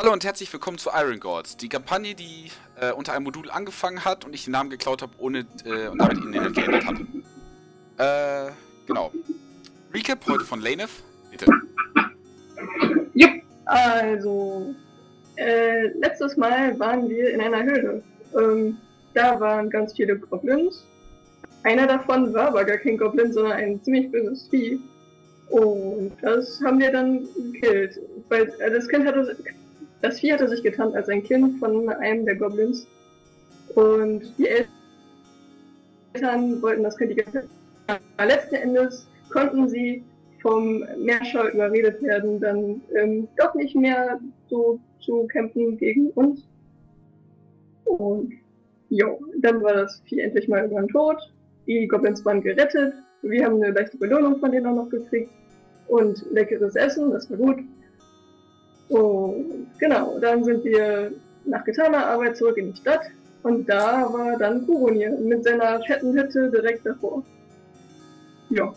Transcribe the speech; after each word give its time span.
Hallo 0.00 0.14
und 0.14 0.24
herzlich 0.24 0.50
willkommen 0.50 0.78
zu 0.78 0.88
Iron 0.98 1.20
Gods, 1.20 1.58
die 1.58 1.68
Kampagne, 1.68 2.14
die 2.14 2.50
äh, 2.80 2.90
unter 2.90 3.12
einem 3.12 3.24
Modul 3.24 3.50
angefangen 3.50 4.02
hat 4.02 4.24
und 4.24 4.34
ich 4.34 4.44
den 4.44 4.52
Namen 4.52 4.70
geklaut 4.70 5.02
habe, 5.02 5.12
ohne 5.18 5.40
äh, 5.66 5.88
und 5.88 5.98
damit 5.98 6.16
ihn 6.16 6.30
nicht 6.30 6.54
geändert 6.54 6.86
habe. 6.86 8.48
Äh, 8.48 8.52
genau. 8.86 9.12
Recap 9.92 10.26
heute 10.26 10.46
von 10.46 10.62
Lanef. 10.62 11.02
Bitte. 11.30 11.44
Jupp, 13.12 13.42
also 13.66 14.74
äh, 15.36 15.88
letztes 15.88 16.34
Mal 16.38 16.80
waren 16.80 17.06
wir 17.10 17.34
in 17.34 17.42
einer 17.42 17.62
Höhle. 17.62 18.02
Ähm, 18.40 18.78
da 19.12 19.38
waren 19.38 19.68
ganz 19.68 19.92
viele 19.92 20.18
Goblins. 20.18 20.82
Einer 21.64 21.86
davon 21.86 22.32
war 22.32 22.48
aber 22.48 22.64
gar 22.64 22.78
kein 22.78 22.96
Goblin, 22.96 23.34
sondern 23.34 23.52
ein 23.52 23.84
ziemlich 23.84 24.10
böses 24.10 24.48
Vieh. 24.48 24.80
Und 25.50 26.12
das 26.22 26.58
haben 26.64 26.78
wir 26.78 26.90
dann 26.90 27.28
gekillt. 27.52 28.00
Weil 28.30 28.50
äh, 28.60 28.70
das 28.70 28.88
Kind 28.88 29.04
hatte, 29.04 29.36
das 30.02 30.20
Vieh 30.20 30.32
hatte 30.32 30.48
sich 30.48 30.62
getarnt 30.62 30.94
als 30.94 31.08
ein 31.08 31.22
Kind 31.22 31.58
von 31.58 31.88
einem 31.88 32.24
der 32.24 32.36
Goblins. 32.36 32.86
Und 33.74 34.22
die 34.38 34.48
Eltern 36.14 36.60
wollten 36.62 36.82
das 36.82 36.96
Kind 36.96 37.12
die 37.12 37.16
ganze 37.16 37.48
Zeit. 37.86 38.00
Letzten 38.18 38.54
Endes 38.56 39.06
konnten 39.30 39.68
sie 39.68 40.02
vom 40.40 40.84
Meerschau 40.98 41.48
überredet 41.48 42.02
werden, 42.02 42.40
dann 42.40 42.80
ähm, 42.98 43.28
doch 43.36 43.54
nicht 43.54 43.76
mehr 43.76 44.18
so 44.48 44.80
zu 45.00 45.26
kämpfen 45.26 45.76
gegen 45.76 46.10
uns. 46.10 46.46
Und 47.84 48.32
jo, 48.88 49.20
dann 49.38 49.62
war 49.62 49.74
das 49.74 50.00
Vieh 50.06 50.20
endlich 50.20 50.48
mal 50.48 50.60
irgendwann 50.60 50.88
tot. 50.88 51.32
Die 51.66 51.86
Goblins 51.86 52.24
waren 52.24 52.42
gerettet. 52.42 52.94
Wir 53.22 53.44
haben 53.44 53.62
eine 53.62 53.72
leichte 53.72 53.98
Belohnung 53.98 54.38
von 54.38 54.50
denen 54.50 54.66
auch 54.66 54.76
noch 54.76 54.88
gekriegt. 54.88 55.30
Und 55.88 56.24
leckeres 56.30 56.76
Essen, 56.76 57.10
das 57.10 57.30
war 57.30 57.36
gut. 57.36 57.58
Und 58.90 59.66
genau, 59.78 60.18
dann 60.18 60.44
sind 60.44 60.64
wir 60.64 61.12
nach 61.44 61.64
getaner 61.64 62.06
Arbeit 62.06 62.36
zurück 62.36 62.56
in 62.58 62.72
die 62.72 62.80
Stadt. 62.80 63.02
Und 63.42 63.66
da 63.68 64.12
war 64.12 64.36
dann 64.36 64.66
Kurunir 64.66 65.12
mit 65.12 65.44
seiner 65.44 65.82
fetten 65.84 66.12
Hütte 66.12 66.50
direkt 66.50 66.84
davor. 66.84 67.24
Ja. 68.50 68.74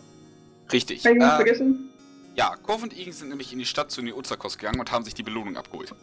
Richtig. 0.72 1.04
Habe 1.04 1.16
ich 1.16 1.22
was 1.22 1.34
vergessen? 1.34 1.90
Ja, 2.36 2.54
Korf 2.62 2.82
und 2.82 2.96
Igen 2.96 3.12
sind 3.12 3.28
nämlich 3.28 3.52
in 3.52 3.58
die 3.58 3.66
Stadt 3.66 3.90
zu 3.90 4.00
den 4.00 4.12
Uzakos 4.14 4.56
gegangen 4.56 4.80
und 4.80 4.90
haben 4.90 5.04
sich 5.04 5.14
die 5.14 5.22
Belohnung 5.22 5.56
abgeholt. 5.56 5.94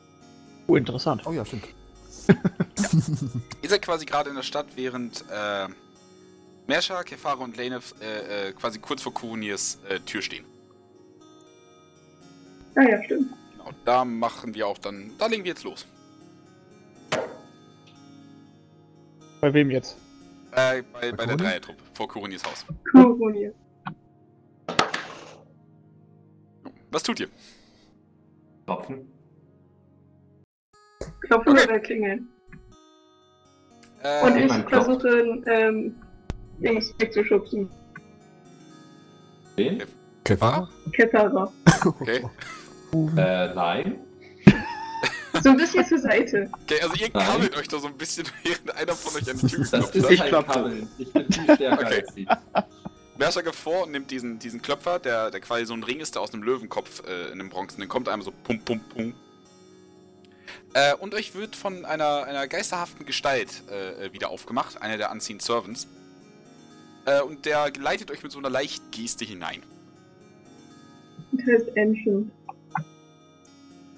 Oh, 0.68 0.76
interessant. 0.76 1.24
Oh 1.26 1.32
ja, 1.32 1.44
stimmt. 1.44 1.68
Ihr 3.62 3.70
seid 3.70 3.82
quasi 3.82 4.06
gerade 4.06 4.30
in 4.30 4.36
der 4.36 4.44
Stadt, 4.44 4.68
während 4.76 5.26
äh, 5.32 5.68
Mersha, 6.68 7.04
Kefara 7.04 7.44
und 7.44 7.58
Lanef 7.58 7.96
äh, 8.02 8.50
äh, 8.50 8.54
quasi 8.54 8.80
kurz 8.80 9.02
vor 9.02 9.14
Kurunirs 9.14 9.80
äh, 9.90 10.00
Tür 10.00 10.22
stehen. 10.22 10.46
Ah 12.76 12.84
ja, 12.84 13.04
stimmt. 13.04 13.34
Genau, 13.64 13.76
da 13.86 14.06
machen 14.06 14.54
wir 14.56 14.68
auch 14.68 14.78
dann, 14.78 15.12
da 15.18 15.28
legen 15.28 15.44
wir 15.44 15.50
jetzt 15.50 15.64
los. 15.64 15.86
Bei 19.40 19.54
wem 19.54 19.72
jetzt? 19.72 19.98
Äh, 20.52 20.84
bei, 20.94 21.00
bei 21.00 21.10
der 21.12 21.18
Kuruni? 21.18 21.38
Dreiertruppe, 21.38 21.84
vor 21.94 22.08
Kurunirs 22.08 22.44
Haus. 22.44 22.66
Kurunir. 22.92 23.54
Was 26.92 27.04
tut 27.04 27.20
ihr? 27.22 27.30
Tropfen. 28.66 29.08
Klopfen 31.22 31.54
Okay. 31.54 31.64
oder 31.64 31.80
klingeln. 31.80 32.28
Äh, 34.04 34.26
Und 34.26 34.36
ich 34.38 34.52
versuche, 34.70 35.10
ähm, 35.48 35.96
Dings 36.60 36.94
wegzuschubsen. 37.00 37.70
Wen? 39.56 39.84
Kefara? 40.24 40.68
Ketara. 40.94 41.52
Okay. 41.86 42.24
Äh, 42.94 43.54
nein. 43.54 44.00
So 45.42 45.50
ein 45.50 45.58
bisschen 45.58 45.86
zur 45.86 45.98
Seite. 46.00 46.50
okay, 46.64 46.82
also 46.82 46.94
ihr 46.96 47.10
Nein. 47.14 47.26
kabelt 47.26 47.56
euch 47.58 47.68
da 47.68 47.80
so 47.80 47.88
ein 47.88 47.98
bisschen, 47.98 48.28
während 48.44 48.76
einer 48.76 48.94
von 48.94 49.16
euch 49.16 49.24
die 49.26 49.48
Tür 49.48 49.66
Das 49.72 49.92
geklopft 49.92 49.96
ist 49.96 50.20
hat. 50.20 50.26
Ich. 50.28 50.32
Kabeln. 50.48 50.90
Ich 50.98 51.14
bin 51.14 51.32
viel 51.32 51.56
stärker 51.56 51.86
Okay. 51.86 52.04
als 52.06 52.14
sie. 52.14 52.28
Mersha 53.18 53.42
geht 53.42 53.56
vor 53.56 53.84
und 53.84 53.92
nimmt 53.92 54.12
diesen, 54.12 54.40
diesen 54.40 54.62
Klöpfer, 54.62 55.00
der, 55.00 55.32
der 55.32 55.40
quasi 55.40 55.66
so 55.66 55.74
ein 55.74 55.84
Ring 55.84 56.00
ist, 56.00 56.16
der 56.16 56.22
aus 56.22 56.34
einem 56.34 56.44
Löwenkopf 56.44 57.04
äh, 57.08 57.28
in 57.28 57.34
einem 57.40 57.50
bronzenen 57.50 57.88
kommt, 57.88 58.10
einmal 58.10 58.26
so 58.26 58.32
pum 58.44 58.60
pum 58.60 58.82
pum. 58.82 59.14
Äh, 60.74 60.96
und 60.96 61.14
euch 61.14 61.34
wird 61.36 61.56
von 61.56 61.86
einer, 61.86 62.24
einer 62.24 62.48
geisterhaften 62.48 63.06
Gestalt 63.06 63.64
äh, 63.72 64.06
äh, 64.08 64.14
wieder 64.14 64.30
aufgemacht, 64.30 64.82
einer 64.82 64.98
der 64.98 65.12
Unseen 65.12 65.40
Servants. 65.40 65.88
Äh, 67.06 67.22
und 67.22 67.46
der 67.46 67.72
leitet 67.80 68.12
euch 68.12 68.22
mit 68.24 68.32
so 68.32 68.40
einer 68.40 68.50
leichten 68.50 68.90
Geste 68.92 69.24
hinein. 69.26 69.62
Das 71.32 71.46
heißt 71.48 71.78
Ancient. 71.78 72.32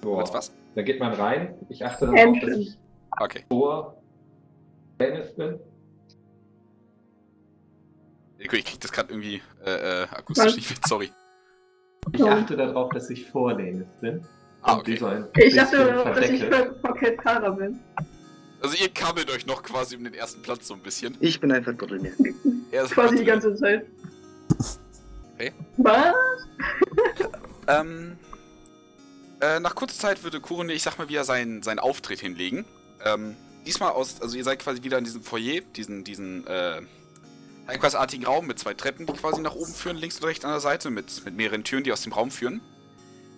So, 0.04 0.18
Als 0.18 0.32
was? 0.34 0.52
Da 0.74 0.82
geht 0.82 1.00
man 1.00 1.12
rein. 1.14 1.54
Ich 1.70 1.84
achte 1.84 2.06
darauf, 2.06 2.38
dass 2.40 2.56
ich 2.58 2.76
Okay. 3.20 3.44
vor 3.48 3.96
Dennis 5.00 5.34
bin. 5.34 5.58
Ich 8.38 8.48
krieg 8.48 8.80
das 8.80 8.92
gerade 8.92 9.10
irgendwie 9.12 9.40
äh, 9.64 10.02
äh, 10.02 10.06
akustisch 10.10 10.56
nicht 10.56 10.68
mit, 10.70 10.86
sorry. 10.86 11.10
Ich 12.12 12.20
So. 12.20 12.28
achte 12.28 12.56
darauf, 12.56 12.92
dass 12.92 13.08
ich 13.08 13.30
vor 13.30 13.54
Dennis 13.54 13.86
bin. 14.00 14.20
Ah, 14.62 14.76
okay. 14.78 14.94
Ich 15.36 15.54
dachte, 15.54 16.04
bisschen 16.04 16.04
dass 16.14 16.28
ich 16.30 16.44
vor 16.44 16.74
vor 16.82 16.94
Ketara 16.96 17.50
bin. 17.50 17.78
Also 18.60 18.76
ihr 18.82 18.88
kabelt 18.88 19.30
euch 19.30 19.46
noch 19.46 19.62
quasi 19.62 19.96
um 19.96 20.04
den 20.04 20.14
ersten 20.14 20.42
Platz 20.42 20.66
so 20.66 20.74
ein 20.74 20.80
bisschen. 20.80 21.16
Ich 21.20 21.38
bin 21.40 21.52
einfach 21.52 21.74
drin. 21.74 22.08
Er 22.72 22.84
ist 22.84 22.92
Quasi 22.92 23.16
die 23.16 23.24
ganze 23.24 23.54
Zeit. 23.54 23.86
Okay. 25.34 25.52
Was? 25.78 26.14
Ähm, 27.66 28.16
äh, 29.44 29.60
nach 29.60 29.74
kurzer 29.74 29.98
Zeit 29.98 30.22
würde 30.22 30.40
Kurune, 30.40 30.72
ich 30.72 30.82
sag 30.82 30.98
mal, 30.98 31.08
wieder 31.08 31.24
seinen, 31.24 31.62
seinen 31.62 31.78
Auftritt 31.78 32.20
hinlegen. 32.20 32.64
Ähm, 33.04 33.36
diesmal 33.66 33.92
aus, 33.92 34.20
also 34.20 34.36
ihr 34.36 34.44
seid 34.44 34.60
quasi 34.60 34.82
wieder 34.82 34.98
in 34.98 35.04
diesem 35.04 35.22
Foyer, 35.22 35.60
diesen, 35.76 36.04
diesen, 36.04 36.46
äh, 36.46 36.80
Heimquartartigen 37.66 38.26
Raum 38.26 38.46
mit 38.46 38.58
zwei 38.58 38.74
Treppen, 38.74 39.06
die 39.06 39.12
quasi 39.14 39.40
nach 39.40 39.54
oben 39.54 39.72
führen, 39.72 39.96
links 39.96 40.18
und 40.18 40.26
rechts 40.26 40.44
an 40.44 40.50
der 40.50 40.60
Seite, 40.60 40.90
mit, 40.90 41.24
mit 41.24 41.34
mehreren 41.34 41.64
Türen, 41.64 41.84
die 41.84 41.92
aus 41.92 42.02
dem 42.02 42.12
Raum 42.12 42.30
führen. 42.30 42.60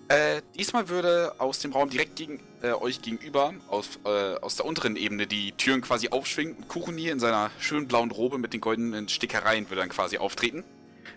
Äh, 0.08 0.42
diesmal 0.56 0.88
würde 0.88 1.34
aus 1.38 1.58
dem 1.58 1.72
Raum 1.72 1.90
direkt 1.90 2.16
gegen 2.16 2.40
äh, 2.62 2.72
euch 2.72 3.02
gegenüber, 3.02 3.54
aus, 3.68 3.98
äh, 4.04 4.36
aus 4.36 4.56
der 4.56 4.66
unteren 4.66 4.96
Ebene, 4.96 5.26
die 5.26 5.52
Türen 5.52 5.80
quasi 5.80 6.08
aufschwingen 6.10 6.56
und 6.56 6.68
Kuruni 6.68 7.08
in 7.08 7.18
seiner 7.18 7.50
schönen 7.58 7.88
blauen 7.88 8.10
Robe 8.12 8.38
mit 8.38 8.52
den 8.52 8.60
goldenen 8.60 9.08
Stickereien 9.08 9.68
würde 9.68 9.80
dann 9.80 9.88
quasi 9.88 10.18
auftreten. 10.18 10.64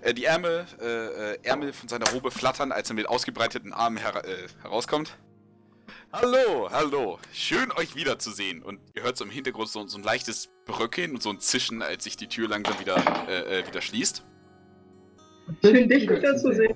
Äh, 0.01 0.13
die 0.13 0.25
Ärmel, 0.25 0.65
äh, 0.81 1.33
äh, 1.33 1.37
Ärmel 1.43 1.73
von 1.73 1.89
seiner 1.89 2.09
Robe 2.09 2.31
flattern, 2.31 2.71
als 2.71 2.89
er 2.89 2.95
mit 2.95 3.07
ausgebreiteten 3.07 3.73
Armen 3.73 3.97
her 3.97 4.23
äh, 4.25 4.47
herauskommt. 4.61 5.17
Hallo, 6.11 6.69
hallo. 6.71 7.19
Schön 7.33 7.71
euch 7.73 7.95
wiederzusehen. 7.95 8.63
Und 8.63 8.79
ihr 8.95 9.03
hört 9.03 9.17
so 9.17 9.25
im 9.25 9.29
Hintergrund 9.29 9.69
so, 9.69 9.85
so 9.87 9.97
ein 9.97 10.03
leichtes 10.03 10.49
Bröckeln 10.65 11.11
und 11.11 11.21
so 11.21 11.29
ein 11.29 11.39
Zischen, 11.39 11.81
als 11.81 12.05
sich 12.05 12.17
die 12.17 12.27
Tür 12.27 12.47
langsam 12.47 12.79
wieder, 12.79 12.97
äh, 13.27 13.59
äh, 13.59 13.67
wieder 13.67 13.81
schließt. 13.81 14.23
Schön, 15.63 15.89
dich 15.89 16.09
wiederzusehen. 16.09 16.75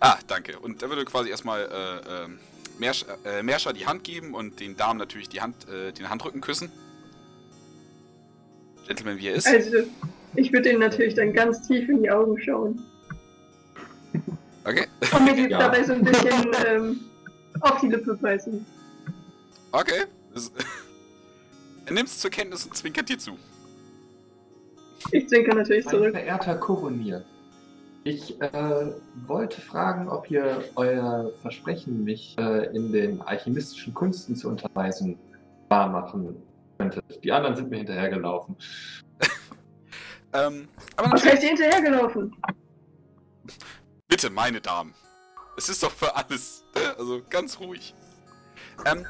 Ah, 0.00 0.18
danke. 0.26 0.58
Und 0.58 0.82
er 0.82 0.88
würde 0.88 1.04
quasi 1.04 1.28
erstmal 1.28 1.62
äh, 1.62 2.24
ähm, 2.24 2.38
Mersch, 2.78 3.04
äh, 3.24 3.42
Merscha 3.42 3.72
die 3.72 3.86
Hand 3.86 4.04
geben 4.04 4.34
und 4.34 4.60
den 4.60 4.76
Damen 4.76 4.98
natürlich 4.98 5.28
die 5.28 5.40
Hand, 5.40 5.68
äh, 5.68 5.92
den 5.92 6.08
Handrücken 6.08 6.40
küssen. 6.40 6.70
Gentleman, 8.86 9.18
wie 9.18 9.28
er 9.28 9.34
ist. 9.34 9.46
Also, 9.46 9.84
ich 10.36 10.52
würde 10.52 10.68
denen 10.68 10.80
natürlich 10.80 11.14
dann 11.14 11.32
ganz 11.32 11.66
tief 11.66 11.88
in 11.88 12.02
die 12.02 12.10
Augen 12.10 12.38
schauen. 12.40 12.82
Okay. 14.64 14.86
Und 15.16 15.24
mir 15.24 15.34
die 15.34 15.50
Ja. 15.50 15.58
dabei 15.58 15.82
so 15.82 15.92
ein 15.94 16.04
bisschen 16.04 16.50
ähm, 16.66 17.00
auf 17.60 17.80
die 17.80 17.88
Lippe 17.88 18.14
beißen. 18.14 18.64
Okay. 19.72 20.04
Er 21.86 21.94
nimmt 21.94 22.08
es 22.10 22.18
zur 22.20 22.30
Kenntnis 22.30 22.66
und 22.66 22.76
zwinkert 22.76 23.08
dir 23.08 23.16
zu. 23.18 23.38
Ich 25.10 25.26
zwinker 25.26 25.54
natürlich 25.54 25.86
Mein 25.86 25.94
zurück. 25.94 26.10
verehrter 26.10 26.54
Koronier, 26.56 27.24
ich 28.04 28.38
äh, 28.42 28.86
wollte 29.26 29.58
fragen, 29.62 30.06
ob 30.08 30.30
ihr 30.30 30.64
euer 30.76 31.30
Versprechen, 31.40 32.04
mich 32.04 32.36
äh, 32.38 32.66
in 32.76 32.92
den 32.92 33.22
alchemistischen 33.22 33.94
Künsten 33.94 34.36
zu 34.36 34.48
unterweisen, 34.50 35.18
wahrmachen 35.70 36.36
könntet. 36.78 37.04
Die 37.24 37.32
anderen 37.32 37.56
sind 37.56 37.70
mir 37.70 37.78
hinterhergelaufen. 37.78 38.54
Ähm, 40.46 40.68
aber 40.96 41.08
natürlich, 41.08 41.42
ihr 41.42 41.48
hinterhergelaufen? 41.48 42.34
bitte, 44.08 44.30
meine 44.30 44.60
Damen. 44.60 44.94
Es 45.56 45.68
ist 45.68 45.82
doch 45.82 45.90
für 45.90 46.14
alles. 46.14 46.64
ne? 46.74 46.94
Also 46.98 47.22
ganz 47.28 47.58
ruhig. 47.60 47.94
Ähm, 48.84 49.06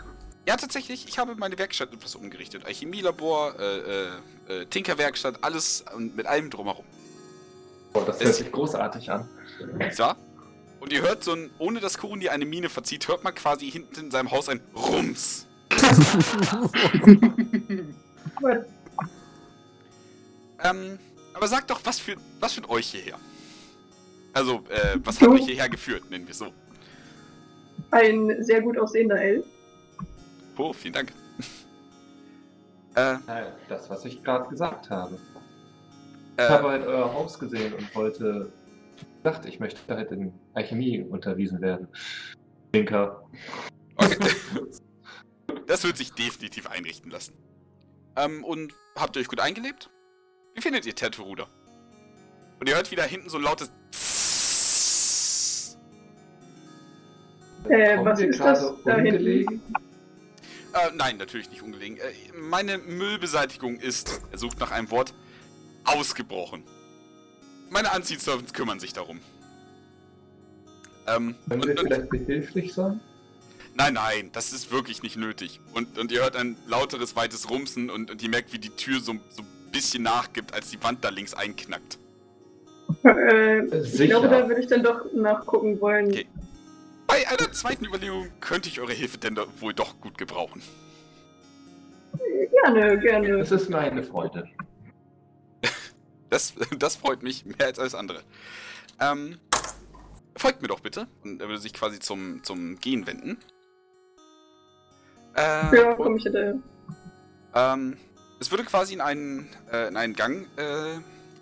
ja, 0.47 0.57
tatsächlich, 0.57 1.07
ich 1.09 1.19
habe 1.19 1.35
meine 1.35 1.59
Werkstatt 1.59 1.93
etwas 1.93 2.15
umgerichtet. 2.15 2.65
Alchemielabor, 2.65 3.55
äh, 3.59 3.79
äh, 3.79 4.09
äh, 4.49 4.67
Tinkerwerkstatt, 4.67 5.43
alles 5.43 5.85
und 5.95 6.17
mit 6.17 6.27
allem 6.27 6.51
drumherum. 6.51 6.85
Oh, 7.95 8.01
das 8.01 8.21
hört 8.21 8.35
sich 8.35 8.51
großartig 8.51 9.11
an. 9.11 9.29
Wahr? 9.97 10.17
Und 10.81 10.93
ihr 10.93 11.03
hört 11.03 11.25
so 11.25 11.33
ein, 11.33 11.51
ohne 11.59 11.81
dass 11.81 11.99
Kuruni 11.99 12.29
eine 12.29 12.45
Miene 12.45 12.69
verzieht, 12.69 13.09
hört 13.09 13.25
man 13.25 13.35
quasi 13.35 13.71
hinten 13.71 14.01
in 14.01 14.11
seinem 14.11 14.31
Haus 14.31 14.49
ein 14.49 14.61
Rums. 14.75 15.47
Ähm, 20.65 20.99
aber 21.39 21.47
sagt 21.47 21.71
doch, 21.71 21.81
was 21.85 22.01
für, 22.01 22.17
was 22.41 22.55
führt 22.55 22.69
euch 22.69 22.89
hierher? 22.89 23.17
Also, 24.33 24.65
äh, 24.71 24.99
was 25.05 25.21
hat 25.21 25.29
euch 25.29 25.47
hierher 25.47 25.69
geführt, 25.69 26.11
nennen 26.11 26.27
wir 26.27 26.33
es 26.33 26.39
so. 26.39 26.53
ein 27.93 28.43
sehr 28.43 28.61
gut 28.61 28.77
aussehender 28.77 29.21
Elf. 29.21 29.47
Oh, 30.57 30.73
vielen 30.73 30.95
Dank. 30.95 31.13
äh, 32.97 33.13
Äh, 33.15 33.53
das, 33.69 33.89
was 33.89 34.05
ich 34.05 34.23
gerade 34.25 34.49
gesagt 34.49 34.91
habe. 34.91 35.17
Ich 36.37 36.45
äh, 36.45 36.49
habe 36.49 36.71
halt 36.71 36.87
euer 36.87 37.13
Haus 37.13 37.39
gesehen 37.39 37.73
und 37.73 37.95
wollte. 37.95 38.53
dachte, 39.23 39.49
ich 39.49 39.61
möchte 39.61 39.81
halt 39.95 40.11
in 40.11 40.33
Alchemie 40.55 41.03
unterwiesen 41.03 41.61
werden. 41.61 41.87
Winker. 42.73 43.23
okay. 43.95 44.19
das 45.69 45.85
wird 45.85 45.97
sich 45.97 46.13
definitiv 46.15 46.69
einrichten 46.69 47.13
lassen. 47.13 47.35
Ähm, 48.17 48.43
und 48.43 48.75
habt 48.97 49.15
ihr 49.15 49.21
euch 49.21 49.29
gut 49.29 49.41
eingelebt? 49.41 49.89
Wie 50.55 50.61
findet 50.61 50.87
ihr 50.87 50.95
Tattoo-Ruder? 50.95 51.49
Und 52.61 52.69
ihr 52.69 52.75
hört 52.75 52.91
wieder 52.91 53.05
hinten 53.05 53.29
so 53.29 53.39
ein 53.39 53.45
lautes. 53.45 53.71
Äh, 57.69 58.05
was 58.05 58.21
ist 58.21 58.41
das 58.41 58.61
da 58.85 58.97
hinten? 58.97 59.19
ungelegen? 59.19 59.63
Äh, 60.75 60.91
nein, 60.95 61.17
natürlich 61.17 61.51
nicht 61.51 61.63
ungelegen. 61.63 61.99
Äh, 61.99 62.13
meine 62.37 62.79
Müllbeseitigung 62.79 63.79
ist, 63.79 64.21
er 64.31 64.39
sucht 64.39 64.59
nach 64.61 64.71
einem 64.71 64.91
Wort, 64.91 65.15
ausgebrochen. 65.85 66.65
Meine 67.71 67.93
Anziehservants 67.93 68.53
kümmern 68.53 68.81
sich 68.81 68.93
darum. 68.93 69.21
Ähm, 71.07 71.35
Können 71.49 71.63
und, 71.63 71.69
wir 71.69 71.79
und, 71.79 71.87
vielleicht 71.87 72.11
behilflich 72.11 72.75
sein? 72.75 73.01
nein, 73.75 73.95
nein, 73.95 74.31
das 74.33 74.53
ist 74.53 74.71
wirklich 74.71 75.03
nicht 75.03 75.17
nötig. 75.17 75.61
Und, 75.73 75.99
und 75.99 76.13
ihr 76.13 76.21
hört 76.21 76.37
ein 76.37 76.57
lauteres, 76.67 77.17
weites 77.17 77.49
Rumsen 77.49 77.91
und, 77.91 78.11
und 78.11 78.23
ihr 78.23 78.29
merkt, 78.29 78.53
wie 78.53 78.59
die 78.59 78.71
Tür 78.71 79.01
so, 79.01 79.15
so 79.31 79.43
bisschen 79.71 80.03
nachgibt, 80.03 80.53
als 80.55 80.71
die 80.71 80.83
Wand 80.83 81.05
da 81.05 81.09
links 81.11 81.35
einknackt. 81.35 81.99
Äh, 83.05 83.65
ich 83.67 84.09
glaube, 84.09 84.29
da 84.29 84.49
würde 84.49 84.61
ich 84.61 84.67
dann 84.67 84.83
doch 84.83 85.13
nachgucken 85.13 85.81
wollen. 85.81 86.07
Okay. 86.07 86.27
Bei 87.07 87.27
einer 87.29 87.51
zweiten 87.53 87.85
Überlegung 87.87 88.29
könnte 88.41 88.69
ich 88.69 88.81
eure 88.81 88.93
Hilfe 88.93 89.19
denn 89.19 89.35
doch 89.35 89.49
wohl 89.61 89.73
doch 89.75 90.01
gut 90.01 90.19
gebrauchen. 90.19 90.63
Gerne, 92.65 92.99
gerne. 92.99 93.29
Es 93.39 93.51
ist 93.53 93.69
mir 93.69 93.79
eine 93.79 94.03
Freude. 94.03 94.49
Das, 96.31 96.53
das 96.79 96.97
freut 96.97 97.23
mich 97.23 97.47
mehr 97.47 97.67
als 97.69 97.79
alles 97.79 97.95
andere. 97.95 98.21
Ähm, 99.01 99.39
folgt 100.37 100.61
mir 100.61 100.69
doch 100.69 100.81
bitte. 100.81 101.07
Und 101.25 101.41
er 101.41 101.49
würde 101.49 101.59
sich 101.61 101.73
quasi 101.73 102.01
zum, 102.01 102.45
zum 102.45 102.79
Gehen 102.81 103.07
wenden. 103.07 103.39
Äh, 105.35 105.75
Ja, 105.75 105.95
komm 105.95 106.17
ich 106.19 106.25
hinterher. 106.25 106.59
ähm, 107.55 107.97
es 108.41 108.51
würde 108.51 108.65
quasi 108.65 108.95
in 108.95 109.01
einen, 109.01 109.49
äh, 109.73 109.89
in 109.89 109.97
einen 109.97 110.15
Gang 110.15 110.47
äh, 110.57 111.01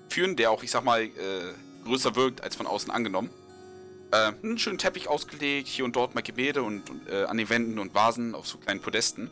führen, 0.09 0.37
der 0.37 0.51
auch, 0.51 0.63
ich 0.63 0.71
sag 0.71 0.85
mal, 0.85 1.03
äh, 1.03 1.11
größer 1.85 2.17
wirkt 2.17 2.43
als 2.43 2.57
von 2.57 2.67
außen 2.67 2.91
angenommen. 2.91 3.31
Äh, 4.13 4.33
einen 4.43 4.59
schönen 4.59 4.79
Teppich 4.79 5.09
ausgelegt, 5.09 5.69
hier 5.69 5.85
und 5.85 5.97
dort 5.97 6.15
mal 6.15 6.23
Gebete 6.23 6.63
und, 6.63 6.89
und 6.91 7.09
äh, 7.09 7.25
an 7.25 7.37
den 7.37 7.49
Wänden 7.49 7.79
und 7.79 7.95
Vasen 7.95 8.35
auf 8.35 8.47
so 8.47 8.59
kleinen 8.59 8.81
Podesten. 8.81 9.31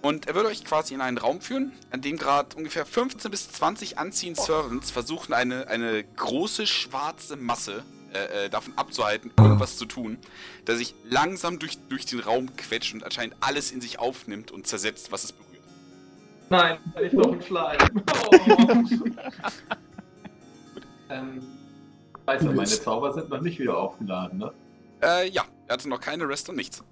Und 0.00 0.28
er 0.28 0.34
würde 0.36 0.48
euch 0.48 0.64
quasi 0.64 0.94
in 0.94 1.00
einen 1.00 1.18
Raum 1.18 1.40
führen, 1.40 1.72
an 1.90 2.00
dem 2.00 2.16
gerade 2.16 2.56
ungefähr 2.56 2.86
15 2.86 3.30
bis 3.30 3.50
20 3.50 3.98
Anziehen 3.98 4.36
Servants 4.36 4.92
versuchen, 4.92 5.32
eine, 5.34 5.66
eine 5.66 6.04
große 6.04 6.68
schwarze 6.68 7.36
Masse 7.36 7.82
äh, 8.14 8.46
äh, 8.46 8.48
davon 8.48 8.78
abzuhalten, 8.78 9.32
irgendwas 9.36 9.76
zu 9.76 9.86
tun, 9.86 10.18
der 10.68 10.76
sich 10.76 10.94
langsam 11.04 11.58
durch, 11.58 11.78
durch 11.88 12.06
den 12.06 12.20
Raum 12.20 12.54
quetscht 12.56 12.94
und 12.94 13.02
anscheinend 13.02 13.36
alles 13.40 13.72
in 13.72 13.80
sich 13.80 13.98
aufnimmt 13.98 14.52
und 14.52 14.68
zersetzt, 14.68 15.10
was 15.10 15.24
es 15.24 15.32
berührt. 15.32 15.47
Nein, 16.50 16.78
ich 17.02 17.12
noch 17.12 17.32
ein 17.32 17.42
Schleim. 17.42 17.78
Oh. 21.10 21.14
ähm, 21.14 21.42
weißt 22.26 22.44
du, 22.44 22.52
meine 22.52 22.66
Zauber 22.68 23.12
sind 23.12 23.28
noch 23.30 23.40
nicht 23.40 23.58
wieder 23.58 23.76
aufgeladen, 23.78 24.38
ne? 24.38 24.52
Äh, 25.02 25.28
ja, 25.30 25.44
er 25.66 25.72
hatte 25.74 25.88
noch 25.88 26.00
keine 26.00 26.28
Rest 26.28 26.48
und 26.48 26.56
nichts. 26.56 26.82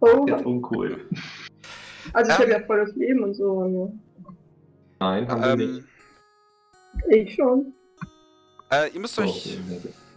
Oh, 0.00 0.26
Jetzt 0.26 0.44
uncool. 0.44 1.06
also 2.12 2.30
ich 2.30 2.36
Ähm. 2.38 2.42
habe 2.42 2.50
ja 2.52 2.66
voll 2.66 2.84
das 2.86 2.94
Leben 2.96 3.22
und 3.24 3.34
so. 3.34 3.44
und 3.50 4.00
Nein, 5.00 5.28
haben 5.28 5.42
wir 5.42 5.56
nicht. 5.56 5.78
Ähm, 5.80 5.84
Ich 7.10 7.34
schon. 7.34 7.72
äh, 8.70 8.88
ihr 8.92 9.00
müsst 9.00 9.18
Oh, 9.18 9.22
euch 9.22 9.58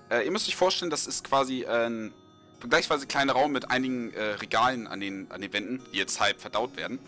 Äh, 0.10 0.26
ihr 0.26 0.32
müsst 0.32 0.48
euch 0.48 0.56
vorstellen, 0.56 0.92
das 0.92 1.08
ist 1.08 1.24
quasi 1.26 1.64
äh, 1.64 1.88
ein 1.88 2.14
vergleichsweise 2.60 3.08
kleiner 3.08 3.34
Raum 3.34 3.52
mit 3.52 3.72
einigen 3.72 4.14
äh, 4.14 4.22
Regalen 4.36 4.88
an 4.88 5.00
den, 5.00 5.30
an 5.32 5.42
den 5.42 5.52
Wänden, 5.52 5.82
die 5.94 5.98
jetzt 5.98 6.20
halb 6.22 6.40
verdaut 6.40 6.78
werden. 6.78 7.00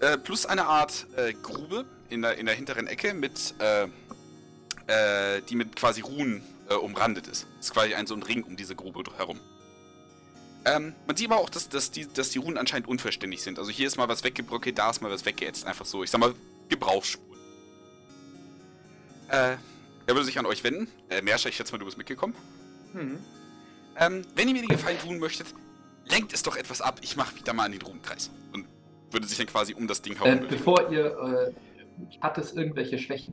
Äh, 0.00 0.18
plus 0.18 0.46
eine 0.46 0.66
Art 0.66 1.06
äh, 1.16 1.32
Grube 1.32 1.86
in 2.10 2.22
der, 2.22 2.36
in 2.38 2.46
der 2.46 2.54
hinteren 2.54 2.86
Ecke, 2.86 3.14
mit, 3.14 3.54
äh, 3.58 3.84
äh, 4.86 5.42
die 5.48 5.56
mit 5.56 5.74
quasi 5.74 6.02
Runen 6.02 6.42
äh, 6.68 6.74
umrandet 6.74 7.26
ist. 7.26 7.46
ist 7.60 7.72
quasi 7.72 7.94
ein 7.94 8.06
so 8.06 8.14
ein 8.14 8.22
Ring 8.22 8.42
um 8.42 8.56
diese 8.56 8.74
Grube 8.74 9.02
herum. 9.16 9.40
Ähm, 10.66 10.94
man 11.06 11.16
sieht 11.16 11.30
aber 11.30 11.40
auch, 11.40 11.48
dass, 11.48 11.68
dass, 11.68 11.92
die, 11.92 12.06
dass 12.12 12.30
die 12.30 12.38
Runen 12.38 12.58
anscheinend 12.58 12.88
unvollständig 12.88 13.40
sind. 13.40 13.58
Also 13.58 13.70
hier 13.70 13.86
ist 13.86 13.96
mal 13.96 14.08
was 14.08 14.24
weggebröckelt, 14.24 14.76
da 14.76 14.90
ist 14.90 15.00
mal 15.00 15.10
was 15.10 15.24
weggeätzt. 15.24 15.64
Einfach 15.64 15.86
so, 15.86 16.02
ich 16.02 16.10
sag 16.10 16.18
mal, 16.18 16.34
Gebrauchsspuren. 16.68 17.40
Äh, 19.28 19.56
er 20.06 20.14
würde 20.14 20.24
sich 20.24 20.38
an 20.38 20.46
euch 20.46 20.64
wenden. 20.64 20.88
Äh, 21.08 21.22
Merscher, 21.22 21.48
ich 21.48 21.56
schätze 21.56 21.72
mal, 21.72 21.78
du 21.78 21.84
bist 21.84 21.98
mitgekommen. 21.98 22.34
Mhm. 22.92 23.18
Ähm, 23.98 24.22
wenn 24.34 24.48
ihr 24.48 24.54
mir 24.54 24.62
den 24.62 24.68
Gefallen 24.68 24.98
tun 24.98 25.18
möchtet, 25.18 25.46
lenkt 26.04 26.32
es 26.32 26.42
doch 26.42 26.56
etwas 26.56 26.80
ab. 26.80 26.98
Ich 27.00 27.16
mache 27.16 27.34
wieder 27.36 27.52
mal 27.52 27.64
an 27.64 27.72
den 27.72 27.82
Ruhenkreis. 27.82 28.30
Und 28.52 28.66
würde 29.16 29.26
sich 29.26 29.38
dann 29.38 29.46
quasi 29.46 29.72
um 29.72 29.88
das 29.88 30.02
Ding 30.02 30.14
herum 30.16 30.44
Äh, 30.44 30.46
bevor 30.46 30.90
ihr, 30.90 31.06
äh, 31.06 31.52
hat 32.20 32.36
es 32.36 32.52
irgendwelche 32.52 32.98
Schwächen? 32.98 33.32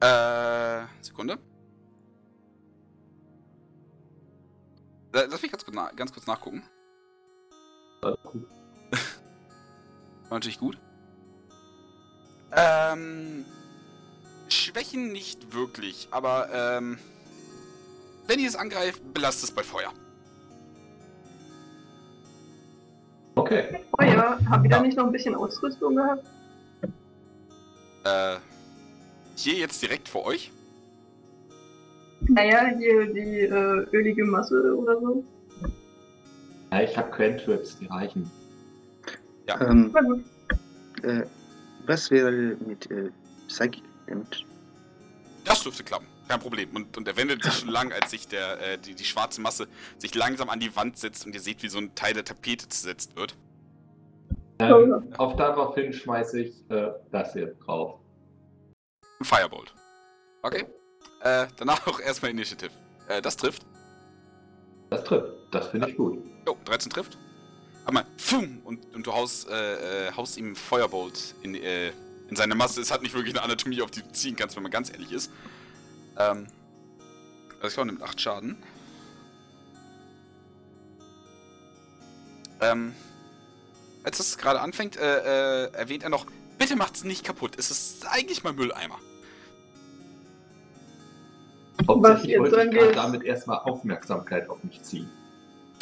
Äh, 0.00 0.84
Sekunde. 1.00 1.34
Äh, 5.12 5.26
Lass 5.28 5.42
mich 5.42 5.50
ganz 5.50 5.64
kurz, 5.64 5.74
na 5.74 5.90
ganz 5.96 6.12
kurz 6.12 6.28
nachgucken. 6.28 6.62
War 8.02 8.16
natürlich 10.30 10.60
gut. 10.60 10.78
Ähm, 12.52 13.44
Schwächen 14.48 15.10
nicht 15.10 15.52
wirklich, 15.54 16.06
aber 16.12 16.48
ähm, 16.52 16.98
wenn 18.28 18.38
ihr 18.38 18.48
es 18.48 18.54
angreift, 18.54 19.02
belasst 19.12 19.42
es 19.42 19.50
bei 19.50 19.64
Feuer. 19.64 19.92
Oh 23.98 24.02
ja, 24.02 24.38
wir 24.40 24.70
Ja. 24.70 24.78
da 24.78 24.82
nicht 24.82 24.96
noch 24.96 25.06
ein 25.06 25.12
bisschen 25.12 25.34
Ausrüstung 25.34 25.96
gehabt? 25.96 26.24
Äh, 28.04 28.36
hier 29.36 29.54
jetzt 29.54 29.82
direkt 29.82 30.08
vor 30.08 30.24
euch? 30.26 30.50
Naja, 32.28 32.70
hier 32.78 33.12
die 33.12 33.40
äh, 33.40 33.86
ölige 33.96 34.24
Masse 34.24 34.76
oder 34.76 34.98
so. 35.00 35.24
Ja, 36.70 36.82
ich 36.82 36.96
habe 36.96 37.10
Cantrips, 37.10 37.78
die 37.78 37.86
reichen. 37.86 38.30
Ähm, 39.60 39.90
Na 39.92 40.00
gut. 40.00 40.24
äh, 41.02 41.22
was 41.86 42.10
wäre 42.10 42.30
mit 42.66 42.90
äh, 42.90 43.10
Psychic 43.48 43.82
Damage? 44.06 44.44
Das 45.44 45.62
dürfte 45.62 45.82
klappen, 45.82 46.06
kein 46.28 46.40
Problem. 46.40 46.70
Und, 46.74 46.96
und 46.96 47.08
er 47.08 47.16
wendet 47.16 47.42
sich 47.42 47.54
schon 47.54 47.68
lang, 47.68 47.92
als 47.92 48.10
sich 48.10 48.28
der, 48.28 48.60
äh, 48.60 48.78
die, 48.78 48.94
die 48.94 49.04
schwarze 49.04 49.40
Masse 49.40 49.68
sich 49.98 50.14
langsam 50.14 50.50
an 50.50 50.60
die 50.60 50.74
Wand 50.76 50.98
setzt 50.98 51.26
und 51.26 51.34
ihr 51.34 51.40
seht, 51.40 51.62
wie 51.62 51.68
so 51.68 51.78
ein 51.78 51.94
Teil 51.94 52.14
der 52.14 52.24
Tapete 52.24 52.68
zersetzt 52.68 53.16
wird. 53.16 53.36
Ähm, 54.58 55.12
auf 55.18 55.36
daraufhin 55.36 55.92
schmeiße 55.92 56.40
ich 56.40 56.70
äh, 56.70 56.90
das 57.10 57.32
hier 57.32 57.54
drauf. 57.64 57.98
Ein 59.20 59.24
Firebolt. 59.24 59.74
Okay. 60.42 60.66
Äh, 61.22 61.46
danach 61.56 61.86
auch 61.86 62.00
erstmal 62.00 62.30
Initiative. 62.30 62.70
Äh, 63.08 63.22
das 63.22 63.36
trifft. 63.36 63.64
Das 64.90 65.04
trifft. 65.04 65.32
Das 65.50 65.68
finde 65.68 65.88
ich 65.88 65.96
gut. 65.96 66.18
Jo, 66.46 66.56
13 66.64 66.90
trifft. 66.90 67.16
Aber 67.84 68.04
Fum! 68.16 68.60
Und, 68.64 68.94
und 68.94 69.06
du 69.06 69.12
haust, 69.12 69.48
äh, 69.48 70.08
äh, 70.08 70.12
haust 70.12 70.36
ihm 70.36 70.54
Firebolt 70.54 71.34
in, 71.42 71.54
äh, 71.54 71.88
in 72.28 72.36
seine 72.36 72.54
Masse. 72.54 72.80
Es 72.80 72.90
hat 72.90 73.02
nicht 73.02 73.14
wirklich 73.14 73.34
eine 73.34 73.42
Anatomie, 73.42 73.82
auf 73.82 73.90
die 73.90 74.02
du 74.02 74.12
ziehen 74.12 74.36
kannst, 74.36 74.56
wenn 74.56 74.62
man 74.62 74.72
ganz 74.72 74.90
ehrlich 74.90 75.12
ist. 75.12 75.30
Ähm. 76.18 76.46
Also 77.56 77.68
ich 77.68 77.74
glaube, 77.74 77.86
nimmt 77.88 78.02
8 78.02 78.20
Schaden. 78.20 78.56
Ähm. 82.60 82.94
Als 84.04 84.18
das 84.18 84.36
gerade 84.36 84.60
anfängt, 84.60 84.96
äh, 84.96 85.66
äh, 85.66 85.72
erwähnt 85.74 86.02
er 86.02 86.08
noch, 86.10 86.26
bitte 86.58 86.74
macht's 86.74 87.04
nicht 87.04 87.24
kaputt. 87.24 87.52
Es 87.56 87.70
ist 87.70 88.04
eigentlich 88.10 88.42
mal 88.42 88.52
Mülleimer. 88.52 88.98
Hauptsächlich 91.86 92.30
jetzt 92.32 92.40
wollte 92.40 92.56
ich 92.64 92.72
wir 92.72 92.80
gerade 92.80 92.94
damit 92.94 93.22
erstmal 93.22 93.58
Aufmerksamkeit 93.60 94.48
auf 94.48 94.62
mich 94.64 94.82
ziehen. 94.82 95.08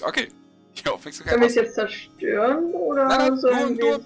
Okay. 0.02 0.28
Die 0.84 0.88
Aufmerksamkeit 0.88 1.32
Sollen 1.32 1.40
wir 1.42 1.48
es 1.48 1.54
jetzt 1.56 1.74
zerstören 1.74 2.64
oder 2.72 3.06
Nein, 3.06 3.18
nein, 3.18 3.36
sollen 3.38 3.76
nur- 3.76 3.90
nur- 3.98 4.04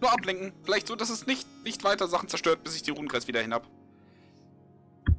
Nur 0.00 0.12
ablenken. 0.12 0.52
Vielleicht 0.64 0.86
so, 0.88 0.96
dass 0.96 1.10
es 1.10 1.26
nicht, 1.26 1.46
nicht 1.64 1.84
weiter 1.84 2.06
Sachen 2.08 2.28
zerstört, 2.28 2.62
bis 2.64 2.74
ich 2.76 2.82
die 2.82 2.90
Runenkreis 2.90 3.26
wieder 3.28 3.40
hinab. 3.40 3.66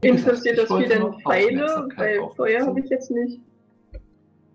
Interessiert 0.02 0.58
ich 0.58 0.68
das 0.68 0.78
viel 0.78 0.88
denn 0.88 1.14
Pfeile? 1.22 1.90
Weil 1.96 2.30
Feuer 2.36 2.66
habe 2.66 2.80
ich 2.80 2.90
jetzt 2.90 3.12
nicht. 3.12 3.40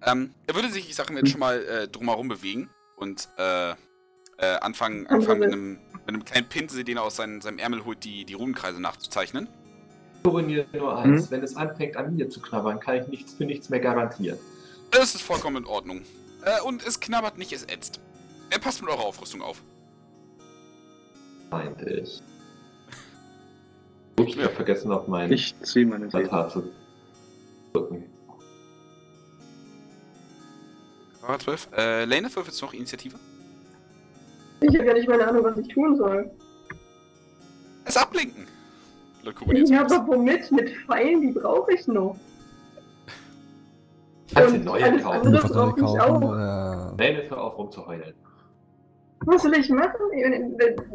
Ähm, 0.05 0.35
er 0.47 0.55
würde 0.55 0.69
sich, 0.69 0.89
ich 0.89 0.95
sag 0.95 1.11
mir 1.11 1.19
jetzt 1.19 1.31
schon 1.31 1.41
mal, 1.41 1.65
äh, 1.65 1.89
drumherum 1.89 2.29
bewegen 2.29 2.71
und 2.97 3.29
äh, 3.39 3.71
äh, 3.71 3.75
anfangen, 4.61 5.07
anfangen 5.07 5.41
mit, 5.41 5.53
einem, 5.53 5.71
mit 5.93 6.09
einem 6.09 6.25
kleinen 6.25 6.49
Pinsel, 6.49 6.85
den 6.85 6.97
er 6.97 7.05
aus 7.05 7.17
seinem, 7.17 7.41
seinem 7.41 7.59
Ärmel 7.59 7.85
holt, 7.85 8.03
die, 8.05 8.25
die 8.25 8.35
Runenkreise 8.35 8.81
nachzuzeichnen. 8.81 9.49
Koronier 10.25 10.67
nur 10.73 10.97
eins. 10.97 11.31
Wenn 11.31 11.43
es 11.43 11.57
anfängt 11.57 11.97
an 11.97 12.17
mir 12.17 12.29
zu 12.29 12.41
knabbern, 12.41 12.81
kann 12.81 12.97
ich 12.97 13.09
nichts 13.09 13.35
für 13.35 13.45
nichts 13.45 13.69
mehr 13.71 13.81
garantieren. 13.81 14.39
Es 14.91 15.15
ist 15.15 15.23
vollkommen 15.23 15.59
in 15.59 15.67
Ordnung. 15.67 16.03
Äh, 16.45 16.61
und 16.63 16.87
es 16.87 17.01
knabbert 17.01 17.39
nicht, 17.39 17.53
es 17.53 17.65
ätzt. 17.65 18.01
Äh, 18.51 18.59
passt 18.59 18.83
mit 18.83 18.91
eurer 18.91 19.05
Aufrüstung 19.05 19.43
auf. 19.43 19.63
Meinte 21.51 21.89
ich. 21.89 22.23
Ich 24.21 24.37
habe 24.39 24.49
vergessen, 24.51 24.93
auf 24.93 25.09
meinen 25.09 25.33
Ich 25.33 25.55
ziehe 25.63 25.87
meine. 25.87 26.09
Altar 26.13 26.49
zu 26.51 26.65
drücken. 27.73 28.05
War 31.27 31.39
12. 31.39 31.69
Äh, 31.77 32.05
Lane, 32.05 32.35
würfelst 32.35 32.61
du 32.61 32.67
noch 32.67 32.75
Initiative? 32.75 33.17
Ich 34.61 34.75
habe 34.77 34.87
ja 34.87 34.95
nicht 34.95 35.09
mal 35.09 35.15
eine 35.21 35.29
Ahnung, 35.29 35.45
was 35.45 35.57
ich 35.59 35.69
tun 35.69 35.97
soll. 35.97 36.31
Es 37.85 37.97
ablenken. 37.97 38.47
Ja, 39.25 39.33
zumindest. 39.37 39.73
aber 39.73 40.07
womit? 40.09 40.51
Mit 40.53 40.71
Pfeilen, 40.85 41.21
die 41.21 41.33
brauche 41.33 41.73
ich 41.73 41.87
noch. 41.87 42.17
Kannst 44.35 44.55
du 44.55 44.59
Und 44.59 44.65
neue 44.65 44.85
alles 44.85 45.03
kaufen? 45.03 45.27
andere- 45.27 45.43
Muss 45.43 45.53
brauch 45.53 45.77
ich 45.77 45.83
kaufen, 45.83 46.25
auch. 46.25 46.99
Lane, 46.99 47.23
hör 47.29 47.41
auf 47.41 47.59
rumzuheulen. 47.59 48.15
Was 49.27 49.43
soll 49.43 49.55
ich 49.57 49.69
machen? 49.71 49.97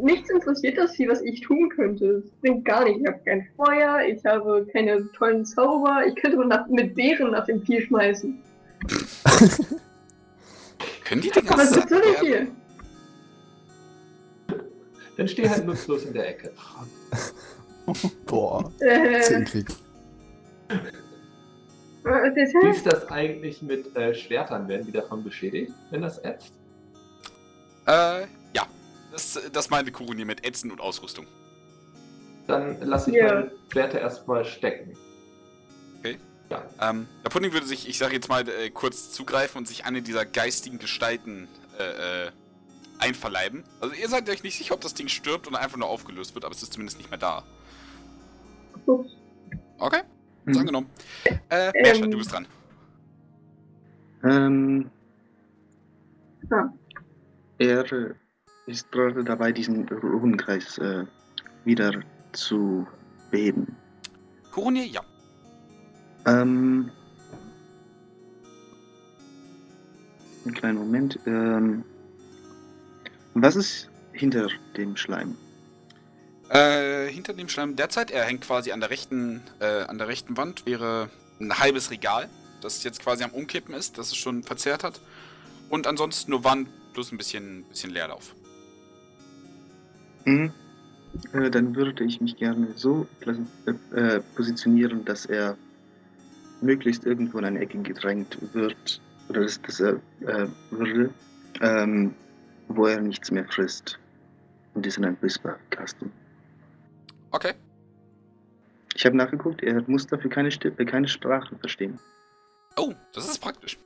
Nichts 0.02 0.30
interessiert 0.30 0.78
das 0.78 0.96
Vieh, 0.96 1.08
was 1.08 1.22
ich 1.22 1.42
tun 1.42 1.70
könnte. 1.70 2.24
Es 2.26 2.32
bringt 2.42 2.66
gar 2.66 2.84
nichts. 2.84 3.02
Ich 3.02 3.08
habe 3.08 3.20
kein 3.26 3.48
Feuer, 3.56 4.02
ich 4.08 4.24
habe 4.26 4.68
keine 4.74 5.10
tollen 5.14 5.46
Zauber. 5.46 6.02
Ich 6.08 6.16
könnte 6.16 6.38
nur 6.38 6.46
nach, 6.46 6.68
mit 6.68 6.96
Beeren 6.96 7.32
nach 7.32 7.46
dem 7.46 7.62
Vieh 7.62 7.82
schmeißen. 7.82 8.38
Können 11.06 11.22
die 11.22 11.30
Dinger 11.32 11.58
Was 11.58 11.72
satt 11.72 11.90
soll 11.90 12.02
ich 12.14 12.20
hier? 12.20 12.48
Dann 15.16 15.28
steh 15.28 15.50
halt 15.50 15.66
nutzlos 15.66 16.04
in 16.06 16.14
der 16.14 16.28
Ecke. 16.30 16.52
Boah, 18.26 18.70
Äh, 18.82 19.22
Zehnkrieg. 19.22 19.68
äh, 20.70 20.76
das 22.04 22.54
Wie 22.54 22.70
ist 22.70 22.86
das 22.86 23.08
eigentlich 23.10 23.62
mit 23.62 23.96
äh, 23.96 24.14
Schwertern? 24.14 24.68
Werden 24.68 24.86
die 24.86 24.92
davon 24.92 25.24
beschädigt, 25.24 25.72
wenn 25.92 26.02
das 26.02 26.20
ätzt? 26.20 26.54
Äh, 27.88 28.22
ja. 28.53 28.67
Das, 29.12 29.39
das 29.51 29.70
meinte 29.70 29.91
Koronier 29.91 30.25
mit 30.25 30.46
Ätzen 30.46 30.72
und 30.72 30.82
Ausrüstung. 30.82 31.25
Dann 32.48 32.79
lasse 32.82 33.10
ich 33.12 33.17
Ja. 33.17 33.34
meine 33.34 33.51
Schwerter 33.72 34.00
erstmal 34.00 34.46
stecken. 34.46 34.96
Ähm, 36.79 37.08
der 37.25 37.29
Pudding 37.29 37.51
würde 37.51 37.65
sich, 37.65 37.89
ich 37.89 37.98
sage 37.98 38.13
jetzt 38.13 38.29
mal, 38.29 38.48
äh, 38.48 38.70
kurz 38.70 39.12
zugreifen 39.12 39.58
und 39.58 39.67
sich 39.67 39.84
eine 39.84 40.01
dieser 40.01 40.25
geistigen 40.25 40.79
Gestalten 40.79 41.50
äh, 41.77 42.27
äh, 42.27 42.32
einverleiben. 43.00 43.65
Also 43.82 43.94
ihr 43.96 44.08
seid 44.08 44.29
euch 44.29 44.44
nicht 44.44 44.58
sicher, 44.58 44.74
ob 44.74 44.79
das 44.79 44.94
Ding 44.94 45.10
stirbt 45.10 45.46
oder 45.48 45.60
einfach 45.60 45.77
nur 45.77 45.89
aufgelöst 45.89 46.36
wird, 46.36 46.46
aber 46.46 46.56
es 46.56 46.63
ist 46.63 46.72
zumindest 46.72 47.00
nicht 47.00 47.10
mehr 47.10 47.20
da. 47.20 47.44
Ups. 48.86 49.12
Okay, 49.77 50.03
ist 50.46 50.53
Mhm. 50.53 50.58
angenommen. 50.60 50.89
Äh, 51.50 51.72
Mersha, 51.82 52.06
Ähm. 52.06 52.12
du 52.12 52.17
bist 52.17 52.32
dran. 52.32 52.48
Ähm, 54.24 54.89
Ja. 56.50 56.74
Er 57.60 57.86
ist 58.68 58.92
gerade 58.92 59.24
dabei, 59.24 59.52
diesen 59.52 59.88
Ruhenkreis 59.90 60.78
äh, 60.78 61.06
wieder 61.66 61.92
zu 62.34 62.86
beheben. 63.32 63.76
Koronier, 64.52 64.86
ja. 64.86 65.02
Ähm, 66.26 66.92
einen 70.46 70.54
kleinen 70.54 70.78
Moment. 70.78 71.20
Ähm, 71.26 71.84
was 73.34 73.56
ist 73.56 73.90
hinter 74.14 74.48
dem 74.76 74.96
Schleim? 74.96 75.36
Äh, 76.50 77.08
hinter 77.08 77.34
dem 77.34 77.50
Schleim 77.50 77.76
derzeit, 77.76 78.12
er 78.12 78.24
hängt 78.24 78.42
quasi 78.42 78.72
an 78.72 78.80
der 78.80 78.90
rechten, 78.90 79.42
äh, 79.60 79.84
an 79.84 79.98
der 79.98 80.08
rechten 80.08 80.38
Wand, 80.38 80.66
wäre 80.66 81.10
ein 81.40 81.58
halbes 81.60 81.92
Regal, 81.92 82.30
das 82.62 82.84
jetzt 82.84 83.02
quasi 83.02 83.24
am 83.24 83.32
Umkippen 83.32 83.74
ist, 83.74 83.98
das 83.98 84.08
es 84.08 84.16
schon 84.16 84.44
verzerrt 84.44 84.84
hat. 84.84 85.02
Und 85.70 85.88
ansonsten 85.88 86.32
nur 86.32 86.44
Wand 86.44 86.70
plus 86.98 87.12
ein 87.12 87.18
bisschen, 87.20 87.63
bisschen 87.66 87.92
Leerlauf. 87.92 88.34
Mhm. 90.25 90.51
Äh, 91.32 91.51
dann 91.51 91.75
würde 91.75 92.04
ich 92.04 92.20
mich 92.20 92.36
gerne 92.38 92.70
so 92.75 93.06
äh, 93.94 94.20
positionieren, 94.36 95.06
dass 95.06 95.27
er 95.27 95.56
möglichst 96.62 97.06
irgendwo 97.06 97.38
in 97.38 97.46
eine 97.46 97.60
Ecke 97.60 97.77
gedrängt 97.84 98.36
wird, 98.51 99.00
oder 99.30 99.42
dass, 99.42 99.62
dass 99.62 99.80
er 99.80 100.01
äh, 100.22 100.48
würde, 100.72 101.12
ähm, 101.62 102.16
wo 102.68 102.88
er 102.88 103.00
nichts 103.00 103.30
mehr 103.30 103.46
frisst. 103.46 104.00
Und 104.74 104.84
ist 104.88 104.98
in 104.98 105.06
einem 105.06 105.18
Whisper-Kasten. 105.22 106.12
Okay. 107.30 107.54
Ich 108.96 109.06
habe 109.06 109.16
nachgeguckt, 109.16 109.62
er 109.62 109.84
muss 109.86 110.08
dafür 110.08 110.32
keine, 110.32 110.50
Sti 110.50 110.70
äh, 110.70 110.86
keine 110.86 111.08
Sprache 111.08 111.56
verstehen. 111.58 112.00
Oh, 112.75 112.92
das 113.13 113.30
ist 113.30 113.38
praktisch. 113.38 113.77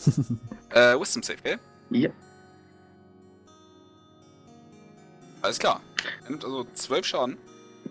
äh, 0.70 0.98
Wisdom 0.98 1.22
Save, 1.22 1.38
gell? 1.44 1.60
Ja, 1.90 2.10
Alles 5.42 5.58
klar. 5.58 5.80
Er 6.24 6.30
nimmt 6.30 6.44
also 6.44 6.66
12 6.74 7.06
Schaden. 7.06 7.36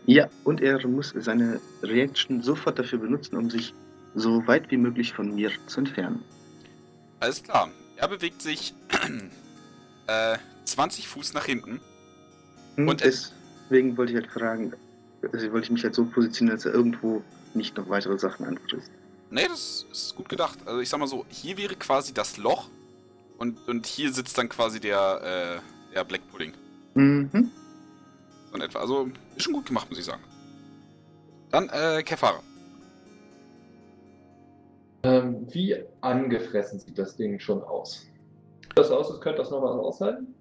ja, 0.05 0.27
und 0.43 0.61
er 0.61 0.85
muss 0.87 1.13
seine 1.17 1.59
Reaction 1.83 2.41
sofort 2.43 2.77
dafür 2.79 2.99
benutzen, 2.99 3.35
um 3.37 3.49
sich 3.49 3.73
so 4.15 4.45
weit 4.47 4.69
wie 4.71 4.77
möglich 4.77 5.13
von 5.13 5.33
mir 5.35 5.51
zu 5.67 5.79
entfernen. 5.81 6.23
Alles 7.19 7.43
klar. 7.43 7.69
Er 7.97 8.07
bewegt 8.07 8.41
sich 8.41 8.73
äh, 10.07 10.37
20 10.65 11.07
Fuß 11.07 11.33
nach 11.33 11.45
hinten. 11.45 11.79
Und 12.77 12.87
Und- 12.89 13.01
deswegen 13.01 13.97
wollte 13.97 14.13
ich 14.13 14.17
halt 14.19 14.31
fragen, 14.31 14.73
also 15.33 15.51
wollte 15.51 15.65
ich 15.65 15.71
mich 15.71 15.83
halt 15.83 15.95
so 15.95 16.05
positionieren, 16.05 16.57
dass 16.57 16.65
er 16.65 16.73
irgendwo 16.73 17.21
nicht 17.53 17.75
noch 17.77 17.89
weitere 17.89 18.17
Sachen 18.17 18.45
anfrisst. 18.45 18.89
Nee, 19.31 19.47
das 19.47 19.85
ist 19.91 20.15
gut 20.15 20.29
gedacht. 20.29 20.57
Also 20.65 20.79
ich 20.79 20.89
sag 20.89 20.99
mal 20.99 21.07
so, 21.07 21.25
hier 21.29 21.57
wäre 21.57 21.75
quasi 21.75 22.13
das 22.13 22.37
Loch 22.37 22.67
und, 23.37 23.67
und 23.67 23.85
hier 23.85 24.11
sitzt 24.13 24.37
dann 24.37 24.49
quasi 24.49 24.79
der, 24.79 25.59
äh, 25.61 25.93
der 25.93 26.03
Black 26.03 26.21
Pudding. 26.31 26.53
Mhm. 26.93 27.51
So 28.50 28.55
in 28.55 28.62
etwa. 28.62 28.79
Also 28.79 29.10
ist 29.36 29.43
schon 29.43 29.53
gut 29.53 29.65
gemacht, 29.65 29.89
muss 29.89 30.00
ich 30.00 30.05
sagen. 30.05 30.24
Dann, 31.51 31.69
äh, 31.69 32.03
Kefara. 32.03 32.41
Ähm, 35.03 35.48
wie 35.51 35.75
angefressen 36.01 36.79
sieht 36.79 36.98
das 36.98 37.15
Ding 37.15 37.39
schon 37.39 37.63
aus? 37.63 38.08
Sieht 38.62 38.77
das 38.77 38.91
aus, 38.91 39.10
als 39.10 39.22
könnte 39.22 39.39
das 39.39 39.50
noch 39.50 39.62
was 39.62 39.72
aushalten? 39.72 40.36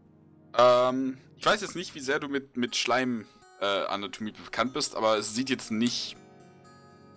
Ähm, 0.56 1.18
ich 1.36 1.46
weiß 1.46 1.60
jetzt 1.60 1.76
nicht, 1.76 1.94
wie 1.94 2.00
sehr 2.00 2.18
du 2.18 2.28
mit, 2.28 2.56
mit 2.56 2.74
Schleim-Anatomie 2.74 4.32
bekannt 4.32 4.72
bist, 4.72 4.96
aber 4.96 5.16
es 5.16 5.34
sieht 5.34 5.50
jetzt 5.50 5.70
nicht, 5.70 6.16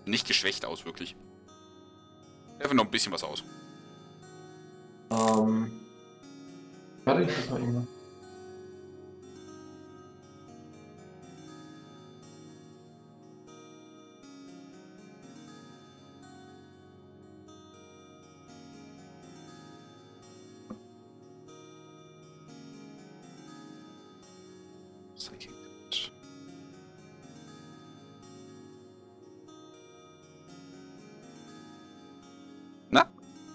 nicht 0.06 0.28
geschwächt 0.28 0.66
aus, 0.66 0.86
wirklich. 0.86 1.16
Einfach 2.60 2.76
noch 2.76 2.86
ein 2.86 2.92
bisschen 2.92 3.12
was 3.12 3.24
aus. 3.24 3.44
Ähm, 5.10 5.72
warte, 7.06 7.24
ich 7.24 7.38
muss 7.38 7.50
mal 7.50 7.62
eben. 7.62 7.88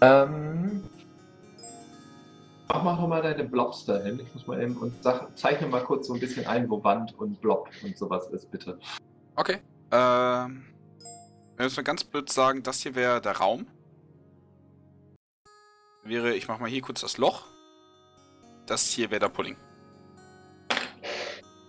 Ähm, 0.00 0.82
mach 2.68 2.82
mal 2.82 2.96
doch 2.96 3.08
mal 3.08 3.22
deine 3.22 3.44
Blobs 3.44 3.84
dahin. 3.84 4.20
Ich 4.20 4.34
muss 4.34 4.46
mal 4.46 4.62
eben 4.62 4.76
und 4.76 4.92
sag, 5.02 5.36
zeichne 5.38 5.66
mal 5.66 5.82
kurz 5.82 6.08
so 6.08 6.14
ein 6.14 6.20
bisschen 6.20 6.46
ein, 6.46 6.68
wo 6.68 6.82
Wand 6.84 7.18
und 7.18 7.40
Blob 7.40 7.68
und 7.82 7.96
sowas 7.96 8.26
ist, 8.28 8.50
bitte. 8.50 8.78
Okay. 9.36 9.58
Ähm, 9.92 10.64
wenn 11.56 11.70
wir 11.70 11.76
mal 11.76 11.82
ganz 11.82 12.04
blöd 12.04 12.30
sagen, 12.30 12.62
das 12.62 12.80
hier 12.80 12.94
wäre 12.94 13.20
der 13.20 13.38
Raum. 13.38 13.66
Wäre, 16.04 16.34
ich 16.34 16.48
mach 16.48 16.58
mal 16.58 16.68
hier 16.68 16.82
kurz 16.82 17.00
das 17.00 17.18
Loch. 17.18 17.46
Das 18.66 18.86
hier 18.88 19.10
wäre 19.10 19.20
der 19.20 19.28
Pudding. 19.28 19.56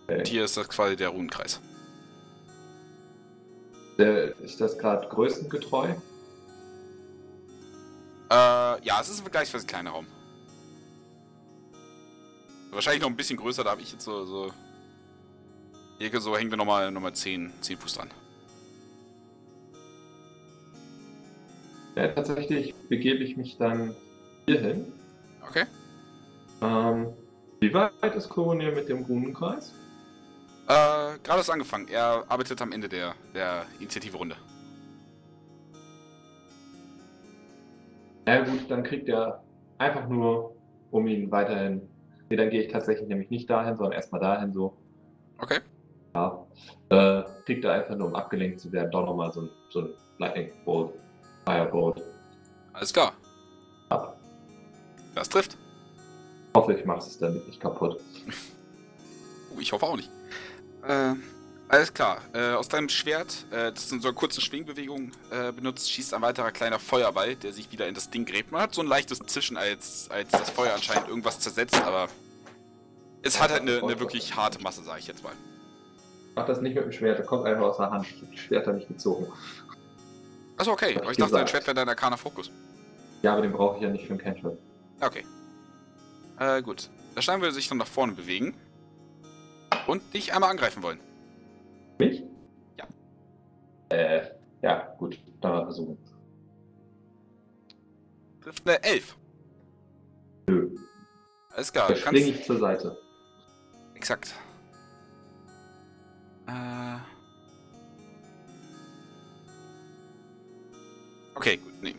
Okay. 0.03 0.19
Und 0.19 0.27
hier 0.27 0.43
ist 0.45 0.57
das 0.57 0.67
quasi 0.67 0.95
der 0.95 1.09
Runenkreis. 1.09 1.61
Der, 3.97 4.37
ist 4.39 4.61
das 4.61 4.77
gerade 4.77 5.07
größengetreu? 5.07 5.95
Äh, 8.29 8.33
ja, 8.85 8.99
es 9.01 9.09
ist 9.09 9.19
ein 9.19 9.23
vergleichsweise 9.23 9.65
kleiner 9.65 9.91
Raum. 9.91 10.07
Wahrscheinlich 12.71 13.01
noch 13.01 13.09
ein 13.09 13.15
bisschen 13.15 13.37
größer, 13.37 13.63
da 13.63 13.71
habe 13.71 13.81
ich 13.81 13.91
jetzt 13.91 14.03
so, 14.03 14.25
so. 14.25 14.51
Hier 15.99 16.21
so 16.21 16.37
hängt 16.37 16.51
er 16.51 16.57
nochmal 16.57 16.91
noch 16.91 17.01
mal 17.01 17.13
10, 17.13 17.51
10 17.61 17.77
Fuß 17.77 17.93
dran. 17.95 18.11
Ja, 21.95 22.09
tatsächlich 22.09 22.75
begebe 22.89 23.23
ich 23.23 23.37
mich 23.37 23.57
dann 23.57 23.95
hier 24.45 24.59
hin. 24.59 24.93
Okay. 25.41 25.65
Ähm, 26.61 27.07
wie 27.59 27.73
weit 27.73 28.15
ist 28.15 28.29
Koronier 28.29 28.71
mit 28.71 28.89
dem 28.89 29.03
Runenkreis? 29.03 29.73
Äh, 30.67 31.17
gerade 31.23 31.39
ist 31.39 31.49
angefangen. 31.49 31.87
Er 31.87 32.23
arbeitet 32.27 32.61
am 32.61 32.71
Ende 32.71 32.89
der, 32.89 33.15
der 33.33 33.65
Initiative-Runde. 33.79 34.35
Ja 38.27 38.43
gut, 38.43 38.69
dann 38.69 38.83
kriegt 38.83 39.07
er 39.07 39.41
einfach 39.77 40.07
nur, 40.09 40.53
um 40.91 41.07
ihn 41.07 41.31
weiterhin. 41.31 41.81
Nee, 42.29 42.35
dann 42.35 42.49
gehe 42.49 42.61
ich 42.61 42.71
tatsächlich 42.71 43.07
nämlich 43.07 43.29
nicht 43.29 43.49
dahin, 43.49 43.77
sondern 43.77 43.93
erstmal 43.93 44.19
dahin 44.19 44.51
so. 44.51 44.75
Okay. 45.37 45.59
Ja. 46.13 46.45
Äh, 46.89 47.23
kriegt 47.45 47.63
er 47.63 47.71
einfach 47.71 47.95
nur, 47.95 48.07
um 48.07 48.15
abgelenkt 48.15 48.59
zu 48.59 48.69
werden, 48.73 48.91
doch 48.91 49.05
nochmal 49.05 49.31
so 49.31 49.41
ein, 49.41 49.49
so 49.69 49.79
ein 49.79 49.89
Lightning 50.17 50.51
Bolt, 50.65 50.91
Firebolt 51.45 52.03
Alles 52.73 52.91
klar. 52.91 53.13
ab. 53.87 54.17
Das 55.15 55.29
trifft. 55.29 55.57
Hoffe, 56.53 56.73
ich 56.73 56.85
mache 56.85 56.99
es 56.99 57.17
damit 57.17 57.47
nicht 57.47 57.61
kaputt. 57.61 58.01
Uh, 59.55 59.61
ich 59.61 59.71
hoffe 59.71 59.85
auch 59.85 59.95
nicht. 59.95 60.11
Äh, 60.85 61.13
alles 61.69 61.93
klar. 61.93 62.21
Äh, 62.33 62.53
aus 62.53 62.67
deinem 62.67 62.89
Schwert, 62.89 63.45
äh, 63.51 63.71
das 63.71 63.91
in 63.91 64.01
so 64.01 64.07
einer 64.07 64.15
kurzen 64.15 64.41
Schwingbewegung 64.41 65.11
äh, 65.31 65.51
benutzt, 65.51 65.91
schießt 65.91 66.13
ein 66.13 66.21
weiterer 66.21 66.51
kleiner 66.51 66.79
Feuerball, 66.79 67.35
der 67.35 67.53
sich 67.53 67.71
wieder 67.71 67.87
in 67.87 67.93
das 67.93 68.09
Ding 68.09 68.25
gräbt. 68.25 68.51
Man 68.51 68.61
hat 68.61 68.73
so 68.73 68.81
ein 68.81 68.87
leichtes 68.87 69.19
Zischen, 69.19 69.57
als, 69.57 70.09
als 70.09 70.31
das 70.31 70.49
Feuer 70.49 70.73
anscheinend 70.73 71.09
irgendwas 71.09 71.39
zersetzt, 71.39 71.81
aber 71.81 72.07
es 73.21 73.41
hat 73.41 73.51
halt 73.51 73.61
eine, 73.61 73.81
eine 73.83 73.99
wirklich 73.99 74.35
harte 74.35 74.61
Masse, 74.61 74.83
sage 74.83 74.99
ich 74.99 75.07
jetzt 75.07 75.23
mal. 75.23 75.33
Mach 76.35 76.45
das 76.45 76.61
nicht 76.61 76.75
mit 76.75 76.83
dem 76.83 76.91
Schwert, 76.91 77.17
der 77.17 77.25
kommt 77.25 77.45
einfach 77.45 77.63
aus 77.63 77.77
der 77.77 77.89
Hand. 77.89 78.05
Ich 78.05 78.21
hab 78.21 78.31
das 78.31 78.39
Schwert 78.39 78.67
da 78.67 78.71
nicht 78.71 78.87
gezogen. 78.87 79.27
Achso, 80.57 80.71
okay. 80.71 80.95
Hab 80.95 81.01
Aber 81.01 81.11
ich 81.11 81.17
ich 81.17 81.17
dachte, 81.17 81.33
dein. 81.33 81.47
Schwert 81.47 81.65
wäre 81.65 81.75
dein 81.75 81.89
Arcana 81.89 82.15
Fokus. 82.15 82.51
Ja, 83.23 83.33
aber 83.33 83.41
den 83.41 83.51
brauche 83.51 83.77
ich 83.77 83.83
ja 83.83 83.89
nicht 83.89 84.05
für 84.05 84.13
einen 84.13 84.21
Cantrip. 84.21 84.57
Okay. 85.01 85.25
Äh, 86.39 86.61
gut. 86.61 86.89
Der 87.15 87.21
Stein 87.21 87.41
würde 87.41 87.53
sich 87.53 87.67
dann 87.67 87.79
nach 87.79 87.87
vorne 87.87 88.13
bewegen 88.13 88.55
und 89.87 90.13
dich 90.13 90.33
einmal 90.33 90.51
angreifen 90.51 90.83
wollen. 90.83 90.99
Mich? 91.97 92.23
Ja. 92.77 92.87
Äh, 93.89 94.31
ja, 94.61 94.95
gut. 94.97 95.19
Mal 95.41 95.63
versuchen. 95.63 95.97
Trifft 98.41 98.67
eine 98.67 98.83
11. 98.83 99.15
Nö. 100.47 100.69
Alles 101.51 101.71
klar, 101.71 101.89
Da 101.89 101.95
springe 101.95 102.25
kannst... 102.25 102.39
ich 102.39 102.45
zur 102.45 102.59
Seite. 102.59 102.97
Exakt. 103.95 104.33
Äh... 106.47 106.97
Okay, 111.35 111.57
gut, 111.57 111.73
nee. 111.81 111.95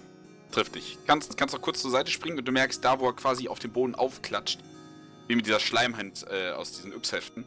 Trifft 0.50 0.74
dich. 0.74 0.98
Kannst, 1.06 1.36
kannst 1.36 1.54
noch 1.54 1.62
kurz 1.62 1.80
zur 1.80 1.90
Seite 1.90 2.10
springen 2.10 2.38
und 2.38 2.46
du 2.46 2.52
merkst, 2.52 2.84
da 2.84 2.98
wo 2.98 3.06
er 3.06 3.14
quasi 3.14 3.48
auf 3.48 3.58
dem 3.58 3.72
Boden 3.72 3.94
aufklatscht, 3.94 4.58
wie 5.26 5.36
mit 5.36 5.46
dieser 5.46 5.60
Schleimhand 5.60 6.26
äh, 6.30 6.50
aus 6.50 6.72
diesen 6.72 6.92
Yps-Heften, 6.92 7.44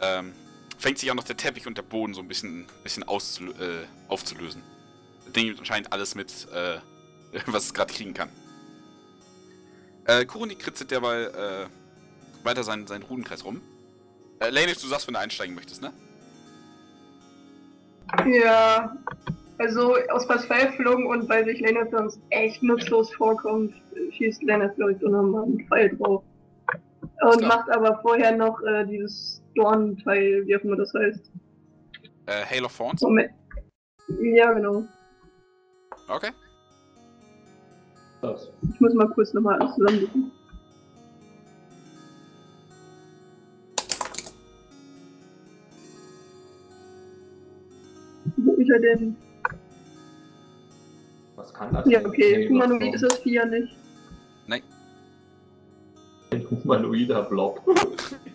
ähm, 0.00 0.32
fängt 0.80 0.98
sich 0.98 1.10
auch 1.10 1.14
noch 1.14 1.24
der 1.24 1.36
Teppich 1.36 1.66
und 1.66 1.76
der 1.76 1.82
Boden 1.82 2.14
so 2.14 2.20
ein 2.20 2.28
bisschen, 2.28 2.66
bisschen 2.82 3.04
äh, 3.04 3.06
aufzulösen. 4.08 4.62
Das 5.24 5.32
Ding 5.34 5.46
nimmt 5.46 5.58
anscheinend 5.58 5.92
alles 5.92 6.14
mit, 6.14 6.48
äh, 6.52 6.78
was 7.46 7.66
es 7.66 7.74
gerade 7.74 7.92
kriegen 7.92 8.14
kann. 8.14 8.30
Äh, 10.06 10.24
Kuruni 10.24 10.54
kritzelt 10.54 10.90
derweil 10.90 11.26
äh, 11.26 12.46
weiter 12.46 12.64
seinen, 12.64 12.86
seinen 12.86 13.02
Rudenkreis 13.02 13.44
rum. 13.44 13.60
Äh, 14.40 14.48
Lanesh, 14.48 14.80
du 14.80 14.88
sagst, 14.88 15.06
wenn 15.06 15.14
du 15.14 15.20
einsteigen 15.20 15.54
möchtest, 15.54 15.82
ne? 15.82 15.92
Ja, 18.26 18.96
also 19.58 19.96
aus 20.10 20.24
Verzweiflung 20.24 21.06
und 21.06 21.28
weil 21.28 21.44
sich 21.44 21.60
Lennart 21.60 21.90
sonst 21.90 22.18
echt 22.30 22.62
nutzlos 22.62 23.12
vorkommt, 23.14 23.74
schießt 24.16 24.42
Lennart, 24.42 24.74
glaube 24.76 24.92
ich, 24.92 24.98
so 24.98 25.08
nochmal 25.08 25.44
einen 25.44 25.66
Pfeil 25.68 25.94
drauf. 25.96 26.22
Und 27.20 27.42
macht 27.42 27.70
aber 27.70 28.00
vorher 28.00 28.34
noch 28.34 28.60
äh, 28.62 28.86
dieses 28.86 29.39
Dornteil, 29.54 30.46
wie 30.46 30.56
auch 30.56 30.60
immer 30.60 30.76
das 30.76 30.92
heißt. 30.94 31.30
Äh, 32.26 32.44
Hail 32.44 32.64
of 32.64 32.76
Thorns. 32.76 33.02
Moment. 33.02 33.30
Ja, 34.20 34.52
genau. 34.52 34.84
Okay. 36.08 36.30
Das. 38.22 38.50
Ich 38.72 38.80
muss 38.80 38.94
mal 38.94 39.08
kurz 39.08 39.32
nochmal 39.32 39.58
alles 39.60 39.74
zusammensuchen. 39.74 40.32
Wo 48.36 48.52
ist 48.54 48.70
er 48.70 48.80
denn? 48.80 49.16
Was 51.36 51.52
kann 51.54 51.72
das? 51.72 51.86
Ja, 51.88 52.04
okay. 52.04 52.48
Humanoid 52.48 52.94
ist 52.94 53.02
das 53.02 53.18
Vieh 53.18 53.34
ja 53.34 53.46
nicht. 53.46 53.76
Ein 56.30 56.46
humanoider 56.48 57.22
Blob. 57.24 57.60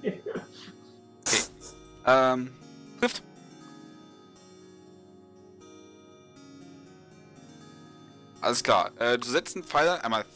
Ähm, 2.05 2.51
trifft. 2.99 3.23
Alles 8.41 8.63
klar. 8.63 8.91
Äh, 8.99 9.17
du 9.17 9.27
setzt 9.27 9.55
einen 9.55 9.65
Pfeil 9.65 9.89
einmal. 10.01 10.21
Äh, 10.21 10.27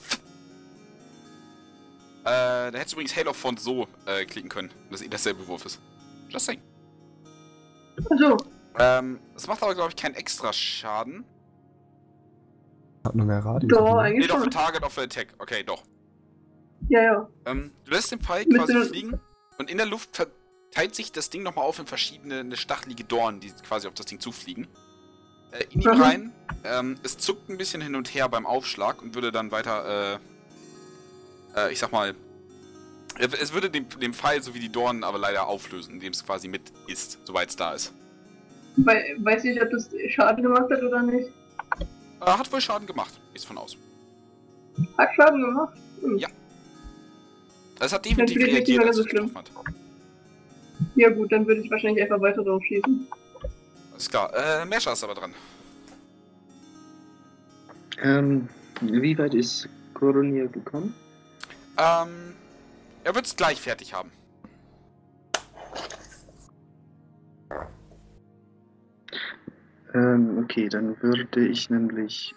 da 2.23 2.71
hättest 2.73 2.91
du 2.93 2.95
übrigens 2.97 3.15
Hail 3.15 3.27
of 3.27 3.41
Thorns 3.41 3.63
so 3.63 3.87
äh, 4.05 4.25
klicken 4.25 4.49
können, 4.49 4.71
dass 4.91 5.01
eh 5.01 5.07
derselbe 5.07 5.47
Wurf 5.47 5.65
ist. 5.65 5.79
Just 6.29 6.45
saying. 6.45 6.61
Achso, 8.09 8.37
Ähm, 8.77 9.19
das 9.33 9.47
macht 9.47 9.61
aber, 9.63 9.75
glaube 9.75 9.89
ich, 9.89 9.95
keinen 9.95 10.15
extra 10.15 10.51
Schaden. 10.53 11.23
Hat 13.05 13.15
nur 13.15 13.25
mehr 13.25 13.39
Radius. 13.43 13.69
doch, 13.69 13.97
eigentlich 13.97 14.27
Nee, 14.27 14.33
doch, 14.33 14.43
für. 14.43 14.49
Target 14.49 14.83
of 14.83 14.97
Attack. 14.97 15.33
Okay, 15.37 15.63
doch. 15.63 15.83
Ja, 16.89 17.01
ja. 17.01 17.29
Ähm, 17.45 17.71
du 17.85 17.91
lässt 17.91 18.11
den 18.11 18.19
Pfeil 18.19 18.45
Mit 18.47 18.57
quasi 18.57 18.73
fliegen 18.85 19.19
und 19.57 19.69
in 19.69 19.77
der 19.77 19.85
Luft 19.85 20.19
verteilt 20.71 20.95
sich 20.95 21.11
das 21.11 21.29
Ding 21.29 21.43
nochmal 21.43 21.65
auf 21.65 21.79
in 21.79 21.87
verschiedene 21.87 22.55
stachelige 22.55 23.03
Dornen, 23.03 23.39
die 23.39 23.51
quasi 23.67 23.87
auf 23.87 23.93
das 23.95 24.05
Ding 24.05 24.19
zufliegen. 24.19 24.67
Äh, 25.51 25.63
in 25.71 25.81
ihm 25.81 25.91
Mhm. 25.91 26.01
rein. 26.01 26.31
Ähm, 26.63 26.97
es 27.03 27.17
zuckt 27.17 27.49
ein 27.49 27.57
bisschen 27.57 27.81
hin 27.81 27.95
und 27.95 28.13
her 28.13 28.29
beim 28.29 28.45
Aufschlag 28.45 29.01
und 29.01 29.15
würde 29.15 29.31
dann 29.31 29.51
weiter, 29.51 30.19
äh, 31.55 31.59
äh, 31.67 31.73
ich 31.73 31.79
sag 31.79 31.91
mal, 31.91 32.13
es 33.17 33.51
würde 33.53 33.69
den, 33.69 33.89
den 33.89 34.13
Pfeil 34.13 34.41
sowie 34.43 34.59
die 34.59 34.71
Dornen 34.71 35.03
aber 35.03 35.17
leider 35.17 35.47
auflösen, 35.47 35.95
indem 35.95 36.13
es 36.13 36.23
quasi 36.25 36.47
mit 36.47 36.61
ist, 36.87 37.17
soweit 37.25 37.49
es 37.49 37.55
da 37.55 37.73
ist. 37.73 37.91
Wei- 38.77 39.15
weiß 39.19 39.43
nicht, 39.43 39.61
ob 39.61 39.69
das 39.71 39.89
Schaden 40.09 40.43
gemacht 40.43 40.69
hat 40.71 40.81
oder 40.83 41.01
nicht. 41.01 41.27
Äh, 42.21 42.25
hat 42.25 42.51
wohl 42.51 42.61
Schaden 42.61 42.85
gemacht, 42.87 43.19
ist 43.33 43.45
von 43.45 43.57
aus. 43.57 43.75
Hat 44.97 45.09
Schaden 45.15 45.41
gemacht? 45.41 45.73
Hm. 46.01 46.17
Ja. 46.19 46.29
Es 47.79 47.91
hat 47.91 48.05
definitiv 48.05 48.37
reagiert, 48.43 48.85
als 48.85 48.97
so 48.97 49.01
es 49.01 49.07
getroffen 49.09 49.35
hat. 49.35 49.51
Ja 50.95 51.09
gut, 51.09 51.31
dann 51.31 51.45
würde 51.47 51.61
ich 51.61 51.71
wahrscheinlich 51.71 52.03
einfach 52.03 52.21
weiter 52.21 52.43
drauf 52.43 52.63
schießen. 52.63 53.07
Alles 53.91 54.09
klar. 54.09 54.31
Äh, 54.33 54.65
Mersha 54.65 54.93
ist 54.93 55.03
aber 55.03 55.15
dran. 55.15 55.33
Ähm, 58.01 58.47
wie 58.81 59.17
weit 59.17 59.33
ist 59.33 59.67
Koronia 59.93 60.45
gekommen? 60.45 60.93
Ähm, 61.77 62.33
er 63.03 63.15
wird 63.15 63.25
es 63.25 63.35
gleich 63.35 63.59
fertig 63.59 63.93
haben. 63.93 64.11
Ähm, 69.93 70.37
okay, 70.43 70.69
dann 70.69 71.01
würde 71.01 71.47
ich 71.47 71.69
nämlich 71.69 72.33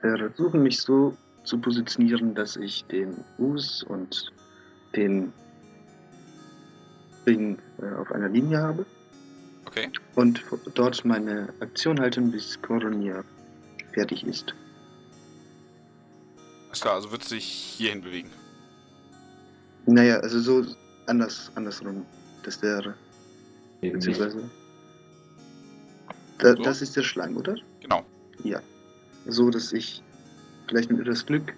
versuchen, 0.00 0.62
mich 0.62 0.80
so 0.80 1.16
zu 1.44 1.58
positionieren, 1.58 2.34
dass 2.34 2.56
ich 2.56 2.84
den 2.86 3.14
Fuß 3.36 3.84
und 3.84 4.32
den 4.96 5.32
Ring 7.26 7.58
äh, 7.80 7.94
auf 8.00 8.10
einer 8.12 8.28
Linie 8.28 8.58
habe 8.58 8.86
Okay. 9.66 9.90
und 10.16 10.42
dort 10.74 11.04
meine 11.04 11.48
Aktion 11.60 11.98
halten, 12.00 12.30
bis 12.30 12.60
Koronia 12.60 13.24
fertig 13.94 14.24
ist. 14.26 14.54
Alles 16.68 16.80
klar, 16.80 16.94
also 16.94 17.10
wird 17.12 17.24
sich 17.24 17.44
hierhin 17.44 18.00
bewegen. 18.02 18.30
Naja, 19.86 20.16
also 20.18 20.40
so 20.40 20.64
anders, 21.06 21.50
andersrum. 21.54 22.04
Das 22.44 22.60
wäre, 22.62 22.94
Eben 23.82 23.94
beziehungsweise. 23.94 24.50
Da, 26.38 26.56
So? 26.56 26.62
das 26.62 26.82
ist 26.82 26.96
der 26.96 27.02
Schleim, 27.02 27.36
oder? 27.36 27.54
Genau. 27.80 28.04
Ja. 28.42 28.60
So, 29.26 29.48
dass 29.50 29.72
ich 29.72 30.02
vielleicht 30.68 30.90
mit 30.90 31.00
etwas 31.00 31.24
Glück 31.24 31.52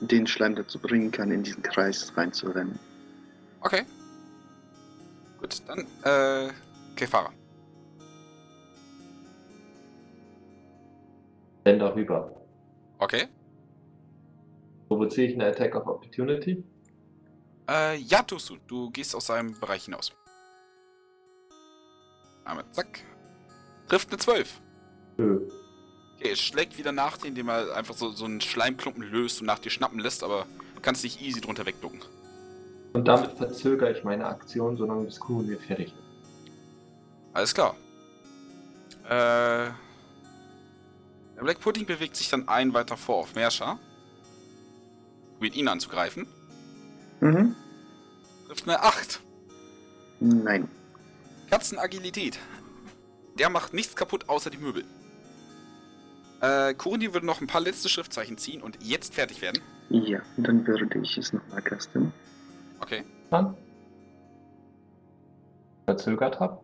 den 0.00 0.26
Schleim 0.26 0.54
dazu 0.56 0.78
bringen 0.78 1.10
kann, 1.10 1.30
in 1.30 1.42
diesen 1.42 1.62
Kreis 1.62 2.12
reinzurennen. 2.16 2.78
Okay. 3.60 3.82
Gut, 5.44 5.62
dann, 5.66 5.80
äh, 6.04 6.50
Kefara. 6.96 7.30
Renn 11.66 11.78
darüber. 11.78 12.34
Okay. 12.98 13.28
Provoziere 14.88 15.26
ich 15.26 15.34
eine 15.34 15.48
Attack 15.48 15.74
of 15.74 15.86
Opportunity? 15.86 16.64
Äh, 17.68 17.98
ja, 17.98 18.22
tust 18.22 18.48
du. 18.48 18.56
Du 18.66 18.90
gehst 18.90 19.14
aus 19.14 19.26
seinem 19.26 19.60
Bereich 19.60 19.84
hinaus. 19.84 20.12
Einmal, 22.46 22.64
zack. 22.72 23.00
Trifft 23.86 24.08
eine 24.08 24.16
12. 24.16 24.62
Nö. 25.18 25.46
Okay, 26.16 26.30
es 26.32 26.40
schlägt 26.40 26.78
wieder 26.78 26.92
nach 26.92 27.18
dir, 27.18 27.28
indem 27.28 27.50
er 27.50 27.76
einfach 27.76 27.94
so, 27.94 28.12
so 28.12 28.24
einen 28.24 28.40
Schleimklumpen 28.40 29.02
löst 29.02 29.42
und 29.42 29.46
nach 29.46 29.58
dir 29.58 29.68
schnappen 29.68 29.98
lässt, 29.98 30.24
aber 30.24 30.46
du 30.74 30.80
kannst 30.80 31.04
dich 31.04 31.20
easy 31.20 31.42
drunter 31.42 31.66
wegducken. 31.66 32.00
Und 32.94 33.08
damit 33.08 33.32
verzögere 33.32 33.90
ich 33.90 34.04
meine 34.04 34.24
Aktion, 34.24 34.76
solange 34.76 35.04
bis 35.04 35.18
Kuhn 35.18 35.44
fertig 35.66 35.88
ist. 35.88 35.94
Alles 37.32 37.52
klar. 37.52 37.74
Äh, 39.06 39.70
der 41.36 41.42
Black 41.42 41.58
Pudding 41.58 41.86
bewegt 41.86 42.14
sich 42.14 42.30
dann 42.30 42.48
ein 42.48 42.72
weiter 42.72 42.96
vor 42.96 43.16
auf 43.16 43.34
Mersha. 43.34 43.78
Probiert 45.32 45.56
ihn 45.56 45.66
anzugreifen. 45.66 46.28
Mhm. 47.20 47.56
Trifft 48.46 48.68
eine 48.68 48.80
8. 48.80 49.20
Nein. 50.20 50.68
Katzenagilität. 51.50 52.38
Der 53.36 53.50
macht 53.50 53.74
nichts 53.74 53.96
kaputt 53.96 54.28
außer 54.28 54.50
die 54.50 54.58
Möbel. 54.58 54.84
Äh, 56.40 56.74
Kurni 56.74 57.12
würde 57.12 57.26
noch 57.26 57.40
ein 57.40 57.48
paar 57.48 57.60
letzte 57.60 57.88
Schriftzeichen 57.88 58.38
ziehen 58.38 58.62
und 58.62 58.78
jetzt 58.80 59.14
fertig 59.14 59.42
werden. 59.42 59.60
Ja, 59.88 60.20
dann 60.36 60.64
würde 60.64 61.00
ich 61.00 61.18
es 61.18 61.32
nochmal 61.32 61.62
casten. 61.62 62.12
Okay. 62.84 63.02
Dann 63.30 63.56
verzögert 65.86 66.38
habe. 66.38 66.60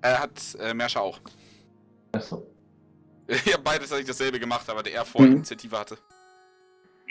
Er 0.00 0.20
hat 0.20 0.40
äh, 0.60 0.72
Mersha 0.74 1.00
auch. 1.00 1.18
Achso. 2.12 2.46
ja, 3.44 3.56
beides 3.62 3.90
hat 3.90 3.98
ich 3.98 4.06
dasselbe 4.06 4.38
gemacht, 4.38 4.70
aber 4.70 4.82
der 4.84 4.94
er 4.94 5.04
vorher 5.04 5.28
Mhm. 5.30 5.36
Initiative 5.38 5.76
hatte. 5.76 5.98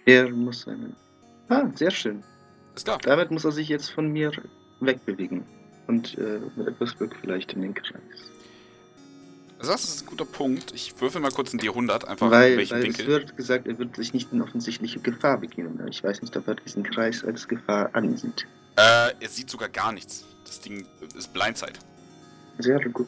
Er 0.06 0.30
muss 0.30 0.66
einen. 0.70 0.96
Ah, 1.50 1.66
sehr 1.76 1.92
schön. 1.92 2.24
Ist 2.76 2.86
klar. 2.86 2.98
Damit 3.02 3.30
muss 3.30 3.44
er 3.44 3.52
sich 3.52 3.68
jetzt 3.68 3.90
von 3.90 4.08
mir 4.10 4.32
wegbewegen. 4.80 5.44
Und 5.88 6.18
äh, 6.18 6.40
mit 6.56 6.68
etwas 6.68 6.98
Glück 6.98 7.14
vielleicht 7.20 7.52
in 7.54 7.62
den 7.62 7.74
Kreis. 7.74 8.00
Also 9.60 9.72
das 9.72 9.84
ist 9.86 10.04
ein 10.04 10.06
guter 10.06 10.26
Punkt. 10.26 10.72
Ich 10.76 11.00
würfel 11.02 11.20
mal 11.20 11.32
kurz 11.32 11.54
ein 11.54 11.60
D100, 11.60 12.06
einfach 12.06 12.28
in 12.28 12.32
Weil, 12.32 12.58
welchem 12.58 12.76
weil 12.76 12.82
es 12.82 12.86
Winkel. 12.86 13.08
wird 13.08 13.38
gesagt, 13.38 13.68
er 13.68 13.78
wird 13.80 13.96
sich 13.96 14.14
nicht 14.14 14.32
in 14.32 14.42
offensichtliche 14.42 15.00
Gefahr 15.00 15.38
begeben. 15.40 15.80
Ich 15.88 16.04
weiß 16.04 16.22
nicht, 16.22 16.36
ob 16.38 16.48
er 16.48 16.56
diesen 16.56 16.84
Kreis 16.84 17.24
als 17.24 17.48
Gefahr 17.48 17.90
ansieht. 17.94 18.46
Äh, 18.76 19.14
er 19.20 19.30
sieht 19.30 19.50
sogar 19.50 19.70
gar 19.70 19.92
nichts. 19.92 20.26
Das 20.46 20.62
Ding 20.62 20.86
ist 21.16 21.34
Blindside. 21.34 21.74
Sehr 22.60 22.80
gut. 22.90 23.08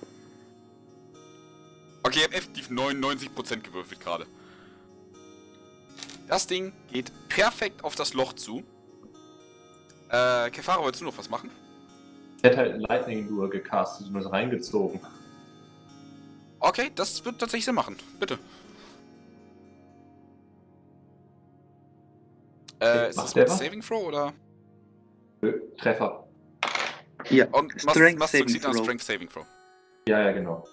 Okay, 2.01 2.19
ich 2.19 2.23
habe 2.23 2.35
effektiv 2.35 2.69
99% 2.69 3.61
gewürfelt 3.61 3.99
gerade. 4.01 4.25
Das 6.27 6.47
Ding 6.47 6.73
geht 6.91 7.11
perfekt 7.29 7.83
auf 7.83 7.95
das 7.95 8.13
Loch 8.13 8.33
zu. 8.33 8.63
Äh, 10.09 10.49
Kefaro, 10.49 10.83
wolltest 10.83 11.01
du 11.01 11.05
noch 11.05 11.17
was 11.17 11.29
machen? 11.29 11.51
Ich 12.37 12.43
hätte 12.43 12.57
halt 12.57 12.81
Lightning 12.87 13.27
Lure 13.29 13.49
gecastet 13.49 14.07
und 14.07 14.13
das 14.15 14.31
reingezogen. 14.31 14.99
Okay, 16.59 16.91
das 16.95 17.23
wird 17.25 17.39
tatsächlich 17.39 17.65
Sinn 17.65 17.75
machen. 17.75 17.95
Bitte. 18.19 18.37
Äh, 22.81 23.09
ist 23.09 23.17
Macht 23.17 23.27
das 23.27 23.33
der 23.33 23.43
mit? 23.43 23.51
Saving 23.53 23.81
Throw 23.81 24.07
oder? 24.07 24.33
Nö, 25.41 25.59
Treffer. 25.77 26.25
Ja, 27.29 27.45
Und 27.51 27.73
Strength 27.79 28.19
was 28.19 28.31
Saving 28.31 28.59
Throw. 28.61 28.75
Strength 28.77 29.03
Saving 29.03 29.29
Throw? 29.29 29.45
Ja, 30.07 30.21
ja, 30.21 30.31
genau. 30.31 30.65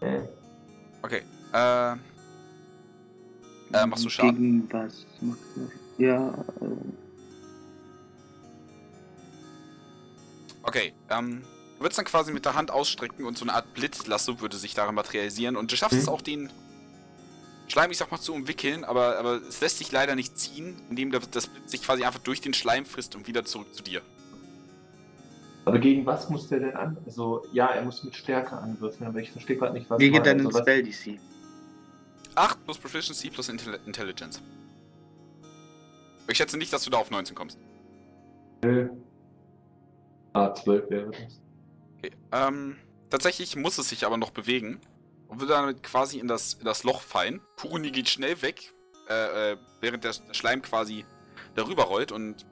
Äh, 0.00 0.20
Okay. 1.02 1.22
Äh, 1.52 1.92
äh, 3.72 3.86
machst 3.86 4.04
du 4.04 4.08
Schaden? 4.08 4.68
Gegen 4.68 4.72
was 4.72 5.06
macht? 5.20 5.38
Ja, 5.98 6.28
äh, 6.60 7.07
Okay, 10.68 10.92
ähm, 11.08 11.42
du 11.76 11.82
würdest 11.82 11.98
dann 11.98 12.04
quasi 12.04 12.32
mit 12.32 12.44
der 12.44 12.54
Hand 12.54 12.70
ausstrecken 12.70 13.24
und 13.24 13.38
so 13.38 13.44
eine 13.44 13.54
Art 13.54 13.72
Blitzlasso 13.74 14.40
würde 14.40 14.56
sich 14.56 14.74
darin 14.74 14.94
materialisieren 14.94 15.56
und 15.56 15.72
du 15.72 15.76
schaffst 15.76 15.94
Mhm. 15.94 16.02
es 16.02 16.08
auch 16.08 16.20
den 16.20 16.50
Schleim, 17.68 17.90
ich 17.90 17.98
sag 17.98 18.10
mal, 18.10 18.20
zu 18.20 18.34
umwickeln, 18.34 18.84
aber, 18.84 19.18
aber 19.18 19.42
es 19.46 19.60
lässt 19.60 19.78
sich 19.78 19.92
leider 19.92 20.14
nicht 20.14 20.38
ziehen, 20.38 20.80
indem 20.90 21.10
das, 21.10 21.28
das 21.30 21.46
Blitz 21.46 21.70
sich 21.70 21.82
quasi 21.82 22.04
einfach 22.04 22.20
durch 22.20 22.40
den 22.40 22.54
Schleim 22.54 22.86
frisst 22.86 23.14
und 23.14 23.26
wieder 23.26 23.44
zurück 23.44 23.74
zu 23.74 23.82
dir. 23.82 24.02
Aber 25.64 25.78
gegen 25.78 26.06
was 26.06 26.30
muss 26.30 26.48
der 26.48 26.60
denn 26.60 26.74
an? 26.74 26.96
Also, 27.04 27.44
ja, 27.52 27.66
er 27.66 27.84
muss 27.84 28.02
mit 28.02 28.14
Stärke 28.16 28.56
anwürfeln, 28.56 29.06
aber 29.06 29.20
ich 29.20 29.30
verstehe 29.32 29.56
gerade 29.56 29.74
nicht, 29.74 29.88
was 29.90 29.98
gegen 29.98 30.22
deinen 30.22 30.46
also, 30.46 30.58
Spell 30.60 30.82
DC. 30.82 31.18
8 32.34 32.64
plus 32.64 32.78
Proficiency 32.78 33.30
plus 33.30 33.48
Intelli 33.50 33.78
Intelligence. 33.84 34.40
Ich 36.26 36.36
schätze 36.38 36.56
nicht, 36.56 36.72
dass 36.72 36.84
du 36.84 36.90
da 36.90 36.98
auf 36.98 37.10
19 37.10 37.34
kommst. 37.34 37.58
Nö. 38.62 38.88
12 40.32 40.90
wäre 40.90 41.10
das. 41.10 41.40
Okay, 41.98 42.12
ähm, 42.32 42.76
tatsächlich 43.10 43.56
muss 43.56 43.78
es 43.78 43.88
sich 43.88 44.06
aber 44.06 44.16
noch 44.16 44.30
bewegen 44.30 44.80
und 45.28 45.40
würde 45.40 45.52
damit 45.54 45.82
quasi 45.82 46.18
in 46.18 46.28
das, 46.28 46.54
in 46.54 46.64
das 46.64 46.84
Loch 46.84 47.00
fallen. 47.00 47.40
Kuruni 47.56 47.90
geht 47.90 48.08
schnell 48.08 48.40
weg, 48.42 48.72
äh, 49.08 49.52
äh, 49.52 49.56
während 49.80 50.04
der, 50.04 50.14
Schleim 50.32 50.62
quasi 50.62 51.04
darüber 51.54 51.84
rollt 51.84 52.12
und 52.12 52.46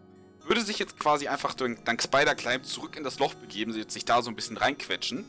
würde 0.45 0.62
sich 0.62 0.79
jetzt 0.79 0.99
quasi 0.99 1.29
einfach 1.29 1.55
dank, 1.55 1.85
dank 1.85 2.03
Spider-Climb 2.03 2.65
zurück 2.65 2.97
in 2.97 3.05
das 3.05 3.19
Loch 3.19 3.35
begeben, 3.35 3.73
sich 3.73 3.91
sich 3.91 4.05
da 4.05 4.23
so 4.23 4.31
ein 4.31 4.37
bisschen 4.37 4.57
reinquetschen. 4.57 5.25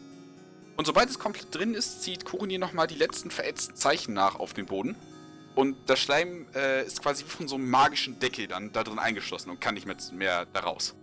Und 0.76 0.86
sobald 0.86 1.10
es 1.10 1.18
komplett 1.18 1.54
drin 1.54 1.74
ist, 1.74 2.04
zieht 2.04 2.24
Kuruni 2.24 2.60
nochmal 2.60 2.86
die 2.86 2.96
letzten 2.96 3.32
verätzten 3.32 3.76
Zeichen 3.76 4.14
nach 4.14 4.36
auf 4.36 4.54
den 4.54 4.68
Boden. 4.68 4.96
Und 5.56 5.90
der 5.90 5.96
Schleim 5.96 6.46
äh, 6.54 6.86
ist 6.86 7.02
quasi 7.02 7.26
wie 7.26 7.30
von 7.30 7.48
so 7.48 7.56
einem 7.56 7.68
magischen 7.68 8.20
Deckel 8.20 8.46
dann 8.46 8.72
da 8.72 8.84
drin 8.84 9.00
eingeschlossen 9.00 9.50
und 9.50 9.60
kann 9.60 9.74
nicht 9.74 9.88
mehr, 9.88 9.98
mehr 10.14 10.46
da 10.46 10.60
raus. 10.60 10.96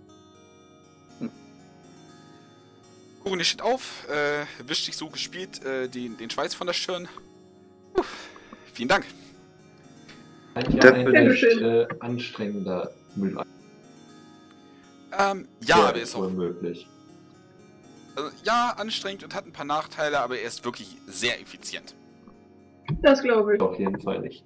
Kuruni 3.24 3.42
steht 3.44 3.62
auf, 3.62 4.06
äh, 4.08 4.44
wischt 4.68 4.84
sich 4.84 4.96
so 4.96 5.08
gespielt 5.08 5.64
äh, 5.64 5.88
den, 5.88 6.16
den 6.18 6.28
Schweiß 6.30 6.54
von 6.54 6.66
der 6.66 6.74
Stirn. 6.74 7.08
Puh, 7.94 8.02
vielen 8.74 8.88
Dank. 8.88 9.06
Ein 10.54 10.76
Das- 10.78 10.92
ein 10.92 11.08
recht 11.08 11.42
äh, 11.42 11.86
anstrengender 12.00 12.90
Mülleimer. 13.16 13.46
Ähm, 15.18 15.48
ja, 15.62 15.76
aber 15.76 15.96
er 15.96 16.02
ist 16.02 16.14
auch 16.14 16.28
möglich. 16.28 16.86
also, 18.16 18.30
ja, 18.44 18.74
anstrengend 18.76 19.24
und 19.24 19.34
hat 19.34 19.46
ein 19.46 19.52
paar 19.52 19.64
Nachteile, 19.64 20.20
aber 20.20 20.38
er 20.38 20.46
ist 20.46 20.64
wirklich 20.64 20.96
sehr 21.06 21.40
effizient. 21.40 21.94
Das 23.00 23.22
glaube 23.22 23.54
ich. 23.56 23.60
Auf 23.62 23.78
jeden 23.78 24.00
Fall 24.00 24.20
nicht. 24.20 24.44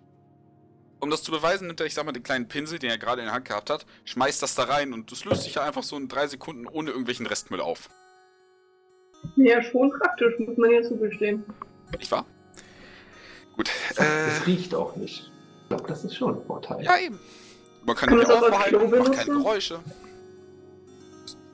Um 1.01 1.11
das 1.11 1.23
zu 1.23 1.31
beweisen, 1.33 1.67
nimmt 1.67 1.81
er, 1.81 1.87
ich 1.87 1.95
sag 1.95 2.05
mal, 2.05 2.13
den 2.13 2.23
kleinen 2.23 2.49
Pinsel, 2.49 2.79
den 2.79 2.91
er 2.91 2.99
gerade 2.99 3.21
in 3.23 3.27
der 3.27 3.35
Hand 3.35 3.45
gehabt 3.47 3.71
hat, 3.71 3.87
schmeißt 4.05 4.43
das 4.43 4.55
da 4.55 4.65
rein 4.65 4.93
und 4.93 5.11
das 5.11 5.25
löst 5.25 5.43
sich 5.43 5.55
ja 5.55 5.63
einfach 5.65 5.83
so 5.83 5.97
in 5.97 6.09
drei 6.09 6.27
Sekunden 6.27 6.67
ohne 6.67 6.91
irgendwelchen 6.91 7.27
Restmüll 7.27 7.61
auf. 7.61 7.89
Ja, 9.37 9.63
schon 9.63 9.91
praktisch, 9.91 10.35
muss 10.39 10.57
man 10.57 10.71
ja 10.71 10.83
zugestehen. 10.83 11.45
Nicht 11.97 12.11
wahr? 12.11 12.25
Gut. 13.57 13.71
Es 13.91 13.99
Äh, 13.99 14.43
riecht 14.47 14.75
auch 14.75 14.97
nicht. 14.97 15.31
Ich 15.63 15.69
glaube, 15.69 15.87
das 15.89 16.05
ist 16.05 16.15
schon 16.17 16.37
ein 16.37 16.45
Vorteil. 16.47 16.83
ja, 16.85 16.99
eben. 16.99 17.19
Man 17.85 17.97
kann 17.97 18.09
Kann 18.11 18.19
ihn 18.19 18.25
es 18.25 18.31
aufbehalten, 18.31 18.91
macht 18.99 19.13
keine? 19.13 19.39
Geräusche. 19.39 19.81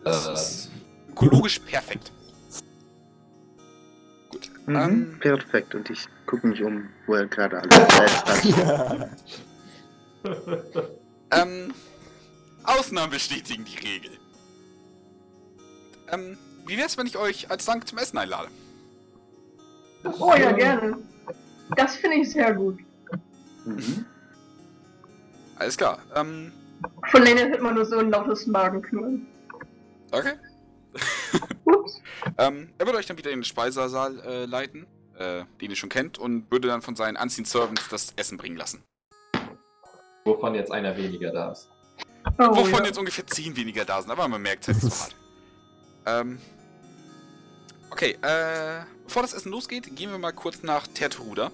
Das 0.04 0.26
Äh. 0.26 0.32
ist 0.32 0.70
ökologisch 1.10 1.58
perfekt. 1.60 2.12
Gut. 4.30 4.50
Mhm. 4.66 4.76
Ähm, 4.76 5.16
Perfekt. 5.20 5.74
Und 5.74 5.88
ich 5.90 6.06
gucke 6.26 6.46
mich 6.46 6.62
um, 6.62 6.88
wo 7.06 7.14
er 7.14 7.26
gerade 7.26 7.58
alles 7.60 7.76
hat. 8.26 8.44
Ja. 8.44 9.08
Ähm, 11.30 11.74
Ausnahmen 12.62 13.10
bestätigen 13.10 13.64
die 13.64 13.76
Regel. 13.76 14.12
Ähm, 16.12 16.38
wie 16.66 16.76
wär's, 16.76 16.96
wenn 16.96 17.06
ich 17.06 17.16
euch 17.16 17.50
als 17.50 17.64
Dank 17.64 17.86
zum 17.86 17.98
Essen 17.98 18.18
einlade? 18.18 18.48
Oh 20.18 20.34
ja, 20.36 20.52
gerne. 20.52 20.98
Das 21.76 21.96
finde 21.96 22.18
ich 22.18 22.30
sehr 22.30 22.52
gut. 22.54 22.78
Mhm. 23.64 24.04
Alles 25.56 25.76
klar. 25.76 25.98
Ähm, 26.14 26.52
Von 27.10 27.22
Lennart 27.22 27.50
hört 27.50 27.62
man 27.62 27.74
nur 27.74 27.86
so 27.86 27.98
ein 27.98 28.10
lautes 28.10 28.46
Magenknurren. 28.46 29.26
okay. 30.12 30.34
Ups. 31.64 32.00
Ähm, 32.38 32.70
er 32.78 32.86
würde 32.86 32.98
euch 32.98 33.06
dann 33.06 33.18
wieder 33.18 33.30
in 33.30 33.38
den 33.40 33.44
Speisesaal 33.44 34.20
äh, 34.20 34.44
leiten, 34.44 34.86
äh, 35.18 35.44
den 35.60 35.70
ihr 35.70 35.76
schon 35.76 35.88
kennt, 35.88 36.18
und 36.18 36.50
würde 36.50 36.68
dann 36.68 36.82
von 36.82 36.94
seinen 36.94 37.16
Unseen 37.16 37.44
Servants 37.44 37.88
das 37.88 38.12
Essen 38.16 38.36
bringen 38.38 38.56
lassen. 38.56 38.82
Wovon 40.24 40.54
jetzt 40.54 40.70
einer 40.70 40.96
weniger 40.96 41.32
da 41.32 41.52
ist. 41.52 41.68
Oh, 42.38 42.56
Wovon 42.56 42.80
ja. 42.80 42.84
jetzt 42.86 42.98
ungefähr 42.98 43.26
10 43.26 43.56
weniger 43.56 43.84
da 43.84 44.00
sind, 44.00 44.10
aber 44.10 44.26
man 44.28 44.40
merkt 44.40 44.62
es 44.62 44.68
halt 44.68 44.82
nicht 44.82 44.94
so 44.94 45.02
hart. 45.02 45.16
Ähm, 46.06 46.38
okay, 47.94 48.16
äh, 48.22 48.84
bevor 49.06 49.22
das 49.22 49.32
Essen 49.34 49.52
losgeht, 49.52 49.94
gehen 49.94 50.10
wir 50.10 50.18
mal 50.18 50.32
kurz 50.32 50.62
nach 50.64 50.86
Tertruda, 50.88 51.52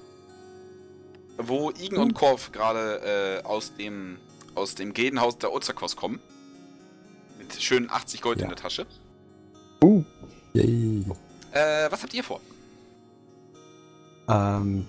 wo 1.37 1.71
Igen 1.71 1.99
und 1.99 2.15
Korf 2.15 2.51
gerade 2.51 3.41
äh, 3.43 3.47
aus 3.47 3.75
dem 3.77 4.17
aus 4.55 4.75
dem 4.75 4.95
Gildenhaus 4.95 5.37
der 5.39 5.53
Ozakos 5.53 5.97
kommen. 5.97 6.19
Mit 7.39 7.61
schönen 7.63 7.91
80 7.91 8.21
Gold 8.23 8.39
Ja. 8.39 8.45
in 8.45 8.49
der 8.51 8.57
Tasche. 8.57 8.87
Yay. 10.55 11.05
Äh, 11.53 11.91
was 11.91 12.03
habt 12.03 12.15
ihr 12.15 12.25
vor? 12.25 12.41
Ähm, 14.29 14.87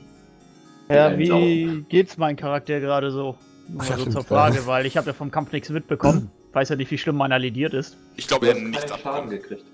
Ja, 0.90 1.18
wie 1.18 1.86
geht's 1.90 2.18
mein 2.18 2.36
Charakter 2.38 2.80
gerade 2.80 3.12
so? 3.12 3.38
Nur 3.68 3.82
Ach 3.82 3.86
so 3.86 3.94
stimmt, 3.94 4.12
zur 4.14 4.24
Frage, 4.24 4.56
ja. 4.58 4.66
weil 4.68 4.86
ich 4.86 4.98
habe 4.98 5.08
ja 5.08 5.14
vom 5.14 5.32
Kampf 5.32 5.52
nichts 5.52 5.70
mitbekommen. 5.70 6.32
Weiß 6.54 6.70
ja 6.70 6.76
nicht, 6.76 6.92
wie 6.92 6.98
schlimm 6.98 7.16
meiner 7.18 7.40
lediert 7.40 7.74
ist. 7.74 7.96
Ich 8.16 8.28
glaube, 8.28 8.48
hast 8.48 8.56
habt 8.56 8.64
nichts 8.66 8.86
keinen 8.88 9.02
Schaden 9.02 9.06
abbekommen. 9.26 9.30
gekriegt. 9.42 9.66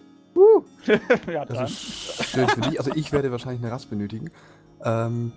ja, 1.31 1.45
das 1.45 1.57
dann. 1.57 1.65
ist 1.65 2.23
schön 2.25 2.47
für 2.47 2.61
dich. 2.61 2.79
Also 2.79 2.91
ich 2.95 3.11
werde 3.11 3.31
wahrscheinlich 3.31 3.61
eine 3.63 3.71
Rast 3.71 3.89
benötigen. 3.89 4.29
Ähm, 4.83 5.31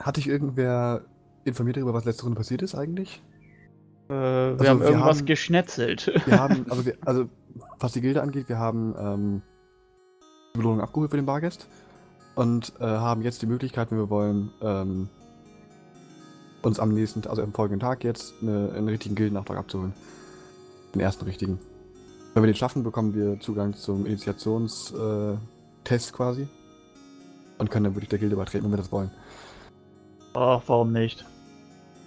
Hat 0.00 0.16
dich 0.16 0.28
irgendwer 0.28 1.02
informiert 1.44 1.76
darüber, 1.76 1.94
was 1.94 2.04
letzte 2.04 2.24
Runde 2.24 2.36
passiert 2.36 2.62
ist 2.62 2.74
eigentlich? 2.74 3.22
Äh, 4.08 4.12
wir 4.12 4.16
Also, 4.58 4.68
haben 4.68 4.80
wir 4.80 4.86
irgendwas 4.88 5.18
haben- 5.18 5.26
geschnetzelt. 5.26 6.12
Wir 6.26 6.38
haben, 6.38 6.66
also, 6.70 6.86
wir, 6.86 6.96
also 7.04 7.28
was 7.80 7.92
die 7.92 8.00
Gilde 8.00 8.22
angeht, 8.22 8.48
wir 8.48 8.58
haben 8.58 8.94
ähm, 8.98 9.42
die 10.54 10.58
Belohnung 10.58 10.80
abgeholt 10.80 11.10
für 11.10 11.16
den 11.16 11.26
Bargast 11.26 11.66
und 12.34 12.72
äh, 12.78 12.84
haben 12.84 13.22
jetzt 13.22 13.42
die 13.42 13.46
Möglichkeit, 13.46 13.90
wenn 13.90 13.98
wir 13.98 14.10
wollen, 14.10 14.50
ähm, 14.62 15.08
uns 16.62 16.78
am 16.80 16.92
nächsten, 16.92 17.26
also 17.26 17.42
am 17.42 17.52
folgenden 17.52 17.80
Tag 17.80 18.02
jetzt 18.04 18.34
eine, 18.42 18.72
einen 18.76 18.88
richtigen 18.88 19.14
Gildenauftrag 19.14 19.58
abzuholen. 19.58 19.92
Den 20.94 21.00
ersten 21.00 21.24
richtigen. 21.24 21.58
Wenn 22.36 22.42
wir 22.42 22.52
den 22.52 22.56
schaffen, 22.56 22.82
bekommen 22.82 23.14
wir 23.14 23.40
Zugang 23.40 23.72
zum 23.72 24.04
Initiationstest 24.04 24.94
äh, 24.94 26.12
quasi 26.12 26.46
und 27.56 27.70
können 27.70 27.84
dann 27.84 27.94
wirklich 27.94 28.10
der 28.10 28.18
Gilde 28.18 28.36
beitreten, 28.36 28.64
wenn 28.64 28.72
wir 28.72 28.76
das 28.76 28.92
wollen. 28.92 29.10
Ach, 30.34 30.60
warum 30.66 30.92
nicht? 30.92 31.24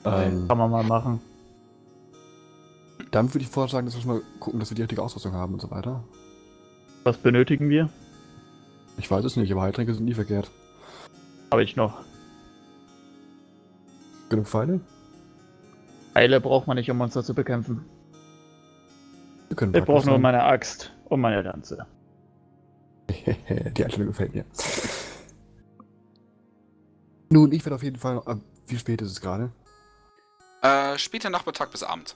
Ähm, 0.06 0.48
Kann 0.48 0.60
man 0.60 0.70
mal 0.70 0.84
machen. 0.84 1.20
dann 3.10 3.34
würde 3.34 3.44
ich 3.44 3.50
vorschlagen, 3.50 3.88
dass 3.88 3.96
wir 3.96 4.04
schon 4.04 4.18
mal 4.18 4.22
gucken, 4.39 4.60
dass 4.60 4.70
wir 4.70 4.76
die 4.76 4.84
richtige 4.84 5.02
Ausrüstung 5.02 5.34
haben 5.34 5.56
und 5.56 5.63
so 5.63 5.72
weiter. 5.72 6.04
Was 7.06 7.18
benötigen 7.18 7.70
wir? 7.70 7.89
Ich 9.00 9.10
weiß 9.10 9.26
es 9.26 9.36
nicht, 9.36 9.52
aber 9.52 9.63
Heiltränke 9.63 9.96
sind 9.96 10.06
nie 10.06 10.13
verkehrt. 10.13 10.52
Habe 11.50 11.63
ich 11.63 11.76
noch. 11.76 12.04
Genug 14.30 14.46
Pfeile? 14.46 14.80
Eile 16.13 16.39
braucht 16.39 16.68
man 16.68 16.78
nicht, 16.78 16.92
um 16.92 16.98
Monster 16.98 17.24
zu 17.24 17.34
bekämpfen. 17.34 17.84
Wir 19.50 19.56
können 19.56 19.74
Ich 19.74 19.84
brauche 19.84 20.08
nur 20.08 20.20
meine 20.20 20.44
Axt 20.44 20.92
und 21.06 21.20
meine 21.22 21.42
Lanze. 21.42 21.86
Die 23.10 23.84
Einstellung 23.84 24.08
gefällt 24.10 24.34
mir. 24.34 24.46
Nun, 27.32 27.52
ich 27.52 27.66
werde 27.66 27.76
auf 27.76 27.84
jeden 27.84 27.98
Fall. 27.98 28.16
noch- 28.16 28.28
ah, 28.28 28.38
Wie 28.68 28.78
spät 28.78 29.02
ist 29.02 29.12
es 29.12 29.22
gerade? 29.22 29.52
Äh, 30.62 30.98
später 30.98 31.30
Nachmittag 31.30 31.72
bis 31.72 31.84
Abend. 31.84 32.16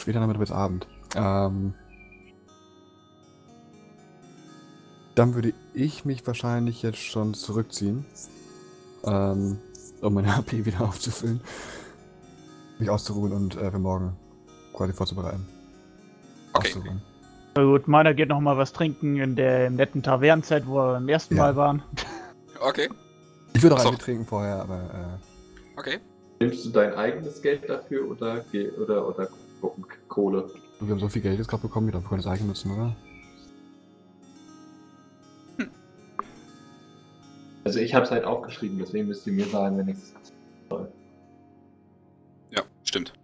Später 0.00 0.20
Nachmittag 0.20 0.40
bis 0.40 0.50
Abend. 0.50 0.86
Ähm, 1.14 1.74
dann 5.14 5.34
würde 5.34 5.52
ich 5.74 6.04
mich 6.04 6.26
wahrscheinlich 6.26 6.82
jetzt 6.82 6.98
schon 6.98 7.34
zurückziehen. 7.34 8.04
Ähm, 9.04 9.58
um 10.00 10.14
meine 10.14 10.36
HP 10.36 10.64
wieder 10.64 10.80
aufzufüllen. 10.80 11.40
Mich 12.80 12.90
auszuruhen 12.90 13.32
und 13.32 13.56
äh, 13.56 13.70
für 13.70 13.78
morgen 13.78 14.16
quasi 14.72 14.92
vorzubereiten. 14.92 15.46
Okay. 16.54 16.74
Na 17.56 17.62
gut, 17.62 17.86
meiner 17.88 18.14
geht 18.14 18.28
noch 18.30 18.40
mal 18.40 18.56
was 18.56 18.72
trinken 18.72 19.16
in 19.16 19.36
der 19.36 19.70
netten 19.70 20.02
Tavernenzeit, 20.02 20.66
wo 20.66 20.74
wir 20.76 20.92
beim 20.94 21.08
ersten 21.08 21.36
Ja. 21.36 21.42
Mal 21.44 21.56
waren. 21.56 21.82
Okay, 22.60 22.88
Ich 23.52 23.62
würde 23.62 23.74
auch 23.76 23.78
Ach 23.80 23.82
so. 23.84 23.88
einen 23.90 23.98
trinken 23.98 24.24
vorher, 24.24 24.56
aber 24.60 25.18
äh, 25.74 25.78
okay. 25.78 25.98
Nimmst 26.40 26.64
du 26.64 26.70
dein 26.70 26.94
eigenes 26.94 27.40
Geld 27.42 27.68
dafür 27.68 28.10
oder, 28.10 28.40
ge- 28.50 28.70
oder, 28.72 29.06
oder 29.06 29.28
Kohle? 30.08 30.50
wir 30.80 30.90
haben 30.90 30.98
so 31.00 31.08
viel 31.08 31.22
Geld 31.22 31.38
jetzt 31.38 31.48
gerade 31.48 31.62
bekommen, 31.62 31.92
wir 31.92 32.00
können 32.00 32.20
das 32.22 32.26
eigen 32.26 32.46
nutzen, 32.48 32.72
oder? 32.72 32.94
Also 37.64 37.78
ich 37.78 37.94
habe 37.94 38.04
es 38.04 38.10
halt 38.10 38.24
aufgeschrieben, 38.24 38.78
deswegen 38.78 39.08
müsst 39.08 39.26
ihr 39.26 39.32
mir 39.32 39.46
sagen, 39.46 39.78
wenn 39.78 39.88
ich 39.88 39.96
es 39.96 40.12
Ja, 42.50 42.62
stimmt. 42.82 43.14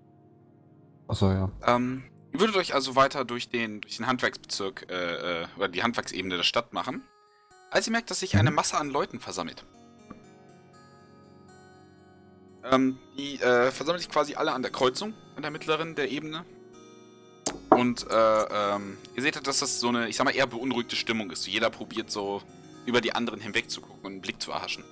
Achso, 1.08 1.30
ja. 1.30 1.50
Ähm, 1.66 2.04
ihr 2.32 2.40
würdet 2.40 2.56
euch 2.56 2.74
also 2.74 2.96
weiter 2.96 3.24
durch 3.24 3.48
den, 3.48 3.80
durch 3.80 3.96
den 3.96 4.06
Handwerksbezirk 4.06 4.86
äh, 4.90 5.42
äh, 5.42 5.46
oder 5.56 5.68
die 5.68 5.82
Handwerksebene 5.82 6.36
der 6.36 6.42
Stadt 6.42 6.72
machen, 6.72 7.02
als 7.70 7.86
ihr 7.86 7.92
merkt, 7.92 8.10
dass 8.10 8.20
sich 8.20 8.36
eine 8.36 8.50
Mhm. 8.50 8.56
Masse 8.56 8.76
an 8.76 8.90
Leuten 8.90 9.20
versammelt. 9.20 9.64
Ähm, 12.64 12.98
die 13.16 13.40
äh, 13.40 13.70
versammeln 13.70 14.00
sich 14.00 14.10
quasi 14.10 14.34
alle 14.34 14.52
an 14.52 14.62
der 14.62 14.70
Kreuzung, 14.70 15.14
an 15.36 15.42
der 15.42 15.50
mittleren 15.50 15.94
der 15.94 16.10
Ebene. 16.10 16.44
Und 17.70 18.06
äh, 18.10 18.14
ähm, 18.14 18.98
ihr 19.16 19.22
seht, 19.22 19.46
dass 19.46 19.60
das 19.60 19.80
so 19.80 19.88
eine, 19.88 20.08
ich 20.08 20.16
sag 20.16 20.24
mal, 20.24 20.34
eher 20.34 20.46
beunruhigte 20.46 20.96
Stimmung 20.96 21.30
ist. 21.30 21.46
Jeder 21.46 21.70
probiert 21.70 22.10
so 22.10 22.42
über 22.84 23.00
die 23.00 23.14
anderen 23.14 23.40
hinweg 23.40 23.70
zu 23.70 23.80
gucken 23.80 24.00
und 24.02 24.12
einen 24.12 24.20
Blick 24.20 24.42
zu 24.42 24.50
erhaschen. 24.50 24.84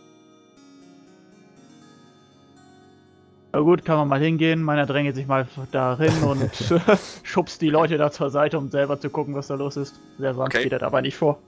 Na 3.53 3.61
gut, 3.61 3.85
kann 3.85 3.97
man 3.97 4.09
mal 4.09 4.21
hingehen. 4.21 4.63
Meiner 4.63 4.85
drängelt 4.87 5.17
sich 5.17 5.27
mal 5.27 5.49
dahin 5.73 6.13
und 6.23 6.51
schubst 7.23 7.63
die 7.63 7.71
Leute 7.71 7.97
da 7.97 8.11
zur 8.11 8.31
Seite, 8.31 8.59
um 8.59 8.69
selber 8.71 9.01
zu 9.01 9.09
gucken, 9.09 9.35
was 9.35 9.47
da 9.47 9.55
los 9.55 9.77
ist. 9.77 9.95
Sehr 10.19 10.35
sanft 10.35 10.55
Okay. 10.55 10.65
geht 10.65 10.73
das 10.73 10.83
aber 10.83 11.01
nicht 11.01 11.17
vor. 11.17 11.41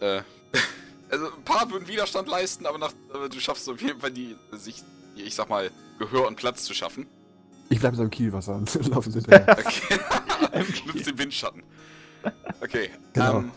Äh, 0.00 0.22
also 1.10 1.26
ein 1.26 1.44
paar 1.44 1.70
würden 1.70 1.86
Widerstand 1.86 2.28
leisten, 2.28 2.64
aber, 2.66 2.78
nach, 2.78 2.92
du 3.30 3.40
schaffst 3.40 3.68
auf 3.68 3.80
jeden 3.82 4.00
Fall 4.00 4.10
die, 4.10 4.36
sich, 4.52 4.82
ich 5.16 5.34
sag 5.34 5.50
mal, 5.50 5.70
Gehör 5.98 6.26
und 6.26 6.36
Platz 6.36 6.64
zu 6.64 6.72
schaffen. 6.72 7.06
Ich 7.68 7.80
bleibe 7.80 7.96
so 7.96 8.02
im 8.02 8.10
Kielwasser 8.10 8.54
und 8.56 8.74
laufen 8.88 9.12
sie 9.12 9.20
hinterher. 9.20 9.56
Okay. 9.58 9.98
Nutzt 10.86 11.06
den 11.06 11.18
Windschatten. 11.18 11.62
Okay. 12.62 12.90
Genau. 13.12 13.38
Ähm, 13.40 13.50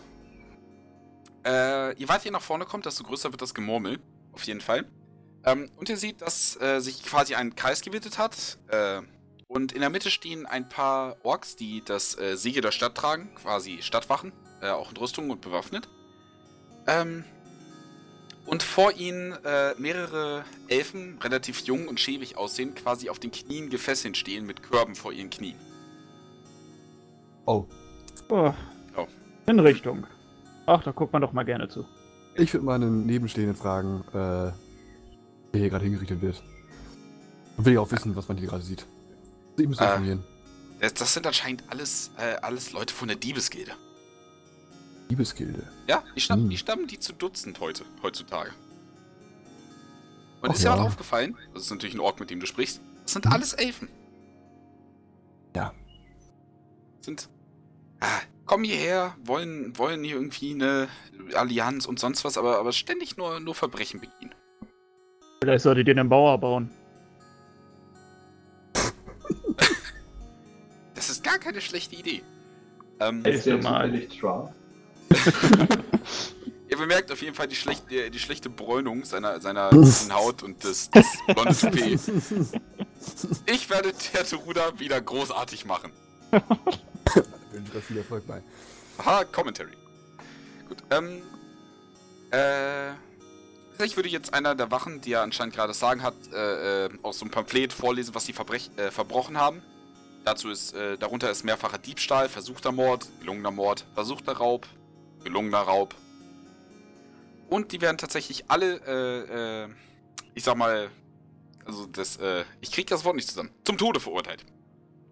äh, 1.46 1.98
je 1.98 2.08
weiter 2.10 2.26
ihr 2.26 2.32
nach 2.32 2.42
vorne 2.42 2.66
kommt, 2.66 2.86
desto 2.86 3.04
größer 3.04 3.32
wird 3.32 3.42
das 3.42 3.54
Gemurmel. 3.54 4.00
Auf 4.34 4.44
jeden 4.44 4.60
Fall. 4.62 4.86
Ähm, 5.46 5.70
und 5.78 5.90
ihr 5.90 5.98
seht, 5.98 6.22
dass 6.22 6.60
äh, 6.62 6.80
sich 6.80 7.04
quasi 7.04 7.36
ein 7.36 7.56
Kreis 7.56 7.82
gebildet 7.82 8.18
hat. 8.18 8.58
Äh, 8.70 9.02
und 9.48 9.72
in 9.72 9.82
der 9.82 9.90
Mitte 9.90 10.12
stehen 10.12 10.46
ein 10.46 10.68
paar 10.68 11.16
Orks, 11.24 11.56
die 11.56 11.82
das 11.86 12.18
äh, 12.18 12.36
Siege 12.36 12.62
der 12.62 12.72
Stadt 12.72 12.96
tragen. 12.96 13.30
Quasi 13.36 13.80
Stadtwachen. 13.82 14.34
Äh, 14.62 14.70
auch 14.70 14.92
in 14.92 14.98
Rüstung 14.98 15.30
und 15.30 15.42
bewaffnet. 15.42 15.88
Ähm, 16.88 17.24
und 18.46 18.64
vor 18.64 18.94
ihnen 18.94 19.34
äh, 19.44 19.74
mehrere 19.78 20.44
Elfen, 20.68 21.18
relativ 21.22 21.62
jung 21.62 21.88
und 21.88 22.00
schäbig 22.00 22.38
aussehen, 22.38 22.76
quasi 22.76 23.10
auf 23.10 23.20
den 23.20 23.32
Knien 23.32 23.70
gefesselt 23.70 24.16
stehen 24.18 24.46
mit 24.46 24.64
Körben 24.64 24.96
vor 24.96 25.12
ihren 25.12 25.30
Knien. 25.30 25.58
Oh, 27.46 27.66
Oh. 28.30 28.54
Oh. 28.98 29.08
In 29.46 29.60
Richtung. 29.60 30.06
Ach, 30.66 30.84
da 30.84 30.92
guckt 30.92 31.14
man 31.14 31.22
doch 31.22 31.32
mal 31.32 31.44
gerne 31.44 31.70
zu. 31.70 31.86
ich 32.36 32.54
würde 32.54 32.66
mal 32.66 32.76
einen 32.76 33.06
Nebenstehenden 33.06 33.56
fragen, 33.56 34.04
äh, 34.14 34.52
wer 35.58 35.62
hier 35.62 35.70
gerade 35.70 35.86
hingerichtet 35.86 36.22
wird. 36.22 36.42
Und 37.58 37.66
will 37.66 37.74
ja 37.74 37.80
auch 37.82 37.92
wissen, 37.92 38.16
was 38.16 38.28
man 38.28 38.38
hier 38.38 38.48
gerade 38.48 38.64
sieht. 38.64 38.86
Ich 39.58 39.68
muss 39.68 39.80
Äh. 39.80 39.86
informieren. 39.86 40.24
Das, 40.80 40.94
das 40.94 41.14
sind 41.16 41.26
anscheinend 41.26 41.64
alles, 41.70 42.12
äh, 42.18 42.36
alles 42.44 42.72
Leute 42.72 42.94
von 42.94 43.08
der 43.08 43.18
Diebesgilde. 43.18 43.72
Liebesgilde. 45.10 45.64
Ja, 45.88 46.04
die 46.16 46.22
stammen, 46.22 46.44
Hm. 46.44 46.50
die 46.52 46.58
stammen 46.58 46.88
die 46.88 47.00
zu 47.00 47.14
Dutzend 47.14 47.60
heute, 47.60 47.84
heutzutage. 48.04 48.52
Und 50.42 50.52
Ach 50.52 50.54
ist 50.56 50.64
ja. 50.64 50.76
aufgefallen, 50.76 51.36
das 51.54 51.64
ist 51.64 51.72
natürlich 51.72 51.96
ein 51.96 52.00
Ork, 52.02 52.20
mit 52.20 52.30
dem 52.30 52.40
du 52.40 52.46
sprichst, 52.46 52.80
das 53.04 53.14
sind 53.14 53.26
Hm. 53.26 53.32
alles 53.34 53.54
Elfen. 53.54 53.88
Ja. 55.56 55.74
Sind, 57.02 57.30
ah, 58.02 58.20
kommen 58.46 58.64
hierher, 58.66 59.16
wollen, 59.24 59.76
wollen 59.80 60.04
hier 60.04 60.16
irgendwie 60.18 60.54
eine 60.54 60.88
Allianz 61.34 61.88
und 61.88 61.98
sonst 62.00 62.24
was, 62.24 62.38
aber, 62.38 62.60
aber 62.60 62.72
ständig 62.72 63.18
nur, 63.18 63.40
nur 63.40 63.56
Verbrechen 63.56 64.00
begehen. 64.00 64.36
Vielleicht 65.42 65.64
solltet 65.64 65.88
ihr 65.88 65.98
einen 65.98 66.10
Bauer 66.10 66.38
bauen. 66.38 66.70
Das 70.96 71.10
ist 71.10 71.24
gar 71.24 71.38
keine 71.38 71.62
schlechte 71.62 71.96
Idee. 71.96 72.24
Ähm. 73.00 73.24
Ist 73.26 73.46
der 73.46 73.58
normal. 73.58 73.92
zufällig 73.92 74.20
Trump? 74.20 74.52
Ihr 76.70 76.78
bemerkt 76.78 77.12
auf 77.12 77.22
jeden 77.22 77.34
Fall 77.34 77.48
die 77.48 77.56
schlechte, 77.56 78.12
die 78.12 78.20
schlechte 78.20 78.50
Bräunung 78.50 79.06
seiner, 79.06 79.40
seiner 79.40 79.70
Haut 80.12 80.44
und 80.44 80.64
das, 80.64 80.90
das 80.90 81.06
blonde 81.28 81.56
Toupet. 81.56 82.00
Ich 83.46 83.70
werde 83.70 83.94
Terteruda 83.94 84.78
wieder 84.80 85.00
großartig 85.00 85.66
machen. 85.66 85.92
Wünsche 87.52 87.72
dir 87.72 87.82
viel 87.82 87.98
Erfolg 88.00 88.28
bei. 88.28 88.42
Aha, 88.98 89.24
Commentary. 89.24 89.72
Gut, 90.68 90.80
ähm. 90.90 91.22
Äh. 92.32 93.07
Ich 93.84 93.96
würde 93.96 94.10
jetzt 94.10 94.34
einer 94.34 94.56
der 94.56 94.72
Wachen, 94.72 95.02
die 95.02 95.12
ja 95.12 95.22
anscheinend 95.22 95.56
gerade 95.56 95.74
Sagen 95.74 96.02
hat, 96.02 96.16
äh, 96.34 96.86
äh, 96.86 96.90
aus 97.04 97.20
so 97.20 97.26
einem 97.26 97.32
Pamphlet 97.32 97.72
vorlesen, 97.74 98.16
was 98.16 98.26
sie 98.26 98.34
äh, 98.34 98.92
verbrochen 98.92 99.38
haben. 99.38 99.62
Dazu 100.26 100.50
ist, 100.50 100.74
äh, 100.74 100.98
darunter 100.98 101.30
ist 101.30 101.44
mehrfacher 101.44 101.78
Diebstahl, 101.78 102.28
versuchter 102.28 102.72
Mord, 102.72 103.08
gelungener 103.20 103.52
Mord, 103.52 103.86
versuchter 103.94 104.34
Raub, 104.34 104.68
gelungener 105.24 105.60
Raub. 105.60 105.94
Und 107.50 107.72
die 107.72 107.80
werden 107.80 107.98
tatsächlich 107.98 108.46
alle, 108.50 108.82
äh, 108.86 109.64
äh, 109.66 109.70
ich 110.34 110.44
sag 110.44 110.58
mal, 110.58 110.90
also 111.64 111.86
das, 111.86 112.18
ich 112.62 112.72
krieg 112.72 112.88
das 112.88 113.04
Wort 113.04 113.18
nicht 113.18 113.28
zusammen, 113.28 113.52
zum 113.66 113.78
Tode 113.78 114.00
verurteilt. 114.00 114.46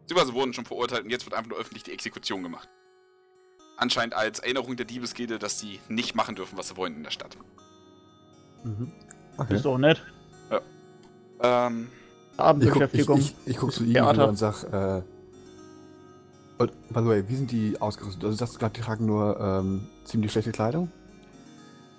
Beziehungsweise 0.01 0.33
wurden 0.33 0.53
schon 0.53 0.65
verurteilt 0.65 1.03
und 1.03 1.09
jetzt 1.09 1.25
wird 1.25 1.33
einfach 1.33 1.49
nur 1.49 1.59
öffentlich 1.59 1.83
die 1.83 1.91
Exekution 1.91 2.43
gemacht. 2.43 2.69
Anscheinend 3.75 4.13
als 4.13 4.39
Erinnerung 4.39 4.77
der 4.77 4.85
Diebesgilde, 4.85 5.37
dass 5.37 5.59
sie 5.59 5.81
nicht 5.89 6.15
machen 6.15 6.35
dürfen, 6.35 6.57
was 6.57 6.69
sie 6.69 6.77
wollen 6.77 6.95
in 6.95 7.03
der 7.03 7.11
Stadt. 7.11 7.35
Mhm. 8.65 8.91
Okay. 9.37 9.55
Ist 9.55 9.65
doch 9.65 9.77
nett. 9.77 10.01
Ähm, 11.41 11.87
Ich 11.87 12.37
guck, 12.37 12.37
ich, 12.37 12.39
Abendbeschäftigung. 12.41 13.19
ich, 13.19 13.35
ich 13.45 13.57
guck 13.57 13.71
zu 13.71 13.83
ihm 13.83 14.03
und 14.05 14.37
sag, 14.37 14.63
äh. 14.63 15.01
Und, 16.57 16.71
by 16.89 16.99
the 17.01 17.05
way, 17.05 17.23
wie 17.27 17.35
sind 17.35 17.51
die 17.51 17.79
ausgerüstet? 17.81 18.23
Also, 18.23 18.33
du 18.33 18.37
sagst 18.37 18.59
gerade, 18.59 18.73
die 18.73 18.81
tragen 18.81 19.05
nur 19.05 19.39
ähm, 19.39 19.87
ziemlich 20.05 20.31
schlechte 20.31 20.51
Kleidung? 20.51 20.91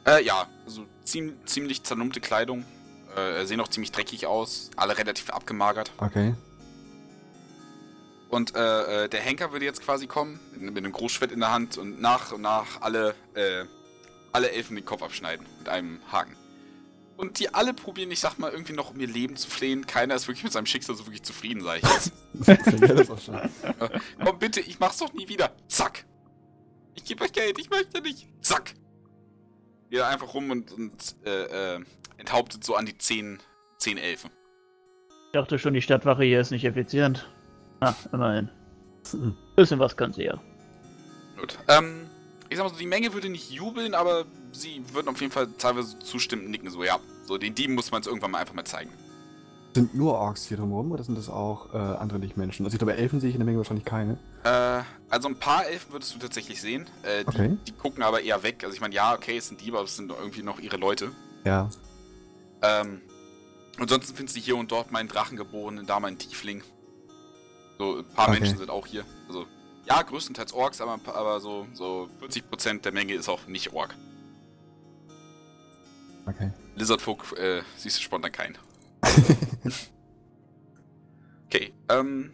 äh, 0.06 0.24
ja, 0.24 0.46
also 0.64 0.86
ziem 1.04 1.34
ziemlich 1.44 1.82
zernummte 1.82 2.20
Kleidung. 2.20 2.64
Äh, 3.16 3.44
sehen 3.44 3.60
auch 3.60 3.68
ziemlich 3.68 3.92
dreckig 3.92 4.26
aus, 4.26 4.70
alle 4.76 4.96
relativ 4.96 5.30
abgemagert. 5.30 5.90
Okay. 5.98 6.34
Und 8.28 8.54
äh, 8.56 9.04
äh, 9.04 9.08
der 9.08 9.20
Henker 9.20 9.52
würde 9.52 9.64
jetzt 9.64 9.82
quasi 9.82 10.06
kommen, 10.06 10.38
mit, 10.52 10.74
mit 10.74 10.84
einem 10.84 10.92
Großschwert 10.92 11.32
in 11.32 11.40
der 11.40 11.52
Hand 11.52 11.78
und 11.78 12.00
nach 12.00 12.32
und 12.32 12.42
nach 12.42 12.80
alle, 12.80 13.14
äh, 13.34 13.64
alle 14.32 14.50
Elfen 14.50 14.76
den 14.76 14.84
Kopf 14.84 15.02
abschneiden 15.02 15.46
mit 15.58 15.68
einem 15.68 16.00
Haken. 16.10 16.34
Und 17.16 17.38
die 17.38 17.54
alle 17.54 17.72
probieren, 17.72 18.10
ich 18.10 18.20
sag 18.20 18.38
mal, 18.38 18.50
irgendwie 18.50 18.74
noch 18.74 18.90
um 18.90 19.00
ihr 19.00 19.06
Leben 19.06 19.36
zu 19.36 19.48
flehen. 19.48 19.86
Keiner 19.86 20.14
ist 20.14 20.28
wirklich 20.28 20.44
mit 20.44 20.52
seinem 20.52 20.66
Schicksal 20.66 20.96
so 20.96 21.06
wirklich 21.06 21.22
zufrieden, 21.22 21.62
sag 21.62 21.78
ich 21.78 21.90
jetzt. 21.90 22.12
ja, 22.46 22.94
das 22.94 23.10
auch 23.10 23.18
schon. 23.18 23.40
Komm 24.22 24.38
bitte, 24.38 24.60
ich 24.60 24.78
mach's 24.78 24.98
doch 24.98 25.12
nie 25.14 25.26
wieder. 25.28 25.52
Zack. 25.66 26.04
Ich 26.94 27.04
gebe 27.04 27.24
euch 27.24 27.32
Geld, 27.32 27.58
ich 27.58 27.70
möchte 27.70 28.02
nicht. 28.02 28.28
Zack. 28.42 28.74
Geht 29.90 30.00
einfach 30.02 30.34
rum 30.34 30.50
und, 30.50 30.72
und 30.72 31.16
äh, 31.24 31.76
äh, 31.76 31.84
enthauptet 32.18 32.64
so 32.64 32.74
an 32.74 32.86
die 32.86 32.98
10, 32.98 33.38
10 33.78 33.98
Elfen. 33.98 34.30
Ich 35.26 35.32
dachte 35.32 35.58
schon, 35.58 35.74
die 35.74 35.82
Stadtwache 35.82 36.24
hier 36.24 36.40
ist 36.40 36.50
nicht 36.50 36.64
effizient. 36.64 37.28
Ah, 37.80 37.94
immerhin. 38.12 38.50
Mhm. 39.12 39.36
Bisschen 39.56 39.78
was 39.78 39.96
kann 39.96 40.12
sie 40.12 40.24
ja. 40.24 40.40
Gut. 41.38 41.58
Ähm, 41.68 42.06
ich 42.48 42.56
sag 42.56 42.64
mal 42.64 42.70
so, 42.70 42.78
die 42.78 42.86
Menge 42.86 43.12
würde 43.12 43.28
nicht 43.28 43.50
jubeln, 43.50 43.94
aber 43.94 44.24
sie 44.60 44.82
würden 44.92 45.08
auf 45.08 45.20
jeden 45.20 45.32
Fall 45.32 45.48
teilweise 45.58 45.98
zustimmen, 46.00 46.50
nicken 46.50 46.70
so, 46.70 46.82
ja. 46.84 46.98
So, 47.26 47.38
den 47.38 47.54
Dieben 47.54 47.74
muss 47.74 47.90
man 47.90 48.00
es 48.02 48.06
irgendwann 48.06 48.30
mal 48.32 48.38
einfach 48.38 48.54
mal 48.54 48.64
zeigen. 48.64 48.90
Sind 49.74 49.94
nur 49.94 50.14
Orks 50.14 50.46
hier 50.46 50.56
drumherum 50.56 50.90
oder 50.92 51.04
sind 51.04 51.18
das 51.18 51.28
auch 51.28 51.74
äh, 51.74 51.76
andere 51.76 52.18
Nicht-Menschen? 52.18 52.64
Also 52.64 52.76
ich 52.76 52.78
glaube, 52.78 52.96
Elfen 52.96 53.20
sehe 53.20 53.28
ich 53.28 53.34
in 53.34 53.40
der 53.40 53.44
Menge 53.44 53.58
wahrscheinlich 53.58 53.84
keine. 53.84 54.16
Äh, 54.44 54.82
also 55.10 55.28
ein 55.28 55.38
paar 55.38 55.66
Elfen 55.66 55.92
würdest 55.92 56.14
du 56.14 56.18
tatsächlich 56.18 56.62
sehen. 56.62 56.86
Äh, 57.02 57.24
die, 57.24 57.28
Okay. 57.28 57.56
die 57.66 57.72
gucken 57.72 58.02
aber 58.02 58.22
eher 58.22 58.42
weg. 58.42 58.62
Also 58.64 58.74
ich 58.74 58.80
meine, 58.80 58.94
ja, 58.94 59.14
okay, 59.14 59.36
es 59.36 59.48
sind 59.48 59.60
Diebe, 59.60 59.76
aber 59.76 59.84
es 59.84 59.96
sind 59.96 60.10
irgendwie 60.10 60.42
noch 60.42 60.60
ihre 60.60 60.76
Leute. 60.78 61.10
Ja. 61.44 61.68
Ähm, 62.62 63.02
ansonsten 63.78 64.16
findest 64.16 64.36
du 64.36 64.40
hier 64.40 64.56
und 64.56 64.72
dort 64.72 64.92
meinen 64.92 65.08
Drachengeborenen, 65.08 65.84
da 65.84 66.00
meinen 66.00 66.16
Tiefling. 66.16 66.62
So, 67.78 67.98
ein 67.98 68.04
paar 68.14 68.28
Okay. 68.28 68.40
Menschen 68.40 68.58
sind 68.58 68.70
auch 68.70 68.86
hier. 68.86 69.04
Also, 69.28 69.44
ja, 69.86 70.00
größtenteils 70.00 70.54
Orks, 70.54 70.80
aber, 70.80 70.98
aber 71.14 71.38
so, 71.40 71.66
so 71.74 72.08
40% 72.22 72.80
der 72.80 72.92
Menge 72.92 73.12
ist 73.12 73.28
auch 73.28 73.46
nicht 73.46 73.74
Ork. 73.74 73.94
Okay. 76.26 76.50
Lizardfolk 76.74 77.38
äh, 77.38 77.62
siehst 77.76 77.98
du 77.98 78.02
spontan 78.02 78.32
keinen. 78.32 78.58
Okay, 81.48 81.72
ähm, 81.88 82.32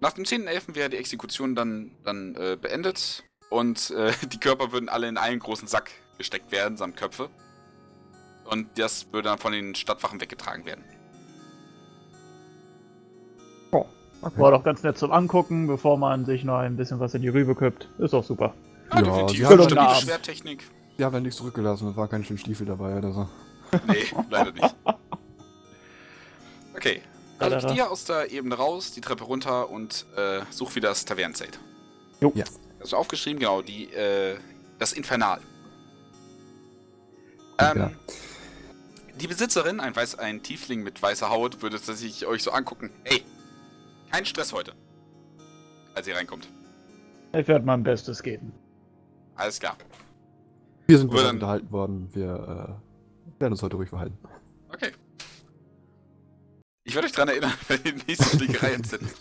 nach 0.00 0.12
dem 0.12 0.24
10.11. 0.24 0.74
wäre 0.74 0.90
die 0.90 0.96
Exekution 0.96 1.54
dann, 1.54 1.92
dann 2.02 2.34
äh, 2.34 2.56
beendet 2.60 3.22
und 3.50 3.90
äh, 3.92 4.12
die 4.32 4.40
Körper 4.40 4.72
würden 4.72 4.88
alle 4.88 5.08
in 5.08 5.16
einen 5.16 5.38
großen 5.38 5.68
Sack 5.68 5.92
gesteckt 6.18 6.50
werden, 6.50 6.76
samt 6.76 6.96
Köpfe. 6.96 7.30
Und 8.44 8.78
das 8.78 9.12
würde 9.12 9.28
dann 9.28 9.38
von 9.38 9.52
den 9.52 9.74
Stadtwachen 9.76 10.20
weggetragen 10.20 10.66
werden. 10.66 10.84
okay. 14.22 14.40
War 14.40 14.50
doch 14.50 14.64
ganz 14.64 14.82
nett 14.82 14.98
zum 14.98 15.12
Angucken, 15.12 15.66
bevor 15.66 15.96
man 15.96 16.24
sich 16.24 16.44
noch 16.44 16.58
ein 16.58 16.76
bisschen 16.76 17.00
was 17.00 17.14
in 17.14 17.22
die 17.22 17.28
Rübe 17.28 17.54
kippt. 17.54 17.88
Ist 17.98 18.12
doch 18.12 18.24
super. 18.24 18.54
Ja, 18.90 18.96
Ja, 18.96 19.02
definitiv. 19.02 19.36
die 19.36 19.46
haben 19.46 19.62
Stabile 19.62 19.80
Abend. 19.80 20.02
Schwerttechnik. 20.02 20.64
Die 20.98 21.04
haben 21.04 21.12
dann 21.12 21.22
nichts 21.22 21.36
zurückgelassen, 21.38 21.88
es 21.90 21.96
war 21.96 22.08
kein 22.08 22.24
schöner 22.24 22.38
Stiefel 22.38 22.66
dabei 22.66 22.96
oder 22.96 23.12
so. 23.12 23.28
Nee, 23.88 24.04
leider 24.30 24.52
nicht. 24.52 24.74
Okay. 26.74 27.02
Also 27.38 27.68
ich 27.68 27.74
gehe 27.74 27.90
aus 27.90 28.04
der 28.04 28.30
Ebene 28.30 28.54
raus, 28.54 28.92
die 28.92 29.00
Treppe 29.00 29.24
runter 29.24 29.68
und 29.68 30.06
äh, 30.16 30.40
such 30.50 30.76
wieder 30.76 30.88
das 30.90 31.04
Tavernenzelt. 31.04 31.58
Jo. 32.20 32.32
Ja. 32.34 32.44
Also 32.80 32.96
aufgeschrieben, 32.96 33.40
genau, 33.40 33.62
die, 33.62 33.92
äh, 33.92 34.36
das 34.78 34.92
Infernal. 34.92 35.40
Ähm, 37.58 37.76
Ja. 37.76 37.90
Die 39.20 39.26
Besitzerin, 39.26 39.80
ein, 39.80 39.96
weiß, 39.96 40.18
ein 40.18 40.42
Tiefling 40.42 40.82
mit 40.82 41.02
weißer 41.02 41.30
Haut, 41.30 41.62
würde 41.62 41.78
sich 41.78 42.26
euch 42.26 42.42
so 42.42 42.50
angucken. 42.50 42.90
Ey, 43.04 43.22
kein 44.12 44.26
Stress 44.26 44.52
heute. 44.52 44.74
Als 45.94 46.06
ihr 46.06 46.14
reinkommt. 46.14 46.48
Ich 47.32 47.48
werde 47.48 47.64
mein 47.64 47.82
Bestes 47.82 48.22
geben. 48.22 48.52
Alles 49.34 49.58
klar. 49.58 49.76
Wir 50.86 50.98
sind 50.98 51.12
dann- 51.12 51.34
unterhalten 51.36 51.70
worden, 51.72 52.08
wir 52.12 52.78
äh, 53.38 53.40
werden 53.40 53.52
uns 53.52 53.62
heute 53.62 53.76
ruhig 53.76 53.88
verhalten. 53.88 54.16
Okay. 54.72 54.92
Ich 56.84 56.94
werde 56.94 57.06
euch 57.06 57.12
daran 57.12 57.28
erinnern, 57.30 57.52
wenn 57.68 57.82
die 57.82 57.92
nächste 58.06 58.36
Schlägerei 58.36 58.72
entsendet. 58.74 59.14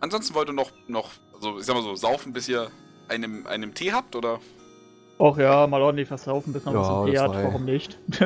Ansonsten 0.00 0.34
wollt 0.34 0.48
ihr 0.48 0.52
noch, 0.54 0.70
noch, 0.88 1.10
also 1.34 1.58
ich 1.58 1.64
sag 1.66 1.74
mal 1.74 1.82
so, 1.82 1.94
saufen, 1.96 2.32
bis 2.32 2.48
ihr 2.48 2.70
einem, 3.08 3.46
einem 3.46 3.74
Tee 3.74 3.92
habt, 3.92 4.14
oder? 4.16 4.40
Och 5.18 5.38
ja, 5.38 5.66
mal 5.66 5.80
ordentlich 5.82 6.08
versaufen, 6.08 6.52
bis 6.52 6.64
man 6.64 6.74
Ja, 6.74 6.80
was 6.80 7.10
Tee 7.10 7.18
hat. 7.18 7.30
war- 7.30 7.44
Warum 7.44 7.64
nicht? 7.64 7.98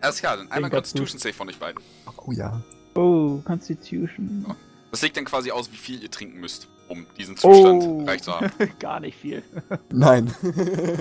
Alles 0.00 0.18
klar, 0.20 0.36
dann 0.36 0.50
einmal 0.50 0.70
Constitution 0.70 1.18
Save 1.18 1.34
von 1.34 1.48
euch 1.48 1.58
beiden. 1.58 1.82
oh 2.26 2.32
ja. 2.32 2.62
oh, 2.94 3.40
Constitution. 3.44 4.46
Das 4.90 5.02
legt 5.02 5.16
dann 5.16 5.24
quasi 5.24 5.50
aus, 5.50 5.70
wie 5.70 5.76
viel 5.76 6.02
ihr 6.02 6.10
trinken 6.10 6.40
müsst, 6.40 6.68
um 6.90 7.06
diesen 7.16 7.36
Zustand 7.36 8.02
erreicht 8.06 8.24
zu 8.24 8.32
haben. 8.32 8.50
Gar 8.78 9.00
nicht 9.00 9.16
viel. 9.18 9.42
Nein. 9.90 10.34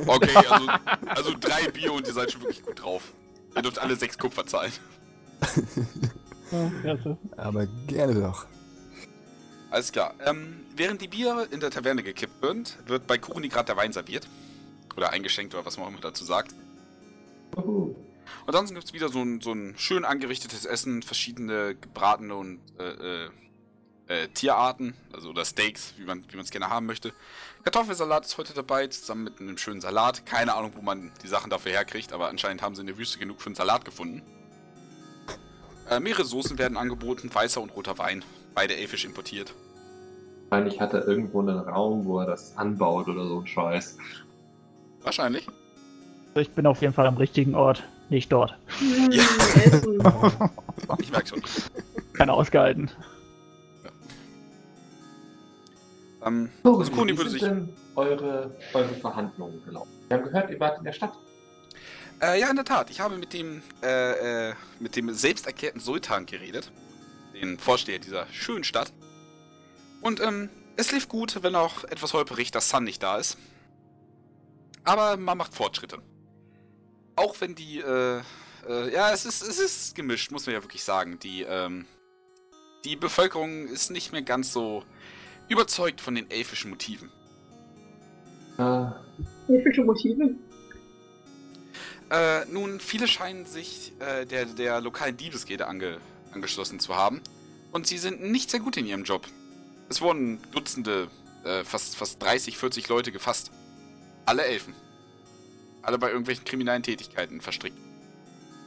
Okay, 0.06 0.36
also, 0.36 0.68
also 1.08 1.34
drei 1.40 1.70
Bier 1.72 1.92
und 1.94 2.08
ihr 2.08 2.14
seid 2.14 2.32
schon 2.32 2.42
wirklich 2.42 2.64
gut 2.64 2.82
drauf. 2.82 3.14
Ihr 3.56 3.62
dürft 3.64 3.80
alle 3.80 3.96
sechs 3.96 4.18
Kupfer 4.18 4.46
zahlen. 4.46 4.72
Aber 7.36 7.66
gerne 7.88 8.14
doch. 8.16 8.46
Alles 9.72 9.92
klar. 9.92 10.14
Ähm, 10.26 10.62
während 10.76 11.02
die 11.02 11.08
Biere 11.08 11.48
in 11.52 11.60
der 11.60 11.72
Taverne 11.72 12.04
gekippt 12.04 12.42
wird, 12.42 12.78
wird 12.88 13.08
bei 13.08 13.18
Kuruni 13.18 13.50
gerade 13.50 13.66
der 13.66 13.78
Wein 13.78 13.94
serviert. 13.94 14.28
Oder 14.96 15.12
eingeschenkt 15.12 15.54
oder 15.54 15.66
was 15.66 15.78
man 15.78 15.88
auch 15.88 15.92
immer 15.92 16.02
dazu 16.02 16.24
sagt. 16.24 16.54
Und 17.56 17.96
ansonsten 18.46 18.76
gibt 18.76 18.86
es 18.86 18.94
wieder 18.94 19.10
so 19.10 19.22
ein, 19.22 19.42
so 19.42 19.54
ein 19.54 19.76
schön 19.78 20.06
angerichtetes 20.06 20.66
Essen, 20.66 21.02
verschiedene 21.02 21.76
gebratene 21.76 22.36
und 22.36 22.60
äh, 22.80 23.26
äh, 23.26 23.30
äh, 24.10 24.28
Tierarten, 24.30 24.96
also 25.14 25.30
oder 25.30 25.46
Steaks, 25.46 25.94
wie 25.98 26.04
man 26.04 26.24
wie 26.30 26.38
es 26.38 26.52
gerne 26.52 26.70
haben 26.70 26.86
möchte. 26.86 27.14
Kartoffelsalat 27.64 28.26
ist 28.26 28.38
heute 28.38 28.54
dabei, 28.54 28.88
zusammen 28.88 29.24
mit 29.26 29.40
einem 29.40 29.58
schönen 29.58 29.82
Salat. 29.82 30.26
Keine 30.26 30.56
Ahnung, 30.56 30.74
wo 30.76 30.82
man 30.82 31.12
die 31.24 31.28
Sachen 31.28 31.50
dafür 31.50 31.72
herkriegt, 31.72 32.12
aber 32.12 32.28
anscheinend 32.28 32.62
haben 32.62 32.76
sie 32.76 32.82
in 32.82 32.88
der 32.88 32.98
Wüste 32.98 33.20
genug 33.20 33.40
für 33.42 33.48
einen 33.48 33.56
Salat 33.56 33.86
gefunden. 33.86 34.22
Äh, 35.90 36.00
mehrere 36.00 36.26
Soßen 36.26 36.58
werden 36.58 36.78
angeboten, 36.78 37.34
weißer 37.34 37.62
und 37.62 37.70
roter 37.76 37.98
Wein. 37.98 38.24
Beide 38.54 38.76
elfisch 38.76 39.06
importiert. 39.06 39.54
Wahrscheinlich 40.50 40.82
hat 40.82 40.94
er 40.94 41.08
irgendwo 41.08 41.42
einen 41.42 41.60
Raum, 41.60 42.06
wo 42.06 42.20
er 42.20 42.26
das 42.26 42.58
anbaut 42.58 43.08
oder 43.08 43.26
so 43.28 43.42
ein 43.42 43.48
Scheiß. 43.48 43.98
Wahrscheinlich. 45.02 45.48
Ich 46.36 46.50
bin 46.52 46.66
auf 46.66 46.82
jeden 46.82 46.94
Fall 46.94 47.06
am 47.08 47.18
richtigen 47.18 47.54
Ort, 47.56 47.84
nicht 48.10 48.32
dort. 48.32 48.58
Hm, 48.80 49.12
Ja. 49.12 49.24
Essen. 49.64 50.00
Ich 51.00 51.12
merke 51.12 51.28
schon. 51.28 51.42
Keiner 52.14 52.34
ausgehalten. 52.34 52.90
Ähm, 56.26 56.50
So, 56.64 56.78
also 56.80 56.92
wie 56.92 57.18
würde 57.18 57.30
sind 57.30 57.32
sich. 57.32 57.42
denn 57.42 57.74
eure, 57.96 58.56
eure 58.74 58.96
Verhandlungen 58.96 59.64
gelaufen? 59.66 59.92
Wir 60.08 60.18
haben 60.18 60.24
gehört, 60.24 60.50
ihr 60.50 60.60
wart 60.60 60.78
in 60.80 60.84
der 60.84 60.94
Stadt. 60.94 61.14
Äh, 62.22 62.40
ja, 62.40 62.50
in 62.50 62.56
der 62.56 62.66
Tat. 62.66 62.90
Ich 62.90 63.00
habe 63.00 63.18
mit 63.18 63.32
dem, 63.34 63.62
äh, 63.82 64.50
äh, 64.50 64.56
mit 64.80 64.96
dem 64.96 65.14
selbsterklärten 65.14 65.80
Sultan 65.80 66.26
geredet. 66.26 66.72
Den 67.34 67.58
Vorsteher 67.58 68.00
dieser 68.00 68.28
schönen 68.28 68.64
Stadt. 68.64 68.92
Und, 70.02 70.20
ähm, 70.20 70.50
es 70.76 70.92
lief 70.92 71.08
gut, 71.10 71.42
wenn 71.44 71.56
auch 71.56 71.84
etwas 71.86 72.14
holperig, 72.14 72.52
dass 72.52 72.70
Sun 72.70 72.84
nicht 72.86 73.04
da 73.04 73.18
ist. 73.18 73.38
Aber 74.84 75.18
man 75.18 75.38
macht 75.38 75.54
Fortschritte. 75.54 76.00
Auch 77.16 77.36
wenn 77.40 77.54
die, 77.56 77.80
äh, 77.80 78.22
äh, 78.68 78.94
ja, 78.94 79.12
es 79.12 79.26
ist, 79.26 79.42
es 79.42 79.60
ist 79.60 79.96
gemischt, 79.96 80.32
muss 80.32 80.46
man 80.46 80.56
ja 80.56 80.64
wirklich 80.64 80.84
sagen. 80.84 81.20
Die, 81.20 81.44
ähm, 81.44 81.86
die 82.86 82.96
Bevölkerung 82.96 83.68
ist 83.68 83.92
nicht 83.92 84.12
mehr 84.12 84.22
ganz 84.22 84.54
so 84.54 84.84
überzeugt 85.50 86.00
von 86.00 86.16
den 86.16 86.30
elfischen 86.32 86.70
Motiven. 86.70 87.12
Äh, 88.58 88.86
Elfische 89.48 89.84
Motive. 89.84 90.36
Äh, 92.12 92.46
nun, 92.52 92.80
viele 92.80 93.08
scheinen 93.08 93.46
sich 93.46 93.94
äh, 94.00 94.26
der, 94.26 94.46
der 94.46 94.82
lokalen 94.82 95.16
Diebesgilde 95.18 95.68
ange, 95.68 95.98
angeschlossen 96.32 96.80
zu 96.80 96.96
haben. 96.96 97.22
Und 97.72 97.88
sie 97.88 97.98
sind 97.98 98.22
nicht 98.22 98.50
sehr 98.50 98.60
gut 98.60 98.78
in 98.78 98.86
ihrem 98.86 99.04
Job. 99.04 99.28
Es 99.90 100.02
wurden 100.02 100.40
Dutzende, 100.52 101.08
äh, 101.44 101.64
fast, 101.64 101.96
fast 101.96 102.22
30, 102.22 102.58
40 102.58 102.90
Leute 102.90 103.12
gefasst. 103.12 103.52
Alle 104.26 104.44
Elfen. 104.44 104.74
Alle 105.82 105.98
bei 105.98 106.10
irgendwelchen 106.10 106.46
kriminellen 106.46 106.84
Tätigkeiten 106.84 107.42
verstrickt. 107.42 107.78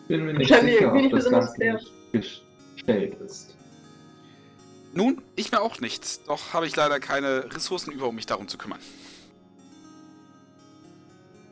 bin 0.08 0.24
mir 0.24 0.34
nicht 0.34 0.48
sicher, 0.52 0.92
ob 0.92 1.02
das 1.02 1.10
besonders 1.10 1.54
Ganze 1.54 1.86
gestellt 2.12 3.20
ist. 3.20 3.51
Nun, 4.94 5.22
ich 5.36 5.52
mir 5.52 5.62
auch 5.62 5.80
nicht. 5.80 6.28
Doch 6.28 6.52
habe 6.52 6.66
ich 6.66 6.76
leider 6.76 7.00
keine 7.00 7.52
Ressourcen 7.54 7.92
über, 7.92 8.08
um 8.08 8.14
mich 8.14 8.26
darum 8.26 8.48
zu 8.48 8.58
kümmern. 8.58 8.80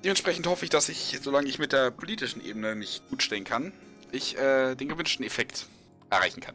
Dementsprechend 0.05 0.47
hoffe 0.47 0.64
ich, 0.64 0.70
dass 0.70 0.88
ich, 0.88 1.18
solange 1.22 1.49
ich 1.49 1.59
mit 1.59 1.72
der 1.72 1.91
politischen 1.91 2.43
Ebene 2.45 2.74
mich 2.74 3.03
gut 3.11 3.22
stellen 3.22 3.45
kann, 3.45 3.72
ich 4.12 4.36
äh, 4.38 4.74
den 4.74 4.88
gewünschten 4.88 5.24
Effekt 5.24 5.66
erreichen 6.09 6.41
kann. 6.41 6.55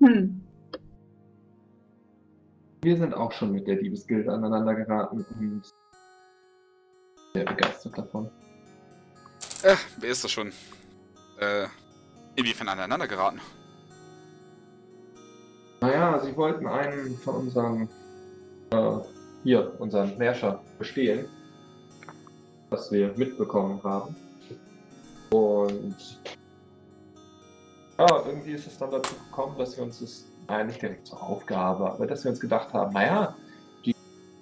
Hm. 0.00 0.40
Wir 2.82 2.96
sind 2.96 3.14
auch 3.14 3.32
schon 3.32 3.52
mit 3.52 3.66
der 3.66 3.76
Diebesgilde 3.76 4.30
aneinander 4.32 4.74
geraten 4.74 5.24
und 5.40 5.64
sehr 7.32 7.44
begeistert 7.44 7.98
davon. 7.98 8.30
Äh, 9.62 9.76
wer 9.98 10.10
ist 10.10 10.22
das 10.22 10.30
schon? 10.30 10.52
Äh, 11.40 11.66
inwiefern 12.36 12.68
aneinander 12.68 13.08
geraten? 13.08 13.40
Naja, 15.84 16.18
sie 16.24 16.34
wollten 16.34 16.66
einen 16.66 17.14
von 17.18 17.34
unseren, 17.34 17.88
äh, 18.70 18.92
hier, 19.42 19.78
unseren 19.78 20.16
Herrscher 20.16 20.58
bestehlen, 20.78 21.26
was 22.70 22.90
wir 22.90 23.12
mitbekommen 23.18 23.82
haben. 23.84 24.16
Und 25.30 25.96
ja, 27.98 28.22
irgendwie 28.26 28.52
ist 28.52 28.66
es 28.66 28.78
dann 28.78 28.92
dazu 28.92 29.14
gekommen, 29.26 29.58
dass 29.58 29.76
wir 29.76 29.84
uns 29.84 30.00
das, 30.00 30.24
naja, 30.48 30.64
nicht 30.64 30.80
direkt 30.80 31.06
zur 31.06 31.22
Aufgabe, 31.22 31.90
aber 31.90 32.06
dass 32.06 32.24
wir 32.24 32.30
uns 32.30 32.40
gedacht 32.40 32.72
haben, 32.72 32.94
naja, 32.94 33.36
die 33.84 33.94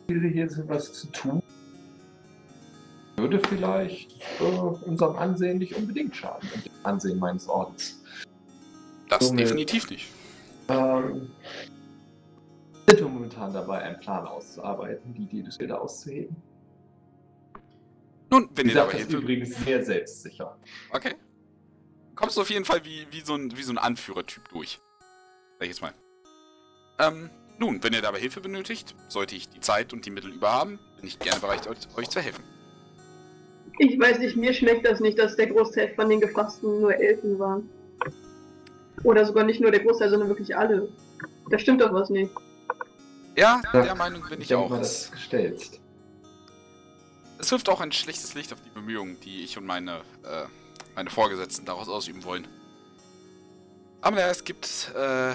hier 0.09 0.49
sind 0.49 0.69
was 0.69 0.93
zu 0.93 1.09
tun, 1.09 1.43
würde 3.17 3.41
vielleicht 3.49 4.13
äh, 4.39 4.45
unserem 4.45 5.17
Ansehen 5.17 5.59
nicht 5.59 5.75
unbedingt 5.75 6.15
schaden, 6.15 6.49
und 6.55 6.65
dem 6.65 6.73
Ansehen 6.85 7.19
meines 7.19 7.49
Ordens. 7.49 8.01
Das 9.09 9.27
Junge. 9.27 9.43
definitiv 9.43 9.91
nicht. 9.91 10.09
Ähm, 10.69 11.31
sind 12.89 13.01
wir 13.01 13.09
momentan 13.09 13.53
dabei, 13.53 13.83
einen 13.83 13.99
Plan 13.99 14.27
auszuarbeiten, 14.27 15.15
die 15.15 15.23
Idee 15.23 15.43
des 15.43 15.59
Bilder 15.59 15.81
auszuheben. 15.81 16.37
Nun, 18.31 18.49
wenn 18.55 18.69
ihr 18.69 18.75
dabei 18.75 18.99
Hilfe... 18.99 19.19
übrigens 19.19 19.55
sehr 19.65 19.85
selbstsicher. 19.85 20.57
Okay. 20.91 21.15
Kommst 22.15 22.37
du 22.37 22.41
auf 22.41 22.51
jeden 22.51 22.65
Fall 22.65 22.85
wie, 22.85 23.07
wie, 23.11 23.21
so, 23.21 23.35
ein, 23.35 23.57
wie 23.57 23.63
so 23.63 23.73
ein 23.73 23.79
Anführertyp 23.79 24.49
durch. 24.49 24.81
Sag 25.59 25.63
ich 25.63 25.69
jetzt 25.69 25.83
mal. 25.83 25.93
Ähm, 26.99 27.31
nun, 27.59 27.83
wenn 27.83 27.93
ihr 27.93 28.03
dabei 28.03 28.19
Hilfe 28.19 28.41
benötigt, 28.41 28.95
sollte 29.09 29.37
ich 29.37 29.49
die 29.49 29.61
Zeit 29.61 29.93
und 29.93 30.07
die 30.07 30.11
Mittel 30.11 30.33
über 30.33 30.53
haben, 30.53 30.79
bin 30.97 31.07
ich 31.07 31.19
gerne 31.19 31.41
bereit, 31.41 31.67
euch, 31.69 31.79
euch 31.97 32.11
zu 32.11 32.21
helfen. 32.21 32.43
Ich 33.79 33.99
weiß 33.99 34.19
nicht, 34.19 34.37
mir 34.37 34.53
schmeckt 34.53 34.87
das 34.87 35.01
nicht, 35.01 35.19
dass 35.19 35.37
der 35.37 35.49
Großteil 35.49 35.95
von 35.95 36.09
den 36.09 36.21
Gefassten 36.21 36.81
nur 36.81 36.95
Elfen 36.95 37.39
waren. 37.39 37.69
Oder 39.05 39.25
sogar 39.27 39.45
nicht 39.45 39.61
nur 39.61 39.71
der 39.71 39.81
Großteil, 39.81 40.11
sondern 40.11 40.29
wirklich 40.29 40.57
alle. 40.57 40.89
Da 41.51 41.59
stimmt 41.59 41.81
doch 41.81 41.93
was 41.93 42.11
nicht. 42.11 42.31
Ja, 43.37 43.61
Ja, 43.73 43.83
der 43.83 43.95
Meinung 43.95 44.23
bin 44.29 44.41
ich 44.41 44.55
auch. 44.55 44.69
mal, 44.71 44.81
Es, 44.81 45.05
das 45.05 45.11
gestellt. 45.13 45.81
es 47.39 47.51
wirft 47.51 47.69
auch 47.69 47.81
ein 47.81 47.91
schlechtes 47.93 48.35
Licht 48.35 48.53
auf 48.53 48.61
die 48.61 48.71
Bemühungen, 48.71 49.19
die 49.21 49.43
ich 49.43 49.57
und 49.59 49.65
meine, 49.67 49.99
äh, 50.25 50.45
meine 50.95 51.11
Vorgesetzten 51.11 51.65
daraus 51.65 51.89
ausüben 51.89 52.23
wollen. 52.25 52.47
Aber 54.03 54.17
naja, 54.17 54.29
es 54.29 54.45
gibt 54.45 54.93
äh, 54.97 55.33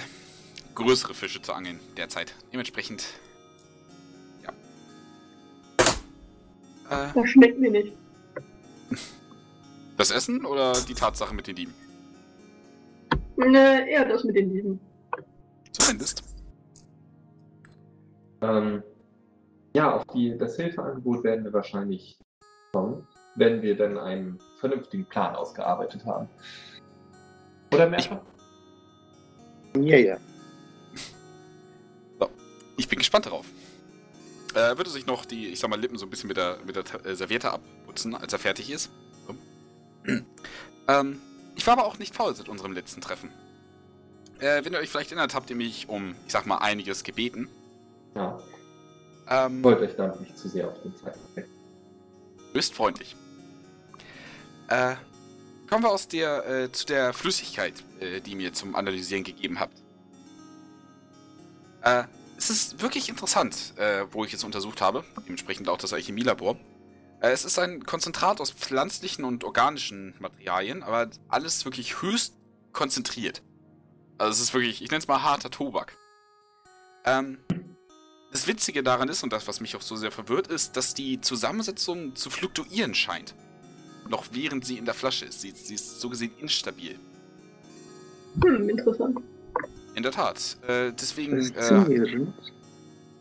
größere 0.75 1.13
Fische 1.13 1.41
zu 1.41 1.53
angeln 1.53 1.79
derzeit. 1.97 2.35
Dementsprechend. 2.53 3.05
Ja. 4.43 4.51
Äh, 6.89 7.11
Das 7.13 7.29
schmeckt 7.29 7.59
mir 7.59 7.71
nicht. 7.71 7.93
das 9.97 10.11
Essen 10.11 10.45
oder 10.45 10.73
die 10.87 10.93
Tatsache 10.93 11.33
mit 11.33 11.47
den 11.47 11.55
Dieben? 11.55 11.73
Ne, 13.37 13.89
eher 13.89 14.05
das 14.05 14.23
mit 14.23 14.35
den 14.35 14.49
Dieben. 14.49 14.79
Zumindest. 15.71 16.23
Ähm, 18.41 18.83
ja, 19.75 19.95
auf 19.95 20.05
die, 20.13 20.37
das 20.37 20.55
Hilfeangebot 20.55 21.23
werden 21.23 21.45
wir 21.45 21.53
wahrscheinlich 21.53 22.17
kommen, 22.71 23.07
wenn 23.35 23.61
wir 23.61 23.77
dann 23.77 23.97
einen 23.97 24.39
vernünftigen 24.59 25.05
Plan 25.05 25.35
ausgearbeitet 25.35 26.05
haben. 26.05 26.27
Oder 27.73 27.89
mehr? 27.89 28.21
Ja, 29.75 29.97
ja. 29.97 30.17
Ich 32.77 32.87
bin 32.87 32.99
gespannt 32.99 33.25
darauf. 33.25 33.45
Äh, 34.53 34.77
würde 34.77 34.89
sich 34.89 35.05
noch 35.05 35.25
die, 35.25 35.47
ich 35.47 35.59
sag 35.59 35.69
mal, 35.69 35.79
Lippen 35.79 35.97
so 35.97 36.05
ein 36.05 36.09
bisschen 36.09 36.27
mit 36.27 36.37
der, 36.37 36.57
mit 36.65 36.75
der 36.75 36.83
äh, 37.05 37.15
Serviette 37.15 37.51
abputzen, 37.51 38.15
als 38.15 38.33
er 38.33 38.39
fertig 38.39 38.71
ist. 38.71 38.89
So. 39.27 39.35
ähm, 40.87 41.21
ich 41.57 41.67
war 41.67 41.73
aber 41.73 41.85
auch 41.85 41.97
nicht 41.99 42.15
faul 42.15 42.33
seit 42.33 42.47
unserem 42.47 42.71
letzten 42.71 43.01
Treffen. 43.01 43.29
Äh, 44.39 44.63
wenn 44.63 44.71
ihr 44.73 44.79
euch 44.79 44.89
vielleicht 44.89 45.11
erinnert, 45.11 45.33
habt 45.33 45.49
ihr 45.49 45.55
mich 45.55 45.89
um, 45.89 46.15
ich 46.25 46.31
sag 46.31 46.45
mal, 46.45 46.59
einiges 46.59 47.03
gebeten. 47.03 47.49
Ja, 48.15 48.39
Ähm, 49.29 49.63
wollt 49.63 49.81
euch 49.81 49.95
damit 49.95 50.21
nicht 50.21 50.37
zu 50.37 50.47
sehr 50.47 50.69
auf 50.69 50.81
den 50.81 50.95
Zeitpunkt. 50.95 51.49
Höchst 52.53 52.73
freundlich. 52.73 53.15
Äh, 54.69 54.95
kommen 55.69 55.83
wir 55.83 55.89
aus 55.89 56.07
der, 56.07 56.47
äh, 56.47 56.71
zu 56.71 56.85
der 56.85 57.11
Flüssigkeit, 57.13 57.73
äh, 57.99 58.21
die 58.21 58.31
ihr 58.31 58.37
mir 58.37 58.53
zum 58.53 58.75
Analysieren 58.75 59.23
gegeben 59.23 59.59
habt. 59.59 59.81
Äh, 61.81 62.03
es 62.37 62.49
ist 62.49 62.81
wirklich 62.81 63.09
interessant, 63.09 63.73
äh, 63.77 64.05
wo 64.11 64.23
ich 64.23 64.33
es 64.33 64.43
untersucht 64.43 64.79
habe, 64.81 65.03
dementsprechend 65.25 65.67
auch 65.69 65.77
das 65.77 65.91
Alchemielabor. 65.91 66.55
Es 67.19 67.45
ist 67.45 67.57
ein 67.57 67.83
Konzentrat 67.83 68.39
aus 68.39 68.51
pflanzlichen 68.51 69.25
und 69.25 69.43
organischen 69.43 70.13
Materialien, 70.19 70.83
aber 70.83 71.09
alles 71.27 71.65
wirklich 71.65 72.01
höchst 72.01 72.35
konzentriert. 72.73 73.41
Also 74.17 74.31
es 74.31 74.39
ist 74.39 74.53
wirklich, 74.53 74.81
ich 74.81 74.91
nenne 74.91 74.99
es 74.99 75.07
mal 75.07 75.23
harter 75.23 75.49
Tobak. 75.49 75.93
Ähm, 77.05 77.39
das 78.31 78.45
Witzige 78.45 78.83
daran 78.83 79.09
ist, 79.09 79.23
und 79.23 79.33
das, 79.33 79.47
was 79.47 79.61
mich 79.61 79.75
auch 79.75 79.81
so 79.81 79.95
sehr 79.95 80.11
verwirrt, 80.11 80.47
ist, 80.47 80.77
dass 80.77 80.93
die 80.93 81.21
Zusammensetzung 81.21 82.15
zu 82.15 82.29
fluktuieren 82.29 82.93
scheint. 82.93 83.33
Noch 84.09 84.25
während 84.31 84.65
sie 84.65 84.77
in 84.77 84.85
der 84.85 84.93
Flasche 84.93 85.25
ist. 85.25 85.41
Sie, 85.41 85.51
sie 85.51 85.75
ist 85.75 85.99
so 85.99 86.09
gesehen 86.09 86.31
instabil. 86.39 86.99
Hm, 88.43 88.69
interessant. 88.69 89.19
In 89.95 90.03
der 90.03 90.11
Tat. 90.11 90.57
Äh, 90.67 90.91
deswegen, 90.93 91.39
äh, 91.39 91.53
Faszinierend. 91.53 92.33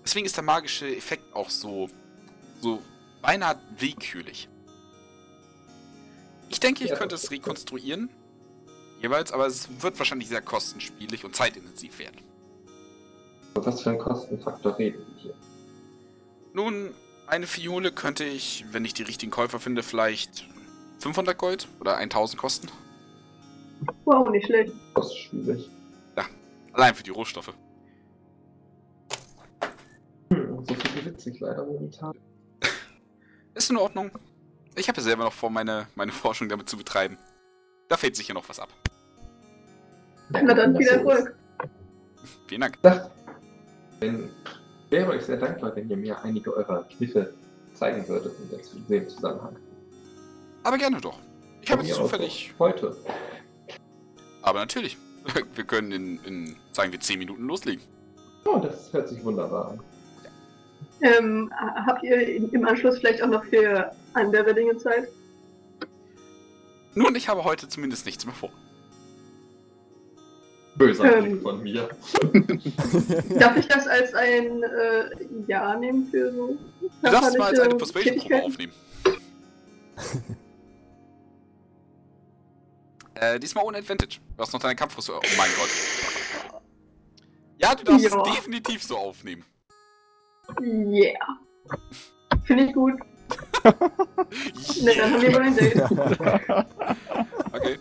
deswegen 0.05 0.27
ist 0.27 0.37
der 0.37 0.45
magische 0.45 0.95
Effekt 0.95 1.35
auch 1.35 1.49
so, 1.49 1.89
so 2.61 2.83
beinahe 3.27 3.59
willkürlich. 3.77 4.49
Ich 6.49 6.61
denke, 6.61 6.85
ich 6.85 6.91
Ja, 6.91 6.97
könnte 6.97 7.17
es 7.17 7.29
rekonstruieren. 7.33 8.09
Jeweils, 9.03 9.33
aber 9.33 9.47
es 9.47 9.69
wird 9.83 9.99
wahrscheinlich 9.99 10.29
sehr 10.29 10.41
kostenspielig 10.41 11.25
und 11.25 11.35
zeitintensiv 11.35 11.99
werden. 11.99 12.21
Was 13.55 13.83
für 13.83 13.91
einen 13.91 13.99
Kostenfaktor 13.99 14.79
reden 14.79 14.99
wir 14.99 15.23
hier? 15.23 15.35
Nun, 16.55 16.95
eine 17.27 17.49
Fiole 17.49 17.91
könnte 17.91 18.23
ich, 18.23 18.65
wenn 18.71 18.85
ich 18.85 18.95
die 18.95 19.03
richtigen 19.03 19.33
Käufer 19.33 19.59
finde, 19.59 19.83
vielleicht 19.83 20.47
500 21.01 21.37
Gold 21.37 21.67
oder 21.81 21.97
1000 21.97 22.41
kosten. 22.41 22.69
Wow, 24.05 24.31
nicht 24.31 24.47
schlecht. 24.47 24.73
Das 24.95 25.07
ist 25.07 25.19
schwierig. 25.19 25.69
Allein 26.73 26.95
für 26.95 27.03
die 27.03 27.11
Rohstoffe. 27.11 27.55
Hm, 30.31 30.65
so 30.65 30.75
viel 30.75 31.17
ich 31.25 31.41
leider 31.41 31.65
momentan. 31.65 32.15
Ist 33.57 33.71
in 33.71 33.79
Ordnung. 33.79 34.11
Ich 34.75 34.87
habe 34.87 34.99
ja 34.99 35.03
selber 35.03 35.25
noch 35.25 35.33
vor, 35.33 35.49
meine, 35.49 35.87
meine 35.95 36.13
Forschung 36.13 36.47
damit 36.47 36.69
zu 36.69 36.77
betreiben. 36.77 37.17
Da 37.89 37.97
fehlt 37.97 38.15
sicher 38.15 38.35
noch 38.35 38.47
was 38.51 38.61
ab. 38.61 38.69
Na 40.29 40.53
dann 40.53 40.77
viel 40.77 40.87
Erfolg. 40.87 41.35
Vielen 42.49 42.61
Dank. 42.61 42.79
Das, 42.83 43.09
wenn, 44.01 44.29
wäre 44.91 45.11
euch 45.13 45.23
sehr 45.23 45.39
dankbar, 45.39 45.75
wenn 45.75 45.89
ihr 45.89 45.97
mir 45.97 46.23
einige 46.23 46.55
eurer 46.55 46.85
Kniffe 46.85 47.33
zeigen 47.73 48.07
würdet 48.07 48.35
in 48.75 48.87
dem 48.89 49.09
Zusammenhang. 49.09 49.57
Aber 50.63 50.77
gerne 50.77 51.01
doch. 51.01 51.19
Ich 51.63 51.71
habe 51.71 51.83
jetzt 51.83 51.97
zufällig. 51.97 52.53
Heute. 52.59 52.95
Aber 54.43 54.59
natürlich. 54.61 54.99
Wir 55.55 55.65
können 55.65 55.91
in, 55.91 56.25
in, 56.25 56.57
sagen 56.71 56.93
wir, 56.93 57.01
10 57.01 57.19
Minuten 57.19 57.47
loslegen. 57.47 57.83
Oh, 58.45 58.59
das 58.59 58.93
hört 58.93 59.09
sich 59.09 59.25
wunderbar 59.25 59.71
an. 59.71 59.81
Ähm, 61.03 61.53
habt 61.87 62.03
ihr 62.03 62.37
im 62.53 62.67
Anschluss 62.67 62.99
vielleicht 62.99 63.23
auch 63.23 63.29
noch 63.29 63.45
für 63.45 63.93
andere 64.15 64.55
Dinge 64.55 64.77
Zeit? 64.79 65.09
Nun, 66.95 67.15
ich 67.15 67.29
habe 67.29 67.45
heute 67.45 67.69
zumindest 67.69 68.07
nichts 68.07 68.25
mehr 68.25 68.35
vor. 68.35 68.51
Böser 70.77 71.17
Ähm. 71.19 71.25
Blick 71.25 71.43
von 71.43 71.63
mir. 71.63 71.89
Darf 73.39 73.57
ich 73.57 73.67
das 73.67 73.87
als 73.87 74.15
ein 74.15 74.63
äh, 74.63 75.11
Ja 75.47 75.77
nehmen 75.77 76.07
für 76.07 76.33
so 76.33 76.57
Du 77.03 77.11
darfst 77.11 77.37
mal 77.39 77.49
als 77.49 77.61
eine 77.61 77.75
Persuasion-Probe 77.75 78.43
aufnehmen. 78.45 78.73
äh, 83.15 83.39
diesmal 83.39 83.65
ohne 83.65 83.79
Advantage. 83.79 84.19
Du 84.37 84.43
hast 84.43 84.53
noch 84.53 84.61
deine 84.61 84.77
Kampfrüstung. 84.77 85.17
Oh 85.17 85.37
mein 85.37 85.51
Gott. 85.59 85.69
Ja, 87.59 87.75
du 87.75 87.85
darfst 87.85 88.05
Ja. 88.05 88.23
es 88.23 88.37
definitiv 88.37 88.83
so 88.83 88.97
aufnehmen. 88.97 89.45
Yeah. 90.61 91.19
Finde 92.45 92.65
ich 92.65 92.73
gut. 92.73 92.95
Na, 93.65 94.93
dann 94.97 95.13
haben 95.13 95.23
wir 95.23 95.35
wohl 95.35 95.43
ein 95.43 95.57
Date. 95.57 95.83
Okay. 97.53 97.79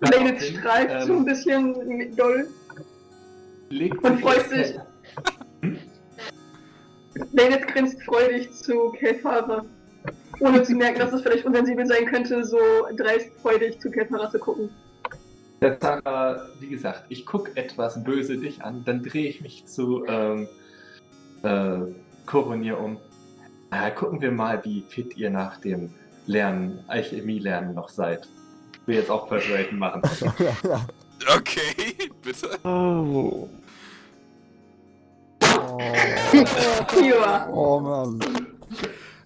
Daraufhin, 0.00 0.40
streift 0.40 1.06
so 1.06 1.12
ein 1.12 1.18
ähm, 1.18 1.24
bisschen 1.24 2.16
doll. 2.16 2.48
legt 3.70 4.02
und 4.02 4.20
freut 4.20 4.48
sich. 4.48 4.74
Fell. 4.74 5.78
Lane 7.32 7.60
grinst 7.60 8.02
freudig 8.02 8.52
zu 8.52 8.90
Kelfara. 8.98 9.64
Ohne 10.40 10.62
zu 10.64 10.74
merken, 10.74 10.98
dass 10.98 11.12
es 11.12 11.22
vielleicht 11.22 11.46
unsensibel 11.46 11.86
sein 11.86 12.06
könnte, 12.06 12.44
so 12.44 12.58
dreist 12.96 13.30
freudig 13.40 13.80
zu 13.80 13.90
Kelfara 13.90 14.30
zu 14.30 14.38
gucken. 14.38 14.70
Der 15.62 15.80
Zara, 15.80 16.46
wie 16.60 16.68
gesagt, 16.68 17.04
ich 17.08 17.24
gucke 17.24 17.56
etwas 17.56 18.04
böse 18.04 18.36
dich 18.36 18.62
an, 18.62 18.82
dann 18.84 19.02
drehe 19.02 19.28
ich 19.28 19.40
mich 19.40 19.64
zu 19.66 20.04
ähm, 20.06 20.46
äh, 21.46 21.94
Koronier 22.26 22.78
um. 22.78 22.98
Äh, 23.70 23.90
gucken 23.92 24.20
wir 24.20 24.30
mal, 24.32 24.64
wie 24.64 24.82
fit 24.88 25.16
ihr 25.16 25.30
nach 25.30 25.58
dem 25.60 25.92
Lernen, 26.26 26.84
Alchemie-Lernen 26.88 27.74
noch 27.74 27.88
seid. 27.88 28.28
Ich 28.82 28.86
will 28.86 28.96
jetzt 28.96 29.10
auch 29.10 29.28
Persuasion 29.28 29.78
machen. 29.78 30.02
Okay, 31.34 32.10
bitte. 32.22 32.50
Oh. 32.62 33.48
oh, 35.42 35.78
Ja. 37.02 37.48
oh 37.50 37.80
Mann. 37.80 38.20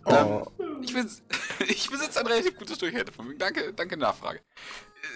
Oh. 0.05 0.43
Ich, 0.83 0.95
bes 0.95 1.23
ich 1.69 1.91
besitze 1.91 2.21
ein 2.21 2.27
relativ 2.27 2.57
gutes 2.57 2.79
Durchhaltevermögen. 2.79 3.39
Danke, 3.39 3.73
danke 3.75 3.97
Nachfrage. 3.97 4.41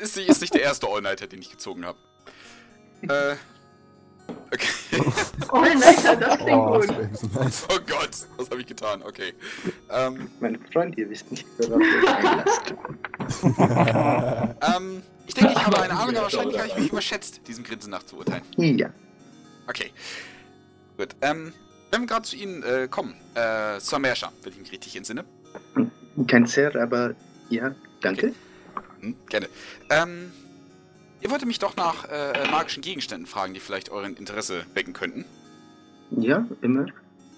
Ist, 0.02 0.16
nicht- 0.16 0.28
ist 0.28 0.40
nicht 0.40 0.52
der 0.54 0.62
erste 0.62 0.88
All-Nighter, 0.88 1.26
den 1.28 1.40
ich 1.40 1.50
gezogen 1.50 1.86
habe. 1.86 1.98
Äh. 3.02 3.36
Okay. 4.52 4.68
Oh 5.50 5.60
nein, 5.60 5.80
das 5.82 6.36
klingt 6.38 6.50
Oh, 6.52 6.80
gut. 6.80 6.88
das. 7.34 7.66
Oh 7.68 7.78
Gott, 7.86 8.10
was 8.36 8.50
habe 8.50 8.60
ich 8.60 8.66
getan? 8.66 9.02
Okay. 9.02 9.34
Ähm, 9.90 10.30
Mein 10.40 10.58
Freund, 10.72 10.96
ihr 10.96 11.10
wisst 11.10 11.30
nicht, 11.30 11.44
euch 11.60 11.70
einlasst. 12.06 12.74
ähm, 14.76 15.02
ich 15.26 15.34
denke, 15.34 15.52
ich 15.52 15.66
habe 15.66 15.80
eine 15.82 15.92
Ahnung, 15.94 16.10
aber 16.16 16.22
wahrscheinlich 16.22 16.58
habe 16.58 16.68
ich 16.68 16.76
mich 16.76 16.92
überschätzt, 16.92 17.40
diesem 17.46 17.64
Grinsen 17.64 17.90
nach 17.90 18.02
zu 18.04 18.16
urteilen. 18.16 18.42
Ja. 18.56 18.90
Okay. 19.68 19.90
Gut. 20.96 21.14
Ähm, 21.22 21.52
wenn 21.90 22.02
wir 22.02 22.06
gerade 22.06 22.22
zu 22.24 22.36
Ihnen 22.36 22.62
äh, 22.62 22.88
kommen, 22.88 23.14
äh, 23.34 23.78
Sir 23.80 23.98
Mersha, 23.98 24.32
wenn 24.42 24.52
ich 24.52 24.58
mich 24.58 24.72
richtig 24.72 24.96
entsinne. 24.96 25.24
Kein 26.28 26.46
Sir, 26.46 26.74
aber 26.80 27.14
ja, 27.50 27.74
danke. 28.00 28.32
Hm, 29.00 29.16
gerne. 29.28 29.48
Ähm, 29.90 30.32
ihr 31.24 31.30
wolltet 31.30 31.48
mich 31.48 31.58
doch 31.58 31.74
nach 31.76 32.04
äh, 32.04 32.48
magischen 32.50 32.82
Gegenständen 32.82 33.26
fragen, 33.26 33.54
die 33.54 33.60
vielleicht 33.60 33.90
euren 33.90 34.14
Interesse 34.16 34.64
wecken 34.74 34.92
könnten. 34.92 35.24
Ja, 36.10 36.46
immer. 36.60 36.86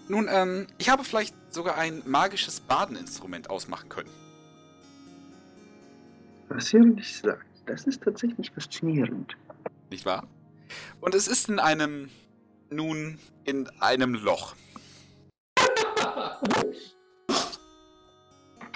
Nun, 0.08 0.26
ähm, 0.28 0.66
ich 0.76 0.90
habe 0.90 1.04
vielleicht 1.04 1.34
sogar 1.52 1.76
ein 1.76 2.02
magisches 2.04 2.60
Badeninstrument 2.60 3.48
ausmachen 3.48 3.88
können. 3.88 4.10
Was 6.48 6.72
ihr 6.74 6.80
nicht 6.80 7.16
sagt, 7.16 7.46
das 7.66 7.86
ist 7.86 8.02
tatsächlich 8.02 8.50
faszinierend. 8.50 9.36
Nicht 9.90 10.04
wahr? 10.04 10.26
Und 11.00 11.14
es 11.14 11.28
ist 11.28 11.48
in 11.48 11.58
einem, 11.58 12.10
nun, 12.70 13.18
in 13.44 13.68
einem 13.80 14.14
Loch. 14.14 14.54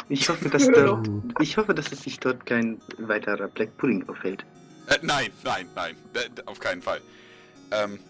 Ich 0.09 0.29
hoffe, 0.29 0.49
dass 0.49 0.67
dort, 0.67 1.09
ich 1.41 1.57
hoffe, 1.57 1.75
dass 1.75 1.93
es 1.93 2.03
sich 2.03 2.19
dort 2.19 2.45
kein 2.47 2.81
weiterer 2.99 3.47
Black 3.49 3.77
Pudding 3.77 4.09
aufhält. 4.09 4.45
Äh, 4.91 4.99
nein, 5.03 5.33
nein, 5.45 5.69
nein, 5.75 5.97
äh, 6.15 6.29
auf 6.47 6.59
keinen 6.59 6.83
Fall. 6.83 7.01
Ähm, 7.71 8.01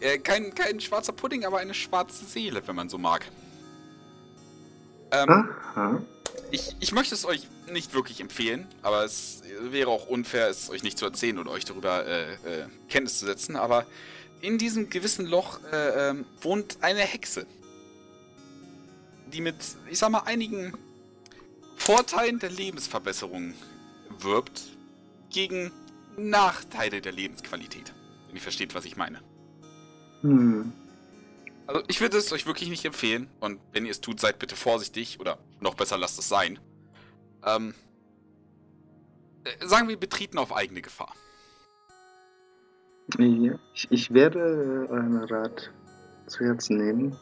äh, 0.00 0.18
kein, 0.18 0.54
kein 0.54 0.80
schwarzer 0.80 1.12
Pudding, 1.12 1.44
aber 1.44 1.58
eine 1.58 1.74
schwarze 1.74 2.24
Seele, 2.24 2.62
wenn 2.66 2.76
man 2.76 2.88
so 2.88 2.98
mag. 2.98 3.24
Ähm, 5.10 6.06
ich, 6.50 6.76
ich 6.80 6.92
möchte 6.92 7.14
es 7.14 7.24
euch 7.24 7.48
nicht 7.70 7.94
wirklich 7.94 8.20
empfehlen, 8.20 8.66
aber 8.82 9.04
es 9.04 9.42
wäre 9.60 9.90
auch 9.90 10.06
unfair, 10.06 10.48
es 10.48 10.68
euch 10.70 10.82
nicht 10.82 10.98
zu 10.98 11.06
erzählen 11.06 11.38
und 11.38 11.48
euch 11.48 11.64
darüber 11.64 12.06
äh, 12.06 12.32
äh, 12.32 12.36
Kenntnis 12.88 13.18
zu 13.18 13.26
setzen. 13.26 13.56
Aber 13.56 13.86
in 14.42 14.58
diesem 14.58 14.90
gewissen 14.90 15.24
Loch 15.24 15.60
äh, 15.72 16.10
ähm, 16.10 16.26
wohnt 16.42 16.78
eine 16.82 17.00
Hexe, 17.00 17.46
die 19.32 19.40
mit, 19.40 19.56
ich 19.88 19.98
sag 19.98 20.10
mal, 20.10 20.24
einigen 20.26 20.74
Vorteilen 21.76 22.38
der 22.38 22.50
Lebensverbesserung 22.50 23.54
wirbt 24.18 24.62
gegen 25.32 25.72
Nachteile 26.16 27.00
der 27.00 27.12
Lebensqualität. 27.12 27.92
Wenn 28.26 28.36
ihr 28.36 28.42
versteht, 28.42 28.74
was 28.74 28.84
ich 28.84 28.96
meine. 28.96 29.20
Hm. 30.22 30.72
Also 31.66 31.82
ich 31.88 32.00
würde 32.00 32.18
es 32.18 32.32
euch 32.32 32.46
wirklich 32.46 32.68
nicht 32.68 32.84
empfehlen 32.84 33.28
und 33.40 33.60
wenn 33.72 33.84
ihr 33.84 33.92
es 33.92 34.00
tut, 34.00 34.20
seid 34.20 34.38
bitte 34.38 34.56
vorsichtig 34.56 35.20
oder 35.20 35.38
noch 35.60 35.74
besser 35.74 35.96
lasst 35.96 36.18
es 36.18 36.28
sein. 36.28 36.58
Ähm, 37.44 37.74
äh, 39.44 39.66
sagen 39.66 39.88
wir, 39.88 39.96
betreten 39.96 40.38
auf 40.38 40.54
eigene 40.54 40.82
Gefahr. 40.82 41.14
Ja, 43.18 43.58
ich, 43.74 43.88
ich 43.90 44.14
werde 44.14 44.86
euren 44.90 45.24
Rat 45.24 45.70
zu 46.26 46.44
Herzen 46.44 46.78
nehmen. 46.78 47.16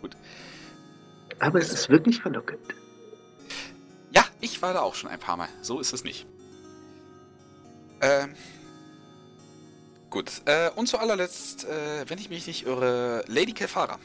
Gut. 0.00 0.16
Aber 1.38 1.58
es 1.58 1.72
ist 1.72 1.88
wirklich 1.88 2.20
verlockend. 2.20 2.74
Ja, 4.12 4.24
ich 4.40 4.62
war 4.62 4.72
da 4.72 4.80
auch 4.80 4.94
schon 4.94 5.10
ein 5.10 5.18
paar 5.18 5.36
Mal. 5.36 5.48
So 5.62 5.80
ist 5.80 5.92
es 5.92 6.04
nicht. 6.04 6.26
Ähm. 8.04 8.34
Gut. 10.10 10.30
Äh, 10.44 10.70
und 10.76 10.86
zu 10.86 10.98
allerletzt, 10.98 11.64
äh, 11.64 12.08
wenn 12.08 12.18
ich 12.18 12.28
mich 12.28 12.46
nicht 12.46 12.66
irre, 12.66 13.24
Lady 13.26 13.52
Kelfara. 13.52 13.98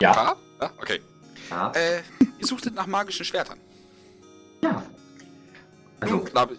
Ja. 0.00 0.12
Kelfara? 0.12 0.36
Ja, 0.60 0.72
okay. 0.78 1.00
Ja. 1.48 1.70
Äh, 1.72 2.02
ihr 2.38 2.46
suchtet 2.46 2.74
nach 2.74 2.86
magischen 2.86 3.24
Schwertern. 3.24 3.58
ja. 4.62 4.82
Also, 6.00 6.18
da 6.34 6.40
habe 6.40 6.56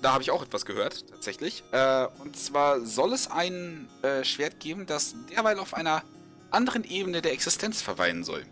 da 0.00 0.12
hab 0.12 0.20
ich 0.20 0.30
auch 0.30 0.42
etwas 0.42 0.64
gehört, 0.66 1.08
tatsächlich. 1.08 1.64
Äh, 1.72 2.06
und 2.18 2.36
zwar 2.36 2.80
soll 2.80 3.12
es 3.12 3.30
ein 3.30 3.88
äh, 4.02 4.22
Schwert 4.22 4.60
geben, 4.60 4.86
das 4.86 5.14
derweil 5.30 5.58
auf 5.58 5.74
einer 5.74 6.02
anderen 6.50 6.84
Ebene 6.84 7.22
der 7.22 7.32
Existenz 7.32 7.82
verweilen 7.82 8.22
soll. 8.22 8.44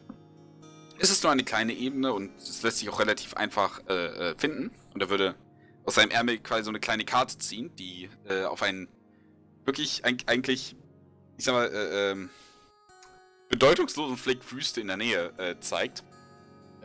Es 1.03 1.11
ist 1.11 1.25
nur 1.25 1.33
eine 1.33 1.43
kleine 1.43 1.73
Ebene 1.73 2.13
und 2.13 2.31
es 2.39 2.63
lässt 2.63 2.79
sich 2.79 2.89
auch 2.89 3.01
relativ 3.01 3.35
einfach 3.35 3.81
äh, 3.89 4.31
äh, 4.31 4.35
finden. 4.39 4.71
Und 4.95 5.01
er 5.03 5.11
würde 5.11 5.35
aus 5.85 5.97
seinem 5.97 6.13
Ärmel 6.13 6.39
quasi 6.39 6.63
so 6.63 6.71
eine 6.71 6.79
kleine 6.79 7.05
Karte 7.05 7.37
ziehen, 7.39 7.75
die 7.75 8.09
äh, 8.29 8.45
auf 8.45 8.63
einen 8.63 8.87
wirklich 9.65 10.05
eig- 10.05 10.29
eigentlich, 10.29 10.77
ich 11.39 11.45
sag 11.45 11.55
mal, 11.55 11.67
äh, 11.67 12.11
ähm, 12.13 12.31
bedeutungslosen 13.49 14.17
Fleck 14.17 14.39
Wüste 14.53 14.81
in 14.81 14.87
der 14.87 14.97
Nähe 14.97 15.33
äh, 15.39 15.57
zeigt. 15.59 16.05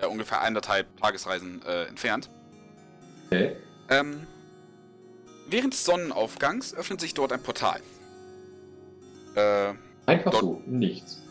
Äh, 0.02 0.08
ungefähr 0.08 0.42
anderthalb 0.42 0.98
Tagesreisen 1.00 1.62
entfernt. 1.64 2.30
okay. 3.28 3.56
Ähm, 3.90 4.26
während 5.48 5.74
des 5.74 5.86
Sonnenaufgangs 5.86 6.74
öffnet 6.74 7.02
sich 7.02 7.14
dort 7.14 7.32
ein 7.34 7.42
Portal. 7.44 7.82
Äh, 9.36 9.74
Einfach 10.08 10.32
Dort- 10.32 10.42
so, 10.42 10.62
nichts. 10.66 11.22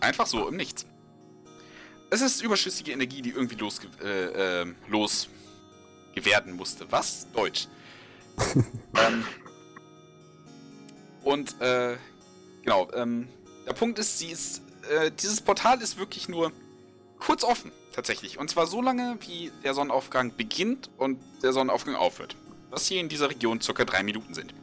einfach 0.00 0.26
so 0.26 0.48
im 0.48 0.56
Nichts. 0.56 0.84
Es 2.10 2.20
ist 2.20 2.42
überschüssige 2.42 2.92
Energie, 2.92 3.20
die 3.20 3.30
irgendwie 3.30 3.56
losge 3.56 3.88
äh, 4.02 4.62
ähm, 4.62 4.76
losgewerden 4.88 6.54
musste. 6.54 6.86
Was? 6.90 7.26
Deutsch. 7.32 7.68
ähm, 8.54 9.24
und, 11.24 11.60
äh, 11.60 11.96
genau, 12.62 12.88
ähm, 12.92 13.28
der 13.66 13.72
Punkt 13.72 13.98
ist, 13.98 14.18
sie 14.18 14.30
ist, 14.30 14.62
äh, 14.88 15.10
dieses 15.10 15.40
Portal 15.40 15.80
ist 15.82 15.98
wirklich 15.98 16.28
nur 16.28 16.52
kurz 17.18 17.42
offen, 17.42 17.72
tatsächlich. 17.92 18.38
Und 18.38 18.50
zwar 18.50 18.66
so 18.66 18.80
lange, 18.80 19.18
wie 19.26 19.50
der 19.64 19.74
Sonnenaufgang 19.74 20.36
beginnt 20.36 20.90
und 20.98 21.18
der 21.42 21.52
Sonnenaufgang 21.52 21.96
aufhört. 21.96 22.36
Was 22.70 22.86
hier 22.86 23.00
in 23.00 23.08
dieser 23.08 23.30
Region 23.30 23.60
circa 23.60 23.84
drei 23.84 24.02
Minuten 24.02 24.34
sind. 24.34 24.54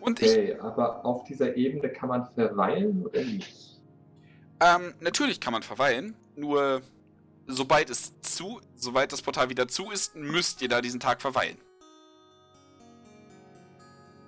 Und 0.00 0.20
ich 0.22 0.30
Okay, 0.30 0.56
aber 0.58 1.04
auf 1.04 1.24
dieser 1.24 1.56
Ebene 1.56 1.90
kann 1.90 2.08
man 2.08 2.26
verweilen 2.34 3.06
oder 3.06 3.22
nicht? 3.22 3.69
Ähm, 4.60 4.94
natürlich 5.00 5.40
kann 5.40 5.52
man 5.52 5.62
verweilen, 5.62 6.14
nur 6.36 6.82
sobald 7.46 7.90
es 7.90 8.12
zu, 8.20 8.60
sobald 8.76 9.12
das 9.12 9.22
Portal 9.22 9.48
wieder 9.48 9.68
zu 9.68 9.90
ist, 9.90 10.14
müsst 10.14 10.62
ihr 10.62 10.68
da 10.68 10.80
diesen 10.80 11.00
Tag 11.00 11.22
verweilen. 11.22 11.58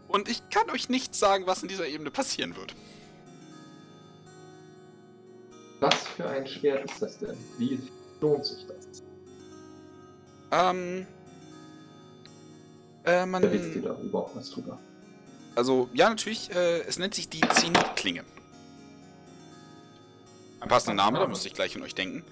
Und 0.09 0.29
ich 0.29 0.49
kann 0.51 0.69
euch 0.71 0.89
nicht 0.89 1.15
sagen, 1.15 1.47
was 1.47 1.63
in 1.63 1.69
dieser 1.69 1.87
Ebene 1.87 2.11
passieren 2.11 2.55
wird. 2.57 2.75
Was 5.81 5.95
für 6.17 6.29
ein 6.29 6.47
Schwert 6.47 6.91
ist 6.91 7.01
das 7.01 7.19
denn? 7.19 7.37
Wie 7.59 7.81
lohnt 8.21 8.45
sich 8.45 8.67
das? 8.67 9.03
Ähm. 10.53 11.07
Äh, 13.05 13.27
man. 13.27 13.43
Wisst 13.51 13.75
ihr 13.75 13.83
da 13.83 13.99
überhaupt 13.99 14.37
was 14.37 14.51
drüber? 14.51 14.79
Also, 15.57 15.89
ja, 15.93 16.09
natürlich, 16.09 16.51
äh, 16.55 16.83
es 16.83 16.99
nennt 16.99 17.15
sich 17.15 17.29
die 17.29 17.41
Zenit-Klinge. 17.41 18.25
Ein 20.63 20.69
passender 20.69 21.03
Name, 21.03 21.19
da 21.19 21.27
müsste 21.27 21.49
ich 21.49 21.55
gleich 21.55 21.75
an 21.77 21.83
euch 21.83 21.95
denken. 21.95 22.23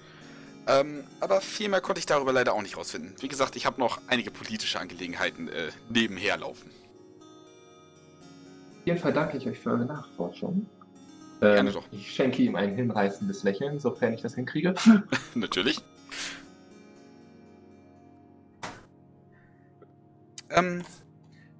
Ähm, 0.67 1.03
aber 1.19 1.41
viel 1.41 1.67
mehr 1.69 1.81
konnte 1.81 1.99
ich 1.99 2.05
darüber 2.05 2.31
leider 2.31 2.53
auch 2.53 2.61
nicht 2.61 2.77
rausfinden. 2.77 3.13
Wie 3.19 3.27
gesagt, 3.27 3.55
ich 3.57 3.65
habe 3.65 3.79
noch 3.79 3.99
einige 4.07 4.31
politische 4.31 4.79
Angelegenheiten 4.79 5.49
äh, 5.49 5.71
nebenher 5.89 6.37
laufen. 6.37 6.69
Auf 8.79 8.85
jeden 8.87 8.99
Fall 8.99 9.11
danke 9.13 9.37
ich 9.37 9.47
euch 9.47 9.59
für 9.59 9.71
eure 9.71 9.85
Nachforschung. 9.85 10.65
Ähm, 11.41 11.55
Gerne 11.55 11.71
doch. 11.71 11.83
Ich 11.91 12.13
schenke 12.13 12.41
ihm 12.41 12.55
ein 12.55 12.73
hinreißendes 12.75 13.43
Lächeln, 13.43 13.79
sofern 13.79 14.13
ich 14.13 14.21
das 14.21 14.35
hinkriege. 14.35 14.75
Natürlich. 15.35 15.81
Ähm, 20.51 20.83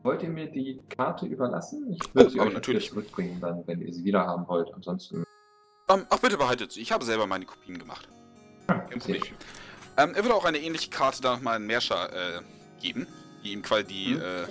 Wollt 0.04 0.24
ihr 0.24 0.30
mir 0.30 0.48
die 0.48 0.80
Karte 0.90 1.26
überlassen? 1.26 1.94
Ich 2.00 2.16
würde 2.16 2.28
Oh, 2.28 2.30
sie 2.30 2.40
euch 2.40 2.54
natürlich. 2.54 2.56
natürlich 2.56 2.90
zurückbringen, 2.90 3.42
dann, 3.42 3.64
wenn 3.68 3.82
ihr 3.82 3.94
sie 3.94 4.04
wieder 4.04 4.26
haben 4.26 4.48
wollt. 4.48 4.74
Ansonsten. 4.74 5.24
Ähm, 5.94 6.06
ach, 6.10 6.20
bitte 6.20 6.38
behaltet 6.38 6.72
sie. 6.72 6.82
Ich 6.82 6.92
habe 6.92 7.06
selber 7.06 7.28
meine 7.28 7.46
Kopien 7.46 7.78
gemacht. 7.78 8.08
Kein 8.68 9.00
sehr 9.02 9.16
Problem. 9.16 9.36
Ähm, 9.98 10.16
er 10.16 10.24
würde 10.24 10.36
auch 10.36 10.46
eine 10.46 10.60
ähnliche 10.60 10.90
Karte 10.90 11.22
dann 11.22 11.36
nochmal 11.36 11.56
an 11.58 11.66
Merscher 11.66 12.38
äh, 12.38 12.42
geben, 12.82 13.08
die 13.44 13.52
ihm 13.52 13.62
quasi 13.62 13.84
die, 13.86 14.14
Mhm. 14.16 14.22
äh, 14.22 14.46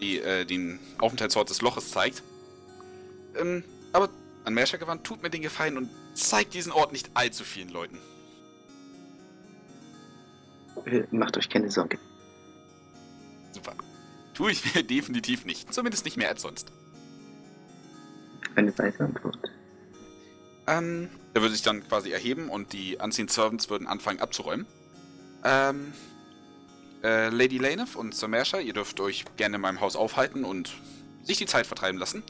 die, 0.00 0.18
äh, 0.20 0.44
den 0.44 0.78
Aufenthaltsort 0.98 1.48
des 1.50 1.60
Loches 1.62 1.90
zeigt. 1.90 2.22
Ähm, 3.36 3.64
aber 3.92 4.08
an 4.44 4.54
Merscher 4.54 4.78
gewandt, 4.78 5.04
tut 5.04 5.22
mir 5.22 5.30
den 5.30 5.42
Gefallen 5.42 5.76
und 5.78 5.88
zeigt 6.14 6.54
diesen 6.54 6.72
Ort 6.72 6.92
nicht 6.92 7.10
allzu 7.14 7.44
vielen 7.44 7.68
Leuten. 7.70 7.98
Äh, 10.86 11.04
Macht 11.10 11.36
euch 11.36 11.48
keine 11.48 11.70
Sorge. 11.70 11.98
Super. 13.52 13.74
Tue 14.34 14.50
ich 14.52 14.74
mir 14.74 14.82
definitiv 14.86 15.44
nicht. 15.44 15.72
Zumindest 15.72 16.04
nicht 16.04 16.16
mehr 16.16 16.28
als 16.28 16.42
sonst. 16.42 16.72
Eine 18.56 18.76
weise 18.78 19.00
Antwort. 19.04 19.38
Ähm, 20.66 21.10
er 21.34 21.42
würde 21.42 21.54
sich 21.54 21.62
dann 21.62 21.86
quasi 21.86 22.10
erheben 22.12 22.48
und 22.48 22.72
die 22.72 22.96
Unseen 23.02 23.28
Servants 23.28 23.68
würden 23.68 23.86
anfangen 23.86 24.20
abzuräumen. 24.20 24.66
Ähm, 25.44 25.92
äh, 27.02 27.28
Lady 27.28 27.58
Laneth 27.58 27.96
und 27.96 28.14
Sir 28.14 28.28
Mersha, 28.28 28.58
ihr 28.58 28.72
dürft 28.72 28.98
euch 29.00 29.24
gerne 29.36 29.56
in 29.56 29.60
meinem 29.60 29.80
Haus 29.80 29.96
aufhalten 29.96 30.44
und 30.44 30.72
sich 31.22 31.36
die 31.38 31.46
Zeit 31.46 31.66
vertreiben 31.66 31.98
lassen. 31.98 32.22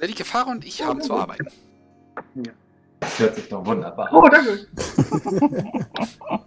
Lady 0.00 0.14
Kefara 0.14 0.50
und 0.50 0.64
ich 0.64 0.82
haben 0.82 1.00
zu 1.00 1.14
arbeiten. 1.14 1.46
Das 3.00 3.18
hört 3.18 3.36
sich 3.36 3.48
doch 3.48 3.64
wunderbar 3.64 4.08
Oh, 4.12 4.20
an. 4.22 4.30
danke. 4.32 4.66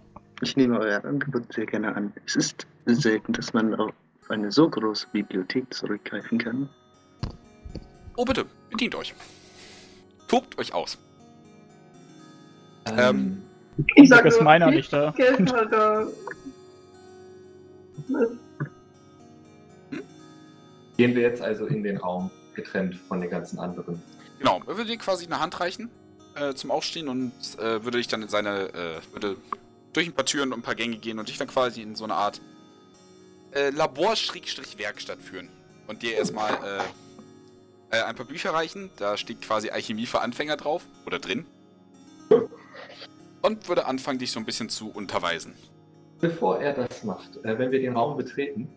Ich 0.42 0.56
nehme 0.56 0.78
euer 0.78 1.04
Angebot 1.04 1.52
sehr 1.52 1.66
gerne 1.66 1.94
an. 1.94 2.12
Es 2.26 2.34
ist 2.34 2.66
selten, 2.86 3.34
dass 3.34 3.52
man 3.52 3.74
auf 3.74 3.92
eine 4.30 4.50
so 4.50 4.70
große 4.70 5.06
Bibliothek 5.12 5.72
zurückgreifen 5.72 6.38
kann. 6.38 6.68
Oh 8.16 8.24
bitte, 8.24 8.46
bedient 8.70 8.94
euch. 8.94 9.14
Tobt 10.28 10.56
euch 10.58 10.72
aus. 10.72 10.96
Ähm, 12.98 13.42
Ich 13.76 13.86
Glück 13.94 14.08
sag 14.08 14.24
ist 14.26 14.40
meiner 14.40 14.68
ich 14.68 14.76
nicht 14.76 14.92
da. 14.92 15.10
Geld 15.16 15.50
er. 15.50 16.08
gehen 20.96 21.14
wir 21.14 21.22
jetzt 21.22 21.40
also 21.40 21.66
in 21.66 21.82
den 21.82 21.96
Raum, 21.96 22.30
getrennt 22.54 22.94
von 22.94 23.20
den 23.20 23.30
ganzen 23.30 23.58
anderen. 23.58 24.02
Genau, 24.38 24.60
er 24.66 24.76
würde 24.76 24.90
dir 24.90 24.98
quasi 24.98 25.26
eine 25.26 25.40
Hand 25.40 25.58
reichen 25.60 25.90
äh, 26.34 26.54
zum 26.54 26.70
Aufstehen 26.70 27.08
und 27.08 27.32
äh, 27.58 27.82
würde 27.84 27.98
dich 27.98 28.08
dann 28.08 28.22
in 28.22 28.28
seine, 28.28 28.68
äh, 28.74 29.00
würde 29.12 29.36
durch 29.92 30.06
ein 30.06 30.12
paar 30.12 30.26
Türen 30.26 30.52
und 30.52 30.58
ein 30.60 30.62
paar 30.62 30.74
Gänge 30.74 30.96
gehen 30.98 31.18
und 31.18 31.28
dich 31.28 31.38
dann 31.38 31.48
quasi 31.48 31.82
in 31.82 31.94
so 31.94 32.04
eine 32.04 32.14
Art 32.14 32.40
äh, 33.52 33.70
Labor-Werkstatt 33.70 35.22
führen. 35.22 35.48
Und 35.86 36.02
dir 36.02 36.14
erstmal 36.16 36.52
äh, 36.52 37.96
äh, 37.96 38.02
ein 38.02 38.14
paar 38.14 38.26
Bücher 38.26 38.50
reichen. 38.54 38.90
Da 38.96 39.16
steht 39.16 39.42
quasi 39.42 39.70
Alchemie 39.70 40.06
für 40.06 40.20
Anfänger 40.20 40.56
drauf 40.56 40.84
oder 41.06 41.18
drin. 41.18 41.46
Und 43.42 43.68
würde 43.68 43.86
anfangen, 43.86 44.18
dich 44.18 44.32
so 44.32 44.38
ein 44.38 44.44
bisschen 44.44 44.68
zu 44.68 44.90
unterweisen. 44.90 45.54
Bevor 46.20 46.60
er 46.60 46.74
das 46.74 47.04
macht, 47.04 47.36
äh, 47.44 47.58
wenn 47.58 47.70
wir 47.70 47.80
den 47.80 47.96
Raum 47.96 48.16
betreten, 48.16 48.68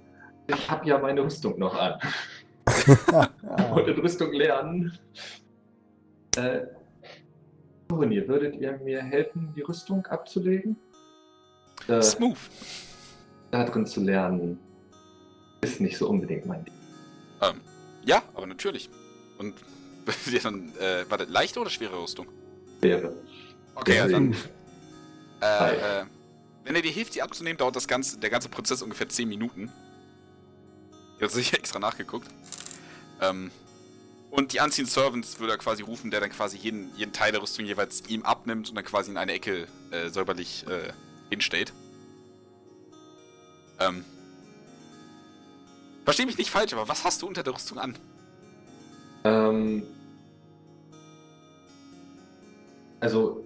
ich 0.47 0.69
habe 0.69 0.87
ja 0.87 0.97
meine 0.97 1.21
Rüstung 1.23 1.59
noch 1.59 1.75
an. 1.75 1.99
Und 3.73 3.87
in 3.87 3.99
Rüstung 3.99 4.31
lernen. 4.31 4.97
Äh, 6.37 6.61
Souvenir, 7.89 8.27
würdet 8.27 8.55
ihr 8.55 8.77
mir 8.79 9.03
helfen, 9.03 9.53
die 9.55 9.61
Rüstung 9.61 10.05
abzulegen? 10.07 10.77
Äh, 11.87 12.01
Smooth. 12.01 12.37
da 13.51 13.65
drin 13.65 13.85
zu 13.85 14.01
lernen, 14.01 14.57
ist 15.61 15.81
nicht 15.81 15.97
so 15.97 16.09
unbedingt 16.09 16.45
mein 16.45 16.63
Ding. 16.63 16.73
Ja, 18.05 18.21
aber 18.33 18.47
natürlich. 18.47 18.89
Und 19.37 19.55
dann, 20.43 20.69
äh, 20.79 21.05
warte, 21.09 21.25
leichte 21.25 21.59
oder 21.59 21.69
schwere 21.69 22.01
Rüstung? 22.01 22.27
Wäre. 22.81 23.13
Okay, 23.75 23.97
ja, 23.97 24.07
dann. 24.07 24.35
Äh, 25.41 25.75
äh, 25.75 26.05
wenn 26.63 26.73
er 26.73 26.81
dir 26.81 26.91
hilft, 26.91 27.15
die 27.15 27.21
abzunehmen, 27.21 27.57
dauert 27.57 27.75
das 27.75 27.85
ganze, 27.85 28.17
der 28.17 28.29
ganze 28.29 28.47
Prozess 28.47 28.81
ungefähr 28.81 29.09
10 29.09 29.27
Minuten. 29.27 29.69
Ich 31.17 31.21
habe 31.21 31.33
sicher 31.33 31.57
extra 31.57 31.79
nachgeguckt. 31.79 32.29
Ähm, 33.19 33.51
und 34.31 34.53
die 34.53 34.59
Unseen 34.59 34.85
Servants 34.85 35.39
würde 35.39 35.53
er 35.53 35.57
quasi 35.57 35.83
rufen, 35.83 36.11
der 36.11 36.21
dann 36.21 36.29
quasi 36.29 36.57
jeden, 36.57 36.95
jeden 36.95 37.11
Teil 37.13 37.31
der 37.31 37.41
Rüstung 37.41 37.65
jeweils 37.65 38.03
ihm 38.07 38.23
abnimmt 38.23 38.69
und 38.69 38.75
dann 38.75 38.85
quasi 38.85 39.11
in 39.11 39.17
eine 39.17 39.33
Ecke 39.33 39.67
äh, 39.91 40.09
säuberlich 40.09 40.65
äh, 40.67 40.93
hinstellt. 41.29 41.73
Ähm. 43.79 44.05
Versteh 46.05 46.25
mich 46.25 46.37
nicht 46.37 46.49
falsch, 46.49 46.73
aber 46.73 46.87
was 46.87 47.03
hast 47.03 47.21
du 47.21 47.27
unter 47.27 47.43
der 47.43 47.53
Rüstung 47.53 47.79
an? 47.79 47.97
Ähm, 49.23 49.83
also 52.99 53.43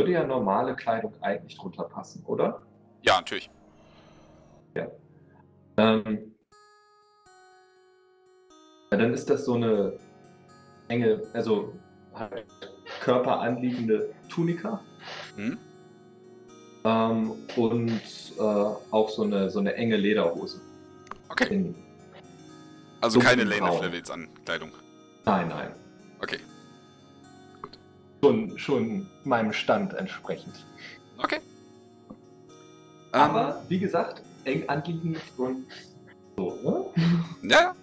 würde 0.00 0.12
ja 0.12 0.24
normale 0.24 0.74
Kleidung 0.74 1.12
eigentlich 1.20 1.58
drunter 1.58 1.84
passen, 1.84 2.24
oder? 2.24 2.62
Ja, 3.02 3.16
natürlich. 3.16 3.50
Ähm, 5.76 6.34
ja, 8.90 8.98
dann 8.98 9.14
ist 9.14 9.30
das 9.30 9.44
so 9.44 9.54
eine 9.54 9.92
enge, 10.88 11.22
also 11.32 11.72
halt 12.14 12.44
körperanliegende 13.00 14.12
Tunika. 14.28 14.80
Hm? 15.36 15.56
Ähm, 16.84 17.32
und 17.56 17.90
äh, 18.38 18.42
auch 18.42 19.08
so 19.08 19.22
eine, 19.22 19.48
so 19.48 19.60
eine 19.60 19.74
enge 19.74 19.96
Lederhose. 19.96 20.60
Okay. 21.28 21.54
In, 21.54 21.74
Also 23.00 23.20
keine 23.20 23.44
Braun. 23.46 23.60
Lane-Levels 23.70 24.10
an 24.10 24.28
Kleidung. 24.44 24.70
nein, 25.24 25.48
nein. 25.48 25.70
Okay. 26.20 26.38
Schon, 28.22 28.58
schon 28.58 29.06
meinem 29.24 29.52
Stand 29.52 29.94
entsprechend. 29.94 30.64
Okay. 31.18 31.40
Aber 33.12 33.62
wie 33.68 33.78
gesagt, 33.78 34.22
eng 34.44 34.68
anliegend 34.68 35.18
und 35.36 35.66
so. 36.36 36.58
Ne? 36.62 36.84
Ähm, 36.96 37.50
ja. 37.50 37.74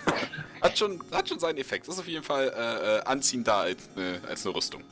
hat, 0.62 0.76
schon, 0.78 1.00
hat 1.12 1.28
schon 1.28 1.38
seinen 1.38 1.58
Effekt. 1.58 1.86
Das 1.86 1.94
ist 1.94 2.00
auf 2.00 2.08
jeden 2.08 2.24
Fall 2.24 2.52
äh, 2.56 2.96
äh, 2.98 3.02
anziehender 3.04 3.54
als 3.54 3.88
eine, 3.96 4.18
als 4.28 4.44
eine 4.46 4.54
Rüstung. 4.56 4.82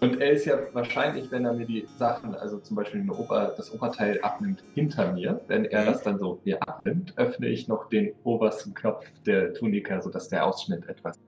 Und 0.00 0.20
er 0.20 0.32
ist 0.32 0.44
ja 0.44 0.58
wahrscheinlich, 0.74 1.30
wenn 1.30 1.46
er 1.46 1.54
mir 1.54 1.64
die 1.64 1.88
Sachen, 1.98 2.34
also 2.34 2.58
zum 2.58 2.76
Beispiel 2.76 3.08
Ober, 3.10 3.54
das 3.56 3.72
Oberteil 3.72 4.20
abnimmt 4.20 4.62
hinter 4.74 5.12
mir, 5.12 5.40
wenn 5.46 5.64
er 5.64 5.82
Mhm. 5.82 5.86
das 5.86 6.02
dann 6.02 6.18
so 6.18 6.42
mir 6.44 6.62
abnimmt, 6.62 7.16
öffne 7.16 7.48
ich 7.48 7.68
noch 7.68 7.88
den 7.88 8.12
obersten 8.22 8.74
Knopf 8.74 9.06
der 9.24 9.54
Tunika, 9.54 10.02
sodass 10.02 10.28
der 10.28 10.44
Ausschnitt 10.44 10.86
etwas. 10.88 11.18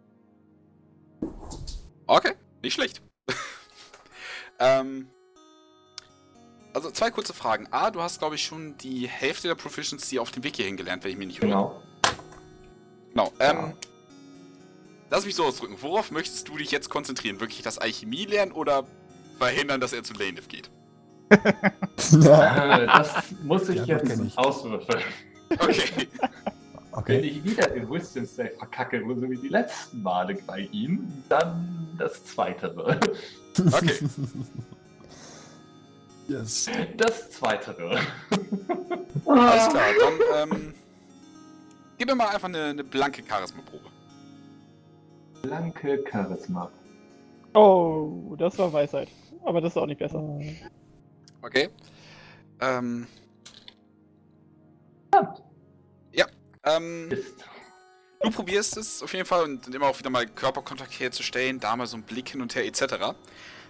Okay, 2.06 2.32
nicht 2.62 2.74
schlecht. 2.74 3.02
ähm, 4.58 5.08
also 6.72 6.90
zwei 6.90 7.10
kurze 7.10 7.32
Fragen. 7.32 7.68
A, 7.70 7.90
du 7.90 8.00
hast, 8.02 8.18
glaube 8.18 8.34
ich, 8.34 8.44
schon 8.44 8.76
die 8.78 9.08
Hälfte 9.08 9.48
der 9.48 9.54
Proficiency 9.54 10.18
auf 10.18 10.30
dem 10.30 10.44
Weg 10.44 10.56
hierhin 10.56 10.76
gelernt, 10.76 11.04
wenn 11.04 11.10
ich 11.12 11.16
mich 11.16 11.26
nicht 11.28 11.38
irre. 11.38 11.46
Genau. 11.46 11.82
Genau. 13.10 13.32
Ähm, 13.40 13.56
Ja. 13.56 13.72
Lass 15.08 15.24
mich 15.24 15.36
so 15.36 15.44
ausdrücken. 15.44 15.76
Worauf 15.80 16.10
möchtest 16.10 16.48
du 16.48 16.56
dich 16.56 16.72
jetzt 16.72 16.90
konzentrieren? 16.90 17.38
Wirklich 17.38 17.62
das 17.62 17.78
Alchemie 17.78 18.24
lernen 18.24 18.50
oder 18.52 18.84
verhindern, 19.38 19.80
dass 19.80 19.92
er 19.92 20.02
zu 20.02 20.14
Laneth 20.14 20.48
geht? 20.48 20.70
Äh, 22.12 22.86
das 22.86 23.14
muss 23.42 23.68
ich 23.68 23.82
kenn 23.84 24.06
jetzt 24.06 24.38
auswürfeln. 24.38 25.02
Okay. 25.58 26.08
Wenn 26.96 27.02
Okay. 27.02 27.18
ich 27.20 27.44
wieder 27.44 27.74
in 27.74 27.90
Wisdom 27.90 28.24
Save 28.24 28.52
verkacke, 28.58 29.02
so 29.06 29.30
wie 29.30 29.36
die 29.36 29.48
letzten 29.48 30.02
Male 30.02 30.34
bei 30.46 30.60
ihm, 30.72 31.06
dann 31.28 31.94
das 31.98 32.24
zweite. 32.24 32.74
Okay. 32.74 33.92
yes. 36.28 36.70
Das 36.96 37.30
zweite. 37.30 37.76
Alles 39.26 39.68
klar, 39.68 39.84
dann 40.00 40.50
ähm, 40.50 40.74
gib 41.98 42.08
mir 42.08 42.14
mal 42.14 42.28
einfach 42.28 42.48
eine, 42.48 42.64
eine 42.64 42.84
blanke 42.84 43.22
Charisma-Probe. 43.22 43.90
Blanke 45.42 46.02
Charisma. 46.10 46.70
Oh, 47.52 48.34
das 48.38 48.56
war 48.58 48.72
Weisheit. 48.72 49.08
Aber 49.44 49.60
das 49.60 49.72
ist 49.72 49.76
auch 49.76 49.86
nicht 49.86 49.98
besser. 49.98 50.40
Okay. 51.42 51.68
Ähm, 52.60 53.06
ähm. 56.66 57.10
Du 58.22 58.30
probierst 58.30 58.76
es 58.78 59.02
auf 59.02 59.12
jeden 59.12 59.26
Fall 59.26 59.44
und 59.44 59.72
immer 59.74 59.86
auch 59.86 59.98
wieder 59.98 60.08
mal 60.10 60.26
Körperkontakt 60.26 60.98
herzustellen, 60.98 61.60
da 61.60 61.76
mal 61.76 61.86
so 61.86 61.96
einen 61.96 62.02
Blick 62.02 62.30
hin 62.30 62.40
und 62.40 62.54
her 62.54 62.64
etc. 62.64 63.14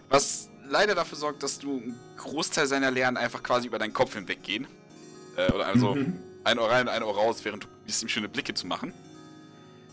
Was 0.08 0.48
leider 0.68 0.94
dafür 0.94 1.18
sorgt, 1.18 1.42
dass 1.42 1.58
du 1.58 1.78
einen 1.78 1.98
Großteil 2.16 2.66
seiner 2.66 2.90
Lernen 2.92 3.16
einfach 3.16 3.42
quasi 3.42 3.66
über 3.66 3.78
deinen 3.78 3.92
Kopf 3.92 4.14
hinweggehen. 4.14 4.66
Äh, 5.36 5.50
oder 5.52 5.66
also 5.66 5.94
Mhm. 5.96 6.18
ein 6.44 6.58
Ohr 6.58 6.70
rein 6.70 6.82
und 6.82 6.88
ein 6.94 7.02
Ohr 7.02 7.14
raus, 7.14 7.44
während 7.44 7.64
du 7.64 7.68
probierst, 7.68 8.02
ihm 8.02 8.08
schöne 8.08 8.28
Blicke 8.28 8.54
zu 8.54 8.66
machen. 8.68 8.94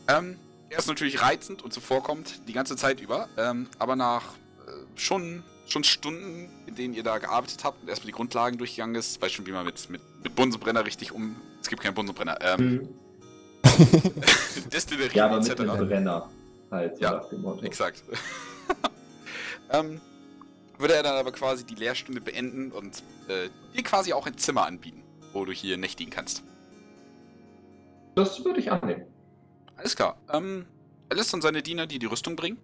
Ähm, 0.07 0.37
er 0.69 0.77
ist 0.79 0.87
natürlich 0.87 1.21
reizend 1.21 1.61
und 1.63 1.73
zuvorkommt 1.73 2.47
die 2.47 2.53
ganze 2.53 2.75
Zeit 2.75 3.01
über, 3.01 3.27
ähm, 3.37 3.67
aber 3.79 3.95
nach 3.95 4.33
äh, 4.67 4.71
schon, 4.95 5.43
schon 5.67 5.83
Stunden, 5.83 6.49
in 6.67 6.75
denen 6.75 6.93
ihr 6.93 7.03
da 7.03 7.17
gearbeitet 7.17 7.63
habt 7.63 7.81
und 7.81 7.89
erstmal 7.89 8.07
die 8.07 8.13
Grundlagen 8.13 8.57
durchgegangen 8.57 8.95
ist, 8.95 9.21
weißt 9.21 9.33
schon, 9.33 9.45
wie 9.47 9.51
man 9.51 9.65
mit, 9.65 9.89
mit, 9.89 10.01
mit 10.23 10.35
Bunsenbrenner 10.35 10.85
richtig 10.85 11.11
um. 11.11 11.35
Es 11.63 11.69
gibt 11.69 11.81
keinen 11.81 11.93
Bunsenbrenner, 11.95 12.37
ähm, 12.41 12.75
Mhm. 12.75 12.89
Destillerie 14.71 15.15
Ja, 15.17 15.25
aber 15.27 15.37
etc. 15.37 15.49
mit 15.61 15.69
einem 15.69 15.87
Brenner. 15.87 16.29
Halt, 16.69 16.97
so 16.97 17.01
Ja, 17.01 17.11
nach 17.13 17.29
dem 17.29 17.41
Motto. 17.41 17.61
Exakt. 17.63 18.03
ähm, 19.71 19.99
würde 20.77 20.95
er 20.95 21.03
dann 21.03 21.15
aber 21.15 21.31
quasi 21.31 21.65
die 21.65 21.75
Lehrstunde 21.75 22.19
beenden 22.19 22.71
und 22.71 23.01
äh, 23.29 23.49
dir 23.75 23.83
quasi 23.83 24.11
auch 24.13 24.27
ein 24.27 24.37
Zimmer 24.37 24.65
anbieten. 24.65 25.01
wo 25.31 25.45
du 25.45 25.51
hier 25.51 25.77
nächtigen 25.77 26.11
kannst. 26.11 26.43
Das 28.15 28.43
würde 28.45 28.59
ich 28.59 28.71
annehmen. 28.71 29.05
Alles 29.77 29.95
klar. 29.95 30.17
Ähm, 30.31 30.65
er 31.09 31.15
lässt 31.17 31.33
dann 31.33 31.41
seine 31.41 31.63
Diener, 31.63 31.87
die 31.87 31.97
die 31.97 32.05
Rüstung 32.05 32.35
bringen. 32.35 32.59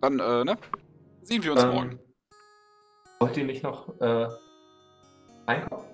Dann, 0.00 0.18
äh, 0.18 0.44
ne? 0.44 0.56
Sehen 1.22 1.44
wir 1.44 1.52
uns 1.52 1.62
Ähm, 1.62 1.70
morgen. 1.70 1.98
Wollt 3.20 3.36
ihr 3.36 3.44
nicht 3.44 3.62
noch 3.62 4.00
äh, 4.00 4.26
einkaufen? 5.46 5.89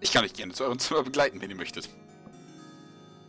Ich 0.00 0.12
kann 0.12 0.24
euch 0.24 0.32
gerne 0.32 0.52
zu 0.52 0.64
eurem 0.64 0.78
Zimmer 0.78 1.02
begleiten, 1.02 1.40
wenn 1.40 1.50
ihr 1.50 1.56
möchtet. 1.56 1.88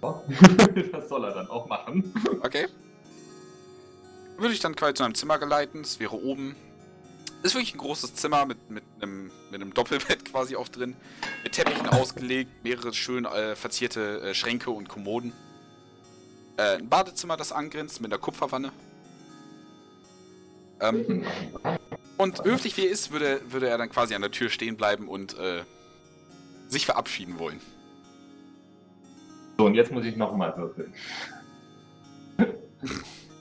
das 0.91 1.09
soll 1.09 1.25
er 1.25 1.31
dann 1.31 1.47
auch 1.47 1.67
machen. 1.67 2.13
Okay. 2.41 2.67
Würde 4.37 4.53
ich 4.53 4.59
dann 4.59 4.75
quasi 4.75 4.95
zu 4.95 5.03
einem 5.03 5.13
Zimmer 5.13 5.37
geleiten. 5.37 5.81
Es 5.81 5.99
wäre 5.99 6.15
oben. 6.15 6.55
Ist 7.43 7.55
wirklich 7.55 7.75
ein 7.75 7.79
großes 7.79 8.15
Zimmer 8.15 8.45
mit, 8.45 8.69
mit, 8.69 8.83
einem, 8.99 9.31
mit 9.51 9.61
einem 9.61 9.73
Doppelbett 9.73 10.25
quasi 10.31 10.55
auch 10.55 10.67
drin. 10.69 10.95
Mit 11.43 11.53
Teppichen 11.53 11.87
ausgelegt, 11.89 12.51
mehrere 12.63 12.93
schön 12.93 13.25
äh, 13.25 13.55
verzierte 13.55 14.21
äh, 14.21 14.33
Schränke 14.33 14.71
und 14.71 14.89
Kommoden. 14.89 15.33
Äh, 16.57 16.77
ein 16.77 16.89
Badezimmer, 16.89 17.37
das 17.37 17.51
angrenzt, 17.51 18.01
mit 18.01 18.11
einer 18.11 18.21
Kupferwanne. 18.21 18.71
Ähm, 20.79 21.23
und 22.17 22.43
höflich 22.43 22.75
wie 22.77 22.85
er 22.85 22.91
ist, 22.91 23.11
würde, 23.11 23.41
würde 23.49 23.69
er 23.69 23.77
dann 23.77 23.89
quasi 23.89 24.15
an 24.15 24.21
der 24.21 24.31
Tür 24.31 24.49
stehen 24.49 24.77
bleiben 24.77 25.07
und 25.07 25.37
äh, 25.37 25.63
sich 26.71 26.85
verabschieden 26.85 27.37
wollen. 27.37 27.59
So, 29.57 29.65
und 29.65 29.75
jetzt 29.75 29.91
muss 29.91 30.05
ich 30.05 30.15
nochmal 30.15 30.55
würfeln. 30.57 30.93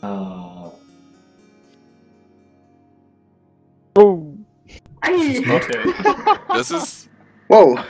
ah, 0.02 0.70
Oh. 3.94 4.34
Okay. 5.02 5.94
Das 6.48 6.70
ist. 6.70 7.10
Wow! 7.48 7.80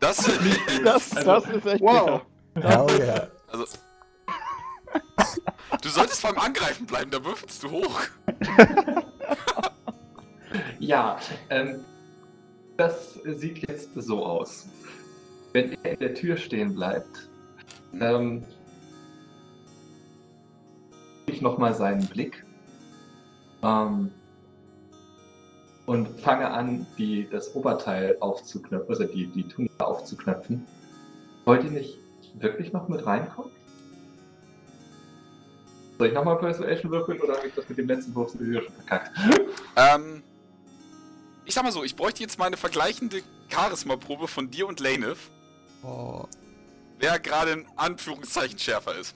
Das, 0.00 0.16
Das, 0.84 1.10
das 1.10 1.46
ist 1.46 1.66
echt 1.66 1.82
Wow! 1.82 2.22
Hell 2.54 2.86
yeah. 2.98 3.28
Also. 3.48 3.64
Du 5.82 5.88
solltest 5.88 6.22
beim 6.22 6.38
Angreifen 6.38 6.86
bleiben, 6.86 7.10
da 7.10 7.22
würfelst 7.22 7.62
du 7.62 7.70
hoch. 7.70 8.00
Ja, 10.78 11.18
ähm, 11.50 11.84
das 12.76 13.14
sieht 13.24 13.68
jetzt 13.68 13.90
so 13.94 14.24
aus. 14.24 14.68
Wenn 15.52 15.76
er 15.82 15.92
in 15.92 15.98
der 16.00 16.14
Tür 16.14 16.36
stehen 16.36 16.74
bleibt, 16.74 17.28
ähm, 18.00 18.44
ich 21.26 21.40
nochmal 21.40 21.74
seinen 21.74 22.06
Blick 22.06 22.44
ähm, 23.62 24.10
und 25.86 26.08
fange 26.20 26.50
an, 26.50 26.86
die, 26.98 27.28
das 27.30 27.54
Oberteil 27.54 28.16
aufzuknöpfen, 28.20 28.88
also 28.88 29.04
die, 29.04 29.26
die 29.28 29.44
Tunika 29.44 29.84
aufzuknöpfen. 29.84 30.66
Wollt 31.44 31.64
ihr 31.64 31.70
nicht 31.70 31.98
wirklich 32.34 32.72
noch 32.72 32.88
mit 32.88 33.06
reinkommen? 33.06 33.52
Soll 35.98 36.08
ich 36.08 36.14
nochmal 36.14 36.38
Persuasion 36.38 36.90
würfeln 36.90 37.20
oder 37.20 37.36
habe 37.36 37.46
ich 37.46 37.54
das 37.54 37.68
mit 37.68 37.78
dem 37.78 37.86
letzten 37.86 38.14
Wurf 38.14 38.32
schon 38.32 38.74
verkackt? 38.74 39.12
Ähm. 39.76 40.22
Ich 41.44 41.54
sag 41.54 41.62
mal 41.64 41.72
so, 41.72 41.84
ich 41.84 41.94
bräuchte 41.96 42.22
jetzt 42.22 42.38
mal 42.38 42.46
eine 42.46 42.56
vergleichende 42.56 43.22
Charisma-Probe 43.48 44.28
von 44.28 44.50
dir 44.50 44.66
und 44.66 44.80
Laneth, 44.80 45.18
Oh. 45.82 46.24
wer 46.98 47.18
gerade 47.18 47.50
in 47.52 47.66
Anführungszeichen 47.76 48.58
schärfer 48.58 48.94
ist. 48.98 49.14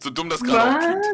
So 0.00 0.10
dumm 0.10 0.28
das 0.28 0.42
gerade 0.42 0.74
auch 0.76 0.80
klingt. 0.80 1.06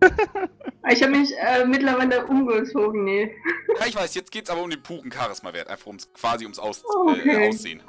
Was? 0.00 0.92
Ich 0.92 1.02
habe 1.02 1.12
mich 1.12 1.30
äh, 1.38 1.64
mittlerweile 1.66 2.24
umgezogen, 2.26 3.04
nee. 3.04 3.34
Ja, 3.78 3.86
ich 3.86 3.94
weiß, 3.96 4.14
jetzt 4.14 4.30
geht's 4.30 4.48
aber 4.50 4.62
um 4.62 4.70
den 4.70 4.82
puren 4.82 5.10
Charisma-Wert, 5.12 5.68
einfach 5.68 5.86
ums 5.86 6.10
quasi 6.14 6.44
ums 6.44 6.58
Aus 6.58 6.82
Okay. 6.84 7.44
äh, 7.44 7.48
Aussehen. 7.48 7.82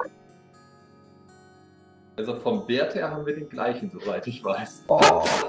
Also 2.16 2.38
vom 2.40 2.66
Wert 2.68 2.94
her 2.94 3.10
haben 3.10 3.26
wir 3.26 3.34
den 3.34 3.48
gleichen, 3.48 3.90
soweit 3.90 4.26
ich 4.26 4.42
weiß. 4.42 4.84
Oh. 4.88 4.98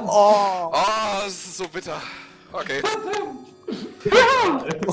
Oh. 0.05 0.71
Oh, 0.73 0.73
das 1.23 1.27
ist 1.33 1.57
so 1.57 1.67
bitter. 1.69 2.01
Okay. 2.53 2.81
ähm, 2.81 3.37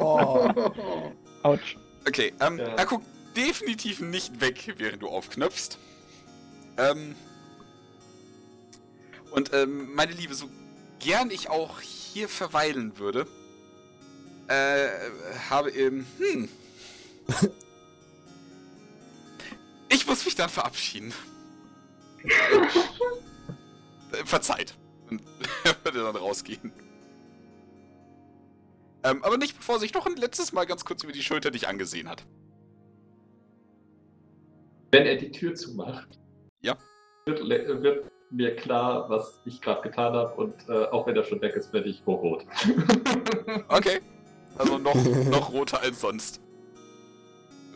oh. 0.00 0.50
Autsch. 1.42 1.76
okay, 2.06 2.32
ähm, 2.40 2.58
Ja. 2.58 2.66
er 2.74 2.86
guckt 2.86 3.06
definitiv 3.36 4.00
nicht 4.00 4.40
weg, 4.40 4.74
während 4.76 5.02
du 5.02 5.08
aufknöpfst. 5.08 5.78
Ähm. 6.76 7.14
Und, 9.30 9.52
ähm, 9.52 9.94
meine 9.94 10.12
Liebe, 10.12 10.34
so 10.34 10.48
gern 10.98 11.30
ich 11.30 11.48
auch 11.48 11.80
hier 11.80 12.28
verweilen 12.28 12.98
würde, 12.98 13.26
äh, 14.48 14.88
habe 15.50 15.70
im, 15.70 16.06
hm. 16.18 16.48
Ich 19.90 20.06
muss 20.06 20.24
mich 20.24 20.34
dann 20.34 20.48
verabschieden. 20.50 21.12
Äh, 24.12 24.24
Verzeiht. 24.24 24.76
Und 25.10 25.22
er 25.64 25.74
würde 25.84 26.02
dann 26.04 26.16
rausgehen. 26.16 26.72
Ähm, 29.04 29.22
aber 29.22 29.36
nicht 29.38 29.56
bevor 29.56 29.76
er 29.76 29.80
sich 29.80 29.94
noch 29.94 30.06
ein 30.06 30.16
letztes 30.16 30.52
Mal 30.52 30.66
ganz 30.66 30.84
kurz 30.84 31.02
über 31.04 31.12
die 31.12 31.22
Schulter 31.22 31.50
dich 31.50 31.68
angesehen 31.68 32.08
hat. 32.08 32.24
Wenn 34.90 35.06
er 35.06 35.16
die 35.16 35.30
Tür 35.30 35.54
zumacht, 35.54 36.18
Ja. 36.62 36.76
wird, 37.26 37.46
wird 37.48 38.10
mir 38.30 38.56
klar, 38.56 39.08
was 39.08 39.40
ich 39.44 39.60
gerade 39.60 39.82
getan 39.82 40.12
habe 40.14 40.34
und 40.34 40.54
äh, 40.68 40.84
auch 40.86 41.06
wenn 41.06 41.14
er 41.16 41.24
schon 41.24 41.40
weg 41.40 41.54
ist, 41.54 41.72
werde 41.72 41.88
ich 41.88 42.04
hochrot. 42.06 42.44
Okay. 43.68 44.00
Also 44.58 44.76
noch, 44.78 44.94
noch 45.30 45.52
roter 45.52 45.80
als 45.80 46.00
sonst. 46.00 46.40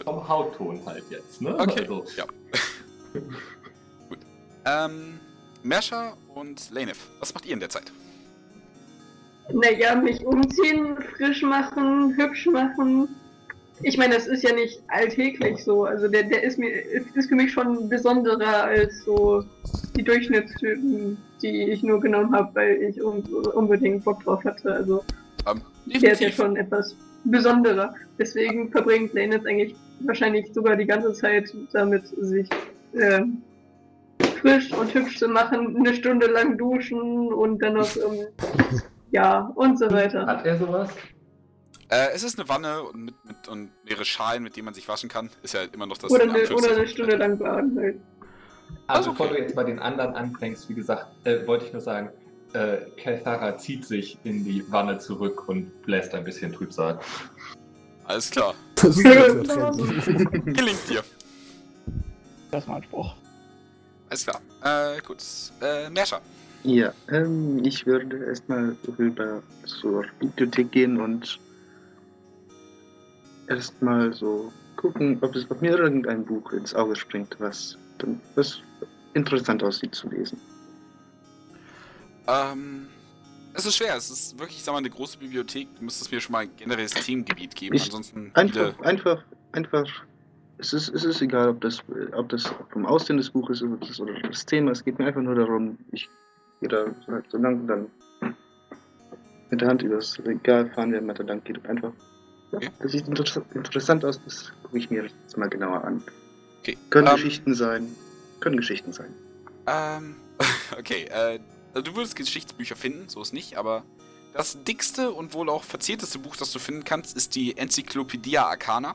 Vom 0.05 0.27
Hautton 0.29 0.85
halt 0.85 1.05
jetzt, 1.11 1.41
ne? 1.41 1.57
Okay. 1.59 1.81
Also, 1.83 2.05
Ja. 2.17 2.25
Gut. 4.09 4.19
Ähm, 4.65 5.21
Mersha 5.63 6.15
und 6.35 6.71
Lanef, 6.71 6.99
was 7.21 7.35
macht 7.35 7.47
ihr 7.47 7.55
in 7.55 7.61
der 7.61 7.69
Zeit? 7.69 7.93
Naja, 9.53 9.95
mich 9.97 10.25
umziehen, 10.25 10.97
frisch 11.17 11.43
machen, 11.43 12.17
hübsch 12.17 12.47
machen. 12.47 13.09
Ich 13.83 13.99
meine, 13.99 14.15
das 14.15 14.27
ist 14.27 14.43
ja 14.43 14.55
nicht 14.55 14.81
alltäglich 14.89 15.63
so. 15.65 15.85
Also 15.85 16.09
der, 16.09 16.23
der 16.25 16.43
ist 16.43 16.59
mir 16.59 16.71
ist 16.71 17.29
für 17.29 17.35
mich 17.35 17.53
schon 17.53 17.89
besonderer 17.89 18.65
als 18.65 19.05
so 19.05 19.45
die 19.97 20.05
Durchschnittstypen, 20.05 21.19
die 21.43 21.71
ich 21.71 21.83
nur 21.83 22.01
genommen 22.01 22.35
habe, 22.35 22.55
weil 22.55 22.83
ich 22.83 23.03
un 23.03 23.23
unbedingt 23.55 24.05
Bock 24.05 24.23
drauf 24.23 24.45
hatte. 24.45 24.73
Also 24.73 25.05
Ähm, 25.47 25.61
der 25.87 26.13
ist 26.13 26.21
ja 26.21 26.31
schon 26.31 26.57
etwas 26.57 26.95
besonderer. 27.25 27.95
Deswegen 28.19 28.71
verbringt 28.71 29.13
Lane 29.15 29.35
jetzt 29.35 29.47
eigentlich 29.47 29.75
wahrscheinlich 30.01 30.53
sogar 30.53 30.77
die 30.77 30.87
ganze 30.87 31.13
Zeit 31.13 31.53
damit, 31.73 32.07
sich 32.07 32.49
äh, 32.95 33.23
frisch 34.43 34.73
und 34.73 34.93
hübsch 34.93 35.19
zu 35.19 35.29
machen, 35.29 35.77
eine 35.77 35.95
Stunde 35.95 36.27
lang 36.27 36.59
duschen 36.59 37.33
und 37.33 37.63
dann 37.63 37.75
noch 37.75 37.97
ähm, 37.97 38.27
ja 39.11 39.51
und 39.55 39.79
so 39.79 39.91
weiter. 39.91 40.27
Hat 40.27 40.45
er 40.45 40.59
sowas? 40.59 40.91
Äh, 41.89 42.09
es 42.15 42.23
ist 42.23 42.39
eine 42.39 42.49
Wanne 42.49 42.83
und, 42.83 43.05
mit, 43.05 43.15
mit, 43.25 43.49
und 43.49 43.71
mehrere 43.85 44.05
Schalen, 44.05 44.43
mit 44.43 44.57
denen 44.57 44.67
man 44.67 44.75
sich 44.75 44.89
waschen 44.89 45.09
kann. 45.09 45.31
Ist 45.43 45.55
ja 45.55 45.61
immer 45.73 45.87
noch 45.87 45.99
das. 45.99 46.11
Oder 46.11 46.25
in 46.25 46.31
eine, 46.31 46.55
oder 46.55 46.77
eine 46.77 46.87
Stunde 46.87 47.17
lang 47.17 47.39
baden 47.39 47.79
halt. 47.79 47.97
Also, 48.87 49.11
okay. 49.11 49.19
bevor 49.19 49.37
du 49.37 49.43
jetzt 49.43 49.55
bei 49.55 49.65
den 49.65 49.79
anderen 49.79 50.15
anfängst, 50.15 50.69
wie 50.69 50.75
gesagt, 50.75 51.07
äh, 51.25 51.47
wollte 51.47 51.67
ich 51.67 51.73
nur 51.73 51.83
sagen, 51.83 52.11
äh, 52.55 52.79
Kelthara 52.97 53.57
zieht 53.57 53.87
sich 53.87 54.19
in 54.25 54.45
die 54.45 54.65
Wanne 54.71 54.99
zurück 54.99 55.49
und 55.49 55.83
bläst 55.83 56.15
ein 56.15 56.25
bisschen 56.25 56.53
Trübsal. 56.53 56.99
Alles 58.05 58.31
klar. 58.31 58.55
Das 58.75 58.97
ist. 58.97 59.05
Gelingt 59.05 60.89
dir. 60.89 61.03
Das 62.51 62.67
war 62.67 62.77
ein 62.77 62.83
Spruch. 62.83 63.15
Alles 64.13 64.27
klar. 64.27 64.43
Äh, 64.63 65.01
gut. 65.01 65.25
Äh, 65.63 65.89
Mersha. 65.89 66.21
Ja, 66.65 66.93
ähm, 67.09 67.65
ich 67.65 67.87
würde 67.87 68.23
erstmal 68.27 68.77
rüber 68.99 69.43
zur 69.65 70.05
Bibliothek 70.21 70.71
gehen 70.71 71.01
und 71.01 71.39
erstmal 73.49 74.13
so 74.13 74.53
gucken, 74.77 75.17
ob, 75.23 75.35
es, 75.35 75.51
ob 75.51 75.63
mir 75.63 75.79
irgendein 75.79 76.27
Buch 76.27 76.53
ins 76.53 76.75
Auge 76.75 76.95
springt, 76.95 77.35
was, 77.39 77.79
was 78.35 78.59
interessant 79.15 79.63
aussieht 79.63 79.95
zu 79.95 80.11
lesen. 80.11 80.39
Ähm, 82.29 82.89
es 83.55 83.65
ist 83.65 83.77
schwer. 83.77 83.97
Es 83.97 84.11
ist 84.11 84.39
wirklich, 84.39 84.59
ich 84.59 84.63
sag 84.63 84.73
mal, 84.73 84.79
eine 84.79 84.91
große 84.91 85.17
Bibliothek. 85.17 85.69
Du 85.79 85.85
müsstest 85.85 86.13
mir 86.13 86.21
schon 86.21 86.33
mal 86.33 86.41
ein 86.41 86.55
generelles 86.59 86.91
Themengebiet 86.93 87.55
geben. 87.57 87.77
Ich- 87.77 87.85
Ansonsten 87.85 88.31
Einfach, 88.35 88.75
viele. 88.77 88.87
einfach, 88.87 89.25
einfach. 89.53 89.87
Es 90.63 90.73
ist, 90.73 90.91
es 90.91 91.03
ist 91.03 91.21
egal, 91.21 91.49
ob 91.49 91.61
das, 91.61 91.83
ob 92.13 92.29
das 92.29 92.45
vom 92.71 92.87
Aussehen 92.87 93.17
des 93.17 93.31
Buches 93.31 93.61
ist 93.61 93.63
oder 93.65 93.77
das, 93.79 93.99
oder 93.99 94.15
das 94.21 94.47
Thema. 94.47 94.71
Es 94.71 94.85
geht 94.85 94.97
mir 94.97 95.07
einfach 95.07 95.21
nur 95.21 95.35
darum, 95.35 95.77
ich 95.91 96.09
gehe 96.61 96.69
da 96.69 96.87
so 97.31 97.39
lang 97.39 97.67
dann 97.67 97.91
mit 99.51 99.61
der 99.61 99.69
Hand 99.69 99.83
übers 99.83 100.21
Regal 100.25 100.71
fahren, 100.71 100.93
während 100.93 101.09
man 101.09 101.17
da 101.17 101.25
lang 101.25 101.43
geht 101.43 101.59
und 101.59 101.67
einfach. 101.67 101.93
Ja, 102.53 102.61
das 102.79 102.93
sieht 102.93 103.09
inter 103.09 103.25
interessant 103.57 104.05
aus, 104.05 104.21
das 104.25 104.53
gucke 104.63 104.79
ich 104.79 104.89
mir 104.89 105.03
jetzt 105.03 105.37
mal 105.37 105.49
genauer 105.49 105.83
an. 105.83 106.01
Okay. 106.61 106.79
Können 106.91 107.09
ähm, 107.09 107.15
Geschichten 107.17 107.55
sein. 107.55 107.89
Können 108.39 108.57
Geschichten 108.57 108.93
sein. 108.93 109.13
Ähm, 109.67 110.15
okay, 110.79 111.07
äh, 111.11 111.41
also 111.75 111.91
du 111.91 111.97
würdest 111.97 112.15
Geschichtsbücher 112.15 112.77
finden, 112.77 113.09
so 113.09 113.21
ist 113.21 113.33
nicht, 113.33 113.57
aber 113.57 113.83
das 114.33 114.63
dickste 114.63 115.11
und 115.11 115.35
wohl 115.35 115.51
auch 115.51 115.65
verzierteste 115.65 116.21
Buch, 116.21 116.37
das 116.37 116.53
du 116.53 116.61
finden 116.61 116.85
kannst, 116.85 117.17
ist 117.17 117.35
die 117.35 117.57
Enzyklopädia 117.57 118.45
Arcana. 118.45 118.95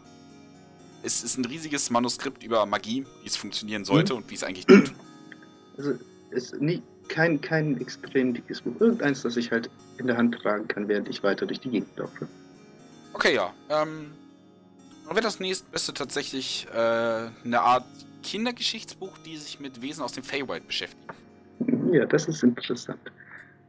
Es 1.08 1.24
ist 1.24 1.38
ein 1.38 1.46
riesiges 1.46 1.90
Manuskript 1.90 2.44
über 2.44 2.66
Magie, 2.66 3.06
wie 3.22 3.28
es 3.28 3.38
funktionieren 3.38 3.86
sollte 3.86 4.14
und 4.14 4.30
wie 4.30 4.36
es 4.36 4.44
eigentlich 4.44 4.66
tut. 4.66 4.92
Also, 5.78 5.94
es 6.32 6.52
ist 6.52 6.62
nie, 6.62 6.84
kein, 7.08 7.40
kein 7.40 7.80
extrem 7.80 8.34
dickes 8.34 8.60
Buch. 8.60 8.74
Irgendeins, 8.82 9.22
das 9.22 9.38
ich 9.38 9.50
halt 9.50 9.70
in 10.00 10.08
der 10.08 10.18
Hand 10.18 10.36
tragen 10.36 10.68
kann, 10.68 10.90
während 10.90 11.08
ich 11.08 11.24
weiter 11.24 11.46
durch 11.46 11.62
die 11.62 11.70
Gegend 11.70 11.96
laufe. 11.96 12.28
Okay, 13.14 13.36
ja. 13.36 13.54
Ähm, 13.70 14.12
dann 15.06 15.16
wäre 15.16 15.22
das 15.22 15.40
nächstbeste 15.40 15.94
tatsächlich 15.94 16.68
äh, 16.74 16.76
eine 16.76 17.62
Art 17.62 17.86
Kindergeschichtsbuch, 18.24 19.18
die 19.20 19.38
sich 19.38 19.62
mit 19.62 19.82
Wesen 19.82 20.04
aus 20.04 20.12
dem 20.12 20.26
Feywild 20.26 20.68
beschäftigt. 20.68 21.14
Ja, 21.94 22.06
das 22.06 22.28
ist 22.28 22.44
interessant. 22.44 23.00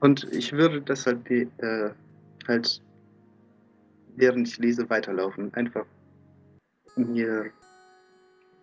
Und 0.01 0.25
ich 0.33 0.51
würde 0.51 0.81
das 0.81 1.07
halt, 1.07 1.31
äh, 1.31 1.91
halt 2.49 2.83
während 4.17 4.49
ich 4.49 4.59
lese, 4.59 4.91
weiterlaufen. 4.91 5.55
Einfach 5.55 5.87
mir 6.99 7.51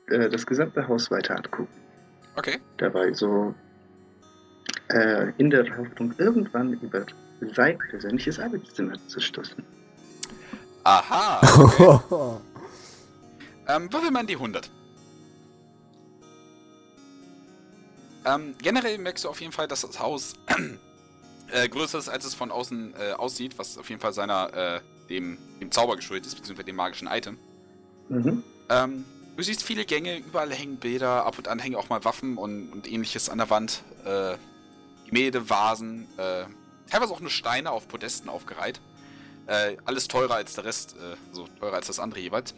äh, 0.07 0.29
das 0.29 0.45
gesamte 0.45 0.87
Haus 0.87 1.09
weiter 1.11 1.35
angucken. 1.35 1.67
Okay. 2.35 2.59
Dabei 2.77 3.13
so 3.13 3.53
äh, 4.89 5.31
in 5.37 5.49
der 5.49 5.65
Hoffnung, 5.77 6.13
irgendwann 6.17 6.73
über 6.73 7.05
sein 7.53 7.77
persönliches 7.89 8.39
Arbeitszimmer 8.39 8.93
zu 9.07 9.19
stoßen. 9.19 9.63
Aha. 10.83 11.41
Okay. 11.57 11.99
ähm, 13.67 13.91
würfel 13.91 14.11
mal 14.11 14.21
in 14.21 14.27
die 14.27 14.35
100. 14.35 14.69
Ähm, 18.25 18.55
generell 18.61 18.97
merkst 18.97 19.23
du 19.23 19.29
auf 19.29 19.39
jeden 19.39 19.51
Fall, 19.51 19.67
dass 19.67 19.81
das 19.81 19.99
Haus 19.99 20.33
äh, 21.51 21.69
größer 21.69 21.99
ist, 21.99 22.09
als 22.09 22.25
es 22.25 22.33
von 22.33 22.51
außen 22.51 22.93
äh, 22.95 23.13
aussieht, 23.13 23.57
was 23.57 23.77
auf 23.77 23.89
jeden 23.89 24.01
Fall 24.01 24.13
seiner, 24.13 24.53
äh, 24.53 24.81
dem, 25.09 25.37
dem 25.59 25.71
Zauber 25.71 25.95
geschuldet 25.95 26.25
ist, 26.25 26.35
beziehungsweise 26.35 26.65
dem 26.65 26.75
magischen 26.75 27.07
Item. 27.07 27.37
Mhm. 28.09 28.43
Ähm, 28.69 29.05
du 29.35 29.43
siehst 29.43 29.63
viele 29.63 29.85
Gänge, 29.85 30.17
überall 30.17 30.51
hängen 30.51 30.77
Bilder, 30.77 31.25
ab 31.25 31.37
und 31.37 31.47
an 31.47 31.59
hängen 31.59 31.75
auch 31.75 31.89
mal 31.89 32.03
Waffen 32.03 32.37
und, 32.37 32.71
und 32.71 32.91
ähnliches 32.91 33.29
an 33.29 33.37
der 33.37 33.49
Wand. 33.49 33.83
Äh, 34.05 34.35
Gemälde, 35.07 35.49
Vasen, 35.49 36.07
äh, 36.17 36.45
teilweise 36.89 37.13
auch 37.13 37.19
nur 37.19 37.29
Steine 37.29 37.71
auf 37.71 37.87
Podesten 37.87 38.29
aufgereiht. 38.29 38.81
Äh, 39.47 39.77
alles 39.85 40.07
teurer 40.07 40.35
als 40.35 40.55
der 40.55 40.65
Rest, 40.65 40.95
äh, 40.95 41.15
so 41.31 41.47
teurer 41.59 41.75
als 41.75 41.87
das 41.87 41.99
andere 41.99 42.19
jeweils. 42.19 42.55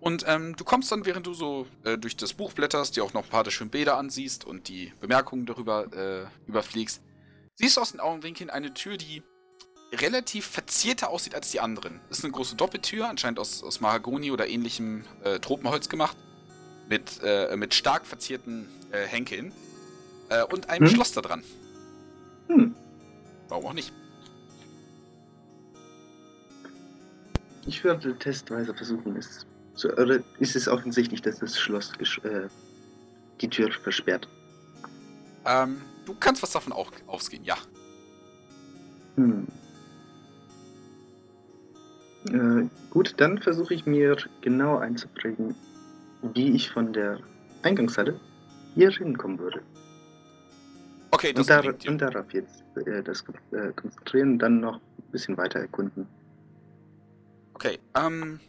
Und 0.00 0.24
ähm, 0.26 0.56
du 0.56 0.64
kommst 0.64 0.90
dann, 0.92 1.06
während 1.06 1.26
du 1.26 1.34
so 1.34 1.66
äh, 1.84 1.96
durch 1.96 2.16
das 2.16 2.34
Buch 2.34 2.52
blätterst, 2.52 2.96
dir 2.96 3.04
auch 3.04 3.14
noch 3.14 3.24
ein 3.24 3.30
paar 3.30 3.44
der 3.44 3.50
schönen 3.50 3.70
Bilder 3.70 3.96
ansiehst 3.96 4.44
und 4.44 4.68
die 4.68 4.92
Bemerkungen 5.00 5.46
darüber 5.46 5.86
äh, 5.92 6.26
überfliegst, 6.46 7.00
siehst 7.54 7.76
du 7.76 7.80
aus 7.80 7.92
den 7.92 8.00
Augenwinkeln 8.00 8.50
eine 8.50 8.74
Tür, 8.74 8.96
die 8.96 9.22
relativ 9.92 10.46
verzierter 10.46 11.10
aussieht 11.10 11.34
als 11.34 11.50
die 11.50 11.60
anderen. 11.60 12.00
Das 12.08 12.18
ist 12.18 12.24
eine 12.24 12.32
große 12.32 12.56
Doppeltür, 12.56 13.08
anscheinend 13.08 13.38
aus, 13.38 13.62
aus 13.62 13.80
Mahagoni 13.80 14.30
oder 14.30 14.46
ähnlichem 14.48 15.04
äh, 15.24 15.38
Tropenholz 15.38 15.88
gemacht. 15.88 16.16
Mit, 16.88 17.20
äh, 17.22 17.54
mit 17.56 17.74
stark 17.74 18.06
verzierten 18.06 18.66
äh, 18.92 19.06
Henkeln. 19.06 19.52
Äh, 20.30 20.44
und 20.44 20.68
einem 20.70 20.86
Hm. 20.86 20.94
Schloss 20.94 21.12
da 21.12 21.20
dran. 21.20 21.42
Hm. 22.48 22.74
Warum 23.48 23.66
auch 23.66 23.72
nicht? 23.72 23.92
Ich 27.66 27.84
würde 27.84 28.16
testweise 28.18 28.74
versuchen, 28.74 29.16
es 29.16 29.46
zu. 29.74 29.90
Oder 29.98 30.20
ist 30.38 30.56
es 30.56 30.66
offensichtlich, 30.68 31.20
dass 31.22 31.38
das 31.38 31.58
Schloss 31.58 31.92
gesch- 31.92 32.24
äh, 32.26 32.48
die 33.40 33.48
Tür 33.48 33.70
versperrt? 33.70 34.26
Ähm, 35.44 35.80
du 36.06 36.14
kannst 36.14 36.42
was 36.42 36.50
davon 36.52 36.72
auch 36.72 36.90
ausgehen, 37.06 37.44
ja. 37.44 37.56
Hm. 39.16 39.46
Äh, 42.32 42.68
gut, 42.90 43.14
dann 43.18 43.38
versuche 43.38 43.74
ich 43.74 43.86
mir 43.86 44.16
genau 44.40 44.78
einzuprägen, 44.78 45.54
wie 46.34 46.52
ich 46.52 46.70
von 46.70 46.92
der 46.92 47.18
Eingangshalle 47.62 48.18
hier 48.74 48.90
hinkommen 48.90 49.38
würde. 49.38 49.62
Okay, 51.10 51.32
das 51.32 51.48
Und, 51.48 51.60
gelingt 51.62 51.84
dir. 51.84 51.90
und 51.90 51.98
darauf 51.98 52.32
jetzt 52.32 52.62
äh, 52.86 53.02
das 53.02 53.24
äh, 53.52 53.72
konzentrieren 53.72 54.32
und 54.32 54.38
dann 54.38 54.60
noch 54.60 54.76
ein 54.76 55.10
bisschen 55.12 55.36
weiter 55.36 55.60
erkunden. 55.60 56.06
Okay, 57.54 57.78
ähm. 57.94 58.40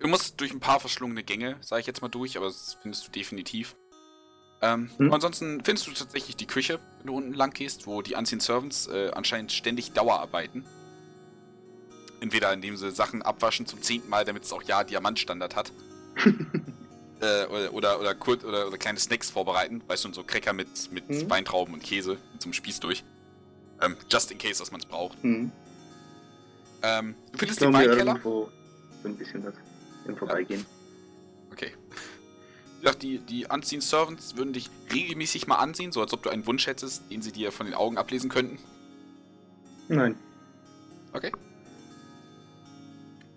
Du 0.00 0.08
musst 0.08 0.40
durch 0.40 0.52
ein 0.52 0.60
paar 0.60 0.80
verschlungene 0.80 1.22
Gänge, 1.22 1.56
sage 1.60 1.80
ich 1.80 1.86
jetzt 1.86 2.02
mal 2.02 2.08
durch, 2.08 2.36
aber 2.36 2.46
das 2.46 2.76
findest 2.82 3.06
du 3.06 3.12
definitiv. 3.12 3.76
Ähm, 4.60 4.90
Hm. 4.96 5.12
Ansonsten 5.12 5.62
findest 5.64 5.86
du 5.86 5.92
tatsächlich 5.92 6.36
die 6.36 6.46
Küche, 6.46 6.80
wenn 6.98 7.06
du 7.06 7.16
unten 7.16 7.32
lang 7.32 7.52
gehst, 7.52 7.86
wo 7.86 8.02
die 8.02 8.14
Unseen 8.14 8.40
Servants 8.40 8.88
äh, 8.88 9.10
anscheinend 9.14 9.52
ständig 9.52 9.92
Dauerarbeiten. 9.92 10.64
Entweder 12.20 12.52
indem 12.52 12.76
sie 12.76 12.90
Sachen 12.90 13.22
abwaschen 13.22 13.66
zum 13.66 13.82
zehnten 13.82 14.08
Mal, 14.08 14.24
damit 14.24 14.44
es 14.44 14.52
auch 14.52 14.62
ja 14.62 14.82
Diamantstandard 14.84 15.56
hat. 15.56 15.72
äh, 17.20 17.46
oder, 17.46 17.72
oder, 17.74 18.00
oder, 18.00 18.14
kur- 18.14 18.42
oder, 18.44 18.66
oder 18.68 18.78
kleine 18.78 18.98
Snacks 18.98 19.30
vorbereiten. 19.30 19.82
Weißt 19.86 20.04
du, 20.04 20.12
so 20.12 20.24
Cracker 20.24 20.52
mit, 20.52 20.90
mit 20.92 21.08
Mhm. 21.08 21.28
Weintrauben 21.30 21.74
und 21.74 21.82
Käse 21.82 22.16
einem 22.42 22.52
Spieß 22.52 22.80
durch. 22.80 23.04
Ähm, 23.82 23.96
just 24.10 24.30
in 24.30 24.38
case, 24.38 24.58
dass 24.60 24.70
man 24.70 24.80
es 24.80 24.86
braucht. 24.86 25.20
Hm. 25.22 25.50
Ähm, 26.82 27.14
du 27.26 27.32
Ich 27.32 27.38
findest 27.40 27.60
den 27.60 27.70
glaube 27.70 27.84
mir 27.84 27.90
Weinkeller. 27.90 28.12
irgendwo 28.12 28.48
so 29.02 29.08
ein 29.08 29.16
bisschen 29.16 29.44
was 29.44 29.54
im 30.06 30.16
Vorbeigehen. 30.16 30.64
Okay. 31.52 31.72
Ja, 32.82 32.92
die, 32.92 33.18
die 33.18 33.46
Unseen 33.46 33.80
Servants 33.80 34.36
würden 34.36 34.52
dich 34.52 34.68
regelmäßig 34.92 35.46
mal 35.46 35.56
ansehen, 35.56 35.90
so 35.92 36.00
als 36.02 36.12
ob 36.12 36.22
du 36.22 36.28
einen 36.30 36.46
Wunsch 36.46 36.66
hättest, 36.66 37.10
den 37.10 37.22
sie 37.22 37.32
dir 37.32 37.50
von 37.50 37.66
den 37.66 37.74
Augen 37.74 37.96
ablesen 37.96 38.28
könnten. 38.30 38.58
Nein. 39.88 40.14
Okay. 41.14 41.32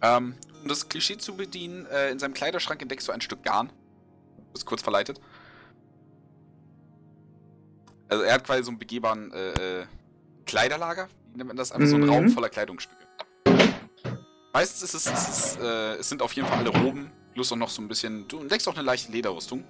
Ähm, 0.02 0.36
um 0.62 0.68
das 0.68 0.90
Klischee 0.90 1.18
zu 1.18 1.36
bedienen, 1.36 1.86
äh, 1.88 2.12
in 2.12 2.20
seinem 2.20 2.34
Kleiderschrank 2.34 2.82
entdeckst 2.82 3.08
du 3.08 3.12
ein 3.12 3.22
Stück 3.22 3.44
Garn. 3.44 3.68
Du 4.38 4.44
bist 4.54 4.66
kurz 4.66 4.82
verleitet. 4.82 5.20
Also 8.10 8.24
er 8.24 8.34
hat 8.36 8.44
quasi 8.46 8.64
so 8.64 8.70
einen 8.72 8.80
begehbaren 8.80 9.32
äh, 9.34 9.82
äh, 9.82 9.86
Kleiderlager. 10.46 11.10
Wie 11.32 11.38
nennt 11.38 11.48
man 11.50 11.58
das? 11.58 11.72
Einfach 11.72 11.88
so 11.88 11.96
ein 11.96 12.02
Mhm. 12.04 12.10
Raum 12.10 12.30
voller 12.30 12.50
Kleidungsstücke. 12.50 12.96
Meistens 14.54 14.94
ist 14.94 14.94
es, 14.94 15.06
ist 15.08 15.28
es, 15.30 15.58
äh, 15.58 15.96
es 16.00 16.10
sind 16.10 16.22
auf 16.22 16.34
jeden 16.34 16.48
Fall 16.48 16.58
alle 16.60 16.70
Roben, 16.70 17.12
plus 17.34 17.52
auch 17.52 17.58
noch 17.58 17.70
so 17.70 17.82
ein 17.82 17.88
bisschen. 17.88 18.28
Du 18.28 18.40
entdeckst 18.40 18.68
auch 18.68 18.74
eine 18.76 18.84
leichte 18.84 19.12
Lederrüstung. 19.12 19.64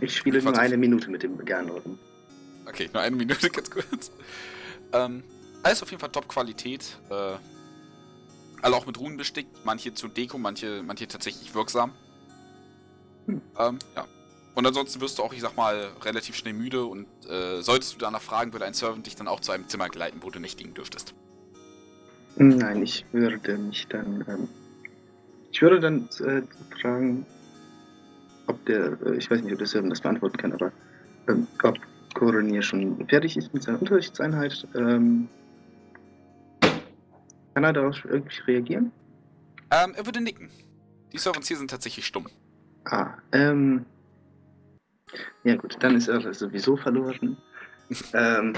Ich 0.00 0.16
spiele 0.16 0.40
nur 0.42 0.56
eine 0.56 0.76
Minute 0.76 1.10
mit 1.10 1.22
dem 1.22 1.44
Garnorden. 1.44 1.98
Okay, 2.66 2.88
nur 2.92 3.02
eine 3.02 3.16
Minute, 3.16 3.50
ganz 3.50 3.70
kurz. 3.70 4.10
Ähm, 4.92 5.24
alles 5.62 5.82
auf 5.82 5.90
jeden 5.90 6.00
Fall 6.00 6.10
Top-Qualität. 6.10 6.96
Äh, 7.10 7.34
alle 8.62 8.76
auch 8.76 8.86
mit 8.86 8.98
Runen 8.98 9.16
bestickt. 9.16 9.64
Manche 9.64 9.94
zur 9.94 10.08
Deko, 10.08 10.38
manche, 10.38 10.82
manche 10.84 11.06
tatsächlich 11.08 11.54
wirksam. 11.54 11.92
Hm. 13.26 13.40
Ähm, 13.58 13.78
ja. 13.96 14.06
Und 14.54 14.66
ansonsten 14.66 15.00
wirst 15.00 15.18
du 15.18 15.22
auch, 15.22 15.32
ich 15.32 15.40
sag 15.40 15.56
mal, 15.56 15.90
relativ 16.02 16.34
schnell 16.34 16.54
müde 16.54 16.84
und 16.84 17.06
äh, 17.28 17.62
solltest 17.62 17.94
du 17.94 17.98
danach 17.98 18.22
fragen, 18.22 18.52
würde 18.52 18.64
ein 18.64 18.74
Servant 18.74 19.06
dich 19.06 19.14
dann 19.14 19.28
auch 19.28 19.40
zu 19.40 19.52
einem 19.52 19.68
Zimmer 19.68 19.88
geleiten, 19.88 20.18
wo 20.20 20.30
du 20.30 20.40
nächtigen 20.40 20.74
dürftest. 20.74 21.14
Nein, 22.36 22.82
ich 22.82 23.04
würde 23.12 23.58
mich 23.58 23.86
dann. 23.88 24.24
Ähm, 24.28 24.48
ich 25.52 25.62
würde 25.62 25.80
dann 25.80 26.08
äh, 26.20 26.42
fragen, 26.80 27.24
ob 28.46 28.64
der. 28.66 28.98
Äh, 29.06 29.16
ich 29.16 29.30
weiß 29.30 29.42
nicht, 29.42 29.52
ob 29.52 29.58
der 29.58 29.66
Servant 29.66 29.92
das 29.92 30.00
beantworten 30.00 30.36
kann, 30.36 30.52
aber 30.52 30.72
ähm, 31.28 31.46
ob 31.62 31.78
Koronier 32.14 32.62
schon 32.62 33.06
fertig 33.06 33.36
ist 33.36 33.52
mit 33.54 33.62
seiner 33.62 33.80
Unterrichtseinheit. 33.80 34.66
Ähm, 34.74 35.28
kann 37.58 37.64
er 37.64 37.72
darauf 37.72 38.04
irgendwie 38.04 38.40
reagieren? 38.42 38.92
Ähm, 39.72 39.92
er 39.96 40.06
würde 40.06 40.20
nicken. 40.20 40.48
Die 41.12 41.18
Servants 41.18 41.48
hier 41.48 41.56
sind 41.56 41.72
tatsächlich 41.72 42.06
stumm. 42.06 42.28
Ah, 42.84 43.14
ähm. 43.32 43.84
Ja, 45.42 45.56
gut, 45.56 45.76
dann 45.80 45.96
ist 45.96 46.06
er 46.06 46.32
sowieso 46.32 46.76
verloren. 46.76 47.36
ähm, 48.14 48.52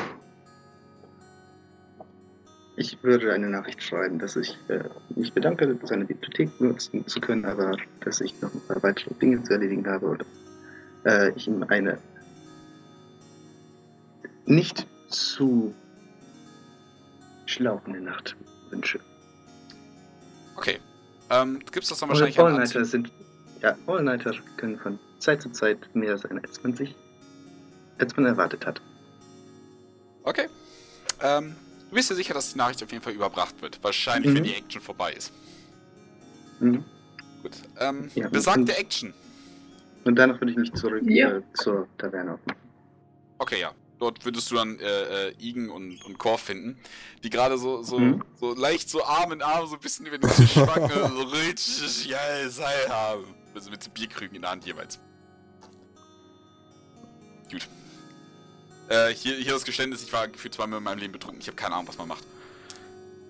ich 2.76 3.02
würde 3.02 3.32
eine 3.32 3.48
Nachricht 3.48 3.82
schreiben, 3.82 4.18
dass 4.18 4.36
ich 4.36 4.58
äh, 4.68 4.84
mich 5.16 5.32
bedanke, 5.32 5.78
seine 5.84 6.04
Bibliothek 6.04 6.58
benutzen 6.58 7.06
zu 7.06 7.22
können, 7.22 7.46
aber 7.46 7.78
dass 8.00 8.20
ich 8.20 8.38
noch 8.42 8.52
ein 8.52 8.60
paar 8.68 8.82
weitere 8.82 9.14
Dinge 9.14 9.42
zu 9.44 9.54
erledigen 9.54 9.86
habe 9.86 10.08
oder 10.08 10.26
äh, 11.06 11.30
ich 11.36 11.48
ihm 11.48 11.62
eine 11.62 11.96
nicht 14.44 14.86
zu 15.08 15.74
schlauchende 17.46 18.02
Nacht 18.02 18.36
wünsche. 18.70 19.00
Okay. 20.56 20.78
Ähm, 21.30 21.60
du 21.64 21.72
gibst 21.72 21.90
das 21.90 21.98
dann 22.00 22.08
wahrscheinlich 22.08 22.38
All-Nighter 22.38 22.84
sind. 22.84 23.10
Ja, 23.62 23.76
All-Nighter 23.86 24.34
können 24.56 24.78
von 24.78 24.98
Zeit 25.18 25.42
zu 25.42 25.50
Zeit 25.50 25.78
mehr 25.94 26.16
sein, 26.18 26.40
als 26.42 26.62
man 26.62 26.74
sich. 26.74 26.94
als 27.98 28.16
man 28.16 28.24
erwartet 28.24 28.64
hat. 28.64 28.80
Okay. 30.22 30.46
Ähm, 31.20 31.54
du 31.90 31.94
bist 31.94 32.08
dir 32.10 32.14
sicher, 32.14 32.32
dass 32.32 32.52
die 32.52 32.56
Nachricht 32.58 32.82
auf 32.82 32.90
jeden 32.90 33.04
Fall 33.04 33.12
überbracht 33.12 33.60
wird. 33.60 33.78
Wahrscheinlich, 33.84 34.34
wenn 34.34 34.42
Mhm. 34.42 34.46
die 34.46 34.54
Action 34.54 34.80
vorbei 34.80 35.12
ist. 35.12 35.30
Mhm. 36.60 36.82
Gut. 37.42 37.52
Ähm, 37.78 38.10
Ja, 38.14 38.28
besagte 38.30 38.60
und- 38.60 38.70
Action. 38.78 39.12
Und 40.04 40.16
danach 40.16 40.40
würde 40.40 40.52
ich 40.52 40.56
mich 40.58 40.72
zurück 40.72 41.02
Ja. 41.04 41.30
äh, 41.36 41.42
zur 41.62 41.86
Taverne 41.98 42.32
aufmachen. 42.34 42.60
Okay, 43.36 43.60
ja. 43.60 43.72
Dort 44.00 44.24
würdest 44.24 44.50
du 44.50 44.56
dann 44.56 44.78
äh, 44.80 45.28
äh, 45.28 45.34
Igen 45.38 45.70
und, 45.70 46.02
und 46.04 46.18
Korf 46.18 46.40
finden, 46.40 46.78
die 47.22 47.30
gerade 47.30 47.56
so, 47.58 47.82
so, 47.82 47.98
Mhm. 47.98 48.24
so 48.40 48.54
leicht 48.54 48.90
so 48.90 49.04
Arm 49.04 49.32
in 49.32 49.42
Arm 49.42 49.66
so 49.68 49.74
ein 49.74 49.80
bisschen 49.80 50.06
über 50.06 50.18
den 50.18 50.28
Tisch 50.30 50.52
schwanken, 50.52 50.90
so 51.16 51.22
richtig 51.22 52.10
geil 52.10 52.50
Seil 52.50 52.88
haben. 52.88 53.24
Also 53.54 53.70
mit 53.70 53.82
so 53.82 53.90
Bierkrügen 53.90 54.36
in 54.36 54.42
der 54.42 54.50
Hand 54.50 54.64
jeweils. 54.64 54.98
Gut. 57.50 57.68
Äh, 58.88 59.14
hier, 59.14 59.36
hier 59.36 59.52
das 59.52 59.64
Geständnis, 59.64 60.02
ich 60.02 60.12
war 60.12 60.26
gefühlt 60.28 60.54
zweimal 60.54 60.78
in 60.78 60.84
meinem 60.84 60.98
Leben 60.98 61.12
betrunken. 61.12 61.40
Ich 61.40 61.46
habe 61.46 61.56
keine 61.56 61.74
Ahnung, 61.74 61.88
was 61.88 61.98
man 61.98 62.08
macht. 62.08 62.24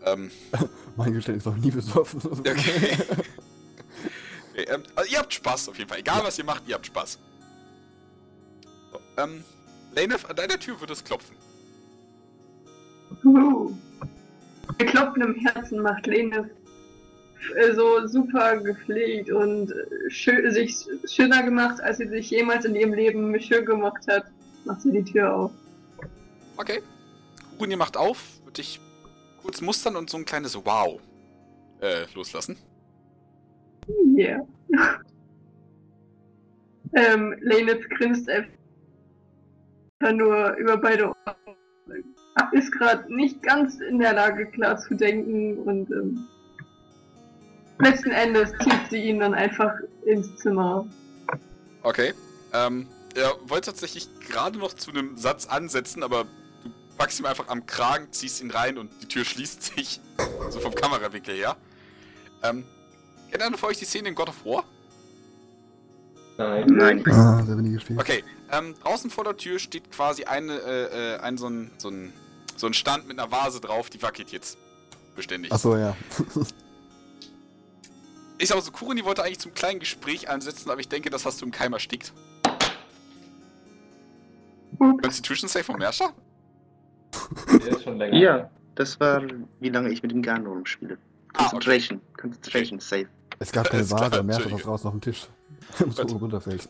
Ähm, 0.04 0.30
Mein 0.96 1.12
Geständnis 1.12 1.44
ist 1.44 1.52
noch 1.52 1.62
nie 1.62 1.70
besoffen. 1.70 2.20
okay. 2.40 2.96
okay 4.52 4.64
ähm, 4.68 4.82
also 4.94 5.10
ihr 5.10 5.18
habt 5.18 5.32
Spaß 5.34 5.68
auf 5.68 5.78
jeden 5.78 5.88
Fall. 5.88 5.98
Egal 5.98 6.22
was 6.24 6.38
ihr 6.38 6.44
macht, 6.44 6.62
ihr 6.68 6.74
habt 6.74 6.86
Spaß. 6.86 7.18
So, 8.92 9.00
ähm, 9.22 9.44
Lane, 9.94 10.16
an 10.28 10.36
deiner 10.36 10.58
Tür 10.58 10.80
wird 10.80 10.90
es 10.90 11.04
klopfen. 11.04 11.36
Uh. 13.24 13.72
Mit 14.78 14.88
klopfendem 14.88 15.34
Herzen 15.34 15.82
macht 15.82 16.06
Lene 16.06 16.48
äh, 17.56 17.72
so 17.74 18.06
super 18.06 18.56
gepflegt 18.58 19.30
und 19.30 19.72
äh, 19.72 20.10
schö 20.10 20.50
sich 20.50 20.76
schöner 21.06 21.42
gemacht, 21.42 21.80
als 21.80 21.98
sie 21.98 22.08
sich 22.08 22.30
jemals 22.30 22.64
in 22.64 22.74
ihrem 22.74 22.92
Leben 22.92 23.38
schön 23.40 23.64
gemacht 23.64 24.06
hat. 24.08 24.24
Macht 24.64 24.82
sie 24.82 24.92
die 24.92 25.04
Tür 25.04 25.34
auf. 25.34 25.50
Okay. 26.56 26.82
Ihr 27.66 27.76
macht 27.76 27.96
auf, 27.96 28.40
wird 28.44 28.58
dich 28.58 28.80
kurz 29.42 29.60
mustern 29.60 29.96
und 29.96 30.08
so 30.08 30.16
ein 30.16 30.24
kleines 30.24 30.54
Wow 30.56 31.00
äh, 31.80 32.06
loslassen. 32.14 32.56
Yeah. 34.16 34.46
ähm, 36.94 37.34
Lenitz 37.40 37.86
grinst 37.90 38.28
einfach 38.30 38.59
nur 40.08 40.54
über 40.54 40.76
beide 40.76 41.08
Ohren. 41.08 41.56
Ist 42.52 42.72
gerade 42.72 43.12
nicht 43.14 43.42
ganz 43.42 43.80
in 43.80 43.98
der 43.98 44.14
Lage, 44.14 44.46
klar 44.46 44.78
zu 44.78 44.94
denken 44.94 45.58
und 45.58 45.90
ähm, 45.90 46.26
letzten 47.78 48.10
Endes 48.10 48.50
zieht 48.62 48.80
sie 48.90 49.02
ihn 49.02 49.20
dann 49.20 49.34
einfach 49.34 49.72
ins 50.06 50.36
Zimmer. 50.36 50.86
Okay. 51.82 52.14
Ähm, 52.52 52.86
er 53.14 53.34
wollte 53.46 53.70
tatsächlich 53.70 54.08
gerade 54.20 54.58
noch 54.58 54.72
zu 54.72 54.90
einem 54.90 55.16
Satz 55.16 55.46
ansetzen, 55.46 56.02
aber 56.02 56.24
du 56.64 56.70
packst 56.96 57.20
ihm 57.20 57.26
einfach 57.26 57.48
am 57.48 57.66
Kragen, 57.66 58.10
ziehst 58.12 58.40
ihn 58.40 58.50
rein 58.50 58.78
und 58.78 58.90
die 59.02 59.06
Tür 59.06 59.24
schließt 59.24 59.76
sich. 59.76 60.00
so 60.50 60.60
vom 60.60 60.74
Kamerawinkel 60.74 61.34
her. 61.34 61.56
Ähm, 62.42 62.64
kennt 63.30 63.42
einer 63.42 63.58
von 63.58 63.70
euch 63.70 63.78
die 63.78 63.84
Szene 63.84 64.08
in 64.08 64.14
God 64.14 64.28
of 64.28 64.44
War? 64.44 64.64
Nein. 66.40 66.66
Nein. 66.68 67.04
ah, 67.10 67.42
sehr 67.44 67.58
wenig 67.58 67.74
gespielt. 67.74 68.00
Okay, 68.00 68.24
ähm, 68.50 68.74
draußen 68.82 69.10
vor 69.10 69.24
der 69.24 69.36
Tür 69.36 69.58
steht 69.58 69.90
quasi 69.90 70.24
eine, 70.24 70.54
äh, 70.54 71.14
äh, 71.14 71.18
ein 71.18 71.36
so 71.36 71.48
ein, 71.48 71.70
so 71.76 71.90
ein, 71.90 72.12
so 72.56 72.66
ein 72.66 72.72
Stand 72.72 73.06
mit 73.06 73.18
einer 73.18 73.30
Vase 73.30 73.60
drauf, 73.60 73.90
die 73.90 74.02
wackelt 74.02 74.30
jetzt. 74.32 74.56
Beständig. 75.16 75.52
Achso, 75.52 75.76
ja. 75.76 75.94
Ich 78.38 78.48
sag 78.48 78.56
mal 78.56 78.62
so, 78.62 78.70
Kuruni 78.70 79.04
wollte 79.04 79.22
eigentlich 79.22 79.40
zum 79.40 79.52
kleinen 79.52 79.80
Gespräch 79.80 80.30
ansetzen, 80.30 80.70
aber 80.70 80.80
ich 80.80 80.88
denke, 80.88 81.10
das 81.10 81.26
hast 81.26 81.42
du 81.42 81.44
im 81.44 81.50
Keim 81.50 81.74
erstickt. 81.74 82.14
Constitution 84.78 85.46
Save 85.48 85.64
vom 85.64 85.76
Merscher? 85.76 86.14
Der 87.52 87.68
ist 87.68 87.82
schon 87.82 87.98
länger. 87.98 88.16
Ja, 88.16 88.50
das 88.76 88.98
war, 88.98 89.22
wie 89.60 89.68
lange 89.68 89.90
ich 89.90 90.02
mit 90.02 90.12
dem 90.12 90.22
Garn 90.22 90.46
rumspiele. 90.46 90.96
Ah, 91.34 91.46
okay. 91.46 91.50
Concentration. 91.50 92.00
Concentration 92.18 92.80
Save. 92.80 93.08
Es 93.40 93.52
gab 93.52 93.68
keine 93.68 93.82
Vase, 93.90 94.06
stand 94.06 94.30
Entschuldige. 94.30 94.62
draußen 94.62 94.86
auf 94.86 94.94
dem 94.94 95.00
Tisch. 95.02 95.28
Oben 95.80 96.16
runterfällt. 96.16 96.66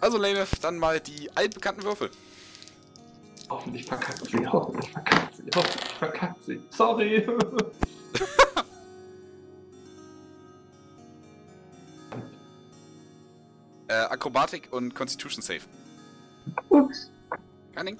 Also, 0.00 0.18
Lane, 0.18 0.46
dann 0.60 0.78
mal 0.78 1.00
die 1.00 1.30
altbekannten 1.34 1.84
Würfel. 1.84 2.10
Hoffentlich 3.48 3.84
verkackt 3.84 4.24
sie, 4.26 4.46
hoffentlich 4.46 4.90
verkackt 4.90 5.36
sie, 5.36 5.44
hoffentlich 5.54 5.94
verkackt 5.98 6.44
sie. 6.44 6.60
Sorry. 6.70 7.26
Äh, 13.88 14.06
Akrobatik 14.06 14.68
und 14.70 14.94
Constitution 14.94 15.42
Save. 15.42 15.60
Ups. 16.70 17.10
Cunning? 17.74 17.98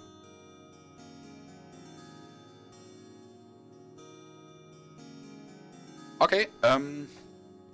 Okay, 6.18 6.48
ähm, 6.62 7.08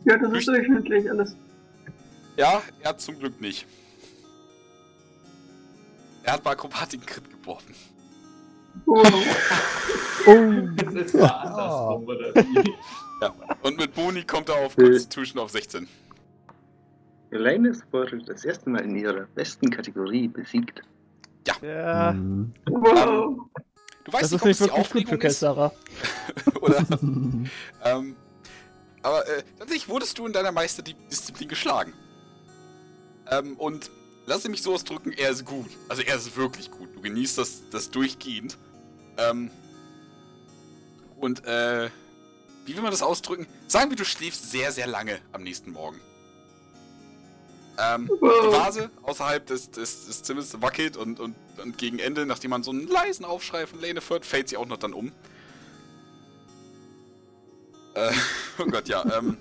Ja, 0.05 0.17
das 0.17 0.33
ist 0.33 0.49
durchschnittlich 0.49 1.09
alles. 1.09 1.37
Ja, 2.39 2.63
er 2.81 2.89
hat 2.89 3.01
zum 3.03 3.19
Glück 3.19 3.39
nicht. 3.41 3.67
Er 6.23 6.35
hat 6.35 6.43
bei 6.43 6.53
Akrobatik 6.53 7.01
einen 7.01 7.07
Crit 7.07 7.31
geworfen. 7.31 7.75
Wow. 8.87 9.13
Es 10.87 10.95
ist 10.95 11.15
mal 11.15 11.27
andersrum, 11.27 12.05
oder 12.07 12.35
wie? 12.37 12.75
Ja, 13.21 13.35
und 13.63 13.77
mit 13.77 13.93
Boni 13.95 14.23
kommt 14.23 14.49
er 14.51 14.57
auf. 14.57 14.77
Constitution 14.77 15.41
auf 15.43 15.51
16. 15.51 15.89
Elaine 17.31 17.73
wurde 17.91 18.19
das 18.25 18.45
erste 18.45 18.71
Mal 18.71 18.83
in 18.83 18.95
ihrer 18.97 19.23
besten 19.35 19.69
Kategorie 19.71 20.29
besiegt. 20.29 20.83
Ja, 21.63 22.13
Mhm. 22.13 22.53
wow. 22.67 23.37
Du 24.05 24.13
weißt 24.13 24.33
das 24.33 24.45
nicht, 24.45 24.61
ist 24.61 24.63
ob 24.63 24.69
es 24.69 24.69
nicht 24.69 24.75
die 24.77 24.81
Aufregung 24.81 25.15
ist, 25.15 25.21
Kessara. 25.21 25.73
oder, 26.61 26.85
ähm, 27.85 28.17
aber 29.03 29.27
äh, 29.29 29.43
tatsächlich 29.59 29.89
wurdest 29.89 30.19
du 30.19 30.27
in 30.27 30.33
deiner 30.33 30.53
Meisterdisziplin 30.53 31.49
geschlagen. 31.49 31.93
Ähm, 33.31 33.57
und 33.57 33.91
lass 34.27 34.47
mich 34.49 34.63
so 34.63 34.75
ausdrücken, 34.75 35.13
er 35.13 35.31
ist 35.31 35.45
gut. 35.45 35.71
Also 35.89 36.03
er 36.03 36.17
ist 36.17 36.37
wirklich 36.37 36.71
gut. 36.71 36.89
Du 36.95 37.01
genießt 37.01 37.39
das, 37.39 37.63
das 37.71 37.91
durchgehend. 37.91 38.57
Ähm, 39.17 39.51
und, 41.19 41.45
äh, 41.45 41.91
wie 42.65 42.75
will 42.75 42.83
man 42.83 42.91
das 42.91 43.03
ausdrücken? 43.03 43.47
Sagen 43.67 43.91
wir, 43.91 43.97
du 43.97 44.05
schläfst 44.05 44.51
sehr, 44.51 44.73
sehr 44.73 44.87
lange 44.87 45.19
am 45.33 45.43
nächsten 45.43 45.73
Morgen. 45.73 46.01
Ähm, 47.79 48.07
die 48.07 48.21
Wow. 48.21 48.53
Vase 48.53 48.91
außerhalb 49.03 49.47
des, 49.47 49.71
des, 49.71 50.07
des 50.07 50.23
Zimmers 50.23 50.61
wackelt 50.61 50.97
und, 50.97 51.21
und, 51.21 51.37
und 51.63 51.79
gegen 51.79 51.99
Ende, 51.99 52.27
nachdem 52.27 52.51
man 52.51 52.63
so 52.63 52.71
einen 52.71 52.89
leisen 52.89 53.25
Aufschrei 53.25 53.67
von 53.67 53.81
Lane 53.81 54.01
hört, 54.09 54.27
fällt 54.27 54.49
sie 54.49 54.57
auch 54.57 54.67
noch 54.67 54.79
dann 54.79 54.93
um. 54.93 55.13
Äh, 57.95 58.13
oh 58.59 58.67
Gott, 58.67 58.89
ja. 58.89 59.05
Ähm, 59.17 59.39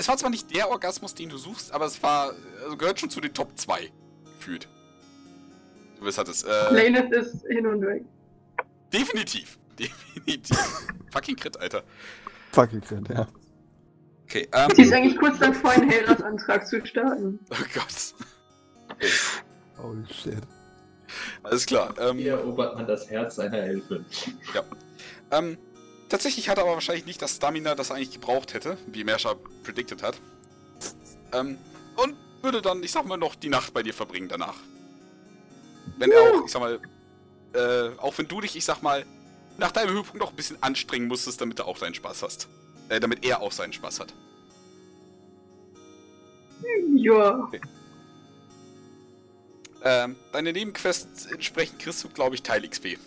es 0.00 0.08
war 0.08 0.16
zwar 0.16 0.30
nicht 0.30 0.54
der 0.54 0.70
Orgasmus, 0.70 1.14
den 1.14 1.28
du 1.28 1.36
suchst, 1.36 1.72
aber 1.72 1.84
es 1.84 2.02
war, 2.02 2.32
also 2.64 2.76
gehört 2.76 2.98
schon 2.98 3.10
zu 3.10 3.20
den 3.20 3.34
Top 3.34 3.56
2 3.56 3.90
gefühlt. 4.38 4.66
Du 5.98 6.06
wirst 6.06 6.16
hattest, 6.16 6.46
äh, 6.46 6.48
Laneth 6.72 7.12
ist 7.12 7.46
hin 7.46 7.66
und 7.66 7.82
weg. 7.82 8.02
definitiv. 8.92 9.58
Definitiv. 9.78 10.58
Fucking 11.10 11.36
Crit, 11.36 11.58
Alter. 11.58 11.82
Fucking 12.52 12.82
Crit, 12.82 13.08
ja. 13.08 13.26
Okay, 14.24 14.46
ähm, 14.52 14.70
Sie 14.76 14.82
ist 14.82 14.92
eigentlich 14.92 15.16
kurz 15.18 15.38
davor, 15.38 15.70
einen 15.70 15.90
Heiratsantrag 15.90 16.66
zu 16.66 16.84
starten. 16.84 17.38
oh 17.50 17.56
Gott. 17.74 18.14
Holy 19.78 20.04
shit. 20.12 20.42
Alles 21.42 21.64
klar. 21.64 21.94
Ähm, 21.98 22.18
Wie 22.18 22.28
erobert 22.28 22.74
man 22.76 22.86
das 22.86 23.08
Herz 23.10 23.36
seiner 23.36 23.58
Elfe? 23.58 24.04
Ähm, 25.30 25.56
tatsächlich 26.10 26.48
hat 26.48 26.58
er 26.58 26.64
aber 26.64 26.74
wahrscheinlich 26.74 27.06
nicht 27.06 27.22
das 27.22 27.36
Stamina, 27.36 27.74
das 27.74 27.90
er 27.90 27.96
eigentlich 27.96 28.12
gebraucht 28.12 28.52
hätte, 28.52 28.76
wie 28.86 29.04
Mersha 29.04 29.34
predicted 29.64 30.02
hat. 30.02 30.20
Ähm, 31.32 31.56
und 31.96 32.16
würde 32.42 32.60
dann, 32.60 32.82
ich 32.82 32.92
sag 32.92 33.06
mal, 33.06 33.16
noch 33.16 33.34
die 33.34 33.48
Nacht 33.48 33.72
bei 33.72 33.82
dir 33.82 33.94
verbringen 33.94 34.28
danach. 34.28 34.56
Wenn 35.96 36.10
er 36.10 36.20
auch, 36.20 36.44
ich 36.44 36.52
sag 36.52 36.60
mal, 36.60 36.80
äh, 37.54 37.98
auch 37.98 38.16
wenn 38.18 38.28
du 38.28 38.40
dich, 38.40 38.56
ich 38.56 38.64
sag 38.64 38.82
mal, 38.82 39.04
nach 39.58 39.72
deinem 39.72 39.90
Höhepunkt 39.90 40.22
auch 40.22 40.30
ein 40.30 40.36
bisschen 40.36 40.62
anstrengen 40.62 41.08
musstest, 41.08 41.40
damit 41.40 41.58
du 41.58 41.64
auch 41.64 41.78
deinen 41.78 41.94
Spaß 41.94 42.22
hast. 42.22 42.48
Äh, 42.88 42.98
damit 42.98 43.24
er 43.24 43.40
auch 43.40 43.52
seinen 43.52 43.72
Spaß 43.72 44.00
hat. 44.00 44.12
Ja. 46.94 47.48
Ähm, 49.82 50.16
deine 50.32 50.52
Nebenquests 50.52 51.26
entsprechend 51.26 51.78
kriegst 51.78 52.02
du, 52.04 52.08
glaube 52.08 52.34
ich, 52.34 52.42
Teil 52.42 52.68
XP. 52.68 52.98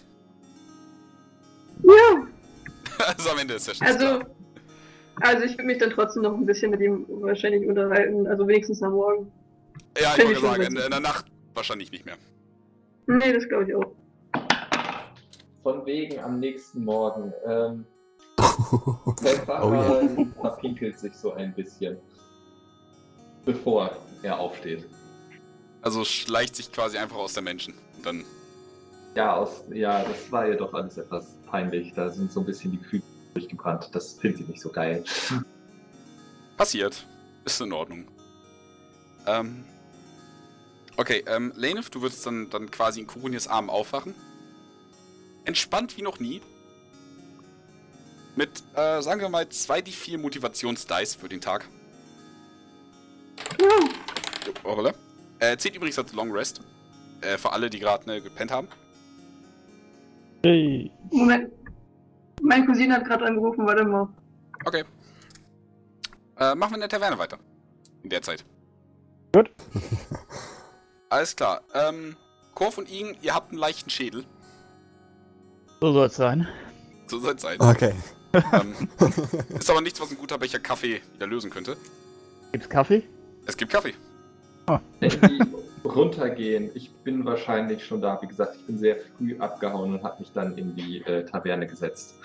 Ja. 1.83 2.27
also 3.17 3.29
am 3.29 3.37
Ende 3.39 3.55
ist 3.55 3.67
der 3.67 3.75
Session. 3.75 3.87
Also, 3.87 4.25
also 5.21 5.43
ich 5.43 5.53
würde 5.53 5.63
mich 5.65 5.77
dann 5.77 5.91
trotzdem 5.91 6.23
noch 6.23 6.33
ein 6.33 6.45
bisschen 6.45 6.71
mit 6.71 6.81
ihm 6.81 7.05
wahrscheinlich 7.07 7.67
unterhalten. 7.67 8.27
Also 8.27 8.47
wenigstens 8.47 8.81
am 8.81 8.93
Morgen. 8.93 9.31
Ja, 9.99 10.13
ich 10.17 10.23
wollte 10.25 10.39
schon 10.39 10.49
sagen, 10.49 10.63
in, 10.63 10.77
in 10.77 10.91
der 10.91 10.99
Nacht 10.99 11.25
wahrscheinlich 11.53 11.91
nicht 11.91 12.05
mehr. 12.05 12.15
Nee, 13.05 13.33
das 13.33 13.47
glaube 13.47 13.65
ich 13.65 13.75
auch. 13.75 13.91
Von 15.61 15.85
wegen 15.85 16.19
am 16.19 16.39
nächsten 16.39 16.83
Morgen. 16.83 17.31
Ähm, 17.45 17.85
der 19.23 19.33
Oh 19.33 19.35
ja. 19.35 19.45
Fahrer 19.45 20.09
verpinkelt 20.41 20.99
sich 20.99 21.13
so 21.13 21.33
ein 21.33 21.53
bisschen. 21.53 21.97
Bevor 23.45 23.91
er 24.23 24.39
aufsteht. 24.39 24.85
Also 25.81 26.05
schleicht 26.05 26.55
sich 26.55 26.71
quasi 26.71 26.97
einfach 26.97 27.17
aus 27.17 27.33
der 27.33 27.43
Menschen. 27.43 27.73
Und 27.97 28.05
dann 28.05 28.23
Ja, 29.15 29.35
aus, 29.35 29.63
ja, 29.71 30.03
das 30.03 30.31
war 30.31 30.47
ihr 30.47 30.55
doch 30.55 30.73
alles 30.73 30.97
etwas 30.97 31.37
peinlich. 31.53 31.93
Da 31.93 32.09
sind 32.09 32.31
so 32.31 32.39
ein 32.39 32.45
bisschen 32.47 32.71
die 32.71 32.79
Gefühle 32.79 33.03
durchgebrannt. 33.35 33.89
Das 33.93 34.13
findet 34.13 34.39
sie 34.39 34.43
nicht 34.45 34.61
so 34.61 34.69
geil. 34.69 35.03
Passiert. 36.57 37.05
Ist 37.45 37.61
in 37.61 37.71
Ordnung. 37.71 38.07
Ähm. 39.27 39.63
Okay, 40.97 41.23
ähm, 41.27 41.53
Lanef, 41.55 41.89
du 41.89 42.01
würdest 42.01 42.25
dann, 42.25 42.49
dann 42.49 42.69
quasi 42.71 43.01
in 43.01 43.07
Kurunias 43.07 43.47
Arm 43.47 43.69
aufwachen. 43.69 44.15
Entspannt 45.45 45.95
wie 45.97 46.01
noch 46.01 46.19
nie. 46.19 46.41
Mit, 48.35 48.63
äh, 48.73 49.01
sagen 49.01 49.21
wir 49.21 49.29
mal, 49.29 49.43
2d4 49.43 50.17
Motivationsdice 50.17 51.15
für 51.15 51.29
den 51.29 51.41
Tag. 51.41 51.67
Oh, 54.63 54.75
holla. 54.75 54.93
Äh, 55.39 55.57
zählt 55.57 55.75
übrigens 55.75 55.99
als 55.99 56.13
Long 56.13 56.31
Rest. 56.31 56.61
Äh, 57.21 57.37
für 57.37 57.51
alle, 57.51 57.69
die 57.69 57.79
gerade 57.79 58.07
ne, 58.07 58.21
gepennt 58.21 58.51
haben. 58.51 58.67
Hey. 60.43 60.91
Moment. 61.11 61.51
Mein 62.41 62.65
Cousin 62.65 62.91
hat 62.91 63.05
gerade 63.05 63.25
angerufen, 63.25 63.65
warte 63.65 63.85
mal. 63.85 64.09
Okay. 64.65 64.83
Äh, 66.37 66.55
machen 66.55 66.71
wir 66.71 66.75
in 66.75 66.79
der 66.81 66.89
Taverne 66.89 67.17
weiter. 67.17 67.37
In 68.03 68.09
der 68.09 68.21
Zeit. 68.21 68.43
Gut. 69.33 69.49
Alles 71.09 71.35
klar. 71.35 71.61
Ähm, 71.73 72.17
Korf 72.53 72.77
und 72.77 72.91
Igen, 72.91 73.15
ihr 73.21 73.33
habt 73.33 73.51
einen 73.51 73.59
leichten 73.59 73.89
Schädel. 73.89 74.25
So 75.79 75.93
soll 75.93 76.07
es 76.07 76.15
sein. 76.15 76.47
So 77.07 77.19
soll 77.19 77.35
es 77.35 77.41
sein. 77.41 77.59
Okay. 77.59 77.93
ähm, 78.33 78.89
ist 79.57 79.69
aber 79.69 79.81
nichts, 79.81 80.01
was 80.01 80.11
ein 80.11 80.17
guter 80.17 80.37
Becher 80.37 80.59
Kaffee 80.59 81.01
wieder 81.13 81.27
lösen 81.27 81.49
könnte. 81.49 81.77
Gibt's 82.51 82.67
Kaffee? 82.67 83.03
Es 83.45 83.55
gibt 83.55 83.71
Kaffee. 83.71 83.93
Die 85.01 85.09
runtergehen, 85.83 86.69
ich 86.73 86.91
bin 87.03 87.25
wahrscheinlich 87.25 87.85
schon 87.85 88.01
da. 88.01 88.21
Wie 88.21 88.27
gesagt, 88.27 88.55
ich 88.55 88.65
bin 88.65 88.77
sehr 88.77 88.97
früh 89.17 89.37
abgehauen 89.39 89.93
und 89.95 90.03
habe 90.03 90.19
mich 90.19 90.31
dann 90.33 90.57
in 90.57 90.75
die 90.75 91.01
äh, 91.05 91.25
Taverne 91.25 91.67
gesetzt. 91.67 92.15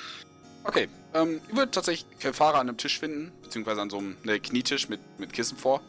Okay. 0.64 0.88
Ähm, 1.14 1.40
ihr 1.50 1.56
würdet 1.56 1.74
tatsächlich 1.74 2.06
Fahrer 2.34 2.58
an 2.58 2.68
einem 2.68 2.76
Tisch 2.76 2.98
finden, 2.98 3.32
beziehungsweise 3.42 3.80
an 3.80 3.90
so 3.90 3.98
einem 3.98 4.16
ne, 4.24 4.38
Knietisch 4.38 4.88
mit, 4.88 5.00
mit 5.18 5.32
Kissen 5.32 5.56
vor. 5.56 5.80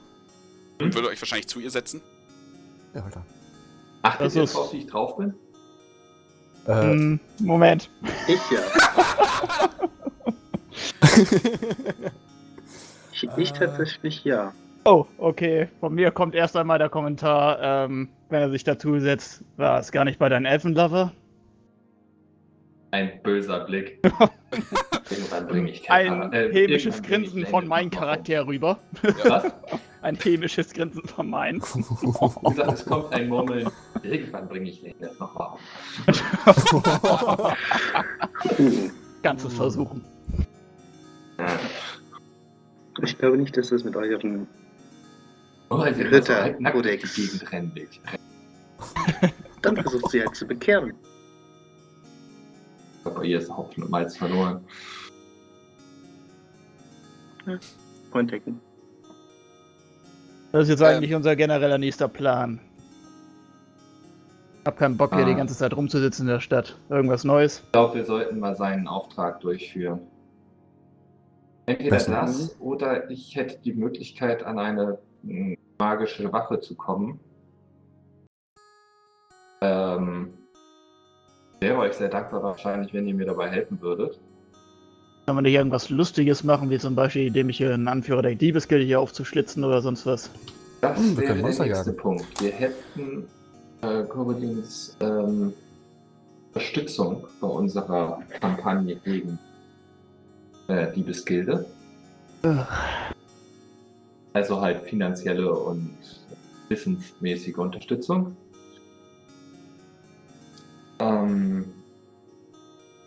Und 0.79 0.87
Hm? 0.87 0.93
würde 0.95 1.09
euch 1.09 1.21
wahrscheinlich 1.21 1.47
zu 1.47 1.59
ihr 1.59 1.69
setzen. 1.71 2.01
Ja, 2.93 3.01
klar. 3.01 3.25
Achtet 4.01 4.27
Das 4.27 4.35
ihr 4.35 4.43
ist- 4.43 4.53
drauf, 4.55 4.71
wie 4.73 4.77
ich 4.77 4.87
drauf 4.87 5.17
bin? 5.17 5.33
Äh, 6.65 6.81
Hm, 6.81 7.19
Moment. 7.39 7.89
Ich 8.27 8.39
ja. 8.51 8.61
Ich, 13.11 13.29
ich 13.37 13.51
tatsächlich 13.53 14.23
ja. 14.23 14.53
Oh, 14.85 15.05
okay. 15.17 15.67
Von 15.79 15.93
mir 15.95 16.11
kommt 16.11 16.35
erst 16.35 16.55
einmal 16.55 16.79
der 16.79 16.89
Kommentar, 16.89 17.59
ähm, 17.61 18.09
wenn 18.29 18.41
er 18.41 18.49
sich 18.49 18.63
dazu 18.63 18.99
setzt, 18.99 19.43
war 19.57 19.79
es 19.79 19.91
gar 19.91 20.05
nicht 20.05 20.19
bei 20.19 20.29
deinem 20.29 20.45
Elfenlover? 20.45 21.11
Ein 22.91 23.21
böser 23.21 23.65
Blick. 23.65 23.99
Irgendwann 25.11 25.47
bringe 25.47 25.69
ich 25.71 25.89
Ein 25.91 26.07
Kefara- 26.31 26.33
äh, 26.33 26.53
hämisches 26.53 27.01
Grinsen 27.03 27.45
von 27.45 27.67
meinem 27.67 27.91
Charakter 27.91 28.47
rüber. 28.47 28.79
um. 29.03 29.09
Was? 29.29 29.43
Ein 30.01 30.15
hämisches 30.15 30.71
Grinsen 30.73 31.03
von 31.03 31.29
meinem. 31.29 31.61
Wie 31.73 32.49
gesagt, 32.49 32.71
es 32.71 32.85
kommt 32.85 33.11
ein 33.13 33.27
Murmeln. 33.27 33.69
Irgendwann 34.01 34.47
bringe 34.47 34.69
ich 34.69 34.81
Lenny 34.81 34.95
nochmal 35.19 35.57
um. 36.07 37.53
Ganzes 39.21 39.53
Versuchen. 39.53 40.05
Ich 43.03 43.17
glaube 43.17 43.37
nicht, 43.37 43.57
dass 43.57 43.69
das 43.69 43.83
mit 43.83 43.95
euren. 43.97 44.47
Oh, 45.69 45.75
Ritter, 45.77 46.41
halbnackt 46.43 46.75
durch 46.75 46.85
Kodex. 46.85 47.13
die 47.15 47.21
Gegend 47.27 47.51
rennen. 47.51 47.75
will. 47.75 47.87
Dann 49.61 49.75
versucht 49.77 50.11
sie 50.11 50.21
halt 50.21 50.35
zu 50.35 50.47
bekehren. 50.47 50.93
Aber 53.03 53.23
ihr 53.23 53.39
ist 53.39 53.55
Hopfen 53.55 53.83
und 53.83 53.89
Malz 53.91 54.17
verloren. 54.17 54.63
Point 58.11 58.29
taken. 58.31 58.59
Das 60.51 60.63
ist 60.63 60.69
jetzt 60.69 60.81
Ähm. 60.81 60.87
eigentlich 60.87 61.13
unser 61.13 61.35
genereller 61.35 61.77
nächster 61.77 62.07
Plan. 62.07 62.59
Hab 64.65 64.77
keinen 64.77 64.97
Bock 64.97 65.13
hier 65.15 65.23
Ah. 65.23 65.27
die 65.29 65.35
ganze 65.35 65.55
Zeit 65.55 65.75
rumzusitzen 65.75 66.27
in 66.27 66.33
der 66.33 66.39
Stadt. 66.41 66.77
Irgendwas 66.89 67.23
Neues. 67.23 67.61
Ich 67.65 67.71
glaube, 67.71 67.95
wir 67.95 68.05
sollten 68.05 68.39
mal 68.39 68.55
seinen 68.55 68.87
Auftrag 68.87 69.39
durchführen. 69.41 70.01
Entweder 71.65 71.97
das 71.97 72.59
oder 72.59 73.09
ich 73.09 73.35
hätte 73.35 73.59
die 73.63 73.73
Möglichkeit, 73.73 74.43
an 74.43 74.57
eine 74.59 74.97
magische 75.77 76.31
Waffe 76.31 76.59
zu 76.59 76.75
kommen. 76.75 77.19
Ähm, 79.61 80.33
wäre 81.59 81.77
euch 81.79 81.93
sehr 81.93 82.09
dankbar 82.09 82.43
wahrscheinlich, 82.43 82.93
wenn 82.93 83.07
ihr 83.07 83.13
mir 83.13 83.25
dabei 83.25 83.49
helfen 83.49 83.81
würdet. 83.81 84.19
Kann 85.25 85.35
man 85.35 85.43
nicht 85.43 85.53
irgendwas 85.53 85.89
Lustiges 85.89 86.43
machen, 86.43 86.69
wie 86.69 86.79
zum 86.79 86.95
Beispiel, 86.95 87.27
indem 87.27 87.49
ich 87.49 87.57
hier 87.57 87.73
einen 87.73 87.87
Anführer 87.87 88.21
der 88.21 88.35
Diebesgilde 88.35 88.85
hier 88.85 88.99
aufzuschlitzen 88.99 89.63
oder 89.63 89.81
sonst 89.81 90.05
was? 90.05 90.31
Das 90.81 90.97
Hm, 90.97 91.17
wir 91.17 91.23
wäre 91.23 91.33
der 91.35 91.43
nächste 91.43 91.65
jagen. 91.67 91.97
Punkt. 91.97 92.41
Wir 92.41 92.51
hätten 92.51 93.27
äh, 93.81 94.03
Corolins 94.03 94.97
ähm, 95.01 95.53
Unterstützung 96.47 97.27
bei 97.41 97.47
unserer 97.47 98.21
Kampagne 98.39 98.95
gegen 98.95 99.37
äh, 100.67 100.91
Diebesgilde. 100.93 101.65
Also 104.33 104.61
halt 104.61 104.83
finanzielle 104.83 105.51
und 105.53 105.89
wissensmäßige 106.69 107.57
Unterstützung. 107.57 108.35
Ähm, 110.99 111.65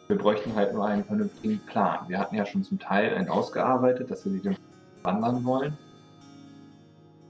wir 0.09 0.18
bräuchten 0.18 0.55
halt 0.55 0.75
nur 0.75 0.87
einen 0.87 1.05
vernünftigen 1.05 1.59
Plan. 1.66 2.01
Wir 2.09 2.18
hatten 2.18 2.35
ja 2.37 2.45
schon 2.45 2.64
zum 2.64 2.78
Teil 2.78 3.15
einen 3.15 3.28
ausgearbeitet, 3.28 4.11
dass 4.11 4.24
wir 4.24 4.40
den 4.40 4.57
wandern 5.03 5.44
wollen. 5.44 5.77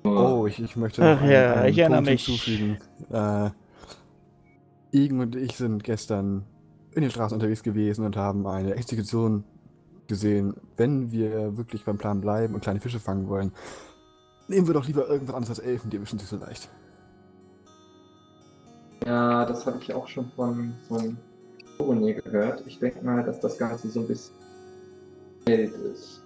Nur- 0.04 0.32
Oh, 0.40 0.46
ich, 0.46 0.60
ich 0.60 0.74
möchte 0.76 1.02
Ach 1.02 1.20
noch 1.20 1.28
ja, 1.28 1.64
ich 1.64 1.78
erinnere 1.78 1.98
Punkt 2.02 2.10
mich. 2.12 2.24
hinzufügen. 2.26 2.78
Äh, 3.10 3.50
Igen 4.94 5.20
und 5.20 5.36
ich 5.36 5.56
sind 5.56 5.84
gestern 5.84 6.44
in 6.94 7.02
den 7.02 7.10
Straßen 7.10 7.34
unterwegs 7.34 7.62
gewesen 7.62 8.04
und 8.04 8.16
haben 8.16 8.46
eine 8.46 8.74
Exekution 8.74 9.44
gesehen. 10.12 10.54
Wenn 10.76 11.10
wir 11.10 11.56
wirklich 11.56 11.86
beim 11.86 11.96
Plan 11.96 12.20
bleiben 12.20 12.54
und 12.54 12.60
kleine 12.60 12.80
Fische 12.80 13.00
fangen 13.00 13.28
wollen, 13.28 13.50
nehmen 14.46 14.66
wir 14.66 14.74
doch 14.74 14.86
lieber 14.86 15.08
irgendwas 15.08 15.34
anderes 15.34 15.58
als 15.58 15.66
Elfen, 15.66 15.88
die 15.88 15.96
erwischen 15.96 16.18
sich 16.18 16.28
so 16.28 16.36
leicht. 16.36 16.68
Ja, 19.06 19.46
das 19.46 19.64
habe 19.66 19.78
ich 19.80 19.92
auch 19.94 20.06
schon 20.06 20.30
von, 20.36 20.74
von 20.86 21.16
Corone 21.78 22.14
gehört. 22.14 22.62
Ich 22.66 22.78
denke 22.78 23.02
mal, 23.02 23.24
dass 23.24 23.40
das 23.40 23.56
Ganze 23.56 23.88
so 23.88 24.00
ein 24.00 24.06
bisschen 24.06 24.34
Geld 25.46 25.72
ist. 25.72 26.22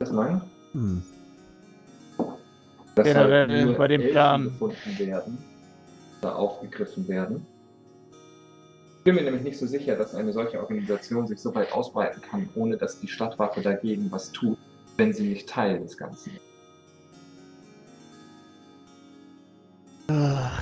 Was 0.00 0.10
meinen? 0.10 0.42
Hm. 0.72 1.02
Dass 2.96 3.06
Generell 3.06 3.48
halt 3.48 3.66
nur 3.66 3.76
bei 3.76 3.88
dem 3.88 4.00
Elfen 4.00 4.12
Plan. 4.12 4.44
gefunden 4.44 4.98
werden 4.98 5.38
oder 6.20 6.36
aufgegriffen 6.36 7.06
werden. 7.06 7.46
Ich 9.08 9.14
bin 9.14 9.24
mir 9.24 9.30
nämlich 9.30 9.44
nicht 9.44 9.58
so 9.58 9.66
sicher, 9.66 9.96
dass 9.96 10.14
eine 10.14 10.34
solche 10.34 10.60
Organisation 10.60 11.26
sich 11.26 11.40
so 11.40 11.54
weit 11.54 11.72
ausbreiten 11.72 12.20
kann, 12.20 12.46
ohne 12.54 12.76
dass 12.76 13.00
die 13.00 13.08
Stadtwaffe 13.08 13.62
dagegen 13.62 14.12
was 14.12 14.30
tut, 14.32 14.58
wenn 14.98 15.14
sie 15.14 15.28
nicht 15.28 15.48
Teil 15.48 15.80
des 15.80 15.96
Ganzen 15.96 16.36
ist. 16.36 16.42
Können 20.08 20.60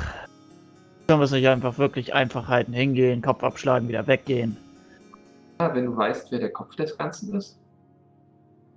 wir 1.09 1.23
es 1.23 1.32
nicht 1.32 1.48
einfach 1.48 1.77
wirklich 1.78 2.14
einfach 2.14 2.47
halten, 2.47 2.73
hingehen, 2.73 3.20
Kopf 3.20 3.43
abschlagen, 3.43 3.89
wieder 3.89 4.06
weggehen? 4.06 4.56
Ja, 5.59 5.74
wenn 5.74 5.86
du 5.86 5.97
weißt, 5.97 6.31
wer 6.31 6.39
der 6.39 6.52
Kopf 6.52 6.77
des 6.77 6.97
Ganzen 6.97 7.35
ist, 7.35 7.59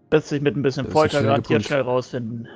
Lässt 0.10 0.30
sich 0.30 0.42
mit 0.42 0.56
ein 0.58 0.64
bisschen 0.64 0.86
Das 0.86 0.94
Folter 0.94 1.22
garantiert 1.22 1.64
schnell 1.64 1.82
rausfinden. 1.82 2.48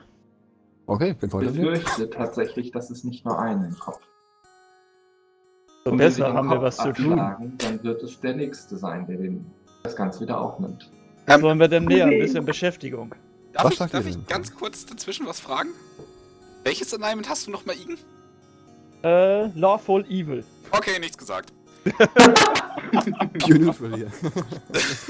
Okay, 0.88 1.16
wen 1.20 1.32
wollt 1.32 1.56
ihr? 1.56 1.62
befürchte 1.62 2.10
tatsächlich, 2.10 2.72
dass 2.72 2.90
es 2.90 3.04
nicht 3.04 3.24
nur 3.24 3.38
einen 3.40 3.78
Kopf. 3.78 4.02
So 5.84 5.92
Und 5.92 6.00
wenn 6.00 6.12
sie 6.12 6.22
besser 6.22 6.34
haben 6.34 6.50
wir 6.50 6.62
was 6.62 6.78
zu 6.78 6.94
tun. 6.94 7.18
Dann 7.58 7.84
wird 7.84 8.02
es 8.04 8.20
der 8.20 8.36
nächste 8.36 8.78
sein, 8.78 9.06
der 9.06 9.18
den, 9.18 9.46
das 9.84 9.96
Ganze 9.96 10.22
wieder 10.22 10.40
aufnimmt. 10.40 10.90
Was 11.26 11.36
Ähm, 11.38 11.42
wollen 11.42 11.60
wir 11.60 11.68
denn 11.68 11.86
näher? 11.86 12.06
Ein 12.06 12.20
bisschen 12.20 12.46
Beschäftigung. 12.46 13.14
Darf, 13.52 13.72
ich, 13.72 13.78
darf 13.78 14.06
ich 14.06 14.26
ganz 14.28 14.56
kurz 14.56 14.86
dazwischen 14.86 15.28
was 15.28 15.40
fragen? 15.40 15.70
Welches 16.64 16.94
Alignment 16.94 17.30
hast 17.30 17.48
du 17.48 17.52
nochmal, 17.52 17.76
Igen? 17.76 17.98
Äh, 19.04 19.48
Lawful 19.60 20.06
Evil. 20.06 20.46
Okay, 20.72 20.98
nichts 21.00 21.18
gesagt. 21.18 21.52
Neutral 23.50 23.96
hier. 23.96 24.08
Was 24.72 25.06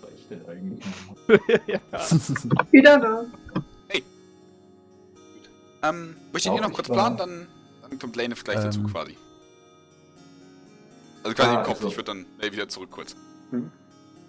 soll 0.00 0.10
ich 0.14 0.28
denn 0.28 0.46
eigentlich? 0.46 0.84
ja. 1.66 1.80
Wieder 2.70 2.98
da. 3.00 3.24
Ähm, 5.82 6.16
möchtet 6.32 6.52
Auch 6.52 6.56
ihr 6.56 6.62
noch 6.62 6.72
kurz 6.72 6.88
planen? 6.88 7.16
Dann, 7.16 7.48
dann 7.82 7.98
kommt 7.98 8.16
Lanef 8.16 8.44
gleich 8.44 8.56
dazu 8.56 8.80
Ähm. 8.80 8.86
quasi. 8.86 9.16
Also 11.24 11.34
quasi 11.36 11.50
Ah, 11.50 11.60
im 11.60 11.66
Kopf, 11.66 11.76
also. 11.76 11.88
ich 11.88 11.96
würde 11.96 12.04
dann 12.14 12.26
äh, 12.40 12.52
wieder 12.52 12.68
zurück 12.68 12.90
kurz. 12.90 13.14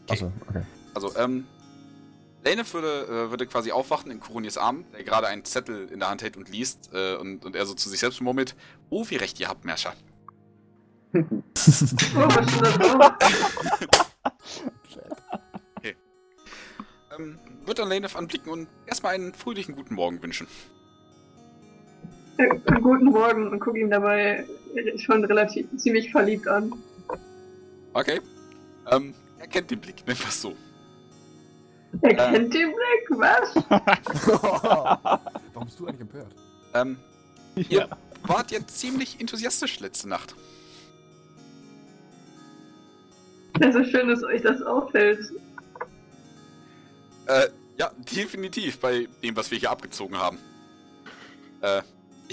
Achso, 0.10 0.32
okay. 0.48 0.64
Also, 0.94 1.16
ähm, 1.16 1.46
Lanef 2.44 2.74
würde, 2.74 3.06
äh, 3.08 3.30
würde 3.30 3.48
quasi 3.48 3.72
aufwachen 3.72 4.12
in 4.12 4.20
Kuroniers 4.20 4.58
Arm, 4.58 4.86
der 4.92 5.04
gerade 5.04 5.28
einen 5.28 5.46
Zettel 5.46 5.90
in 5.90 6.00
der 6.00 6.10
Hand 6.10 6.22
hält 6.22 6.38
und 6.38 6.50
liest 6.50 6.90
äh, 6.94 7.16
und, 7.16 7.46
und 7.46 7.56
er 7.56 7.66
so 7.66 7.74
zu 7.74 7.90
sich 7.90 8.00
selbst 8.00 8.22
murmelt, 8.22 8.56
oh, 8.90 9.06
wie 9.10 9.16
recht 9.16 9.40
ihr 9.40 9.48
habt, 9.48 9.66
das? 9.66 9.98
Oh, 12.16 12.28
Ähm, 17.18 17.40
würde 17.66 17.82
dann 17.82 17.90
Laneth 17.90 18.16
anblicken 18.16 18.52
und 18.52 18.68
erstmal 18.86 19.14
einen 19.14 19.34
fröhlichen 19.34 19.76
guten 19.76 19.96
Morgen 19.96 20.22
wünschen. 20.22 20.48
Guten 22.82 23.06
Morgen 23.06 23.48
und 23.50 23.60
gucke 23.60 23.80
ihm 23.80 23.90
dabei 23.90 24.46
schon 24.98 25.24
relativ 25.26 25.68
ziemlich 25.78 26.12
verliebt 26.12 26.48
an. 26.48 26.74
Okay. 27.94 28.20
Ähm, 28.92 29.14
er 29.40 29.48
kennt 29.48 29.70
den 29.70 29.80
Blick, 29.80 30.06
nennen 30.08 30.20
wir 30.20 30.28
es 30.28 30.42
so. 30.42 30.56
Er 32.02 32.10
Äh. 32.12 32.16
kennt 32.16 32.54
den 32.54 32.72
Blick, 32.72 33.20
was? 33.20 33.56
Warum 35.54 35.68
bist 35.68 35.80
du 35.80 35.86
eigentlich 35.88 36.02
empört? 36.02 36.34
Ähm, 36.74 36.98
Ja. 37.70 37.88
wart 38.24 38.52
jetzt 38.52 38.80
ziemlich 38.80 39.20
enthusiastisch 39.20 39.80
letzte 39.80 40.10
Nacht. 40.10 40.34
Das 43.60 43.76
ist 43.76 43.92
schön, 43.92 44.08
dass 44.08 44.24
euch 44.24 44.42
das 44.42 44.62
auffällt. 44.64 45.20
Äh, 47.28 47.50
ja, 47.78 47.92
definitiv 48.16 48.80
bei 48.80 49.08
dem, 49.22 49.36
was 49.36 49.52
wir 49.52 49.60
hier 49.60 49.70
abgezogen 49.70 50.18
haben. 50.18 50.40
Äh, 51.62 51.84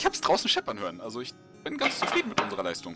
ich 0.01 0.07
hab's 0.07 0.23
draußen 0.23 0.49
scheppern 0.49 0.79
hören, 0.79 0.99
also 1.03 1.21
ich 1.21 1.35
bin 1.63 1.77
ganz 1.77 1.99
zufrieden 1.99 2.31
mit 2.31 2.41
unserer 2.41 2.63
Leistung. 2.63 2.95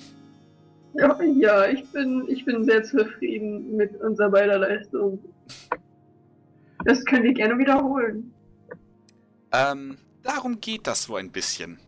Ja, 0.95 1.23
ja 1.23 1.67
ich, 1.67 1.87
bin, 1.91 2.27
ich 2.29 2.47
bin 2.47 2.65
sehr 2.65 2.83
zufrieden 2.83 3.77
mit 3.77 3.95
unserer 4.01 4.31
beider 4.31 4.59
Leistung. 4.59 5.23
Das 6.87 7.05
könnt 7.05 7.27
ihr 7.27 7.35
gerne 7.35 7.59
wiederholen. 7.59 8.33
Ähm, 9.53 9.99
darum 10.23 10.63
geht 10.63 10.87
das 10.87 11.03
so 11.03 11.17
ein 11.17 11.31
bisschen. 11.31 11.79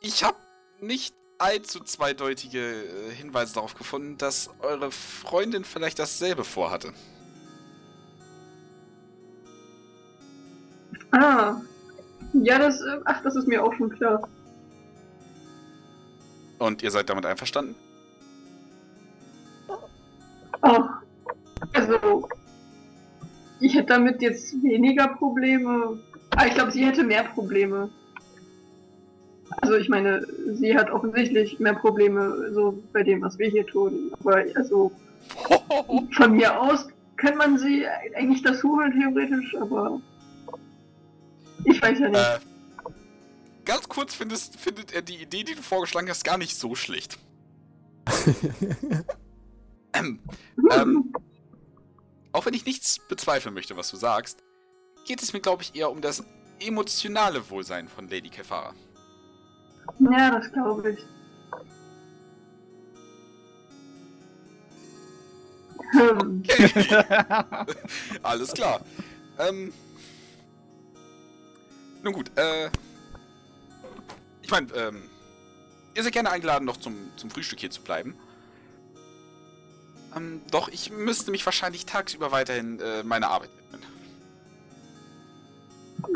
Ich 0.00 0.24
habe 0.24 0.38
nicht 0.80 1.14
allzu 1.36 1.80
zweideutige 1.80 2.60
äh, 2.60 3.10
Hinweise 3.10 3.52
darauf 3.52 3.74
gefunden, 3.74 4.16
dass 4.16 4.48
eure 4.60 4.90
Freundin 4.90 5.64
vielleicht 5.64 5.98
dasselbe 5.98 6.44
vorhatte. 6.44 6.94
Ah. 11.10 11.60
Ja, 12.32 12.58
das, 12.58 12.80
äh, 12.80 13.00
ach, 13.04 13.22
das 13.22 13.36
ist 13.36 13.46
mir 13.46 13.62
auch 13.62 13.72
schon 13.74 13.90
klar. 13.90 14.26
Und 16.58 16.82
ihr 16.82 16.90
seid 16.90 17.10
damit 17.10 17.26
einverstanden? 17.26 17.74
Oh. 20.62 20.84
Also, 21.72 22.28
ich 23.60 23.74
hätte 23.74 23.88
damit 23.88 24.22
jetzt 24.22 24.62
weniger 24.62 25.08
Probleme. 25.08 25.98
Aber 26.30 26.46
ich 26.46 26.54
glaube, 26.54 26.70
sie 26.70 26.84
hätte 26.84 27.04
mehr 27.04 27.24
Probleme. 27.24 27.90
Also, 29.60 29.76
ich 29.76 29.88
meine, 29.88 30.26
sie 30.52 30.76
hat 30.76 30.90
offensichtlich 30.90 31.58
mehr 31.58 31.74
Probleme, 31.74 32.52
so 32.52 32.82
bei 32.92 33.02
dem, 33.02 33.22
was 33.22 33.38
wir 33.38 33.48
hier 33.48 33.66
tun. 33.66 34.12
Aber, 34.20 34.44
also, 34.54 34.92
von 36.12 36.32
mir 36.32 36.58
aus 36.60 36.88
kann 37.16 37.36
man 37.36 37.58
sie 37.58 37.86
eigentlich 38.16 38.42
das 38.42 38.62
holen, 38.62 38.92
theoretisch, 38.92 39.54
aber. 39.56 40.00
Ich 41.64 41.80
weiß 41.80 41.98
ja 41.98 42.08
nicht. 42.08 42.20
Äh, 42.20 42.38
ganz 43.64 43.88
kurz 43.88 44.14
findest, 44.14 44.58
findet 44.58 44.92
er 44.92 45.02
die 45.02 45.16
Idee, 45.16 45.44
die 45.44 45.54
du 45.54 45.62
vorgeschlagen 45.62 46.08
hast, 46.08 46.24
gar 46.24 46.38
nicht 46.38 46.56
so 46.56 46.74
schlecht. 46.74 47.18
Ähm, 49.94 50.20
ähm, 50.70 51.12
auch 52.32 52.46
wenn 52.46 52.54
ich 52.54 52.64
nichts 52.64 52.98
bezweifeln 53.08 53.54
möchte, 53.54 53.76
was 53.76 53.90
du 53.90 53.96
sagst, 53.96 54.42
geht 55.06 55.22
es 55.22 55.32
mir, 55.32 55.40
glaube 55.40 55.62
ich, 55.62 55.74
eher 55.74 55.90
um 55.90 56.00
das 56.00 56.24
emotionale 56.60 57.48
Wohlsein 57.50 57.88
von 57.88 58.08
Lady 58.08 58.30
Kefara. 58.30 58.72
ja, 59.98 60.30
das 60.30 60.50
glaube 60.52 60.92
ich. 60.92 60.98
Okay, 65.94 67.04
alles 68.22 68.52
klar. 68.52 68.80
Ähm, 69.38 69.72
nun 72.02 72.12
gut, 72.12 72.30
äh, 72.36 72.68
ich 74.42 74.50
meine, 74.50 74.72
ähm, 74.74 75.02
ihr 75.94 76.02
seid 76.02 76.12
gerne 76.12 76.30
eingeladen, 76.30 76.64
noch 76.64 76.76
zum, 76.76 76.96
zum 77.16 77.30
Frühstück 77.30 77.60
hier 77.60 77.70
zu 77.70 77.82
bleiben. 77.82 78.14
Ähm, 80.16 80.42
doch 80.50 80.68
ich 80.68 80.90
müsste 80.90 81.30
mich 81.30 81.44
wahrscheinlich 81.44 81.86
tagsüber 81.86 82.32
weiterhin 82.32 82.80
äh, 82.80 83.02
meiner 83.02 83.30
Arbeit 83.30 83.50
widmen. 83.56 83.82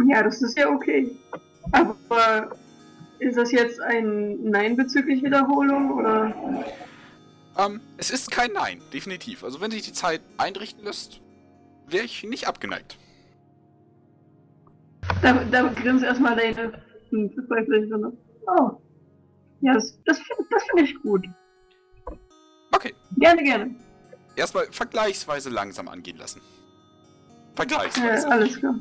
Ja, 0.09 0.23
das 0.23 0.43
ist 0.43 0.59
ja 0.59 0.69
okay. 0.69 1.11
Aber 1.73 2.51
ist 3.19 3.37
das 3.37 3.53
jetzt 3.53 3.81
ein 3.81 4.43
Nein 4.43 4.77
bezüglich 4.77 5.23
Wiederholung 5.23 5.93
oder? 5.93 6.35
Ähm, 7.57 7.81
es 7.97 8.11
ist 8.11 8.31
kein 8.31 8.53
Nein, 8.53 8.83
definitiv. 8.93 9.45
Also 9.45 9.61
wenn 9.61 9.71
sich 9.71 9.83
die 9.83 9.93
Zeit 9.93 10.21
einrichten 10.37 10.85
lässt, 10.85 11.21
wäre 11.87 12.05
ich 12.05 12.25
nicht 12.25 12.47
abgeneigt. 12.47 12.99
Da, 15.23 15.33
da 15.51 15.63
grinst 15.69 16.05
erstmal 16.05 16.37
deine 16.37 16.73
hm, 17.11 17.35
bezweiflich 17.35 17.89
so. 17.91 18.13
Oh. 18.47 18.71
Ja, 19.61 19.75
das, 19.75 19.99
das, 20.05 20.19
find- 20.19 20.49
das 20.51 20.63
finde 20.65 20.83
ich 20.85 21.03
gut. 21.03 21.25
Okay, 22.73 22.95
Gerne, 23.17 23.43
gerne. 23.43 23.75
erstmal 24.37 24.67
vergleichsweise 24.71 25.51
langsam 25.51 25.89
angehen 25.89 26.19
lassen. 26.19 26.41
Äh, 26.41 27.57
Vergleichsweise. 27.57 28.31
alles 28.31 28.59
klar. 28.59 28.75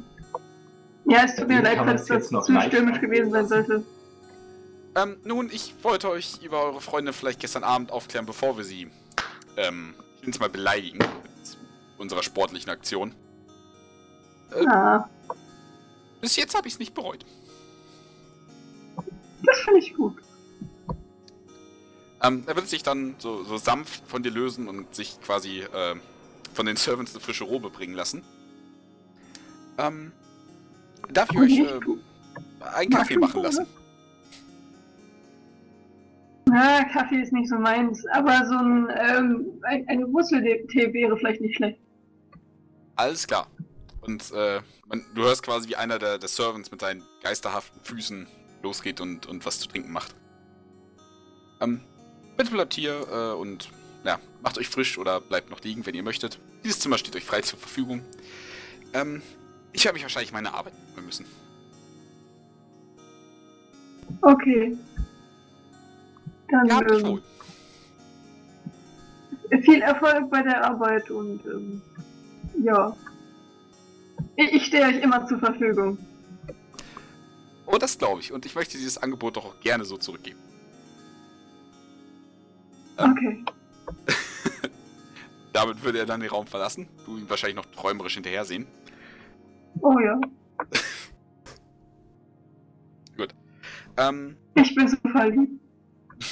Ja, 1.06 1.24
es 1.24 1.36
tut 1.36 1.48
mir 1.48 1.62
leid, 1.62 1.80
es 1.96 2.06
das 2.06 2.30
zu 2.30 2.42
stürmisch 2.62 3.00
gewesen 3.00 3.32
sein 3.32 3.48
sollte. 3.48 3.84
Ähm, 4.98 5.18
nun, 5.24 5.50
ich 5.52 5.74
wollte 5.84 6.10
euch 6.10 6.42
über 6.44 6.64
eure 6.64 6.82
Freunde 6.82 7.14
vielleicht 7.14 7.40
gestern 7.40 7.64
Abend 7.64 7.92
aufklären, 7.92 8.26
bevor 8.26 8.58
wir 8.58 8.64
sie, 8.64 8.90
ähm, 9.58 9.94
ich 10.22 10.28
will 10.28 10.34
mal 10.40 10.50
beleidigen 10.50 10.98
mit 10.98 11.58
unserer 11.98 12.24
sportlichen 12.24 12.70
Aktion. 12.72 13.14
Äh, 14.52 14.66
Ah, 14.68 15.10
bis 16.22 16.36
jetzt 16.36 16.56
habe 16.56 16.68
ich 16.68 16.74
es 16.74 16.80
nicht 16.80 16.94
bereut. 16.94 17.26
das 19.44 19.60
finde 19.60 19.80
ich 19.80 19.94
gut. 19.94 20.16
Ähm, 22.24 22.44
er 22.48 22.56
wird 22.56 22.68
sich 22.68 22.82
dann 22.82 23.16
so, 23.20 23.44
so 23.44 23.58
sanft 23.58 24.08
von 24.08 24.24
dir 24.24 24.32
lösen 24.32 24.68
und 24.68 24.96
sich 24.96 25.20
quasi 25.22 25.60
äh, 25.60 25.96
von 26.54 26.66
den 26.66 26.76
Servants 26.76 27.14
eine 27.14 27.22
frische 27.22 27.44
Robe 27.44 27.70
bringen 27.70 27.94
lassen. 27.94 28.24
Ähm, 29.78 30.12
darf 31.12 31.30
ich 31.32 31.38
euch 31.38 31.60
äh, 31.60 31.80
einen 32.74 32.90
Kaffee 32.90 33.18
machen 33.18 33.44
lassen? 33.44 33.68
Ah, 36.52 36.84
Kaffee 36.86 37.22
ist 37.22 37.34
nicht 37.34 37.50
so 37.50 37.58
meins, 37.58 38.06
aber 38.08 38.46
so 38.46 38.56
ein, 38.56 38.88
ähm, 38.98 39.46
ein, 39.64 39.88
ein 39.88 40.14
Wurzeltee 40.14 40.94
wäre 40.94 41.18
vielleicht 41.18 41.42
nicht 41.42 41.56
schlecht. 41.56 41.80
Alles 42.96 43.28
klar. 43.28 43.48
Und 44.06 44.32
äh, 44.32 44.62
man, 44.88 45.04
du 45.16 45.24
hörst 45.24 45.44
quasi, 45.44 45.70
wie 45.70 45.76
einer 45.76 45.98
der, 45.98 46.18
der 46.18 46.30
Servants 46.30 46.72
mit 46.72 46.82
seinen 46.82 47.04
geisterhaften 47.24 47.82
Füßen 47.82 48.28
losgeht 48.62 49.02
und, 49.02 49.26
und 49.26 49.46
was 49.46 49.60
zu 49.60 49.68
trinken 49.68 49.92
macht. 49.92 50.16
Ähm, 51.62 51.82
bitte 52.38 52.52
bleibt 52.52 52.74
hier 52.74 53.08
äh, 53.12 53.34
und 53.34 53.70
ja, 54.04 54.20
macht 54.44 54.58
euch 54.58 54.70
frisch 54.70 54.98
oder 54.98 55.22
bleibt 55.22 55.50
noch 55.50 55.62
liegen, 55.62 55.86
wenn 55.86 55.96
ihr 55.96 56.04
möchtet. 56.04 56.40
Dieses 56.64 56.80
Zimmer 56.80 56.98
steht 56.98 57.16
euch 57.16 57.26
frei 57.26 57.42
zur 57.42 57.58
Verfügung. 57.58 58.02
Ähm, 58.94 59.22
ich 59.74 59.84
werde 59.84 59.96
mich 59.96 60.04
wahrscheinlich 60.04 60.32
meine 60.32 60.54
Arbeit 60.54 60.74
widmen 60.88 61.06
müssen. 61.06 61.26
Okay. 64.22 64.78
Dann 66.50 66.72
euch 66.72 67.02
ähm, 67.02 67.08
wohl. 67.08 67.24
viel 69.64 69.82
Erfolg 69.82 70.30
bei 70.30 70.44
der 70.44 70.64
Arbeit 70.64 71.10
und 71.10 71.44
ähm, 71.46 71.82
ja. 72.64 72.96
Ich, 74.36 74.66
stehe 74.66 74.86
euch 74.86 75.02
immer 75.02 75.26
zur 75.28 75.40
Verfügung. 75.40 75.98
Oh, 77.66 77.78
das 77.78 77.98
glaube 77.98 78.22
ich. 78.22 78.32
Und 78.32 78.46
ich 78.46 78.56
möchte 78.56 78.78
dieses 78.78 78.98
Angebot 78.98 79.38
doch 79.38 79.46
auch 79.46 79.60
gerne 79.62 79.86
so 79.86 79.98
zurückgeben. 79.98 80.40
Okay. 82.98 83.44
Damit 85.54 85.84
würde 85.84 86.00
er 86.00 86.06
dann 86.06 86.20
den 86.20 86.30
Raum 86.30 86.48
verlassen. 86.48 86.88
Du 87.06 87.18
ihn 87.18 87.30
wahrscheinlich 87.30 87.56
noch 87.56 87.66
träumerisch 87.66 88.16
hinterher 88.16 88.46
sehen. 88.46 88.68
Oh 89.82 90.00
ja. 90.00 90.20
Ähm, 93.98 94.36
Ich 94.56 94.76
bin 94.76 94.88
so 94.88 94.98
verliebt. 95.12 95.62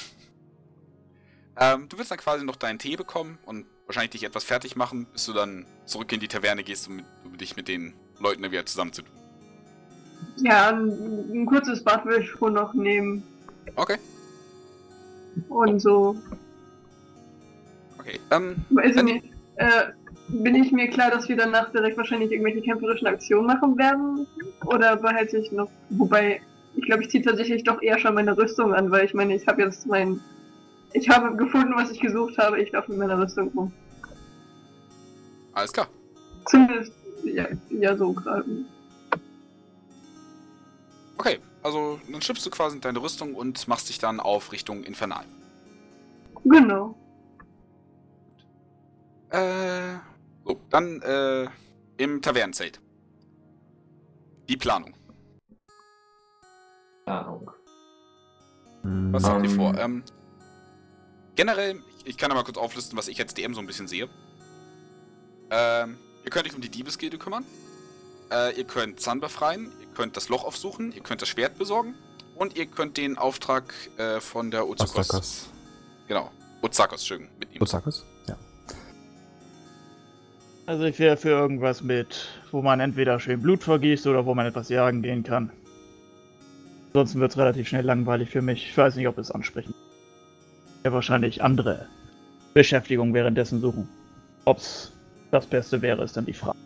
Ähm, 1.55 1.87
du 1.87 1.99
wirst 1.99 2.09
dann 2.09 2.17
quasi 2.17 2.43
noch 2.43 2.55
deinen 2.55 2.79
Tee 2.79 2.95
bekommen 2.95 3.37
und 3.45 3.67
wahrscheinlich 3.85 4.11
dich 4.11 4.23
etwas 4.23 4.43
fertig 4.43 4.75
machen, 4.75 5.05
bis 5.11 5.25
du 5.25 5.33
dann 5.33 5.65
zurück 5.85 6.11
in 6.11 6.19
die 6.19 6.27
Taverne 6.27 6.63
gehst, 6.63 6.87
um, 6.87 7.03
um 7.25 7.37
dich 7.37 7.55
mit 7.55 7.67
den 7.67 7.93
Leuten 8.19 8.43
wieder 8.43 8.65
zusammenzutun. 8.65 9.11
Ja, 10.37 10.69
ein, 10.69 10.87
ein 11.31 11.45
kurzes 11.45 11.83
Bad 11.83 12.05
würde 12.05 12.23
ich 12.23 12.29
schon 12.29 12.53
noch 12.53 12.73
nehmen. 12.73 13.23
Okay. 13.75 13.97
Und 15.49 15.79
so. 15.79 16.15
Okay. 17.99 18.19
Ähm, 18.31 18.55
ich 18.83 18.95
Dann- 18.95 19.05
nicht. 19.05 19.25
Äh, 19.55 19.91
bin 20.29 20.55
ich 20.55 20.71
mir 20.71 20.89
klar, 20.89 21.11
dass 21.11 21.27
wir 21.29 21.35
danach 21.35 21.71
direkt 21.71 21.97
wahrscheinlich 21.97 22.31
irgendwelche 22.31 22.61
kämpferischen 22.61 23.07
Aktionen 23.07 23.45
machen 23.45 23.77
werden? 23.77 24.25
Oder 24.65 24.95
behalte 24.95 25.37
ich 25.37 25.51
noch. 25.51 25.69
Wobei, 25.89 26.41
ich 26.75 26.85
glaube, 26.85 27.03
ich 27.03 27.09
ziehe 27.09 27.23
tatsächlich 27.23 27.63
doch 27.63 27.81
eher 27.81 27.99
schon 27.99 28.15
meine 28.15 28.35
Rüstung 28.35 28.73
an, 28.73 28.89
weil 28.89 29.05
ich 29.05 29.13
meine, 29.13 29.35
ich 29.35 29.45
habe 29.47 29.61
jetzt 29.61 29.85
mein. 29.85 30.21
Ich 30.93 31.09
habe 31.09 31.35
gefunden, 31.35 31.73
was 31.75 31.91
ich 31.91 31.99
gesucht 31.99 32.37
habe. 32.37 32.61
Ich 32.61 32.71
laufe 32.71 32.91
mit 32.91 32.99
meiner 32.99 33.17
Rüstung 33.19 33.49
rum. 33.55 33.71
alles 35.53 35.71
klar. 35.73 35.87
Zumindest 36.45 36.93
ja, 37.23 37.47
ja 37.69 37.95
so 37.97 38.13
gerade. 38.13 38.45
Okay, 41.17 41.39
also 41.61 41.99
dann 42.11 42.21
schlüpfst 42.21 42.45
du 42.45 42.49
quasi 42.49 42.75
in 42.75 42.81
deine 42.81 43.01
Rüstung 43.01 43.33
und 43.33 43.67
machst 43.67 43.89
dich 43.89 43.99
dann 43.99 44.19
auf 44.19 44.51
Richtung 44.51 44.83
Infernal. 44.83 45.25
Genau. 46.43 46.95
Äh, 49.29 49.95
so, 50.45 50.59
dann 50.69 51.01
äh, 51.01 51.47
im 51.97 52.21
Tavernenzelt. 52.21 52.81
Die 54.49 54.57
Planung. 54.57 54.93
Ahnung. 57.05 57.49
Was 58.83 59.23
habt 59.23 59.43
ihr 59.45 59.49
Ähm. 59.49 59.55
vor? 59.55 59.77
Ähm, 59.77 60.03
generell, 61.35 61.81
ich, 62.05 62.17
kann 62.17 62.29
ja 62.29 62.35
mal 62.35 62.43
kurz 62.43 62.57
auflisten, 62.57 62.97
was 62.97 63.07
ich 63.07 63.19
als 63.19 63.33
DM 63.33 63.53
so 63.53 63.59
ein 63.59 63.67
bisschen 63.67 63.87
sehe. 63.87 64.09
Ähm, 65.49 65.97
ihr 66.23 66.31
könnt 66.31 66.47
euch 66.47 66.55
um 66.55 66.61
die 66.61 66.69
Diebesgilde 66.69 67.17
kümmern. 67.17 67.45
Äh, 68.31 68.57
ihr 68.57 68.63
könnt 68.63 68.99
Zahn 68.99 69.19
befreien. 69.19 69.71
Ihr 69.81 69.87
könnt 69.95 70.17
das 70.17 70.29
Loch 70.29 70.43
aufsuchen. 70.43 70.91
Ihr 70.91 71.01
könnt 71.01 71.21
das 71.21 71.29
Schwert 71.29 71.57
besorgen. 71.57 71.95
Und 72.35 72.57
ihr 72.57 72.65
könnt 72.65 72.97
den 72.97 73.17
Auftrag 73.17 73.73
äh, 73.97 74.19
von 74.19 74.51
der 74.51 74.67
Ozakos. 74.67 74.95
Ostakos. 74.97 75.49
Genau. 76.07 76.31
Ozakos, 76.61 77.01
Entschuldigung, 77.01 77.31
mitnehmen. 77.39 77.61
Ostakos? 77.61 78.05
Ja. 78.27 78.37
Also 80.65 80.85
ich 80.85 80.97
wäre 80.97 81.17
für 81.17 81.29
irgendwas 81.29 81.83
mit, 81.83 82.27
wo 82.51 82.61
man 82.61 82.79
entweder 82.79 83.19
schön 83.19 83.41
Blut 83.41 83.63
vergießt 83.63 84.07
oder 84.07 84.25
wo 84.25 84.33
man 84.33 84.45
etwas 84.45 84.69
jagen 84.69 85.01
gehen 85.01 85.23
kann. 85.23 85.51
Ansonsten 86.87 87.19
wird 87.19 87.31
es 87.31 87.37
relativ 87.37 87.67
schnell 87.67 87.85
langweilig 87.85 88.29
für 88.29 88.41
mich. 88.41 88.69
Ich 88.69 88.77
weiß 88.77 88.95
nicht, 88.95 89.07
ob 89.07 89.17
es 89.17 89.29
ansprechen. 89.29 89.73
Ja, 90.83 90.91
wahrscheinlich 90.91 91.41
andere 91.41 91.87
Beschäftigung 92.53 93.13
währenddessen 93.13 93.61
suchen. 93.61 93.87
Ob's 94.45 94.91
das 95.31 95.45
Beste 95.45 95.81
wäre, 95.81 96.03
ist 96.03 96.17
dann 96.17 96.25
die 96.25 96.33
Frage. 96.33 96.57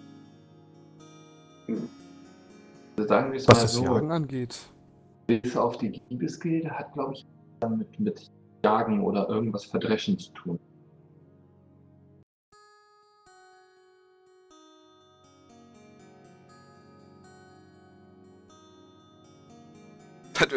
Sagen 2.98 3.32
wir 3.32 3.38
es 3.40 3.48
Was 3.48 3.58
mal 3.58 3.62
das 3.62 3.74
so. 3.74 3.84
Jagen 3.84 4.12
angeht. 4.12 4.60
Bis 5.28 5.56
auf 5.56 5.78
die 5.78 5.92
Diebesgilde 6.10 6.72
hat, 6.72 6.94
glaube 6.94 7.14
ich, 7.14 7.26
damit 7.60 8.00
mit 8.00 8.32
Jagen 8.64 9.02
oder 9.02 9.30
irgendwas 9.30 9.66
Verdreschen 9.66 10.18
zu 10.18 10.32
tun. 10.34 10.60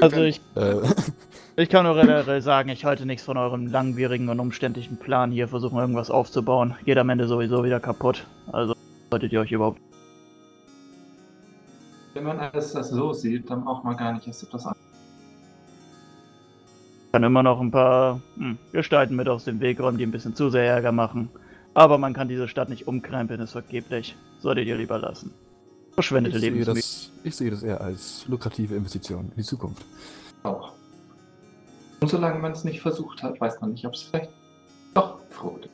Also 0.01 0.23
ich, 0.23 0.41
Äh, 0.57 0.77
ich 1.61 1.69
kann 1.69 1.85
nur 1.85 1.95
generell 1.95 2.41
sagen, 2.43 2.71
ich 2.71 2.85
halte 2.85 3.07
nichts 3.07 3.25
von 3.25 3.37
eurem 3.37 3.67
langwierigen 3.67 4.29
und 4.29 4.41
umständlichen 4.41 4.97
Plan 4.97 5.31
hier, 5.31 5.49
versuchen 5.49 5.79
irgendwas 5.79 6.11
aufzubauen. 6.11 6.75
Geht 6.85 6.97
am 6.99 7.09
Ende 7.11 7.27
sowieso 7.27 7.63
wieder 7.65 7.81
kaputt. 7.81 8.27
Also 8.51 8.75
solltet 9.11 9.33
ihr 9.33 9.41
euch 9.41 9.53
überhaupt. 9.53 9.81
Wenn 12.15 12.25
man 12.25 12.39
alles 12.39 12.73
das 12.73 12.91
so 12.91 13.13
sieht, 13.13 13.51
dann 13.51 13.65
braucht 13.65 13.85
man 13.85 13.97
gar 13.97 14.13
nicht 14.13 14.27
erst 14.27 14.43
etwas 14.43 14.67
an. 14.67 14.75
kann 17.13 17.23
immer 17.25 17.43
noch 17.43 17.61
ein 17.61 17.71
paar 17.71 18.21
hm, 18.37 18.59
Gestalten 18.73 19.15
mit 19.17 19.29
aus 19.29 19.45
dem 19.45 19.61
Weg 19.61 19.81
räumen, 19.81 19.99
die 19.99 20.07
ein 20.07 20.11
bisschen 20.11 20.35
zu 20.35 20.51
sehr 20.51 20.65
Ärger 20.65 20.93
machen. 20.93 21.29
Aber 21.75 21.99
man 21.99 22.15
kann 22.15 22.29
diese 22.29 22.49
Stadt 22.49 22.69
nicht 22.69 22.89
umkrempeln, 22.89 23.41
ist 23.41 23.53
vergeblich. 23.53 24.17
Solltet 24.41 24.67
ihr 24.67 24.77
lieber 24.77 24.99
lassen. 24.99 25.33
Verschwendete 25.93 26.39
Lebensmittel. 26.39 26.83
ich 27.25 27.37
sehe 27.37 27.51
das 27.51 27.63
eher 27.63 27.81
als 27.81 28.27
lukrative 28.29 28.75
Investition 28.75 29.27
in 29.27 29.37
die 29.37 29.43
Zukunft. 29.43 29.85
Auch. 30.43 30.80
Und 32.01 32.09
solange 32.09 32.39
man 32.39 32.53
es 32.53 32.65
nicht 32.65 32.81
versucht 32.81 33.23
hat, 33.23 33.41
weiß 33.41 33.61
man 33.61 33.73
nicht, 33.73 33.87
ob 33.87 33.95
es 33.95 34.03
vielleicht 34.03 34.31
doch 34.95 35.21
fruchtet. 35.31 35.71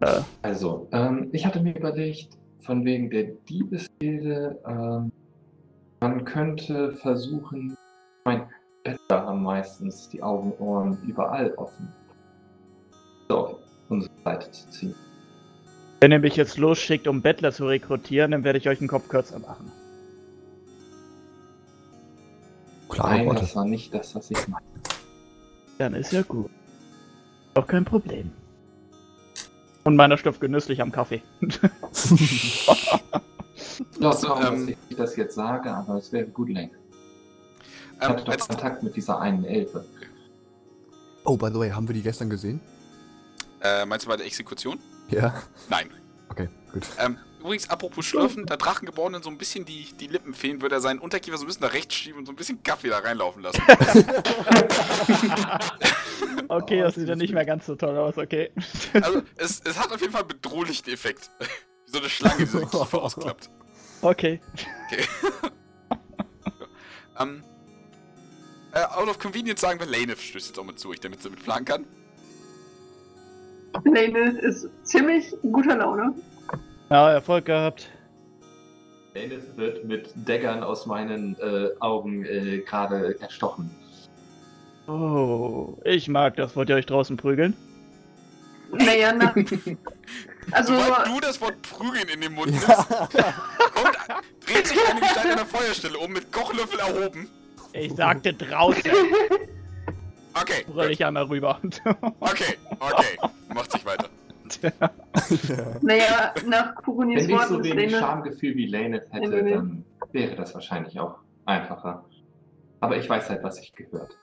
Äh. 0.00 0.20
Also, 0.42 0.88
ähm, 0.92 1.28
ich 1.32 1.44
hatte 1.44 1.60
mir 1.60 1.76
überlegt, 1.76 2.38
von 2.60 2.84
wegen 2.84 3.10
der 3.10 3.24
Diebesgilde, 3.48 4.58
ähm, 4.66 5.12
man 6.00 6.24
könnte 6.24 6.92
versuchen, 6.92 7.76
meine, 8.24 8.48
Bettler 8.84 9.26
haben 9.26 9.42
meistens 9.42 10.08
die 10.08 10.22
Augen, 10.22 10.52
Ohren 10.58 10.98
überall 11.06 11.52
offen. 11.54 11.88
So, 13.28 13.58
unsere 13.88 14.12
Seite 14.24 14.50
zu 14.50 14.70
ziehen. 14.70 14.94
Wenn 16.00 16.12
ihr 16.12 16.18
mich 16.18 16.36
jetzt 16.36 16.56
losschickt, 16.56 17.06
um 17.06 17.20
Bettler 17.20 17.52
zu 17.52 17.66
rekrutieren, 17.66 18.30
dann 18.30 18.44
werde 18.44 18.58
ich 18.58 18.68
euch 18.68 18.78
den 18.78 18.88
Kopf 18.88 19.08
kürzer 19.08 19.38
machen. 19.38 19.70
Klare 22.90 23.10
Nein, 23.16 23.26
Worte. 23.26 23.40
das 23.40 23.56
war 23.56 23.64
nicht 23.64 23.94
das, 23.94 24.14
was 24.14 24.30
ich 24.30 24.48
meinte. 24.48 24.68
Dann 25.78 25.94
ist 25.94 26.12
ja 26.12 26.22
gut. 26.22 26.50
Doch 27.54 27.66
kein 27.66 27.84
Problem. 27.84 28.30
Und 29.84 29.96
meiner 29.96 30.18
stopft 30.18 30.40
genüsslich 30.40 30.80
am 30.82 30.92
Kaffee. 30.92 31.22
Ich 33.92 33.98
glaube 33.98 34.16
So, 34.16 34.34
ähm, 34.36 34.66
dass 34.66 34.76
ich 34.90 34.96
das 34.96 35.16
jetzt 35.16 35.34
sage, 35.34 35.70
aber 35.70 35.94
es 35.96 36.12
wäre 36.12 36.26
gut 36.26 36.50
länger. 36.50 36.74
Ich 37.98 38.02
ähm, 38.02 38.08
hatte 38.10 38.24
doch 38.24 38.48
Kontakt 38.48 38.82
mit 38.82 38.94
dieser 38.94 39.18
einen 39.20 39.44
Elfe. 39.44 39.84
Oh, 41.24 41.36
by 41.36 41.48
the 41.48 41.58
way, 41.58 41.70
haben 41.70 41.88
wir 41.88 41.94
die 41.94 42.02
gestern 42.02 42.28
gesehen? 42.28 42.60
äh, 43.62 43.84
meinst 43.86 44.04
du 44.06 44.10
bei 44.10 44.16
der 44.16 44.26
Exekution? 44.26 44.78
Ja. 45.08 45.34
Nein. 45.68 45.90
Okay, 46.28 46.48
gut. 46.72 46.86
Ähm, 46.98 47.16
übrigens, 47.40 47.68
apropos 47.70 48.04
Schlürfen, 48.04 48.46
da 48.46 48.56
Drachengeborenen 48.56 49.22
so 49.22 49.30
ein 49.30 49.38
bisschen 49.38 49.64
die, 49.64 49.88
die 49.98 50.06
Lippen 50.06 50.34
fehlen, 50.34 50.62
würde 50.62 50.76
er 50.76 50.80
seinen 50.80 51.00
Unterkiefer 51.00 51.38
so 51.38 51.44
ein 51.44 51.46
bisschen 51.46 51.62
nach 51.62 51.72
rechts 51.72 51.94
schieben 51.94 52.20
und 52.20 52.26
so 52.26 52.32
ein 52.32 52.36
bisschen 52.36 52.62
Kaffee 52.62 52.88
da 52.88 52.98
reinlaufen 52.98 53.42
lassen. 53.42 53.62
okay, 56.48 56.80
Oh, 56.80 56.84
das 56.84 56.94
sieht 56.94 57.08
ja 57.08 57.16
nicht 57.16 57.32
mehr 57.32 57.44
ganz 57.44 57.66
so 57.66 57.76
toll 57.76 57.96
aus, 57.96 58.18
okay. 58.18 58.50
Also, 58.94 59.22
es, 59.36 59.60
es 59.64 59.78
hat 59.78 59.92
auf 59.92 60.00
jeden 60.00 60.12
Fall 60.12 60.22
einen 60.22 60.28
bedrohlichen 60.28 60.92
Effekt. 60.92 61.30
Wie 61.86 61.92
so 61.92 61.98
eine 61.98 62.08
Schlange, 62.08 62.38
die 62.38 62.46
so 62.46 62.66
Kiefer 62.66 62.98
ausklappt. 63.02 63.50
Okay. 64.02 64.40
Ähm, 67.18 67.42
äh, 68.72 68.84
out 68.84 69.08
of 69.08 69.18
convenience 69.18 69.60
sagen 69.60 69.80
wir, 69.80 69.86
Lane 69.86 70.16
stößt 70.16 70.48
jetzt 70.48 70.58
auch 70.58 70.64
mit 70.64 70.78
zu, 70.78 70.92
ich 70.92 71.00
damit 71.00 71.22
sie 71.22 71.30
mit 71.30 71.42
planen 71.42 71.64
kann. 71.64 71.86
Lane 73.84 74.38
ist 74.40 74.68
ziemlich 74.84 75.34
guter 75.42 75.76
Laune. 75.76 76.14
Ja, 76.90 77.10
Erfolg 77.12 77.44
gehabt. 77.44 77.88
Dennis 79.14 79.44
wird 79.56 79.84
mit 79.84 80.10
Daggern 80.28 80.62
aus 80.62 80.86
meinen 80.86 81.36
äh, 81.40 81.68
Augen 81.80 82.24
äh, 82.24 82.58
gerade 82.58 83.18
erstochen. 83.20 83.70
Oh, 84.86 85.78
ich 85.84 86.08
mag 86.08 86.36
das. 86.36 86.56
Wollt 86.56 86.68
ihr 86.68 86.76
euch 86.76 86.86
draußen 86.86 87.16
prügeln? 87.16 87.56
Naja, 88.72 89.12
na, 89.12 89.34
also 90.52 90.74
Sobald 90.78 91.06
du 91.08 91.20
das 91.20 91.40
Wort 91.40 91.60
prügeln 91.62 92.08
in 92.12 92.20
den 92.20 92.32
Mund 92.34 92.50
nimmst, 92.52 92.68
Ja. 92.68 93.34
kommt, 93.74 93.96
dreht 94.46 94.66
sich 94.66 94.78
eine 94.88 95.00
Gestalt 95.00 95.26
an 95.30 95.36
der 95.38 95.46
Feuerstelle 95.46 95.98
um, 95.98 96.12
mit 96.12 96.32
Kochlöffel 96.32 96.78
erhoben. 96.78 97.28
Ich 97.72 97.92
sagte 97.94 98.32
draußen. 98.32 98.82
Okay, 100.34 100.64
Brüll 100.68 100.90
ich 100.92 101.04
einmal 101.04 101.24
rüber. 101.24 101.60
okay, 102.20 102.56
okay. 102.78 103.18
Macht 103.52 103.72
sich 103.72 103.84
weiter. 103.84 104.08
naja, 105.82 106.34
nach 106.46 106.74
Kurunis 106.76 107.28
Wenn 107.28 107.36
ich 107.36 107.42
so 107.42 107.62
wenig 107.62 107.92
Lane 107.92 108.04
Schamgefühl 108.04 108.56
wie 108.56 108.66
Lane 108.66 109.02
hätte, 109.10 109.44
dann 109.44 109.84
wäre 110.12 110.36
das 110.36 110.54
wahrscheinlich 110.54 110.98
auch 110.98 111.18
einfacher. 111.44 112.04
Aber 112.80 112.96
ich 112.96 113.08
weiß 113.08 113.30
halt, 113.30 113.42
was 113.42 113.60
ich 113.60 113.72
gehört. 113.74 114.16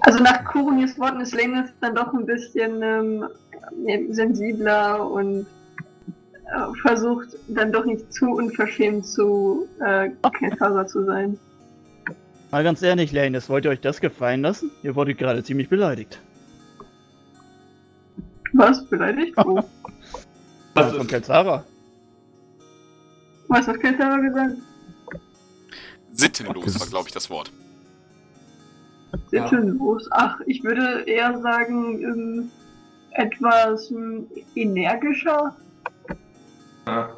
Also 0.00 0.22
nach 0.22 0.44
Kurunis 0.44 0.98
Worten 0.98 1.20
ist 1.20 1.34
Lane 1.34 1.72
dann 1.80 1.94
doch 1.94 2.12
ein 2.12 2.26
bisschen 2.26 2.82
ähm, 2.82 3.28
sensibler 4.10 5.10
und 5.10 5.46
äh, 6.48 6.80
versucht 6.82 7.28
dann 7.48 7.72
doch 7.72 7.84
nicht 7.84 8.12
zu 8.12 8.26
unverschämt 8.26 9.06
zu 9.06 9.66
äh, 9.80 10.10
Kessara 10.38 10.86
zu 10.86 11.04
sein. 11.04 11.38
Mal 12.50 12.64
ganz 12.64 12.80
ehrlich, 12.80 13.12
Lanes, 13.12 13.50
wollt 13.50 13.66
ihr 13.66 13.70
euch 13.70 13.80
das 13.80 14.00
gefallen 14.00 14.40
lassen? 14.40 14.70
Ihr 14.82 14.96
wurdet 14.96 15.18
gerade 15.18 15.44
ziemlich 15.44 15.68
beleidigt. 15.68 16.18
Was? 18.52 18.84
Beleidigt? 18.86 19.34
Oh. 19.44 19.62
Was 20.74 20.92
von 20.92 21.06
Kelsara? 21.06 21.64
Was 23.48 23.66
hat 23.66 23.80
Kessara 23.80 24.18
gesagt? 24.18 24.56
Sittenlos 26.12 26.78
war, 26.80 26.86
glaube 26.86 27.08
ich, 27.08 27.14
das 27.14 27.28
Wort. 27.30 27.50
Ja. 29.32 29.48
Sittenlos. 29.48 30.06
Ach, 30.12 30.38
ich 30.46 30.62
würde 30.62 31.02
eher 31.06 31.38
sagen, 31.40 32.02
ähm, 32.02 32.50
etwas 33.12 33.90
ähm, 33.90 34.26
energischer. 34.54 35.56
Ja. 36.86 37.10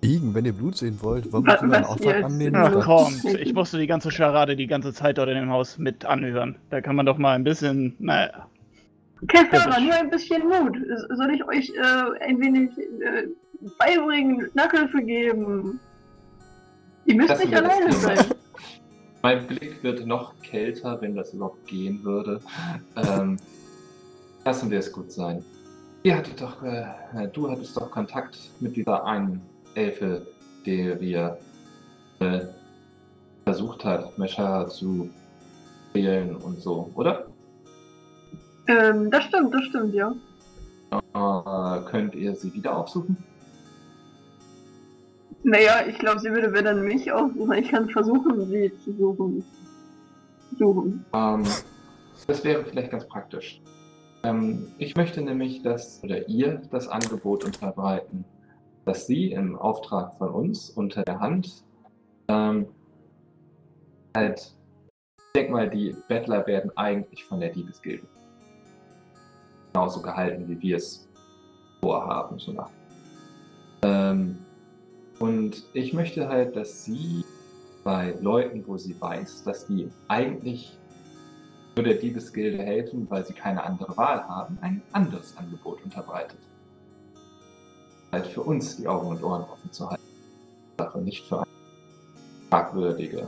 Igen, 0.00 0.34
wenn 0.34 0.44
ihr 0.44 0.52
Blut 0.52 0.76
sehen 0.76 0.98
wollt, 1.02 1.32
wollen 1.32 1.46
Was- 1.46 1.62
wir 1.62 1.72
einen 1.72 1.84
Auftrag 1.84 2.24
annehmen? 2.24 2.56
Ach 2.56 2.72
Ja. 2.72 2.80
kommt, 2.80 3.24
ich 3.24 3.54
musste 3.54 3.78
die 3.78 3.86
ganze 3.86 4.10
Scharade 4.10 4.56
die 4.56 4.66
ganze 4.66 4.92
Zeit 4.92 5.18
dort 5.18 5.28
in 5.28 5.36
dem 5.36 5.50
Haus 5.50 5.78
mit 5.78 6.04
anhören. 6.04 6.56
Da 6.70 6.80
kann 6.80 6.96
man 6.96 7.06
doch 7.06 7.18
mal 7.18 7.34
ein 7.34 7.44
bisschen, 7.44 7.94
naja. 7.98 8.48
Ja, 9.32 9.80
nur 9.80 9.94
ein 9.94 10.10
bisschen 10.10 10.42
Mut. 10.48 10.76
Soll 11.16 11.34
ich 11.34 11.44
euch 11.44 11.70
äh, 11.70 12.24
ein 12.24 12.40
wenig 12.40 12.70
äh, 12.78 13.28
beibringen, 13.78 14.50
Nachhilfe 14.54 15.02
geben? 15.02 15.80
Ihr 17.06 17.16
müsst 17.16 17.30
Lassen 17.30 17.42
nicht 17.42 17.54
das 17.54 17.62
alleine 17.62 17.92
sein. 17.92 18.26
Mein 19.22 19.46
Blick 19.46 19.82
wird 19.82 20.06
noch 20.06 20.38
kälter, 20.42 21.00
wenn 21.00 21.14
das 21.14 21.32
überhaupt 21.32 21.66
gehen 21.66 22.04
würde. 22.04 22.40
Ähm, 22.96 23.38
lassen 24.44 24.70
wir 24.70 24.80
es 24.80 24.92
gut 24.92 25.10
sein. 25.10 25.42
Ihr 26.02 26.16
hattet 26.16 26.42
doch, 26.42 26.62
äh, 26.62 26.84
du 27.32 27.50
hattest 27.50 27.74
doch 27.76 27.90
Kontakt 27.90 28.36
mit 28.60 28.76
dieser 28.76 29.02
einen 29.06 29.40
Elfe, 29.74 30.26
die 30.66 30.94
wir 31.00 31.38
äh, 32.20 32.40
versucht 33.44 33.84
hat, 33.84 34.18
Mesha 34.18 34.68
zu 34.68 35.08
wählen 35.94 36.36
und 36.36 36.60
so, 36.60 36.90
oder? 36.94 37.26
Ähm, 38.66 39.10
das 39.10 39.24
stimmt, 39.24 39.54
das 39.54 39.64
stimmt, 39.64 39.94
ja. 39.94 40.14
Äh, 40.90 41.80
könnt 41.90 42.14
ihr 42.14 42.34
sie 42.34 42.52
wieder 42.54 42.76
aufsuchen? 42.76 43.16
Naja, 45.42 45.86
ich 45.86 45.98
glaube, 45.98 46.20
sie 46.20 46.30
würde 46.30 46.52
wenn 46.52 46.64
dann 46.64 46.82
mich 46.82 47.12
aufsuchen. 47.12 47.52
Ich 47.52 47.70
kann 47.70 47.88
versuchen, 47.90 48.46
sie 48.46 48.72
zu 48.82 48.92
suchen. 48.92 49.44
Suchen. 50.58 51.04
Ähm, 51.12 51.44
das 52.26 52.44
wäre 52.44 52.64
vielleicht 52.64 52.90
ganz 52.90 53.06
praktisch. 53.06 53.60
Ähm, 54.22 54.68
ich 54.78 54.96
möchte 54.96 55.20
nämlich, 55.20 55.62
dass, 55.62 56.02
oder 56.02 56.26
ihr 56.28 56.62
das 56.70 56.88
Angebot 56.88 57.44
unterbreiten, 57.44 58.24
dass 58.86 59.06
sie 59.06 59.32
im 59.32 59.56
Auftrag 59.56 60.16
von 60.16 60.30
uns 60.30 60.70
unter 60.70 61.02
der 61.02 61.20
Hand 61.20 61.64
ähm, 62.28 62.66
halt, 64.16 64.54
ich 65.18 65.32
denke 65.36 65.52
mal, 65.52 65.68
die 65.68 65.94
Bettler 66.08 66.46
werden 66.46 66.70
eigentlich 66.76 67.24
von 67.24 67.40
der 67.40 67.50
Diebesgilde 67.50 68.06
genauso 69.74 70.00
gehalten, 70.00 70.48
wie 70.48 70.60
wir 70.62 70.76
es 70.76 71.08
vorhaben, 71.80 72.38
so 72.38 72.52
nach. 72.52 72.70
Ähm, 73.82 74.38
und 75.18 75.64
ich 75.74 75.92
möchte 75.92 76.28
halt, 76.28 76.56
dass 76.56 76.84
sie 76.84 77.24
bei 77.82 78.14
Leuten, 78.20 78.64
wo 78.66 78.76
sie 78.76 78.98
weiß, 78.98 79.42
dass 79.42 79.66
die 79.66 79.90
eigentlich 80.08 80.78
nur 81.76 81.84
der 81.84 81.94
Diebesgilde 81.94 82.62
helfen, 82.62 83.06
weil 83.10 83.26
sie 83.26 83.34
keine 83.34 83.62
andere 83.64 83.96
Wahl 83.96 84.26
haben, 84.26 84.56
ein 84.60 84.80
anderes 84.92 85.36
Angebot 85.36 85.82
unterbreitet. 85.84 86.38
Halt 88.12 88.26
für 88.28 88.42
uns 88.42 88.76
die 88.76 88.86
Augen 88.86 89.08
und 89.08 89.22
Ohren 89.24 89.42
offen 89.42 89.72
zu 89.72 89.90
halten. 89.90 90.02
Sache 90.78 91.00
nicht 91.00 91.26
für 91.26 91.38
eine 91.38 91.46
fragwürdige. 92.48 93.26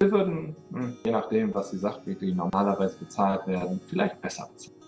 Wir 0.00 0.12
würden, 0.12 0.54
hm, 0.70 0.96
je 1.04 1.12
nachdem, 1.12 1.54
was 1.54 1.70
sie 1.70 1.78
sagt, 1.78 2.06
wie 2.06 2.14
die 2.14 2.34
normalerweise 2.34 2.98
bezahlt 2.98 3.46
werden, 3.46 3.80
vielleicht 3.88 4.20
besser 4.20 4.48
bezahlen. 4.52 4.79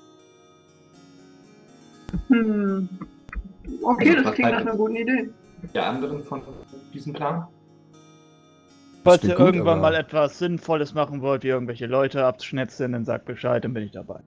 Hm. 2.29 2.89
Okay, 3.83 4.11
Also, 4.11 4.23
das 4.25 4.35
klingt 4.35 4.51
nach 4.51 4.61
einer 4.61 4.77
guten 4.77 4.97
Idee. 4.97 5.31
Der 5.75 5.87
anderen 5.87 6.23
von 6.25 6.43
diesem 6.93 7.13
Plan? 7.13 7.47
Falls 9.05 9.25
ihr 9.25 9.31
gut, 9.31 9.47
irgendwann 9.47 9.79
aber- 9.79 9.91
mal 9.91 9.95
etwas 9.95 10.39
Sinnvolles 10.39 10.95
machen 10.95 11.23
wollt, 11.23 11.43
wie 11.43 11.49
irgendwelche 11.49 11.87
Leute 11.87 12.25
abschnetzeln, 12.25 12.93
dann 12.93 13.05
sagt 13.05 13.25
Bescheid, 13.25 13.65
dann 13.65 13.75
bin 13.75 13.85
ich 13.85 13.93
dabei. 13.93 14.21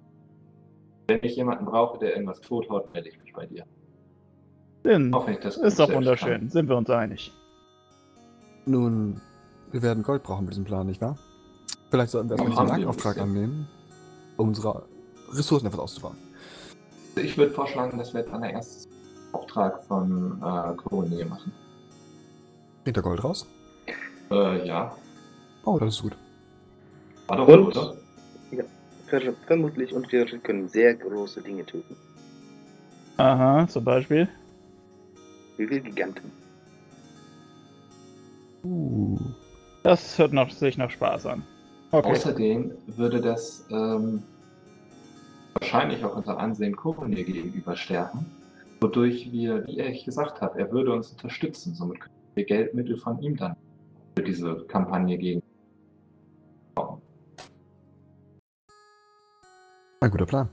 Wenn 1.08 1.20
ich 1.24 1.36
jemanden 1.36 1.66
brauche, 1.66 2.00
der 2.00 2.14
irgendwas 2.14 2.42
tothaut, 2.42 2.92
melde 2.94 3.10
ich 3.10 3.22
mich 3.22 3.32
bei 3.34 3.46
dir. 3.46 3.64
Denn 4.84 5.14
Auch 5.14 5.28
wenn 5.28 5.36
ich 5.36 5.40
das 5.40 5.58
ist 5.58 5.80
doch 5.80 5.92
wunderschön, 5.94 6.50
sind 6.50 6.68
wir 6.70 6.76
uns 6.78 6.90
einig. 6.90 7.32
Nun, 8.66 9.22
wir 9.72 9.82
werden 9.82 10.04
Gold 10.04 10.24
brauchen 10.24 10.46
mit 10.46 10.54
diesem 10.54 10.66
Plan, 10.66 10.88
nicht 10.88 11.02
wahr? 11.02 11.18
Vielleicht 11.92 12.12
sollten 12.12 12.30
wir 12.30 12.38
erstmal 12.38 12.66
diesen 12.76 12.88
Auftrag 12.90 13.18
annehmen, 13.20 13.68
um 14.38 14.50
unsere 14.50 14.84
Ressourcen 15.32 15.68
etwas 15.68 15.80
auszubauen. 15.80 16.18
Ich 17.16 17.38
würde 17.38 17.52
vorschlagen, 17.52 17.98
dass 17.98 18.14
wir 18.14 18.22
jetzt 18.22 18.34
einen 18.34 18.44
ersten 18.44 18.90
Auftrag 19.32 19.84
von 19.84 20.38
äh, 20.42 20.76
Koronie 20.76 21.24
machen. 21.24 21.52
Bringt 22.84 22.98
der 22.98 23.04
Gold 23.04 23.24
raus? 23.24 23.48
Äh, 24.32 24.68
ja. 24.68 24.96
Oh, 25.66 25.80
das 25.80 25.96
ist 25.96 26.02
gut. 26.02 26.16
War 27.28 27.38
doch 27.38 27.48
Und? 27.48 27.68
oder? 27.68 27.96
Ver 29.08 29.22
vermutlich 29.46 29.94
und 29.94 30.12
wir 30.12 30.26
können 30.40 30.68
sehr 30.68 30.96
große 30.96 31.42
Dinge 31.42 31.64
töten. 31.66 31.96
Aha, 33.18 33.68
zum 33.68 33.84
Beispiel. 33.84 34.28
Wie 35.58 35.68
viel 35.68 35.82
Giganten. 35.82 36.32
Uh. 38.64 39.18
Das 39.84 40.18
hört 40.18 40.34
noch, 40.34 40.50
sich 40.50 40.78
nach 40.78 40.90
Spaß 40.90 41.28
an. 41.28 41.44
Okay. 41.92 42.12
Außerdem 42.12 42.72
würde 42.88 43.22
das 43.22 43.64
ähm, 43.70 44.24
wahrscheinlich 45.60 46.04
auch 46.04 46.16
unser 46.16 46.38
Ansehen 46.38 46.76
Koronie 46.76 47.24
gegenüber 47.24 47.76
stärken, 47.76 48.26
wodurch 48.82 49.32
wir, 49.32 49.66
wie 49.68 49.78
er 49.78 49.92
gesagt 49.92 50.42
hat, 50.42 50.56
er 50.56 50.72
würde 50.72 50.94
uns 50.94 51.12
unterstützen. 51.12 51.74
Somit 51.74 52.02
können 52.02 52.16
wir 52.36 52.46
Geldmittel 52.46 52.98
von 52.98 53.22
ihm 53.22 53.36
dann 53.36 53.56
für 54.16 54.24
diese 54.24 54.66
Kampagne 54.68 55.18
gegen. 55.18 55.42
Ein 60.02 60.12
guter 60.12 60.26
Plan. 60.26 60.50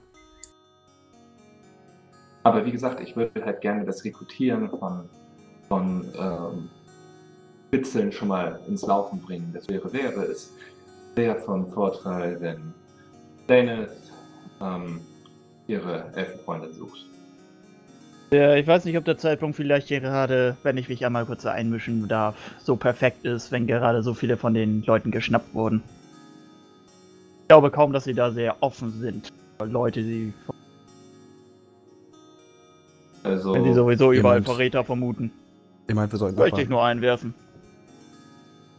Aber 2.44 2.64
wie 2.64 2.72
gesagt, 2.72 3.00
ich 3.00 3.14
würde 3.14 3.44
halt 3.44 3.60
gerne 3.60 3.84
das 3.84 4.04
Rekrutieren 4.04 4.68
von, 4.70 5.08
von 5.68 6.08
ähm, 6.18 6.70
Spitzeln 7.68 8.10
schon 8.10 8.28
mal 8.28 8.60
ins 8.66 8.82
Laufen 8.82 9.20
bringen. 9.20 9.50
Das 9.52 9.68
wäre, 9.68 9.92
wäre 9.92 10.22
es 10.24 10.52
sehr 11.14 11.36
von 11.36 11.70
Vorteil, 11.70 12.40
wenn 12.40 12.74
Dennis 13.48 14.12
ähm, 14.62 15.00
ihre 15.66 16.12
Elfenfreundin 16.14 16.72
sucht. 16.72 17.06
Ja, 18.32 18.54
ich 18.54 18.66
weiß 18.66 18.86
nicht, 18.86 18.96
ob 18.96 19.04
der 19.04 19.18
Zeitpunkt 19.18 19.56
vielleicht 19.56 19.88
gerade, 19.88 20.56
wenn 20.62 20.78
ich 20.78 20.88
mich 20.88 21.04
einmal 21.04 21.26
kurz 21.26 21.44
einmischen 21.44 22.08
darf, 22.08 22.36
so 22.62 22.76
perfekt 22.76 23.26
ist, 23.26 23.52
wenn 23.52 23.66
gerade 23.66 24.02
so 24.02 24.14
viele 24.14 24.38
von 24.38 24.54
den 24.54 24.82
Leuten 24.84 25.10
geschnappt 25.10 25.52
wurden. 25.54 25.82
Ich 27.42 27.48
glaube 27.48 27.70
kaum, 27.70 27.92
dass 27.92 28.04
sie 28.04 28.14
da 28.14 28.30
sehr 28.30 28.56
offen 28.62 28.90
sind. 29.00 29.28
weil 29.58 29.70
Leute, 29.70 30.02
die, 30.02 30.32
Also, 33.22 33.54
wenn 33.54 33.64
sie 33.64 33.74
sowieso 33.74 34.12
überall 34.12 34.36
jemand- 34.36 34.46
Verräter 34.46 34.82
vermuten. 34.84 35.30
Ihr 35.88 35.94
meint, 35.94 36.10
wir 36.10 36.18
sollten 36.18 36.38
Möchte 36.38 36.62
ich 36.62 36.68
nur 36.68 36.82
einwerfen. 36.82 37.34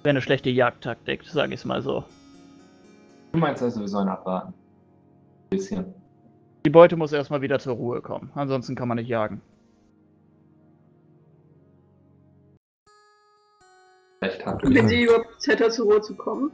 Wäre 0.02 0.10
eine 0.12 0.22
schlechte 0.22 0.50
Jagdtaktik, 0.50 1.24
sage 1.26 1.54
ich 1.54 1.60
es 1.60 1.66
mal 1.66 1.82
so. 1.82 2.04
du 3.34 3.40
meinst 3.40 3.62
also, 3.62 3.80
wir 3.80 3.88
sollen 3.88 4.10
abwarten? 4.10 4.54
Bisschen. 5.58 5.94
Die 6.66 6.70
Beute 6.70 6.96
muss 6.96 7.12
erstmal 7.12 7.42
wieder 7.42 7.60
zur 7.60 7.76
Ruhe 7.76 8.02
kommen. 8.02 8.32
Ansonsten 8.36 8.76
kann 8.76 8.88
man 8.88 8.98
nicht 8.98 9.10
jagen. 9.10 9.42
Recht 14.22 14.46
habt 14.46 14.64
Wenn 14.64 14.72
ihr. 14.74 14.88
sie 14.88 15.04
überhaupt 15.04 15.42
Zeit 15.42 15.62
hat, 15.62 15.74
zur 15.74 15.86
Ruhe 15.86 16.02
zu 16.02 16.16
kommen. 16.16 16.52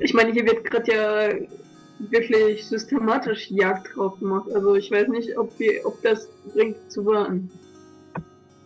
Ich 0.00 0.12
meine, 0.12 0.32
hier 0.32 0.44
wird 0.44 0.64
gerade 0.64 0.92
ja 0.92 2.10
wirklich 2.10 2.66
systematisch 2.66 3.50
Jagd 3.50 3.94
drauf 3.94 4.18
gemacht. 4.18 4.46
Also 4.52 4.74
ich 4.74 4.90
weiß 4.90 5.08
nicht, 5.08 5.38
ob, 5.38 5.56
wir, 5.58 5.86
ob 5.86 6.02
das 6.02 6.28
bringt 6.52 6.76
zu 6.90 7.06
warten. 7.06 7.50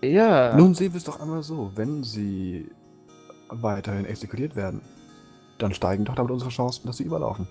Ja. 0.02 0.56
Nun 0.56 0.74
sehen 0.74 0.92
wir 0.92 0.98
es 0.98 1.05
doch 1.05 1.20
einmal 1.20 1.42
so, 1.42 1.70
wenn 1.74 2.02
sie 2.02 2.70
weiterhin 3.50 4.06
exekutiert 4.06 4.56
werden, 4.56 4.80
dann 5.59 5.74
steigen 5.74 6.05
doch 6.05 6.14
damit 6.14 6.30
unsere 6.32 6.50
Chancen, 6.50 6.86
dass 6.86 6.96
sie 6.96 7.05
überlaufen. 7.05 7.46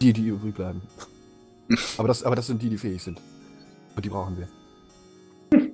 Die, 0.00 0.12
die 0.12 0.28
übrig 0.28 0.54
bleiben. 0.54 0.82
aber, 1.98 2.08
das, 2.08 2.22
aber 2.22 2.36
das 2.36 2.46
sind 2.46 2.60
die, 2.62 2.68
die 2.68 2.78
fähig 2.78 3.02
sind. 3.02 3.20
Und 3.96 4.04
die 4.04 4.08
brauchen 4.10 4.36
wir. 4.38 4.48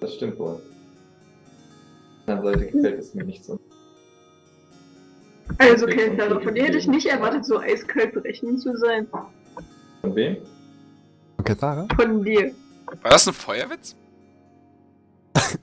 Das 0.00 0.14
stimmt 0.14 0.38
wohl. 0.38 0.52
Auf 0.54 0.60
der 2.26 2.36
anderen 2.38 2.54
Seite 2.58 2.70
gefällt 2.72 2.98
es 3.00 3.12
mir 3.14 3.24
nicht 3.24 3.44
so. 3.44 3.60
Also 5.58 5.84
Keltaro, 5.84 6.40
von 6.40 6.54
dir 6.54 6.64
hätte 6.64 6.78
ich 6.78 6.86
nicht 6.86 7.04
erwartet, 7.06 7.44
so 7.44 7.58
eiskalt 7.58 8.14
berechnend 8.14 8.62
zu 8.62 8.74
sein. 8.78 9.06
Von 10.00 10.14
wem? 10.14 10.38
Und 11.36 11.44
Ketara? 11.44 11.86
Von 11.96 12.24
dir. 12.24 12.52
War 13.02 13.10
das 13.10 13.28
ein 13.28 13.34
Feuerwitz? 13.34 13.94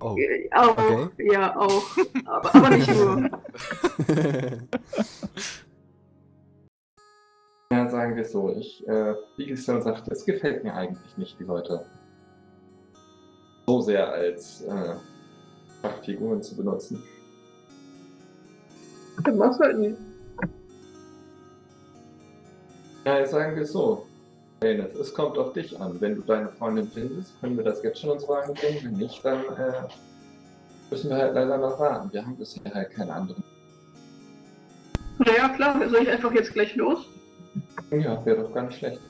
Oh. 0.00 0.16
Äh, 0.16 0.48
Auch, 0.52 0.78
Okay. 0.78 1.32
ja, 1.32 1.56
auch. 1.56 1.84
Aber, 2.26 2.54
aber 2.54 2.70
nicht 2.70 2.88
nur. 2.88 3.28
Ja, 7.74 7.88
sagen 7.88 8.14
wir 8.14 8.22
es 8.22 8.30
so. 8.30 8.54
Ich, 8.56 8.86
äh, 8.86 9.14
wie 9.36 9.48
Christian 9.48 9.82
sagte, 9.82 10.12
es 10.12 10.24
gefällt 10.24 10.62
mir 10.62 10.72
eigentlich 10.74 11.16
nicht, 11.16 11.40
die 11.40 11.44
Leute 11.44 11.84
so 13.66 13.80
sehr 13.80 14.12
als 14.12 14.62
äh, 14.62 14.94
Figuren 16.04 16.40
zu 16.40 16.56
benutzen. 16.56 17.02
Dann 19.24 19.36
mach's 19.38 19.58
halt 19.58 19.78
nicht. 19.78 19.96
Ja, 23.04 23.26
sagen 23.26 23.56
wir 23.56 23.64
es 23.64 23.72
so. 23.72 24.06
Dennis, 24.62 24.94
es 24.94 25.12
kommt 25.12 25.36
auf 25.36 25.52
dich 25.52 25.78
an. 25.80 26.00
Wenn 26.00 26.14
du 26.14 26.22
deine 26.22 26.50
Freundin 26.50 26.86
findest, 26.86 27.40
können 27.40 27.56
wir 27.56 27.64
das 27.64 27.82
jetzt 27.82 28.00
schon 28.00 28.10
uns 28.10 28.28
Wagen 28.28 28.54
bringen. 28.54 28.78
Wenn 28.84 28.92
nicht, 28.92 29.24
dann 29.24 29.40
äh, 29.40 29.88
müssen 30.92 31.10
wir 31.10 31.16
halt 31.16 31.34
leider 31.34 31.58
noch 31.58 31.80
warten. 31.80 32.12
Wir 32.12 32.24
haben 32.24 32.36
bisher 32.36 32.72
halt 32.72 32.92
keine 32.92 33.12
anderen. 33.12 33.42
Naja, 35.18 35.48
klar, 35.48 35.88
soll 35.88 36.02
ich 36.02 36.10
einfach 36.10 36.32
jetzt 36.32 36.52
gleich 36.52 36.76
los? 36.76 37.08
Ja, 37.90 38.24
wäre 38.24 38.42
doch 38.42 38.52
gar 38.52 38.64
nicht 38.64 38.78
schlecht. 38.78 39.00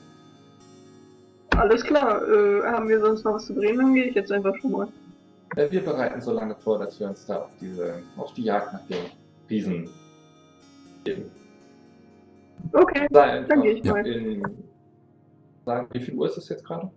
Alles 1.55 1.83
klar, 1.83 2.21
äh, 2.27 2.63
haben 2.63 2.89
wir 2.89 2.99
sonst 2.99 3.23
noch 3.23 3.35
was 3.35 3.45
zu 3.45 3.53
drehen, 3.53 3.77
dann 3.77 3.93
gehe 3.93 4.05
ich 4.05 4.15
jetzt 4.15 4.31
einfach 4.31 4.53
schon 4.57 4.71
mal. 4.71 4.87
Äh, 5.55 5.71
wir 5.71 5.83
bereiten 5.83 6.19
so 6.19 6.33
lange 6.33 6.55
vor, 6.55 6.79
dass 6.79 6.99
wir 6.99 7.07
uns 7.07 7.25
da 7.25 7.43
auf 7.43 7.49
diese, 7.61 8.01
auf 8.17 8.33
die 8.33 8.43
Jagd 8.43 8.73
nach 8.73 8.85
den 8.87 9.05
Riesen 9.49 9.89
geben. 11.03 11.31
Okay, 12.73 13.07
Sei 13.11 13.21
einfach 13.21 13.49
Dann 13.49 13.61
geh 13.61 13.71
ich 13.71 13.83
mal. 13.83 14.05
in 14.05 14.43
sagen, 15.65 15.87
wie 15.91 15.99
viel 15.99 16.13
Uhr 16.15 16.27
ist 16.27 16.37
es 16.37 16.49
jetzt 16.49 16.65
gerade? 16.65 16.91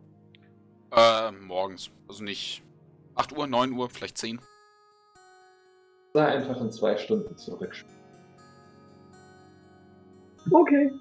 Äh, 0.93 1.33
morgens. 1.33 1.91
Also 2.09 2.25
nicht 2.25 2.63
8 3.15 3.37
Uhr, 3.37 3.47
9 3.47 3.73
Uhr, 3.73 3.89
vielleicht 3.91 4.19
10. 4.19 4.41
Sei 6.15 6.25
einfach 6.27 6.61
in 6.61 6.71
zwei 6.71 6.97
Stunden 6.97 7.37
zurück. 7.37 7.75
Okay. 10.51 10.93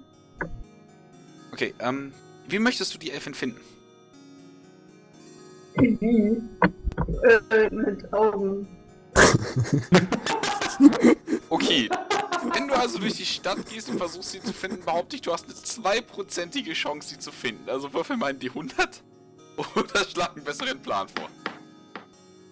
Okay, 1.58 1.74
ähm, 1.80 2.12
wie 2.46 2.60
möchtest 2.60 2.94
du 2.94 2.98
die 2.98 3.10
Elfin 3.10 3.34
finden? 3.34 3.60
Wie? 5.74 6.40
Äh, 7.50 7.70
mit 7.70 8.12
Augen. 8.12 8.68
Okay. 11.50 11.88
Wenn 12.52 12.68
du 12.68 12.74
also 12.74 12.98
durch 12.98 13.14
die 13.14 13.24
Stadt 13.24 13.58
gehst 13.68 13.88
und 13.88 13.98
versuchst 13.98 14.30
sie 14.30 14.40
zu 14.40 14.52
finden, 14.52 14.84
behaupte 14.84 15.16
ich, 15.16 15.22
du 15.22 15.32
hast 15.32 15.46
eine 15.46 15.54
zweiprozentige 15.54 16.72
Chance, 16.74 17.08
sie 17.08 17.18
zu 17.18 17.32
finden. 17.32 17.68
Also 17.68 17.92
würfel 17.92 18.16
mal 18.16 18.30
in 18.30 18.38
die 18.38 18.50
100 18.50 19.02
oder 19.74 20.04
schlag 20.04 20.36
einen 20.36 20.44
besseren 20.44 20.78
Plan 20.78 21.08
vor. 21.08 21.28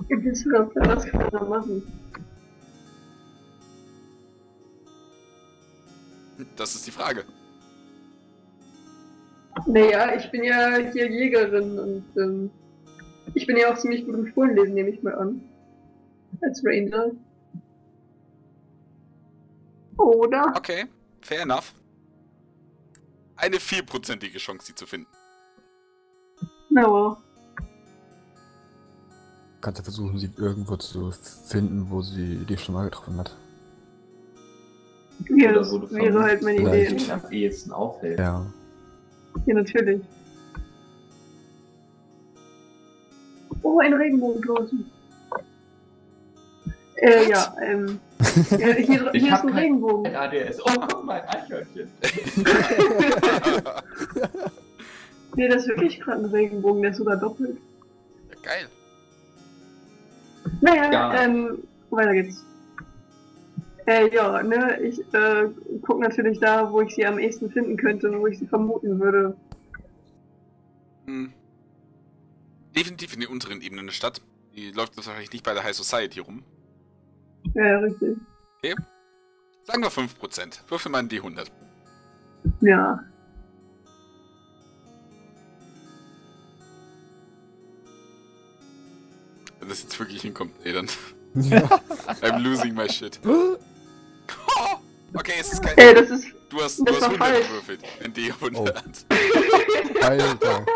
Du 0.08 0.16
das 0.16 0.44
was 0.74 1.04
kann 1.04 1.28
man 1.30 1.48
machen? 1.48 1.82
Das 6.56 6.74
ist 6.74 6.86
die 6.86 6.90
Frage. 6.90 7.24
Naja, 9.64 10.14
ich 10.14 10.30
bin 10.30 10.44
ja 10.44 10.76
hier 10.92 11.10
Jägerin 11.10 11.78
und 11.78 12.04
ähm, 12.16 12.50
ich 13.34 13.46
bin 13.46 13.56
ja 13.56 13.72
auch 13.72 13.78
ziemlich 13.78 14.04
gut 14.04 14.14
im 14.14 14.26
Spurenlesen, 14.26 14.74
nehme 14.74 14.90
ich 14.90 15.02
mal 15.02 15.14
an. 15.14 15.40
Als 16.42 16.62
Ranger. 16.64 17.12
Oder? 19.96 20.52
Okay, 20.56 20.84
fair 21.22 21.42
enough. 21.42 21.74
Eine 23.36 23.58
vierprozentige 23.58 24.38
Chance, 24.38 24.66
sie 24.66 24.74
zu 24.74 24.86
finden. 24.86 25.08
Ja. 26.70 27.16
Kannst 29.60 29.80
du 29.80 29.82
versuchen, 29.84 30.18
sie 30.18 30.30
irgendwo 30.36 30.76
zu 30.76 31.10
finden, 31.48 31.90
wo 31.90 32.02
sie 32.02 32.36
dich 32.44 32.60
schon 32.60 32.74
mal 32.74 32.84
getroffen 32.84 33.18
hat. 33.18 33.36
Ja, 35.30 35.52
das 35.52 35.72
wäre 35.72 36.22
halt 36.22 36.42
meine. 36.42 36.60
Idee. 36.60 37.10
am 37.10 37.22
ehesten 37.30 37.72
aufhält. 37.72 38.18
Ja. 38.18 38.46
Ja, 39.44 39.54
natürlich. 39.54 40.00
Oh, 43.62 43.78
ein 43.80 43.92
Regenbogen 43.92 44.40
draußen. 44.42 44.90
Äh, 46.96 47.28
ja, 47.28 47.54
ähm. 47.62 48.00
ja, 48.52 48.56
hier 48.74 48.78
Ich 48.78 48.86
hier 48.86 49.12
ist 49.12 49.30
hab 49.32 49.44
ein 49.44 49.50
Regenbogen. 49.54 50.14
ADS. 50.16 50.58
Oh, 50.64 50.72
guck 50.88 51.04
mal, 51.04 51.20
ein 51.20 51.28
Eichhörnchen. 51.28 51.90
Nee, 55.38 55.48
das 55.48 55.64
ist 55.64 55.68
wirklich 55.68 56.00
gerade 56.00 56.20
ein 56.22 56.30
Regenbogen, 56.30 56.80
der 56.80 56.92
ist 56.92 56.96
sogar 56.96 57.18
doppelt. 57.18 57.58
Geil. 58.42 58.68
Naja, 60.62 60.90
Ja. 60.90 61.22
ähm, 61.22 61.58
weiter 61.90 62.14
geht's. 62.14 62.42
Äh, 63.86 64.12
ja, 64.12 64.42
ne, 64.42 64.80
ich 64.80 64.98
äh, 65.14 65.48
guck 65.82 66.00
natürlich 66.00 66.40
da, 66.40 66.72
wo 66.72 66.80
ich 66.80 66.94
sie 66.94 67.06
am 67.06 67.18
ehesten 67.18 67.50
finden 67.50 67.76
könnte 67.76 68.10
und 68.10 68.20
wo 68.20 68.26
ich 68.26 68.38
sie 68.38 68.46
vermuten 68.46 69.00
würde. 69.00 69.36
Hm. 71.06 71.32
Definitiv 72.76 73.14
in 73.14 73.20
den 73.20 73.28
unteren 73.28 73.62
Ebenen 73.62 73.86
der 73.86 73.92
Stadt. 73.92 74.20
Die 74.56 74.72
läuft 74.72 74.96
wahrscheinlich 74.96 75.32
nicht 75.32 75.44
bei 75.44 75.54
der 75.54 75.62
High 75.62 75.74
Society 75.74 76.18
rum. 76.18 76.42
Ja, 77.54 77.78
richtig. 77.78 78.16
Sagen 79.66 79.82
wir 79.82 79.90
5%. 79.90 80.60
Würfel 80.68 80.92
mal 80.92 81.00
in 81.00 81.08
die 81.08 81.16
100. 81.16 81.50
Ja. 82.60 83.00
Wenn 89.58 89.68
das 89.68 89.82
jetzt 89.82 89.98
wirklich 89.98 90.22
hinkommt, 90.22 90.52
ey, 90.62 90.72
dann. 90.72 90.88
ja. 91.34 91.58
I'm 92.22 92.38
losing 92.38 92.74
my 92.74 92.88
shit. 92.88 93.18
Okay, 95.14 95.34
es 95.40 95.52
ist 95.52 95.62
kein. 95.62 95.78
Äh, 95.78 95.94
das 95.94 96.10
ist. 96.10 96.26
Du 96.50 96.60
hast, 96.60 96.78
du 96.78 96.84
das 96.84 96.96
hast 96.96 97.02
war 97.18 97.26
100 97.26 97.26
falsch. 97.26 97.48
gewürfelt. 97.48 97.80
In 98.04 98.12
die 98.12 98.30
100. 98.32 98.84
Alter. 100.02 100.66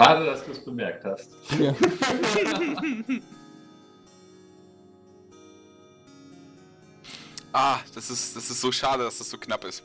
Schade, 0.00 0.26
dass 0.26 0.44
du 0.44 0.52
es 0.52 0.64
bemerkt 0.64 1.04
hast. 1.04 1.30
Ja. 1.58 1.74
ah, 7.52 7.78
das 7.94 8.10
ist, 8.10 8.36
das 8.36 8.50
ist 8.50 8.60
so 8.60 8.72
schade, 8.72 9.04
dass 9.04 9.18
das 9.18 9.30
so 9.30 9.38
knapp 9.38 9.64
ist. 9.64 9.82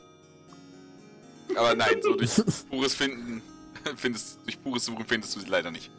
Aber 1.54 1.74
nein, 1.74 2.00
so 2.02 2.14
durch 2.14 2.30
pures 2.70 2.94
Finden. 2.94 3.42
Findest, 3.96 4.38
durch 4.44 4.62
pures 4.62 4.84
Suchen 4.84 5.04
findest 5.06 5.34
du 5.36 5.40
sie 5.40 5.48
leider 5.48 5.70
nicht. 5.70 5.90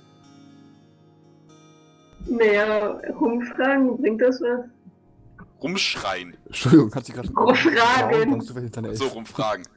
Naja, 2.27 2.99
rumfragen, 3.19 3.97
bringt 3.97 4.21
das 4.21 4.41
was? 4.41 4.65
Rumschreien. 5.61 6.37
Entschuldigung, 6.45 6.93
hat 6.93 7.05
sie 7.05 7.13
gerade 7.13 7.29
Fragen. 7.31 7.47
Warum 7.47 8.45
du 8.45 8.53
hinter 8.53 8.79
einer 8.79 8.95
So 8.95 9.07
rumfragen. 9.07 9.67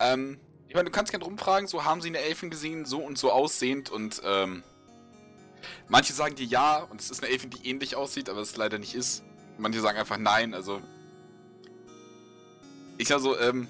ähm, 0.00 0.38
ich 0.68 0.74
meine, 0.74 0.86
du 0.86 0.90
kannst 0.90 1.12
gerne 1.12 1.24
rumfragen, 1.24 1.66
so 1.66 1.84
haben 1.84 2.00
sie 2.00 2.08
eine 2.08 2.18
Elfin 2.18 2.50
gesehen, 2.50 2.84
so 2.84 2.98
und 2.98 3.16
so 3.18 3.32
aussehend 3.32 3.90
und 3.90 4.20
ähm, 4.24 4.62
manche 5.88 6.12
sagen 6.12 6.34
dir 6.34 6.46
ja 6.46 6.78
und 6.78 7.00
es 7.00 7.10
ist 7.10 7.22
eine 7.22 7.32
Elfin, 7.32 7.50
die 7.50 7.68
ähnlich 7.68 7.96
aussieht, 7.96 8.28
aber 8.28 8.40
es 8.40 8.56
leider 8.56 8.78
nicht 8.78 8.94
ist. 8.94 9.24
Manche 9.56 9.80
sagen 9.80 9.98
einfach 9.98 10.18
nein, 10.18 10.54
also 10.54 10.80
ich 12.98 13.08
sag 13.08 13.20
so, 13.20 13.38
ähm, 13.38 13.66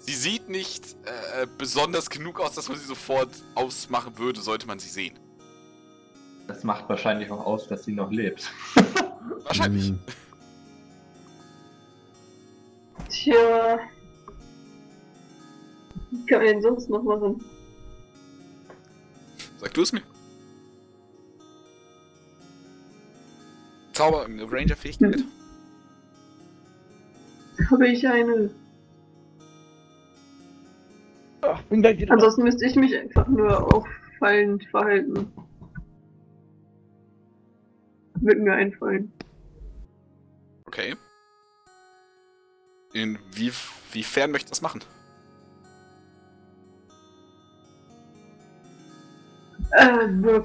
sie 0.00 0.14
sieht 0.14 0.48
nicht 0.48 0.96
äh, 1.04 1.46
besonders 1.56 2.10
genug 2.10 2.40
aus, 2.40 2.52
dass 2.52 2.68
man 2.68 2.78
sie 2.78 2.84
sofort 2.86 3.30
ausmachen 3.54 4.18
würde, 4.18 4.40
sollte 4.40 4.66
man 4.66 4.78
sie 4.78 4.88
sehen. 4.88 5.18
Das 6.46 6.64
macht 6.64 6.88
wahrscheinlich 6.88 7.30
auch 7.30 7.46
aus, 7.46 7.68
dass 7.68 7.84
sie 7.84 7.92
noch 7.92 8.10
lebt. 8.10 8.50
Wahrscheinlich. 9.44 9.88
Hm, 9.88 9.98
Tja. 13.08 13.78
Was 16.10 16.26
kann 16.26 16.38
man 16.38 16.46
denn 16.46 16.62
sonst 16.62 16.88
noch 16.88 17.02
machen? 17.02 17.42
Sag 19.58 19.74
du 19.74 19.82
es 19.82 19.92
mir. 19.92 20.02
Zauber, 23.92 24.22
irgendeine 24.22 24.50
Ranger-Fähigkeit. 24.50 25.16
Hm. 25.16 25.26
Habe 27.70 27.88
ich 27.88 28.08
eine. 28.08 28.50
Ach, 31.42 31.62
bin 31.64 31.82
gleich 31.82 31.98
wieder. 31.98 32.14
Ansonsten 32.14 32.44
müsste 32.44 32.64
ich 32.66 32.76
mich 32.76 32.96
einfach 32.96 33.28
nur 33.28 33.74
auffallend 33.74 34.64
verhalten. 34.70 35.30
Würde 38.14 38.40
mir 38.40 38.54
einfallen. 38.54 39.12
Okay. 40.70 40.94
Inwiefern 42.92 44.30
möchtest 44.30 44.50
du 44.50 44.52
das 44.52 44.62
machen? 44.62 44.80
Äh. 49.72 50.06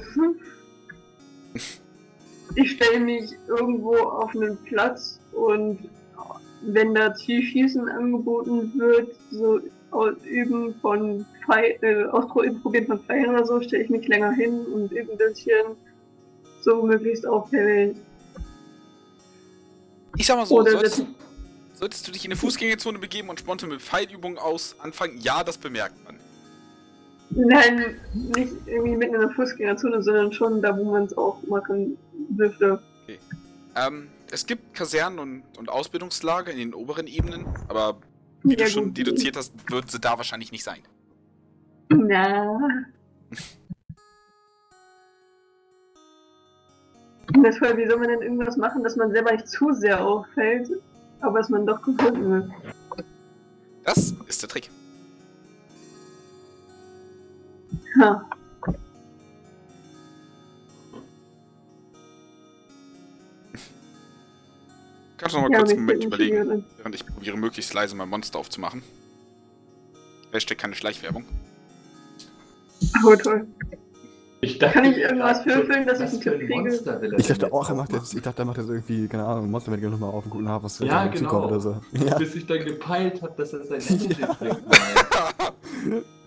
Ich 2.55 2.71
stelle 2.71 2.99
mich 3.01 3.35
irgendwo 3.47 3.95
auf 3.97 4.33
einen 4.35 4.55
Platz 4.63 5.19
und 5.33 5.89
wenn 6.61 6.93
da 6.93 7.13
Zielschießen 7.13 7.89
angeboten 7.89 8.71
wird, 8.77 9.15
so 9.29 9.59
Ausüben 9.91 10.73
von 10.81 11.25
Pfeil, 11.43 11.77
äh, 11.81 12.05
Ausprobieren 12.05 12.87
von 12.87 12.99
Pfeilen 12.99 13.31
oder 13.31 13.45
so, 13.45 13.61
stelle 13.61 13.83
ich 13.83 13.89
mich 13.89 14.07
länger 14.07 14.31
hin 14.31 14.65
und 14.67 14.91
übe 14.91 15.11
ein 15.11 15.17
bisschen 15.17 15.75
so 16.61 16.83
möglichst 16.83 17.27
auffällig. 17.27 17.97
Ich 20.17 20.27
sag 20.27 20.37
mal 20.37 20.45
so, 20.45 20.63
solltest, 20.63 21.05
solltest 21.73 22.07
du 22.07 22.11
dich 22.11 22.25
in 22.25 22.31
eine 22.31 22.39
Fußgängerzone 22.39 22.99
begeben 22.99 23.29
und 23.29 23.39
spontan 23.39 23.69
mit 23.69 23.81
Pfeilübungen 23.81 24.37
aus 24.37 24.75
anfangen, 24.79 25.19
ja, 25.19 25.43
das 25.43 25.57
bemerkt 25.57 26.03
man. 26.03 26.15
Nein, 27.31 27.95
nicht 28.13 28.53
irgendwie 28.65 28.95
mitten 28.95 29.15
in 29.15 29.21
der 29.21 29.29
Fußgängerzone, 29.31 30.01
sondern 30.01 30.31
schon 30.31 30.61
da, 30.61 30.77
wo 30.77 30.91
man 30.91 31.03
es 31.03 31.17
auch 31.17 31.41
machen 31.43 31.97
dürfte. 32.29 32.79
Ähm, 33.75 34.07
es 34.31 34.45
gibt 34.45 34.73
Kasernen 34.73 35.19
und, 35.19 35.43
und 35.57 35.69
Ausbildungslager 35.69 36.51
in 36.51 36.57
den 36.57 36.73
oberen 36.73 37.07
Ebenen, 37.07 37.45
aber 37.67 37.97
wie 38.43 38.51
Ja, 38.57 38.65
du 38.65 38.71
schon 38.71 38.85
gut. 38.85 38.97
deduziert 38.97 39.35
hast, 39.35 39.53
wird 39.69 39.91
sie 39.91 39.99
da 39.99 40.17
wahrscheinlich 40.17 40.51
nicht 40.51 40.63
sein. 40.63 40.79
Na. 41.89 42.59
War, 47.33 47.77
wie 47.77 47.87
soll 47.87 47.97
man 47.97 48.09
denn 48.09 48.21
irgendwas 48.21 48.57
machen, 48.57 48.83
dass 48.83 48.95
man 48.95 49.11
selber 49.11 49.31
nicht 49.31 49.47
zu 49.47 49.71
sehr 49.73 50.03
auffällt, 50.05 50.69
aber 51.21 51.39
dass 51.39 51.49
man 51.49 51.65
doch 51.65 51.81
gefunden 51.81 52.31
wird? 52.31 52.51
Das 53.83 54.13
ist 54.27 54.41
der 54.41 54.49
Trick. 54.49 54.69
Ha. 57.99 58.25
Kannst 65.17 65.33
du 65.33 65.39
noch 65.39 65.47
mal 65.47 65.51
Ja, 65.53 65.59
kurz 65.59 65.71
einen 65.71 65.85
Moment 65.85 66.03
überlegen, 66.03 66.65
während 66.77 66.95
ich 66.95 67.05
probiere, 67.05 67.37
möglichst 67.37 67.73
leise 67.73 67.95
mein 67.95 68.09
Monster 68.09 68.37
aufzumachen. 68.37 68.83
Hashtag 70.31 70.57
keine 70.57 70.75
Schleichwerbung. 70.75 71.23
Oh, 73.05 73.15
toll. 73.15 73.47
Ich 74.45 74.59
dachte, 74.59 74.73
Kann 74.73 74.85
ich 74.85 74.97
irgendwas 74.97 75.45
würfeln, 75.45 75.87
dass 75.87 75.99
ich 75.99 76.11
einen 76.11 76.21
Tipp 76.21 76.51
ein 76.51 76.65
kriege? 76.65 77.15
Ich 77.17 77.27
dachte 77.27 77.51
auch, 77.51 77.67
er 77.67 77.75
macht 77.75 77.91
jetzt, 77.93 78.13
ich 78.13 78.21
dachte, 78.21 78.41
er 78.43 78.45
macht 78.45 78.57
jetzt 78.57 78.69
irgendwie, 78.69 79.07
keine 79.07 79.25
Ahnung, 79.25 79.49
Monster 79.49 79.71
Medical 79.71 79.89
nochmal 79.91 80.11
auf 80.11 80.23
und 80.25 80.29
gucken 80.29 80.45
nach, 80.45 80.61
was 80.61 80.79
Ja, 80.79 81.07
genau. 81.07 81.17
zukommt 81.29 81.45
oder 81.47 81.59
so. 81.59 81.81
Ja. 81.93 82.17
Bis 82.17 82.35
ich 82.35 82.45
dann 82.45 82.63
gepeilt 82.63 83.21
habe, 83.21 83.33
dass 83.35 83.53
er 83.53 83.65
sein 83.65 83.79
trinkt. 83.99 84.19
Nein. 84.19 84.57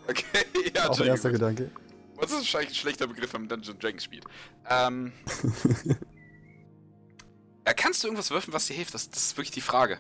okay, 0.09 0.25
ja, 0.75 0.89
Auch 0.91 1.01
erster. 1.01 1.31
Gedanke. 1.31 1.71
Was 2.17 2.33
ist 2.33 2.39
wahrscheinlich 2.39 2.71
ein 2.71 2.75
schlechter 2.75 3.07
Begriff, 3.07 3.33
wenn 3.33 3.43
man 3.43 3.49
Dungeons 3.49 3.79
Dragons 3.79 4.03
spielt? 4.03 4.25
Ähm. 4.69 5.13
ja, 7.67 7.73
kannst 7.75 8.03
du 8.03 8.09
irgendwas 8.09 8.31
würfeln, 8.31 8.53
was 8.53 8.67
dir 8.67 8.75
hilft? 8.75 8.95
Das, 8.95 9.09
das 9.09 9.23
ist 9.23 9.37
wirklich 9.37 9.53
die 9.53 9.61
Frage. 9.61 9.99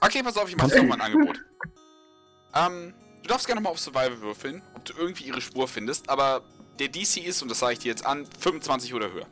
Okay, 0.00 0.22
pass 0.22 0.36
auf, 0.36 0.48
ich 0.48 0.56
mache 0.56 0.68
dir 0.70 0.82
nochmal 0.82 1.00
ein 1.00 1.12
Angebot. 1.12 1.42
Ähm, 2.54 2.92
du 3.22 3.28
darfst 3.28 3.46
gerne 3.46 3.60
nochmal 3.60 3.72
auf 3.72 3.78
Survival 3.80 4.20
würfeln, 4.20 4.62
ob 4.74 4.84
du 4.84 4.92
irgendwie 4.98 5.24
ihre 5.24 5.40
Spur 5.40 5.66
findest, 5.66 6.10
aber 6.10 6.42
der 6.78 6.88
DC 6.88 7.18
ist, 7.26 7.42
und 7.42 7.50
das 7.50 7.58
sage 7.58 7.74
ich 7.74 7.78
dir 7.80 7.88
jetzt 7.88 8.04
an, 8.06 8.26
25 8.38 8.94
oder 8.94 9.12
höher. 9.12 9.26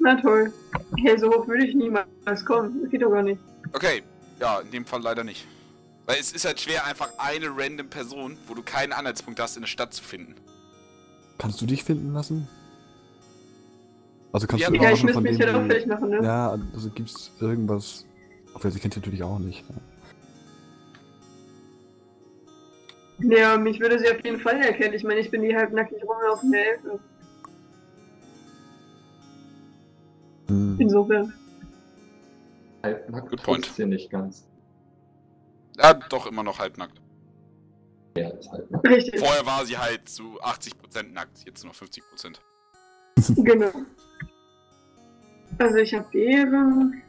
Na 0.00 0.20
toll. 0.20 0.52
Hey, 0.98 1.18
so 1.18 1.30
hoch 1.30 1.46
würde 1.46 1.66
ich 1.66 1.74
niemals 1.74 2.44
kommen. 2.44 2.82
Das 2.82 2.90
geht 2.90 3.02
doch 3.02 3.10
gar 3.10 3.22
nicht. 3.22 3.40
Okay, 3.72 4.02
ja, 4.40 4.60
in 4.60 4.70
dem 4.70 4.84
Fall 4.84 5.02
leider 5.02 5.24
nicht. 5.24 5.46
Weil 6.06 6.18
es 6.20 6.32
ist 6.32 6.44
halt 6.44 6.60
schwer, 6.60 6.86
einfach 6.86 7.10
eine 7.18 7.48
random 7.54 7.88
Person, 7.88 8.36
wo 8.46 8.54
du 8.54 8.62
keinen 8.62 8.92
Anhaltspunkt 8.92 9.40
hast, 9.40 9.56
in 9.56 9.62
der 9.62 9.68
Stadt 9.68 9.92
zu 9.92 10.02
finden. 10.02 10.34
Kannst 11.38 11.60
du 11.60 11.66
dich 11.66 11.84
finden 11.84 12.12
lassen? 12.12 12.48
Also 14.32 14.46
kannst 14.46 14.62
Ja, 14.62 14.70
du 14.70 14.76
Ja, 14.76 14.92
ich 14.92 15.02
müsste 15.02 15.20
mich 15.20 15.38
ja 15.38 15.52
doch 15.52 15.66
fertig 15.66 15.86
machen, 15.86 16.10
ne? 16.10 16.20
Ja, 16.22 16.58
also 16.74 16.90
gibt's 16.90 17.30
irgendwas. 17.40 18.04
Obwohl, 18.54 18.70
sie 18.70 18.80
kennt 18.80 18.94
sie 18.94 19.00
natürlich 19.00 19.22
auch 19.22 19.38
nicht. 19.38 19.64
Ja, 23.20 23.56
mich 23.56 23.80
würde 23.80 23.98
sie 23.98 24.10
auf 24.10 24.24
jeden 24.24 24.40
Fall 24.40 24.60
erkennen. 24.60 24.94
Ich 24.94 25.04
meine, 25.04 25.20
ich 25.20 25.30
bin 25.30 25.42
die 25.42 25.54
halbnackig 25.54 26.02
rumlaufende 26.02 26.58
Elfe. 26.58 27.00
Hm. 30.48 30.76
Insofern. 30.78 31.32
Halbnackt 32.82 33.42
point. 33.42 33.64
trifft's 33.64 33.76
hier 33.76 33.86
nicht 33.86 34.10
ganz. 34.10 34.46
Ja, 35.76 35.94
doch 35.94 36.26
immer 36.26 36.42
noch 36.42 36.58
halbnackt. 36.58 37.00
Ja, 38.16 38.28
ist 38.30 38.50
halbnackt. 38.50 38.88
Richtig, 38.88 39.18
Vorher 39.18 39.44
war 39.44 39.66
sie 39.66 39.76
halt 39.76 40.08
zu 40.08 40.40
80% 40.40 41.12
nackt, 41.12 41.44
jetzt 41.44 41.64
nur 41.64 41.72
50%. 41.72 42.36
genau. 43.36 43.72
Also 45.58 45.76
ich 45.76 45.92
habe 45.94 46.06
Beeren. 46.12 47.02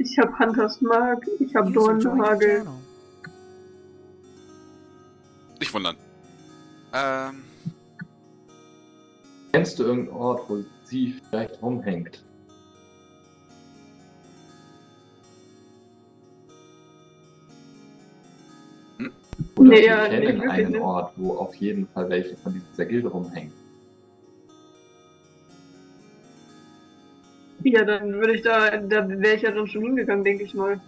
Ich 0.00 0.18
habe 0.18 0.38
Hunters 0.38 0.80
Mark, 0.80 1.26
ich 1.40 1.54
habe 1.54 1.70
Dornhagel. 1.72 2.64
Nicht 5.58 5.74
wundern. 5.74 5.94
Ähm, 6.94 7.42
Kennst 9.52 9.78
du 9.78 9.82
irgendeinen 9.84 10.16
Ort, 10.16 10.48
wo 10.48 10.64
sie 10.84 11.20
vielleicht 11.28 11.60
rumhängt? 11.62 12.24
Hm? 18.96 19.12
Oder 19.56 19.68
Nee, 19.68 19.76
wir 19.76 19.84
ja, 19.84 20.08
kennen 20.08 20.48
einen 20.48 20.72
ne? 20.72 20.80
Ort, 20.80 21.12
wo 21.16 21.34
auf 21.34 21.54
jeden 21.56 21.86
Fall 21.88 22.08
welche 22.08 22.38
von 22.38 22.54
dieser 22.54 22.86
Gilde 22.86 23.08
rumhängen. 23.08 23.52
Ja, 27.62 27.84
dann 27.84 28.14
würde 28.14 28.34
ich 28.34 28.42
da, 28.42 28.76
da 28.78 29.08
wäre 29.08 29.36
ich 29.36 29.42
ja 29.42 29.50
dann 29.50 29.66
schon 29.66 29.82
hingegangen, 29.82 30.24
denke 30.24 30.44
ich 30.44 30.54
mal. 30.54 30.80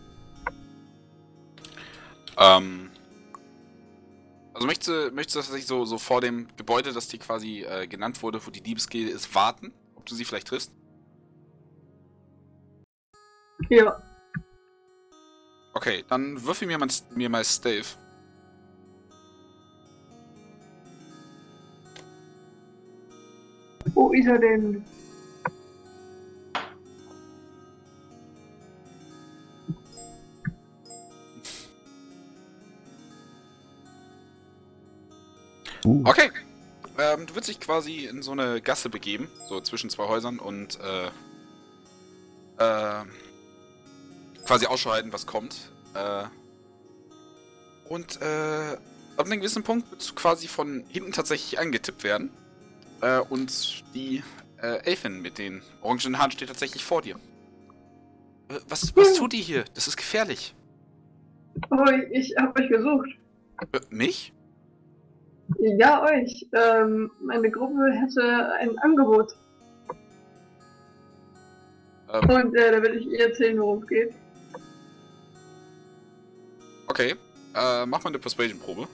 ähm. 2.38 2.88
Also 4.54 4.66
möchtest 4.66 4.88
du, 4.88 5.10
möchtest 5.14 5.36
du 5.36 5.40
tatsächlich 5.40 5.66
so, 5.66 5.84
so 5.84 5.98
vor 5.98 6.20
dem 6.20 6.46
Gebäude, 6.56 6.92
das 6.92 7.08
dir 7.08 7.18
quasi 7.18 7.62
äh, 7.62 7.86
genannt 7.86 8.22
wurde, 8.22 8.44
wo 8.46 8.50
die 8.50 8.60
Diebesgilde 8.60 9.10
ist, 9.10 9.34
warten? 9.34 9.72
Ob 9.96 10.06
du 10.06 10.14
sie 10.14 10.24
vielleicht 10.24 10.48
triffst? 10.48 10.72
Ja, 13.70 14.02
Okay, 15.74 16.04
dann 16.08 16.44
würfel 16.44 16.68
mir 16.68 16.78
mal, 16.78 16.88
mir 17.14 17.28
mal 17.28 17.44
Stave. 17.44 17.86
wo 23.94 24.12
ist 24.12 24.26
er 24.26 24.38
denn? 24.38 24.84
Uh. 35.84 36.02
Okay. 36.06 36.30
Ähm, 36.98 37.26
du 37.26 37.34
würdest 37.34 37.48
dich 37.48 37.60
quasi 37.60 38.04
in 38.04 38.22
so 38.22 38.32
eine 38.32 38.60
Gasse 38.60 38.90
begeben, 38.90 39.28
so 39.48 39.60
zwischen 39.60 39.88
zwei 39.90 40.08
Häusern 40.08 40.38
und 40.38 40.78
äh, 40.80 41.06
äh, 42.58 43.04
quasi 44.44 44.66
Ausschau 44.66 44.90
halten, 44.90 45.12
was 45.12 45.26
kommt. 45.26 45.70
Äh, 45.94 46.24
und 47.88 48.20
äh, 48.20 48.76
ab 49.16 49.26
einem 49.26 49.40
gewissen 49.40 49.62
Punkt 49.62 49.90
würdest 49.90 50.10
du 50.10 50.14
quasi 50.14 50.48
von 50.48 50.84
hinten 50.88 51.12
tatsächlich 51.12 51.58
angetippt 51.58 52.04
werden. 52.04 52.30
Äh, 53.00 53.20
und 53.20 53.84
die 53.94 54.22
äh, 54.62 54.84
Elfin 54.84 55.20
mit 55.22 55.38
den 55.38 55.62
orangenen 55.80 56.18
Haaren 56.18 56.30
steht 56.30 56.48
tatsächlich 56.48 56.84
vor 56.84 57.02
dir. 57.02 57.16
Äh, 58.48 58.60
was, 58.68 58.94
was 58.96 59.14
tut 59.14 59.34
ihr 59.34 59.42
hier? 59.42 59.64
Das 59.74 59.88
ist 59.88 59.96
gefährlich. 59.96 60.54
Oh, 61.70 61.84
ich 62.10 62.34
habe 62.38 62.62
euch 62.62 62.68
gesucht. 62.68 63.08
Äh, 63.72 63.80
mich? 63.90 64.32
Ja, 65.58 66.02
euch. 66.04 66.46
Ähm, 66.52 67.10
meine 67.20 67.50
Gruppe 67.50 67.90
hätte 67.92 68.52
ein 68.54 68.78
Angebot. 68.78 69.34
Ähm, 72.12 72.28
Und 72.28 72.54
äh, 72.56 72.72
da 72.72 72.82
will 72.82 72.96
ich 72.96 73.06
ihr 73.06 73.28
erzählen, 73.28 73.58
worum 73.58 73.82
es 73.82 73.88
geht. 73.88 74.14
okay. 76.88 77.14
Äh, 77.54 77.86
mach 77.86 78.02
mal 78.02 78.08
eine 78.08 78.18
Persuasion-Probe. 78.18 78.86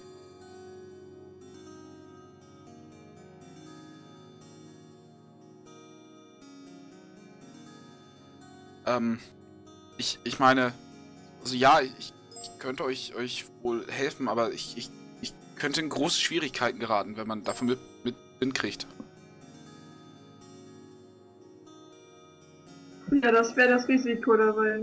Ähm, 8.86 9.18
ich, 9.96 10.18
ich 10.24 10.38
meine, 10.38 10.72
also 11.42 11.54
ja, 11.54 11.80
ich, 11.80 12.12
ich 12.42 12.58
könnte 12.58 12.84
euch, 12.84 13.14
euch 13.14 13.46
wohl 13.62 13.86
helfen, 13.90 14.28
aber 14.28 14.52
ich, 14.52 14.76
ich, 14.76 14.90
ich 14.90 14.97
könnte 15.58 15.80
in 15.80 15.88
große 15.88 16.20
Schwierigkeiten 16.20 16.78
geraten, 16.78 17.16
wenn 17.16 17.26
man 17.26 17.44
davon 17.44 17.68
mit, 17.68 17.78
mit 18.04 18.14
Wind 18.40 18.54
kriegt. 18.54 18.86
Ja, 23.22 23.32
das 23.32 23.56
wäre 23.56 23.70
das 23.70 23.88
Risiko 23.88 24.36
dabei. 24.36 24.80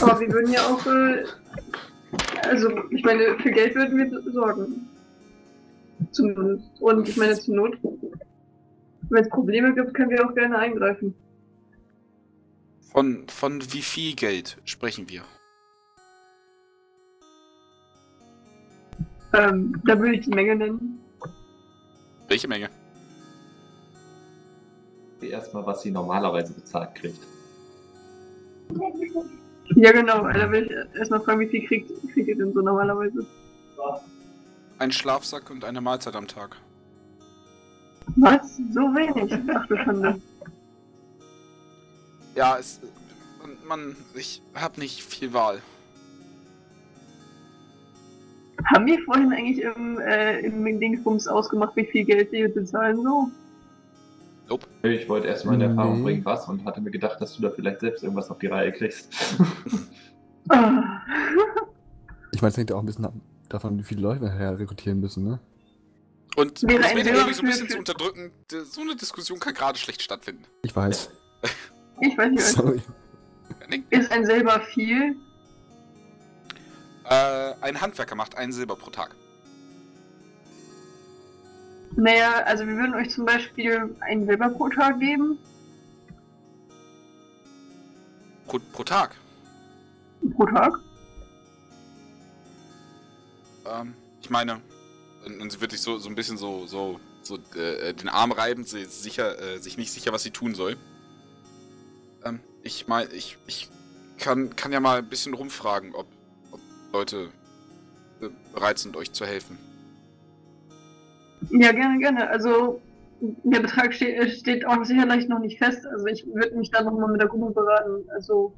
Aber 0.00 0.20
wir 0.20 0.32
würden 0.32 0.52
ja 0.52 0.66
auch, 0.66 0.86
äh, 0.86 1.24
also 2.42 2.70
ich 2.90 3.04
meine, 3.04 3.38
für 3.38 3.50
Geld 3.50 3.74
würden 3.74 3.98
wir 3.98 4.32
sorgen. 4.32 4.88
Zumindest. 6.10 6.64
Und 6.80 7.08
ich 7.08 7.16
meine, 7.16 7.38
zur 7.38 7.54
Not, 7.54 7.78
wenn 7.82 9.22
es 9.22 9.28
Probleme 9.28 9.74
gibt, 9.74 9.94
können 9.94 10.10
wir 10.10 10.26
auch 10.26 10.34
gerne 10.34 10.58
eingreifen. 10.58 11.14
Von, 12.92 13.26
von 13.28 13.62
wie 13.72 13.82
viel 13.82 14.14
Geld 14.14 14.58
sprechen 14.64 15.08
wir? 15.08 15.22
Ähm, 19.32 19.80
da 19.84 19.98
würde 19.98 20.16
ich 20.16 20.24
die 20.24 20.30
Menge 20.30 20.56
nennen. 20.56 21.00
Welche 22.28 22.48
Menge? 22.48 22.68
Erstmal, 25.20 25.64
was 25.66 25.82
sie 25.82 25.90
normalerweise 25.90 26.52
bezahlt 26.52 26.94
kriegt. 26.94 27.20
Ja, 29.76 29.92
genau. 29.92 30.28
Da 30.28 30.50
will 30.50 30.64
ich 30.64 30.98
erstmal 30.98 31.20
fragen, 31.20 31.40
wie 31.40 31.48
viel 31.48 31.66
kriegt, 31.66 31.90
kriegt 32.12 32.28
ihr 32.28 32.36
denn 32.36 32.52
so 32.52 32.60
normalerweise? 32.60 33.24
Ein 34.78 34.90
Schlafsack 34.90 35.48
und 35.50 35.64
eine 35.64 35.80
Mahlzeit 35.80 36.16
am 36.16 36.26
Tag. 36.26 36.56
Was? 38.16 38.56
So 38.56 38.80
wenig? 38.80 39.32
Ach 39.54 39.66
du 39.66 39.76
Schande. 39.76 40.20
Ja, 42.34 42.58
es. 42.58 42.80
Man, 43.40 43.56
man 43.66 43.96
ich 44.14 44.42
hab 44.54 44.78
nicht 44.78 45.02
viel 45.02 45.32
Wahl. 45.32 45.62
Haben 48.66 48.86
wir 48.86 49.02
vorhin 49.04 49.32
eigentlich 49.32 49.60
im, 49.62 49.98
äh, 49.98 50.40
im 50.40 50.80
Dingsbums 50.80 51.26
ausgemacht, 51.28 51.74
wie 51.76 51.86
viel 51.86 52.04
Geld 52.04 52.30
wir 52.32 52.48
bezahlen 52.52 53.02
so? 53.02 53.30
Ich 54.82 55.08
wollte 55.08 55.28
erstmal 55.28 55.54
in 55.54 55.62
Erfahrung 55.62 55.98
Nee. 55.98 56.02
bringen, 56.02 56.24
was 56.24 56.46
und 56.48 56.64
hatte 56.66 56.80
mir 56.80 56.90
gedacht, 56.90 57.20
dass 57.20 57.36
du 57.36 57.42
da 57.42 57.50
vielleicht 57.50 57.80
selbst 57.80 58.02
irgendwas 58.02 58.30
auf 58.30 58.38
die 58.38 58.48
Reihe 58.48 58.70
kriegst. 58.72 59.08
Ah. 60.50 61.00
Ich 62.32 62.42
meine, 62.42 62.50
es 62.50 62.56
hängt 62.56 62.68
ja 62.70 62.76
auch 62.76 62.80
ein 62.80 62.86
bisschen 62.86 63.04
ab 63.06 63.14
davon, 63.48 63.78
wie 63.78 63.82
viele 63.82 64.02
Leute 64.02 64.20
wir 64.22 64.32
her 64.32 64.58
rekrutieren 64.58 65.00
müssen, 65.00 65.24
ne? 65.24 65.38
Und 66.36 66.62
um 66.62 66.68
Wäre 66.70 66.80
das 66.82 66.92
irgendwie 66.92 67.34
so 67.34 67.42
ein 67.42 67.48
bisschen 67.48 67.68
zu 67.68 67.78
unterdrücken, 67.78 68.30
so 68.50 68.80
eine 68.80 68.96
Diskussion 68.96 69.38
kann 69.38 69.54
gerade 69.54 69.78
schlecht 69.78 70.02
stattfinden. 70.02 70.44
Ich 70.62 70.74
weiß. 70.74 71.10
Ich 72.00 72.16
weiß 72.18 72.30
nicht, 72.30 72.38
was. 72.42 72.52
Sorry. 72.52 72.80
Ist 73.90 74.10
ein 74.10 74.24
Silber 74.26 74.60
viel? 74.74 75.16
Äh, 77.04 77.54
ein 77.60 77.80
Handwerker 77.80 78.14
macht 78.14 78.36
einen 78.36 78.52
Silber 78.52 78.76
pro 78.76 78.90
Tag. 78.90 79.14
Naja, 81.96 82.42
also 82.44 82.66
wir 82.66 82.76
würden 82.76 82.94
euch 82.94 83.10
zum 83.10 83.24
Beispiel 83.26 83.94
ein 84.00 84.24
Silber 84.26 84.48
pro 84.48 84.68
Tag 84.68 84.98
geben. 84.98 85.38
Pro, 88.46 88.58
pro 88.72 88.84
Tag. 88.84 89.16
Pro 90.34 90.46
Tag? 90.46 90.78
Ähm, 93.66 93.94
ich 94.20 94.30
meine, 94.30 94.60
und, 95.24 95.52
sie 95.52 95.60
wird 95.60 95.72
sich 95.72 95.80
so, 95.80 95.98
so 95.98 96.08
ein 96.08 96.14
bisschen 96.14 96.36
so, 96.36 96.66
so, 96.66 96.98
so 97.22 97.38
äh, 97.56 97.92
den 97.94 98.08
Arm 98.08 98.32
reiben, 98.32 98.64
sie 98.64 98.80
ist 98.80 99.02
sicher, 99.02 99.38
äh, 99.40 99.58
sich 99.58 99.76
nicht 99.76 99.92
sicher, 99.92 100.12
was 100.12 100.22
sie 100.22 100.30
tun 100.30 100.54
soll. 100.54 100.76
Ähm, 102.24 102.40
ich 102.62 102.88
meine, 102.88 103.10
ich, 103.12 103.38
ich 103.46 103.68
kann, 104.18 104.56
kann 104.56 104.72
ja 104.72 104.80
mal 104.80 104.98
ein 104.98 105.08
bisschen 105.08 105.34
rumfragen, 105.34 105.94
ob 105.94 106.06
Leute 106.92 107.28
äh, 108.20 108.28
bereit 108.54 108.78
sind, 108.78 108.96
euch 108.96 109.12
zu 109.12 109.24
helfen. 109.26 109.58
Ja, 111.50 111.72
gerne, 111.72 111.98
gerne. 111.98 112.28
Also 112.28 112.80
der 113.20 113.60
Betrag 113.60 113.94
steht, 113.94 114.30
steht 114.32 114.66
auch 114.66 114.84
sicherlich 114.84 115.28
noch 115.28 115.38
nicht 115.38 115.58
fest. 115.58 115.86
Also 115.86 116.06
ich 116.06 116.26
würde 116.26 116.56
mich 116.56 116.70
da 116.70 116.82
nochmal 116.82 117.10
mit 117.10 117.20
der 117.20 117.28
Gruppe 117.28 117.52
beraten. 117.52 118.08
Also 118.14 118.52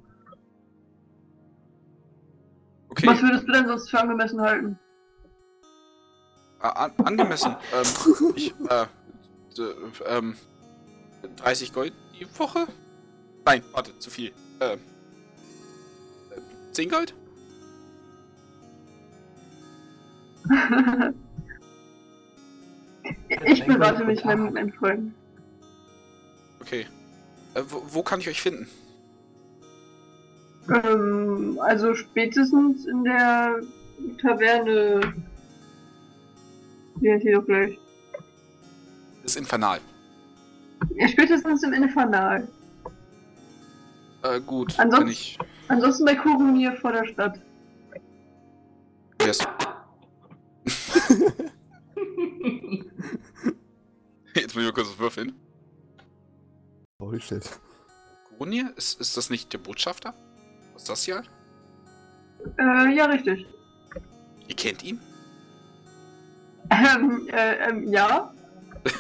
Okay, 2.89 3.06
was 3.09 3.23
würdest 3.23 3.48
du 3.48 3.52
denn 3.52 3.66
sonst 3.66 3.90
für 3.90 4.01
angemessen 4.01 4.40
halten? 4.40 4.78
äh, 6.62 6.66
an, 6.66 6.93
angemessen. 7.05 7.56
ähm, 7.74 8.32
ich, 8.36 8.55
äh, 8.70 8.86
ähm, 10.06 10.36
30 11.36 11.73
Gold 11.73 11.93
die 12.19 12.27
Woche? 12.39 12.66
Nein, 13.44 13.62
warte, 13.73 13.98
zu 13.98 14.11
viel. 14.11 14.32
Ähm, 14.61 14.78
äh, 16.31 16.73
10 16.73 16.89
Gold? 16.89 17.15
Ich 23.45 23.65
berate 23.66 24.05
mich 24.05 24.25
mit 24.25 24.39
meinen 24.53 24.73
Freunden. 24.73 25.15
Okay. 26.61 26.87
Äh, 27.55 27.62
wo, 27.69 27.83
wo 27.91 28.03
kann 28.03 28.21
ich 28.21 28.29
euch 28.29 28.41
finden? 28.41 28.69
Ähm, 30.69 31.59
also 31.62 31.95
spätestens 31.95 32.87
in 32.87 33.05
der 33.05 33.61
Taverne. 34.21 35.15
Wie 36.97 37.12
heißt 37.12 37.25
die 37.25 37.33
doch 37.33 37.45
gleich? 37.45 37.79
Das 39.23 39.37
Infernal. 39.37 39.81
Ja, 40.97 41.09
spätestens 41.09 41.62
im 41.62 41.73
Infernal. 41.73 42.49
Äh, 44.23 44.41
gut. 44.41 44.79
Ansonsten- 44.79 45.11
ich. 45.11 45.39
Ansonsten 45.69 46.05
bei 46.05 46.15
Kurumir 46.15 46.73
vor 46.73 46.93
der 46.93 47.07
Stadt. 47.07 47.39
Yes. 49.23 49.39
Jetzt 54.35 54.55
muss 54.55 54.62
ich 54.62 54.69
mal 54.69 54.73
kurz 54.73 54.89
was 54.89 54.99
würfeln. 54.99 55.35
Holy 57.01 57.21
shit. 57.21 57.49
Koronier? 58.31 58.73
Ist, 58.77 59.01
ist 59.01 59.16
das 59.16 59.31
nicht 59.31 59.53
der 59.53 59.59
Botschafter? 59.59 60.15
Was 60.73 60.83
ist 60.83 60.89
das 60.89 61.05
hier? 61.05 61.23
Äh, 62.59 62.95
ja, 62.95 63.07
richtig. 63.07 63.47
Ihr 64.49 64.57
kennt 64.57 64.83
ihn? 64.83 65.01
Ähm, 66.71 67.29
äh, 67.33 67.69
ähm, 67.69 67.89
ja. 67.89 68.33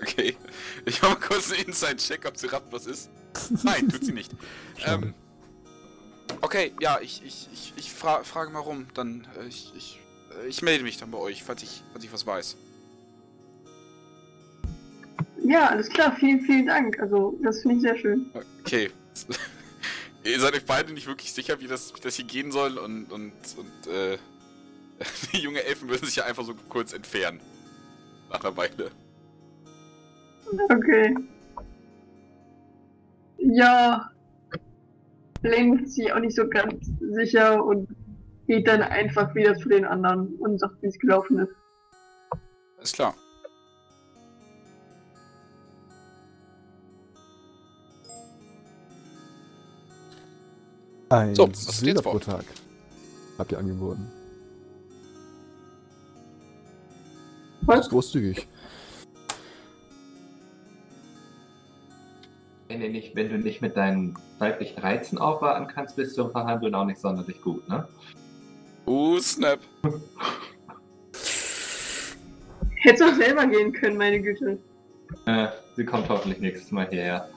Okay. 0.00 0.36
Ich 0.84 1.02
mach 1.02 1.08
mal 1.10 1.16
kurz 1.16 1.50
einen 1.50 1.64
Inside-Check, 1.64 2.24
ob 2.24 2.36
sie 2.36 2.46
rappt, 2.46 2.72
was 2.72 2.86
ist. 2.86 3.10
Nein, 3.64 3.88
tut 3.88 4.04
sie 4.04 4.12
nicht. 4.12 4.30
Ähm, 4.86 5.12
okay, 6.40 6.72
ja, 6.80 7.00
ich, 7.00 7.20
ich, 7.24 7.48
ich, 7.52 7.72
ich 7.76 7.92
fra 7.92 8.22
frage 8.22 8.52
mal 8.52 8.60
rum. 8.60 8.86
Dann, 8.94 9.26
äh, 9.36 9.48
ich, 9.48 9.72
ich, 9.76 9.98
äh, 10.40 10.46
ich 10.46 10.62
melde 10.62 10.84
mich 10.84 10.98
dann 10.98 11.10
bei 11.10 11.18
euch, 11.18 11.42
falls 11.42 11.64
ich, 11.64 11.82
falls 11.92 12.04
ich 12.04 12.12
was 12.12 12.26
weiß. 12.26 12.56
Ja, 15.48 15.68
alles 15.68 15.88
klar. 15.88 16.14
Vielen, 16.16 16.42
vielen 16.42 16.66
Dank. 16.66 17.00
Also, 17.00 17.38
das 17.42 17.62
finde 17.62 17.76
ich 17.76 17.82
sehr 17.82 17.96
schön. 17.96 18.30
Okay. 18.60 18.90
Ihr 20.24 20.40
seid 20.40 20.54
euch 20.54 20.66
beide 20.66 20.92
nicht 20.92 21.06
wirklich 21.06 21.32
sicher, 21.32 21.58
wie 21.60 21.66
das, 21.66 21.94
wie 21.94 22.00
das 22.00 22.16
hier 22.16 22.26
gehen 22.26 22.52
soll 22.52 22.76
und, 22.76 23.10
und, 23.10 23.32
und, 23.56 23.90
äh, 23.90 24.18
die 25.32 25.38
junge 25.38 25.64
Elfen 25.64 25.88
würden 25.88 26.04
sich 26.04 26.16
ja 26.16 26.24
einfach 26.24 26.44
so 26.44 26.54
kurz 26.68 26.92
entfernen. 26.92 27.40
Nach 28.30 28.44
einer 28.44 28.54
Weile. 28.58 28.90
Okay. 30.68 31.16
Ja. 33.38 34.10
Blaine 35.40 35.82
ist 35.82 35.94
sich 35.94 36.12
auch 36.12 36.18
nicht 36.18 36.36
so 36.36 36.46
ganz 36.46 36.90
sicher 37.00 37.64
und 37.64 37.88
geht 38.46 38.68
dann 38.68 38.82
einfach 38.82 39.34
wieder 39.34 39.54
zu 39.54 39.70
den 39.70 39.86
anderen 39.86 40.34
und 40.40 40.58
sagt, 40.58 40.82
wie 40.82 40.88
es 40.88 40.98
gelaufen 40.98 41.38
ist. 41.38 41.54
Alles 42.76 42.92
klar. 42.92 43.14
Ein 51.10 51.34
So, 51.34 51.48
was 51.50 51.60
ist 51.60 51.78
Silber 51.78 52.02
pro 52.02 52.12
vor? 52.12 52.20
Tag. 52.20 52.44
Habt 53.38 53.52
ihr 53.52 53.58
angeboten. 53.58 54.06
Das 57.62 57.68
Was? 57.68 57.86
ist 57.86 57.90
großzügig. 57.90 58.48
Wenn, 62.68 62.80
du 62.80 62.88
nicht, 62.90 63.16
wenn 63.16 63.30
du 63.30 63.38
nicht 63.38 63.62
mit 63.62 63.76
deinen 63.76 64.14
weiblichen 64.38 64.78
Reizen 64.80 65.18
aufwarten 65.18 65.66
kannst, 65.68 65.96
bist 65.96 66.18
du 66.18 66.24
im 66.24 66.30
Verhandeln 66.30 66.74
auch 66.74 66.84
nicht 66.84 67.00
sonderlich 67.00 67.40
gut, 67.40 67.66
ne? 67.68 67.88
Uh, 68.86 69.18
Snap. 69.20 69.60
Hättest 72.76 73.02
auch 73.02 73.14
selber 73.14 73.46
gehen 73.46 73.72
können, 73.72 73.96
meine 73.96 74.20
Güte. 74.20 74.58
Äh, 75.26 75.48
sie 75.76 75.84
kommt 75.84 76.08
hoffentlich 76.08 76.40
nächstes 76.40 76.70
Mal 76.70 76.88
hierher. 76.88 77.28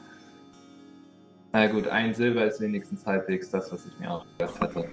Na 1.54 1.68
gut, 1.68 1.88
ein 1.88 2.14
Silber 2.14 2.46
ist 2.46 2.62
wenigstens 2.62 3.06
halbwegs 3.06 3.50
das, 3.50 3.72
was 3.72 3.86
ich 3.86 4.00
mir 4.00 4.10
auch 4.12 4.26
gedacht 4.38 4.60
hatte. 4.62 4.86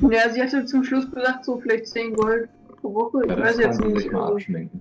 Ja, 0.00 0.28
sie 0.30 0.42
hatte 0.42 0.64
zum 0.66 0.82
Schluss 0.82 1.10
gesagt, 1.10 1.44
so 1.44 1.58
vielleicht 1.60 1.86
10 1.86 2.14
Gold 2.14 2.48
pro 2.80 2.92
Woche. 2.94 3.22
Ich 3.24 3.30
Ja, 3.30 3.38
weiß 3.38 3.58
jetzt 3.58 3.80
nicht. 3.80 4.12
Also, 4.12 4.34
abschminken. 4.34 4.80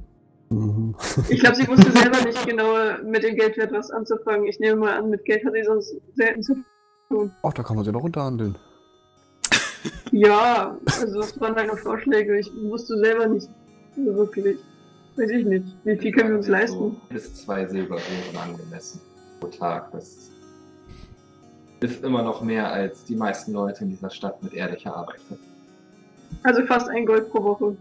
Mhm. 0.49 0.95
ich 1.29 1.39
glaube, 1.39 1.55
sie 1.55 1.67
wusste 1.67 1.91
selber 1.91 2.21
nicht 2.23 2.47
genau 2.47 2.73
mit 3.03 3.23
dem 3.23 3.35
Geldwert 3.35 3.71
was 3.71 3.89
anzufangen. 3.91 4.47
Ich 4.47 4.59
nehme 4.59 4.77
mal 4.81 4.97
an, 4.97 5.09
mit 5.09 5.25
Geld 5.25 5.43
hat 5.45 5.53
sie 5.53 5.63
sonst 5.63 5.95
selten 6.15 6.43
zu 6.43 6.55
Ach, 7.43 7.53
da 7.53 7.61
kann 7.63 7.75
man 7.75 7.85
sie 7.85 7.91
noch 7.91 8.01
runterhandeln. 8.03 8.55
Ja, 10.11 10.77
also 10.99 11.19
das 11.21 11.39
waren 11.39 11.53
meine 11.53 11.75
Vorschläge. 11.77 12.39
Ich 12.39 12.51
wusste 12.63 12.97
selber 12.97 13.27
nicht 13.27 13.47
so 13.95 14.15
wirklich. 14.15 14.57
Weiß 15.15 15.29
ich 15.29 15.45
nicht. 15.45 15.65
Wie 15.83 15.95
viel 15.97 16.11
können 16.11 16.29
wir 16.29 16.37
uns 16.37 16.47
leisten? 16.47 16.77
So 16.77 16.95
bis 17.09 17.33
zwei 17.35 17.65
Silber 17.67 17.97
wären 17.97 18.49
angemessen 18.49 18.99
pro 19.39 19.47
Tag. 19.47 19.91
Das 19.91 20.31
ist 21.91 22.03
immer 22.03 22.23
noch 22.23 22.41
mehr, 22.41 22.71
als 22.71 23.03
die 23.05 23.15
meisten 23.15 23.53
Leute 23.53 23.83
in 23.83 23.89
dieser 23.91 24.09
Stadt 24.09 24.41
mit 24.43 24.53
ehrlicher 24.53 24.95
Arbeit 24.95 25.19
verdienen. 25.21 25.51
Also 26.43 26.65
fast 26.65 26.89
ein 26.89 27.05
Gold 27.05 27.29
pro 27.31 27.43
Woche. 27.43 27.77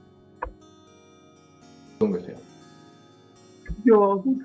So 1.98 2.06
Ungefähr. 2.06 2.36
Ja, 3.84 4.14
gut. 4.14 4.42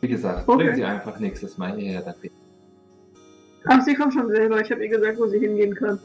Wie 0.00 0.08
gesagt, 0.08 0.48
Okay. 0.48 0.56
bringen 0.56 0.76
Sie 0.76 0.84
einfach 0.84 1.18
nächstes 1.18 1.58
Mal 1.58 1.76
hierher, 1.76 2.02
dann 2.02 2.14
reden 2.22 2.34
Ach, 3.66 3.82
sie 3.82 3.94
kommt 3.94 4.14
schon 4.14 4.28
selber. 4.30 4.60
Ich 4.60 4.70
habe 4.70 4.82
ihr 4.82 4.88
gesagt, 4.88 5.18
wo 5.18 5.26
sie 5.26 5.40
hingehen 5.40 5.74
kann. 5.74 5.98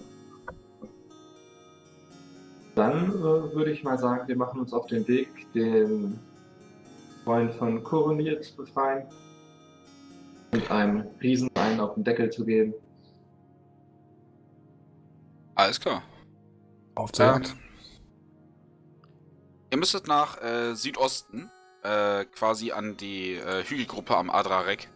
Dann 2.75 3.09
äh, 3.09 3.55
würde 3.55 3.71
ich 3.71 3.83
mal 3.83 3.97
sagen, 3.97 4.27
wir 4.27 4.35
machen 4.35 4.59
uns 4.59 4.73
auf 4.73 4.87
den 4.87 5.07
Weg, 5.07 5.29
den 5.53 6.19
Freund 7.23 7.53
von 7.53 7.83
Koronier 7.83 8.41
zu 8.41 8.55
befreien. 8.55 9.03
Und 10.53 10.69
einem 10.69 11.07
Riesen 11.19 11.49
einen 11.55 11.79
auf 11.79 11.95
den 11.95 12.03
Deckel 12.03 12.29
zu 12.29 12.45
geben. 12.45 12.75
Alles 15.55 15.79
klar. 15.79 16.03
Auf 16.93 17.11
zur 17.11 17.25
Ähm, 17.25 17.31
Jagd. 17.33 17.55
ihr 19.71 19.77
müsstet 19.77 20.07
nach 20.07 20.39
äh, 20.43 20.75
Südosten, 20.75 21.49
äh, 21.83 22.25
quasi 22.25 22.71
an 22.71 22.97
die 22.97 23.33
äh, 23.33 23.63
Hügelgruppe 23.63 24.15
am 24.15 24.29
Adrarek. 24.29 24.89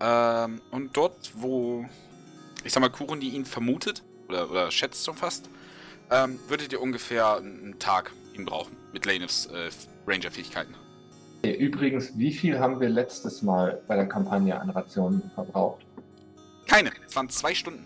Ähm, 0.00 0.60
und 0.70 0.96
dort, 0.96 1.32
wo, 1.34 1.84
ich 2.62 2.72
sag 2.72 2.80
mal, 2.80 2.88
Kuruni 2.88 3.30
ihn 3.30 3.44
vermutet, 3.44 4.04
oder, 4.28 4.48
oder 4.48 4.70
schätzt 4.70 5.04
schon 5.04 5.16
fast, 5.16 5.50
ähm, 6.10 6.38
würdet 6.48 6.72
ihr 6.72 6.80
ungefähr 6.80 7.36
einen 7.36 7.80
Tag 7.80 8.12
ihn 8.34 8.44
brauchen, 8.44 8.76
mit 8.92 9.04
Lanevs 9.06 9.46
äh, 9.46 9.70
Ranger-Fähigkeiten. 10.06 10.74
Okay, 11.42 11.54
Übrigens, 11.56 12.16
wie 12.18 12.32
viel 12.32 12.58
haben 12.58 12.80
wir 12.80 12.88
letztes 12.88 13.42
Mal 13.42 13.80
bei 13.88 13.96
der 13.96 14.06
Kampagne 14.06 14.58
an 14.60 14.70
Rationen 14.70 15.30
verbraucht? 15.34 15.84
Keine, 16.66 16.90
es 17.06 17.16
waren 17.16 17.28
zwei 17.28 17.54
Stunden. 17.54 17.84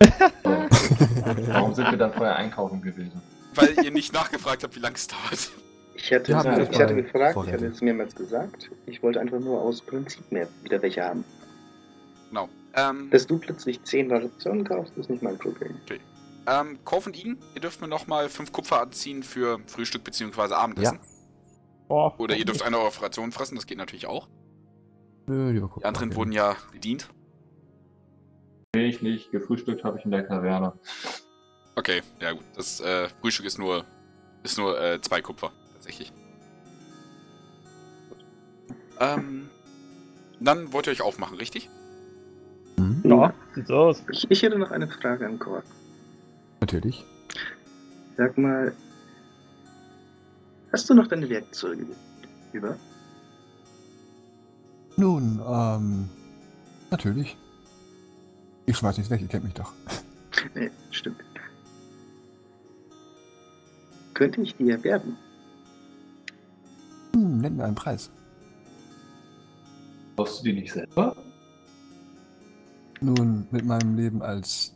Warum 0.42 1.74
sind 1.74 1.90
wir 1.90 1.98
dann 1.98 2.12
vorher 2.12 2.36
einkaufen 2.36 2.82
gewesen? 2.82 3.20
Weil 3.54 3.74
ihr 3.84 3.90
nicht 3.90 4.12
nachgefragt 4.12 4.62
habt, 4.62 4.76
wie 4.76 4.80
lange 4.80 4.96
es 4.96 5.06
dauert. 5.06 5.50
Ich 5.94 6.12
hatte, 6.12 6.28
Wir 6.28 6.36
haben 6.36 6.60
ich 6.60 6.78
hatte 6.80 6.94
gefragt, 6.94 7.28
ich 7.30 7.34
vorrätig. 7.34 7.54
hatte 7.54 7.66
es 7.66 7.80
mehrmals 7.80 8.14
gesagt. 8.14 8.70
Ich 8.86 9.02
wollte 9.02 9.20
einfach 9.20 9.38
nur 9.40 9.60
aus 9.60 9.80
Prinzip 9.80 10.30
mehr 10.30 10.48
wieder 10.62 10.82
welche 10.82 11.02
haben. 11.04 11.24
Ähm, 12.76 13.08
Dass 13.10 13.26
du 13.26 13.38
plötzlich 13.38 13.82
10 13.82 14.10
Rationen 14.10 14.64
kaufst, 14.64 14.96
ist 14.96 15.08
nicht 15.08 15.22
mein 15.22 15.38
Problem. 15.38 15.76
ähm, 16.46 16.78
Kauf 16.84 17.06
und 17.06 17.16
Igen, 17.16 17.38
ihr 17.54 17.60
dürft 17.60 17.80
mir 17.80 17.88
nochmal 17.88 18.28
5 18.28 18.52
Kupfer 18.52 18.80
anziehen 18.80 19.22
für 19.22 19.60
Frühstück 19.66 20.02
bzw. 20.04 20.54
Abendessen. 20.54 20.98
Boah, 21.88 22.18
Oder 22.18 22.36
ihr 22.36 22.44
dürft 22.44 22.62
eine 22.62 22.78
eurer 22.78 23.02
Rationen 23.02 23.32
fressen, 23.32 23.56
das 23.56 23.66
geht 23.66 23.78
natürlich 23.78 24.06
auch. 24.06 24.28
Nö, 25.26 25.50
lieber 25.50 25.68
gucken. 25.68 25.82
Die 25.82 25.86
anderen 25.86 26.14
wurden 26.14 26.32
ja 26.32 26.56
bedient. 26.72 27.08
Nee, 28.74 28.86
ich 28.86 29.02
nicht. 29.02 29.30
Gefrühstückt 29.30 29.84
habe 29.84 29.98
ich 29.98 30.04
in 30.04 30.10
der 30.10 30.26
Taverne. 30.26 30.72
Okay, 31.76 32.02
ja 32.20 32.32
gut. 32.32 32.44
Das 32.56 32.80
äh, 32.80 33.08
Frühstück 33.20 33.46
ist 33.46 33.58
nur 33.58 33.84
ist 34.42 34.58
nur 34.58 34.80
äh, 34.80 35.00
zwei 35.00 35.22
Kupfer, 35.22 35.52
tatsächlich. 35.72 36.12
Ähm, 39.00 39.48
dann 40.40 40.72
wollt 40.72 40.86
ihr 40.86 40.92
euch 40.92 41.02
aufmachen, 41.02 41.36
richtig? 41.36 41.70
Mhm. 42.76 43.02
Ja, 43.04 43.32
sieht 43.54 43.66
so 43.66 43.74
aus. 43.74 44.04
Ich, 44.10 44.30
ich 44.30 44.42
hätte 44.42 44.58
noch 44.58 44.70
eine 44.70 44.86
Frage 44.86 45.26
an 45.26 45.38
Core. 45.38 45.62
Natürlich. 46.60 47.04
Sag 48.16 48.38
mal, 48.38 48.74
hast 50.74 50.90
du 50.90 50.94
noch 50.94 51.06
deine 51.06 51.28
Werkzeuge 51.30 51.86
über? 52.52 52.76
Nun, 54.96 55.40
ähm, 55.46 56.08
natürlich. 56.90 57.36
Ich 58.66 58.76
schmeiß 58.76 58.96
nichts 58.96 59.10
weg, 59.10 59.20
ihr 59.20 59.28
kennt 59.28 59.44
mich 59.44 59.54
doch. 59.54 59.72
Nee, 60.54 60.70
stimmt. 60.90 61.22
Könnte 64.12 64.42
ich 64.42 64.54
dir 64.56 64.82
werden? 64.84 65.16
Hm, 67.14 67.38
nenn 67.38 67.56
mir 67.56 67.64
einen 67.64 67.74
Preis. 67.74 68.10
Brauchst 70.16 70.40
du 70.40 70.44
die 70.44 70.52
nicht 70.52 70.72
selber? 70.72 71.16
Nun, 73.00 73.46
mit 73.50 73.64
meinem 73.64 73.96
Leben 73.96 74.22
als 74.22 74.74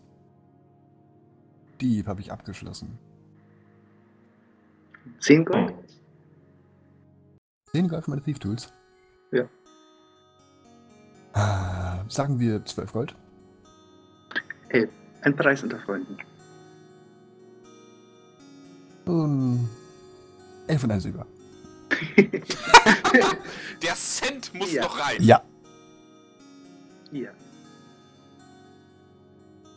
Dieb 1.81 2.07
habe 2.07 2.23
ich 2.23 2.33
abgeschlossen. 2.33 2.99
10 5.21 5.45
Gold? 5.45 5.88
Gold 7.73 8.05
für 8.05 8.11
meine 8.11 8.23
Thief 8.23 8.39
Tools? 8.39 8.73
Ja. 9.33 9.45
Ah, 11.35 12.05
Sagen 12.09 12.39
wir 12.41 12.65
12 12.65 12.93
Gold? 12.93 13.15
Ein 15.23 15.35
Preis 15.37 15.63
unter 15.63 15.79
Freunden. 15.81 16.17
Und 19.05 19.69
11 20.69 20.85
und 20.85 20.91
ein 20.93 21.01
Silber. 21.01 21.27
Der 23.83 23.95
Cent 23.95 24.55
muss 24.55 24.73
Ja. 24.73 24.83
noch 24.83 24.99
rein. 25.01 25.23
Ja. 25.23 25.43
Hier. 27.11 27.33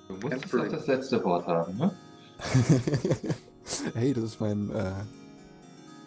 Du 0.07 0.19
Problem. 0.19 0.41
doch 0.41 0.68
das 0.69 0.88
letzte 0.88 1.23
Wort 1.23 1.47
haben, 1.47 1.77
ne? 1.77 1.91
hey, 3.93 4.13
das 4.13 4.23
ist 4.26 4.41
mein, 4.41 4.69
äh, 4.72 4.91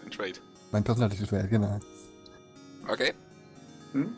Ein 0.04 0.10
Trade. 0.10 0.38
Mein 0.74 0.82
personalisches 0.82 1.30
Wert, 1.30 1.48
genau. 1.50 1.78
Okay. 2.88 3.14
Hm? 3.92 4.12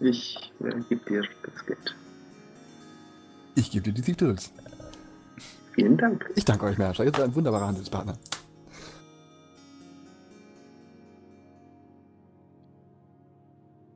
Ich 0.00 0.52
äh, 0.60 0.80
gebe 0.88 1.04
dir 1.10 1.22
das 1.42 1.66
Geld. 1.66 1.96
Ich 3.56 3.72
gebe 3.72 3.92
dir 3.92 4.02
die 4.02 4.14
Tools. 4.14 4.52
Vielen 5.72 5.96
Dank. 5.96 6.30
Ich 6.36 6.44
danke 6.44 6.66
euch, 6.66 6.78
Mercher. 6.78 7.04
Ihr 7.04 7.10
seid 7.10 7.22
ein 7.22 7.34
wunderbarer 7.34 7.66
Handelspartner. 7.66 8.16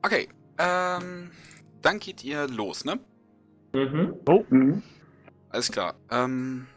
Okay. 0.01 0.27
Ähm, 0.57 1.31
dann 1.81 1.99
geht 1.99 2.25
ihr 2.25 2.45
los, 2.49 2.83
ne? 2.83 2.99
Mhm. 3.71 4.15
Mhm. 4.49 4.83
Alles 5.49 5.71
klar. 5.71 5.95
Ähm, 6.11 6.67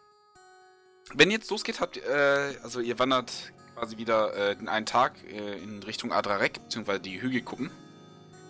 wenn 1.14 1.32
jetzt 1.32 1.50
losgeht, 1.50 1.80
habt 1.80 1.96
ihr, 1.96 2.04
äh, 2.04 2.56
also 2.62 2.78
ihr 2.78 2.98
wandert 3.00 3.51
quasi 3.74 3.96
wieder 3.98 4.34
äh, 4.36 4.56
den 4.56 4.68
einen 4.68 4.86
Tag 4.86 5.14
äh, 5.30 5.58
in 5.62 5.82
Richtung 5.82 6.12
Adrarek, 6.12 6.54
beziehungsweise 6.62 7.00
die 7.00 7.20
Hügel 7.20 7.42
gucken. 7.42 7.70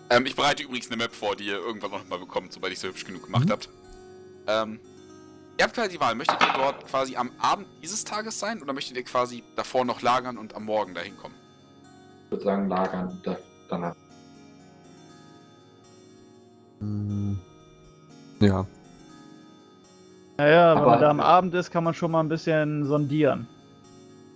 Ähm, 0.09 0.25
ich 0.25 0.35
bereite 0.35 0.63
übrigens 0.63 0.87
eine 0.87 0.97
Map 0.97 1.13
vor, 1.13 1.35
die 1.35 1.45
ihr 1.45 1.57
irgendwann 1.57 1.91
noch 1.91 2.07
mal 2.07 2.19
bekommt, 2.19 2.53
sobald 2.53 2.73
ich 2.73 2.79
so 2.79 2.87
hübsch 2.87 3.05
genug 3.05 3.23
gemacht 3.25 3.45
Mhm. 3.45 3.51
habt. 3.51 3.69
Ähm, 4.47 4.79
ihr 5.57 5.63
habt 5.65 5.73
quasi 5.75 5.89
die 5.91 5.99
Wahl, 5.99 6.15
möchtet 6.15 6.41
ihr 6.41 6.53
dort 6.55 6.85
quasi 6.87 7.15
am 7.15 7.31
Abend 7.39 7.67
dieses 7.81 8.03
Tages 8.03 8.39
sein 8.39 8.61
oder 8.61 8.73
möchtet 8.73 8.97
ihr 8.97 9.03
quasi 9.03 9.43
davor 9.55 9.85
noch 9.85 10.01
lagern 10.01 10.37
und 10.37 10.55
am 10.55 10.65
Morgen 10.65 10.93
dahin 10.93 11.17
kommen? 11.17 11.35
Ich 12.25 12.31
würde 12.31 12.43
sagen, 12.43 12.67
lagern 12.67 13.19
da, 13.23 13.37
danach. 13.69 13.95
Hm. 16.79 17.39
Ja. 18.39 18.65
Naja, 20.37 20.71
wenn 20.75 20.81
Aber- 20.81 20.91
man 20.91 20.99
da 21.01 21.09
am 21.09 21.19
Abend 21.19 21.53
ist, 21.53 21.71
kann 21.71 21.83
man 21.83 21.93
schon 21.93 22.11
mal 22.11 22.19
ein 22.19 22.29
bisschen 22.29 22.85
sondieren. 22.85 23.47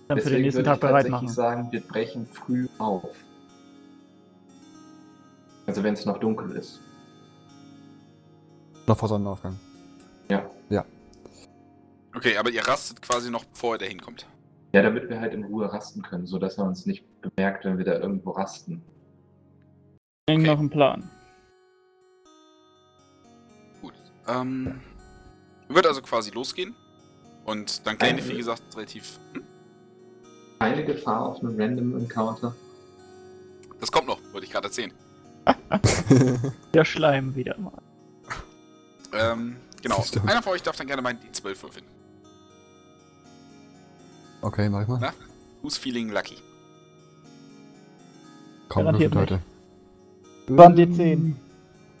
Dann 0.08 0.18
für 0.18 0.24
den 0.24 0.42
Deswegen 0.42 0.42
nächsten 0.42 0.58
würde 0.58 0.66
Tag 0.66 0.74
ich 0.76 0.80
bereit 0.80 1.06
tatsächlich 1.06 1.12
machen. 1.12 1.28
sagen, 1.28 1.68
wir 1.72 1.80
brechen 1.80 2.26
früh 2.26 2.66
auf. 2.78 3.14
Also 5.66 5.82
wenn 5.82 5.94
es 5.94 6.06
noch 6.06 6.18
dunkel 6.18 6.50
ist. 6.52 6.80
Noch 8.86 8.96
vor 8.98 9.08
Sonnenaufgang. 9.08 9.58
Ja. 10.30 10.48
Okay, 12.18 12.36
aber 12.36 12.50
ihr 12.50 12.66
rastet 12.66 13.00
quasi 13.00 13.30
noch, 13.30 13.44
bevor 13.44 13.76
ihr 13.76 13.78
dahin 13.78 14.00
kommt. 14.00 14.26
Ja, 14.72 14.82
damit 14.82 15.08
wir 15.08 15.20
halt 15.20 15.34
in 15.34 15.44
Ruhe 15.44 15.72
rasten 15.72 16.02
können, 16.02 16.26
sodass 16.26 16.58
er 16.58 16.64
uns 16.64 16.84
nicht 16.84 17.04
bemerkt, 17.20 17.64
wenn 17.64 17.78
wir 17.78 17.84
da 17.84 17.92
irgendwo 17.98 18.32
rasten. 18.32 18.82
Okay. 20.28 20.38
noch 20.38 20.58
ein 20.58 20.68
Plan. 20.68 21.08
Gut. 23.80 23.94
Ähm, 24.26 24.80
wird 25.68 25.86
also 25.86 26.02
quasi 26.02 26.32
losgehen. 26.32 26.74
Und 27.44 27.86
dann 27.86 27.96
kenne 27.96 28.18
ich, 28.18 28.28
wie 28.28 28.36
gesagt, 28.36 28.62
relativ. 28.74 29.20
Hm? 29.32 29.44
Keine 30.58 30.84
Gefahr 30.84 31.26
auf 31.26 31.42
einen 31.42 31.60
Random 31.60 31.96
Encounter. 31.98 32.54
Das 33.80 33.92
kommt 33.92 34.08
noch, 34.08 34.18
wollte 34.32 34.46
ich 34.46 34.52
gerade 34.52 34.66
erzählen. 34.66 34.92
Der 36.74 36.84
Schleim 36.84 37.34
wieder 37.34 37.56
mal. 37.58 37.80
Ähm, 39.12 39.56
genau. 39.80 40.04
Einer 40.26 40.42
von 40.42 40.52
euch 40.52 40.62
darf 40.62 40.76
dann 40.76 40.86
gerne 40.86 41.00
meinen 41.02 41.18
D12 41.20 41.62
würfeln. 41.62 41.84
okay, 44.42 44.68
mach 44.68 44.82
ich 44.82 44.88
mal. 44.88 44.98
Na? 45.00 45.12
Who's 45.62 45.78
feeling 45.78 46.10
lucky? 46.10 46.36
Kaum 48.68 48.84
Garantiert 48.84 49.14
würfelt 49.14 49.40
heute. 50.48 50.56
Waren 50.56 50.74
D10. 50.74 51.34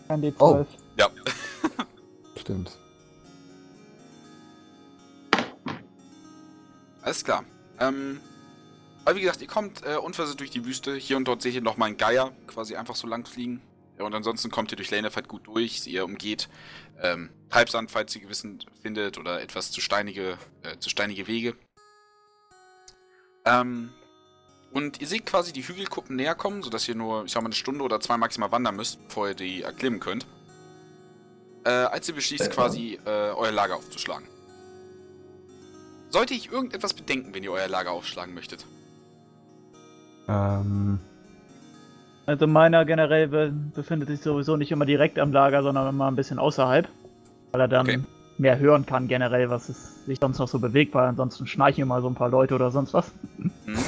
Kein 0.08 0.22
D12. 0.22 0.34
Oh. 0.40 0.66
Ja. 0.98 1.08
Stimmt. 2.36 2.76
Alles 7.02 7.24
klar. 7.24 7.44
Ähm, 7.80 8.20
aber 9.08 9.16
wie 9.16 9.22
gesagt, 9.22 9.40
ihr 9.40 9.48
kommt 9.48 9.82
äh, 9.86 9.96
unversehrt 9.96 10.38
durch 10.38 10.50
die 10.50 10.66
Wüste. 10.66 10.94
Hier 10.94 11.16
und 11.16 11.24
dort 11.24 11.40
seht 11.40 11.54
ihr 11.54 11.62
nochmal 11.62 11.86
einen 11.86 11.96
Geier 11.96 12.30
quasi 12.46 12.76
einfach 12.76 12.94
so 12.94 13.06
lang 13.06 13.24
fliegen. 13.24 13.62
Ja, 13.98 14.04
und 14.04 14.14
ansonsten 14.14 14.50
kommt 14.50 14.70
ihr 14.70 14.76
durch 14.76 14.90
Lanefeld 14.90 15.28
gut 15.28 15.46
durch. 15.46 15.86
Ihr 15.86 16.04
umgeht 16.04 16.50
ähm, 17.00 17.30
Treibsand, 17.48 17.90
falls 17.90 18.14
ihr 18.14 18.20
gewissen 18.20 18.62
findet, 18.82 19.16
oder 19.16 19.40
etwas 19.40 19.70
zu 19.70 19.80
steinige, 19.80 20.36
äh, 20.62 20.76
zu 20.78 20.90
steinige 20.90 21.26
Wege. 21.26 21.56
Ähm, 23.46 23.94
und 24.74 25.00
ihr 25.00 25.06
seht 25.06 25.24
quasi 25.24 25.54
die 25.54 25.66
Hügelkuppen 25.66 26.14
näher 26.14 26.34
kommen, 26.34 26.62
sodass 26.62 26.86
ihr 26.86 26.94
nur, 26.94 27.24
ich 27.24 27.32
sag 27.32 27.40
mal, 27.40 27.46
eine 27.46 27.54
Stunde 27.54 27.84
oder 27.84 28.00
zwei 28.00 28.18
maximal 28.18 28.52
wandern 28.52 28.76
müsst, 28.76 29.02
bevor 29.08 29.28
ihr 29.28 29.34
die 29.34 29.62
erklimmen 29.62 30.00
könnt. 30.00 30.26
Äh, 31.64 31.70
als 31.70 32.06
ihr 32.10 32.14
beschließt, 32.14 32.50
quasi 32.50 33.00
äh, 33.06 33.08
euer 33.08 33.52
Lager 33.52 33.76
aufzuschlagen. 33.76 34.28
Sollte 36.10 36.34
ich 36.34 36.52
irgendetwas 36.52 36.92
bedenken, 36.92 37.32
wenn 37.32 37.42
ihr 37.42 37.52
euer 37.52 37.68
Lager 37.68 37.92
aufschlagen 37.92 38.34
möchtet? 38.34 38.66
Ähm, 40.28 40.98
Also 42.26 42.46
meiner 42.46 42.84
generell 42.84 43.28
be 43.28 43.52
befindet 43.74 44.08
sich 44.08 44.20
sowieso 44.20 44.56
nicht 44.56 44.70
immer 44.70 44.84
direkt 44.84 45.18
am 45.18 45.32
Lager, 45.32 45.62
sondern 45.62 45.88
immer 45.88 46.08
ein 46.10 46.16
bisschen 46.16 46.38
außerhalb. 46.38 46.88
Weil 47.52 47.60
er 47.62 47.68
dann 47.68 47.86
Okay. 47.88 48.00
mehr 48.36 48.58
hören 48.58 48.84
kann 48.84 49.08
generell, 49.08 49.48
was 49.50 49.68
es 49.70 50.04
sich 50.04 50.18
sonst 50.20 50.38
noch 50.38 50.48
so 50.48 50.58
bewegt, 50.58 50.94
weil 50.94 51.06
ansonsten 51.08 51.46
schnarchen 51.46 51.82
immer 51.82 52.00
so 52.02 52.08
ein 52.08 52.14
paar 52.14 52.28
Leute 52.28 52.54
oder 52.54 52.70
sonst 52.70 52.92
was. 52.94 53.10
Ich 53.38 53.50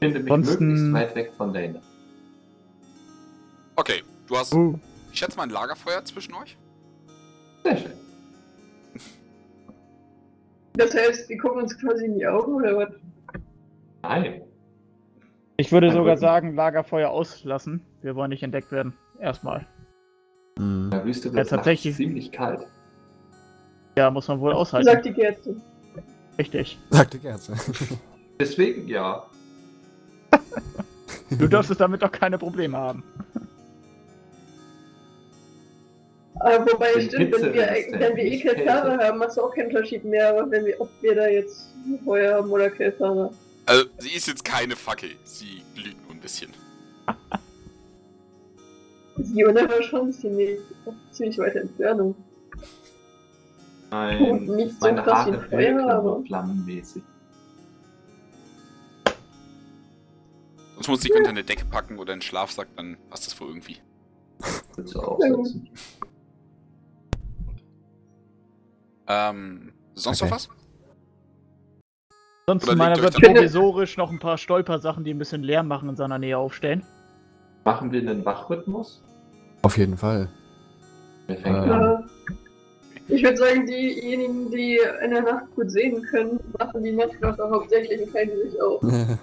finde 0.00 0.20
mich 0.20 0.32
Ansonsten- 0.32 0.66
möglichst 0.66 0.92
weit 0.94 1.14
weg 1.14 1.32
von 1.36 1.54
Lane. 1.54 1.80
Okay, 3.76 4.02
du 4.26 4.36
hast, 4.36 4.52
Uh. 4.54 4.78
ich 5.12 5.18
schätze 5.18 5.36
mal, 5.36 5.44
ein 5.44 5.50
Lagerfeuer 5.50 6.04
zwischen 6.04 6.34
euch? 6.34 6.56
Sehr 7.64 7.76
schön. 7.76 7.92
Das 10.74 10.94
heißt, 10.94 11.28
die 11.28 11.36
gucken 11.36 11.64
uns 11.64 11.78
quasi 11.78 12.06
in 12.06 12.14
die 12.18 12.26
Augen 12.26 12.54
oder 12.54 12.74
was? 12.78 12.88
Nein. 14.02 14.42
Ich 15.56 15.70
würde 15.70 15.88
Ein 15.88 15.92
sogar 15.94 16.16
sagen, 16.16 16.54
Lagerfeuer 16.54 17.10
auslassen. 17.10 17.80
Wir 18.02 18.16
wollen 18.16 18.30
nicht 18.30 18.42
entdeckt 18.42 18.72
werden. 18.72 18.94
Erstmal. 19.20 19.66
hm. 20.58 20.84
In 20.84 20.90
der 20.90 21.04
Wüste 21.04 21.28
Ja, 21.28 21.34
wird 21.34 21.44
es 21.44 21.50
tatsächlich. 21.50 21.96
ziemlich 21.96 22.32
kalt. 22.32 22.66
Ja, 23.96 24.10
muss 24.10 24.26
man 24.28 24.40
wohl 24.40 24.52
aushalten. 24.52 24.86
Sagt 24.88 25.04
die 25.06 25.12
Kerze. 25.12 25.54
Richtig. 26.38 26.78
Sagte 26.90 27.18
Gerze. 27.18 27.54
Deswegen 28.40 28.88
ja. 28.88 29.24
Du 31.38 31.46
dürftest 31.48 31.80
damit 31.80 32.02
doch 32.02 32.12
keine 32.12 32.36
Probleme 32.38 32.76
haben. 32.76 33.02
Äh, 36.44 36.58
wobei, 36.60 36.92
Sind 36.94 37.12
stimmt, 37.12 37.32
wenn 37.40 37.54
wir, 37.54 37.66
wenn 38.00 38.16
wir 38.16 38.24
eh 38.24 38.38
Kälte. 38.40 38.70
haben, 38.70 39.18
macht 39.18 39.30
es 39.30 39.38
auch 39.38 39.54
keinen 39.54 39.68
Unterschied 39.68 40.04
mehr, 40.04 40.30
aber 40.30 40.50
wenn 40.50 40.64
wir, 40.64 40.78
ob 40.80 40.90
wir 41.00 41.14
da 41.14 41.28
jetzt 41.28 41.72
Feuer 42.04 42.34
haben 42.36 42.50
oder 42.50 42.68
Keltare. 42.68 43.30
Also, 43.72 43.86
sie 44.00 44.10
ist 44.10 44.26
jetzt 44.28 44.44
keine 44.44 44.76
Fackel. 44.76 45.16
Sie 45.24 45.62
glüht 45.74 45.96
nur 46.02 46.10
ein 46.10 46.20
bisschen. 46.20 46.52
Siona 49.16 49.66
war 49.66 49.82
schon 49.82 50.12
ziemlich, 50.12 50.58
ziemlich 51.10 51.38
weite 51.38 51.60
Entfernung. 51.60 52.14
Nein, 53.90 54.44
Nicht 54.44 54.72
so 54.78 54.86
meine 54.86 55.02
krass 55.02 55.26
wie 55.26 55.30
Haare 55.32 55.40
Feuer, 55.48 55.58
welken 55.58 55.90
aber- 55.90 56.22
flammenmäßig. 56.26 57.02
Sonst 60.74 60.88
muss 60.88 61.04
ich 61.06 61.14
unter 61.14 61.30
eine 61.30 61.42
Decke 61.44 61.64
packen 61.64 61.98
oder 61.98 62.12
einen 62.12 62.20
Schlafsack, 62.20 62.68
dann 62.76 62.98
passt 63.08 63.26
das 63.26 63.40
wohl 63.40 63.48
irgendwie. 63.48 63.78
Du 64.76 65.00
aufsetzen? 65.00 65.70
Ähm, 69.06 69.72
sonst 69.94 70.20
Okay. 70.20 70.30
noch 70.30 70.36
was? 70.36 70.48
Sonst 72.52 72.64
Oder 72.64 72.76
meiner 72.76 73.02
wird 73.02 73.14
provisorisch 73.14 73.96
noch 73.96 74.10
ein 74.10 74.18
paar 74.18 74.36
Stolpersachen, 74.36 75.04
die 75.04 75.14
ein 75.14 75.18
bisschen 75.18 75.42
Lärm 75.42 75.68
machen, 75.68 75.88
in 75.88 75.96
seiner 75.96 76.18
Nähe 76.18 76.36
aufstellen. 76.36 76.82
Machen 77.64 77.90
wir 77.90 78.00
einen 78.00 78.22
Wachrhythmus? 78.26 79.02
Auf 79.62 79.78
jeden 79.78 79.96
Fall. 79.96 80.28
Wer 81.28 81.38
fängt 81.38 81.64
Ähm. 81.64 81.72
an? 81.72 82.08
Äh, 83.08 83.14
ich 83.14 83.22
würde 83.22 83.38
sagen, 83.38 83.64
diejenigen, 83.64 84.50
die 84.50 84.78
in 85.02 85.12
der 85.12 85.22
Nacht 85.22 85.44
gut 85.56 85.70
sehen 85.70 86.02
können, 86.10 86.40
machen 86.58 86.82
die 86.82 86.92
Nachtwache 86.92 87.42
hauptsächlich 87.42 88.02
und 88.02 88.12
teilen 88.12 88.30
die 88.36 88.50
sich 88.50 88.60
auf. 88.60 88.82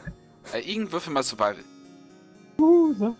Äh, 0.51 0.61
irgend 0.61 0.91
würfel 0.91 1.13
mal 1.13 1.21
Survival. 1.21 1.57
Uh, 2.57 2.93
so. 2.93 3.15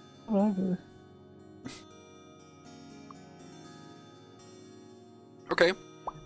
Okay. 5.52 5.76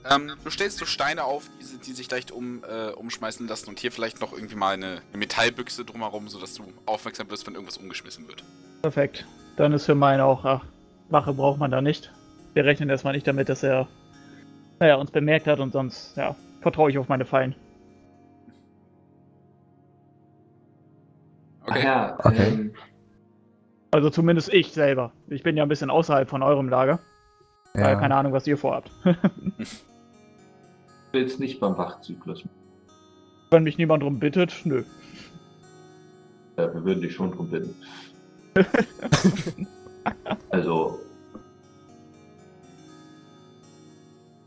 Ähm, 0.10 0.32
du 0.44 0.50
stellst 0.50 0.78
so 0.80 0.86
Steine 0.86 1.24
auf, 1.24 1.50
die, 1.62 1.78
die 1.78 1.94
sich 1.94 2.10
leicht 2.12 2.32
um, 2.32 2.64
äh, 2.64 2.92
umschmeißen 2.92 3.48
lassen 3.48 3.70
und 3.70 3.80
hier 3.80 3.92
vielleicht 3.92 4.20
noch 4.20 4.34
irgendwie 4.34 4.56
mal 4.56 4.74
eine, 4.74 5.02
eine 5.10 5.18
Metallbüchse 5.18 5.86
drumherum, 5.86 6.28
sodass 6.28 6.56
du 6.56 6.64
aufmerksam 6.86 7.30
wirst, 7.30 7.48
wenn 7.48 7.54
irgendwas 7.54 7.78
umgeschmissen 7.78 8.28
wird. 8.28 8.44
Perfekt. 8.82 9.26
Dann 9.56 9.72
ist 9.72 9.86
für 9.86 9.96
meinen 9.96 10.20
auch, 10.22 10.44
ach, 10.44 10.66
Wache 11.10 11.34
braucht 11.34 11.60
man 11.60 11.72
da 11.72 11.82
nicht. 11.82 12.12
Wir 12.54 12.66
rechnen 12.66 12.90
erstmal 12.90 13.14
nicht 13.14 13.28
damit, 13.28 13.48
dass 13.50 13.64
er 13.64 13.88
naja, 14.80 14.96
uns 14.96 15.12
bemerkt 15.12 15.48
hat 15.48 15.60
und 15.60 15.72
sonst, 15.72 16.18
ja, 16.18 16.36
vertraue 16.62 16.90
ich 16.90 16.98
auf 16.98 17.08
meine 17.08 17.26
Fallen. 17.26 17.56
Okay. 21.66 21.84
ja, 21.84 22.18
Okay. 22.20 22.48
ähm, 22.48 22.74
Also 23.92 24.10
zumindest 24.10 24.52
ich 24.54 24.74
selber. 24.74 25.14
Ich 25.28 25.44
bin 25.44 25.56
ja 25.56 25.64
ein 25.64 25.70
bisschen 25.70 25.90
außerhalb 25.90 26.30
von 26.30 26.44
eurem 26.44 26.68
Lager. 26.68 27.00
Daher 27.74 27.96
keine 27.96 28.16
Ahnung, 28.16 28.34
was 28.34 28.46
ihr 28.46 28.58
vorhabt. 28.58 28.92
ich 31.14 31.20
will 31.20 31.28
jetzt 31.28 31.40
nicht 31.40 31.60
beim 31.60 31.78
Wachzyklus. 31.78 32.44
Wenn 33.52 33.64
mich 33.64 33.78
niemand 33.78 34.02
drum 34.02 34.18
bittet, 34.18 34.52
nö. 34.64 34.84
Ja, 36.58 36.74
wir 36.74 36.84
würden 36.84 37.02
dich 37.02 37.14
schon 37.14 37.32
drum 37.32 37.50
bitten. 37.52 37.76
also. 40.50 41.00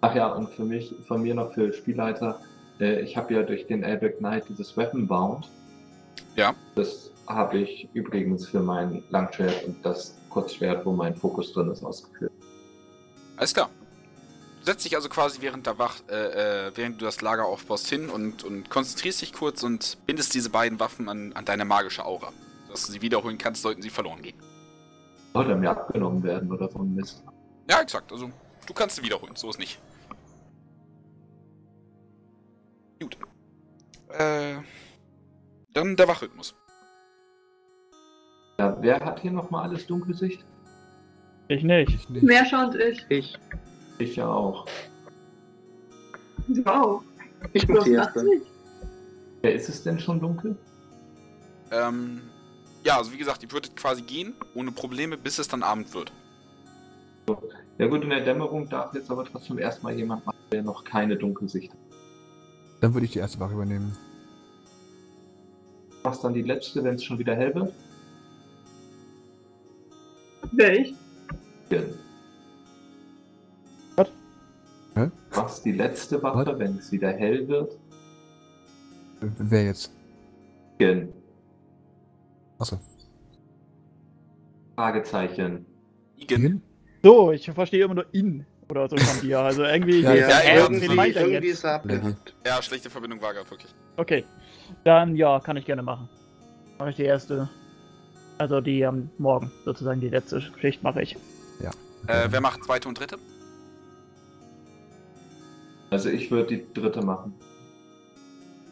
Ach 0.00 0.14
ja, 0.16 0.32
und 0.32 0.50
für 0.50 0.64
mich, 0.64 0.92
von 1.06 1.22
mir 1.22 1.36
noch 1.36 1.54
für 1.54 1.72
Spielleiter, 1.72 2.40
äh, 2.80 3.00
ich 3.00 3.16
habe 3.16 3.34
ja 3.34 3.44
durch 3.44 3.68
den 3.68 3.84
Elbeck 3.84 4.18
Knight 4.18 4.48
dieses 4.48 4.76
Weapon 4.76 5.06
Bound. 5.06 5.48
Ja. 6.34 6.52
Das 6.74 7.12
habe 7.28 7.58
ich 7.58 7.88
übrigens 7.92 8.48
für 8.48 8.60
mein 8.60 9.04
Langschwert 9.10 9.64
und 9.66 9.86
das 9.86 10.16
Kurzschwert, 10.30 10.84
wo 10.84 10.90
mein 10.90 11.14
Fokus 11.14 11.52
drin 11.52 11.70
ist, 11.70 11.84
ausgeführt. 11.84 12.32
Alles 13.36 13.54
klar. 13.54 13.70
Du 14.66 14.72
setzt 14.72 14.84
dich 14.84 14.96
also 14.96 15.08
quasi 15.08 15.42
während 15.42 15.64
der 15.64 15.78
Wach, 15.78 15.94
äh, 16.10 16.66
äh, 16.66 16.72
während 16.74 17.00
du 17.00 17.04
das 17.04 17.20
Lager 17.20 17.46
aufbaust 17.46 17.88
hin 17.88 18.10
und, 18.10 18.42
und 18.42 18.68
konzentrierst 18.68 19.22
dich 19.22 19.32
kurz 19.32 19.62
und 19.62 19.96
bindest 20.06 20.34
diese 20.34 20.50
beiden 20.50 20.80
Waffen 20.80 21.08
an, 21.08 21.32
an 21.34 21.44
deine 21.44 21.64
magische 21.64 22.04
Aura. 22.04 22.32
Dass 22.68 22.84
du 22.84 22.90
sie 22.90 23.00
wiederholen 23.00 23.38
kannst, 23.38 23.62
sollten 23.62 23.80
sie 23.80 23.90
verloren 23.90 24.22
gehen. 24.22 24.36
Sollte 25.34 25.54
mir 25.54 25.70
abgenommen 25.70 26.20
werden 26.24 26.50
oder 26.50 26.68
so 26.68 26.80
ein 26.80 26.96
Mist. 26.96 27.22
Ja, 27.70 27.80
exakt. 27.80 28.10
Also, 28.10 28.28
du 28.66 28.74
kannst 28.74 28.96
sie 28.96 29.04
wiederholen, 29.04 29.36
so 29.36 29.50
ist 29.50 29.60
nicht. 29.60 29.78
Gut. 33.00 33.16
Äh. 34.18 34.56
Dann 35.74 35.94
der 35.94 36.08
Wachrhythmus. 36.08 36.56
Ja, 38.58 38.76
wer 38.80 38.98
hat 38.98 39.20
hier 39.20 39.30
nochmal 39.30 39.68
alles 39.68 39.86
Dunkelsicht? 39.86 40.44
Ich 41.46 41.62
nicht. 41.62 41.94
Ich 41.94 42.08
nicht. 42.08 42.24
Merscher 42.24 42.66
und 42.66 42.74
ich. 42.74 43.06
Ich, 43.10 43.38
Ich 43.98 44.16
ja 44.16 44.28
auch. 44.28 44.66
Wow. 46.48 47.02
ich 47.52 47.66
bin 47.66 47.82
die 47.84 47.92
Erste. 47.92 48.20
80? 48.20 48.42
Wer 49.42 49.54
ist 49.54 49.68
es 49.68 49.82
denn 49.82 49.98
schon 49.98 50.20
dunkel? 50.20 50.56
Ähm. 51.70 52.20
Ja, 52.84 52.98
also 52.98 53.12
wie 53.12 53.16
gesagt, 53.16 53.42
ihr 53.42 53.50
würdet 53.50 53.74
quasi 53.74 54.02
gehen, 54.02 54.34
ohne 54.54 54.70
Probleme, 54.70 55.16
bis 55.16 55.40
es 55.40 55.48
dann 55.48 55.64
Abend 55.64 55.92
wird. 55.92 56.12
Ja 57.78 57.88
gut, 57.88 58.04
in 58.04 58.10
der 58.10 58.24
Dämmerung 58.24 58.68
darf 58.68 58.94
jetzt 58.94 59.10
aber 59.10 59.24
trotzdem 59.24 59.58
erstmal 59.58 59.94
jemand 59.94 60.24
machen, 60.24 60.38
der 60.52 60.62
noch 60.62 60.84
keine 60.84 61.16
Dunkelsicht 61.16 61.72
hat. 61.72 61.78
Dann 62.80 62.94
würde 62.94 63.06
ich 63.06 63.12
die 63.12 63.18
erste 63.18 63.40
Wache 63.40 63.54
übernehmen. 63.54 63.96
Du 65.90 65.96
machst 66.04 66.22
dann 66.22 66.34
die 66.34 66.42
letzte, 66.42 66.84
wenn 66.84 66.94
es 66.94 67.02
schon 67.02 67.18
wieder 67.18 67.34
hell 67.34 67.54
wird? 67.54 67.72
Wer 70.52 70.78
ich? 70.78 70.94
Ja. 71.70 71.80
Du 75.36 75.42
machst 75.42 75.66
die 75.66 75.72
letzte 75.72 76.22
Wache, 76.22 76.46
Was? 76.46 76.58
wenn 76.58 76.78
es 76.78 76.90
wieder 76.90 77.12
hell 77.12 77.46
wird. 77.46 77.76
Wer 79.20 79.64
jetzt? 79.66 79.92
Gen. 80.78 81.12
Achso. 82.58 82.78
Fragezeichen. 84.76 85.66
Igen. 86.16 86.40
Igen? 86.40 86.62
So, 87.02 87.32
ich 87.32 87.50
verstehe 87.50 87.84
immer 87.84 87.94
nur 87.94 88.06
in 88.14 88.46
oder 88.70 88.88
so 88.88 88.96
von 88.96 89.20
dir. 89.20 89.40
Also 89.40 89.62
irgendwie. 89.64 90.00
Ja, 90.00 90.14
Ja, 90.14 90.28
ja, 90.42 90.54
irgendwie- 90.62 90.88
was 90.96 91.06
irgendwie 91.16 91.48
ist 91.48 91.64
er 91.64 91.74
abgehakt. 91.74 92.34
Ja, 92.46 92.62
schlechte 92.62 92.88
Verbindung 92.88 93.20
war 93.20 93.34
gerade 93.34 93.50
wirklich. 93.50 93.74
Okay. 93.98 94.24
Dann 94.84 95.16
ja, 95.16 95.38
kann 95.40 95.58
ich 95.58 95.66
gerne 95.66 95.82
machen. 95.82 96.08
Mache 96.78 96.90
ich 96.90 96.96
die 96.96 97.04
erste. 97.04 97.46
Also 98.38 98.62
die 98.62 98.84
am 98.86 99.10
Morgen, 99.18 99.50
sozusagen 99.66 100.00
die 100.00 100.08
letzte 100.08 100.40
Schicht 100.40 100.82
mache 100.82 101.02
ich. 101.02 101.14
Äh, 102.08 102.28
wer 102.30 102.40
macht 102.40 102.62
zweite 102.64 102.88
und 102.88 102.98
dritte? 103.00 103.16
Also 105.90 106.08
ich 106.08 106.30
würde 106.30 106.56
die 106.56 106.72
dritte 106.74 107.02
machen. 107.02 107.34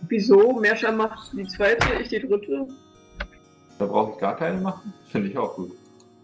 Wieso? 0.09 0.53
Merscher 0.61 0.93
macht 0.93 1.33
die 1.33 1.47
zweite, 1.47 1.95
ich 2.01 2.09
die 2.09 2.21
dritte. 2.21 2.67
Da 3.79 3.87
brauche 3.87 4.13
ich 4.13 4.19
gar 4.19 4.37
keine 4.37 4.61
machen. 4.61 4.93
Finde 5.11 5.29
ich 5.29 5.39
auch 5.39 5.55
gut. 5.57 5.73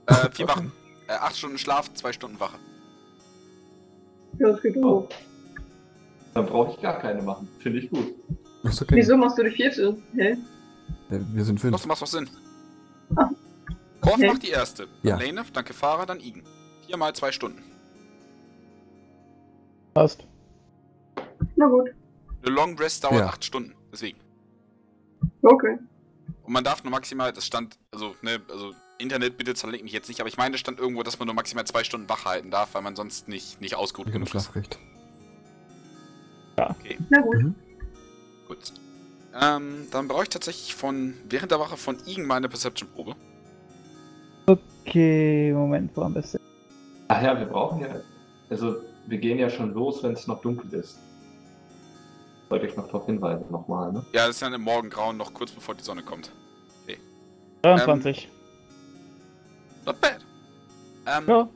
Äh, 0.06 0.14
vier 0.32 0.48
Wachen. 0.48 0.72
Äh, 1.08 1.12
acht 1.12 1.36
Stunden 1.36 1.58
Schlaf, 1.58 1.92
zwei 1.94 2.12
Stunden 2.12 2.38
Wache. 2.38 2.58
Ja, 4.38 4.48
das 4.52 4.62
geht 4.62 4.76
auch. 4.82 5.08
Dann 6.34 6.46
brauche 6.46 6.72
ich 6.74 6.80
gar 6.80 6.98
keine 6.98 7.22
machen. 7.22 7.48
Finde 7.58 7.80
ich 7.80 7.90
gut. 7.90 8.14
Ist 8.62 8.82
okay. 8.82 8.94
Wieso 8.96 9.16
machst 9.16 9.38
du 9.38 9.42
die 9.44 9.50
vierte? 9.50 9.96
Hä? 10.14 10.32
Äh, 10.32 10.36
Wir 11.32 11.44
sind 11.44 11.58
fünf. 11.60 11.72
das 11.72 11.86
macht 11.86 12.02
doch 12.02 12.06
Sinn. 12.06 12.28
Ah. 13.16 13.28
Korf 14.00 14.14
Okay. 14.14 14.26
macht 14.28 14.42
die 14.42 14.50
erste. 14.50 14.86
Ja. 15.02 15.16
Dann 15.16 15.26
Lane, 15.34 15.44
danke 15.52 15.72
Fahrer, 15.74 16.06
dann 16.06 16.20
Igen. 16.20 16.42
Viermal 16.86 17.12
zwei 17.14 17.32
Stunden. 17.32 17.62
Passt. 19.94 20.24
Na 21.60 21.66
gut. 21.66 21.90
Eine 22.42 22.54
Long 22.54 22.78
Rest 22.78 23.04
dauert 23.04 23.16
Ja. 23.16 23.26
acht 23.26 23.44
Stunden. 23.44 23.74
Deswegen. 23.92 24.18
Okay. 25.42 25.78
Und 26.42 26.52
man 26.54 26.64
darf 26.64 26.82
nur 26.82 26.90
maximal, 26.90 27.32
das 27.34 27.44
stand, 27.44 27.78
also, 27.92 28.14
ne, 28.22 28.40
also 28.48 28.72
Internet 28.96 29.36
bitte 29.36 29.54
zerlegt 29.54 29.84
mich 29.84 29.92
jetzt 29.92 30.08
nicht, 30.08 30.20
aber 30.20 30.28
ich 30.28 30.38
meine, 30.38 30.54
es 30.54 30.60
stand 30.60 30.78
irgendwo, 30.78 31.02
dass 31.02 31.18
man 31.18 31.26
nur 31.26 31.34
maximal 31.34 31.66
zwei 31.66 31.84
Stunden 31.84 32.08
wach 32.08 32.24
halten 32.24 32.50
darf, 32.50 32.74
weil 32.74 32.80
man 32.80 32.96
sonst 32.96 33.28
nicht, 33.28 33.60
nicht 33.60 33.74
ausgeruht 33.74 34.10
genug 34.10 34.34
ist. 34.34 34.44
Schlafrecht. 34.44 34.78
Na 36.56 37.20
gut. 37.20 37.42
Mhm. 37.42 37.54
Gut. 38.48 38.72
Ähm, 39.38 39.86
dann 39.90 40.08
brauche 40.08 40.22
ich 40.22 40.28
tatsächlich 40.30 40.74
von, 40.74 41.14
während 41.28 41.50
der 41.50 41.60
Wache 41.60 41.76
von 41.76 41.98
Igen 42.06 42.26
mal 42.26 42.36
eine 42.36 42.48
Perception-Probe. 42.48 43.14
Okay, 44.46 45.52
Moment, 45.52 45.94
wo 45.94 46.02
am 46.02 46.14
besten. 46.14 46.38
Ach 47.08 47.22
ja, 47.22 47.38
wir 47.38 47.46
brauchen 47.46 47.80
ja. 47.80 48.00
Also 48.48 48.76
wir 49.06 49.18
gehen 49.18 49.38
ja 49.38 49.50
schon 49.50 49.74
los, 49.74 50.02
wenn 50.02 50.12
es 50.12 50.26
noch 50.26 50.40
dunkel 50.40 50.72
ist. 50.74 50.98
Sollte 52.50 52.66
ich 52.66 52.76
noch 52.76 52.86
darauf 52.86 53.06
hinweisen 53.06 53.46
nochmal, 53.50 53.92
ne? 53.92 54.04
Ja, 54.12 54.26
das 54.26 54.30
ist 54.36 54.42
dann 54.42 54.52
im 54.52 54.62
Morgengrauen 54.62 55.16
noch 55.16 55.32
kurz 55.32 55.52
bevor 55.52 55.74
die 55.74 55.84
Sonne 55.84 56.02
kommt. 56.02 56.30
23. 57.62 58.28
Not 59.84 60.00
bad. 60.00 60.18
Ähm, 61.06 61.24
ja. 61.28 61.48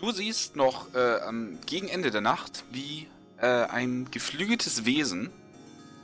Du 0.00 0.10
siehst 0.10 0.56
noch 0.56 0.94
äh, 0.94 1.20
am 1.26 1.58
gegen 1.66 1.88
Ende 1.88 2.10
der 2.10 2.20
Nacht, 2.20 2.64
wie 2.72 3.06
äh, 3.40 3.46
ein 3.46 4.08
geflügeltes 4.10 4.84
Wesen, 4.84 5.30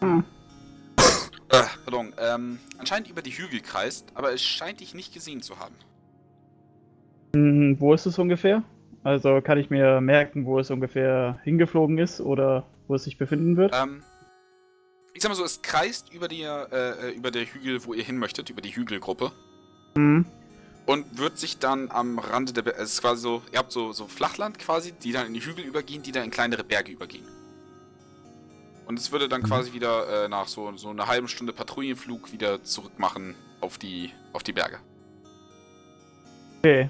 Hm. 0.00 0.24
äh, 1.50 1.62
pardon, 1.84 2.12
ähm, 2.18 2.58
anscheinend 2.78 3.10
über 3.10 3.20
die 3.20 3.32
Hügel 3.32 3.60
kreist, 3.60 4.06
aber 4.14 4.32
es 4.32 4.42
scheint 4.42 4.80
dich 4.80 4.94
nicht 4.94 5.12
gesehen 5.12 5.42
zu 5.42 5.58
haben. 5.58 5.74
Hm, 7.34 7.76
wo 7.78 7.92
ist 7.92 8.06
es 8.06 8.18
ungefähr? 8.18 8.62
Also 9.04 9.40
kann 9.40 9.58
ich 9.58 9.70
mir 9.70 10.00
merken, 10.00 10.46
wo 10.46 10.58
es 10.58 10.70
ungefähr 10.70 11.38
hingeflogen 11.44 11.98
ist 11.98 12.20
oder 12.20 12.64
wo 12.88 12.94
es 12.94 13.04
sich 13.04 13.18
befinden 13.18 13.56
wird? 13.56 13.74
Ähm, 13.74 14.02
ich 15.20 15.22
sag 15.22 15.28
mal 15.28 15.36
so, 15.36 15.44
es 15.44 15.60
kreist 15.60 16.10
über, 16.14 16.28
die, 16.28 16.44
äh, 16.44 17.10
über 17.10 17.30
der 17.30 17.44
Hügel, 17.44 17.84
wo 17.84 17.92
ihr 17.92 18.02
hin 18.02 18.16
möchtet, 18.16 18.48
über 18.48 18.62
die 18.62 18.74
Hügelgruppe. 18.74 19.32
Hm. 19.94 20.24
Und 20.86 21.18
wird 21.18 21.38
sich 21.38 21.58
dann 21.58 21.90
am 21.90 22.18
Rande 22.18 22.54
der 22.54 22.62
Berge, 22.62 22.78
es 22.80 22.92
ist 22.94 23.02
quasi 23.02 23.20
so, 23.20 23.42
ihr 23.52 23.58
habt 23.58 23.70
so, 23.70 23.92
so 23.92 24.08
Flachland 24.08 24.58
quasi, 24.58 24.92
die 24.92 25.12
dann 25.12 25.26
in 25.26 25.34
die 25.34 25.40
Hügel 25.44 25.66
übergehen, 25.66 26.02
die 26.02 26.10
dann 26.10 26.24
in 26.24 26.30
kleinere 26.30 26.64
Berge 26.64 26.90
übergehen. 26.92 27.26
Und 28.86 28.98
es 28.98 29.12
würde 29.12 29.28
dann 29.28 29.42
Mhm. 29.42 29.46
quasi 29.48 29.74
wieder 29.74 30.24
äh, 30.24 30.28
nach 30.28 30.48
so, 30.48 30.74
so 30.78 30.88
einer 30.88 31.06
halben 31.06 31.28
Stunde 31.28 31.52
Patrouillenflug 31.52 32.32
wieder 32.32 32.64
zurück 32.64 32.98
machen 32.98 33.34
auf 33.60 33.76
die, 33.76 34.10
auf 34.32 34.42
die 34.42 34.54
Berge. 34.54 34.78
Okay. 36.60 36.88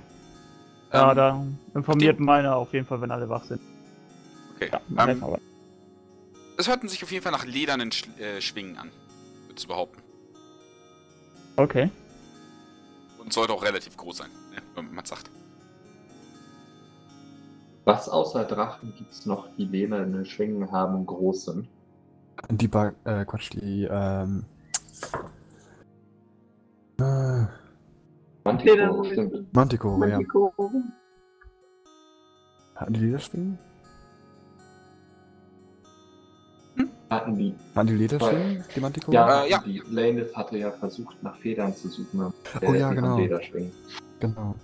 Ja, 0.93 1.11
Ähm, 1.11 1.17
da 1.17 1.47
informiert 1.75 2.21
meiner 2.21 2.55
auf 2.55 2.73
jeden 2.75 2.87
Fall, 2.87 3.01
wenn 3.01 3.11
alle 3.11 3.29
wach 3.29 3.43
sind. 3.43 3.61
Okay. 4.55 4.71
Ja, 4.73 4.81
ähm, 5.03 5.11
ähm, 5.11 5.25
aber. 5.25 5.41
Es 6.61 6.69
hörten 6.69 6.89
sich 6.89 7.03
auf 7.03 7.11
jeden 7.11 7.23
Fall 7.23 7.33
nach 7.33 7.45
ledernen 7.45 7.91
Sch 7.91 8.07
äh, 8.19 8.41
Schwingen 8.41 8.77
an, 8.77 8.91
würde 9.47 9.59
ich 9.59 9.67
behaupten. 9.67 10.03
Okay. 11.57 11.91
Und 13.19 13.33
sollte 13.33 13.53
auch 13.53 13.63
relativ 13.63 13.97
groß 13.97 14.19
sein, 14.19 14.31
ne, 14.55 14.63
wenn 14.75 14.95
man 14.95 15.05
sagt. 15.05 15.31
Was 17.85 18.09
außer 18.09 18.45
Drachen 18.45 18.95
gibt 18.97 19.11
es 19.11 19.27
noch, 19.27 19.49
die 19.57 19.65
lehmerne 19.65 20.25
Schwingen 20.25 20.71
haben 20.71 20.95
und 20.95 21.07
groß 21.07 21.47
sind? 21.47 21.69
Die 22.51 22.69
Bar, 22.69 22.93
äh, 23.05 23.25
Quatsch, 23.25 23.51
die, 23.53 23.89
ähm. 23.91 24.45
Äh, 27.01 27.47
Manticore, 28.45 29.05
stimmt. 29.07 29.55
Manticore, 29.55 30.09
ja. 30.09 30.17
Manticore. 30.17 30.71
Hatten 32.77 32.93
die 32.93 33.01
Lederschwingen? 33.01 33.59
Hatten 37.11 37.37
die. 37.37 37.55
Hatten 37.75 37.89
die 37.89 37.95
Lederschwingen, 37.95 38.65
die 38.75 38.81
Manticore? 38.81 39.15
Ja, 39.17 39.45
Äh, 39.45 39.51
ja. 39.51 39.59
die 39.67 39.83
Laneth 39.91 40.35
hatte 40.37 40.57
ja 40.59 40.71
versucht, 40.71 41.21
nach 41.23 41.37
Federn 41.39 41.75
zu 41.75 41.89
suchen. 41.89 42.21
aber 42.21 42.33
Oh 42.69 42.73
ja, 42.75 42.91
die 42.91 42.95
genau. 42.97 43.19
Lederschwingen. 43.19 43.73
Genau. 44.21 44.55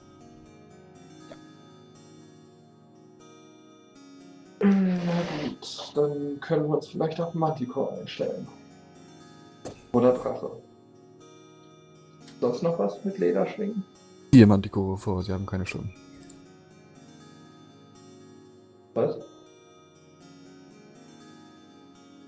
Na 4.60 5.22
gut, 5.42 5.92
dann 5.94 6.40
können 6.40 6.68
wir 6.68 6.76
uns 6.76 6.88
vielleicht 6.88 7.20
auf 7.20 7.34
Manticore 7.34 7.98
einstellen. 8.00 8.46
Oder 9.92 10.12
Drache. 10.12 10.50
Sonst 12.40 12.62
noch 12.62 12.78
was 12.78 13.04
mit 13.04 13.18
Lederschwingen? 13.18 13.82
Vier 14.32 14.46
Manticore 14.46 14.98
vor, 14.98 15.22
sie 15.22 15.32
haben 15.32 15.46
keine 15.46 15.66
Schwingen. 15.66 15.92
Was? 18.94 19.16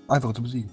Einfach 0.09 0.33
zu 0.33 0.41
besiegen. 0.41 0.69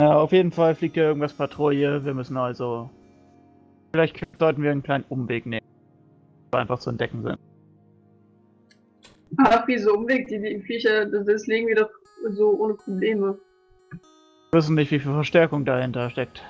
Ja, 0.00 0.14
auf 0.16 0.32
jeden 0.32 0.52
Fall 0.52 0.74
fliegt 0.74 0.96
ja 0.96 1.04
irgendwas 1.04 1.32
Patrouille. 1.32 2.04
Wir 2.04 2.14
müssen 2.14 2.36
also. 2.36 2.88
Vielleicht 3.92 4.24
sollten 4.38 4.62
wir 4.62 4.70
einen 4.70 4.82
kleinen 4.82 5.04
Umweg 5.08 5.44
nehmen. 5.46 5.66
weil 6.50 6.60
Einfach 6.62 6.78
zu 6.78 6.90
entdecken 6.90 7.22
sind. 7.22 7.38
Ach, 9.38 9.66
wie 9.66 9.78
so 9.78 9.94
Umweg, 9.94 10.28
die, 10.28 10.38
die 10.40 10.60
Viecher, 10.62 11.04
das, 11.06 11.46
legen 11.46 11.68
wir 11.68 11.74
doch 11.76 11.90
so 12.30 12.50
ohne 12.58 12.74
Probleme. 12.74 13.38
Wir 13.90 14.58
wissen 14.60 14.74
nicht, 14.74 14.90
wie 14.90 14.98
viel 14.98 15.12
Verstärkung 15.12 15.64
dahinter 15.64 16.08
steckt. 16.10 16.42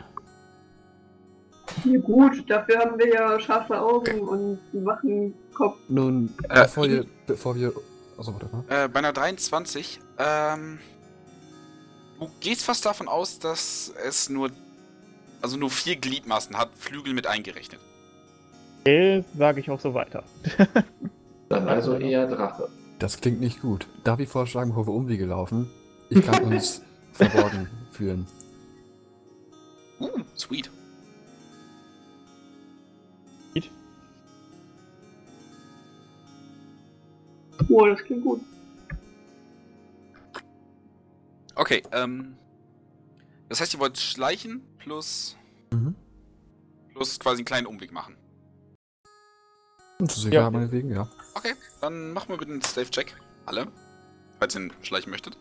Ja, 1.85 1.99
gut, 2.01 2.49
dafür 2.49 2.79
haben 2.79 2.99
wir 2.99 3.09
ja 3.09 3.41
scharfe 3.41 3.81
Augen 3.81 4.21
und 4.21 4.59
einen 4.73 4.87
wachen 4.87 5.35
Kopf. 5.55 5.79
Nun, 5.89 6.31
Äh, 6.49 6.63
bevor, 6.63 6.89
wir, 6.89 7.05
bevor 7.27 7.57
wir. 7.57 7.73
Achso, 8.19 8.33
warte 8.33 8.49
mal. 8.53 8.65
Äh, 8.69 8.89
bei 8.89 8.99
einer 8.99 9.13
23, 9.13 10.01
ähm. 10.19 10.79
Du 12.19 12.29
gehst 12.41 12.65
fast 12.65 12.85
davon 12.85 13.07
aus, 13.07 13.39
dass 13.39 13.93
es 14.05 14.29
nur. 14.29 14.51
Also 15.41 15.57
nur 15.57 15.71
vier 15.71 15.95
Gliedmaßen 15.95 16.59
hat, 16.59 16.71
Flügel 16.77 17.15
mit 17.15 17.29
eingerechnet. 17.29 17.81
Okay, 18.81 19.25
sage 19.37 19.61
ich 19.61 19.71
auch 19.71 19.79
so 19.79 19.95
weiter. 19.95 20.25
Dann 21.49 21.69
also 21.69 21.95
eher 21.97 22.27
Drache. 22.27 22.69
Das 22.99 23.21
klingt 23.21 23.39
nicht 23.39 23.63
gut. 23.63 23.87
Darf 24.03 24.19
ich 24.19 24.29
vorschlagen, 24.29 24.71
bevor 24.71 24.89
wir 24.89 24.95
Umwege 24.95 25.27
laufen? 25.27 25.71
Ich 26.11 26.27
kann 26.27 26.43
uns 26.43 26.83
verborgen 27.13 27.69
fühlen. 27.93 28.27
Uh, 30.01 30.09
sweet. 30.37 30.71
Oh, 37.69 37.87
das 37.87 38.03
klingt 38.05 38.23
gut. 38.25 38.41
Okay, 41.55 41.83
ähm. 41.93 42.37
Das 43.49 43.61
heißt, 43.61 43.75
ihr 43.75 43.81
wollt 43.81 43.99
schleichen 43.99 44.63
plus. 44.79 45.37
Mhm. 45.73 45.95
plus 46.95 47.19
quasi 47.21 47.39
einen 47.39 47.45
kleinen 47.45 47.67
Umweg 47.67 47.93
machen. 47.93 48.17
Und 50.01 50.11
zu 50.11 50.21
Ja. 50.21 50.25
sicher, 50.31 50.51
meinetwegen, 50.51 50.91
ja. 50.91 51.09
Okay, 51.35 51.55
dann 51.81 52.13
machen 52.13 52.29
wir 52.31 52.37
bitte 52.39 52.53
einen 52.53 52.63
Stave-Check. 52.63 53.15
Alle. 53.47 53.67
Falls 54.39 54.55
ihr 54.55 54.63
ihn 54.63 54.73
schleichen 54.83 55.11
möchtet. 55.11 55.37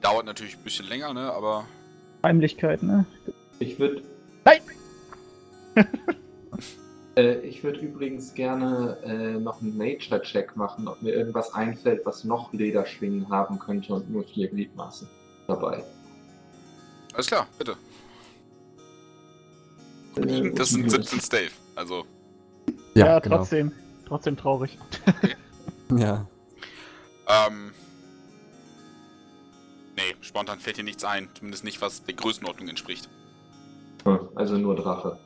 Dauert 0.00 0.26
natürlich 0.26 0.56
ein 0.56 0.62
bisschen 0.64 0.86
länger, 0.86 1.12
ne? 1.14 1.32
Aber. 1.32 1.66
Heimlichkeit, 2.22 2.82
ne? 2.82 3.04
Ich 3.58 3.78
würde. 3.78 4.02
Nein! 4.44 4.60
äh, 7.16 7.38
ich 7.40 7.62
würde 7.62 7.80
übrigens 7.80 8.34
gerne 8.34 8.98
äh, 9.04 9.38
noch 9.38 9.60
einen 9.60 9.76
Nature-Check 9.76 10.56
machen, 10.56 10.88
ob 10.88 11.00
mir 11.02 11.12
irgendwas 11.14 11.52
einfällt, 11.54 12.04
was 12.04 12.24
noch 12.24 12.52
Lederschwingen 12.52 13.28
haben 13.28 13.58
könnte 13.58 13.94
und 13.94 14.10
nur 14.10 14.24
vier 14.24 14.48
Gliedmaßen 14.48 15.08
dabei. 15.46 15.84
Alles 17.12 17.26
klar, 17.26 17.46
bitte. 17.58 17.76
Äh, 20.16 20.50
Das 20.52 20.70
sind 20.70 20.90
17 20.90 21.20
Stave. 21.20 21.50
Also. 21.76 22.04
Ja, 22.94 23.18
genau. 23.18 23.38
trotzdem. 23.38 23.72
Trotzdem 24.06 24.36
traurig. 24.36 24.78
Ja. 25.94 26.26
Ähm. 27.28 27.70
Nee, 29.96 30.16
spontan 30.22 30.58
fällt 30.58 30.76
hier 30.76 30.84
nichts 30.84 31.04
ein. 31.04 31.28
Zumindest 31.34 31.62
nicht, 31.62 31.80
was 31.82 32.02
der 32.02 32.14
Größenordnung 32.14 32.68
entspricht. 32.68 33.08
Hm, 34.04 34.18
Also 34.34 34.56
nur 34.56 34.74
Drache. 34.76 35.18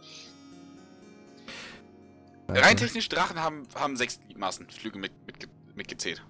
Rein 2.51 2.77
technisch, 2.77 3.09
Drachen 3.09 3.41
haben, 3.43 3.65
haben 3.75 3.97
sechs 3.97 4.21
Gliedmaßen, 4.27 4.67
Flüge 4.71 4.99
mit, 4.99 5.13
mit, 5.27 5.49
mitgezählt. 5.77 6.23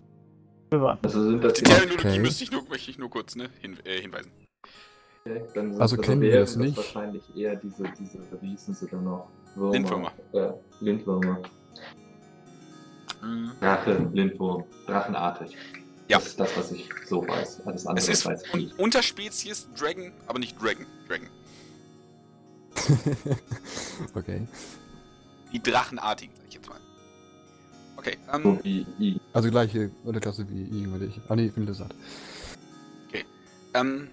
Also 0.71 1.23
sind 1.25 1.43
das 1.45 1.55
Die 1.55 1.63
Terminologie 1.63 2.09
Okay. 2.09 2.19
müsste 2.19 2.45
ich 2.45 2.51
nur, 2.51 2.63
möchte 2.69 2.91
ich 2.91 2.99
nur 2.99 3.09
kurz 3.09 3.37
ne, 3.37 3.49
hin, 3.61 3.79
äh, 3.85 4.01
hinweisen. 4.01 4.31
Okay, 5.25 5.43
dann 5.55 5.73
sind 5.73 5.81
Also 5.81 5.97
kennen 5.97 6.21
wir 6.21 6.41
das 6.41 6.57
nicht. 6.57 6.77
wahrscheinlich 6.77 7.23
eher 7.37 7.57
diese, 7.57 7.85
diese, 7.99 8.19
wie 8.41 8.51
hießen 8.51 8.75
sie 8.75 8.87
denn 8.87 9.05
noch? 9.05 9.29
Würmer. 9.55 9.73
Lindwürmer. 9.73 10.13
Äh, 10.33 10.51
Lindwürmer. 10.81 11.43
Mhm. 13.23 13.51
Drache, 13.61 14.11
Lindwurm. 14.13 14.65
Drachenartig. 14.87 15.57
Ja. 16.09 16.19
Das 16.19 16.27
ist 16.29 16.41
das, 16.41 16.57
was 16.57 16.73
ich 16.73 16.89
so 17.07 17.27
weiß. 17.27 17.67
Alles 17.67 17.87
andere 17.87 18.03
Es 18.03 18.09
ist 18.09 18.27
weiß 18.27 18.43
ich 18.47 18.55
nicht. 18.55 18.79
Unterspezies 18.79 19.69
Dragon, 19.79 20.13
aber 20.27 20.39
nicht 20.39 20.61
Dragon. 20.61 20.87
Dragon. 21.09 21.29
okay. 24.15 24.47
Die 25.53 25.63
Drachenartigen, 25.63 26.35
sag 26.37 26.47
ich 26.49 26.55
jetzt 26.55 26.69
mal. 26.69 26.81
Okay, 27.97 28.17
ähm, 28.33 28.43
So 28.43 28.65
wie 28.65 28.87
I. 29.01 29.21
Also 29.33 29.51
gleiche 29.51 29.91
Unterklasse 30.05 30.47
wie 30.49 30.63
I, 30.63 30.91
würde 30.91 31.07
ich. 31.07 31.21
Ah, 31.29 31.37
nee, 31.37 31.47
ich 31.47 31.53
bin 31.53 31.67
Lizard. 31.67 31.95
ähm, 33.75 34.09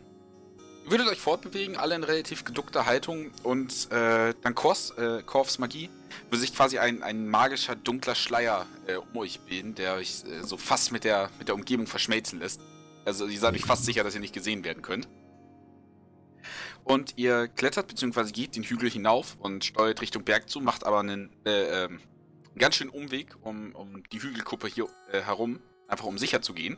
würdet 0.86 1.08
euch 1.08 1.20
fortbewegen, 1.20 1.78
alle 1.78 1.96
in 1.96 2.04
relativ 2.04 2.44
geduckter 2.44 2.86
Haltung 2.86 3.32
und 3.44 3.92
äh, 3.92 4.34
dann 4.42 4.54
Kors, 4.56 4.92
äh, 4.92 5.24
Korfs 5.26 5.58
Magie 5.58 5.90
würde 6.30 6.40
sich 6.40 6.56
quasi 6.56 6.78
ein, 6.78 7.04
ein 7.04 7.28
magischer, 7.28 7.76
dunkler 7.76 8.16
Schleier 8.16 8.66
äh, 8.88 8.96
um 8.96 9.18
euch 9.18 9.40
bilden, 9.42 9.76
der 9.76 9.96
euch 9.96 10.24
äh, 10.26 10.44
so 10.44 10.58
fast 10.58 10.92
mit 10.92 11.04
der, 11.04 11.30
mit 11.40 11.48
der 11.48 11.56
Umgebung 11.56 11.88
verschmelzen 11.88 12.40
lässt. 12.40 12.62
Also 13.06 13.28
ihr 13.28 13.40
seid 13.40 13.54
euch 13.56 13.66
fast 13.66 13.86
sicher, 13.86 14.04
dass 14.04 14.16
ihr 14.16 14.22
nicht 14.22 14.34
gesehen 14.34 14.64
werden 14.64 14.82
könnt. 14.82 15.08
Und 16.86 17.18
ihr 17.18 17.48
klettert 17.48 17.88
bzw. 17.88 18.32
geht 18.32 18.56
den 18.56 18.64
Hügel 18.64 18.90
hinauf 18.90 19.38
und 19.40 19.66
steuert 19.66 20.02
Richtung 20.02 20.24
Berg 20.24 20.50
zu, 20.50 20.62
macht 20.62 20.86
aber 20.86 21.00
einen, 21.00 21.32
äh, 21.44 21.86
ähm, 21.86 22.00
einen 22.52 22.60
ganz 22.60 22.76
schönen 22.76 22.92
Umweg 22.92 23.36
um, 23.42 23.74
um 23.74 24.04
die 24.12 24.22
Hügelkuppe 24.22 24.68
hier 24.68 24.88
äh, 25.12 25.20
herum, 25.22 25.60
einfach 25.88 26.06
um 26.06 26.20
sicher 26.20 26.44
zu 26.44 26.54
gehen. 26.54 26.78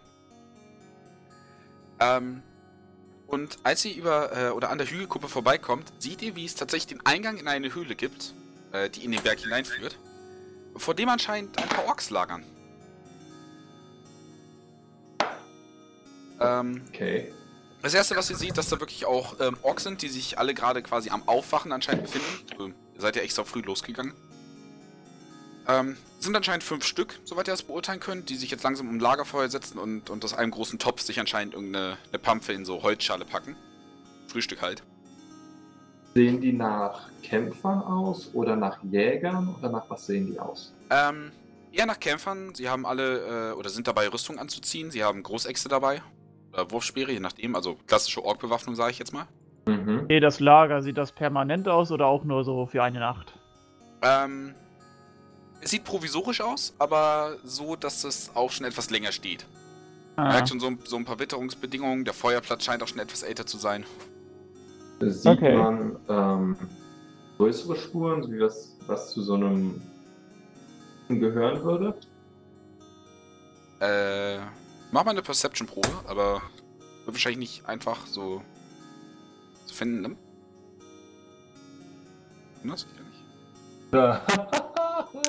Ähm, 1.99 2.41
und 3.27 3.59
als 3.63 3.83
ihr 3.83 3.97
über 3.97 4.31
äh, 4.31 4.49
oder 4.51 4.69
an 4.69 4.77
der 4.77 4.87
Hügelkuppe 4.87 5.27
vorbeikommt, 5.27 5.91
seht 5.99 6.21
ihr, 6.21 6.37
wie 6.37 6.45
es 6.45 6.55
tatsächlich 6.55 6.87
den 6.87 7.05
Eingang 7.05 7.35
in 7.35 7.49
eine 7.49 7.75
Höhle 7.75 7.95
gibt, 7.95 8.33
äh, 8.71 8.89
die 8.89 9.03
in 9.03 9.11
den 9.11 9.21
Berg 9.21 9.39
hineinführt, 9.39 9.99
vor 10.77 10.93
dem 10.93 11.09
anscheinend 11.09 11.57
ein 11.57 11.67
paar 11.67 11.85
Orks 11.85 12.11
lagern. 12.11 12.45
Ähm, 16.39 16.81
Okay. 16.87 17.33
Das 17.87 17.93
erste, 17.93 18.17
was 18.17 18.29
ihr 18.29 18.35
seht, 18.35 18.57
dass 18.57 18.67
da 18.67 18.81
wirklich 18.81 19.05
auch 19.05 19.39
ähm, 19.39 19.57
Orks 19.61 19.83
sind, 19.83 20.01
die 20.01 20.09
sich 20.09 20.37
alle 20.37 20.53
gerade 20.53 20.83
quasi 20.83 21.09
am 21.09 21.25
Aufwachen 21.27 21.71
anscheinend 21.71 22.03
befinden. 22.03 22.27
Also, 22.51 22.67
ihr 22.67 23.01
seid 23.01 23.15
ja 23.15 23.21
extra 23.21 23.45
früh 23.45 23.61
losgegangen. 23.61 24.13
Ähm, 25.69 25.95
sind 26.19 26.35
anscheinend 26.35 26.63
fünf 26.63 26.85
Stück, 26.85 27.19
soweit 27.23 27.47
ihr 27.47 27.51
das 27.51 27.63
beurteilen 27.63 28.01
könnt, 28.01 28.29
die 28.29 28.35
sich 28.35 28.51
jetzt 28.51 28.63
langsam 28.63 28.89
um 28.89 28.99
Lagerfeuer 28.99 29.47
setzen 29.49 29.77
und, 29.77 30.09
und 30.09 30.25
aus 30.25 30.33
einem 30.33 30.51
großen 30.51 30.79
Topf 30.79 31.01
sich 31.01 31.19
anscheinend 31.19 31.53
irgendeine 31.53 31.97
eine 32.09 32.19
Pampfe 32.19 32.51
in 32.51 32.65
so 32.65 32.83
Holzschale 32.83 33.23
packen. 33.23 33.55
Frühstück 34.27 34.61
halt. 34.61 34.83
Sehen 36.13 36.41
die 36.41 36.51
nach 36.51 37.09
Kämpfern 37.23 37.81
aus 37.81 38.31
oder 38.33 38.57
nach 38.57 38.83
Jägern 38.83 39.55
oder 39.57 39.69
nach 39.69 39.89
was 39.89 40.07
sehen 40.07 40.27
die 40.27 40.39
aus? 40.39 40.73
Ähm, 40.89 41.31
eher 41.71 41.85
nach 41.85 41.99
Kämpfern. 41.99 42.53
Sie 42.53 42.67
haben 42.67 42.85
alle, 42.85 43.51
äh, 43.51 43.53
oder 43.53 43.69
sind 43.69 43.87
dabei, 43.87 44.09
Rüstung 44.09 44.39
anzuziehen. 44.39 44.91
Sie 44.91 45.03
haben 45.05 45.23
Großäxte 45.23 45.69
dabei. 45.69 46.01
Oder 46.57 46.71
Wurfspeere, 46.71 47.11
je 47.11 47.19
nachdem. 47.19 47.55
Also 47.55 47.77
klassische 47.85 48.23
Orkbewaffnung, 48.25 48.75
sage 48.75 48.91
ich 48.91 48.99
jetzt 48.99 49.13
mal. 49.13 49.27
Mhm. 49.67 50.01
Okay, 50.05 50.19
das 50.19 50.39
Lager, 50.39 50.81
sieht 50.81 50.97
das 50.97 51.11
permanent 51.11 51.67
aus 51.67 51.91
oder 51.91 52.07
auch 52.07 52.23
nur 52.23 52.43
so 52.43 52.65
für 52.65 52.81
eine 52.81 52.99
Nacht? 52.99 53.33
Ähm, 54.01 54.55
es 55.61 55.69
sieht 55.71 55.83
provisorisch 55.83 56.41
aus, 56.41 56.73
aber 56.79 57.37
so, 57.43 57.75
dass 57.75 58.03
es 58.03 58.31
auch 58.35 58.49
schon 58.51 58.65
etwas 58.65 58.89
länger 58.89 59.11
steht. 59.11 59.45
Man 60.15 60.27
Ah, 60.27 60.31
merkt 60.33 60.49
schon 60.49 60.59
so, 60.59 60.67
ein- 60.67 60.79
so 60.83 60.95
ein 60.97 61.05
paar 61.05 61.19
Witterungsbedingungen. 61.19 62.03
Der 62.05 62.13
Feuerplatz 62.15 62.63
scheint 62.63 62.81
auch 62.81 62.87
schon 62.87 62.99
etwas 62.99 63.21
älter 63.21 63.45
zu 63.45 63.57
sein. 63.57 63.85
Sieht 64.99 65.37
Okay. 65.37 65.55
man 65.55 65.95
ähm, 66.09 66.55
größere 67.37 67.75
Spuren, 67.75 68.23
so 68.23 68.31
wie 68.31 68.39
was, 68.39 68.75
was 68.87 69.11
zu 69.13 69.21
so 69.21 69.35
einem 69.35 69.79
gehören 71.07 71.63
würde? 71.63 71.93
Äh, 73.79 74.39
mach 74.91 75.03
mal 75.03 75.11
eine 75.11 75.21
Perception-Probe, 75.21 75.89
aber 76.07 76.41
wird 77.05 77.15
wahrscheinlich 77.15 77.39
nicht 77.39 77.65
einfach 77.65 78.05
so 78.07 78.41
zu 79.65 79.75
finden, 79.75 80.01
ne? 80.01 80.17
Das 82.63 82.85
geht 82.85 82.95
ja 82.97 83.03
nicht. 83.03 83.23
Ja. 83.93 84.25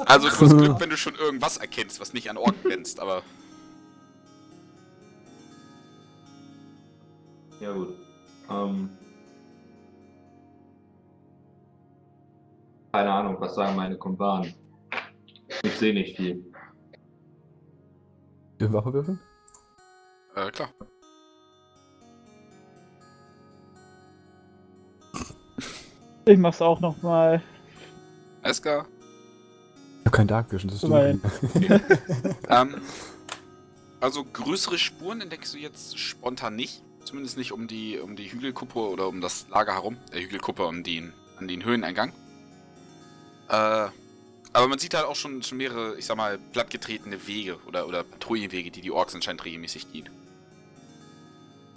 Also 0.07 0.29
du 0.29 0.33
hast 0.35 0.57
Glück, 0.57 0.81
wenn 0.81 0.91
du 0.91 0.97
schon 0.97 1.15
irgendwas 1.15 1.57
erkennst, 1.57 2.01
was 2.01 2.13
nicht 2.13 2.31
an 2.31 2.37
Ork 2.37 2.63
grenzt, 2.63 3.01
aber 3.01 3.23
ja 7.61 7.73
gut. 7.73 7.95
Ähm, 8.51 8.91
keine 12.93 13.13
Ahnung, 13.13 13.37
was 13.41 13.55
sagen 13.55 13.77
meine 13.77 13.97
Kumpanen? 13.97 14.55
Ich 15.63 15.77
sehe 15.77 15.95
nicht 15.95 16.17
viel. 16.17 16.45
Wir 18.59 18.73
Waffe 18.73 18.93
würfeln? 18.93 19.21
Äh, 20.47 20.51
klar. 20.51 20.71
ich 26.25 26.39
mach's 26.39 26.61
auch 26.61 26.81
nochmal. 26.81 27.43
Eska, 28.43 28.87
Ich 30.01 30.07
hab 30.07 30.13
kein 30.13 30.29
Dark 30.29 30.53
Vision, 30.53 30.71
das 30.71 30.79
ist 30.79 30.85
Immerhin. 30.85 31.21
dunkel. 31.53 31.81
ähm, 32.49 32.77
also 34.01 34.25
größere 34.25 34.79
Spuren 34.79 35.21
entdeckst 35.21 35.55
du 35.55 35.59
jetzt 35.59 35.99
spontan 35.99 36.57
nicht. 36.57 36.83
Zumindest 37.05 37.39
nicht 37.39 37.53
um 37.53 37.67
die, 37.67 37.99
um 37.99 38.17
die 38.17 38.31
Hügelkuppe 38.31 38.79
oder 38.79 39.09
um 39.09 39.21
das 39.21 39.47
Lager 39.49 39.73
herum. 39.73 39.97
Der 40.13 40.21
Hügelkuppe 40.21 40.67
um 40.67 40.83
den, 40.83 41.13
an 41.39 41.49
den 41.49 41.65
Höheneingang. 41.65 42.13
Äh, 43.49 43.89
aber 44.53 44.69
man 44.69 44.79
sieht 44.79 44.95
halt 44.95 45.07
auch 45.07 45.17
schon, 45.17 45.43
schon 45.43 45.59
mehrere, 45.59 45.97
ich 45.99 46.07
sag 46.07 46.17
mal, 46.17 46.39
plattgetretene 46.53 47.27
Wege 47.27 47.59
oder, 47.67 47.87
oder 47.89 48.03
Patrouillenwege, 48.03 48.71
die 48.71 48.83
die 48.83 48.91
Orks 48.91 49.15
anscheinend 49.15 49.45
regelmäßig 49.45 49.93
gehen. 49.93 50.09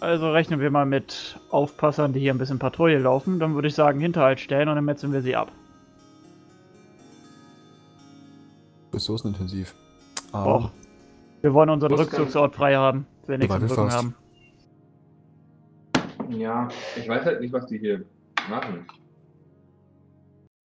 Also 0.01 0.31
rechnen 0.31 0.59
wir 0.59 0.71
mal 0.71 0.87
mit 0.87 1.39
Aufpassern, 1.51 2.11
die 2.11 2.19
hier 2.19 2.33
ein 2.33 2.39
bisschen 2.39 2.57
Patrouille 2.57 2.97
laufen. 2.97 3.39
Dann 3.39 3.53
würde 3.53 3.67
ich 3.67 3.75
sagen, 3.75 3.99
Hinterhalt 3.99 4.39
stellen 4.39 4.67
und 4.67 4.75
dann 4.75 4.83
metzeln 4.83 5.13
wir 5.13 5.21
sie 5.21 5.35
ab. 5.35 5.51
Ressourcenintensiv. 8.91 9.75
Och. 10.33 10.65
Ähm, 10.65 10.69
Wir 11.41 11.53
wollen 11.53 11.69
unseren 11.69 11.93
Rückzugsort 11.93 12.55
frei 12.55 12.75
haben, 12.75 13.05
wenn 13.27 13.39
wir 13.41 13.47
nichts 13.47 13.55
im 13.55 13.63
Rücken 13.63 13.91
haben. 13.91 14.15
Ja, 16.29 16.67
ich 16.97 17.07
weiß 17.07 17.25
halt 17.25 17.41
nicht, 17.41 17.53
was 17.53 17.67
die 17.67 17.77
hier 17.77 18.03
machen. 18.49 18.87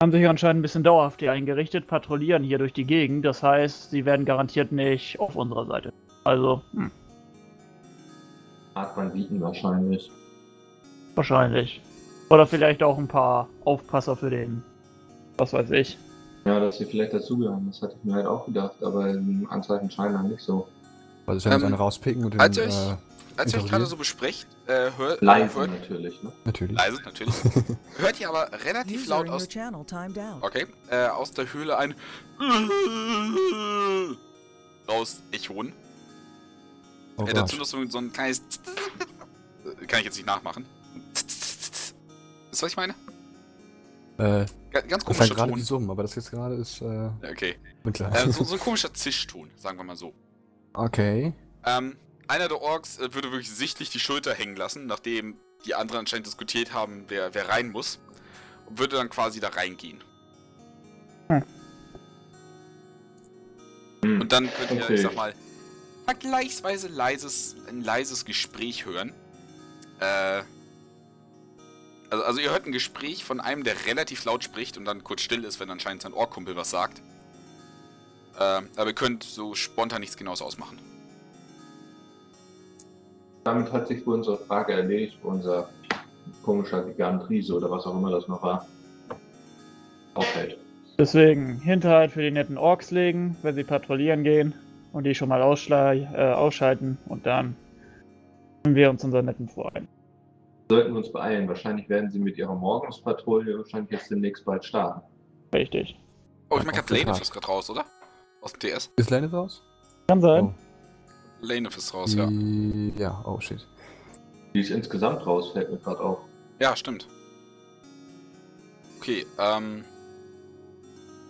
Haben 0.02 0.12
sich 0.12 0.26
anscheinend 0.26 0.60
ein 0.60 0.62
bisschen 0.62 0.82
dauerhaft 0.82 1.20
hier 1.20 1.32
eingerichtet, 1.32 1.86
patrouillieren 1.86 2.42
hier 2.42 2.58
durch 2.58 2.72
die 2.72 2.84
Gegend. 2.84 3.24
Das 3.24 3.42
heißt, 3.42 3.90
sie 3.90 4.06
werden 4.06 4.24
garantiert 4.24 4.72
nicht 4.72 5.20
auf 5.20 5.36
unserer 5.36 5.66
Seite. 5.66 5.92
Also, 6.24 6.62
hm, 6.72 6.90
Art 8.76 8.94
Banditen 8.94 9.40
wahrscheinlich. 9.40 10.10
wahrscheinlich. 11.14 11.80
Oder 12.28 12.46
vielleicht 12.46 12.82
auch 12.82 12.98
ein 12.98 13.08
paar 13.08 13.48
Aufpasser 13.64 14.16
für 14.16 14.28
den, 14.30 14.62
was 15.38 15.52
weiß 15.54 15.70
ich. 15.70 15.96
Ja, 16.44 16.60
dass 16.60 16.76
sie 16.78 16.84
vielleicht 16.84 17.12
dazugehören, 17.14 17.66
das 17.68 17.80
hatte 17.82 17.94
ich 17.98 18.04
mir 18.04 18.14
halt 18.14 18.26
auch 18.26 18.44
gedacht, 18.46 18.74
aber 18.82 19.08
im 19.10 19.46
Anzeichen 19.50 19.90
scheinbar 19.90 20.22
nicht 20.24 20.42
so. 20.42 20.68
also 21.26 21.38
ich 21.38 21.44
kann 21.44 21.52
jetzt 21.54 21.62
Ähm, 21.62 21.66
einen 21.68 21.74
rauspicken 21.74 22.24
und 22.24 22.34
den, 22.34 22.40
als 22.40 22.56
ihr 22.56 22.64
euch- 22.64 22.90
äh, 22.90 22.96
Als 23.38 23.52
ihr 23.54 23.60
euch 23.60 23.66
gerade 23.70 23.86
so 23.86 23.96
besprecht, 23.96 24.46
äh, 24.66 24.90
hört, 24.96 25.22
Leise 25.22 25.54
hört, 25.58 25.70
natürlich, 25.70 26.22
ne? 26.22 26.32
natürlich. 26.44 26.76
leise 26.76 27.02
natürlich, 27.04 27.34
hört 27.98 28.20
ihr 28.20 28.28
aber 28.28 28.48
relativ 28.64 29.02
User 29.02 29.16
laut 29.16 29.28
aus, 29.30 29.48
channel 29.48 29.84
okay, 30.42 30.66
äh, 30.90 31.06
aus 31.08 31.32
der 31.32 31.52
Höhle 31.52 31.76
ein 31.78 31.94
raus 34.88 35.22
echoen. 35.32 35.72
Oh 37.16 37.24
äh, 37.26 37.32
dazu 37.32 37.56
noch 37.56 37.64
so, 37.66 37.84
so 37.86 37.98
ein 37.98 38.12
kleines 38.12 38.42
kann 39.86 39.98
ich 40.00 40.04
jetzt 40.06 40.16
nicht 40.16 40.26
nachmachen. 40.26 40.64
Wisst 41.12 41.94
ihr, 42.52 42.62
was 42.62 42.70
ich 42.70 42.76
meine? 42.76 42.94
Äh, 44.18 44.46
Ga- 44.70 44.80
Ganz 44.82 45.04
das 45.04 45.04
komischer 45.04 45.34
gerade 45.34 45.50
Ton. 45.50 45.58
die 45.58 45.64
Summen, 45.64 45.90
aber 45.90 46.02
das 46.02 46.14
jetzt 46.14 46.30
gerade 46.30 46.54
ist, 46.56 46.80
äh, 46.80 47.10
Okay. 47.30 47.56
Äh, 47.84 48.30
so, 48.30 48.44
so 48.44 48.54
ein 48.54 48.60
komischer 48.60 48.92
Zischton, 48.94 49.50
sagen 49.56 49.78
wir 49.78 49.84
mal 49.84 49.96
so. 49.96 50.12
okay. 50.74 51.32
Ähm, 51.64 51.96
einer 52.28 52.48
der 52.48 52.60
Orks 52.62 52.98
äh, 52.98 53.12
würde 53.14 53.30
wirklich 53.32 53.50
sichtlich 53.50 53.90
die 53.90 54.00
Schulter 54.00 54.32
hängen 54.34 54.56
lassen, 54.56 54.86
nachdem 54.86 55.36
die 55.64 55.74
anderen 55.74 56.00
anscheinend 56.00 56.26
diskutiert 56.26 56.72
haben, 56.72 57.04
wer, 57.08 57.34
wer 57.34 57.48
rein 57.48 57.70
muss. 57.70 57.98
Und 58.66 58.78
würde 58.78 58.96
dann 58.96 59.08
quasi 59.10 59.38
da 59.40 59.48
reingehen. 59.48 59.98
Hm. 61.28 61.42
Und 64.20 64.32
dann 64.32 64.48
könnt 64.52 64.70
ihr, 64.72 64.82
Okay. 64.84 64.94
ich 64.94 65.02
sag 65.02 65.14
mal, 65.14 65.34
vergleichsweise 66.06 66.88
leises, 66.88 67.56
ein 67.68 67.82
leises 67.82 68.24
Gespräch 68.24 68.86
hören. 68.86 69.12
Äh. 70.00 70.42
Also, 72.08 72.24
also 72.24 72.40
ihr 72.40 72.50
hört 72.52 72.66
ein 72.66 72.72
Gespräch 72.72 73.24
von 73.24 73.40
einem, 73.40 73.64
der 73.64 73.74
relativ 73.86 74.24
laut 74.24 74.44
spricht 74.44 74.78
und 74.78 74.84
dann 74.84 75.02
kurz 75.02 75.22
still 75.22 75.42
ist, 75.44 75.58
wenn 75.58 75.68
anscheinend 75.68 76.02
sein 76.02 76.12
Orkkumpel 76.12 76.54
was 76.54 76.70
sagt. 76.70 77.02
Äh, 78.38 78.62
aber 78.76 78.86
ihr 78.86 78.94
könnt 78.94 79.24
so 79.24 79.54
spontan 79.56 80.00
nichts 80.00 80.16
genaues 80.16 80.40
ausmachen. 80.40 80.78
Damit 83.42 83.72
hat 83.72 83.88
sich 83.88 84.06
wohl 84.06 84.14
unsere 84.14 84.38
Frage 84.38 84.72
erledigt, 84.72 85.18
unser 85.22 85.68
komischer 86.44 86.82
Gigant 86.84 87.28
Riese 87.28 87.54
oder 87.54 87.70
was 87.70 87.84
auch 87.86 87.96
immer 87.96 88.10
das 88.10 88.28
noch 88.28 88.42
war, 88.42 88.66
aufhält. 90.14 90.58
Deswegen 90.98 91.58
Hinterhalt 91.60 92.12
für 92.12 92.22
die 92.22 92.30
netten 92.30 92.56
Orks 92.56 92.90
legen, 92.90 93.36
wenn 93.42 93.54
sie 93.54 93.64
patrouillieren 93.64 94.22
gehen 94.22 94.54
und 94.96 95.04
die 95.04 95.14
schon 95.14 95.28
mal 95.28 95.42
äh, 95.42 96.32
ausschalten 96.32 96.96
und 97.06 97.26
dann 97.26 97.54
nehmen 98.64 98.76
wir 98.76 98.88
uns 98.88 99.04
unseren 99.04 99.26
netten 99.26 99.46
Freund. 99.46 99.86
Sollten 100.70 100.92
wir 100.92 100.98
uns 100.98 101.12
beeilen. 101.12 101.46
Wahrscheinlich 101.48 101.86
werden 101.90 102.10
sie 102.10 102.18
mit 102.18 102.38
ihrer 102.38 102.54
Morgenspatrouille 102.54 103.58
wahrscheinlich 103.58 103.90
jetzt 103.92 104.10
demnächst 104.10 104.46
bald 104.46 104.64
starten. 104.64 105.02
Richtig. 105.54 106.00
Oh, 106.48 106.56
ich 106.58 106.64
meine 106.64 106.78
gerade. 106.78 106.94
Lane 107.04 107.20
ist 107.20 107.30
gerade 107.30 107.46
raus, 107.46 107.68
oder? 107.68 107.84
Aus 108.40 108.54
dem 108.54 108.60
TS. 108.70 108.90
Ist 108.96 109.10
Lane 109.10 109.30
raus? 109.30 109.62
Kann 110.08 110.22
sein. 110.22 110.44
Oh. 110.46 111.44
Lane 111.44 111.68
ist 111.68 111.92
raus, 111.92 112.14
ja. 112.14 112.26
Die- 112.26 112.94
ja, 112.96 113.22
oh 113.26 113.38
shit. 113.38 113.66
Die 114.54 114.60
ist 114.60 114.70
insgesamt 114.70 115.26
raus, 115.26 115.50
fällt 115.52 115.70
mir 115.70 115.76
gerade 115.76 116.00
auf. 116.00 116.18
Ja, 116.58 116.74
stimmt. 116.74 117.06
Okay, 118.98 119.26
ähm. 119.38 119.84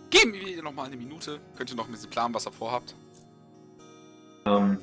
Geben 0.09 0.31
wir 0.31 0.47
ihr 0.55 0.63
nochmal 0.63 0.85
eine 0.87 0.95
Minute. 0.95 1.39
Könnt 1.57 1.69
ihr 1.69 1.75
noch 1.75 1.85
ein 1.87 1.91
bisschen 1.91 2.09
planen, 2.09 2.33
was 2.33 2.47
ihr 2.47 2.53
vorhabt? 2.53 2.95
Ähm, 4.47 4.77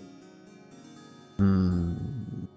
Hm. 1.36 2.48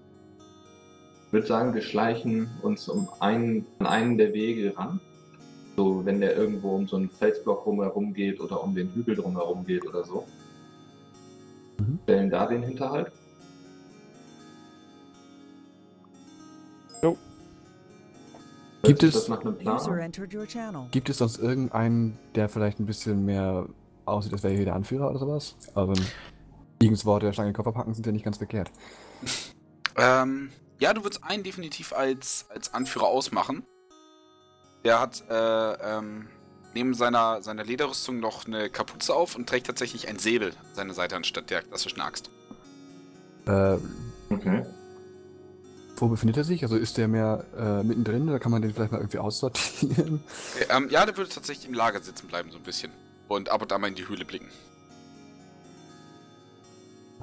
Ich 1.27 1.33
würde 1.33 1.47
sagen, 1.47 1.73
wir 1.73 1.81
schleichen 1.81 2.49
uns 2.61 2.87
um 2.87 3.09
einen, 3.19 3.65
an 3.79 3.87
einen 3.87 4.17
der 4.17 4.33
Wege 4.33 4.77
ran. 4.77 4.99
So, 5.75 6.05
wenn 6.05 6.21
der 6.21 6.35
irgendwo 6.35 6.75
um 6.75 6.87
so 6.87 6.95
einen 6.95 7.09
Felsblock 7.09 7.65
rumherum 7.65 8.13
geht 8.13 8.39
oder 8.39 8.63
um 8.63 8.73
den 8.73 8.91
Hügel 8.93 9.15
drumherum 9.15 9.65
geht 9.65 9.85
oder 9.85 10.03
so. 10.03 10.25
Mhm. 11.77 11.99
Stellen 12.03 12.29
da 12.29 12.47
den 12.47 12.63
Hinterhalt. 12.63 13.11
Jo. 17.03 17.17
Gibt 18.83 19.03
es-. 19.03 19.29
Gibt 20.91 21.09
es 21.09 21.17
sonst 21.17 21.39
irgendeinen, 21.39 22.17
der 22.33 22.49
vielleicht 22.49 22.79
ein 22.79 22.85
bisschen 22.85 23.25
mehr 23.25 23.67
aussieht, 24.05 24.33
als 24.33 24.43
wäre 24.43 24.55
hier 24.55 24.65
der 24.65 24.75
Anführer 24.75 25.09
oder 25.09 25.19
sowas? 25.19 25.55
Also 25.75 25.93
Igans 26.81 27.05
Worte 27.05 27.25
der 27.27 27.33
Schlange 27.33 27.49
in 27.49 27.53
den 27.53 27.57
Koffer 27.57 27.71
packen 27.71 27.93
sind 27.93 28.05
ja 28.05 28.11
nicht 28.11 28.25
ganz 28.25 28.37
verkehrt. 28.37 28.71
Ähm, 29.95 30.51
ja, 30.79 30.93
du 30.93 31.03
würdest 31.03 31.23
einen 31.23 31.43
definitiv 31.43 31.93
als, 31.93 32.45
als 32.49 32.73
Anführer 32.73 33.07
ausmachen. 33.07 33.63
Der 34.85 34.99
hat, 34.99 35.23
äh, 35.29 35.33
ähm, 35.97 36.27
neben 36.73 36.93
seiner, 36.93 37.41
seiner 37.41 37.63
Lederrüstung 37.63 38.19
noch 38.19 38.45
eine 38.45 38.69
Kapuze 38.69 39.15
auf 39.15 39.35
und 39.35 39.49
trägt 39.49 39.67
tatsächlich 39.67 40.07
ein 40.07 40.19
Säbel 40.19 40.49
an 40.51 40.75
seiner 40.75 40.93
Seite 40.93 41.15
anstatt 41.15 41.49
der 41.49 41.63
klassischen 41.63 42.01
Axt. 42.01 42.29
Äh, 43.47 43.77
Okay. 44.29 44.65
wo 45.95 46.09
befindet 46.09 46.35
er 46.35 46.43
sich? 46.43 46.61
Also 46.63 46.75
ist 46.75 46.97
der 46.97 47.07
mehr 47.07 47.45
äh, 47.57 47.81
mittendrin 47.81 48.27
oder 48.27 48.39
kann 48.39 48.51
man 48.51 48.61
den 48.61 48.73
vielleicht 48.73 48.91
mal 48.91 48.97
irgendwie 48.99 49.19
aussortieren? 49.19 50.21
Okay, 50.53 50.65
ähm, 50.69 50.89
ja, 50.89 51.05
der 51.05 51.15
würde 51.15 51.29
tatsächlich 51.29 51.65
im 51.65 51.73
Lager 51.73 52.01
sitzen 52.01 52.27
bleiben, 52.27 52.51
so 52.51 52.57
ein 52.57 52.63
bisschen. 52.63 52.91
Und 53.29 53.49
ab 53.49 53.61
und 53.61 53.71
an 53.71 53.79
mal 53.79 53.87
in 53.87 53.95
die 53.95 54.07
Höhle 54.07 54.25
blicken. 54.25 54.49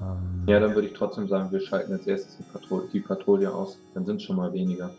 Ähm, 0.00 0.44
Ja, 0.46 0.60
dann 0.60 0.74
würde 0.74 0.88
ich 0.88 0.94
trotzdem 0.94 1.28
sagen, 1.28 1.50
wir 1.52 1.60
schalten 1.60 1.92
als 1.92 2.06
erstes 2.06 2.36
die, 2.36 2.42
Patro 2.44 2.80
die 2.92 3.00
Patrouille 3.00 3.52
aus. 3.52 3.78
Dann 3.94 4.04
sind 4.04 4.16
es 4.16 4.22
schon 4.24 4.36
mal 4.36 4.52
weniger. 4.52 4.90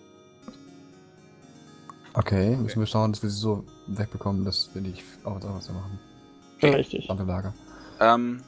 Okay, 2.14 2.56
müssen 2.56 2.80
wir 2.80 2.88
schauen, 2.88 3.12
dass 3.12 3.22
wir 3.24 3.30
sie 3.30 3.40
so 3.40 3.66
wegbekommen, 3.88 4.46
dass 4.46 4.70
wir 4.74 4.82
nicht 4.82 5.04
auch 5.26 5.36
was 5.44 5.70
machen. 5.70 6.00
Richtig. 6.64 7.08
Lager. 7.10 7.54
Ähm, 8.00 8.42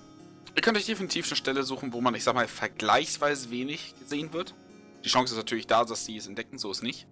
ihr 0.56 0.62
könnt 0.62 0.78
euch 0.78 0.86
definitiv 0.86 1.28
eine 1.28 1.36
Stelle 1.36 1.64
suchen, 1.64 1.92
wo 1.92 2.00
man, 2.00 2.16
ich 2.16 2.24
sag 2.24 2.34
mal, 2.34 2.48
vergleichsweise 2.48 3.52
wenig 3.52 3.94
gesehen 4.00 4.32
wird. 4.32 4.54
Die 5.04 5.10
Chance 5.10 5.34
ist 5.34 5.38
natürlich 5.38 5.68
da, 5.68 5.84
dass 5.84 6.06
sie 6.06 6.16
es 6.18 6.28
entdecken, 6.28 6.58
so 6.58 6.72
ist 6.72 6.82
nicht. 6.82 7.08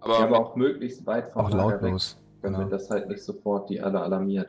Aber, 0.00 0.18
Ja, 0.18 0.24
aber 0.26 0.38
auch 0.38 0.54
möglichst 0.56 1.06
weit 1.06 1.32
vom 1.32 1.46
Auch 1.46 1.50
Lager 1.50 1.76
weg, 1.76 1.80
lautlos. 1.82 2.18
damit 2.42 2.58
Genau. 2.58 2.70
das 2.70 2.90
halt 2.90 3.08
nicht 3.08 3.22
sofort 3.24 3.70
die 3.70 3.80
alle 3.80 4.00
alarmiert. 4.00 4.48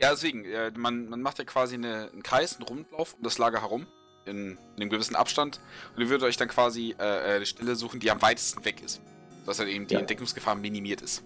Ja, 0.00 0.10
deswegen, 0.10 0.44
äh, 0.44 0.70
man, 0.76 1.08
man 1.08 1.22
macht 1.22 1.38
ja 1.38 1.44
quasi 1.44 1.74
eine, 1.74 2.10
einen 2.12 2.22
Kreis, 2.22 2.56
einen 2.56 2.66
Rundlauf 2.66 3.14
um 3.14 3.22
das 3.22 3.38
Lager 3.38 3.60
herum, 3.60 3.86
in, 4.26 4.52
in 4.76 4.82
einem 4.82 4.90
gewissen 4.90 5.16
Abstand. 5.16 5.60
Und 5.94 6.02
ihr 6.02 6.08
würdet 6.08 6.26
euch 6.26 6.36
dann 6.36 6.48
quasi 6.48 6.94
äh, 6.98 7.02
äh, 7.04 7.36
eine 7.36 7.46
Stelle 7.46 7.76
suchen, 7.76 8.00
die 8.00 8.10
am 8.10 8.20
weitesten 8.22 8.64
weg 8.64 8.82
ist. 8.82 9.00
Dass 9.46 9.58
dann 9.58 9.68
eben 9.68 9.86
die 9.86 9.94
Ja. 9.94 10.00
Entdeckungsgefahr 10.00 10.54
minimiert 10.54 11.02
ist. 11.02 11.22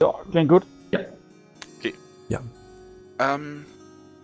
Ja, 0.00 0.14
klingt 0.30 0.48
gut. 0.48 0.66
Ähm, 3.20 3.66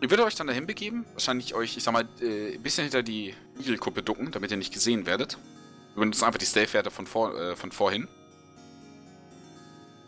ihr 0.01 0.09
würdet 0.09 0.25
euch 0.25 0.37
dann 0.37 0.47
dahin 0.47 0.67
begeben, 0.67 1.05
wahrscheinlich 1.15 1.55
euch, 1.55 1.77
ich 1.77 1.83
sag 1.83 1.93
mal, 1.93 2.05
äh, 2.21 2.55
ein 2.55 2.63
bisschen 2.63 2.85
hinter 2.85 3.03
die 3.03 3.35
Igelkuppe 3.59 4.03
ducken, 4.05 4.31
damit 4.31 4.53
ihr 4.53 4.57
nicht 4.57 4.73
gesehen 4.73 5.05
werdet. 5.05 5.37
Wir 5.95 6.01
benutzen 6.01 6.25
einfach 6.25 6.39
die 6.39 6.47
Stealth-Werte 6.47 6.93
von, 6.93 7.07
vor, 7.07 7.37
äh, 7.37 7.57
von 7.57 7.73
vorhin. 7.73 8.07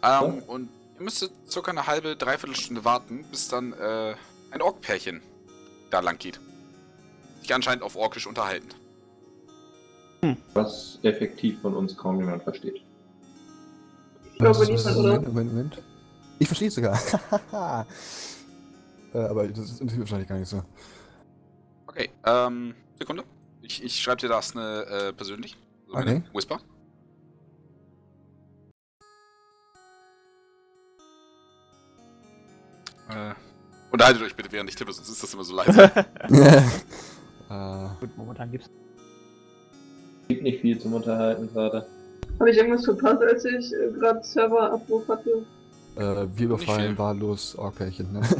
Ähm, 0.04 0.42
und 0.46 0.68
ihr 0.98 1.04
müsstet 1.04 1.32
circa 1.48 1.70
eine 1.70 1.86
halbe, 1.86 2.16
dreiviertel 2.16 2.56
Stunde 2.56 2.84
warten, 2.84 3.24
bis 3.30 3.48
dann 3.48 3.72
äh, 3.72 4.14
ein 4.50 4.62
Ork-Pärchen 4.62 5.22
da 5.90 6.00
lang 6.00 6.18
geht. 6.18 6.40
Sich 7.40 7.54
anscheinend 7.54 7.82
auf 7.82 7.96
Orkisch 7.96 8.26
unterhalten. 8.26 8.68
Was 10.54 10.98
effektiv 11.02 11.60
von 11.60 11.74
uns 11.74 11.96
kaum 11.96 12.18
jemand 12.18 12.42
versteht. 12.42 12.80
Ich 14.32 14.38
glaube 14.38 14.64
niemand, 14.66 14.86
oder? 14.86 15.08
Moment, 15.08 15.28
Moment, 15.28 15.52
Moment. 15.52 15.82
Ich 16.38 16.48
verstehe 16.48 16.68
es 16.68 16.74
sogar. 16.74 16.98
äh, 19.14 19.18
aber 19.18 19.46
das 19.48 19.58
ist 19.70 19.80
interessiert 19.80 20.00
wahrscheinlich 20.00 20.28
gar 20.28 20.38
nicht 20.38 20.48
so. 20.48 20.62
Okay, 21.86 22.10
ähm, 22.24 22.74
Sekunde. 22.98 23.24
Ich, 23.62 23.82
ich 23.84 24.00
schreibe 24.02 24.20
dir 24.20 24.28
das 24.28 24.56
eine, 24.56 24.82
äh, 24.86 25.12
persönlich. 25.12 25.56
Also 25.86 25.98
Okay. 25.98 26.08
eine 26.08 26.24
Whisper. 26.34 26.60
Äh, 33.08 33.34
unterhaltet 33.90 34.22
euch 34.22 34.34
bitte, 34.34 34.50
während 34.52 34.68
ich 34.70 34.76
tippe, 34.76 34.92
sonst 34.92 35.08
ist 35.08 35.22
das 35.22 35.32
immer 35.34 35.44
so 35.44 35.54
leise. 35.54 35.82
äh, 37.50 37.88
Gut, 38.00 38.16
momentan 38.16 38.50
gibt's. 38.50 38.68
Gibt 40.28 40.42
nicht 40.42 40.60
viel 40.60 40.78
zum 40.78 40.94
Unterhalten 40.94 41.48
gerade. 41.52 41.86
Habe 42.40 42.50
ich 42.50 42.56
irgendwas 42.58 42.84
verpasst, 42.84 43.22
als 43.22 43.44
ich 43.44 43.72
äh, 43.72 43.92
gerade 43.98 44.22
Serverabruf 44.24 45.08
hatte? 45.08 45.44
äh, 45.96 46.26
wir 46.34 46.46
überfallen 46.46 46.98
wahllos 46.98 47.56
Ork-Pärchen, 47.56 48.12
ne? 48.12 48.20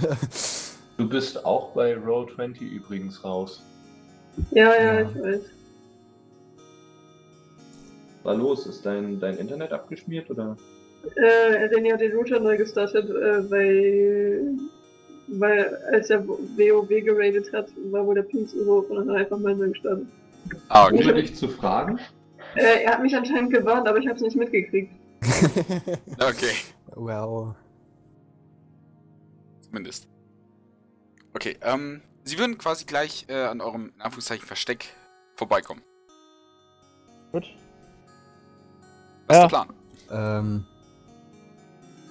Du 0.99 1.07
bist 1.07 1.45
auch 1.45 1.73
bei 1.73 1.95
Roll20 1.95 2.61
übrigens 2.63 3.23
raus. 3.23 3.63
Ja, 4.51 4.75
ja, 4.75 5.01
Ja. 5.01 5.01
ich 5.03 5.15
weiß. 5.23 5.41
Was 8.23 8.37
los? 8.39 8.67
Ist 8.67 8.87
dein, 8.87 9.21
dein 9.21 9.37
Internet 9.37 9.73
abgeschmiert 9.73 10.31
oder? 10.31 10.57
Äh, 11.15 11.67
René 11.75 11.93
hat 11.93 12.01
den 12.01 12.13
Router 12.17 12.41
neu 12.41 12.57
gestartet, 12.57 13.09
äh, 13.09 13.51
weil, 13.51 14.55
weil 15.29 15.77
als 15.93 16.11
er 16.11 16.27
WoW 16.27 16.89
geradet 16.89 17.53
hat, 17.53 17.69
war 17.91 18.05
wohl 18.07 18.15
der 18.17 18.23
Ping 18.23 18.47
zu 18.47 18.65
hoch 18.67 18.89
und 18.91 18.97
dann 18.97 19.09
hat 19.11 19.15
er 19.17 19.21
einfach 19.21 19.39
mal 19.39 19.55
neu 19.55 19.69
gestartet. 19.69 20.07
ah, 20.69 20.89
Ohne 20.89 20.99
okay. 20.99 21.13
dich 21.23 21.35
zu 21.37 21.49
fragen? 21.49 21.99
Äh, 22.55 22.85
er 22.85 22.93
hat 22.93 23.03
mich 23.03 23.15
anscheinend 23.17 23.53
gewarnt, 23.53 23.87
aber 23.89 23.99
ich 23.99 24.07
habe 24.07 24.17
es 24.17 24.23
nicht 24.23 24.37
mitgekriegt. 24.37 24.93
Okay, 26.19 26.55
well. 26.95 27.55
zumindest. 29.63 30.09
Okay, 31.35 31.57
ähm, 31.63 32.01
sie 32.25 32.39
würden 32.39 32.57
quasi 32.59 32.85
gleich 32.85 33.27
äh, 33.29 33.35
an 33.45 33.61
eurem, 33.61 33.93
in 33.95 34.01
Anführungszeichen, 34.01 34.47
Versteck 34.47 34.87
vorbeikommen. 35.35 35.83
Gut. 37.33 37.45
Was 39.27 39.37
Ja. 39.37 39.45
ist 39.45 39.53
der 39.53 39.59
Plan? 39.59 39.69
Ähm, 40.11 40.65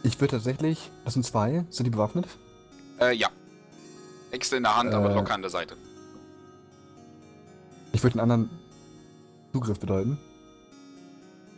ich 0.05 0.19
würde 0.21 0.31
tatsächlich, 0.31 0.91
das 1.03 1.13
sind 1.13 1.25
zwei, 1.25 1.65
sind 1.69 1.85
die 1.85 1.89
bewaffnet? 1.89 2.27
Äh, 2.99 3.15
ja. 3.15 3.29
Äxte 4.31 4.57
in 4.57 4.63
der 4.63 4.77
Hand, 4.77 4.93
aber 4.93 5.09
Äh. 5.11 5.15
locker 5.15 5.33
an 5.33 5.41
der 5.41 5.49
Seite. 5.49 5.75
Ich 7.91 8.03
würde 8.03 8.19
einen 8.19 8.31
anderen 8.31 8.49
Zugriff 9.51 9.79
bedeuten. 9.79 10.17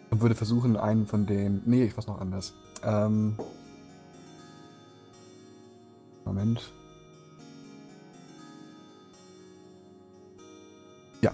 Und 0.10 0.22
würde 0.22 0.36
versuchen, 0.36 0.78
einen 0.78 1.06
von 1.06 1.26
den. 1.26 1.62
Nee, 1.66 1.84
ich 1.84 1.98
weiß 1.98 2.08
noch 2.08 2.22
anders. 2.22 2.54
Ähm. 2.84 3.36
Moment. 6.24 6.72
Ja. 11.22 11.34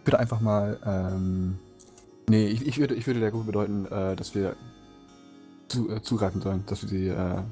Ich 0.00 0.06
würde 0.06 0.18
einfach 0.18 0.40
mal. 0.40 0.80
Ähm, 0.84 1.58
nee, 2.28 2.48
ich, 2.48 2.66
ich, 2.66 2.78
würde, 2.78 2.94
ich 2.96 3.06
würde 3.06 3.20
der 3.20 3.30
Gruppe 3.30 3.44
bedeuten, 3.46 3.86
äh, 3.86 4.16
dass 4.16 4.34
wir 4.34 4.56
zu, 5.72 5.90
äh, 5.90 6.02
zugreifen 6.02 6.40
sollen, 6.40 6.64
dass 6.66 6.82
wir 6.82 6.88
sie 6.88 7.08
äh, 7.08 7.42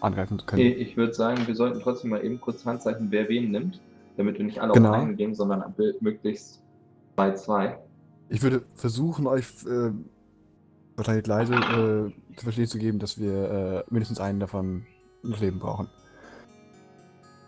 angreifen 0.00 0.38
können. 0.46 0.62
Okay, 0.62 0.72
ich 0.72 0.96
würde 0.96 1.14
sagen, 1.14 1.46
wir 1.46 1.54
sollten 1.54 1.80
trotzdem 1.80 2.10
mal 2.10 2.24
eben 2.24 2.40
kurz 2.40 2.64
Handzeichen, 2.64 3.10
wer 3.10 3.28
wen 3.28 3.50
nimmt, 3.50 3.80
damit 4.16 4.38
wir 4.38 4.44
nicht 4.44 4.60
alle 4.60 4.72
Genau. 4.72 4.90
auf 4.90 4.96
einen 4.96 5.16
gehen, 5.16 5.34
sondern 5.34 5.62
möglichst 6.00 6.62
bei 7.14 7.32
zwei. 7.34 7.78
Ich 8.28 8.42
würde 8.42 8.62
versuchen, 8.74 9.26
euch 9.26 9.46
äh, 9.66 9.92
wahrscheinlich 10.96 11.26
leise 11.26 11.54
äh, 11.54 12.36
zu 12.36 12.44
verstehen 12.44 12.66
zu 12.66 12.78
geben, 12.78 12.98
dass 12.98 13.18
wir 13.18 13.84
äh, 13.88 13.92
mindestens 13.92 14.20
einen 14.20 14.40
davon 14.40 14.86
ins 15.22 15.40
Leben 15.40 15.58
brauchen. 15.58 15.88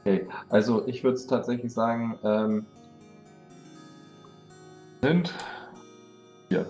Okay, 0.05 0.27
also 0.51 0.87
ich 0.87 1.03
würde 1.03 1.17
es 1.17 1.27
tatsächlich 1.27 1.73
sagen, 1.73 2.19
ähm, 2.23 2.67
sind 5.03 5.35
vier. 6.49 6.67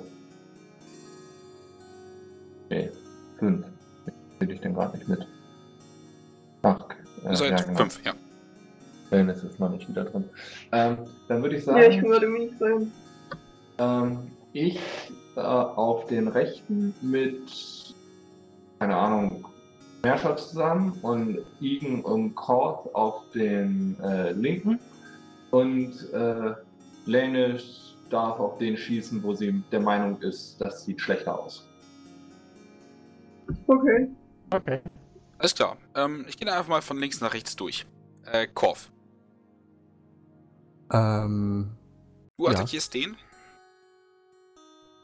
Okay, 2.75 2.91
fünf. 3.39 3.67
Sehe 4.41 4.53
ich 4.53 4.61
denn 4.61 4.75
gerade 4.75 4.99
nicht 4.99 5.09
mit. 5.09 5.25
Ach, 6.63 6.77
äh, 7.25 7.35
seid 7.37 7.51
ja, 7.51 7.65
genau. 7.65 7.79
fünf, 7.79 8.05
ja. 8.05 8.13
Wellness 9.11 9.45
ist 9.45 9.61
noch 9.61 9.71
nicht 9.71 9.89
wieder 9.89 10.05
drin. 10.05 10.25
Ähm, 10.73 10.99
dann 11.29 11.43
würde 11.43 11.55
ich 11.57 11.65
sagen, 11.65 11.79
Ja, 11.81 11.89
ich 11.89 12.01
bin 12.01 12.11
gerade 12.11 12.27
Minis 12.27 12.61
rein. 12.61 12.93
ähm, 13.79 14.19
ich 14.55 14.81
äh, 15.37 15.41
auf 15.41 16.07
den 16.07 16.27
rechten 16.27 16.93
mit, 17.01 17.95
keine 18.81 18.97
Ahnung, 18.97 19.47
Meerschott 20.03 20.41
zusammen 20.41 20.99
und 21.03 21.39
Igen 21.61 22.01
und 22.03 22.35
Korth 22.35 22.93
auf 22.93 23.23
den 23.37 23.97
äh, 24.03 24.33
linken 24.33 24.81
und 25.53 25.93
äh, 26.13 26.55
Lanish 27.07 27.95
darf 28.11 28.41
auf 28.41 28.59
den 28.59 28.77
schießen, 28.77 29.23
wo 29.23 29.33
sie 29.33 29.63
der 29.71 29.81
Meinung 29.81 30.21
ist, 30.23 30.61
das 30.61 30.85
sieht 30.85 31.01
schlechter 31.01 31.39
aus. 31.39 31.69
Okay. 33.67 34.09
Okay. 34.51 34.81
Alles 35.39 35.55
klar. 35.55 35.77
Ähm, 35.95 36.25
ich 36.29 36.37
gehe 36.39 36.51
einfach 36.53 36.69
mal 36.69 36.83
von 36.83 36.99
links 36.99 37.21
nach 37.21 37.35
rechts 37.35 37.57
durch. 37.57 37.87
Äh, 38.25 38.47
Korf. 38.53 38.91
Ähm, 40.93 41.71
Du 42.37 42.45
Ja. 42.47 42.51
attackierst 42.51 42.93
den. 42.95 43.17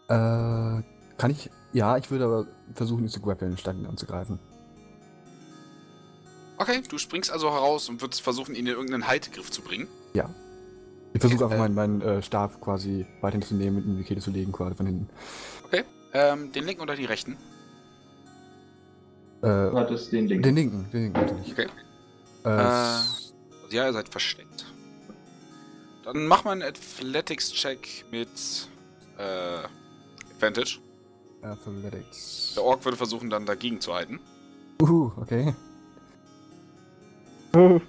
äh, 0.08 0.82
kann 1.18 1.30
ich. 1.30 1.50
Ja, 1.72 1.96
ich 1.96 2.10
würde 2.10 2.24
aber 2.24 2.46
versuchen, 2.74 3.04
ihn 3.04 3.08
zu 3.08 3.20
grappeln, 3.20 3.56
statt 3.56 3.76
ihn 3.76 3.86
anzugreifen. 3.86 4.40
Okay, 6.58 6.82
du 6.88 6.98
springst 6.98 7.30
also 7.30 7.50
heraus 7.52 7.88
und 7.88 8.02
würdest 8.02 8.20
versuchen, 8.22 8.54
ihn 8.54 8.66
in 8.66 8.74
irgendeinen 8.74 9.06
Haltegriff 9.06 9.50
zu 9.50 9.62
bringen. 9.62 9.86
Ich 11.12 11.20
versuche 11.20 11.44
Okay, 11.44 11.54
einfach 11.54 11.66
äh, 11.66 11.68
meinen, 11.68 12.00
meinen 12.00 12.02
äh, 12.18 12.22
Stab 12.22 12.60
quasi 12.60 13.04
weiterhin 13.20 13.42
zu 13.42 13.54
nehmen 13.54 13.78
und 13.78 13.84
in 13.84 13.96
die 13.98 14.04
Kehle 14.04 14.20
zu 14.20 14.30
legen, 14.30 14.52
quasi 14.52 14.76
von 14.76 14.86
hinten. 14.86 15.08
Ähm, 16.12 16.50
den 16.52 16.64
linken 16.64 16.82
oder 16.82 16.96
die 16.96 17.04
rechten? 17.04 17.36
Du 19.40 19.46
Äh, 19.46 19.72
hattest 19.74 20.12
den 20.12 20.26
Link. 20.28 20.42
den 20.42 20.54
linken, 20.54 20.86
den 20.92 21.02
linken 21.04 21.20
natürlich. 21.20 21.52
Okay. 21.52 21.66
Äh, 22.44 22.48
Äh, 22.48 23.74
ja, 23.74 23.86
ihr 23.86 23.92
seid 23.92 24.08
versteckt. 24.08 24.66
Dann 26.04 26.26
mach 26.26 26.44
mal 26.44 26.52
einen 26.52 26.62
Athletics-Check 26.62 28.04
mit 28.10 28.28
äh, 29.18 29.22
Advantage. 30.34 30.78
Athletics. 31.42 32.52
Der 32.56 32.64
Ork 32.64 32.84
würde 32.84 32.96
versuchen, 32.96 33.30
dann 33.30 33.46
dagegen 33.46 33.80
zu 33.80 33.94
halten. 33.94 34.20
Uh, 34.82 35.10
okay. 35.16 35.54
Du 37.52 37.80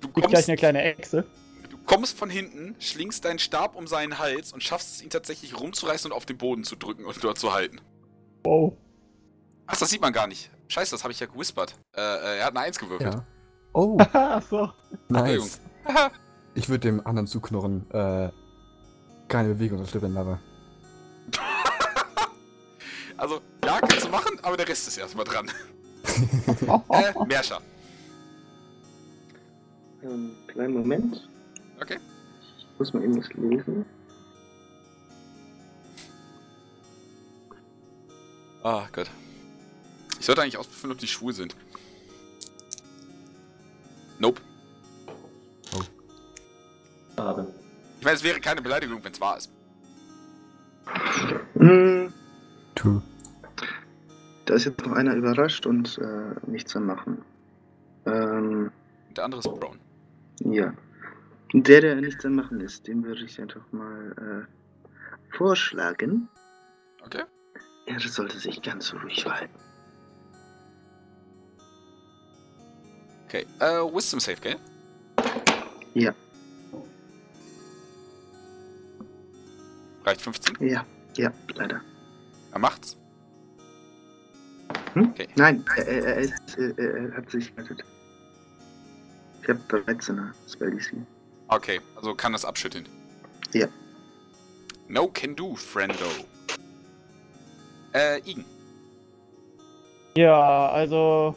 gibt 0.00 0.14
kommst, 0.14 0.28
gleich 0.30 0.48
eine 0.48 0.56
kleine 0.56 0.82
Echse. 0.82 1.24
du 1.70 1.76
kommst 1.84 2.16
von 2.18 2.28
hinten, 2.30 2.74
schlingst 2.78 3.24
deinen 3.24 3.38
Stab 3.38 3.76
um 3.76 3.86
seinen 3.86 4.18
Hals 4.18 4.52
und 4.52 4.62
schaffst 4.62 4.94
es, 4.96 5.02
ihn 5.02 5.10
tatsächlich 5.10 5.58
rumzureißen 5.58 6.10
und 6.10 6.16
auf 6.16 6.26
den 6.26 6.36
Boden 6.38 6.64
zu 6.64 6.76
drücken 6.76 7.04
und 7.04 7.22
dort 7.22 7.38
zu 7.38 7.52
halten. 7.52 7.80
Wow. 8.44 8.74
Ach, 9.68 9.76
das 9.76 9.90
sieht 9.90 10.00
man 10.00 10.12
gar 10.14 10.26
nicht. 10.26 10.50
Scheiße, 10.68 10.92
das 10.92 11.04
habe 11.04 11.12
ich 11.12 11.20
ja 11.20 11.26
gewispert. 11.26 11.76
Äh, 11.94 12.00
äh, 12.00 12.38
er 12.38 12.46
hat 12.46 12.56
eine 12.56 12.60
Eins 12.66 12.78
gewürfelt. 12.78 13.14
Ja. 13.14 13.24
Oh, 13.74 13.98
Ach 14.12 14.42
so. 14.42 14.72
nice. 15.08 15.60
Ich 16.54 16.68
würde 16.68 16.80
dem 16.80 17.06
anderen 17.06 17.28
zuknurren, 17.28 17.88
äh, 17.92 18.30
keine 19.28 19.50
Bewegung, 19.54 19.78
das 19.78 19.90
Slippin 19.90 20.12
Lover. 20.12 20.40
also, 23.16 23.40
ja, 23.64 23.78
kannst 23.78 24.04
du 24.04 24.08
machen, 24.08 24.40
aber 24.42 24.56
der 24.56 24.66
Rest 24.66 24.88
ist 24.88 24.96
erstmal 24.96 25.24
dran. 25.24 25.48
äh, 26.88 27.12
Merscher. 27.26 27.60
Ähm, 30.02 30.32
kleinen 30.48 30.74
Moment. 30.74 31.28
Okay. 31.80 31.98
Ich 32.58 32.66
muss 32.78 32.92
mal 32.92 33.04
eben 33.04 33.16
was 33.18 33.32
lesen. 33.34 33.86
Ah, 38.64 38.88
Gott. 38.90 39.08
Ich 40.18 40.26
sollte 40.26 40.42
eigentlich 40.42 40.58
ausprüfen, 40.58 40.90
ob 40.90 40.98
die 40.98 41.06
schwul 41.06 41.32
sind. 41.32 41.54
Nope. 44.18 44.40
Schade. 47.16 47.46
Ich 47.98 48.04
meine, 48.04 48.16
es 48.16 48.22
wäre 48.22 48.40
keine 48.40 48.62
Beleidigung, 48.62 49.02
wenn 49.02 49.12
es 49.12 49.20
wahr 49.20 49.36
ist. 49.38 49.50
Hm, 51.54 52.12
True. 52.74 53.02
da 54.46 54.54
ist 54.54 54.64
jetzt 54.64 54.80
noch 54.86 54.92
einer 54.92 55.14
überrascht 55.14 55.66
und 55.66 55.98
äh, 55.98 56.34
nichts 56.46 56.74
am 56.76 56.86
Machen. 56.86 57.22
Ähm, 58.06 58.70
der 59.16 59.24
andere 59.24 59.40
ist 59.40 59.48
Brown. 59.48 59.78
ja. 60.40 60.72
Der, 61.54 61.80
der 61.80 61.96
nichts 61.96 62.24
am 62.26 62.34
Machen 62.34 62.60
ist, 62.60 62.86
dem 62.86 63.04
würde 63.04 63.24
ich 63.24 63.40
einfach 63.40 63.62
mal 63.72 64.46
äh, 64.52 65.34
vorschlagen. 65.36 66.28
Okay. 67.04 67.24
Er 67.86 68.00
sollte 68.00 68.38
sich 68.38 68.60
ganz 68.60 68.92
ruhig 68.92 69.22
verhalten. 69.22 69.58
Okay. 73.28 73.44
Äh, 73.60 73.94
Wisdom 73.94 74.20
Save, 74.20 74.40
gell? 74.40 74.56
Ja. 75.92 76.14
Reicht 80.02 80.22
15? 80.22 80.56
Ja, 80.66 80.86
ja, 81.14 81.30
leider. 81.54 81.82
Er 82.52 82.58
macht's. 82.58 82.96
Hm? 84.94 85.10
Okay. 85.10 85.28
Nein, 85.36 85.62
er, 85.76 85.86
er, 85.86 86.04
er, 86.06 86.16
ist, 86.20 86.56
er, 86.56 86.78
er 86.78 87.16
hat 87.18 87.30
sich 87.30 87.54
gerettet. 87.54 87.84
Ich 89.42 89.48
habe 89.50 89.60
13er 89.68 90.32
Spell 90.50 90.70
DC. 90.70 90.94
Okay, 91.48 91.80
also 91.96 92.14
kann 92.14 92.32
das 92.32 92.46
abschütteln. 92.46 92.88
Ja. 93.52 93.68
No 94.88 95.06
can 95.08 95.36
do, 95.36 95.54
friendo. 95.54 96.06
Äh, 97.92 98.20
Igen. 98.20 98.46
Ja, 100.16 100.70
also 100.70 101.36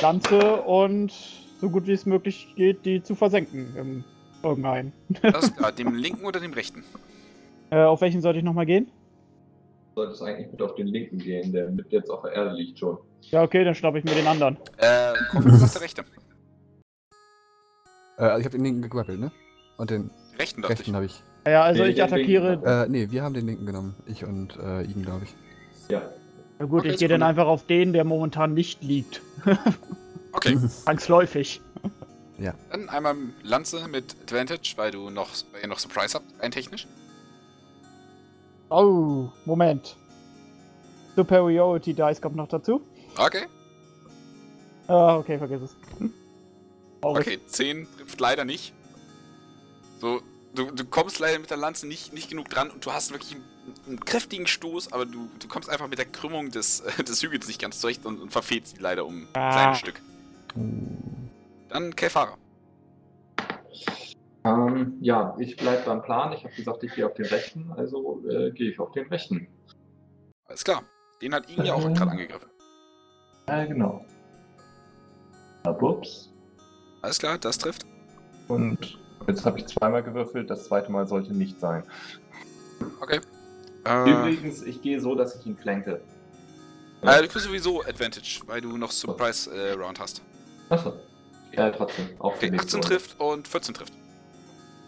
Lanze 0.00 0.62
und 0.62 1.12
so 1.60 1.68
gut 1.70 1.86
wie 1.86 1.92
es 1.92 2.06
möglich 2.06 2.52
geht, 2.56 2.84
die 2.84 3.02
zu 3.02 3.14
versenken 3.14 3.74
im 3.76 4.04
irgendeinen. 4.42 4.92
Das 5.22 5.44
ist 5.44 5.56
klar. 5.56 5.72
Dem 5.72 5.94
linken 5.94 6.24
oder 6.24 6.40
dem 6.40 6.52
rechten? 6.52 6.84
Äh, 7.70 7.82
auf 7.82 8.00
welchen 8.00 8.22
sollte 8.22 8.38
ich 8.38 8.44
nochmal 8.46 8.64
gehen? 8.64 8.90
Sollte 9.94 10.14
es 10.14 10.22
eigentlich 10.22 10.50
mit 10.50 10.62
auf 10.62 10.74
den 10.76 10.86
linken 10.86 11.18
gehen, 11.18 11.52
der 11.52 11.68
mit 11.68 11.92
jetzt 11.92 12.08
auf 12.08 12.22
der 12.22 12.32
Erde 12.32 12.54
liegt 12.54 12.78
schon. 12.78 12.96
Ja, 13.20 13.42
okay, 13.42 13.62
dann 13.62 13.74
schnappe 13.74 13.98
ich 13.98 14.04
mir 14.04 14.14
den 14.14 14.26
anderen. 14.26 14.56
Äh, 14.78 15.12
Komm, 15.32 15.44
was 15.60 15.74
der 15.74 15.82
rechte? 15.82 16.02
Äh, 18.16 18.22
also 18.22 18.38
ich 18.38 18.44
habe 18.46 18.56
den 18.56 18.64
linken 18.64 18.80
gegrappelt, 18.80 19.20
ne? 19.20 19.30
Und 19.76 19.90
den 19.90 20.10
Rechten 20.38 20.64
rechten 20.64 20.94
habe 20.94 21.04
ich. 21.04 21.22
Ja, 21.46 21.62
also 21.64 21.82
Nee, 21.82 21.90
ich 21.90 22.02
attackiere. 22.02 22.52
linken. 22.52 22.66
Äh, 22.66 22.88
nee, 22.88 23.10
wir 23.10 23.22
haben 23.22 23.34
den 23.34 23.44
linken 23.44 23.66
genommen. 23.66 23.94
Ich 24.06 24.24
und 24.24 24.56
äh, 24.56 24.84
Igen, 24.84 25.02
glaube 25.02 25.24
ich. 25.24 25.90
Ja. 25.90 26.00
Na 26.58 26.64
gut, 26.64 26.80
Okay, 26.80 26.92
ich 26.92 26.98
gehe 27.00 27.08
dann 27.08 27.22
einfach 27.22 27.46
auf 27.48 27.66
den, 27.66 27.92
der 27.92 28.04
momentan 28.04 28.54
nicht 28.54 28.82
liegt. 28.82 29.20
Okay. 30.32 30.58
Zwangsläufig. 30.68 31.60
Dann 32.70 32.88
einmal 32.88 33.16
Lanze 33.42 33.88
mit 33.88 34.14
Advantage, 34.22 34.74
weil 34.76 34.90
du 34.92 35.10
noch, 35.10 35.30
weil 35.52 35.62
ihr 35.62 35.68
noch 35.68 35.78
Surprise 35.78 36.14
habt, 36.14 36.26
rein 36.40 36.50
technisch. 36.50 36.86
Oh, 38.70 39.28
Moment. 39.44 39.96
Superiority 41.16 41.94
Dice 41.94 42.20
kommt 42.20 42.36
noch 42.36 42.48
dazu. 42.48 42.80
Okay. 43.16 43.46
Ah, 44.86 45.16
okay, 45.16 45.38
vergiss 45.38 45.62
es. 45.62 45.76
Hm. 45.98 46.12
Okay, 47.00 47.40
10 47.46 47.86
trifft 47.96 48.20
leider 48.20 48.44
nicht. 48.44 48.72
So, 50.00 50.20
du, 50.54 50.70
du 50.70 50.84
kommst 50.84 51.18
leider 51.18 51.38
mit 51.38 51.50
der 51.50 51.56
Lanze 51.56 51.88
nicht, 51.88 52.12
nicht 52.12 52.30
genug 52.30 52.48
dran 52.48 52.70
und 52.70 52.84
du 52.84 52.92
hast 52.92 53.10
wirklich 53.10 53.34
einen, 53.34 53.44
einen 53.86 54.00
kräftigen 54.00 54.46
Stoß, 54.46 54.92
aber 54.92 55.06
du, 55.06 55.28
du 55.38 55.48
kommst 55.48 55.68
einfach 55.70 55.88
mit 55.88 55.98
der 55.98 56.06
Krümmung 56.06 56.50
des, 56.50 56.80
äh, 56.80 57.02
des 57.04 57.22
Hügels 57.22 57.46
nicht 57.48 57.60
ganz 57.60 57.80
zurecht 57.80 58.04
und, 58.06 58.20
und 58.20 58.30
verfehlst 58.30 58.76
sie 58.76 58.82
leider 58.82 59.06
um 59.06 59.22
ein 59.22 59.28
Ah. 59.34 59.50
kleines 59.52 59.78
Stück. 59.78 60.00
Dann 61.68 61.94
Kelfara. 61.96 62.36
Ähm, 64.44 64.96
ja, 65.00 65.36
ich 65.38 65.56
bleibe 65.56 65.82
beim 65.84 66.02
Plan. 66.02 66.32
Ich 66.32 66.44
habe 66.44 66.54
gesagt, 66.54 66.82
ich 66.84 66.94
gehe 66.94 67.06
auf 67.06 67.14
den 67.14 67.26
rechten, 67.26 67.70
also 67.76 68.22
äh, 68.28 68.50
gehe 68.52 68.70
ich 68.70 68.78
auf 68.80 68.92
den 68.92 69.06
rechten. 69.08 69.46
Alles 70.46 70.64
klar. 70.64 70.82
Den 71.20 71.34
hat 71.34 71.50
ihn 71.50 71.64
ja 71.64 71.74
auch 71.74 71.84
Ähm. 71.84 71.94
gerade 71.94 72.10
angegriffen. 72.12 72.48
Ja, 73.48 73.64
genau. 73.64 74.04
Ja, 75.64 75.72
ups. 75.72 76.32
Alles 77.02 77.18
klar, 77.18 77.38
das 77.38 77.58
trifft. 77.58 77.84
Und 78.46 78.98
jetzt 79.26 79.44
habe 79.44 79.58
ich 79.58 79.66
zweimal 79.66 80.02
gewürfelt, 80.02 80.48
das 80.48 80.64
zweite 80.64 80.90
Mal 80.90 81.06
sollte 81.06 81.34
nicht 81.34 81.60
sein. 81.60 81.82
Okay. 83.00 83.20
Äh, 83.88 84.10
Übrigens, 84.10 84.62
ich 84.62 84.82
gehe 84.82 85.00
so, 85.00 85.14
dass 85.14 85.36
ich 85.36 85.46
ihn 85.46 85.56
flanke. 85.56 86.00
äh, 87.02 87.22
du 87.22 87.28
kriegst 87.28 87.46
sowieso 87.46 87.82
Advantage, 87.82 88.40
weil 88.46 88.60
du 88.60 88.76
noch 88.76 88.90
Surprise 88.90 89.50
äh, 89.50 89.72
Round 89.72 89.98
hast. 89.98 90.22
Achso. 90.68 90.92
Ja, 91.52 91.70
trotzdem. 91.70 92.08
Auch 92.18 92.34
Okay, 92.34 92.46
für 92.46 92.52
mich 92.52 92.60
18 92.60 92.82
so. 92.82 92.88
trifft 92.88 93.20
und 93.20 93.48
14 93.48 93.74
trifft. 93.74 93.92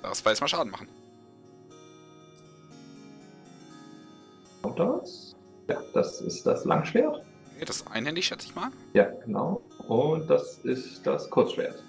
Das 0.03 0.25
war 0.25 0.33
jetzt 0.33 0.41
mal 0.41 0.49
Schaden 0.49 0.71
machen. 0.71 0.89
Kommt 4.63 4.79
das? 4.79 5.35
Ja, 5.69 5.81
das 5.95 6.21
ist 6.21 6.45
das 6.47 6.65
Langschwert. 6.65 7.23
Okay, 7.57 7.65
das 7.65 7.77
ist 7.77 7.87
einhändig, 7.91 8.27
schätze 8.27 8.47
ich 8.47 8.55
mal. 8.55 8.71
Ja, 8.93 9.05
genau. 9.25 9.63
Und 9.89 10.29
das 10.29 10.59
ist 10.65 11.07
das 11.07 11.29
Kurzschwert. 11.31 11.83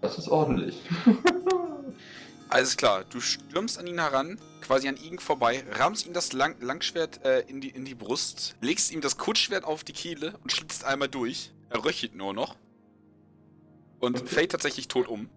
Das 0.00 0.18
ist 0.18 0.28
ordentlich. 0.28 0.80
Alles 2.48 2.76
klar, 2.76 3.04
du 3.10 3.20
stürmst 3.20 3.78
an 3.78 3.86
ihn 3.86 4.00
heran, 4.00 4.38
quasi 4.60 4.88
an 4.88 4.96
ihn 4.96 5.18
vorbei, 5.18 5.62
rammst 5.72 6.06
ihm 6.06 6.12
das 6.12 6.32
Lang 6.32 6.56
Langschwert 6.60 7.24
äh, 7.24 7.40
in, 7.48 7.60
die, 7.60 7.68
in 7.70 7.84
die 7.84 7.94
Brust, 7.94 8.56
legst 8.60 8.92
ihm 8.92 9.00
das 9.00 9.16
Kurzschwert 9.16 9.64
auf 9.64 9.84
die 9.84 9.92
Kehle 9.92 10.34
und 10.42 10.52
schlitzt 10.52 10.84
einmal 10.84 11.08
durch. 11.08 11.52
Er 11.70 11.84
röchelt 11.84 12.14
nur 12.14 12.32
noch. 12.34 12.56
Und 14.00 14.16
Okay. 14.16 14.26
fällt 14.26 14.52
tatsächlich 14.52 14.88
tot 14.88 15.08
um. 15.08 15.28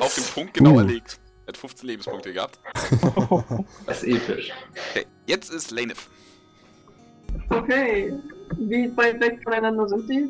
Auf 0.00 0.14
den 0.14 0.24
Punkt 0.24 0.54
genau 0.54 0.72
Uh. 0.74 0.78
erlegt. 0.78 1.20
Er 1.44 1.48
hat 1.48 1.56
15 1.56 1.86
Lebenspunkte 1.88 2.32
gehabt. 2.32 2.58
Das 3.86 4.02
ist 4.02 4.16
episch. 4.28 4.50
Okay, 4.90 5.06
jetzt 5.26 5.50
ist 5.50 5.70
Lanef. 5.70 6.08
Okay. 7.50 8.12
Wie 8.56 8.94
weit 8.96 9.20
weg 9.20 9.40
voneinander 9.44 9.88
sind 9.88 10.08
die? 10.08 10.28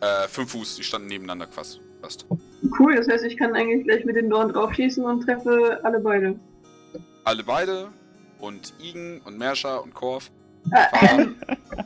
Äh, 0.00 0.28
5 0.28 0.50
Fuß, 0.50 0.76
die 0.76 0.84
standen 0.84 1.08
nebeneinander 1.08 1.46
quasi. 1.46 1.80
Fast. 2.00 2.26
Cool, 2.78 2.96
das 2.96 3.08
heißt, 3.08 3.24
ich 3.24 3.36
kann 3.36 3.54
eigentlich 3.54 3.84
gleich 3.86 4.04
mit 4.04 4.16
den 4.16 4.28
Dorn 4.28 4.52
draufschießen 4.52 5.04
und 5.04 5.22
treffe 5.22 5.80
alle 5.84 6.00
beide. 6.00 6.38
Alle 7.24 7.42
beide 7.42 7.88
und 8.38 8.72
Igen 8.80 9.20
und 9.24 9.38
Merscher 9.38 9.82
und 9.82 9.94
Korf. 9.94 10.30
Äh, 10.72 11.26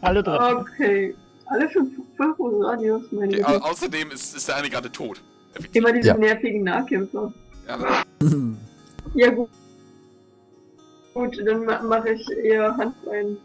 Alle 0.02 0.22
drin. 0.22 0.38
okay. 0.56 1.14
Alle 1.46 1.68
fünf, 1.68 1.94
fünf 2.16 2.36
Radius, 2.38 3.10
meine 3.10 3.32
Okay, 3.32 3.42
au 3.44 3.56
außerdem 3.70 4.10
ist, 4.12 4.36
ist 4.36 4.46
der 4.46 4.56
eine 4.56 4.70
gerade 4.70 4.92
tot. 4.92 5.20
Effektiv. 5.54 5.76
Immer 5.82 5.92
diese 5.92 6.08
Ja. 6.08 6.16
nervigen 6.16 6.62
Nahkämpfer. 6.62 7.32
Ja, 7.66 8.04
Ja, 9.14 9.30
gut. 9.30 9.48
Gut, 11.14 11.40
dann 11.44 11.64
ma 11.64 11.82
mache 11.82 12.10
ich 12.10 12.28
eher 12.30 12.76
Hand 12.76 12.94
rein. 13.06 13.36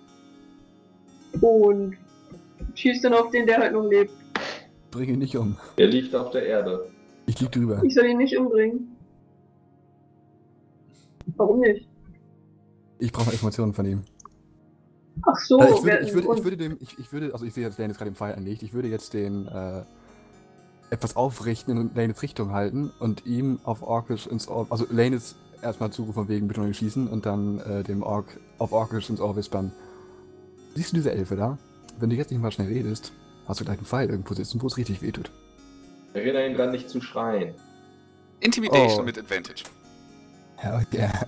Und 1.41 1.97
schieß 2.75 3.01
dann 3.01 3.13
auf 3.15 3.31
den, 3.31 3.47
der 3.47 3.57
halt 3.57 3.73
noch 3.73 3.89
lebt. 3.89 4.11
Bring 4.91 5.09
ihn 5.09 5.19
nicht 5.19 5.35
um. 5.35 5.57
Er 5.77 5.87
liegt 5.87 6.13
auf 6.13 6.29
der 6.31 6.45
Erde. 6.45 6.87
Ich 7.25 7.39
lieg 7.39 7.51
drüber. 7.51 7.81
Ich 7.83 7.95
soll 7.95 8.05
ihn 8.05 8.17
nicht 8.17 8.37
umbringen. 8.37 8.92
Warum 11.37 11.59
nicht? 11.59 11.87
Ich 12.99 13.11
brauche 13.11 13.31
Informationen 13.31 13.73
von 13.73 13.85
ihm. 13.85 14.01
Ach 15.25 15.37
so, 15.39 15.59
Äh, 15.59 15.71
ich, 15.71 15.83
würde, 15.83 15.99
ich, 16.05 16.13
würde, 16.13 16.27
ich 16.37 16.43
würde 16.43 16.57
dem, 16.57 16.77
ich, 16.79 16.97
ich 16.99 17.11
würde, 17.13 17.33
also 17.33 17.45
ich 17.45 17.53
sehe 17.53 17.63
jetzt 17.63 17.77
Lane 17.77 17.89
jetzt 17.89 17.97
gerade 17.97 18.09
im 18.09 18.15
Pfeil 18.15 18.33
anlegt, 18.35 18.63
ich 18.63 18.73
würde 18.73 18.87
jetzt 18.87 19.13
den 19.13 19.47
äh, 19.47 19.83
etwas 20.89 21.15
aufrichten 21.15 21.77
und 21.77 21.95
Lanes 21.95 22.21
Richtung 22.21 22.51
halten 22.51 22.91
und 22.99 23.25
ihm 23.25 23.59
auf 23.63 23.83
Orkish 23.83 24.27
ins 24.27 24.47
Ohr, 24.47 24.67
also 24.69 24.85
Lanes 24.89 25.35
erstmal 25.61 25.91
zurufen 25.91 26.13
von 26.13 26.27
wegen 26.29 26.47
bitte 26.47 26.59
noch 26.61 26.67
nicht 26.67 26.77
schießen 26.77 27.07
und 27.07 27.25
dann 27.25 27.59
äh, 27.59 27.83
dem 27.83 28.03
Ork 28.03 28.25
auf 28.57 28.71
Orkish 28.71 29.09
ins 29.09 29.21
Ohr 29.21 29.35
wispern. 29.35 29.71
Siehst 30.75 30.91
du 30.91 30.95
diese 30.97 31.11
Elfe 31.11 31.35
da? 31.35 31.57
wenn 31.99 32.09
du 32.09 32.15
jetzt 32.15 32.31
nicht 32.31 32.41
mal 32.41 32.51
schnell 32.51 32.67
redest, 32.69 33.13
hast 33.47 33.59
du 33.59 33.65
gleich 33.65 33.77
einen 33.77 33.85
Pfeil 33.85 34.09
irgendwo 34.09 34.33
sitzen, 34.33 34.59
wo 34.61 34.65
es 34.67 34.77
richtig 34.77 35.03
wehtut. 35.03 35.29
Erinnere 36.13 36.47
ihn 36.47 36.55
dran, 36.55 36.71
nicht 36.71 36.89
zu 36.89 37.01
schreien. 37.01 37.53
Intimidation 38.39 39.01
Oh. 39.01 39.03
mit 39.03 39.17
Advantage. 39.17 39.63
Hell 40.63 40.85
yeah. 40.93 41.27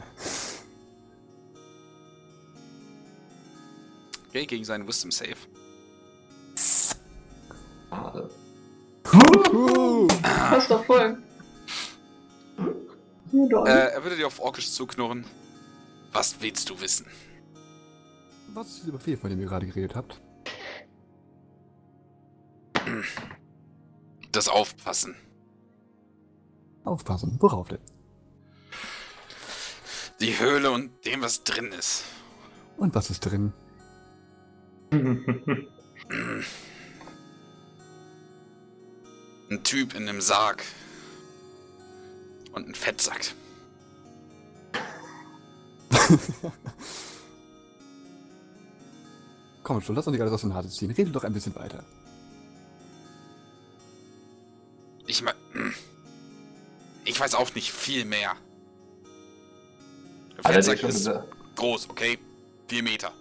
Okay, 4.29 4.45
gegen 4.45 4.63
seinen 4.63 4.87
Wisdom 4.87 5.11
Save. 5.11 5.35
Schade. 7.89 8.29
Uh, 9.13 10.07
Passt 10.21 10.71
doch 10.71 10.85
voll. 10.85 11.17
Äh, 13.33 13.91
er 13.93 14.03
würde 14.03 14.15
dir 14.15 14.27
auf 14.27 14.39
Orkisch 14.39 14.71
zuknurren. 14.71 15.25
Was 16.13 16.39
willst 16.39 16.69
du 16.69 16.79
wissen? 16.79 17.05
was 18.53 18.67
ist 18.67 18.83
dieser 18.83 18.93
Befehl, 18.93 19.17
von 19.17 19.29
dem 19.29 19.41
ihr 19.41 19.47
gerade 19.47 19.65
geredet 19.65 19.97
habt? 19.97 20.21
Das 24.31 24.47
Aufpassen. 24.47 25.13
Aufpassen. 26.85 27.35
Worauf 27.41 27.67
denn? 27.67 27.94
Die 30.19 30.39
Höhle 30.39 30.71
und 30.71 31.05
dem, 31.05 31.21
was 31.21 31.43
drin 31.43 31.71
ist. 31.71 32.03
Und 32.77 32.95
was 32.95 33.09
ist 33.09 33.19
drin? 33.21 33.53
Ein 34.91 35.67
Typ 39.63 39.93
in 39.93 40.07
einem 40.07 40.21
Sarg. 40.21 40.63
Und 42.53 42.67
ein 42.69 42.75
Fettsack. 42.75 43.33
Komm 49.63 49.81
schon, 49.81 49.95
lass 49.95 50.05
uns 50.07 50.13
nicht 50.13 50.21
alles 50.21 50.33
aus 50.33 50.41
dem 50.41 50.53
Harte 50.53 50.69
ziehen. 50.69 50.91
Rede 50.91 51.11
doch 51.11 51.23
ein 51.23 51.33
bisschen 51.33 51.55
weiter. 51.55 51.83
Ich 55.07 55.21
mein. 55.21 55.33
Ich 57.03 57.19
weiß 57.19 57.35
auch 57.35 57.53
nicht 57.55 57.71
viel 57.71 58.05
mehr. 58.05 58.35
Der 60.37 60.45
er 60.45 60.53
Fettsack 60.53 60.79
schon 60.79 60.89
ist 60.89 61.09
groß, 61.55 61.89
okay? 61.89 62.17
Vier 62.67 62.83
Meter. 62.83 63.11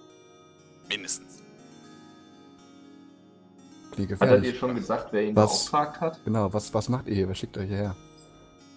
Mindestens. 0.89 1.43
Hat 3.97 4.21
er 4.29 4.41
dir 4.41 4.55
schon 4.55 4.75
gesagt, 4.75 5.13
wer 5.13 5.23
ihn 5.25 5.37
Was? 5.37 5.51
beauftragt 5.51 6.01
hat? 6.01 6.25
Genau, 6.25 6.53
was, 6.53 6.75
was 6.75 6.89
macht 6.89 7.07
ihr 7.07 7.15
hier? 7.15 7.29
Wer 7.29 7.35
schickt 7.35 7.57
euch 7.57 7.69
hierher? 7.69 7.95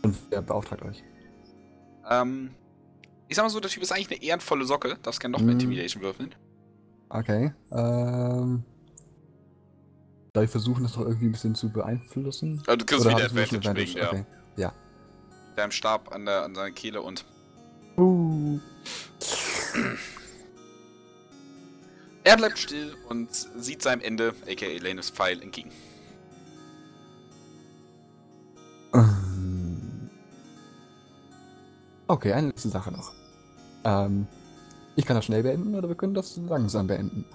Und 0.03 0.15
wer 0.29 0.41
beauftragt 0.41 0.83
euch? 0.83 1.03
Ähm. 2.09 2.51
Ich 3.29 3.35
sag 3.35 3.43
mal 3.43 3.49
so, 3.49 3.59
der 3.59 3.69
Typ 3.69 3.83
ist 3.83 3.91
eigentlich 3.91 4.09
eine 4.11 4.23
ehrenvolle 4.23 4.63
Socke. 4.65 4.97
Darfst 5.01 5.19
gerne 5.19 5.33
noch 5.33 5.39
mal 5.41 5.47
Mm. 5.47 5.59
Intimidation 5.59 6.01
würfeln. 6.03 6.33
Okay. 7.09 7.51
Ähm. 7.71 8.63
Darf 10.33 10.43
ich 10.43 10.51
versuchen, 10.51 10.83
das 10.83 10.95
noch 10.95 11.05
irgendwie 11.05 11.25
ein 11.25 11.31
bisschen 11.31 11.55
zu 11.55 11.69
beeinflussen? 11.69 12.61
Also, 12.67 12.77
du 12.77 12.85
kriegst 12.85 13.05
Oder 13.05 13.17
wieder 13.17 13.27
schon 13.29 13.39
Advantage 13.39 13.75
wegen 13.75 13.93
der, 13.95 14.09
Okay. 14.09 14.25
Ja. 14.55 14.73
deinem 15.55 15.71
Stab 15.71 16.13
an, 16.13 16.25
der, 16.25 16.43
an 16.43 16.53
seiner 16.55 16.71
Kehle 16.71 17.01
und. 17.01 17.25
Er 22.23 22.37
bleibt 22.37 22.59
still 22.59 22.95
und 23.09 23.29
sieht 23.33 23.81
seinem 23.81 24.01
Ende, 24.01 24.35
aka 24.47 24.65
Elenes 24.65 25.09
Pfeil, 25.09 25.41
entgegen. 25.41 25.71
Ähm. 28.93 30.09
Okay, 32.07 32.33
eine 32.33 32.47
letzte 32.47 32.69
Sache 32.69 32.91
noch. 32.91 33.11
Ähm, 33.83 34.27
ich 34.95 35.05
kann 35.05 35.15
das 35.15 35.25
schnell 35.25 35.41
beenden 35.41 35.73
oder 35.73 35.87
wir 35.87 35.95
können 35.95 36.13
das 36.13 36.37
langsam 36.37 36.85
beenden. 36.85 37.25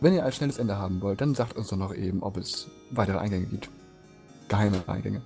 Wenn 0.00 0.14
ihr 0.14 0.24
ein 0.24 0.32
schnelles 0.32 0.58
Ende 0.58 0.76
haben 0.76 1.00
wollt, 1.02 1.20
dann 1.20 1.34
sagt 1.34 1.56
uns 1.56 1.68
doch 1.68 1.76
noch 1.76 1.94
eben, 1.94 2.22
ob 2.22 2.36
es 2.36 2.66
weitere 2.90 3.18
Eingänge 3.18 3.46
gibt. 3.46 3.68
Geheime 4.48 4.82
Eingänge. 4.88 5.22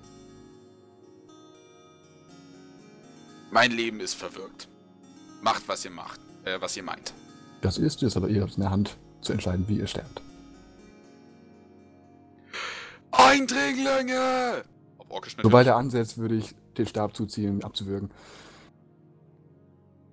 Mein 3.51 3.71
Leben 3.71 3.99
ist 3.99 4.13
verwirkt. 4.13 4.67
Macht, 5.41 5.67
was 5.67 5.85
ihr 5.85 5.91
macht, 5.91 6.19
äh, 6.45 6.59
was 6.59 6.75
ihr 6.77 6.83
meint. 6.83 7.13
Das 7.61 7.77
ist 7.77 8.03
es, 8.03 8.15
aber 8.15 8.29
ihr 8.29 8.41
habt 8.41 8.51
es 8.51 8.57
in 8.57 8.63
der 8.63 8.71
Hand 8.71 8.97
zu 9.21 9.33
entscheiden, 9.33 9.67
wie 9.67 9.77
ihr 9.77 9.87
sterbt. 9.87 10.21
Eindringlinge! 13.11 14.63
Sobald 15.41 15.65
er 15.67 15.75
ansetzt, 15.75 16.17
würde 16.17 16.35
ich 16.35 16.53
den 16.77 16.85
Stab 16.85 17.15
zuziehen, 17.15 17.63
abzuwürgen. 17.63 18.11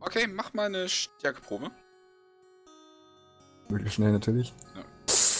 Okay, 0.00 0.26
mach 0.26 0.54
mal 0.54 0.66
eine 0.66 0.88
Stärkeprobe. 0.88 1.70
Möglichst 3.68 3.96
schnell 3.96 4.12
natürlich. 4.12 4.54